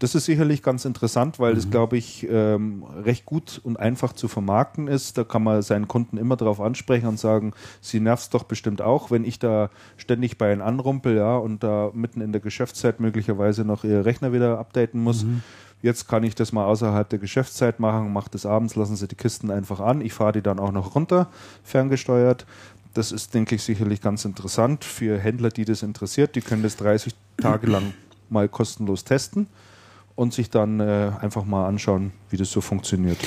Das 0.01 0.17
ist 0.17 0.25
sicherlich 0.25 0.65
ganz 0.65 0.85
interessant, 0.85 1.39
weil 1.39 1.53
mhm. 1.53 1.57
das, 1.57 1.71
glaube 1.71 1.97
ich, 1.97 2.27
ähm, 2.29 2.83
recht 3.05 3.25
gut 3.25 3.61
und 3.63 3.79
einfach 3.79 4.13
zu 4.13 4.27
vermarkten 4.27 4.89
ist. 4.89 5.17
Da 5.17 5.23
kann 5.23 5.45
man 5.45 5.63
seinen 5.63 5.87
Kunden 5.87 6.17
immer 6.17 6.35
darauf 6.35 6.61
ansprechen 6.61 7.07
und 7.07 7.21
sagen, 7.21 7.53
sie 7.81 8.01
nervt 8.01 8.35
doch 8.35 8.43
bestimmt 8.43 8.83
auch, 8.83 9.13
wenn 9.13 9.25
ich 9.25 9.39
da 9.39 9.71
ständig 9.97 10.39
bei 10.39 10.53
ihnen 10.53 10.61
anrumpel, 10.61 11.15
ja, 11.17 11.37
und 11.37 11.63
da 11.63 11.93
mitten 11.95 12.21
in 12.21 12.33
der 12.33 12.41
Geschäftszeit 12.41 12.99
möglicherweise 12.99 13.65
noch 13.65 13.85
ihre 13.85 14.05
Rechner 14.05 14.33
wieder 14.33 14.59
updaten 14.59 15.01
muss. 15.01 15.23
Mhm. 15.23 15.43
Jetzt 15.83 16.09
kann 16.09 16.23
ich 16.23 16.35
das 16.37 16.53
mal 16.53 16.65
außerhalb 16.65 17.09
der 17.09 17.19
Geschäftszeit 17.19 17.81
machen, 17.81 18.13
mache 18.13 18.31
das 18.31 18.47
abends, 18.47 18.77
lassen 18.77 18.97
Sie 18.97 19.09
die 19.09 19.17
Kisten 19.17 19.51
einfach 19.51 19.81
an. 19.81 20.01
Ich 20.01 20.13
fahre 20.13 20.33
die 20.33 20.43
dann 20.43 20.61
auch 20.61 20.73
noch 20.73 20.95
runter, 20.95 21.29
ferngesteuert. 21.65 22.47
Das 22.95 23.11
ist, 23.11 23.35
denke 23.35 23.57
ich, 23.57 23.63
sicherlich 23.63 24.01
ganz 24.01 24.25
interessant 24.25 24.85
für 24.85 25.19
Händler, 25.19 25.49
die 25.49 25.65
das 25.65 25.83
interessiert. 25.83 26.37
Die 26.37 26.41
können 26.41 26.63
das 26.63 26.77
30 26.77 27.15
Tage 27.37 27.67
lang 27.67 27.95
mal 28.31 28.49
kostenlos 28.49 29.05
testen 29.05 29.49
und 30.15 30.33
sich 30.33 30.51
dann 30.51 30.79
äh, 30.81 31.11
einfach 31.21 31.45
mal 31.45 31.67
anschauen, 31.67 32.13
wie 32.31 32.37
das 32.37 32.51
so 32.51 32.61
funktioniert. 32.61 33.19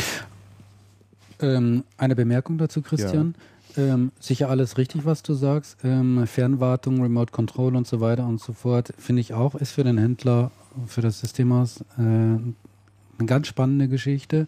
Ähm, 1.41 1.83
eine 1.97 2.15
Bemerkung 2.15 2.57
dazu, 2.57 2.81
Christian. 2.81 3.35
Ja. 3.75 3.93
Ähm, 3.93 4.11
sicher 4.19 4.49
alles 4.49 4.77
richtig, 4.77 5.05
was 5.05 5.23
du 5.23 5.33
sagst. 5.33 5.77
Ähm, 5.83 6.25
Fernwartung, 6.27 7.01
Remote 7.01 7.31
Control 7.31 7.75
und 7.75 7.85
so 7.85 7.99
weiter 7.99 8.25
und 8.25 8.39
so 8.39 8.53
fort, 8.53 8.93
finde 8.97 9.21
ich 9.21 9.33
auch, 9.33 9.55
ist 9.55 9.71
für 9.71 9.83
den 9.83 9.97
Händler, 9.97 10.51
für 10.87 11.01
das 11.01 11.19
Systemhaus 11.19 11.81
äh, 11.97 12.01
eine 12.01 13.25
ganz 13.25 13.47
spannende 13.47 13.87
Geschichte. 13.87 14.47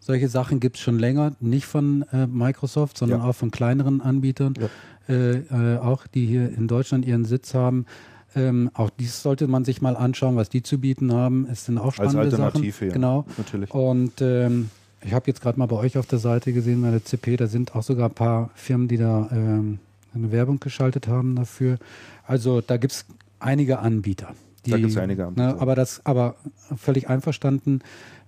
Solche 0.00 0.28
Sachen 0.28 0.60
gibt 0.60 0.76
es 0.76 0.82
schon 0.82 0.98
länger, 0.98 1.36
nicht 1.40 1.66
von 1.66 2.04
äh, 2.12 2.26
Microsoft, 2.26 2.96
sondern 2.96 3.20
ja. 3.20 3.26
auch 3.26 3.34
von 3.34 3.50
kleineren 3.50 4.00
Anbietern, 4.00 4.54
ja. 4.58 5.14
äh, 5.14 5.38
äh, 5.38 5.78
auch 5.78 6.06
die 6.06 6.26
hier 6.26 6.50
in 6.56 6.68
Deutschland 6.68 7.04
ihren 7.04 7.24
Sitz 7.24 7.54
haben. 7.54 7.86
Ähm, 8.34 8.70
auch 8.74 8.90
dies 8.90 9.22
sollte 9.22 9.46
man 9.46 9.64
sich 9.64 9.82
mal 9.82 9.96
anschauen, 9.96 10.36
was 10.36 10.48
die 10.48 10.62
zu 10.62 10.78
bieten 10.78 11.12
haben. 11.12 11.46
Es 11.50 11.66
sind 11.66 11.78
auch 11.78 11.92
spannende 11.92 12.20
Als 12.20 12.34
Alternative, 12.34 12.72
Sachen. 12.72 12.88
Ja, 12.88 12.94
genau. 12.94 13.26
Natürlich. 13.36 13.74
Und 13.74 14.20
ähm, 14.20 14.70
ich 15.02 15.12
habe 15.12 15.26
jetzt 15.26 15.40
gerade 15.40 15.58
mal 15.58 15.66
bei 15.66 15.76
euch 15.76 15.98
auf 15.98 16.06
der 16.06 16.18
Seite 16.18 16.52
gesehen, 16.52 16.82
bei 16.82 16.90
der 16.90 17.04
CP, 17.04 17.36
da 17.36 17.46
sind 17.46 17.74
auch 17.74 17.82
sogar 17.82 18.08
ein 18.08 18.14
paar 18.14 18.50
Firmen, 18.54 18.88
die 18.88 18.98
da 18.98 19.28
ähm, 19.32 19.80
eine 20.14 20.32
Werbung 20.32 20.60
geschaltet 20.60 21.08
haben 21.08 21.36
dafür. 21.36 21.78
Also 22.26 22.60
da 22.60 22.76
gibt 22.76 22.92
es 22.92 23.04
einige 23.38 23.80
Anbieter. 23.80 24.34
Die, 24.66 24.70
da 24.70 24.76
gibt 24.76 24.90
es 24.90 24.96
einige 24.96 25.26
Anbieter. 25.26 25.54
Ne, 25.54 25.60
aber 25.60 25.74
das, 25.74 26.04
aber 26.04 26.36
völlig 26.76 27.08
einverstanden 27.08 27.80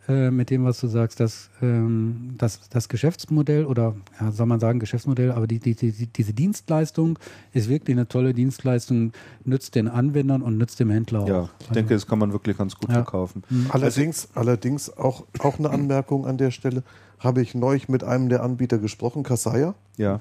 äh, 0.08 0.30
mit 0.32 0.50
dem, 0.50 0.64
was 0.64 0.80
du 0.80 0.88
sagst, 0.88 1.20
dass 1.20 1.48
ähm, 1.60 2.34
das, 2.36 2.68
das 2.68 2.88
Geschäftsmodell 2.88 3.66
oder 3.66 3.94
ja, 4.20 4.32
soll 4.32 4.46
man 4.46 4.58
sagen 4.58 4.80
Geschäftsmodell, 4.80 5.30
aber 5.30 5.46
die, 5.46 5.60
die, 5.60 5.74
die, 5.74 5.92
diese 6.06 6.32
Dienstleistung 6.32 7.18
ist 7.52 7.68
wirklich 7.68 7.96
eine 7.96 8.08
tolle 8.08 8.34
Dienstleistung, 8.34 9.12
nützt 9.44 9.76
den 9.76 9.86
Anwendern 9.86 10.42
und 10.42 10.58
nützt 10.58 10.80
dem 10.80 10.90
Händler 10.90 11.20
auch. 11.20 11.28
Ja, 11.28 11.42
ich 11.60 11.68
also, 11.68 11.74
denke, 11.74 11.94
das 11.94 12.06
kann 12.06 12.18
man 12.18 12.32
wirklich 12.32 12.58
ganz 12.58 12.74
gut 12.74 12.88
ja. 12.88 12.96
verkaufen. 12.96 13.44
Mhm. 13.48 13.66
Allerdings, 13.68 14.28
allerdings 14.34 14.90
auch, 14.90 15.24
auch 15.38 15.60
eine 15.60 15.70
Anmerkung 15.70 16.26
an 16.26 16.36
der 16.36 16.50
Stelle, 16.50 16.82
habe 17.20 17.40
ich 17.40 17.54
neulich 17.54 17.88
mit 17.88 18.02
einem 18.02 18.28
der 18.28 18.42
Anbieter 18.42 18.78
gesprochen, 18.78 19.22
Kasaya. 19.22 19.76
Ja 19.96 20.20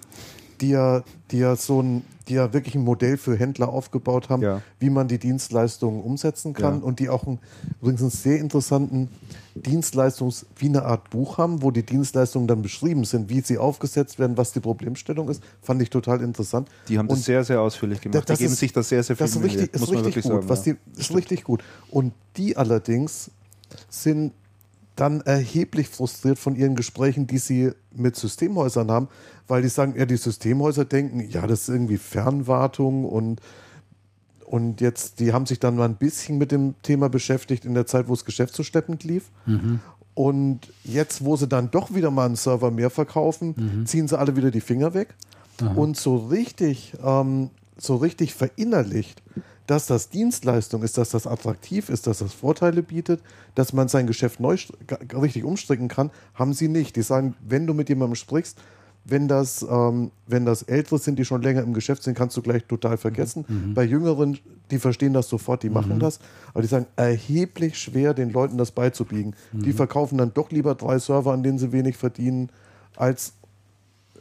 die 0.61 0.69
ja, 0.69 1.03
die 1.31 1.39
ja 1.39 1.55
so 1.55 1.81
ein, 1.81 2.03
die 2.27 2.35
ja 2.35 2.53
wirklich 2.53 2.75
ein 2.75 2.83
Modell 2.83 3.17
für 3.17 3.35
Händler 3.35 3.69
aufgebaut 3.69 4.29
haben, 4.29 4.41
ja. 4.41 4.61
wie 4.79 4.89
man 4.89 5.07
die 5.07 5.17
Dienstleistungen 5.17 6.01
umsetzen 6.01 6.53
kann 6.53 6.79
ja. 6.79 6.85
und 6.85 6.99
die 6.99 7.09
auch 7.09 7.25
einen, 7.25 7.39
übrigens 7.81 8.01
einen 8.01 8.11
sehr 8.11 8.39
interessanten 8.39 9.09
Dienstleistungs, 9.55 10.45
wie 10.55 10.67
eine 10.67 10.83
Art 10.83 11.09
Buch 11.09 11.37
haben, 11.37 11.61
wo 11.61 11.71
die 11.71 11.83
Dienstleistungen 11.83 12.47
dann 12.47 12.61
beschrieben 12.61 13.03
sind, 13.03 13.29
wie 13.29 13.41
sie 13.41 13.57
aufgesetzt 13.57 14.19
werden, 14.19 14.37
was 14.37 14.53
die 14.53 14.59
Problemstellung 14.59 15.27
ist, 15.29 15.43
fand 15.61 15.81
ich 15.81 15.89
total 15.89 16.21
interessant. 16.21 16.69
Die 16.87 16.97
haben 16.97 17.07
und 17.07 17.17
das 17.17 17.25
sehr, 17.25 17.43
sehr 17.43 17.59
ausführlich 17.59 17.99
gemacht. 17.99 18.29
Das 18.29 18.37
die 18.37 18.43
geben 18.43 18.53
ist, 18.53 18.59
sich 18.59 18.71
das 18.71 18.89
sehr, 18.89 19.03
sehr 19.03 19.15
viel 19.15 19.25
Das 19.25 19.35
ist 19.35 19.43
richtig, 19.43 19.73
ist 19.73 19.91
richtig 19.91 20.23
gut. 20.23 20.31
Sagen, 20.31 20.49
was 20.49 20.63
die, 20.63 20.75
ist 20.95 21.13
richtig 21.15 21.43
gut. 21.43 21.63
Und 21.89 22.13
die 22.37 22.55
allerdings 22.55 23.31
sind 23.89 24.33
dann 24.95 25.21
erheblich 25.21 25.89
frustriert 25.89 26.37
von 26.37 26.55
ihren 26.55 26.75
Gesprächen, 26.75 27.27
die 27.27 27.37
sie 27.37 27.71
mit 27.93 28.15
Systemhäusern 28.15 28.91
haben, 28.91 29.07
weil 29.47 29.61
die 29.61 29.69
sagen, 29.69 29.95
ja, 29.97 30.05
die 30.05 30.17
Systemhäuser 30.17 30.85
denken, 30.85 31.27
ja, 31.29 31.47
das 31.47 31.61
ist 31.61 31.69
irgendwie 31.69 31.97
Fernwartung 31.97 33.05
und, 33.05 33.41
und 34.45 34.81
jetzt, 34.81 35.19
die 35.19 35.33
haben 35.33 35.45
sich 35.45 35.59
dann 35.59 35.75
mal 35.75 35.85
ein 35.85 35.95
bisschen 35.95 36.37
mit 36.37 36.51
dem 36.51 36.75
Thema 36.83 37.09
beschäftigt 37.09 37.65
in 37.65 37.73
der 37.73 37.85
Zeit, 37.85 38.07
wo 38.07 38.13
das 38.13 38.25
Geschäft 38.25 38.53
so 38.53 38.63
steppend 38.63 39.03
lief. 39.03 39.29
Mhm. 39.45 39.79
Und 40.13 40.73
jetzt, 40.83 41.23
wo 41.23 41.37
sie 41.37 41.47
dann 41.47 41.71
doch 41.71 41.93
wieder 41.95 42.11
mal 42.11 42.25
einen 42.25 42.35
Server 42.35 42.69
mehr 42.69 42.89
verkaufen, 42.89 43.55
mhm. 43.55 43.85
ziehen 43.85 44.07
sie 44.07 44.19
alle 44.19 44.35
wieder 44.35 44.51
die 44.51 44.61
Finger 44.61 44.93
weg. 44.93 45.15
Aha. 45.61 45.73
Und 45.73 45.95
so 45.95 46.17
richtig, 46.17 46.93
ähm, 47.03 47.49
so 47.77 47.95
richtig 47.95 48.33
verinnerlicht 48.33 49.21
dass 49.71 49.85
das 49.85 50.09
Dienstleistung 50.09 50.83
ist, 50.83 50.97
dass 50.97 51.11
das 51.11 51.25
attraktiv 51.25 51.87
ist, 51.87 52.05
dass 52.05 52.19
das 52.19 52.33
Vorteile 52.33 52.83
bietet, 52.83 53.21
dass 53.55 53.71
man 53.71 53.87
sein 53.87 54.05
Geschäft 54.05 54.41
neu 54.41 54.57
richtig 55.13 55.45
umstricken 55.45 55.87
kann, 55.87 56.11
haben 56.33 56.51
sie 56.51 56.67
nicht. 56.67 56.97
Die 56.97 57.01
sagen, 57.03 57.35
wenn 57.39 57.67
du 57.67 57.73
mit 57.73 57.87
jemandem 57.87 58.15
sprichst, 58.15 58.57
wenn 59.05 59.29
das, 59.29 59.65
ähm, 59.67 60.11
wenn 60.27 60.45
das 60.45 60.63
Ältere 60.63 60.99
sind, 60.99 61.17
die 61.17 61.23
schon 61.23 61.41
länger 61.41 61.63
im 61.63 61.73
Geschäft 61.73 62.03
sind, 62.03 62.17
kannst 62.17 62.35
du 62.35 62.41
gleich 62.41 62.65
total 62.65 62.97
vergessen. 62.97 63.45
Mhm. 63.47 63.69
mhm. 63.69 63.73
Bei 63.73 63.85
Jüngeren, 63.85 64.37
die 64.71 64.77
verstehen 64.77 65.13
das 65.13 65.29
sofort, 65.29 65.63
die 65.63 65.69
mhm. 65.69 65.75
machen 65.75 65.99
das. 65.99 66.19
Aber 66.49 66.63
die 66.63 66.67
sagen, 66.67 66.87
erheblich 66.97 67.77
schwer, 67.77 68.13
den 68.13 68.29
Leuten 68.29 68.57
das 68.57 68.71
beizubiegen. 68.71 69.37
Mhm. 69.53 69.63
Die 69.63 69.71
verkaufen 69.71 70.17
dann 70.17 70.33
doch 70.33 70.51
lieber 70.51 70.75
drei 70.75 70.99
Server, 70.99 71.31
an 71.31 71.43
denen 71.43 71.59
sie 71.59 71.71
wenig 71.71 71.95
verdienen, 71.95 72.49
als 72.97 73.35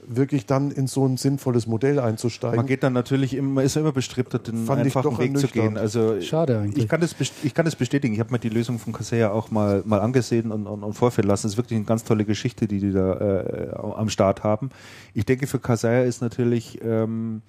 wirklich 0.06 0.46
dann 0.46 0.70
in 0.70 0.86
so 0.86 1.06
ein 1.06 1.16
sinnvolles 1.16 1.66
Modell 1.66 1.98
einzusteigen. 1.98 2.56
Man 2.56 2.66
geht 2.66 2.82
dann 2.82 2.92
natürlich 2.92 3.34
immer, 3.34 3.62
ist 3.62 3.76
immer 3.76 3.92
bestrebt, 3.92 4.34
den 4.46 4.64
Fand 4.64 4.82
einfachen 4.82 5.18
Weg 5.18 5.38
zu 5.38 5.48
gehen. 5.48 5.76
Also 5.76 6.20
Schade 6.20 6.58
eigentlich. 6.58 6.84
Ich 6.84 6.90
kann 6.90 7.00
das, 7.00 7.14
ich 7.42 7.54
kann 7.54 7.64
das 7.64 7.76
bestätigen. 7.76 8.14
Ich 8.14 8.20
habe 8.20 8.32
mir 8.32 8.38
die 8.38 8.48
Lösung 8.48 8.78
von 8.78 8.92
Kaseya 8.92 9.30
auch 9.30 9.50
mal, 9.50 9.82
mal 9.84 10.00
angesehen 10.00 10.52
und, 10.52 10.66
und, 10.66 10.82
und 10.82 10.92
vorführen 10.94 11.28
lassen. 11.28 11.46
Es 11.46 11.54
ist 11.54 11.56
wirklich 11.58 11.76
eine 11.76 11.84
ganz 11.84 12.04
tolle 12.04 12.24
Geschichte, 12.24 12.66
die 12.66 12.80
die 12.80 12.92
da 12.92 13.14
äh, 13.14 13.74
am 13.76 14.08
Start 14.08 14.42
haben. 14.42 14.70
Ich 15.14 15.26
denke, 15.26 15.46
für 15.46 15.58
Kaseya 15.58 16.02
ist 16.02 16.22
natürlich 16.22 16.80
ähm, 16.82 17.42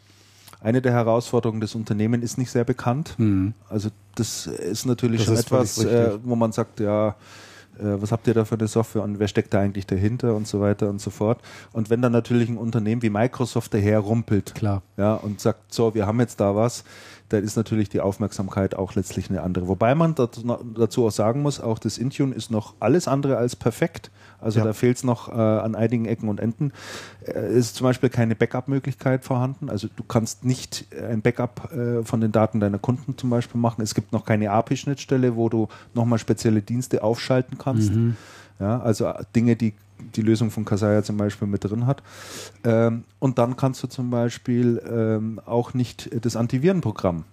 eine 0.61 0.81
der 0.81 0.93
Herausforderungen, 0.93 1.61
das 1.61 1.75
Unternehmen 1.75 2.21
ist 2.21 2.37
nicht 2.37 2.51
sehr 2.51 2.63
bekannt. 2.63 3.15
Mhm. 3.17 3.53
Also 3.69 3.89
das 4.15 4.47
ist 4.47 4.85
natürlich 4.85 5.25
das 5.25 5.25
schon 5.25 5.35
ist 5.35 5.45
etwas, 5.45 5.83
äh, 5.83 6.11
wo 6.23 6.35
man 6.35 6.51
sagt, 6.51 6.79
ja, 6.79 7.09
äh, 7.09 7.13
was 7.77 8.11
habt 8.11 8.27
ihr 8.27 8.33
da 8.33 8.45
für 8.45 8.55
eine 8.55 8.67
Software 8.67 9.03
und 9.03 9.19
wer 9.19 9.27
steckt 9.27 9.53
da 9.53 9.59
eigentlich 9.59 9.87
dahinter 9.87 10.35
und 10.35 10.47
so 10.47 10.59
weiter 10.61 10.89
und 10.89 11.01
so 11.01 11.09
fort. 11.09 11.39
Und 11.71 11.89
wenn 11.89 12.01
dann 12.01 12.11
natürlich 12.11 12.49
ein 12.49 12.57
Unternehmen 12.57 13.01
wie 13.01 13.09
Microsoft 13.09 13.73
daherrumpelt 13.73 14.53
Klar. 14.55 14.81
Ja, 14.97 15.15
und 15.15 15.39
sagt, 15.39 15.73
so, 15.73 15.93
wir 15.95 16.05
haben 16.05 16.19
jetzt 16.19 16.39
da 16.39 16.55
was, 16.55 16.83
dann 17.29 17.43
ist 17.43 17.55
natürlich 17.55 17.89
die 17.89 18.01
Aufmerksamkeit 18.01 18.75
auch 18.75 18.95
letztlich 18.95 19.29
eine 19.29 19.41
andere. 19.41 19.67
Wobei 19.67 19.95
man 19.95 20.15
dazu 20.15 21.05
auch 21.07 21.11
sagen 21.11 21.41
muss, 21.41 21.59
auch 21.59 21.79
das 21.79 21.97
Intune 21.97 22.35
ist 22.35 22.51
noch 22.51 22.75
alles 22.79 23.07
andere 23.07 23.37
als 23.37 23.55
perfekt. 23.55 24.11
Also 24.41 24.59
ja. 24.59 24.65
da 24.65 24.73
fehlt 24.73 24.97
es 24.97 25.03
noch 25.03 25.29
äh, 25.29 25.33
an 25.33 25.75
einigen 25.75 26.05
Ecken 26.05 26.29
und 26.29 26.39
Enden. 26.39 26.73
Es 27.21 27.33
äh, 27.33 27.57
ist 27.57 27.75
zum 27.75 27.85
Beispiel 27.85 28.09
keine 28.09 28.35
Backup-Möglichkeit 28.35 29.23
vorhanden. 29.23 29.69
Also 29.69 29.87
du 29.95 30.03
kannst 30.03 30.43
nicht 30.43 30.87
ein 30.99 31.21
Backup 31.21 31.71
äh, 31.71 32.03
von 32.03 32.21
den 32.21 32.31
Daten 32.31 32.59
deiner 32.59 32.79
Kunden 32.79 33.17
zum 33.17 33.29
Beispiel 33.29 33.59
machen. 33.59 33.81
Es 33.81 33.95
gibt 33.95 34.11
noch 34.11 34.25
keine 34.25 34.51
API-Schnittstelle, 34.51 35.35
wo 35.35 35.49
du 35.49 35.67
nochmal 35.93 36.19
spezielle 36.19 36.61
Dienste 36.61 37.03
aufschalten 37.03 37.57
kannst. 37.57 37.93
Mhm. 37.93 38.17
Ja, 38.59 38.79
also 38.79 39.11
Dinge, 39.35 39.55
die 39.55 39.73
die 40.15 40.21
Lösung 40.21 40.51
von 40.51 40.65
Kasaya 40.65 41.03
zum 41.03 41.17
Beispiel 41.17 41.47
mit 41.47 41.63
drin 41.63 41.85
hat. 41.85 42.01
Ähm, 42.63 43.03
und 43.19 43.37
dann 43.37 43.55
kannst 43.55 43.83
du 43.83 43.87
zum 43.87 44.09
Beispiel 44.09 44.81
ähm, 44.89 45.39
auch 45.45 45.73
nicht 45.73 46.09
das 46.23 46.35
Antivirenprogramm, 46.35 47.23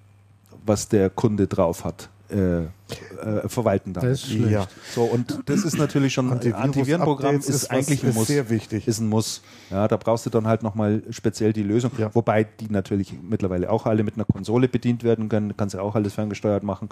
was 0.65 0.89
der 0.89 1.11
Kunde 1.11 1.47
drauf 1.47 1.85
hat, 1.85 2.09
äh, 2.31 2.61
äh, 2.61 3.49
verwalten 3.49 3.93
damit. 3.95 4.11
Das 4.13 4.21
ist 4.25 4.31
schlecht. 4.31 4.51
Ja. 4.51 4.67
So, 4.95 5.03
und 5.05 5.41
das 5.47 5.65
ist 5.65 5.79
natürlich 5.79 6.13
schon, 6.13 6.31
ein 6.31 6.39
Antivirus- 6.39 6.55
Antivirenprogramm 6.55 7.37
Updates 7.37 7.49
ist, 7.55 7.71
eigentlich 7.71 8.03
ein 8.03 8.11
ist 8.11 8.15
Muss. 8.17 8.27
sehr 8.27 8.51
wichtig. 8.51 8.87
Ist 8.87 9.01
ein 9.01 9.09
Muss. 9.09 9.41
Ja, 9.71 9.89
da 9.89 9.97
brauchst 9.97 10.27
du 10.27 10.31
dann 10.31 10.47
halt 10.47 10.63
nochmal 10.63 11.03
speziell 11.11 11.53
die 11.53 11.63
Lösung. 11.63 11.91
Ja. 11.99 12.15
Wobei 12.15 12.45
die 12.45 12.71
natürlich 12.71 13.15
mittlerweile 13.23 13.71
auch 13.71 13.87
alle 13.87 14.03
mit 14.03 14.17
einer 14.17 14.25
Konsole 14.27 14.69
bedient 14.69 15.05
werden 15.05 15.29
können. 15.29 15.57
Kannst 15.57 15.75
ja 15.75 15.81
auch 15.81 15.95
alles 15.95 16.15
ferngesteuert 16.15 16.63
machen. 16.63 16.89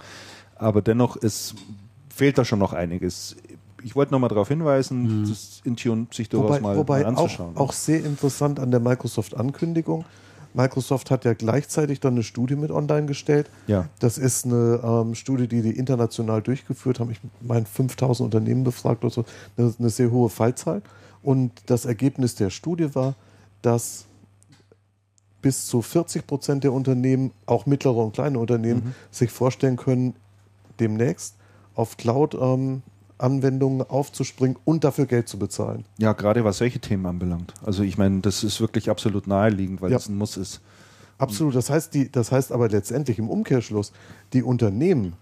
Aber 0.55 0.81
dennoch 0.81 1.17
ist, 1.17 1.55
fehlt 2.09 2.39
da 2.39 2.45
schon 2.45 2.59
noch 2.59 2.73
einiges. 2.73 3.37
Ich 3.83 3.95
wollte 3.95 4.13
nochmal 4.13 4.31
darauf 4.31 4.49
hinweisen, 4.49 5.27
das 5.29 5.61
Intune 5.65 6.07
sich 6.13 6.29
durchaus 6.29 6.49
Wobei, 6.49 6.61
mal, 6.61 6.77
wobei 6.77 7.03
mal 7.03 7.15
auch, 7.15 7.23
anzuschauen. 7.25 7.57
auch 7.57 7.73
sehr 7.73 8.03
interessant 8.05 8.59
an 8.59 8.71
der 8.71 8.81
Microsoft-Ankündigung. 8.81 10.05
Microsoft 10.57 11.11
hat 11.11 11.25
ja 11.25 11.35
gleichzeitig 11.35 12.01
dann 12.01 12.15
eine 12.15 12.23
Studie 12.23 12.57
mit 12.57 12.71
online 12.71 13.07
gestellt. 13.07 13.51
Ja. 13.67 13.89
Das 13.99 14.19
ist 14.19 14.47
eine 14.47 14.81
ähm, 14.83 15.15
Studie, 15.15 15.47
die 15.47 15.63
die 15.63 15.77
international 15.77 16.43
durchgeführt 16.43 16.99
haben. 16.99 17.11
Ich 17.11 17.21
meine, 17.41 17.67
5000 17.67 18.25
Unternehmen 18.25 18.65
befragt 18.65 19.05
oder 19.05 19.13
so. 19.13 19.25
Eine, 19.57 19.75
eine 19.79 19.91
sehr 19.91 20.11
hohe 20.11 20.31
Fallzahl. 20.31 20.83
Und 21.23 21.53
das 21.67 21.85
Ergebnis 21.85 22.35
der 22.35 22.51
Studie 22.51 22.95
war, 22.95 23.15
dass 23.63 24.07
bis 25.43 25.67
zu 25.67 25.83
40 25.83 26.27
Prozent 26.27 26.65
der 26.65 26.73
Unternehmen, 26.73 27.33
auch 27.45 27.67
mittlere 27.67 27.97
und 27.97 28.15
kleine 28.15 28.39
Unternehmen, 28.39 28.95
sich 29.11 29.31
vorstellen 29.31 29.77
können, 29.77 30.15
demnächst 30.81 31.37
auf 31.75 31.97
Cloud-Anwendungen 33.19 33.83
aufzuspringen 33.83 34.57
und 34.65 34.85
dafür 34.85 35.07
Geld 35.07 35.29
zu 35.29 35.39
bezahlen. 35.39 35.85
Ja, 35.99 36.13
gerade 36.13 36.45
was 36.45 36.59
solche 36.59 36.79
Themen 36.79 37.07
anbelangt. 37.07 37.55
Also 37.65 37.83
ich 37.83 37.99
meine, 37.99 38.21
das 38.21 38.45
ist 38.45 38.61
wirklich 38.61 38.91
absolut 38.91 39.27
naheliegend, 39.27 39.81
weil 39.81 39.91
Ja. 39.91 39.97
das 39.99 40.09
ein 40.09 40.17
Muss 40.17 40.37
ist. 40.37 40.61
Absolut. 41.19 41.55
Das 41.55 41.71
heißt, 41.71 41.95
die, 41.95 42.11
das 42.13 42.31
heißt 42.31 42.53
aber 42.53 42.69
letztendlich 42.69 43.19
im 43.19 43.31
Umkehrschluss, 43.31 43.93
die 44.33 44.43
Unternehmen 44.43 45.15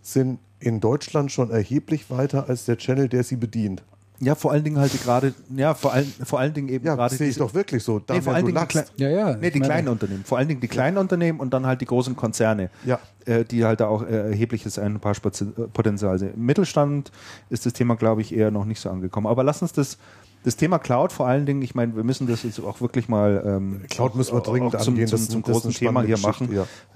sind 0.00 0.38
in 0.60 0.80
Deutschland 0.80 1.30
schon 1.30 1.50
erheblich 1.50 2.10
weiter 2.10 2.48
als 2.48 2.64
der 2.64 2.78
Channel, 2.78 3.08
der 3.08 3.22
sie 3.22 3.36
bedient. 3.36 3.82
Ja, 4.20 4.34
vor 4.34 4.50
allen 4.50 4.64
Dingen 4.64 4.78
halt 4.78 4.92
die 4.92 4.98
gerade, 4.98 5.32
ja, 5.54 5.74
vor 5.74 5.92
allen, 5.92 6.12
vor 6.24 6.40
allen 6.40 6.52
Dingen 6.52 6.68
eben 6.68 6.84
Ja, 6.84 6.96
gerade 6.96 7.10
das 7.10 7.18
sehe 7.18 7.28
ich 7.28 7.36
doch 7.36 7.54
wirklich 7.54 7.84
so. 7.84 8.00
Da 8.00 8.14
Nee, 8.14 8.20
vor 8.22 8.32
du 8.32 8.36
allen 8.36 8.46
Dingen 8.46 8.66
die 8.96 9.02
Ja, 9.02 9.10
ja. 9.10 9.36
Nee, 9.36 9.50
die 9.50 9.60
kleinen 9.60 9.86
Unternehmen. 9.88 10.24
Vor 10.24 10.38
allen 10.38 10.48
Dingen 10.48 10.60
die 10.60 10.66
kleinen 10.68 10.98
Unternehmen 10.98 11.38
und 11.38 11.54
dann 11.54 11.66
halt 11.66 11.80
die 11.80 11.86
großen 11.86 12.16
Konzerne, 12.16 12.70
Ja. 12.84 12.98
äh, 13.26 13.44
die 13.44 13.64
halt 13.64 13.78
da 13.80 13.86
auch 13.86 14.02
äh, 14.02 14.30
erhebliches 14.30 14.78
Einnahmepotenzial 14.78 16.18
sehen. 16.18 16.34
Im 16.34 16.46
Mittelstand 16.46 17.12
ist 17.50 17.66
das 17.66 17.72
Thema, 17.72 17.96
glaube 17.96 18.20
ich, 18.22 18.34
eher 18.34 18.50
noch 18.50 18.64
nicht 18.64 18.80
so 18.80 18.90
angekommen. 18.90 19.26
Aber 19.26 19.44
lass 19.44 19.62
uns 19.62 19.72
das, 19.72 19.98
das 20.44 20.56
Thema 20.56 20.78
Cloud 20.78 21.12
vor 21.12 21.26
allen 21.26 21.46
Dingen, 21.46 21.62
ich 21.62 21.74
meine, 21.74 21.94
wir 21.96 22.04
müssen 22.04 22.26
das 22.26 22.42
jetzt 22.42 22.60
auch 22.60 22.80
wirklich 22.80 23.08
mal 23.08 23.42
ähm, 23.44 23.82
Cloud 23.90 24.14
müssen 24.14 24.34
wir 24.34 24.40
dringend 24.40 24.74
auch 24.76 24.80
zum, 24.80 24.94
angehen. 24.94 25.08
zum, 25.08 25.18
zum 25.28 25.42
großen 25.42 25.72
Thema 25.72 26.02
hier 26.02 26.18
machen, 26.18 26.48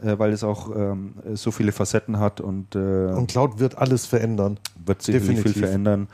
äh, 0.02 0.18
weil 0.18 0.33
es 0.33 0.44
auch 0.44 0.75
ähm, 0.75 1.15
so 1.34 1.51
viele 1.51 1.73
Facetten 1.73 2.18
hat 2.18 2.41
und, 2.41 2.75
äh, 2.75 2.78
Und 2.78 3.31
Cloud 3.31 3.59
wird 3.59 3.78
alles 3.78 4.07
verändern. 4.07 4.59
wird 4.84 5.02
sicherlich 5.02 5.28
definitiv. 5.28 5.52
viel 5.55 5.62
verändern, 5.65 6.09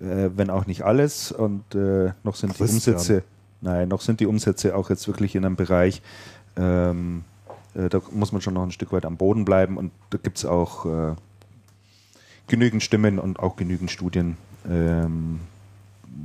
äh, 0.00 0.30
wenn 0.34 0.50
auch 0.50 0.66
nicht 0.66 0.82
alles. 0.82 1.32
Und 1.32 1.74
äh, 1.74 2.12
noch 2.22 2.34
sind 2.34 2.54
die 2.54 2.58
Christian. 2.58 2.96
Umsätze, 2.96 3.22
nein, 3.60 3.88
noch 3.88 4.00
sind 4.00 4.20
die 4.20 4.26
Umsätze 4.26 4.74
auch 4.74 4.90
jetzt 4.90 5.06
wirklich 5.06 5.34
in 5.34 5.44
einem 5.44 5.56
Bereich, 5.56 6.02
ähm, 6.56 7.24
äh, 7.74 7.88
da 7.88 8.00
muss 8.10 8.32
man 8.32 8.40
schon 8.40 8.54
noch 8.54 8.62
ein 8.62 8.72
Stück 8.72 8.92
weit 8.92 9.04
am 9.04 9.16
Boden 9.16 9.44
bleiben 9.44 9.76
und 9.76 9.92
da 10.10 10.18
gibt 10.18 10.38
es 10.38 10.44
auch 10.44 10.86
äh, 10.86 11.14
genügend 12.48 12.82
Stimmen 12.82 13.18
und 13.18 13.38
auch 13.38 13.56
genügend 13.56 13.90
Studien, 13.90 14.36
ähm, 14.68 15.40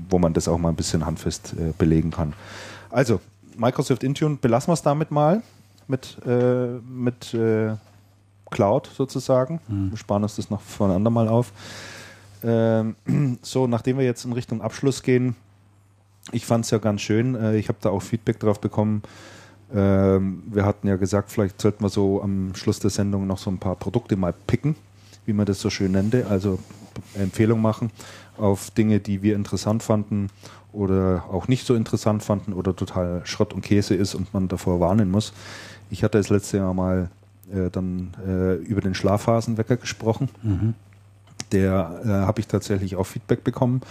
wo 0.10 0.18
man 0.18 0.34
das 0.34 0.48
auch 0.48 0.58
mal 0.58 0.70
ein 0.70 0.76
bisschen 0.76 1.06
handfest 1.06 1.54
äh, 1.54 1.74
belegen 1.78 2.12
kann. 2.12 2.34
Also, 2.90 3.20
Microsoft 3.58 4.04
Intune, 4.04 4.38
belassen 4.38 4.70
wir 4.70 4.74
es 4.74 4.82
damit 4.82 5.12
mal 5.12 5.42
mit, 5.88 6.18
äh, 6.26 6.80
mit 6.88 7.38
Cloud 8.52 8.90
sozusagen. 8.96 9.60
Wir 9.68 9.98
sparen 9.98 10.24
uns 10.24 10.36
das 10.36 10.50
noch 10.50 10.62
von 10.62 10.92
andermal 10.92 11.28
auf. 11.28 11.52
Ähm, 12.46 12.96
so, 13.42 13.68
nachdem 13.68 13.98
wir 13.98 14.06
jetzt 14.06 14.24
in 14.26 14.34
Richtung 14.34 14.62
Abschluss 14.62 15.02
gehen, 15.02 15.36
ich 16.32 16.46
fand 16.46 16.66
es 16.66 16.72
ja 16.72 16.78
ganz 16.78 17.02
schön. 17.02 17.36
Äh, 17.36 17.58
ich 17.58 17.68
habe 17.68 17.80
da 17.82 17.90
auch 17.90 18.02
Feedback 18.02 18.40
drauf 18.40 18.62
bekommen. 18.62 19.02
Ähm, 19.74 20.44
wir 20.48 20.66
hatten 20.66 20.88
ja 20.88 20.96
gesagt, 20.96 21.32
vielleicht 21.32 21.60
sollten 21.60 21.84
wir 21.84 21.90
so 21.90 22.22
am 22.22 22.54
Schluss 22.56 22.80
der 22.80 22.92
Sendung 22.92 23.28
noch 23.28 23.40
so 23.40 23.50
ein 23.50 23.58
paar 23.58 23.76
Produkte 23.76 24.16
mal 24.16 24.34
picken, 24.34 24.76
wie 25.26 25.34
man 25.34 25.46
das 25.46 25.60
so 25.60 25.70
schön 25.70 25.94
nannte. 25.94 26.28
Also 26.28 26.60
Empfehlung 27.16 27.62
machen 27.62 27.92
auf 28.38 28.70
Dinge, 28.72 29.00
die 29.00 29.22
wir 29.22 29.36
interessant 29.36 29.82
fanden 29.82 30.30
oder 30.72 31.26
auch 31.32 31.48
nicht 31.48 31.66
so 31.66 31.74
interessant 31.74 32.22
fanden 32.22 32.54
oder 32.54 32.76
total 32.76 33.22
Schrott 33.26 33.54
und 33.54 33.62
Käse 33.62 33.96
ist 33.96 34.14
und 34.14 34.34
man 34.34 34.48
davor 34.48 34.80
warnen 34.80 35.10
muss. 35.10 35.34
Ich 35.90 36.04
hatte 36.04 36.18
das 36.18 36.30
letzte 36.30 36.58
Jahr 36.58 36.74
mal 36.74 37.10
äh, 37.52 37.70
dann 37.72 38.14
äh, 38.28 38.56
über 38.56 38.82
den 38.82 38.94
Schlafphasenwecker 38.94 39.78
gesprochen. 39.78 40.30
Der 41.52 42.02
äh, 42.04 42.08
habe 42.08 42.40
ich 42.40 42.48
tatsächlich 42.48 42.96
auch 42.96 43.06
Feedback 43.06 43.44
bekommen. 43.44 43.82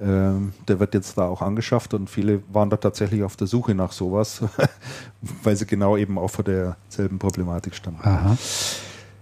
Ähm, 0.00 0.52
der 0.66 0.80
wird 0.80 0.94
jetzt 0.94 1.16
da 1.16 1.26
auch 1.28 1.40
angeschafft 1.40 1.94
und 1.94 2.10
viele 2.10 2.42
waren 2.52 2.68
da 2.68 2.76
tatsächlich 2.76 3.22
auf 3.22 3.36
der 3.36 3.46
Suche 3.46 3.74
nach 3.74 3.92
sowas, 3.92 4.42
weil 5.42 5.54
sie 5.54 5.66
genau 5.66 5.96
eben 5.96 6.18
auch 6.18 6.30
vor 6.30 6.44
derselben 6.44 7.18
Problematik 7.18 7.74
standen. 7.74 8.00
Aha. 8.02 8.36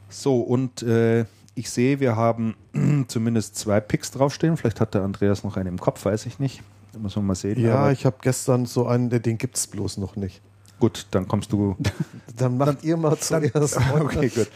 So, 0.09 0.41
und 0.41 0.83
äh, 0.83 1.27
ich 1.55 1.71
sehe, 1.71 2.01
wir 2.01 2.17
haben 2.17 2.55
zumindest 3.09 3.57
zwei 3.57 3.81
Picks 3.81 4.11
draufstehen. 4.11 4.57
Vielleicht 4.57 4.81
hat 4.81 4.95
der 4.95 5.03
Andreas 5.03 5.45
noch 5.45 5.57
einen 5.57 5.69
im 5.69 5.79
Kopf, 5.79 6.05
weiß 6.05 6.27
ich 6.27 6.39
nicht. 6.39 6.63
Da 6.93 6.99
muss 6.99 7.17
man 7.17 7.27
mal 7.27 7.35
sehen. 7.35 7.61
Ja, 7.61 7.77
Aber 7.77 7.93
ich 7.93 8.07
habe 8.07 8.17
gestern 8.21 8.67
so 8.67 8.87
einen, 8.87 9.11
den 9.11 9.39
gibt 9.39 9.57
es 9.57 9.67
bloß 9.67 9.99
noch 9.99 10.17
nicht. 10.17 10.41
Gut, 10.83 11.07
dann 11.13 11.29
kommst 11.29 11.53
du. 11.53 11.77
Dann 12.37 12.57
macht 12.57 12.83
ihr 12.83 12.97
mal 12.97 13.17
zuerst. 13.21 13.79
okay, 14.01 14.29
gut. 14.29 14.51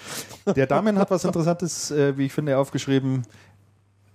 Der 0.56 0.66
Damian 0.66 0.98
hat 0.98 1.10
was 1.10 1.24
Interessantes, 1.24 1.92
äh, 1.92 2.18
wie 2.18 2.26
ich 2.26 2.32
finde, 2.32 2.58
aufgeschrieben. 2.58 3.22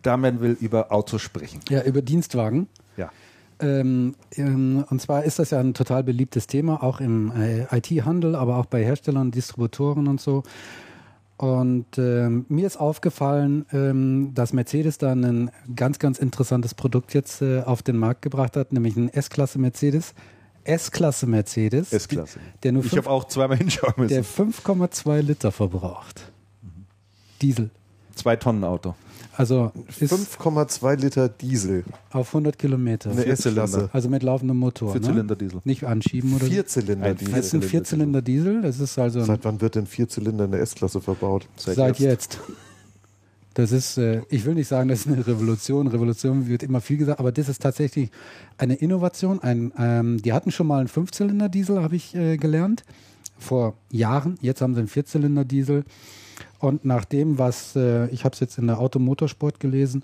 Damian 0.02 0.42
will 0.42 0.58
über 0.60 0.92
Autos 0.92 1.22
sprechen. 1.22 1.62
Ja, 1.70 1.84
über 1.84 2.02
Dienstwagen. 2.02 2.68
Ja. 2.98 3.12
Ähm, 3.62 4.16
ähm, 4.36 4.84
und 4.90 5.00
zwar 5.00 5.24
ist 5.24 5.40
das 5.40 5.52
ja 5.52 5.60
ein 5.60 5.74
total 5.74 6.04
beliebtes 6.04 6.48
Thema, 6.48 6.84
auch 6.84 7.00
im 7.00 7.32
äh, 7.32 7.78
IT-Handel, 7.78 8.36
aber 8.36 8.58
auch 8.58 8.66
bei 8.66 8.84
Herstellern, 8.84 9.32
Distributoren 9.32 10.08
und 10.08 10.20
so. 10.20 10.44
Und 11.38 11.98
ähm, 11.98 12.46
mir 12.50 12.68
ist 12.68 12.78
aufgefallen, 12.78 13.66
ähm, 13.72 14.34
dass 14.34 14.52
Mercedes 14.52 14.98
da 14.98 15.14
ein 15.14 15.50
ganz, 15.76 15.98
ganz 15.98 16.20
interessantes 16.20 16.74
Produkt 16.74 17.14
jetzt 17.14 17.42
äh, 17.42 17.62
auf 17.62 17.84
den 17.84 17.96
Markt 17.98 18.22
gebracht 18.22 18.58
hat, 18.58 18.74
nämlich 18.74 18.98
ein 18.98 19.08
S-Klasse 19.08 19.60
Mercedes. 19.60 20.14
S-Klasse 20.64 21.26
Mercedes. 21.28 21.92
S-Klasse. 21.94 22.40
Der 22.64 22.72
nur 22.72 22.86
Ich 22.86 22.96
habe 22.98 23.10
auch 23.10 23.26
zweimal 23.28 23.58
hinschauen 23.60 23.94
müssen. 23.98 24.14
der 24.14 24.24
5,2 24.26 25.22
Liter 25.22 25.52
verbraucht. 25.52 26.32
Diesel. 27.42 27.70
Zwei 28.16 28.36
Tonnen 28.36 28.64
Auto. 28.64 28.96
Also 29.38 29.72
ist 29.88 30.12
5,2 30.12 30.96
Liter 30.98 31.30
Diesel. 31.30 31.84
auf 32.12 32.28
100 32.28 32.60
Kilometer. 32.60 33.12
Eine 33.12 33.26
S-Klasse. 33.26 33.90
Also 33.94 34.10
mit 34.10 34.24
laufendem 34.24 34.58
Motor. 34.58 34.92
Vierzylinder 34.92 35.36
Diesel. 35.36 35.56
Ne? 35.56 35.62
Nicht 35.64 35.84
anschieben 35.86 36.36
oder 36.36 36.46
so. 36.46 36.52
Vierzylinder 36.52 37.06
Ein 37.08 37.16
Diesel. 37.18 37.34
Das 37.34 37.46
ist 37.48 37.54
ein 37.56 37.62
Vierzylinder 37.62 38.22
Diesel. 38.22 38.62
Das 38.62 38.80
ist 38.80 39.00
also 39.00 39.24
Seit 39.24 39.44
wann 39.46 39.62
wird 39.62 39.76
denn 39.76 39.88
Vierzylinder 39.88 40.46
in 40.46 40.52
der 40.52 40.62
S-Klasse 40.62 41.02
verbaut? 41.02 41.48
seit, 41.56 41.98
jetzt. 42.00 42.40
Das 43.54 43.72
ist, 43.72 43.98
äh, 43.98 44.22
ich 44.30 44.46
will 44.46 44.56
nicht 44.56 44.68
sagen, 44.68 44.90
das 44.90 45.02
ist 45.02 45.08
eine 45.08 45.26
Revolution. 45.26 45.88
Revolution 45.88 46.48
wird 46.48 46.64
immer 46.64 46.82
viel 46.82 46.98
gesagt, 46.98 47.20
aber 47.20 47.32
das 47.32 47.50
ist 47.50 47.62
tatsächlich 47.62 48.10
eine 48.58 48.76
Innovation. 48.76 49.40
Ein, 49.42 49.74
ähm, 49.78 50.22
die 50.22 50.34
hatten 50.34 50.52
schon 50.52 50.68
mal 50.68 50.80
einen 50.80 50.88
Fünfzylinder-Diesel, 50.88 51.82
habe 51.82 51.96
ich 51.96 52.16
äh, 52.16 52.38
gelernt, 52.38 52.84
vor 53.38 53.76
Jahren. 53.90 54.38
Jetzt 54.42 54.62
haben 54.62 54.74
sie 54.74 54.80
einen 54.80 54.88
Vierzylinder-Diesel. 54.88 55.84
Und 56.60 56.86
nach 56.86 57.06
dem, 57.06 57.38
was, 57.38 57.76
äh, 57.76 58.08
ich 58.08 58.24
habe 58.24 58.34
es 58.34 58.40
jetzt 58.40 58.58
in 58.58 58.68
der 58.68 58.80
Automotorsport 58.80 59.60
gelesen, 59.60 60.04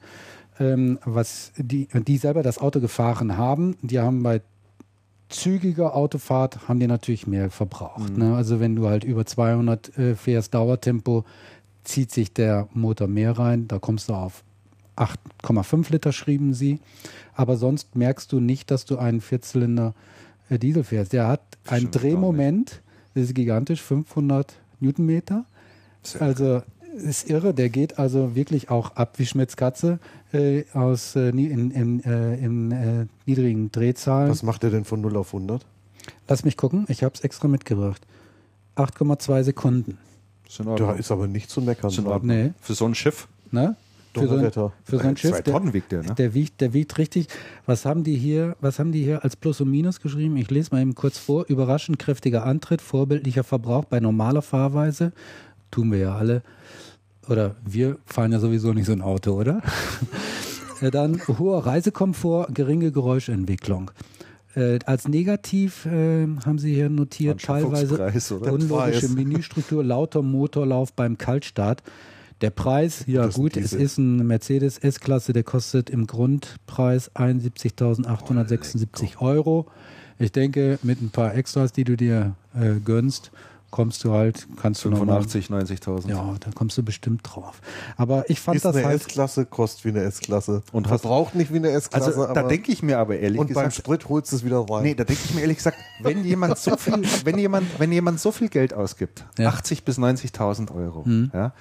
ähm, 0.60 1.00
was 1.06 1.52
die, 1.58 1.88
die 1.94 2.18
selber 2.18 2.44
das 2.44 2.58
Auto 2.58 2.82
gefahren 2.82 3.38
haben, 3.38 3.78
die 3.82 4.00
haben 4.00 4.24
bei 4.24 4.42
zügiger 5.30 5.96
Autofahrt 5.96 6.68
haben 6.68 6.80
die 6.80 6.88
natürlich 6.88 7.28
mehr 7.28 7.50
verbraucht. 7.50 8.18
Ne? 8.18 8.36
Also 8.36 8.60
wenn 8.60 8.76
du 8.76 8.88
halt 8.88 9.04
über 9.04 9.26
200 9.26 9.98
äh, 9.98 10.16
fährst 10.16 10.54
Dauertempo, 10.54 11.26
zieht 11.88 12.12
sich 12.12 12.34
der 12.34 12.68
Motor 12.74 13.08
mehr 13.08 13.38
rein. 13.38 13.68
Da 13.68 13.80
kommst 13.80 14.10
du 14.10 14.14
auf 14.14 14.44
8,5 14.96 15.92
Liter, 15.92 16.12
schrieben 16.12 16.54
sie. 16.54 16.80
Aber 17.34 17.58
sonst 17.58 17.96
merkst 17.96 18.32
du 18.32 18.40
nicht, 18.40 18.72
dass 18.72 18.86
du 18.86 18.98
einen 18.98 19.22
Vierzylinder 19.22 19.94
äh, 20.50 20.60
Diesel 20.60 20.84
fährst. 20.84 21.14
Der 21.14 21.28
hat 21.28 21.42
einen 21.68 21.88
Stimmt 21.88 22.04
Drehmoment, 22.04 22.82
das 23.14 23.26
ist 23.26 23.36
gigantisch, 23.36 23.82
500 23.82 24.54
Newtonmeter. 24.80 25.46
Also 26.20 26.62
ist 26.96 27.30
irre, 27.30 27.54
der 27.54 27.70
geht 27.70 28.00
also 28.00 28.36
wirklich 28.36 28.70
auch 28.70 28.96
ab 28.96 29.20
wie 29.20 29.26
Schmitz 29.26 29.56
Katze 29.56 30.00
äh, 30.34 30.64
aus 30.74 31.16
äh, 31.16 31.30
in, 31.30 31.72
in, 31.72 32.04
äh, 32.04 32.36
in 32.36 32.72
äh, 32.72 33.06
niedrigen 33.26 33.72
Drehzahlen. 33.72 34.32
Was 34.32 34.44
macht 34.44 34.64
er 34.64 34.72
denn 34.72 34.84
von 34.84 35.02
0 35.02 35.16
auf 35.18 35.34
100? 35.34 35.66
Lass 36.28 36.44
mich 36.44 36.58
gucken, 36.58 36.86
ich 36.88 37.04
habe 37.04 37.14
es 37.14 37.22
extra 37.22 37.48
mitgebracht. 37.48 38.02
8,2 38.76 39.44
Sekunden. 39.44 39.98
Ist 40.48 40.60
in 40.60 40.76
Da 40.76 40.94
ist 40.94 41.12
aber 41.12 41.28
nicht 41.28 41.50
zu 41.50 41.62
meckern. 41.62 41.90
Ist 41.92 41.98
in 42.00 42.08
Ordnung. 42.08 42.36
Nee. 42.36 42.54
Für 42.62 42.74
so 42.74 42.86
ein 42.86 42.96
Schiff. 42.96 43.28
Ne? 43.52 43.76
Für 44.14 44.28
so, 44.28 44.36
ein, 44.36 44.52
für 44.52 44.98
so 44.98 45.08
ein 45.08 45.16
Schiff. 45.18 45.32
Zwei 45.32 45.42
der- 45.42 45.54
Tonnen 45.54 45.74
wiegt 45.74 45.92
der, 45.92 46.02
ne? 46.02 46.16
Der 46.16 46.34
wiegt, 46.34 46.60
der 46.62 46.74
wiegt 46.74 46.98
richtig. 46.98 47.28
Was 47.68 47.86
haben 47.86 48.04
die 48.04 48.16
hier, 48.16 48.56
was 48.62 48.80
haben 48.80 48.92
die 48.92 49.04
hier 49.04 49.24
als 49.24 49.36
Plus 49.36 49.62
und 49.62 49.70
Minus 49.70 50.02
geschrieben? 50.02 50.38
Ich 50.38 50.50
lese 50.50 50.70
mal 50.74 50.82
eben 50.82 50.96
kurz 50.96 51.20
vor. 51.20 51.46
Überraschend 51.48 52.00
kräftiger 52.00 52.44
Antritt, 52.44 52.82
vorbildlicher 52.82 53.44
Verbrauch 53.44 53.86
bei 53.86 54.00
normaler 54.00 54.42
Fahrweise. 54.42 55.12
Tun 55.70 55.92
wir 55.92 56.00
ja 56.00 56.16
alle. 56.16 56.42
oder 57.30 57.56
wir 57.64 57.98
fahren 58.06 58.32
ja 58.32 58.40
sowieso 58.40 58.74
nicht 58.74 58.86
so 58.88 58.94
ein 58.94 59.02
Auto, 59.02 59.34
oder? 59.34 59.62
Dann 60.92 61.22
hoher 61.28 61.66
Reisekomfort, 61.66 62.48
geringe 62.54 62.92
Geräuschentwicklung. 62.92 63.92
Äh, 64.58 64.80
als 64.86 65.08
negativ 65.08 65.86
äh, 65.86 66.28
haben 66.44 66.58
Sie 66.58 66.74
hier 66.74 66.90
notiert, 66.90 67.44
teilweise 67.44 68.12
unlogische. 68.40 69.10
Menüstruktur, 69.10 69.84
lauter 69.84 70.24
Motorlauf 70.24 70.94
beim 70.94 71.20
Kaltstart. 71.20 71.84
Der 72.42 72.50
Preis, 72.50 73.04
ja 73.08 73.28
Das 73.28 73.36
gut, 73.36 73.56
es 73.56 73.74
ist 73.74 74.00
ein 74.00 74.26
Mercedes 74.26 74.80
S-Klasse, 74.80 75.34
der 75.34 75.44
kostet 75.44 75.92
im 75.92 76.08
Grundpreis 76.08 77.16
71.876 77.16 79.20
Euro. 79.20 79.68
Ich 80.18 80.32
denke, 80.32 80.80
mit 80.82 81.02
ein 81.02 81.10
paar 81.10 81.36
Extras, 81.36 81.72
die 81.72 81.84
du 81.84 81.96
dir 81.96 82.36
äh, 82.56 82.80
gönnst, 82.84 83.30
kommst 83.70 84.04
du 84.04 84.14
halt, 84.14 84.48
kannst 84.62 84.84
du 84.86 84.90
nochmal 84.90 85.22
85, 85.22 85.48
90.000. 85.50 86.10
ja, 86.10 86.36
da 86.40 86.50
kommst 86.56 86.78
du 86.78 86.84
bestimmt 86.84 87.22
drauf. 87.24 87.60
Aber 87.98 88.30
ich 88.30 88.40
fand 88.40 88.56
Ist 88.56 88.66
das 88.66 88.76
eine 88.76 88.86
halt. 88.86 89.02
S-Klasse, 89.02 89.46
kostet 89.46 89.84
wie 89.86 89.90
eine 89.90 90.02
S-Klasse. 90.04 90.64
Und 90.72 90.90
hast- 90.90 91.02
verbraucht 91.02 91.36
nicht 91.36 91.52
wie 91.52 91.58
eine 91.58 91.70
S-Klasse. 91.72 92.06
Also 92.06 92.34
da 92.34 92.44
denke 92.44 92.72
ich 92.72 92.82
mir 92.82 92.98
aber 92.98 93.18
ehrlich 93.20 93.40
Und 93.40 93.48
beim 93.54 93.66
gesagt, 93.66 93.76
Sprit 93.76 94.08
holst 94.10 94.32
du 94.32 94.38
es 94.38 94.46
wieder 94.46 94.60
rein. 94.70 94.84
nee, 94.84 94.96
da 94.96 95.04
denke 95.04 95.22
ich 95.26 95.34
mir 95.36 95.42
ehrlich 95.42 95.58
gesagt, 95.58 95.78
wenn 96.02 96.24
jemand 96.24 96.58
so 96.58 96.78
viel, 96.78 96.94
wenn 97.26 97.38
jemand, 97.38 97.80
wenn 97.80 97.92
jemand 97.92 98.20
so 98.22 98.32
viel 98.32 98.48
Geld 98.50 98.74
ausgibt, 98.74 99.26
Ja. 99.38 99.50
80 99.50 99.84
bis 99.84 99.98
90.000 99.98 100.72
Euro, 100.74 101.04
Mhm. 101.06 101.32
ja, 101.34 101.54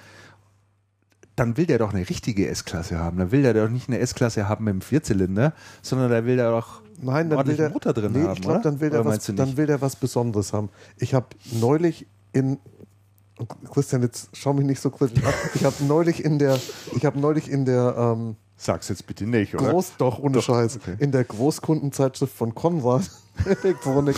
dann 1.35 1.55
will 1.57 1.67
der 1.67 1.77
doch 1.77 1.93
eine 1.93 2.09
richtige 2.09 2.47
S-Klasse 2.47 2.97
haben. 2.97 3.17
Dann 3.19 3.31
will 3.31 3.43
der 3.43 3.53
doch 3.53 3.69
nicht 3.69 3.89
eine 3.89 3.99
S-Klasse 3.99 4.49
haben 4.49 4.63
mit 4.65 4.71
einem 4.71 4.81
Vierzylinder, 4.81 5.53
sondern 5.83 6.09
da 6.09 6.25
will 6.25 6.35
der 6.37 6.49
doch 6.51 6.81
Nein, 6.99 7.29
dann 7.29 7.45
will 7.45 7.55
der 7.55 7.69
Motor 7.69 7.93
drin 7.93 8.11
nee, 8.11 8.23
haben, 8.23 8.33
ich 8.33 8.41
glaube, 8.41 8.61
dann 8.61 8.79
will 8.79 8.89
der 8.89 9.01
Oder 9.01 9.09
was, 9.11 9.25
dann 9.25 9.57
will 9.57 9.67
der 9.67 9.81
was 9.81 9.95
Besonderes 9.95 10.53
haben. 10.53 10.69
Ich 10.97 11.13
habe 11.13 11.27
neulich 11.51 12.07
in 12.33 12.57
Christian, 13.71 14.01
jetzt 14.01 14.29
schau 14.33 14.53
mich 14.53 14.65
nicht 14.65 14.79
so 14.79 14.89
kritisch 14.89 15.23
an. 15.23 15.33
Ich 15.53 15.63
habe 15.63 15.75
neulich 15.83 16.23
in 16.23 16.39
der, 16.39 16.59
ich 16.95 17.05
habe 17.05 17.19
neulich 17.19 17.49
in 17.49 17.65
der 17.65 17.95
ähm, 17.97 18.35
Sag's 18.59 18.89
jetzt 18.89 19.05
bitte 19.05 19.25
nicht, 19.27 19.53
oder? 19.53 19.69
Groß, 19.69 19.93
doch 19.99 20.17
ohne 20.17 20.41
Scheiß, 20.41 20.77
okay. 20.77 20.95
in 20.97 21.11
der 21.11 21.23
Großkundenzeitschrift 21.23 22.35
von 22.35 22.55
Konrad 22.55 23.09
Elektronik 23.45 24.15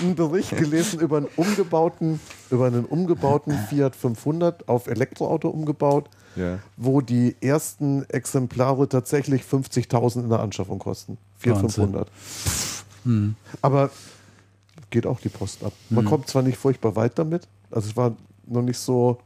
einen 0.00 0.16
Bericht 0.16 0.56
gelesen 0.56 0.98
über 0.98 1.18
einen 1.18 1.28
umgebauten, 1.36 2.18
über 2.50 2.66
einen 2.66 2.84
umgebauten 2.84 3.56
Fiat 3.68 3.94
500 3.94 4.68
auf 4.68 4.88
Elektroauto 4.88 5.48
umgebaut, 5.48 6.10
Ja. 6.34 6.58
wo 6.76 7.00
die 7.00 7.36
ersten 7.40 8.04
Exemplare 8.08 8.88
tatsächlich 8.88 9.42
50.000 9.42 10.24
in 10.24 10.28
der 10.28 10.40
Anschaffung 10.40 10.80
kosten. 10.80 11.18
Fiat 11.38 11.62
Wahnsinn. 11.62 11.84
500. 11.92 12.10
Hm. 13.04 13.36
Aber 13.62 13.90
geht 14.90 15.06
auch 15.06 15.20
die 15.20 15.28
Post 15.28 15.62
ab. 15.62 15.72
Man 15.88 16.04
kommt 16.04 16.28
zwar 16.28 16.42
nicht 16.42 16.58
furchtbar 16.58 16.96
weit 16.96 17.16
damit, 17.16 17.46
also 17.70 17.88
es 17.88 17.96
war 17.96 18.16
noch 18.46 18.62
nicht 18.62 18.78
so, 18.78 19.18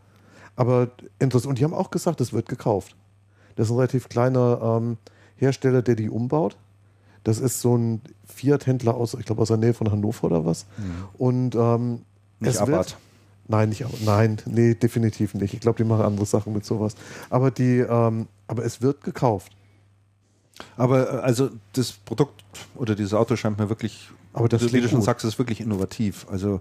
aber 0.56 0.88
interessant. 1.18 1.48
Und 1.50 1.58
die 1.58 1.64
haben 1.64 1.74
auch 1.74 1.90
gesagt, 1.90 2.20
es 2.20 2.34
wird 2.34 2.48
gekauft. 2.48 2.94
Das 3.56 3.66
ist 3.66 3.72
ein 3.72 3.76
relativ 3.76 4.08
kleiner 4.08 4.78
ähm, 4.80 4.98
Hersteller, 5.36 5.82
der 5.82 5.96
die 5.96 6.08
umbaut. 6.10 6.56
Das 7.24 7.38
ist 7.38 7.60
so 7.60 7.76
ein 7.76 8.00
Fiat-Händler 8.26 8.94
aus, 8.94 9.14
ich 9.14 9.26
glaube 9.26 9.42
aus 9.42 9.48
der 9.48 9.56
Nähe 9.56 9.74
von 9.74 9.90
Hannover 9.90 10.24
oder 10.24 10.44
was. 10.46 10.66
Und 11.18 11.54
ähm, 11.56 12.02
Nicht 12.38 12.54
es 12.54 12.66
wird, 12.66 12.96
Nein, 13.48 13.68
nicht, 13.68 13.84
nein, 14.04 14.38
nee, 14.46 14.74
definitiv 14.74 15.34
nicht. 15.34 15.54
Ich 15.54 15.60
glaube, 15.60 15.76
die 15.76 15.84
machen 15.88 16.04
andere 16.04 16.26
Sachen 16.26 16.52
mit 16.52 16.64
sowas. 16.64 16.96
Aber 17.30 17.50
die, 17.50 17.78
ähm, 17.78 18.26
aber 18.48 18.64
es 18.64 18.82
wird 18.82 19.04
gekauft. 19.04 19.52
Aber 20.76 21.12
äh, 21.14 21.16
also 21.18 21.50
das 21.74 21.92
Produkt 21.92 22.42
oder 22.74 22.94
dieses 22.94 23.14
Auto 23.14 23.36
scheint 23.36 23.58
mir 23.58 23.68
wirklich, 23.68 24.10
Aber 24.32 24.48
das 24.48 24.72
wie 24.72 24.80
du 24.80 24.88
schon 24.88 24.98
gut. 24.98 25.04
sagst, 25.06 25.24
ist 25.24 25.38
wirklich 25.38 25.60
innovativ. 25.60 26.26
Also 26.28 26.60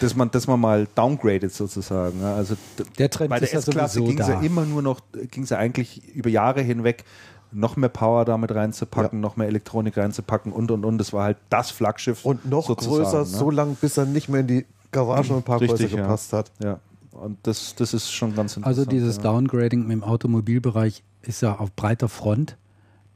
dass 0.00 0.14
man, 0.14 0.30
dass 0.30 0.46
man 0.46 0.60
mal 0.60 0.86
downgradet 0.94 1.52
sozusagen. 1.52 2.20
ja. 2.20 2.34
Also 2.34 2.56
Der 2.98 3.10
Trend 3.10 3.30
bei 3.30 3.40
der 3.40 3.50
ja 3.50 3.58
S-Klasse 3.58 4.02
ging 4.02 4.18
es 4.18 4.28
ja 4.28 4.40
immer 4.40 4.64
nur 4.64 4.82
noch, 4.82 5.00
ging 5.30 5.44
es 5.44 5.50
ja 5.50 5.58
eigentlich 5.58 6.14
über 6.14 6.30
Jahre 6.30 6.60
hinweg 6.62 7.04
noch 7.52 7.76
mehr 7.76 7.88
Power 7.88 8.24
damit 8.24 8.52
reinzupacken, 8.54 9.20
noch 9.20 9.36
mehr 9.36 9.46
Elektronik 9.46 9.96
reinzupacken 9.96 10.52
und 10.52 10.70
und 10.70 10.84
und. 10.84 10.98
Das 10.98 11.12
war 11.12 11.24
halt 11.24 11.36
das 11.50 11.70
Flaggschiff. 11.70 12.24
Und 12.24 12.44
noch 12.46 12.66
größer, 12.66 13.20
ne? 13.20 13.24
so 13.24 13.50
lang, 13.50 13.76
bis 13.80 13.96
er 13.96 14.06
nicht 14.06 14.28
mehr 14.28 14.40
in 14.40 14.46
die 14.46 14.66
Garagen 14.90 15.30
und 15.30 15.44
Parkhäuser 15.44 15.74
Richtig, 15.74 15.92
ja. 15.92 16.02
gepasst 16.02 16.32
hat. 16.32 16.50
Ja. 16.62 16.80
Und 17.12 17.38
das, 17.44 17.74
das 17.76 17.94
ist 17.94 18.10
schon 18.10 18.34
ganz 18.34 18.56
interessant. 18.56 18.66
Also 18.78 18.90
dieses 18.90 19.16
ja. 19.16 19.22
Downgrading 19.22 19.88
im 19.90 20.02
Automobilbereich 20.02 21.04
ist 21.22 21.42
ja 21.42 21.56
auf 21.56 21.72
breiter 21.72 22.08
Front 22.08 22.56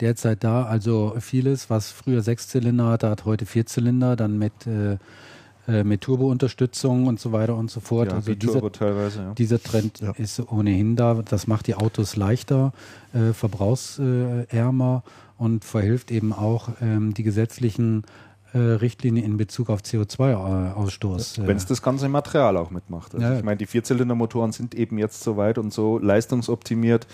derzeit 0.00 0.44
da. 0.44 0.64
Also 0.64 1.14
vieles, 1.18 1.68
was 1.68 1.90
früher 1.90 2.22
Sechszylinder 2.22 2.86
hatte, 2.86 3.10
hat 3.10 3.24
heute 3.24 3.44
Vierzylinder, 3.44 4.14
dann 4.14 4.38
mit, 4.38 4.66
äh, 4.66 4.98
äh, 5.68 5.84
mit 5.84 6.00
Turbo-Unterstützung 6.00 7.06
und 7.06 7.20
so 7.20 7.30
weiter 7.32 7.54
und 7.56 7.70
so 7.70 7.80
fort. 7.80 8.08
ja, 8.10 8.16
also 8.16 8.34
dieser, 8.34 8.72
teilweise, 8.72 9.20
ja. 9.20 9.32
dieser 9.34 9.62
Trend 9.62 10.00
Ja. 10.00 10.12
ist 10.12 10.40
ohnehin 10.50 10.96
da. 10.96 11.14
Das 11.22 11.46
macht 11.46 11.66
die 11.68 11.74
Autos 11.74 12.16
leichter, 12.16 12.72
äh, 13.12 13.32
verbrauchsärmer 13.34 15.02
und 15.36 15.64
verhilft 15.64 16.10
eben 16.10 16.32
auch 16.32 16.70
ähm, 16.80 17.14
die 17.14 17.22
gesetzlichen 17.22 18.04
äh, 18.54 18.58
Richtlinien 18.58 19.24
in 19.26 19.36
Bezug 19.36 19.68
auf 19.68 19.82
CO2-Ausstoß. 19.82 21.46
Wenn 21.46 21.56
es 21.56 21.66
das 21.66 21.82
ganze 21.82 22.08
Material 22.08 22.56
auch 22.56 22.70
mitmacht. 22.70 23.14
Also 23.14 23.26
Ja. 23.26 23.36
ich 23.36 23.44
meine, 23.44 23.58
die 23.58 23.66
Vierzylindermotoren 23.66 24.52
sind 24.52 24.74
eben 24.74 24.98
jetzt 24.98 25.22
so 25.22 25.36
weit 25.36 25.58
und 25.58 25.72
so 25.72 25.98
leistungsoptimiert. 25.98 27.06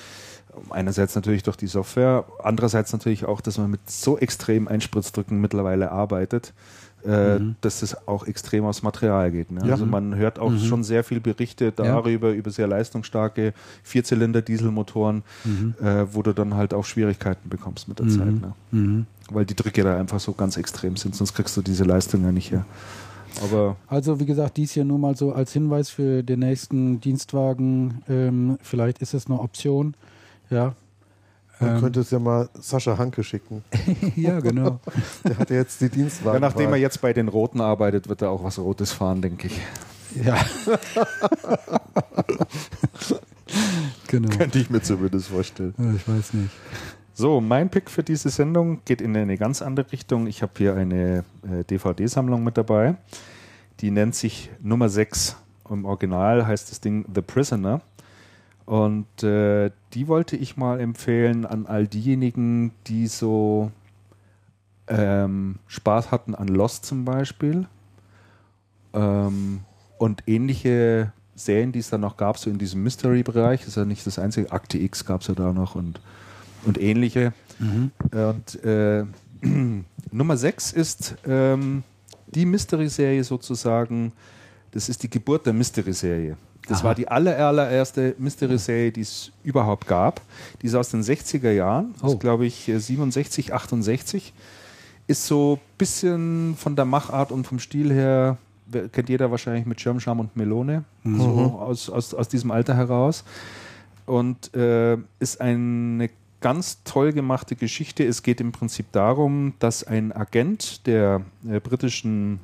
Einerseits 0.70 1.16
natürlich 1.16 1.42
durch 1.42 1.56
die 1.56 1.66
Software, 1.66 2.24
andererseits 2.42 2.92
natürlich 2.92 3.24
auch, 3.24 3.40
dass 3.40 3.58
man 3.58 3.70
mit 3.72 3.90
so 3.90 4.16
extrem 4.18 4.68
Einspritzdrücken 4.68 5.40
mittlerweile 5.40 5.90
arbeitet, 5.90 6.52
äh, 7.04 7.40
dass 7.60 7.80
das 7.80 8.08
auch 8.08 8.26
extrem 8.26 8.64
aufs 8.64 8.82
Material 8.82 9.30
geht. 9.30 9.50
Ne? 9.50 9.60
Ja. 9.64 9.72
Also 9.72 9.86
man 9.86 10.14
hört 10.16 10.38
auch 10.38 10.56
schon 10.58 10.84
sehr 10.84 11.04
viel 11.04 11.20
Berichte 11.20 11.72
darüber, 11.72 12.32
über 12.32 12.50
sehr 12.50 12.66
leistungsstarke 12.66 13.52
Vierzylinder-Dieselmotoren, 13.82 15.22
äh, 15.82 16.06
wo 16.12 16.22
du 16.22 16.32
dann 16.32 16.54
halt 16.54 16.74
auch 16.74 16.84
Schwierigkeiten 16.84 17.48
bekommst 17.48 17.88
mit 17.88 17.98
der 17.98 18.08
Zeit. 18.08 18.40
Ne? 18.40 18.52
Mhm. 18.70 19.06
Weil 19.30 19.44
die 19.44 19.56
Drücke 19.56 19.82
da 19.82 19.98
einfach 19.98 20.20
so 20.20 20.32
ganz 20.32 20.56
extrem 20.56 20.96
sind, 20.96 21.14
sonst 21.14 21.34
kriegst 21.34 21.56
du 21.56 21.62
diese 21.62 21.84
Leistung 21.84 22.24
ja 22.24 22.32
nicht 22.32 22.50
her. 22.50 22.64
Aber 23.42 23.76
Also 23.88 24.20
wie 24.20 24.26
gesagt, 24.26 24.56
dies 24.56 24.72
hier 24.72 24.84
nur 24.84 24.98
mal 24.98 25.16
so 25.16 25.32
als 25.32 25.52
Hinweis 25.52 25.90
für 25.90 26.22
den 26.22 26.40
nächsten 26.40 27.00
Dienstwagen. 27.00 28.02
Ähm, 28.08 28.58
vielleicht 28.62 28.98
ist 29.02 29.14
es 29.14 29.26
eine 29.26 29.40
Option. 29.40 29.94
Ja. 30.50 30.74
Man 31.64 31.76
Ähm, 31.76 31.80
könnte 31.80 32.00
es 32.00 32.10
ja 32.10 32.18
mal 32.18 32.48
Sascha 32.60 32.96
Hanke 32.98 33.22
schicken. 33.24 33.64
ja, 34.16 34.40
genau. 34.40 34.80
Der 35.24 35.38
hat 35.38 35.50
ja 35.50 35.56
jetzt 35.56 35.80
die 35.80 35.88
Dienstwagen. 35.88 36.34
Ja, 36.34 36.40
nachdem 36.48 36.70
er 36.70 36.76
jetzt 36.78 37.00
bei 37.00 37.12
den 37.12 37.28
Roten 37.28 37.60
arbeitet, 37.60 38.08
wird 38.08 38.22
er 38.22 38.30
auch 38.30 38.42
was 38.44 38.58
Rotes 38.58 38.92
fahren, 38.92 39.22
denke 39.22 39.46
ich. 39.48 39.60
ja. 40.24 40.36
genau. 44.08 44.28
Könnte 44.36 44.58
ich 44.58 44.70
mir 44.70 44.82
zumindest 44.82 45.28
vorstellen. 45.28 45.74
Ja, 45.78 45.92
Ich 45.94 46.08
weiß 46.08 46.34
nicht. 46.34 46.50
So, 47.16 47.40
mein 47.40 47.70
Pick 47.70 47.90
für 47.90 48.02
diese 48.02 48.28
Sendung 48.28 48.80
geht 48.84 49.00
in 49.00 49.16
eine 49.16 49.36
ganz 49.38 49.62
andere 49.62 49.90
Richtung. 49.92 50.26
Ich 50.26 50.42
habe 50.42 50.52
hier 50.56 50.74
eine 50.74 51.24
äh, 51.48 51.62
DVD-Sammlung 51.64 52.42
mit 52.42 52.56
dabei. 52.58 52.96
Die 53.80 53.90
nennt 53.92 54.16
sich 54.16 54.50
Nummer 54.60 54.88
6. 54.88 55.36
Im 55.70 55.84
Original 55.84 56.46
heißt 56.46 56.70
das 56.70 56.80
Ding 56.80 57.04
The 57.14 57.22
Prisoner. 57.22 57.80
Und 58.66 59.22
äh, 59.22 59.70
die 59.92 60.08
wollte 60.08 60.36
ich 60.36 60.56
mal 60.56 60.80
empfehlen 60.80 61.44
an 61.44 61.66
all 61.66 61.86
diejenigen, 61.86 62.72
die 62.86 63.06
so 63.06 63.70
ähm, 64.88 65.56
Spaß 65.66 66.10
hatten 66.10 66.34
an 66.34 66.48
Lost 66.48 66.86
zum 66.86 67.04
Beispiel. 67.04 67.66
Ähm, 68.94 69.60
und 69.98 70.22
ähnliche 70.26 71.12
Serien, 71.34 71.72
die 71.72 71.80
es 71.80 71.90
dann 71.90 72.00
noch 72.00 72.16
gab, 72.16 72.38
so 72.38 72.48
in 72.48 72.58
diesem 72.58 72.82
Mystery-Bereich. 72.82 73.60
Das 73.60 73.68
ist 73.68 73.76
ja 73.76 73.84
nicht 73.84 74.06
das 74.06 74.18
einzige. 74.18 74.52
Akte 74.52 74.78
X 74.78 75.04
gab 75.04 75.20
es 75.20 75.26
ja 75.26 75.34
da 75.34 75.52
noch 75.52 75.74
und, 75.74 76.00
und 76.64 76.80
ähnliche. 76.80 77.32
Und 78.12 78.64
äh, 78.64 79.04
Nummer 80.10 80.36
6 80.36 80.72
ist 80.72 81.16
ähm, 81.26 81.82
die 82.26 82.46
Mystery-Serie 82.46 83.24
sozusagen. 83.24 84.12
Das 84.70 84.88
ist 84.88 85.02
die 85.02 85.10
Geburt 85.10 85.46
der 85.46 85.52
Mystery-Serie. 85.52 86.36
Das 86.66 86.78
Aha. 86.78 86.88
war 86.88 86.94
die 86.94 87.08
aller, 87.08 87.36
allererste 87.38 88.14
Mystery-Serie, 88.18 88.92
die 88.92 89.02
es 89.02 89.32
überhaupt 89.42 89.86
gab. 89.86 90.20
Die 90.62 90.66
ist 90.66 90.74
aus 90.74 90.90
den 90.90 91.02
60er 91.02 91.50
Jahren. 91.50 91.94
Oh. 92.02 92.08
ist, 92.08 92.20
glaube 92.20 92.46
ich, 92.46 92.68
äh, 92.68 92.78
67, 92.78 93.52
68. 93.52 94.32
Ist 95.06 95.26
so 95.26 95.54
ein 95.60 95.76
bisschen 95.76 96.56
von 96.56 96.76
der 96.76 96.86
Machart 96.86 97.30
und 97.32 97.46
vom 97.46 97.58
Stil 97.58 97.92
her, 97.92 98.38
kennt 98.92 99.10
jeder 99.10 99.30
wahrscheinlich 99.30 99.66
mit 99.66 99.78
Schirmscham 99.80 100.18
und 100.18 100.34
Melone, 100.34 100.84
so 101.04 101.58
aus, 101.60 101.90
aus, 101.90 102.14
aus 102.14 102.28
diesem 102.28 102.50
Alter 102.50 102.74
heraus. 102.74 103.24
Und 104.06 104.54
äh, 104.54 104.96
ist 105.18 105.42
eine 105.42 106.08
ganz 106.40 106.82
toll 106.84 107.12
gemachte 107.12 107.56
Geschichte. 107.56 108.04
Es 108.04 108.22
geht 108.22 108.40
im 108.40 108.52
Prinzip 108.52 108.92
darum, 108.92 109.54
dass 109.58 109.84
ein 109.84 110.12
Agent 110.12 110.86
der 110.86 111.22
äh, 111.48 111.60
britischen 111.60 112.40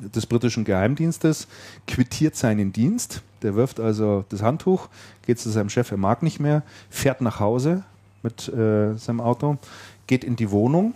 des 0.00 0.26
britischen 0.26 0.64
Geheimdienstes 0.64 1.48
quittiert 1.86 2.36
seinen 2.36 2.72
Dienst. 2.72 3.22
Der 3.42 3.54
wirft 3.54 3.80
also 3.80 4.24
das 4.28 4.42
Handtuch, 4.42 4.88
geht 5.26 5.38
zu 5.38 5.50
seinem 5.50 5.70
Chef, 5.70 5.90
er 5.90 5.96
mag 5.96 6.22
nicht 6.22 6.40
mehr, 6.40 6.62
fährt 6.90 7.20
nach 7.20 7.40
Hause 7.40 7.84
mit 8.22 8.48
äh, 8.48 8.94
seinem 8.96 9.20
Auto, 9.20 9.58
geht 10.06 10.24
in 10.24 10.36
die 10.36 10.50
Wohnung 10.50 10.94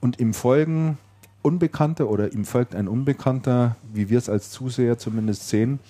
und 0.00 0.18
ihm 0.18 0.34
folgen 0.34 0.98
Unbekannte 1.42 2.08
oder 2.08 2.32
ihm 2.32 2.44
folgt 2.44 2.74
ein 2.74 2.88
Unbekannter, 2.88 3.76
wie 3.92 4.08
wir 4.08 4.18
es 4.18 4.28
als 4.28 4.50
Zuseher 4.50 4.98
zumindest 4.98 5.48
sehen, 5.48 5.80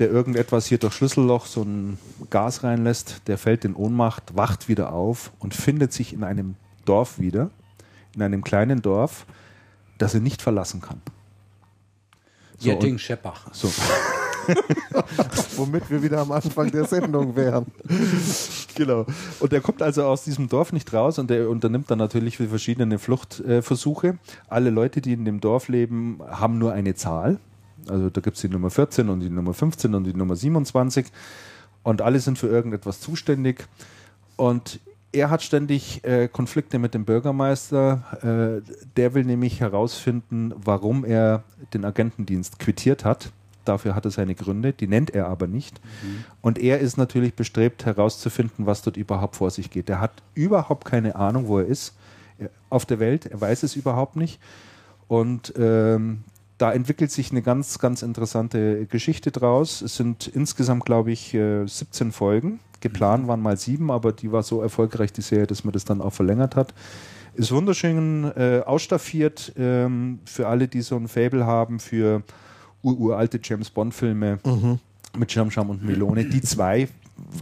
der 0.00 0.10
irgendetwas 0.10 0.66
hier 0.66 0.78
durch 0.78 0.94
Schlüsselloch 0.94 1.46
so 1.46 1.62
ein 1.62 1.98
Gas 2.30 2.64
reinlässt, 2.64 3.22
der 3.26 3.38
fällt 3.38 3.64
in 3.64 3.74
Ohnmacht, 3.74 4.36
wacht 4.36 4.68
wieder 4.68 4.92
auf 4.92 5.30
und 5.38 5.54
findet 5.54 5.92
sich 5.92 6.12
in 6.12 6.24
einem 6.24 6.56
Dorf 6.84 7.18
wieder, 7.18 7.50
in 8.14 8.22
einem 8.22 8.42
kleinen 8.42 8.82
Dorf, 8.82 9.26
das 9.98 10.14
er 10.14 10.20
nicht 10.20 10.42
verlassen 10.42 10.80
kann. 10.80 11.00
So, 12.60 12.68
Jetting-Scheppach. 12.68 13.52
So. 13.52 13.72
Womit 15.56 15.90
wir 15.90 16.02
wieder 16.02 16.20
am 16.20 16.32
Anfang 16.32 16.70
der 16.70 16.84
Sendung 16.84 17.34
wären. 17.36 17.66
genau. 18.74 19.06
Und 19.40 19.52
er 19.52 19.60
kommt 19.60 19.82
also 19.82 20.04
aus 20.04 20.24
diesem 20.24 20.48
Dorf 20.48 20.72
nicht 20.72 20.92
raus 20.92 21.18
und 21.18 21.30
er 21.30 21.48
unternimmt 21.48 21.90
dann 21.90 21.98
natürlich 21.98 22.36
verschiedene 22.36 22.98
Fluchtversuche. 22.98 24.18
Alle 24.48 24.70
Leute, 24.70 25.00
die 25.00 25.12
in 25.12 25.24
dem 25.24 25.40
Dorf 25.40 25.68
leben, 25.68 26.20
haben 26.28 26.58
nur 26.58 26.72
eine 26.72 26.94
Zahl. 26.94 27.38
Also 27.88 28.10
da 28.10 28.20
gibt 28.20 28.36
es 28.36 28.42
die 28.42 28.48
Nummer 28.48 28.70
14 28.70 29.08
und 29.08 29.20
die 29.20 29.30
Nummer 29.30 29.54
15 29.54 29.94
und 29.94 30.04
die 30.04 30.14
Nummer 30.14 30.36
27. 30.36 31.06
Und 31.82 32.02
alle 32.02 32.20
sind 32.20 32.38
für 32.38 32.48
irgendetwas 32.48 33.00
zuständig. 33.00 33.66
Und 34.36 34.80
er 35.12 35.30
hat 35.30 35.42
ständig 35.42 36.04
äh, 36.04 36.28
Konflikte 36.28 36.78
mit 36.78 36.94
dem 36.94 37.04
Bürgermeister. 37.04 38.62
Äh, 38.62 38.72
der 38.96 39.14
will 39.14 39.24
nämlich 39.24 39.60
herausfinden, 39.60 40.52
warum 40.56 41.04
er 41.04 41.42
den 41.74 41.84
Agentendienst 41.84 42.58
quittiert 42.58 43.04
hat. 43.04 43.32
Dafür 43.64 43.94
hat 43.94 44.04
er 44.04 44.10
seine 44.10 44.34
Gründe, 44.34 44.72
die 44.72 44.86
nennt 44.86 45.10
er 45.10 45.28
aber 45.28 45.46
nicht. 45.46 45.80
Mhm. 46.02 46.24
Und 46.40 46.58
er 46.58 46.78
ist 46.78 46.96
natürlich 46.96 47.34
bestrebt 47.34 47.84
herauszufinden, 47.84 48.66
was 48.66 48.82
dort 48.82 48.96
überhaupt 48.96 49.36
vor 49.36 49.50
sich 49.50 49.70
geht. 49.70 49.90
Er 49.90 50.00
hat 50.00 50.12
überhaupt 50.34 50.86
keine 50.86 51.16
Ahnung, 51.16 51.46
wo 51.46 51.58
er 51.58 51.66
ist 51.66 51.94
auf 52.70 52.86
der 52.86 53.00
Welt. 53.00 53.26
Er 53.26 53.40
weiß 53.40 53.62
es 53.62 53.76
überhaupt 53.76 54.16
nicht. 54.16 54.40
Und 55.08 55.52
ähm, 55.58 56.24
da 56.58 56.72
entwickelt 56.72 57.10
sich 57.10 57.30
eine 57.30 57.42
ganz, 57.42 57.78
ganz 57.78 58.02
interessante 58.02 58.86
Geschichte 58.86 59.30
draus. 59.30 59.82
Es 59.82 59.96
sind 59.96 60.26
insgesamt, 60.28 60.84
glaube 60.84 61.10
ich, 61.10 61.30
17 61.30 62.08
äh, 62.08 62.12
Folgen. 62.12 62.60
Geplant 62.80 63.28
waren 63.28 63.40
mal 63.40 63.56
sieben, 63.56 63.90
aber 63.90 64.12
die 64.12 64.32
war 64.32 64.42
so 64.42 64.62
erfolgreich, 64.62 65.12
die 65.12 65.22
Serie, 65.22 65.46
dass 65.46 65.64
man 65.64 65.72
das 65.72 65.84
dann 65.84 66.00
auch 66.00 66.12
verlängert 66.12 66.56
hat. 66.56 66.74
Ist 67.34 67.52
wunderschön 67.52 68.24
äh, 68.36 68.62
ausstaffiert 68.64 69.52
ähm, 69.56 70.18
für 70.24 70.48
alle, 70.48 70.68
die 70.68 70.82
so 70.82 70.96
ein 70.96 71.08
Fable 71.08 71.46
haben 71.46 71.78
für 71.78 72.22
uralte 72.82 73.38
James 73.42 73.70
Bond-Filme 73.70 74.38
mhm. 74.44 74.78
mit 75.16 75.30
Schamscham 75.30 75.70
und 75.70 75.84
Melone. 75.84 76.24
Die 76.24 76.40
zwei 76.42 76.88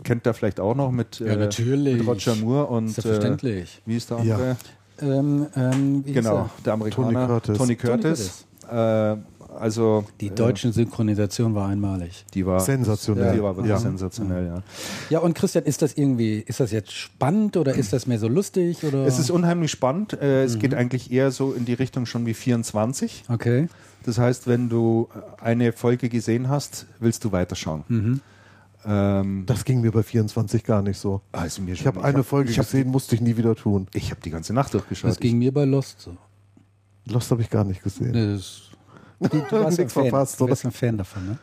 kennt 0.02 0.26
ihr 0.26 0.34
vielleicht 0.34 0.60
auch 0.60 0.74
noch 0.74 0.90
mit, 0.90 1.20
ja, 1.20 1.26
äh, 1.28 1.36
mit 1.36 2.06
Roger 2.06 2.34
Moore 2.36 2.66
und 2.66 2.88
Selbstverständlich. 2.88 3.78
Äh, 3.78 3.90
wie 3.90 3.96
ist 3.96 4.10
der 4.10 4.18
andere? 4.18 4.48
Ja. 4.48 4.56
Ähm, 5.00 5.46
ähm, 5.54 6.04
genau, 6.04 6.50
der 6.64 6.72
Amerikaner 6.72 7.40
Tony 7.40 7.46
Curtis. 7.46 7.58
Tony 7.58 7.76
Curtis. 7.76 8.46
Tony 8.60 8.76
Curtis. 8.76 9.18
Äh, 9.18 9.37
also 9.60 10.04
die 10.20 10.30
deutsche 10.30 10.72
Synchronisation 10.72 11.54
war 11.54 11.68
einmalig. 11.68 12.24
Die 12.34 12.46
war 12.46 12.60
sensationell. 12.60 13.34
Die 13.34 13.42
war 13.42 13.56
wirklich 13.56 13.70
ja. 13.70 13.78
sensationell, 13.78 14.46
ja. 14.46 14.62
Ja, 15.10 15.18
und 15.20 15.34
Christian, 15.34 15.64
ist 15.64 15.82
das 15.82 15.94
irgendwie, 15.94 16.38
ist 16.38 16.60
das 16.60 16.72
jetzt 16.72 16.92
spannend 16.92 17.56
oder 17.56 17.74
ist 17.74 17.92
das 17.92 18.06
mehr 18.06 18.18
so 18.18 18.28
lustig 18.28 18.82
oder? 18.84 19.06
Es 19.06 19.18
ist 19.18 19.30
unheimlich 19.30 19.70
spannend. 19.70 20.12
Äh, 20.14 20.44
es 20.44 20.56
mhm. 20.56 20.60
geht 20.60 20.74
eigentlich 20.74 21.12
eher 21.12 21.30
so 21.30 21.52
in 21.52 21.64
die 21.64 21.74
Richtung 21.74 22.06
schon 22.06 22.26
wie 22.26 22.34
24. 22.34 23.24
Okay. 23.28 23.68
Das 24.04 24.18
heißt, 24.18 24.46
wenn 24.46 24.68
du 24.68 25.08
eine 25.40 25.72
Folge 25.72 26.08
gesehen 26.08 26.48
hast, 26.48 26.86
willst 27.00 27.24
du 27.24 27.32
weiterschauen. 27.32 27.84
Mhm. 27.88 28.20
Ähm, 28.84 29.44
das 29.46 29.64
ging 29.64 29.80
mir 29.80 29.92
bei 29.92 30.02
24 30.02 30.64
gar 30.64 30.82
nicht 30.82 30.98
so. 30.98 31.20
Also 31.32 31.62
mir 31.62 31.74
ich 31.74 31.86
habe 31.86 32.02
eine 32.02 32.18
hab, 32.18 32.26
Folge 32.26 32.54
gesehen, 32.54 32.86
hab, 32.86 32.92
musste 32.92 33.14
ich 33.16 33.20
nie 33.20 33.36
wieder 33.36 33.54
tun. 33.54 33.88
Ich 33.92 34.10
habe 34.10 34.20
die 34.20 34.30
ganze 34.30 34.54
Nacht 34.54 34.72
durchgeschaut. 34.74 35.10
Das 35.10 35.20
ging 35.20 35.38
mir 35.38 35.52
bei 35.52 35.64
Lost 35.64 36.00
so. 36.00 36.16
Lost 37.06 37.30
habe 37.30 37.42
ich 37.42 37.50
gar 37.50 37.64
nicht 37.64 37.82
gesehen. 37.82 38.12
Das 38.12 38.67
Du, 39.20 39.28
du 39.28 39.50
warst 39.52 39.80
ein 39.80 39.88
Fan, 39.88 40.04
verpasst, 40.04 40.40
du 40.40 40.48
warst 40.48 40.64
ein 40.64 40.72
Fan 40.72 40.98
davon, 40.98 41.26
ne? 41.26 41.38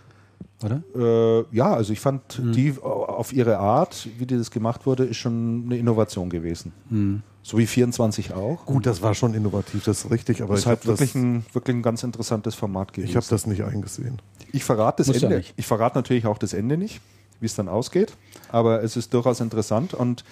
oder? 0.64 0.82
Äh, 0.96 1.46
ja, 1.56 1.74
also 1.74 1.94
ich 1.94 2.00
fand 2.00 2.40
mhm. 2.40 2.52
die 2.54 2.76
auf 2.82 3.34
ihre 3.34 3.58
Art, 3.58 4.08
wie 4.18 4.26
das 4.26 4.52
gemacht 4.52 4.86
wurde, 4.86 5.06
ist 5.06 5.18
schon 5.18 5.64
eine 5.66 5.78
Innovation 5.78 6.30
gewesen. 6.30 6.72
Mhm. 6.90 7.22
So 7.44 7.58
wie 7.58 7.68
24 7.68 8.34
auch. 8.34 8.66
Gut, 8.66 8.88
das 8.88 9.02
war 9.02 9.14
schon 9.14 9.36
innovativ, 9.36 9.84
das 9.84 10.06
ist 10.06 10.12
richtig, 10.12 10.42
aber 10.42 10.54
das 10.54 10.62
ist 10.62 10.66
halt 10.66 10.86
wirklich, 10.88 11.14
ein, 11.14 11.46
wirklich 11.54 11.76
ein 11.76 11.84
ganz 11.84 12.04
interessantes 12.04 12.56
Format 12.56 12.94
gewesen. 12.94 13.12
Ich 13.12 13.16
habe 13.16 13.26
das 13.30 13.46
nicht 13.46 13.64
eingesehen. 13.64 14.20
Ich 14.52 14.64
verrate 14.64 14.98
das 14.98 15.08
Muss 15.08 15.22
Ende. 15.22 15.44
Ich 15.56 15.68
verrate 15.68 15.98
natürlich 15.98 16.26
auch 16.26 16.40
das 16.40 16.54
Ende 16.54 16.78
nicht, 16.78 17.02
wie 17.40 17.46
es 17.46 17.54
dann 17.54 17.70
ausgeht, 17.70 18.14
aber 18.50 18.82
es 18.82 18.98
ist 18.98 19.14
durchaus 19.14 19.42
interessant 19.42 19.94
und 19.94 20.24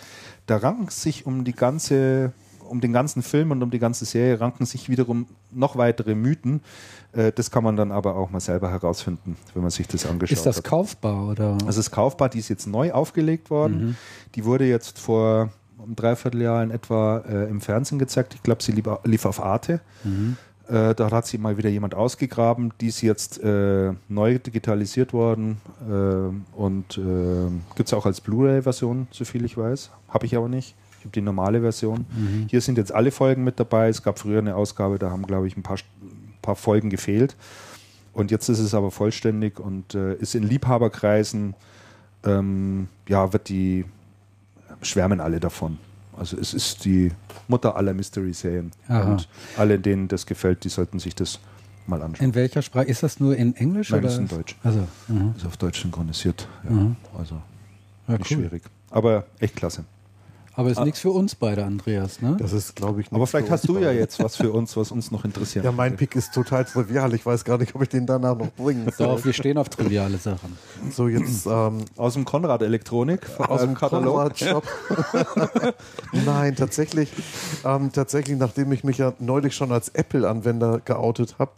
da 0.48 0.58
rankt 0.58 0.92
sich 0.92 1.26
um 1.26 1.44
die 1.44 1.54
ganze 1.54 2.34
um 2.68 2.82
den 2.82 2.94
ganzen 2.94 3.22
Film 3.22 3.52
und 3.52 3.62
um 3.62 3.70
die 3.70 3.78
ganze 3.78 4.06
Serie 4.06 4.40
ranken 4.40 4.66
sich 4.66 4.90
wiederum 4.90 5.28
noch 5.52 5.76
weitere 5.78 6.16
Mythen. 6.16 6.62
Äh, 7.14 7.32
das 7.32 7.52
kann 7.52 7.64
man 7.64 7.76
dann 7.76 7.92
aber 7.92 8.16
auch 8.16 8.30
mal 8.30 8.40
selber 8.40 8.70
herausfinden, 8.70 9.36
wenn 9.54 9.62
man 9.62 9.72
sich 9.72 9.88
das 9.88 10.06
angeschaut 10.06 10.38
hat. 10.38 10.38
Ist 10.38 10.46
das 10.46 10.58
hat. 10.58 10.64
kaufbar 10.64 11.30
oder? 11.30 11.58
Also 11.66 11.80
ist 11.80 11.92
kaufbar, 11.92 12.30
die 12.30 12.40
ist 12.40 12.50
jetzt 12.50 12.68
neu 12.68 12.92
aufgelegt 12.92 13.50
worden. 13.50 13.86
Mhm. 13.86 13.96
Die 14.36 14.46
wurde 14.46 14.66
jetzt 14.66 15.00
vor 15.00 15.50
einem 15.82 15.96
Dreivierteljahr 15.96 16.64
in 16.64 16.72
etwa 16.72 17.20
äh, 17.20 17.50
im 17.50 17.62
Fernsehen 17.62 18.00
gezeigt. 18.00 18.34
Ich 18.36 18.44
glaube, 18.44 18.64
sie 18.64 18.72
lief, 18.72 18.86
lief 19.04 19.26
auf 19.26 19.42
Arte. 19.44 19.82
Mhm. 20.04 20.38
Äh, 20.68 20.96
da 20.96 21.12
hat 21.12 21.28
sie 21.28 21.38
mal 21.38 21.58
wieder 21.58 21.70
jemand 21.70 21.94
ausgegraben. 21.94 22.74
Die 22.80 22.88
ist 22.88 23.02
jetzt 23.02 23.44
äh, 23.44 23.92
neu 24.08 24.40
digitalisiert 24.40 25.12
worden 25.12 25.58
äh, 25.90 26.58
und 26.58 26.98
äh, 26.98 27.52
gibt 27.76 27.88
es 27.88 27.94
auch 27.94 28.06
als 28.06 28.22
Blu-ray-Version, 28.22 29.08
soviel 29.12 29.44
ich 29.44 29.58
weiß. 29.58 29.92
Habe 30.08 30.26
ich 30.26 30.38
aber 30.38 30.48
nicht. 30.48 30.76
Ich 31.00 31.06
habe 31.06 31.12
die 31.12 31.22
normale 31.22 31.60
Version. 31.60 32.06
Mhm. 32.16 32.48
Hier 32.50 32.62
sind 32.62 32.78
jetzt 32.78 32.94
alle 32.94 33.12
Folgen 33.12 33.44
mit 33.44 33.60
dabei. 33.60 33.90
Es 33.90 34.04
gab 34.04 34.20
früher 34.20 34.40
eine 34.40 34.56
Ausgabe, 34.56 34.98
da 35.00 35.10
haben, 35.10 35.28
glaube 35.28 35.48
ich, 35.48 35.58
ein 35.58 35.64
paar, 35.64 35.78
paar 36.44 36.56
Folgen 36.56 36.92
gefehlt. 36.92 37.36
Und 38.14 38.30
jetzt 38.30 38.48
ist 38.50 38.60
es 38.60 38.76
aber 38.76 38.92
vollständig 38.92 39.60
und 39.60 39.96
äh, 39.96 40.14
ist 40.16 40.36
in 40.36 40.44
Liebhaberkreisen, 40.44 41.56
ähm, 42.24 42.88
ja, 43.08 43.34
wird 43.34 43.50
die, 43.50 43.86
schwärmen 44.82 45.20
alle 45.20 45.40
davon. 45.40 45.78
Also 46.16 46.38
es 46.38 46.54
ist 46.54 46.86
die 46.86 47.12
Mutter 47.48 47.76
aller 47.76 47.94
Mystery-Serien. 47.94 48.72
Und 48.88 49.28
alle, 49.58 49.80
denen 49.80 50.08
das 50.08 50.26
gefällt, 50.26 50.64
die 50.64 50.70
sollten 50.70 51.00
sich 51.00 51.16
das 51.16 51.40
mal 51.88 52.02
anschauen. 52.02 52.28
In 52.28 52.36
welcher 52.36 52.62
Sprache? 52.62 52.86
Ist 52.86 53.02
das 53.04 53.20
nur 53.20 53.36
in 53.36 53.56
Englisch? 53.56 53.90
Nein, 53.90 54.02
oder? 54.02 54.10
ist 54.10 54.18
in 54.20 54.28
Deutsch. 54.28 54.56
Also, 54.64 54.88
mhm. 55.08 55.34
Ist 55.36 55.46
auf 55.46 55.58
Deutsch 55.58 55.82
synchronisiert. 55.82 56.48
Ja. 56.64 56.70
Mhm. 56.70 56.96
Also 57.18 57.42
ja, 58.08 58.18
nicht 58.18 58.32
cool. 58.32 58.38
schwierig. 58.38 58.64
Aber 58.92 59.26
echt 59.40 59.56
klasse. 59.56 59.86
Aber 60.56 60.70
ist 60.70 60.78
ah. 60.78 60.86
nichts 60.86 61.00
für 61.00 61.10
uns 61.10 61.34
beide, 61.34 61.66
Andreas, 61.66 62.22
ne? 62.22 62.38
Das 62.40 62.54
ist, 62.54 62.76
glaube 62.76 63.02
ich, 63.02 63.12
Aber 63.12 63.26
vielleicht 63.26 63.50
hast 63.50 63.68
du 63.68 63.80
ja 63.80 63.92
jetzt 63.92 64.24
was 64.24 64.36
für 64.36 64.52
uns, 64.52 64.78
was 64.78 64.92
uns 64.92 65.10
noch 65.10 65.26
interessiert. 65.26 65.66
Ja, 65.66 65.72
mein 65.72 65.96
Pick 65.96 66.16
ist 66.16 66.34
total 66.34 66.64
trivial. 66.66 67.14
Ich 67.16 67.26
weiß 67.26 67.44
gar 67.44 67.58
nicht, 67.58 67.74
ob 67.74 67.82
ich 67.82 67.90
den 67.90 68.06
danach 68.06 68.38
noch 68.38 68.52
bringen 68.52 68.88
soll. 68.96 69.08
Doch, 69.08 69.26
wir 69.26 69.34
stehen 69.34 69.58
auf 69.58 69.70
triviale 69.70 70.18
Sachen. 70.18 70.56
So, 70.92 71.08
jetzt. 71.08 71.48
Ähm, 71.48 71.86
aus 71.98 72.14
dem 72.14 72.26
Konrad 72.26 72.62
Elektronik, 72.62 73.22
aus 73.40 73.62
dem 73.62 73.74
Katalog. 73.74 74.38
Shop. 74.38 74.64
Nein, 76.26 76.56
tatsächlich, 76.56 77.12
ähm, 77.66 77.92
tatsächlich, 77.92 78.38
nachdem 78.38 78.72
ich 78.72 78.84
mich 78.84 79.00
ja 79.00 79.14
neulich 79.18 79.56
schon 79.56 79.72
als 79.72 79.90
Apple-Anwender 79.90 80.82
geoutet 80.86 81.40
habe 81.40 81.52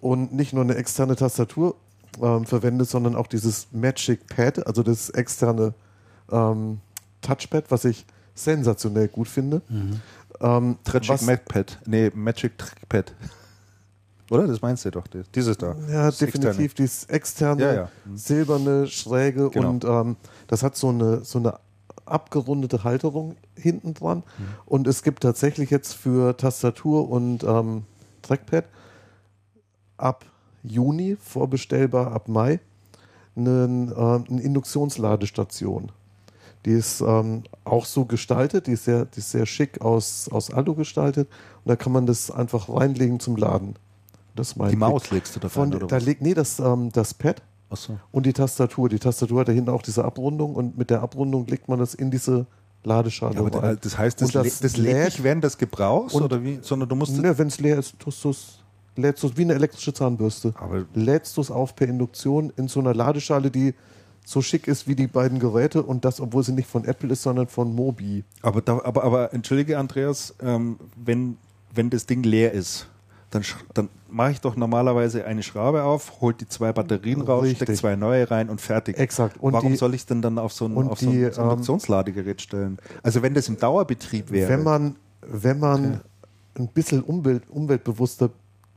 und 0.00 0.32
nicht 0.32 0.52
nur 0.52 0.64
eine 0.64 0.74
externe 0.74 1.14
Tastatur 1.14 1.76
ähm, 2.20 2.46
verwende, 2.46 2.84
sondern 2.84 3.14
auch 3.14 3.28
dieses 3.28 3.68
Magic 3.70 4.26
Pad, 4.26 4.66
also 4.66 4.82
das 4.82 5.10
externe 5.10 5.74
ähm, 6.30 6.80
Touchpad, 7.20 7.70
was 7.70 7.84
ich 7.84 8.06
sensationell 8.34 9.08
gut 9.08 9.28
finde. 9.28 9.62
Mhm. 9.68 10.00
Ähm, 10.40 10.78
Magic 10.92 11.22
MacPad. 11.22 11.78
Nee, 11.86 12.10
Magic 12.14 12.56
Trackpad. 12.58 13.14
Oder? 14.30 14.46
Das 14.46 14.60
meinst 14.60 14.84
du 14.84 14.90
doch. 14.90 15.06
Dieses 15.34 15.56
da. 15.56 15.74
Ja, 15.88 16.06
das 16.06 16.18
definitiv. 16.18 16.48
Externe. 16.48 16.74
Dieses 16.76 17.04
externe, 17.04 17.62
ja, 17.62 17.74
ja. 17.74 17.90
Mhm. 18.04 18.16
silberne, 18.16 18.86
schräge 18.86 19.50
genau. 19.50 19.70
und 19.70 19.84
ähm, 19.84 20.16
das 20.46 20.62
hat 20.62 20.76
so 20.76 20.90
eine, 20.90 21.24
so 21.24 21.38
eine 21.38 21.58
abgerundete 22.04 22.84
Halterung 22.84 23.36
hinten 23.56 23.94
dran. 23.94 24.18
Mhm. 24.18 24.44
Und 24.66 24.86
es 24.86 25.02
gibt 25.02 25.22
tatsächlich 25.22 25.70
jetzt 25.70 25.94
für 25.94 26.36
Tastatur 26.36 27.08
und 27.08 27.42
ähm, 27.44 27.84
Trackpad 28.22 28.64
ab 29.96 30.24
Juni, 30.62 31.16
vorbestellbar 31.20 32.12
ab 32.12 32.28
Mai, 32.28 32.60
einen, 33.36 33.90
äh, 33.92 33.94
eine 33.94 34.42
Induktionsladestation. 34.42 35.90
Die 36.64 36.72
ist 36.72 37.00
ähm, 37.00 37.44
auch 37.64 37.84
so 37.84 38.04
gestaltet, 38.04 38.66
die 38.66 38.72
ist 38.72 38.84
sehr, 38.84 39.04
die 39.04 39.20
ist 39.20 39.30
sehr 39.30 39.46
schick 39.46 39.80
aus, 39.80 40.28
aus 40.30 40.52
Alu 40.52 40.74
gestaltet 40.74 41.28
und 41.64 41.68
da 41.68 41.76
kann 41.76 41.92
man 41.92 42.06
das 42.06 42.30
einfach 42.30 42.68
reinlegen 42.68 43.20
zum 43.20 43.36
Laden. 43.36 43.74
Das 44.34 44.54
die 44.54 44.76
Maus 44.76 45.10
legst 45.10 45.34
du 45.34 45.40
da 45.40 45.48
rein, 45.48 45.74
oder 45.74 45.86
da 45.86 45.96
leg, 45.98 46.20
Nee, 46.20 46.34
das, 46.34 46.60
ähm, 46.60 46.90
das 46.92 47.14
Pad 47.14 47.42
so. 47.72 47.98
und 48.12 48.26
die 48.26 48.32
Tastatur. 48.32 48.88
Die 48.88 48.98
Tastatur 48.98 49.40
hat 49.40 49.48
da 49.48 49.52
hinten 49.52 49.70
auch 49.70 49.82
diese 49.82 50.04
Abrundung 50.04 50.54
und 50.54 50.78
mit 50.78 50.90
der 50.90 51.02
Abrundung 51.02 51.46
legt 51.46 51.68
man 51.68 51.78
das 51.78 51.94
in 51.94 52.10
diese 52.10 52.46
Ladeschale 52.84 53.34
ja, 53.34 53.40
aber 53.40 53.76
das 53.76 53.98
heißt, 53.98 54.20
das, 54.20 54.30
das, 54.30 54.60
das 54.60 54.76
lädt 54.76 55.06
nicht 55.06 55.22
während 55.24 55.42
des 55.42 55.58
Gebrauchs 55.58 56.14
oder 56.14 56.42
wie? 56.44 56.60
Sondern 56.62 56.88
du 56.88 56.94
musst. 56.94 57.16
Ne, 57.16 57.36
wenn 57.36 57.48
es 57.48 57.58
leer 57.58 57.78
ist, 57.78 57.98
tust 57.98 58.22
du 58.24 58.30
es 58.30 58.58
lädst 58.98 59.22
du 59.22 59.28
es 59.28 59.36
wie 59.36 59.42
eine 59.42 59.54
elektrische 59.54 59.94
Zahnbürste. 59.94 60.52
Aber 60.58 60.84
lädst 60.94 61.36
du 61.36 61.40
es 61.40 61.50
auf 61.50 61.74
per 61.74 61.88
Induktion 61.88 62.52
in 62.56 62.68
so 62.68 62.80
einer 62.80 62.94
Ladeschale, 62.94 63.50
die 63.50 63.74
so 64.28 64.42
schick 64.42 64.68
ist 64.68 64.86
wie 64.86 64.94
die 64.94 65.06
beiden 65.06 65.38
Geräte 65.38 65.82
und 65.82 66.04
das, 66.04 66.20
obwohl 66.20 66.42
sie 66.42 66.52
nicht 66.52 66.68
von 66.68 66.84
Apple 66.84 67.10
ist, 67.10 67.22
sondern 67.22 67.46
von 67.46 67.74
Mobi. 67.74 68.24
Aber, 68.42 68.60
da, 68.60 68.78
aber, 68.84 69.02
aber 69.02 69.32
entschuldige, 69.32 69.78
Andreas, 69.78 70.34
ähm, 70.42 70.76
wenn, 71.02 71.38
wenn 71.74 71.88
das 71.88 72.04
Ding 72.04 72.22
leer 72.24 72.52
ist, 72.52 72.88
dann, 73.30 73.42
dann 73.72 73.88
mache 74.10 74.32
ich 74.32 74.40
doch 74.42 74.54
normalerweise 74.54 75.24
eine 75.24 75.42
Schraube 75.42 75.82
auf, 75.82 76.20
holt 76.20 76.42
die 76.42 76.46
zwei 76.46 76.74
Batterien 76.74 77.22
raus, 77.22 77.44
Richtig. 77.44 77.56
steckt 77.68 77.78
zwei 77.78 77.96
neue 77.96 78.30
rein 78.30 78.50
und 78.50 78.60
fertig. 78.60 78.98
Exakt. 78.98 79.38
Und 79.40 79.54
Warum 79.54 79.72
die- 79.72 79.78
soll 79.78 79.94
ich 79.94 80.04
denn 80.04 80.20
dann 80.20 80.38
auf 80.38 80.52
so 80.52 80.66
ein, 80.66 80.76
auf 80.76 81.00
so 81.00 81.08
ein, 81.08 81.32
so 81.32 81.40
ein 81.40 81.46
ähm, 81.46 81.50
Induktionsladegerät 81.52 82.42
stellen? 82.42 82.76
Also 83.02 83.22
wenn 83.22 83.32
das 83.32 83.48
im 83.48 83.56
Dauerbetrieb 83.58 84.30
wäre. 84.30 84.50
Wenn 84.50 84.62
man, 84.62 84.96
wenn 85.22 85.58
man 85.58 86.00
ein 86.58 86.68
bisschen 86.68 87.02
umwelt, 87.02 87.44
umweltbewusster 87.48 88.28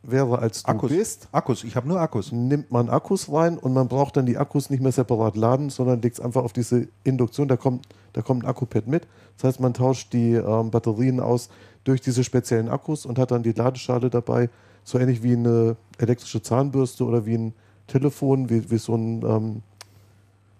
wäre 0.03 0.39
als 0.39 0.63
du 0.63 0.69
Akkus, 0.69 0.89
bist, 0.91 1.27
Akkus, 1.31 1.63
ich 1.63 1.75
habe 1.75 1.87
nur 1.87 1.99
Akkus. 1.99 2.31
nimmt 2.31 2.71
man 2.71 2.89
Akkus 2.89 3.31
rein 3.31 3.57
und 3.57 3.73
man 3.73 3.87
braucht 3.87 4.17
dann 4.17 4.25
die 4.25 4.37
Akkus 4.37 4.69
nicht 4.69 4.81
mehr 4.81 4.91
separat 4.91 5.35
laden, 5.35 5.69
sondern 5.69 6.01
legt 6.01 6.17
es 6.17 6.23
einfach 6.23 6.43
auf 6.43 6.53
diese 6.53 6.87
Induktion. 7.03 7.47
Da 7.47 7.55
kommt, 7.57 7.87
da 8.13 8.21
kommt 8.21 8.43
ein 8.43 8.47
Akkupad 8.49 8.87
mit. 8.87 9.07
Das 9.37 9.43
heißt, 9.45 9.59
man 9.59 9.73
tauscht 9.73 10.11
die 10.13 10.33
ähm, 10.33 10.71
Batterien 10.71 11.19
aus 11.19 11.49
durch 11.83 12.01
diese 12.01 12.23
speziellen 12.23 12.69
Akkus 12.69 13.05
und 13.05 13.19
hat 13.19 13.31
dann 13.31 13.43
die 13.43 13.51
Ladeschale 13.53 14.09
dabei. 14.09 14.49
So 14.83 14.97
ähnlich 14.97 15.21
wie 15.21 15.33
eine 15.33 15.75
elektrische 15.99 16.41
Zahnbürste 16.41 17.03
oder 17.05 17.25
wie 17.27 17.35
ein 17.37 17.53
Telefon, 17.87 18.49
wie, 18.49 18.69
wie 18.71 18.77
so 18.79 18.95
ein, 18.95 19.21
ähm, 19.23 19.61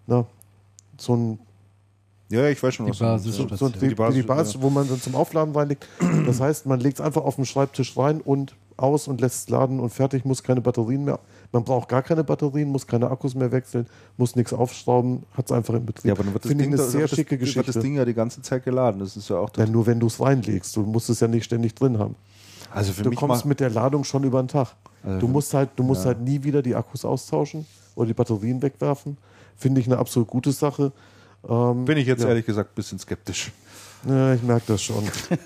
na, 0.05 0.25
so 0.97 1.15
ein 1.15 1.39
Ja, 2.29 2.47
ich 2.47 2.61
weiß 2.61 2.75
schon, 2.75 2.85
Die 2.85 2.91
was 2.91 2.99
meinst, 2.99 3.25
Basis- 3.25 3.39
ja. 3.39 3.47
so, 3.49 3.55
so 3.55 3.69
die, 3.69 3.89
die, 3.89 3.95
Basis- 3.95 4.25
Basis, 4.25 4.61
wo 4.61 4.69
man 4.69 4.87
dann 4.87 5.01
zum 5.01 5.15
Aufladen 5.15 5.55
reinlegt. 5.55 5.87
Das 6.27 6.39
heißt, 6.39 6.67
man 6.67 6.79
legt 6.79 6.99
es 6.99 7.05
einfach 7.05 7.23
auf 7.23 7.35
den 7.37 7.45
Schreibtisch 7.45 7.97
rein 7.97 8.21
und 8.21 8.55
aus 8.81 9.07
und 9.07 9.21
lässt 9.21 9.43
es 9.43 9.49
laden 9.49 9.79
und 9.79 9.89
fertig, 9.89 10.25
muss 10.25 10.43
keine 10.43 10.61
Batterien 10.61 11.05
mehr. 11.05 11.19
Man 11.51 11.63
braucht 11.63 11.89
gar 11.89 12.01
keine 12.01 12.23
Batterien, 12.23 12.69
muss 12.69 12.87
keine 12.87 13.09
Akkus 13.09 13.35
mehr 13.35 13.51
wechseln, 13.51 13.87
muss 14.17 14.35
nichts 14.35 14.53
aufschrauben, 14.53 15.23
hat 15.33 15.45
es 15.45 15.51
einfach 15.51 15.73
im 15.73 15.85
Betrieb. 15.85 16.05
Ja, 16.05 16.13
aber 16.13 16.23
dann 16.23 16.33
wird 16.33 16.45
das, 16.45 16.49
Finde 16.49 16.63
ich 16.63 16.69
Ding, 16.69 16.79
eine 16.79 16.89
sehr 16.89 17.01
wird 17.01 17.11
das, 17.11 17.17
schicke 17.17 17.31
wird 17.31 17.41
Geschichte. 17.41 17.71
das 17.71 17.81
Ding 17.81 17.95
ja 17.95 18.05
die 18.05 18.13
ganze 18.13 18.41
Zeit 18.41 18.63
geladen. 18.63 18.99
Das 18.99 19.15
ist 19.17 19.29
ja 19.29 19.37
auch 19.37 19.49
ja, 19.49 19.63
das. 19.63 19.69
nur 19.69 19.85
wenn 19.85 19.99
du 19.99 20.07
es 20.07 20.19
reinlegst. 20.19 20.75
Du 20.75 20.81
musst 20.83 21.09
es 21.09 21.19
ja 21.19 21.27
nicht 21.27 21.45
ständig 21.45 21.75
drin 21.75 21.99
haben. 21.99 22.15
Also 22.73 22.93
für 22.93 23.03
Du 23.03 23.09
mich 23.09 23.19
kommst 23.19 23.45
mit 23.45 23.59
der 23.59 23.69
Ladung 23.69 24.03
schon 24.03 24.23
über 24.23 24.41
den 24.41 24.47
Tag. 24.47 24.75
Also 25.03 25.19
du 25.19 25.27
musst 25.27 25.53
halt, 25.53 25.69
du 25.75 25.83
musst 25.83 26.01
ja. 26.01 26.07
halt 26.07 26.21
nie 26.21 26.43
wieder 26.43 26.61
die 26.61 26.75
Akkus 26.75 27.05
austauschen 27.05 27.65
oder 27.95 28.07
die 28.07 28.13
Batterien 28.13 28.61
wegwerfen. 28.61 29.17
Finde 29.57 29.81
ich 29.81 29.87
eine 29.87 29.97
absolut 29.97 30.27
gute 30.27 30.51
Sache. 30.51 30.91
Ähm, 31.47 31.85
bin 31.85 31.97
ich 31.97 32.07
jetzt 32.07 32.23
ja. 32.23 32.29
ehrlich 32.29 32.45
gesagt 32.45 32.71
ein 32.71 32.75
bisschen 32.75 32.99
skeptisch. 32.99 33.51
Ja, 34.07 34.33
ich 34.33 34.41
merke 34.41 34.63
das 34.67 34.81
schon. 34.81 35.03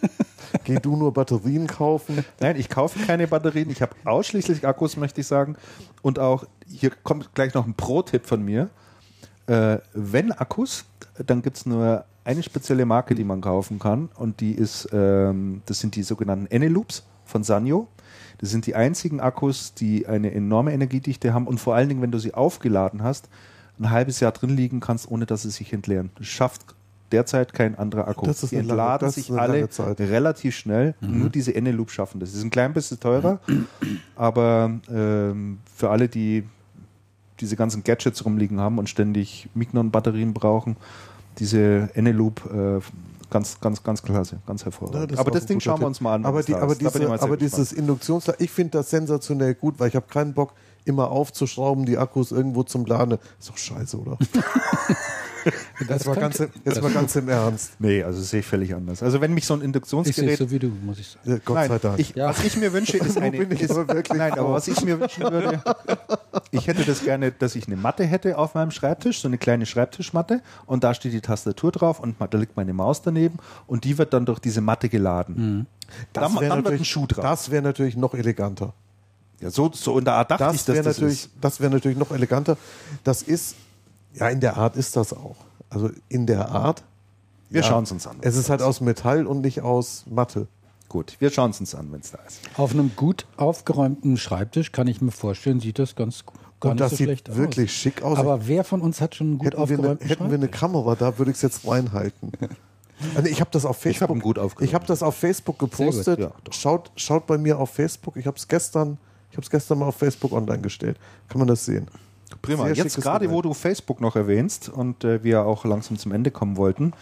Geh 0.63 0.79
du 0.79 0.95
nur 0.95 1.13
Batterien 1.13 1.67
kaufen. 1.67 2.23
Nein, 2.39 2.55
ich 2.57 2.69
kaufe 2.69 2.99
keine 3.05 3.27
Batterien. 3.27 3.69
Ich 3.69 3.81
habe 3.81 3.95
ausschließlich 4.05 4.65
Akkus, 4.65 4.97
möchte 4.97 5.21
ich 5.21 5.27
sagen. 5.27 5.57
Und 6.01 6.19
auch, 6.19 6.45
hier 6.67 6.91
kommt 7.03 7.33
gleich 7.35 7.53
noch 7.53 7.65
ein 7.65 7.73
Pro-Tipp 7.73 8.25
von 8.25 8.43
mir. 8.43 8.69
Äh, 9.47 9.79
wenn 9.93 10.31
Akkus, 10.31 10.85
dann 11.25 11.41
gibt 11.41 11.57
es 11.57 11.65
nur 11.65 12.05
eine 12.23 12.43
spezielle 12.43 12.85
Marke, 12.85 13.15
die 13.15 13.23
man 13.23 13.41
kaufen 13.41 13.79
kann. 13.79 14.09
Und 14.15 14.39
die 14.39 14.53
ist, 14.53 14.87
ähm, 14.91 15.61
das 15.65 15.79
sind 15.79 15.95
die 15.95 16.03
sogenannten 16.03 16.47
Eneloops 16.47 17.03
von 17.25 17.43
Sanyo. 17.43 17.87
Das 18.39 18.49
sind 18.49 18.65
die 18.65 18.75
einzigen 18.75 19.19
Akkus, 19.19 19.73
die 19.73 20.07
eine 20.07 20.33
enorme 20.33 20.73
Energiedichte 20.73 21.33
haben. 21.33 21.47
Und 21.47 21.59
vor 21.59 21.75
allen 21.75 21.89
Dingen, 21.89 22.01
wenn 22.01 22.11
du 22.11 22.19
sie 22.19 22.33
aufgeladen 22.33 23.03
hast, 23.03 23.29
ein 23.79 23.89
halbes 23.89 24.19
Jahr 24.19 24.31
drin 24.31 24.55
liegen 24.55 24.79
kannst, 24.79 25.09
ohne 25.09 25.25
dass 25.25 25.43
sie 25.43 25.51
sich 25.51 25.73
entleeren. 25.73 26.09
Das 26.17 26.27
schafft 26.27 26.74
derzeit 27.15 27.53
kein 27.53 27.77
anderer 27.77 28.07
Akku. 28.07 28.25
Das 28.25 28.43
ist 28.43 28.51
die 28.51 28.55
lange- 28.57 28.69
entladen 28.69 29.07
das 29.07 29.17
ist 29.17 29.27
sich 29.27 29.37
alle 29.39 29.53
lange 29.53 29.69
Zeit. 29.69 29.99
relativ 29.99 30.55
schnell. 30.55 30.95
Nur 31.01 31.29
diese 31.29 31.55
Eneloop 31.55 31.89
schaffen 31.91 32.19
das. 32.19 32.31
Sind 32.33 32.47
ein 32.47 32.49
klein 32.51 32.73
bisschen 32.73 32.99
teurer, 32.99 33.39
aber 34.15 34.71
ähm, 34.91 35.59
für 35.73 35.89
alle, 35.89 36.07
die 36.09 36.43
diese 37.39 37.55
ganzen 37.55 37.83
Gadgets 37.83 38.23
rumliegen 38.25 38.59
haben 38.59 38.77
und 38.79 38.89
ständig 38.89 39.49
Mignon-Batterien 39.53 40.33
brauchen, 40.33 40.77
diese 41.39 41.89
Eneloop 41.93 42.45
äh, 42.53 42.79
ganz, 43.29 43.59
ganz, 43.59 43.83
ganz 43.83 44.01
klasse, 44.03 44.37
ganz 44.45 44.61
Ja, 44.61 44.65
hervorragend. 44.65 45.11
ist 45.11 45.19
aber 45.19 45.29
auch 45.31 45.33
das 45.33 45.45
Ding 45.45 45.59
schauen 45.59 45.79
wir 45.81 45.87
uns 45.87 45.99
mal 45.99 46.15
an. 46.15 46.25
Aber, 46.25 46.43
die, 46.43 46.53
aber, 46.53 46.71
ist. 46.71 46.81
Diese, 46.81 47.21
aber 47.21 47.37
dieses 47.37 47.73
Induktionsladen, 47.73 48.43
ich 48.43 48.51
finde 48.51 48.71
das 48.77 48.89
sensationell 48.89 49.53
gut, 49.55 49.79
weil 49.79 49.89
ich 49.89 49.95
habe 49.95 50.05
keinen 50.07 50.33
Bock, 50.33 50.53
immer 50.85 51.11
aufzuschrauben, 51.11 51.85
die 51.85 51.97
Akkus 51.97 52.31
irgendwo 52.31 52.63
zum 52.63 52.85
Laden. 52.85 53.17
Ist 53.39 53.49
doch 53.49 53.57
scheiße, 53.57 53.97
oder? 53.99 54.17
jetzt, 55.89 56.07
mal 56.07 56.15
ganz, 56.15 56.39
im- 56.39 56.49
jetzt 56.63 56.81
mal 56.81 56.91
ganz 56.91 57.15
im 57.15 57.29
Ernst. 57.29 57.73
Nee, 57.79 58.01
also 58.03 58.19
das 58.19 58.31
sehe 58.31 58.39
ich 58.39 58.45
völlig 58.47 58.73
anders. 58.73 59.03
Also 59.03 59.21
wenn 59.21 59.31
mich 59.33 59.45
so 59.45 59.53
ein 59.53 59.57
Ich 59.57 59.61
sehe 59.61 59.65
Induktionsgerät 59.67 60.37
so 60.39 60.49
wie 60.49 60.57
du, 60.59 60.69
muss 60.69 60.97
ich 60.97 61.07
sagen. 61.09 61.29
Ja, 61.29 61.37
Gott 61.45 61.55
Nein, 61.55 61.69
sei 61.69 61.77
Dank. 61.79 61.99
Ich, 61.99 62.15
Ja. 62.15 62.29
Was 62.29 62.43
ich 62.43 62.57
mir 62.57 62.73
wünsche, 62.73 62.97
ist 62.97 63.17
eine. 63.21 63.37
bin 63.37 63.51
ich 63.51 63.61
ist, 63.61 63.71
aber 63.71 63.87
wirklich 63.93 64.17
nein, 64.17 64.33
aber 64.33 64.53
was 64.53 64.67
ich 64.67 64.83
mir 64.83 64.99
wünschen 64.99 65.21
würde, 65.23 65.61
ich 66.51 66.65
hätte 66.67 66.83
das 66.83 67.03
gerne, 67.03 67.31
dass 67.31 67.55
ich 67.55 67.67
eine 67.67 67.75
Matte 67.75 68.05
hätte 68.05 68.37
auf 68.39 68.55
meinem 68.55 68.71
Schreibtisch, 68.71 69.21
so 69.21 69.27
eine 69.27 69.37
kleine 69.37 69.65
Schreibtischmatte, 69.67 70.41
und 70.65 70.83
da 70.83 70.93
steht 70.95 71.13
die 71.13 71.21
Tastatur 71.21 71.71
drauf 71.71 71.99
und 71.99 72.15
da 72.19 72.37
liegt 72.39 72.57
meine 72.57 72.73
Maus 72.73 73.03
daneben 73.03 73.37
und 73.67 73.83
die 73.83 73.97
wird 73.99 74.13
dann 74.13 74.25
durch 74.25 74.39
diese 74.39 74.61
Matte 74.61 74.89
geladen. 74.89 75.67
das 76.13 76.23
dann- 76.33 76.41
wäre 76.41 76.55
dann 76.55 76.65
wird 76.65 76.79
ein 76.79 76.85
Schuh 76.85 77.05
drauf. 77.05 77.23
das 77.23 77.51
wäre 77.51 77.61
natürlich 77.61 77.95
noch 77.97 78.13
eleganter. 78.15 78.73
Ja, 79.41 79.49
so, 79.49 79.69
so 79.73 79.97
in 79.99 80.05
der 80.05 80.13
Art 80.15 80.31
dachte 80.31 80.43
ich, 80.55 80.63
Das 80.63 80.65
dass 80.65 80.75
wäre 80.75 80.83
das 80.85 80.97
natürlich, 80.97 81.25
ist. 81.25 81.29
das 81.41 81.59
wäre 81.59 81.71
natürlich 81.71 81.97
noch 81.97 82.11
eleganter. 82.11 82.57
Das 83.03 83.21
ist, 83.21 83.55
ja, 84.13 84.29
in 84.29 84.39
der 84.39 84.57
Art 84.57 84.75
ist 84.75 84.95
das 84.95 85.13
auch. 85.13 85.35
Also 85.69 85.89
in 86.09 86.25
der 86.25 86.49
Art. 86.49 86.83
Wir 87.49 87.61
ja, 87.61 87.67
schauen 87.67 87.83
es 87.83 87.91
uns 87.91 88.07
an. 88.07 88.17
Es 88.21 88.35
ist 88.37 88.49
halt 88.49 88.61
aus 88.61 88.81
Metall 88.81 89.27
und 89.27 89.41
nicht 89.41 89.61
aus 89.61 90.05
Matte. 90.09 90.47
Gut, 90.89 91.15
wir 91.19 91.29
schauen 91.31 91.51
es 91.51 91.59
uns 91.59 91.75
an, 91.75 91.91
wenn 91.91 91.99
es 91.99 92.11
da 92.11 92.19
ist. 92.27 92.39
Auf 92.57 92.71
einem 92.71 92.91
gut 92.95 93.25
aufgeräumten 93.37 94.17
Schreibtisch 94.17 94.71
kann 94.71 94.87
ich 94.87 95.01
mir 95.01 95.11
vorstellen, 95.11 95.59
sieht 95.59 95.79
das 95.79 95.95
ganz 95.95 96.23
gar 96.59 96.71
Und 96.71 96.79
das 96.79 96.91
so 96.91 96.95
sieht 96.97 97.05
schlecht 97.07 97.35
wirklich 97.35 97.69
aus. 97.69 97.75
schick 97.75 98.01
aus. 98.03 98.17
Aber 98.17 98.47
wer 98.47 98.63
von 98.63 98.81
uns 98.81 99.01
hat 99.01 99.15
schon 99.15 99.27
einen 99.27 99.37
gut 99.39 99.47
hätten 99.47 99.57
wir, 99.57 99.61
eine, 99.63 99.73
aufgeräumten 99.77 100.07
hätten 100.07 100.29
wir 100.29 100.37
eine? 100.37 100.47
Kamera 100.47 100.95
da, 100.95 101.17
würde 101.17 101.31
ich 101.31 101.37
es 101.37 101.41
jetzt 101.43 101.67
reinhalten. 101.67 102.31
Also 103.13 103.29
ich 103.29 103.41
habe 103.41 103.49
das 103.51 103.65
auf 103.65 103.85
Ich 103.85 104.01
hab 104.01 104.07
Facebook. 104.09 104.23
gut 104.23 104.61
ich 104.61 104.73
habe 104.73 104.85
das 104.85 105.03
auf 105.03 105.15
Facebook 105.17 105.59
gepostet. 105.59 106.17
gut, 106.17 106.29
ja, 106.29 106.53
schaut, 106.53 106.91
schaut 106.95 107.27
bei 107.27 107.37
mir 107.37 107.59
auf 107.59 107.71
Facebook. 107.71 108.15
Ich 108.15 108.25
habe 108.25 108.37
es 108.37 108.47
gestern, 108.47 108.97
ich 109.35 109.37
habe 109.37 109.43
es 109.43 109.49
gestern 109.49 109.79
mal 109.79 109.87
auf 109.87 109.97
Facebook 109.97 110.31
online 110.31 110.61
gestellt. 110.61 110.97
Kann 111.27 111.39
man 111.39 111.49
das 111.49 111.65
sehen? 111.65 111.87
Prima. 112.41 112.63
Sehr 112.67 112.75
Jetzt 112.75 112.95
gerade, 113.01 113.29
wo 113.29 113.41
du 113.41 113.53
Facebook 113.53 113.99
noch 113.99 114.15
erwähnst 114.15 114.69
und 114.69 115.03
äh, 115.03 115.25
wir 115.25 115.43
auch 115.45 115.65
langsam 115.65 115.97
zum 115.97 116.13
Ende 116.13 116.31
kommen 116.31 116.55
wollten, 116.55 116.93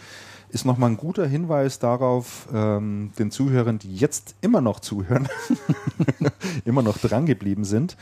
ist 0.54 0.64
nochmal 0.64 0.90
ein 0.90 0.96
guter 0.96 1.26
Hinweis 1.26 1.80
darauf, 1.80 2.48
ähm, 2.54 3.10
den 3.18 3.32
Zuhörern, 3.32 3.80
die 3.80 3.94
jetzt 3.96 4.36
immer 4.40 4.60
noch 4.60 4.78
zuhören, 4.78 5.28
immer 6.64 6.82
noch 6.82 6.96
dran 6.98 7.26
geblieben 7.26 7.64
sind, 7.64 7.96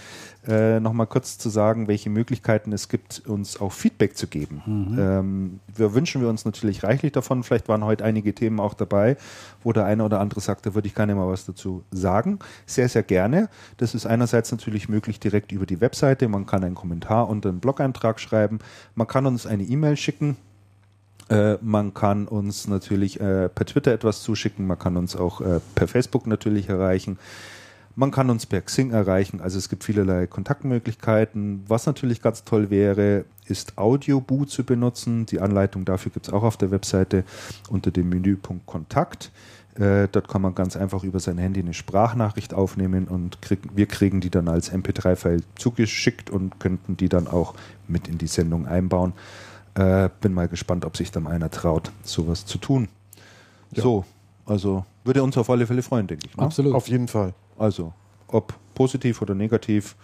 äh, 0.47 0.79
nochmal 0.79 1.07
kurz 1.07 1.39
zu 1.39 1.49
sagen, 1.49 1.89
welche 1.89 2.11
Möglichkeiten 2.11 2.73
es 2.73 2.91
gibt, 2.91 3.23
uns 3.27 3.59
auch 3.59 3.73
Feedback 3.73 4.19
zu 4.19 4.27
geben. 4.27 4.63
Ähm, 4.99 5.61
wir 5.75 5.95
wünschen 5.95 6.21
wir 6.21 6.29
uns 6.29 6.45
natürlich 6.45 6.83
reichlich 6.83 7.13
davon. 7.13 7.43
Vielleicht 7.43 7.69
waren 7.69 7.85
heute 7.85 8.05
einige 8.05 8.35
Themen 8.35 8.61
auch 8.61 8.75
dabei, 8.75 9.17
wo 9.63 9.73
der 9.73 9.87
eine 9.87 10.05
oder 10.05 10.21
andere 10.21 10.41
sagt, 10.41 10.67
da 10.67 10.75
würde 10.75 10.89
ich 10.89 10.95
gerne 10.95 11.15
mal 11.15 11.29
was 11.29 11.47
dazu 11.47 11.85
sagen. 11.91 12.39
Sehr, 12.67 12.91
sehr 12.91 13.03
gerne. 13.03 13.49
Das 13.79 13.95
ist 13.95 14.05
einerseits 14.05 14.53
natürlich 14.53 14.91
möglich 14.91 15.19
direkt 15.21 15.53
über 15.53 15.65
die 15.65 15.81
Webseite. 15.81 16.29
Man 16.29 16.45
kann 16.45 16.63
einen 16.63 16.75
Kommentar 16.75 17.31
und 17.31 17.47
einen 17.47 17.61
Blog-Eintrag 17.61 18.21
schreiben. 18.21 18.59
Man 18.95 19.07
kann 19.07 19.25
uns 19.25 19.47
eine 19.47 19.63
E-Mail 19.63 19.97
schicken. 19.97 20.37
Äh, 21.33 21.59
man 21.63 21.95
kann 21.95 22.29
uns 22.29 22.69
natürlich 22.69 23.19
äh, 23.19 23.49
per 23.49 23.65
Twitter 23.65 23.93
etwas 23.93 24.23
zuschicken, 24.23 24.67
man 24.67 24.79
kann 24.79 24.99
uns 24.99 25.17
auch 25.17 25.41
äh, 25.41 25.61
per 25.75 25.89
Facebook 25.89 26.27
natürlich 26.27 26.69
erreichen. 26.69 27.19
Man 27.95 28.11
kann 28.11 28.31
uns 28.31 28.47
per 28.47 28.63
Xing 28.63 28.91
erreichen, 28.91 29.41
also 29.41 29.59
es 29.59 29.69
gibt 29.69 29.85
vielerlei 29.85 30.27
Kontaktmöglichkeiten. 30.27 31.63
Was 31.69 31.87
natürlich 31.87 32.23
ganz 32.23 32.45
toll 32.45 32.71
wäre, 32.71 33.25
ist 33.47 33.77
Audioboo 33.77 34.47
zu 34.47 34.65
benutzen. 34.65 35.27
Die 35.27 35.41
Anleitung 35.41 35.85
dafür 35.85 36.11
gibt 36.11 36.29
es 36.29 36.33
auch 36.33 36.43
auf 36.43 36.57
der 36.57 36.71
Webseite 36.71 37.25
unter 37.69 37.91
dem 37.91 38.09
Menüpunkt 38.09 38.67
Kontakt. 38.67 39.31
Äh, 39.75 40.09
dort 40.13 40.29
kann 40.29 40.43
man 40.43 40.55
ganz 40.55 40.77
einfach 40.77 41.03
über 41.03 41.19
sein 41.19 41.39
Handy 41.39 41.61
eine 41.61 41.73
Sprachnachricht 41.73 42.53
aufnehmen 42.53 43.09
und 43.09 43.41
krieg, 43.41 43.61
wir 43.75 43.87
kriegen 43.87 44.21
die 44.21 44.29
dann 44.29 44.49
als 44.49 44.71
MP3-File 44.71 45.43
zugeschickt 45.57 46.29
und 46.29 46.61
könnten 46.61 46.99
die 46.99 47.09
dann 47.09 47.27
auch 47.27 47.55
mit 47.89 48.07
in 48.09 48.19
die 48.19 48.27
Sendung 48.27 48.67
einbauen. 48.67 49.15
Äh, 49.75 50.11
bin 50.21 50.35
mal 50.35 50.49
gespannt, 50.49 50.85
ob 50.85 50.97
sich 50.97 51.11
dann 51.11 51.27
einer 51.27 51.51
traut, 51.51 51.93
sowas 52.03 52.45
zu 52.45 52.59
tun. 52.59 52.89
So, 53.75 54.05
also 54.45 54.85
würde 55.05 55.23
uns 55.23 55.39
auf 55.39 55.49
alle 55.49 55.67
Fälle 55.67 55.83
freuen, 55.83 56.07
denke 56.07 56.27
ich. 56.29 56.37
Ne? 56.37 56.43
Absolut. 56.43 56.75
Auf 56.75 56.89
jeden 56.89 57.09
Fall. 57.09 57.33
Also, 57.59 57.93
ob 58.29 58.55
positiv 58.75 59.23
oder 59.23 59.35
negativ, 59.35 59.97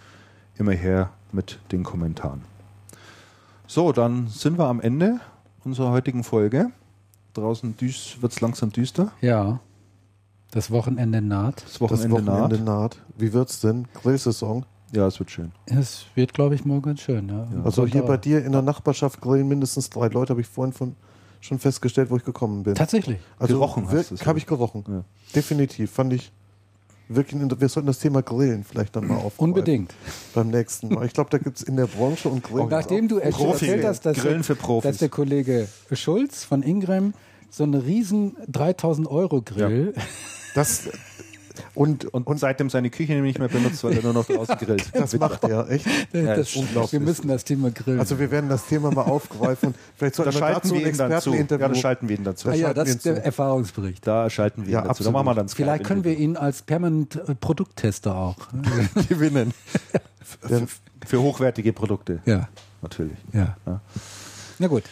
immer 0.57 0.71
her 0.71 1.11
mit 1.31 1.59
den 1.71 1.83
Kommentaren. 1.83 2.41
So, 3.67 3.91
dann 3.91 4.27
sind 4.27 4.57
wir 4.57 4.65
am 4.65 4.81
Ende 4.81 5.19
unserer 5.63 5.91
heutigen 5.91 6.23
Folge. 6.23 6.71
Draußen 7.33 7.75
wird 7.79 8.31
es 8.31 8.41
langsam 8.41 8.71
düster. 8.71 9.11
Ja. 9.21 9.59
Das 10.51 10.71
Wochenende 10.71 11.21
naht. 11.21 11.57
Das 11.63 11.73
Das 11.73 11.81
Wochenende, 11.81 12.11
Wochenende 12.11 12.57
naht. 12.57 12.65
naht. 12.65 12.97
Wie 13.17 13.33
wird's 13.33 13.61
denn? 13.61 13.87
Grillsaison. 13.93 14.65
Ja, 14.91 15.07
es 15.07 15.19
wird 15.19 15.29
schön. 15.31 15.51
Es 15.65 16.05
wird, 16.15 16.33
glaube 16.33 16.55
ich, 16.55 16.65
morgen 16.65 16.81
ganz 16.81 17.01
schön. 17.01 17.29
Ja. 17.29 17.47
Also 17.63 17.85
hier 17.85 18.01
bei 18.03 18.17
dir 18.17 18.43
in 18.43 18.51
der 18.51 18.61
Nachbarschaft 18.61 19.21
grillen 19.21 19.47
mindestens 19.47 19.89
drei 19.89 20.07
Leute, 20.07 20.31
habe 20.31 20.41
ich 20.41 20.47
vorhin 20.47 20.73
von, 20.73 20.95
schon 21.41 21.59
festgestellt, 21.59 22.09
wo 22.09 22.17
ich 22.17 22.23
gekommen 22.23 22.63
bin. 22.63 22.75
Tatsächlich. 22.75 23.19
Also 23.37 23.55
Gerochen 23.55 23.85
hast 23.85 23.93
wirk- 23.93 24.09
du's, 24.09 24.21
Habe 24.21 24.31
ja. 24.31 24.37
ich 24.37 24.45
gerochen. 24.47 24.83
Ja. 24.87 25.03
Definitiv. 25.35 25.91
Fand 25.91 26.13
ich 26.13 26.31
wirklich, 27.07 27.39
wir 27.59 27.69
sollten 27.69 27.87
das 27.87 27.99
Thema 27.99 28.21
Grillen 28.21 28.63
vielleicht 28.63 28.95
dann 28.95 29.07
mal 29.07 29.15
aufgreifen. 29.15 29.43
Unbedingt. 29.43 29.93
Beim 30.33 30.49
nächsten 30.49 30.89
Mal. 30.93 31.05
Ich 31.05 31.13
glaube, 31.13 31.29
da 31.29 31.37
gibt 31.37 31.57
es 31.57 31.63
in 31.63 31.75
der 31.75 31.87
Branche 31.87 32.29
und 32.29 32.43
Grillen. 32.43 32.69
Nachdem 32.69 33.07
du 33.07 33.19
Profi. 33.19 33.65
erzählt 33.67 33.85
hast, 33.85 34.05
dass, 34.05 34.17
Grillen 34.17 34.43
für 34.43 34.55
Profis. 34.55 34.89
dass 34.89 34.97
der 34.97 35.09
Kollege 35.09 35.67
Schulz 35.91 36.43
von 36.43 36.61
Ingram 36.63 37.13
so 37.51 37.63
einen 37.63 37.75
riesen 37.75 38.35
3000 38.47 39.07
Euro 39.07 39.41
Grill 39.41 39.93
Das, 40.55 40.89
Und, 41.73 42.05
und, 42.05 42.27
und 42.27 42.39
seitdem 42.39 42.69
seine 42.69 42.89
Küche 42.89 43.13
nicht 43.13 43.39
mehr 43.39 43.47
benutzt, 43.47 43.83
weil 43.83 43.95
er 43.97 44.03
nur 44.03 44.13
noch 44.13 44.25
draußen 44.27 44.57
grillt. 44.57 44.89
Das 44.93 45.17
macht 45.17 45.43
er, 45.43 45.69
echt? 45.69 45.85
Ja, 46.13 46.35
das, 46.35 46.55
unglaublich. 46.55 46.93
Wir 46.93 46.99
müssen 46.99 47.27
das 47.27 47.43
Thema 47.43 47.71
grillen. 47.71 47.99
Also 47.99 48.19
wir 48.19 48.31
werden 48.31 48.49
das 48.49 48.65
Thema 48.67 48.91
mal 48.91 49.03
aufgreifen. 49.03 49.73
Vielleicht 49.95 50.15
sollten 50.15 50.39
da 50.39 50.47
wir 50.47 50.53
dazu 50.53 50.75
ein 50.75 50.85
Experteninterview. 50.85 51.61
Ja, 51.61 51.67
da 51.69 51.75
schalten 51.75 52.09
wir 52.09 52.17
ihn 52.17 52.23
dazu. 52.23 52.49
Ah, 52.49 52.53
ja, 52.53 52.73
das 52.73 52.89
ist 52.89 53.05
der 53.05 53.23
Erfahrungsbericht. 53.23 54.05
Da 54.05 54.29
schalten 54.29 54.65
wir 54.65 54.73
ja, 54.73 54.81
ihn 54.81 54.87
dazu. 54.87 55.03
Da 55.03 55.11
machen 55.11 55.25
wir 55.25 55.35
dann 55.35 55.49
Vielleicht 55.49 55.83
können 55.83 56.03
wir 56.03 56.17
ihn 56.17 56.37
als 56.37 56.61
permanent 56.61 57.15
äh, 57.15 57.35
Produkttester 57.35 58.15
auch 58.15 58.37
gewinnen. 59.09 59.53
für, 60.21 60.67
für 61.05 61.21
hochwertige 61.21 61.73
Produkte. 61.73 62.21
Ja. 62.25 62.47
Natürlich. 62.81 63.17
Ja. 63.33 63.57
ja. 63.65 63.81
Na 64.59 64.67
gut. 64.67 64.83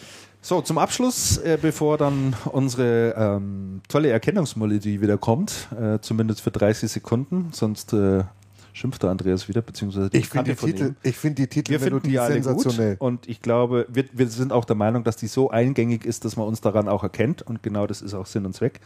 So, 0.48 0.62
zum 0.62 0.78
Abschluss, 0.78 1.40
äh, 1.40 1.58
bevor 1.62 1.98
dann 1.98 2.34
unsere 2.46 3.14
ähm, 3.18 3.82
tolle 3.90 4.12
Erkennungsmelodie 4.12 5.02
wieder 5.02 5.18
kommt, 5.18 5.68
äh, 5.78 6.00
zumindest 6.00 6.40
für 6.40 6.52
30 6.52 6.90
Sekunden, 6.90 7.50
sonst 7.52 7.92
äh, 7.92 8.24
schimpft 8.72 9.04
der 9.04 9.10
Andreas 9.10 9.50
wieder, 9.50 9.62
beziehungsweise 9.62 10.08
ich 10.14 10.30
finde 10.30 10.56
die, 10.56 10.56
Titel, 10.56 10.96
ich 11.04 11.18
find 11.18 11.38
die 11.38 11.48
Titelmelodie 11.48 12.12
die 12.12 12.16
sensationell. 12.16 12.96
Gut 12.96 13.06
und 13.06 13.28
ich 13.28 13.42
glaube, 13.42 13.88
wir, 13.90 14.06
wir 14.14 14.30
sind 14.30 14.54
auch 14.54 14.64
der 14.64 14.78
Meinung, 14.78 15.04
dass 15.04 15.18
die 15.18 15.28
so 15.28 15.50
eingängig 15.50 16.06
ist, 16.06 16.24
dass 16.24 16.38
man 16.38 16.48
uns 16.48 16.62
daran 16.62 16.88
auch 16.88 17.04
erkennt 17.04 17.42
und 17.42 17.62
genau 17.62 17.86
das 17.86 18.02
ist 18.02 18.14
auch 18.14 18.26
Sinn 18.26 18.46
und 18.46 18.54
Zweck. 18.54 18.80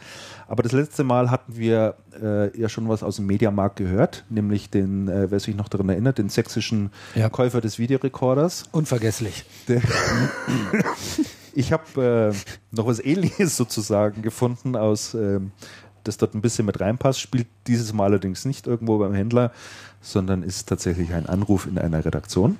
Aber 0.48 0.64
das 0.64 0.72
letzte 0.72 1.04
Mal 1.04 1.30
hatten 1.30 1.56
wir 1.56 1.94
äh, 2.20 2.60
ja 2.60 2.68
schon 2.68 2.88
was 2.88 3.04
aus 3.04 3.16
dem 3.16 3.26
Mediamarkt 3.26 3.76
gehört, 3.76 4.24
nämlich 4.30 4.68
den, 4.68 5.06
äh, 5.06 5.30
wer 5.30 5.38
sich 5.38 5.54
noch 5.54 5.68
daran 5.68 5.90
erinnert, 5.90 6.18
den 6.18 6.28
sächsischen 6.28 6.90
ja. 7.14 7.28
Käufer 7.28 7.60
des 7.60 7.78
Videorekorders. 7.78 8.64
Unvergesslich. 8.72 9.44
Der 9.68 9.80
Ich 11.54 11.72
habe 11.72 12.32
äh, 12.32 12.54
noch 12.74 12.86
was 12.86 13.00
ähnliches 13.00 13.56
sozusagen 13.56 14.22
gefunden 14.22 14.76
aus, 14.76 15.14
ähm, 15.14 15.52
das 16.04 16.16
dort 16.16 16.34
ein 16.34 16.40
bisschen 16.40 16.66
mit 16.66 16.80
reinpasst, 16.80 17.20
spielt 17.20 17.46
dieses 17.66 17.92
Mal 17.92 18.06
allerdings 18.06 18.44
nicht 18.44 18.66
irgendwo 18.66 18.98
beim 18.98 19.14
Händler, 19.14 19.52
sondern 20.00 20.42
ist 20.42 20.68
tatsächlich 20.68 21.12
ein 21.12 21.26
Anruf 21.26 21.66
in 21.66 21.78
einer 21.78 22.04
Redaktion. 22.04 22.58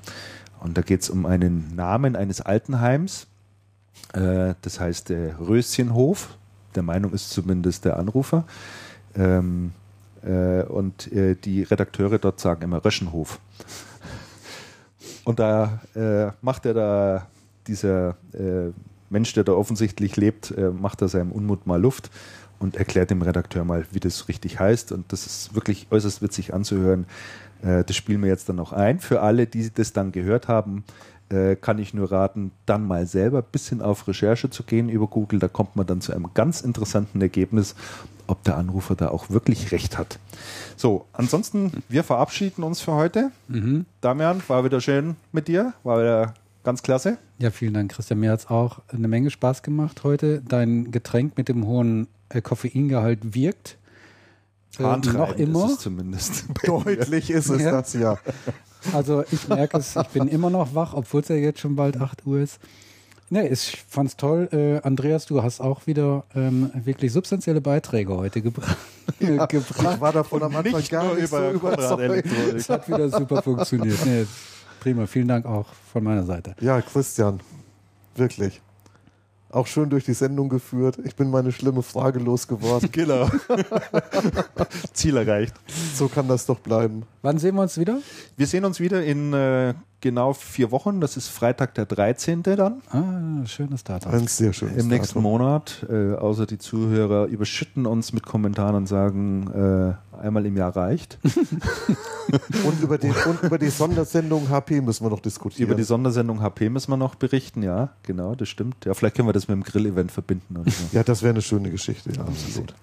Und 0.61 0.79
da 0.79 0.83
geht 0.83 1.03
es 1.03 1.11
um 1.11 1.27
einen 1.27 1.75
Namen 1.75 2.15
eines 2.15 2.41
Altenheims. 2.41 3.27
Äh, 4.13 4.55
das 4.63 4.79
heißt 4.79 5.09
der 5.09 5.41
Röschenhof. 5.41 6.37
Der 6.77 6.83
Meinung 6.83 7.13
ist 7.13 7.31
zumindest 7.31 7.85
der 7.85 7.99
Anrufer. 7.99 8.45
Ähm, 9.17 9.73
äh, 10.23 10.63
und 10.63 11.11
äh, 11.13 11.35
die 11.35 11.65
Redakteure 11.65 12.19
dort 12.19 12.41
sagen 12.41 12.63
immer 12.63 12.85
Röschenhof. 12.85 13.41
Und 15.25 15.39
da 15.39 15.81
äh, 15.95 16.33
macht 16.41 16.67
er 16.67 16.75
da 16.75 17.27
dieser 17.67 18.17
äh, 18.33 18.73
Mensch, 19.11 19.33
der 19.35 19.45
da 19.45 19.53
offensichtlich 19.53 20.17
lebt, 20.17 20.51
äh, 20.53 20.71
macht 20.71 21.03
da 21.03 21.09
seinem 21.09 21.33
Unmut 21.33 21.67
mal 21.67 21.81
Luft 21.81 22.11
und 22.59 22.77
erklärt 22.77 23.11
dem 23.11 23.23
Redakteur 23.23 23.65
mal, 23.65 23.85
wie 23.93 24.01
das 24.01 24.29
richtig 24.29 24.59
heißt. 24.59 24.93
Und 24.93 25.13
das 25.13 25.27
ist 25.27 25.55
wirklich 25.55 25.87
äußerst 25.91 26.23
witzig 26.23 26.55
anzuhören. 26.55 27.07
Äh, 27.63 27.85
das 27.85 27.95
spielen 27.95 28.23
wir 28.23 28.29
jetzt 28.29 28.49
dann 28.49 28.57
noch 28.57 28.73
ein. 28.73 29.01
Für 29.01 29.21
alle, 29.21 29.47
die 29.47 29.71
das 29.73 29.93
dann 29.93 30.13
gehört 30.13 30.49
haben, 30.49 30.85
äh, 31.29 31.57
kann 31.57 31.79
ich 31.79 31.93
nur 31.95 32.11
raten, 32.11 32.53
dann 32.67 32.87
mal 32.87 33.07
selber 33.07 33.39
ein 33.39 33.53
bisschen 33.53 33.83
auf 33.83 34.09
Recherche 34.09 34.51
zu 34.51 34.63
gehen 34.63 34.89
über 34.89 35.07
Google. 35.07 35.39
Da 35.39 35.49
kommt 35.49 35.77
man 35.77 35.87
dann 35.87 36.01
zu 36.01 36.13
einem 36.13 36.31
ganz 36.35 36.63
interessanten 36.63 37.21
Ergebnis, 37.21 37.75
ob 38.27 38.43
der 38.45 38.57
Anrufer 38.57 38.95
da 38.95 39.09
auch 39.09 39.29
wirklich 39.31 39.73
recht 39.73 39.99
hat. 39.99 40.19
So, 40.77 41.07
ansonsten, 41.13 41.83
wir 41.89 42.05
verabschieden 42.05 42.63
uns 42.63 42.81
für 42.81 42.93
heute. 42.93 43.31
Mhm. 43.49 43.85
Damian, 44.01 44.43
war 44.49 44.65
wieder 44.65 44.81
schön 44.81 45.17
mit 45.33 45.49
dir, 45.49 45.75
war 45.83 46.01
wieder 46.01 46.35
Ganz 46.65 46.83
klasse. 46.85 47.19
Ja, 47.43 47.51
vielen 47.51 47.75
Dank, 47.75 47.91
Christian. 47.91 48.21
Mir 48.21 48.31
hat 48.31 48.39
es 48.39 48.47
auch 48.47 48.83
eine 48.87 49.09
Menge 49.09 49.29
Spaß 49.29 49.65
gemacht 49.65 50.05
heute. 50.05 50.41
Dein 50.47 50.93
Getränk 50.93 51.37
mit 51.37 51.49
dem 51.49 51.67
hohen 51.67 52.07
äh, 52.29 52.41
Koffeingehalt 52.41 53.35
wirkt. 53.35 53.79
Äh, 54.79 54.83
noch 54.83 55.35
immer. 55.35 55.65
Ist 55.65 55.73
es 55.73 55.79
zumindest. 55.81 56.45
Deutlich 56.65 57.31
ist 57.31 57.49
es 57.49 57.63
ja. 57.63 57.73
das, 57.73 57.95
ja. 57.95 58.17
Also 58.93 59.25
ich 59.33 59.49
merke 59.49 59.79
es, 59.79 59.97
ich 59.97 60.07
bin 60.11 60.29
immer 60.29 60.51
noch 60.51 60.77
wach, 60.77 60.95
obwohl 60.95 61.23
es 61.23 61.29
ja 61.31 61.35
jetzt 61.35 61.59
schon 61.59 61.75
bald 61.75 61.97
8 61.97 62.25
Uhr 62.27 62.39
ist. 62.39 62.61
Nee, 63.29 63.49
ich 63.49 63.83
fand's 63.89 64.17
toll. 64.17 64.49
Äh, 64.53 64.87
Andreas, 64.87 65.27
du 65.27 65.43
hast 65.43 65.61
auch 65.61 65.89
wieder 65.89 66.23
ähm, 66.37 66.71
wirklich 66.75 67.13
substanzielle 67.13 67.61
Beiträge 67.61 68.15
heute 68.15 68.41
gebra 68.41 68.77
ja, 69.19 69.47
gebracht. 69.47 69.95
Ich 69.97 70.01
war 70.01 70.13
davon 70.13 70.45
am 70.45 70.55
Anfang 70.55 70.85
gar 70.89 71.13
nicht 71.17 71.27
so 71.27 71.51
überzeugt. 71.51 72.29
Es 72.55 72.69
hat 72.69 72.87
wieder 72.87 73.09
super 73.09 73.43
funktioniert. 73.43 74.07
Nee, 74.07 74.27
Prima, 74.83 75.07
vielen 75.07 75.29
Dank 75.29 75.47
auch 75.47 75.67
von 75.93 76.03
meiner 76.03 76.25
Seite. 76.25 76.57
Ja, 76.61 76.81
Christian, 76.81 77.39
wirklich. 78.17 78.61
Auch 79.49 79.69
schön 79.69 79.89
durch 79.91 80.05
die 80.05 80.13
Sendung 80.13 80.49
geführt. 80.49 80.99
Ich 81.05 81.15
bin 81.15 81.31
meine 81.31 81.53
schlimme 81.53 81.83
Frage 81.85 82.19
losgeworden. 82.19 82.89
Genau. 82.93 83.31
Ziel 84.93 85.19
erreicht. 85.19 85.55
So 85.95 86.09
kann 86.09 86.27
das 86.27 86.47
doch 86.47 86.59
bleiben. 86.59 87.05
Wann 87.21 87.39
sehen 87.39 87.55
wir 87.55 87.63
uns 87.63 87.79
wieder? 87.79 87.99
Wir 88.37 88.49
sehen 88.49 88.65
uns 88.65 88.81
wieder 88.81 89.05
in 89.05 89.33
äh, 89.33 89.75
genau 90.01 90.33
vier 90.33 90.73
Wochen. 90.73 91.01
Das 91.01 91.17
ist 91.17 91.29
Freitag 91.29 91.75
der 91.75 91.87
13. 91.87 92.43
dann. 92.43 92.83
Ah, 92.91 93.47
schönes 93.47 93.85
Datum. 93.85 94.11
Ein 94.11 94.27
sehr 94.27 94.53
schönes 94.53 94.83
Im 94.83 94.89
nächsten 94.89 95.21
Datum. 95.21 95.23
Monat. 95.23 95.87
Äh, 95.89 96.15
außer 96.15 96.47
die 96.47 96.59
Zuhörer 96.59 97.27
überschütten 97.27 97.87
uns 97.87 98.13
mit 98.13 98.25
Kommentaren 98.25 98.75
und 98.75 98.87
sagen, 98.89 99.47
äh, 99.53 100.12
einmal 100.23 100.47
im 100.47 100.57
Jahr 100.57 100.75
reicht. 100.75 101.19
und, 102.65 102.83
über 102.83 102.99
die, 102.99 103.13
und 103.27 103.43
über 103.43 103.59
die 103.59 103.69
Sondersendung 103.69 104.49
HP 104.49 104.81
müssen 104.81 105.05
wir 105.05 105.11
noch 105.11 105.21
diskutieren. 105.21 105.69
Über 105.69 105.75
die 105.75 105.83
Sondersendung 105.83 106.41
HP 106.41 106.71
müssen 106.71 106.91
wir 106.91 106.97
noch 106.97 107.15
berichten, 107.15 107.63
ja, 107.63 107.91
genau, 108.03 108.35
das 108.35 108.49
stimmt. 108.49 108.85
Ja, 108.85 108.95
vielleicht 108.95 109.17
können 109.17 109.29
wir 109.29 109.33
das 109.33 109.49
mit 109.49 109.57
dem 109.57 109.65
Grill-Event 109.65 110.11
verbinden. 110.11 110.57
Oder 110.57 110.71
so. 110.71 110.97
ja, 110.97 111.03
das 111.03 111.23
wäre 111.23 111.31
eine 111.31 111.43
schöne 111.43 111.71
Geschichte, 111.71 112.11
ja, 112.13 112.23
absolut. 112.23 112.75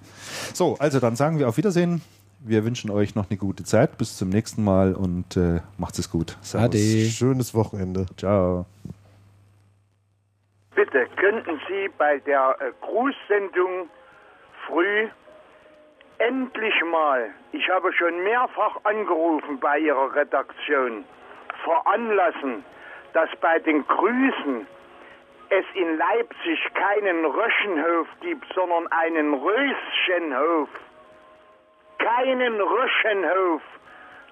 So, 0.53 0.75
also 0.77 0.99
dann 0.99 1.15
sagen 1.15 1.39
wir 1.39 1.47
auf 1.47 1.57
Wiedersehen. 1.57 2.01
Wir 2.41 2.63
wünschen 2.63 2.89
euch 2.89 3.15
noch 3.15 3.29
eine 3.29 3.37
gute 3.37 3.63
Zeit. 3.63 3.97
Bis 3.97 4.15
zum 4.15 4.29
nächsten 4.29 4.63
Mal 4.63 4.93
und 4.93 5.35
äh, 5.35 5.59
macht 5.77 5.99
es 5.99 6.09
gut. 6.09 6.37
Servus. 6.41 6.67
Ade. 6.67 6.77
Schönes 6.77 7.53
Wochenende. 7.53 8.05
Ciao. 8.15 8.65
Bitte 10.73 11.07
könnten 11.17 11.59
Sie 11.67 11.89
bei 11.97 12.19
der 12.19 12.55
äh, 12.61 12.71
Grußsendung 12.79 13.89
früh 14.65 15.09
endlich 16.19 16.83
mal, 16.85 17.33
ich 17.51 17.69
habe 17.69 17.91
schon 17.93 18.23
mehrfach 18.23 18.77
angerufen 18.83 19.59
bei 19.59 19.79
Ihrer 19.79 20.15
Redaktion, 20.15 21.03
veranlassen, 21.63 22.63
dass 23.13 23.29
bei 23.41 23.59
den 23.59 23.85
Grüßen 23.87 24.67
es 25.49 25.65
in 25.73 25.97
Leipzig 25.97 26.73
keinen 26.73 27.25
Röschenhof 27.25 28.07
gibt, 28.21 28.45
sondern 28.53 28.87
einen 28.91 29.33
Röschenhof 29.33 30.69
keinen 31.99 32.59
Röschenhof. 32.59 33.61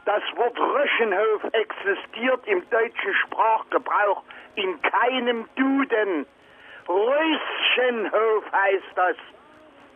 Das 0.06 0.24
Wort 0.36 0.58
Röschenhof 0.58 1.44
existiert 1.52 2.48
im 2.48 2.68
deutschen 2.70 3.14
Sprachgebrauch 3.26 4.24
in 4.56 4.82
keinem 4.82 5.48
Duden. 5.56 6.26
Röschenhof 6.88 8.52
heißt 8.52 8.92
das. 8.96 9.18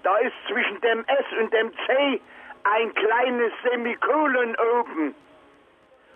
Da 0.04 0.18
ist 0.18 0.34
zwischen 0.48 0.82
dem 0.82 1.06
S 1.06 1.26
und 1.40 1.54
dem 1.54 1.72
C 1.86 2.22
ein 2.64 2.94
kleines 2.94 3.52
Semikolon 3.64 4.56
oben. 4.56 5.16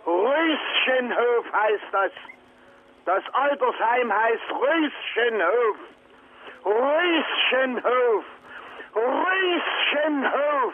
Röschenhof 0.06 1.54
heißt 1.54 1.84
das. 1.92 2.12
Das 3.06 3.24
Altersheim 3.34 4.14
heißt 4.14 4.52
Röschenhof. 4.52 5.78
Röschenhof. 6.66 8.26
Röschenhof. 8.96 10.74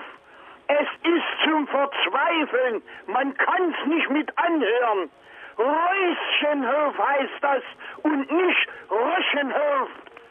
Es 0.68 0.88
ist 1.04 1.44
zum 1.44 1.68
Verzweifeln. 1.68 2.82
Man 3.08 3.36
kann's 3.38 3.78
nicht 3.86 4.10
mit 4.10 4.38
anhören. 4.38 5.10
Röschenhof 5.58 6.98
heißt 6.98 7.42
das 7.42 7.64
und 8.04 8.32
nicht 8.32 8.68
Röschenhof. 8.90 9.90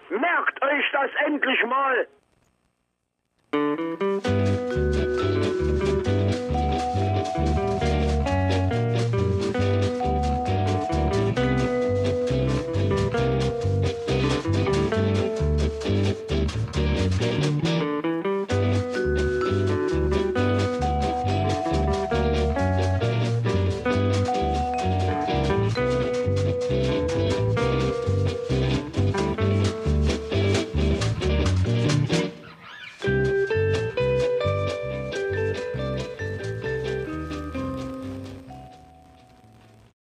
Merkt 0.08 0.64
euch 0.64 0.90
das 0.92 1.10
endlich 1.26 1.64
mal. 1.66 2.06
thank 3.52 4.26
you 4.26 4.59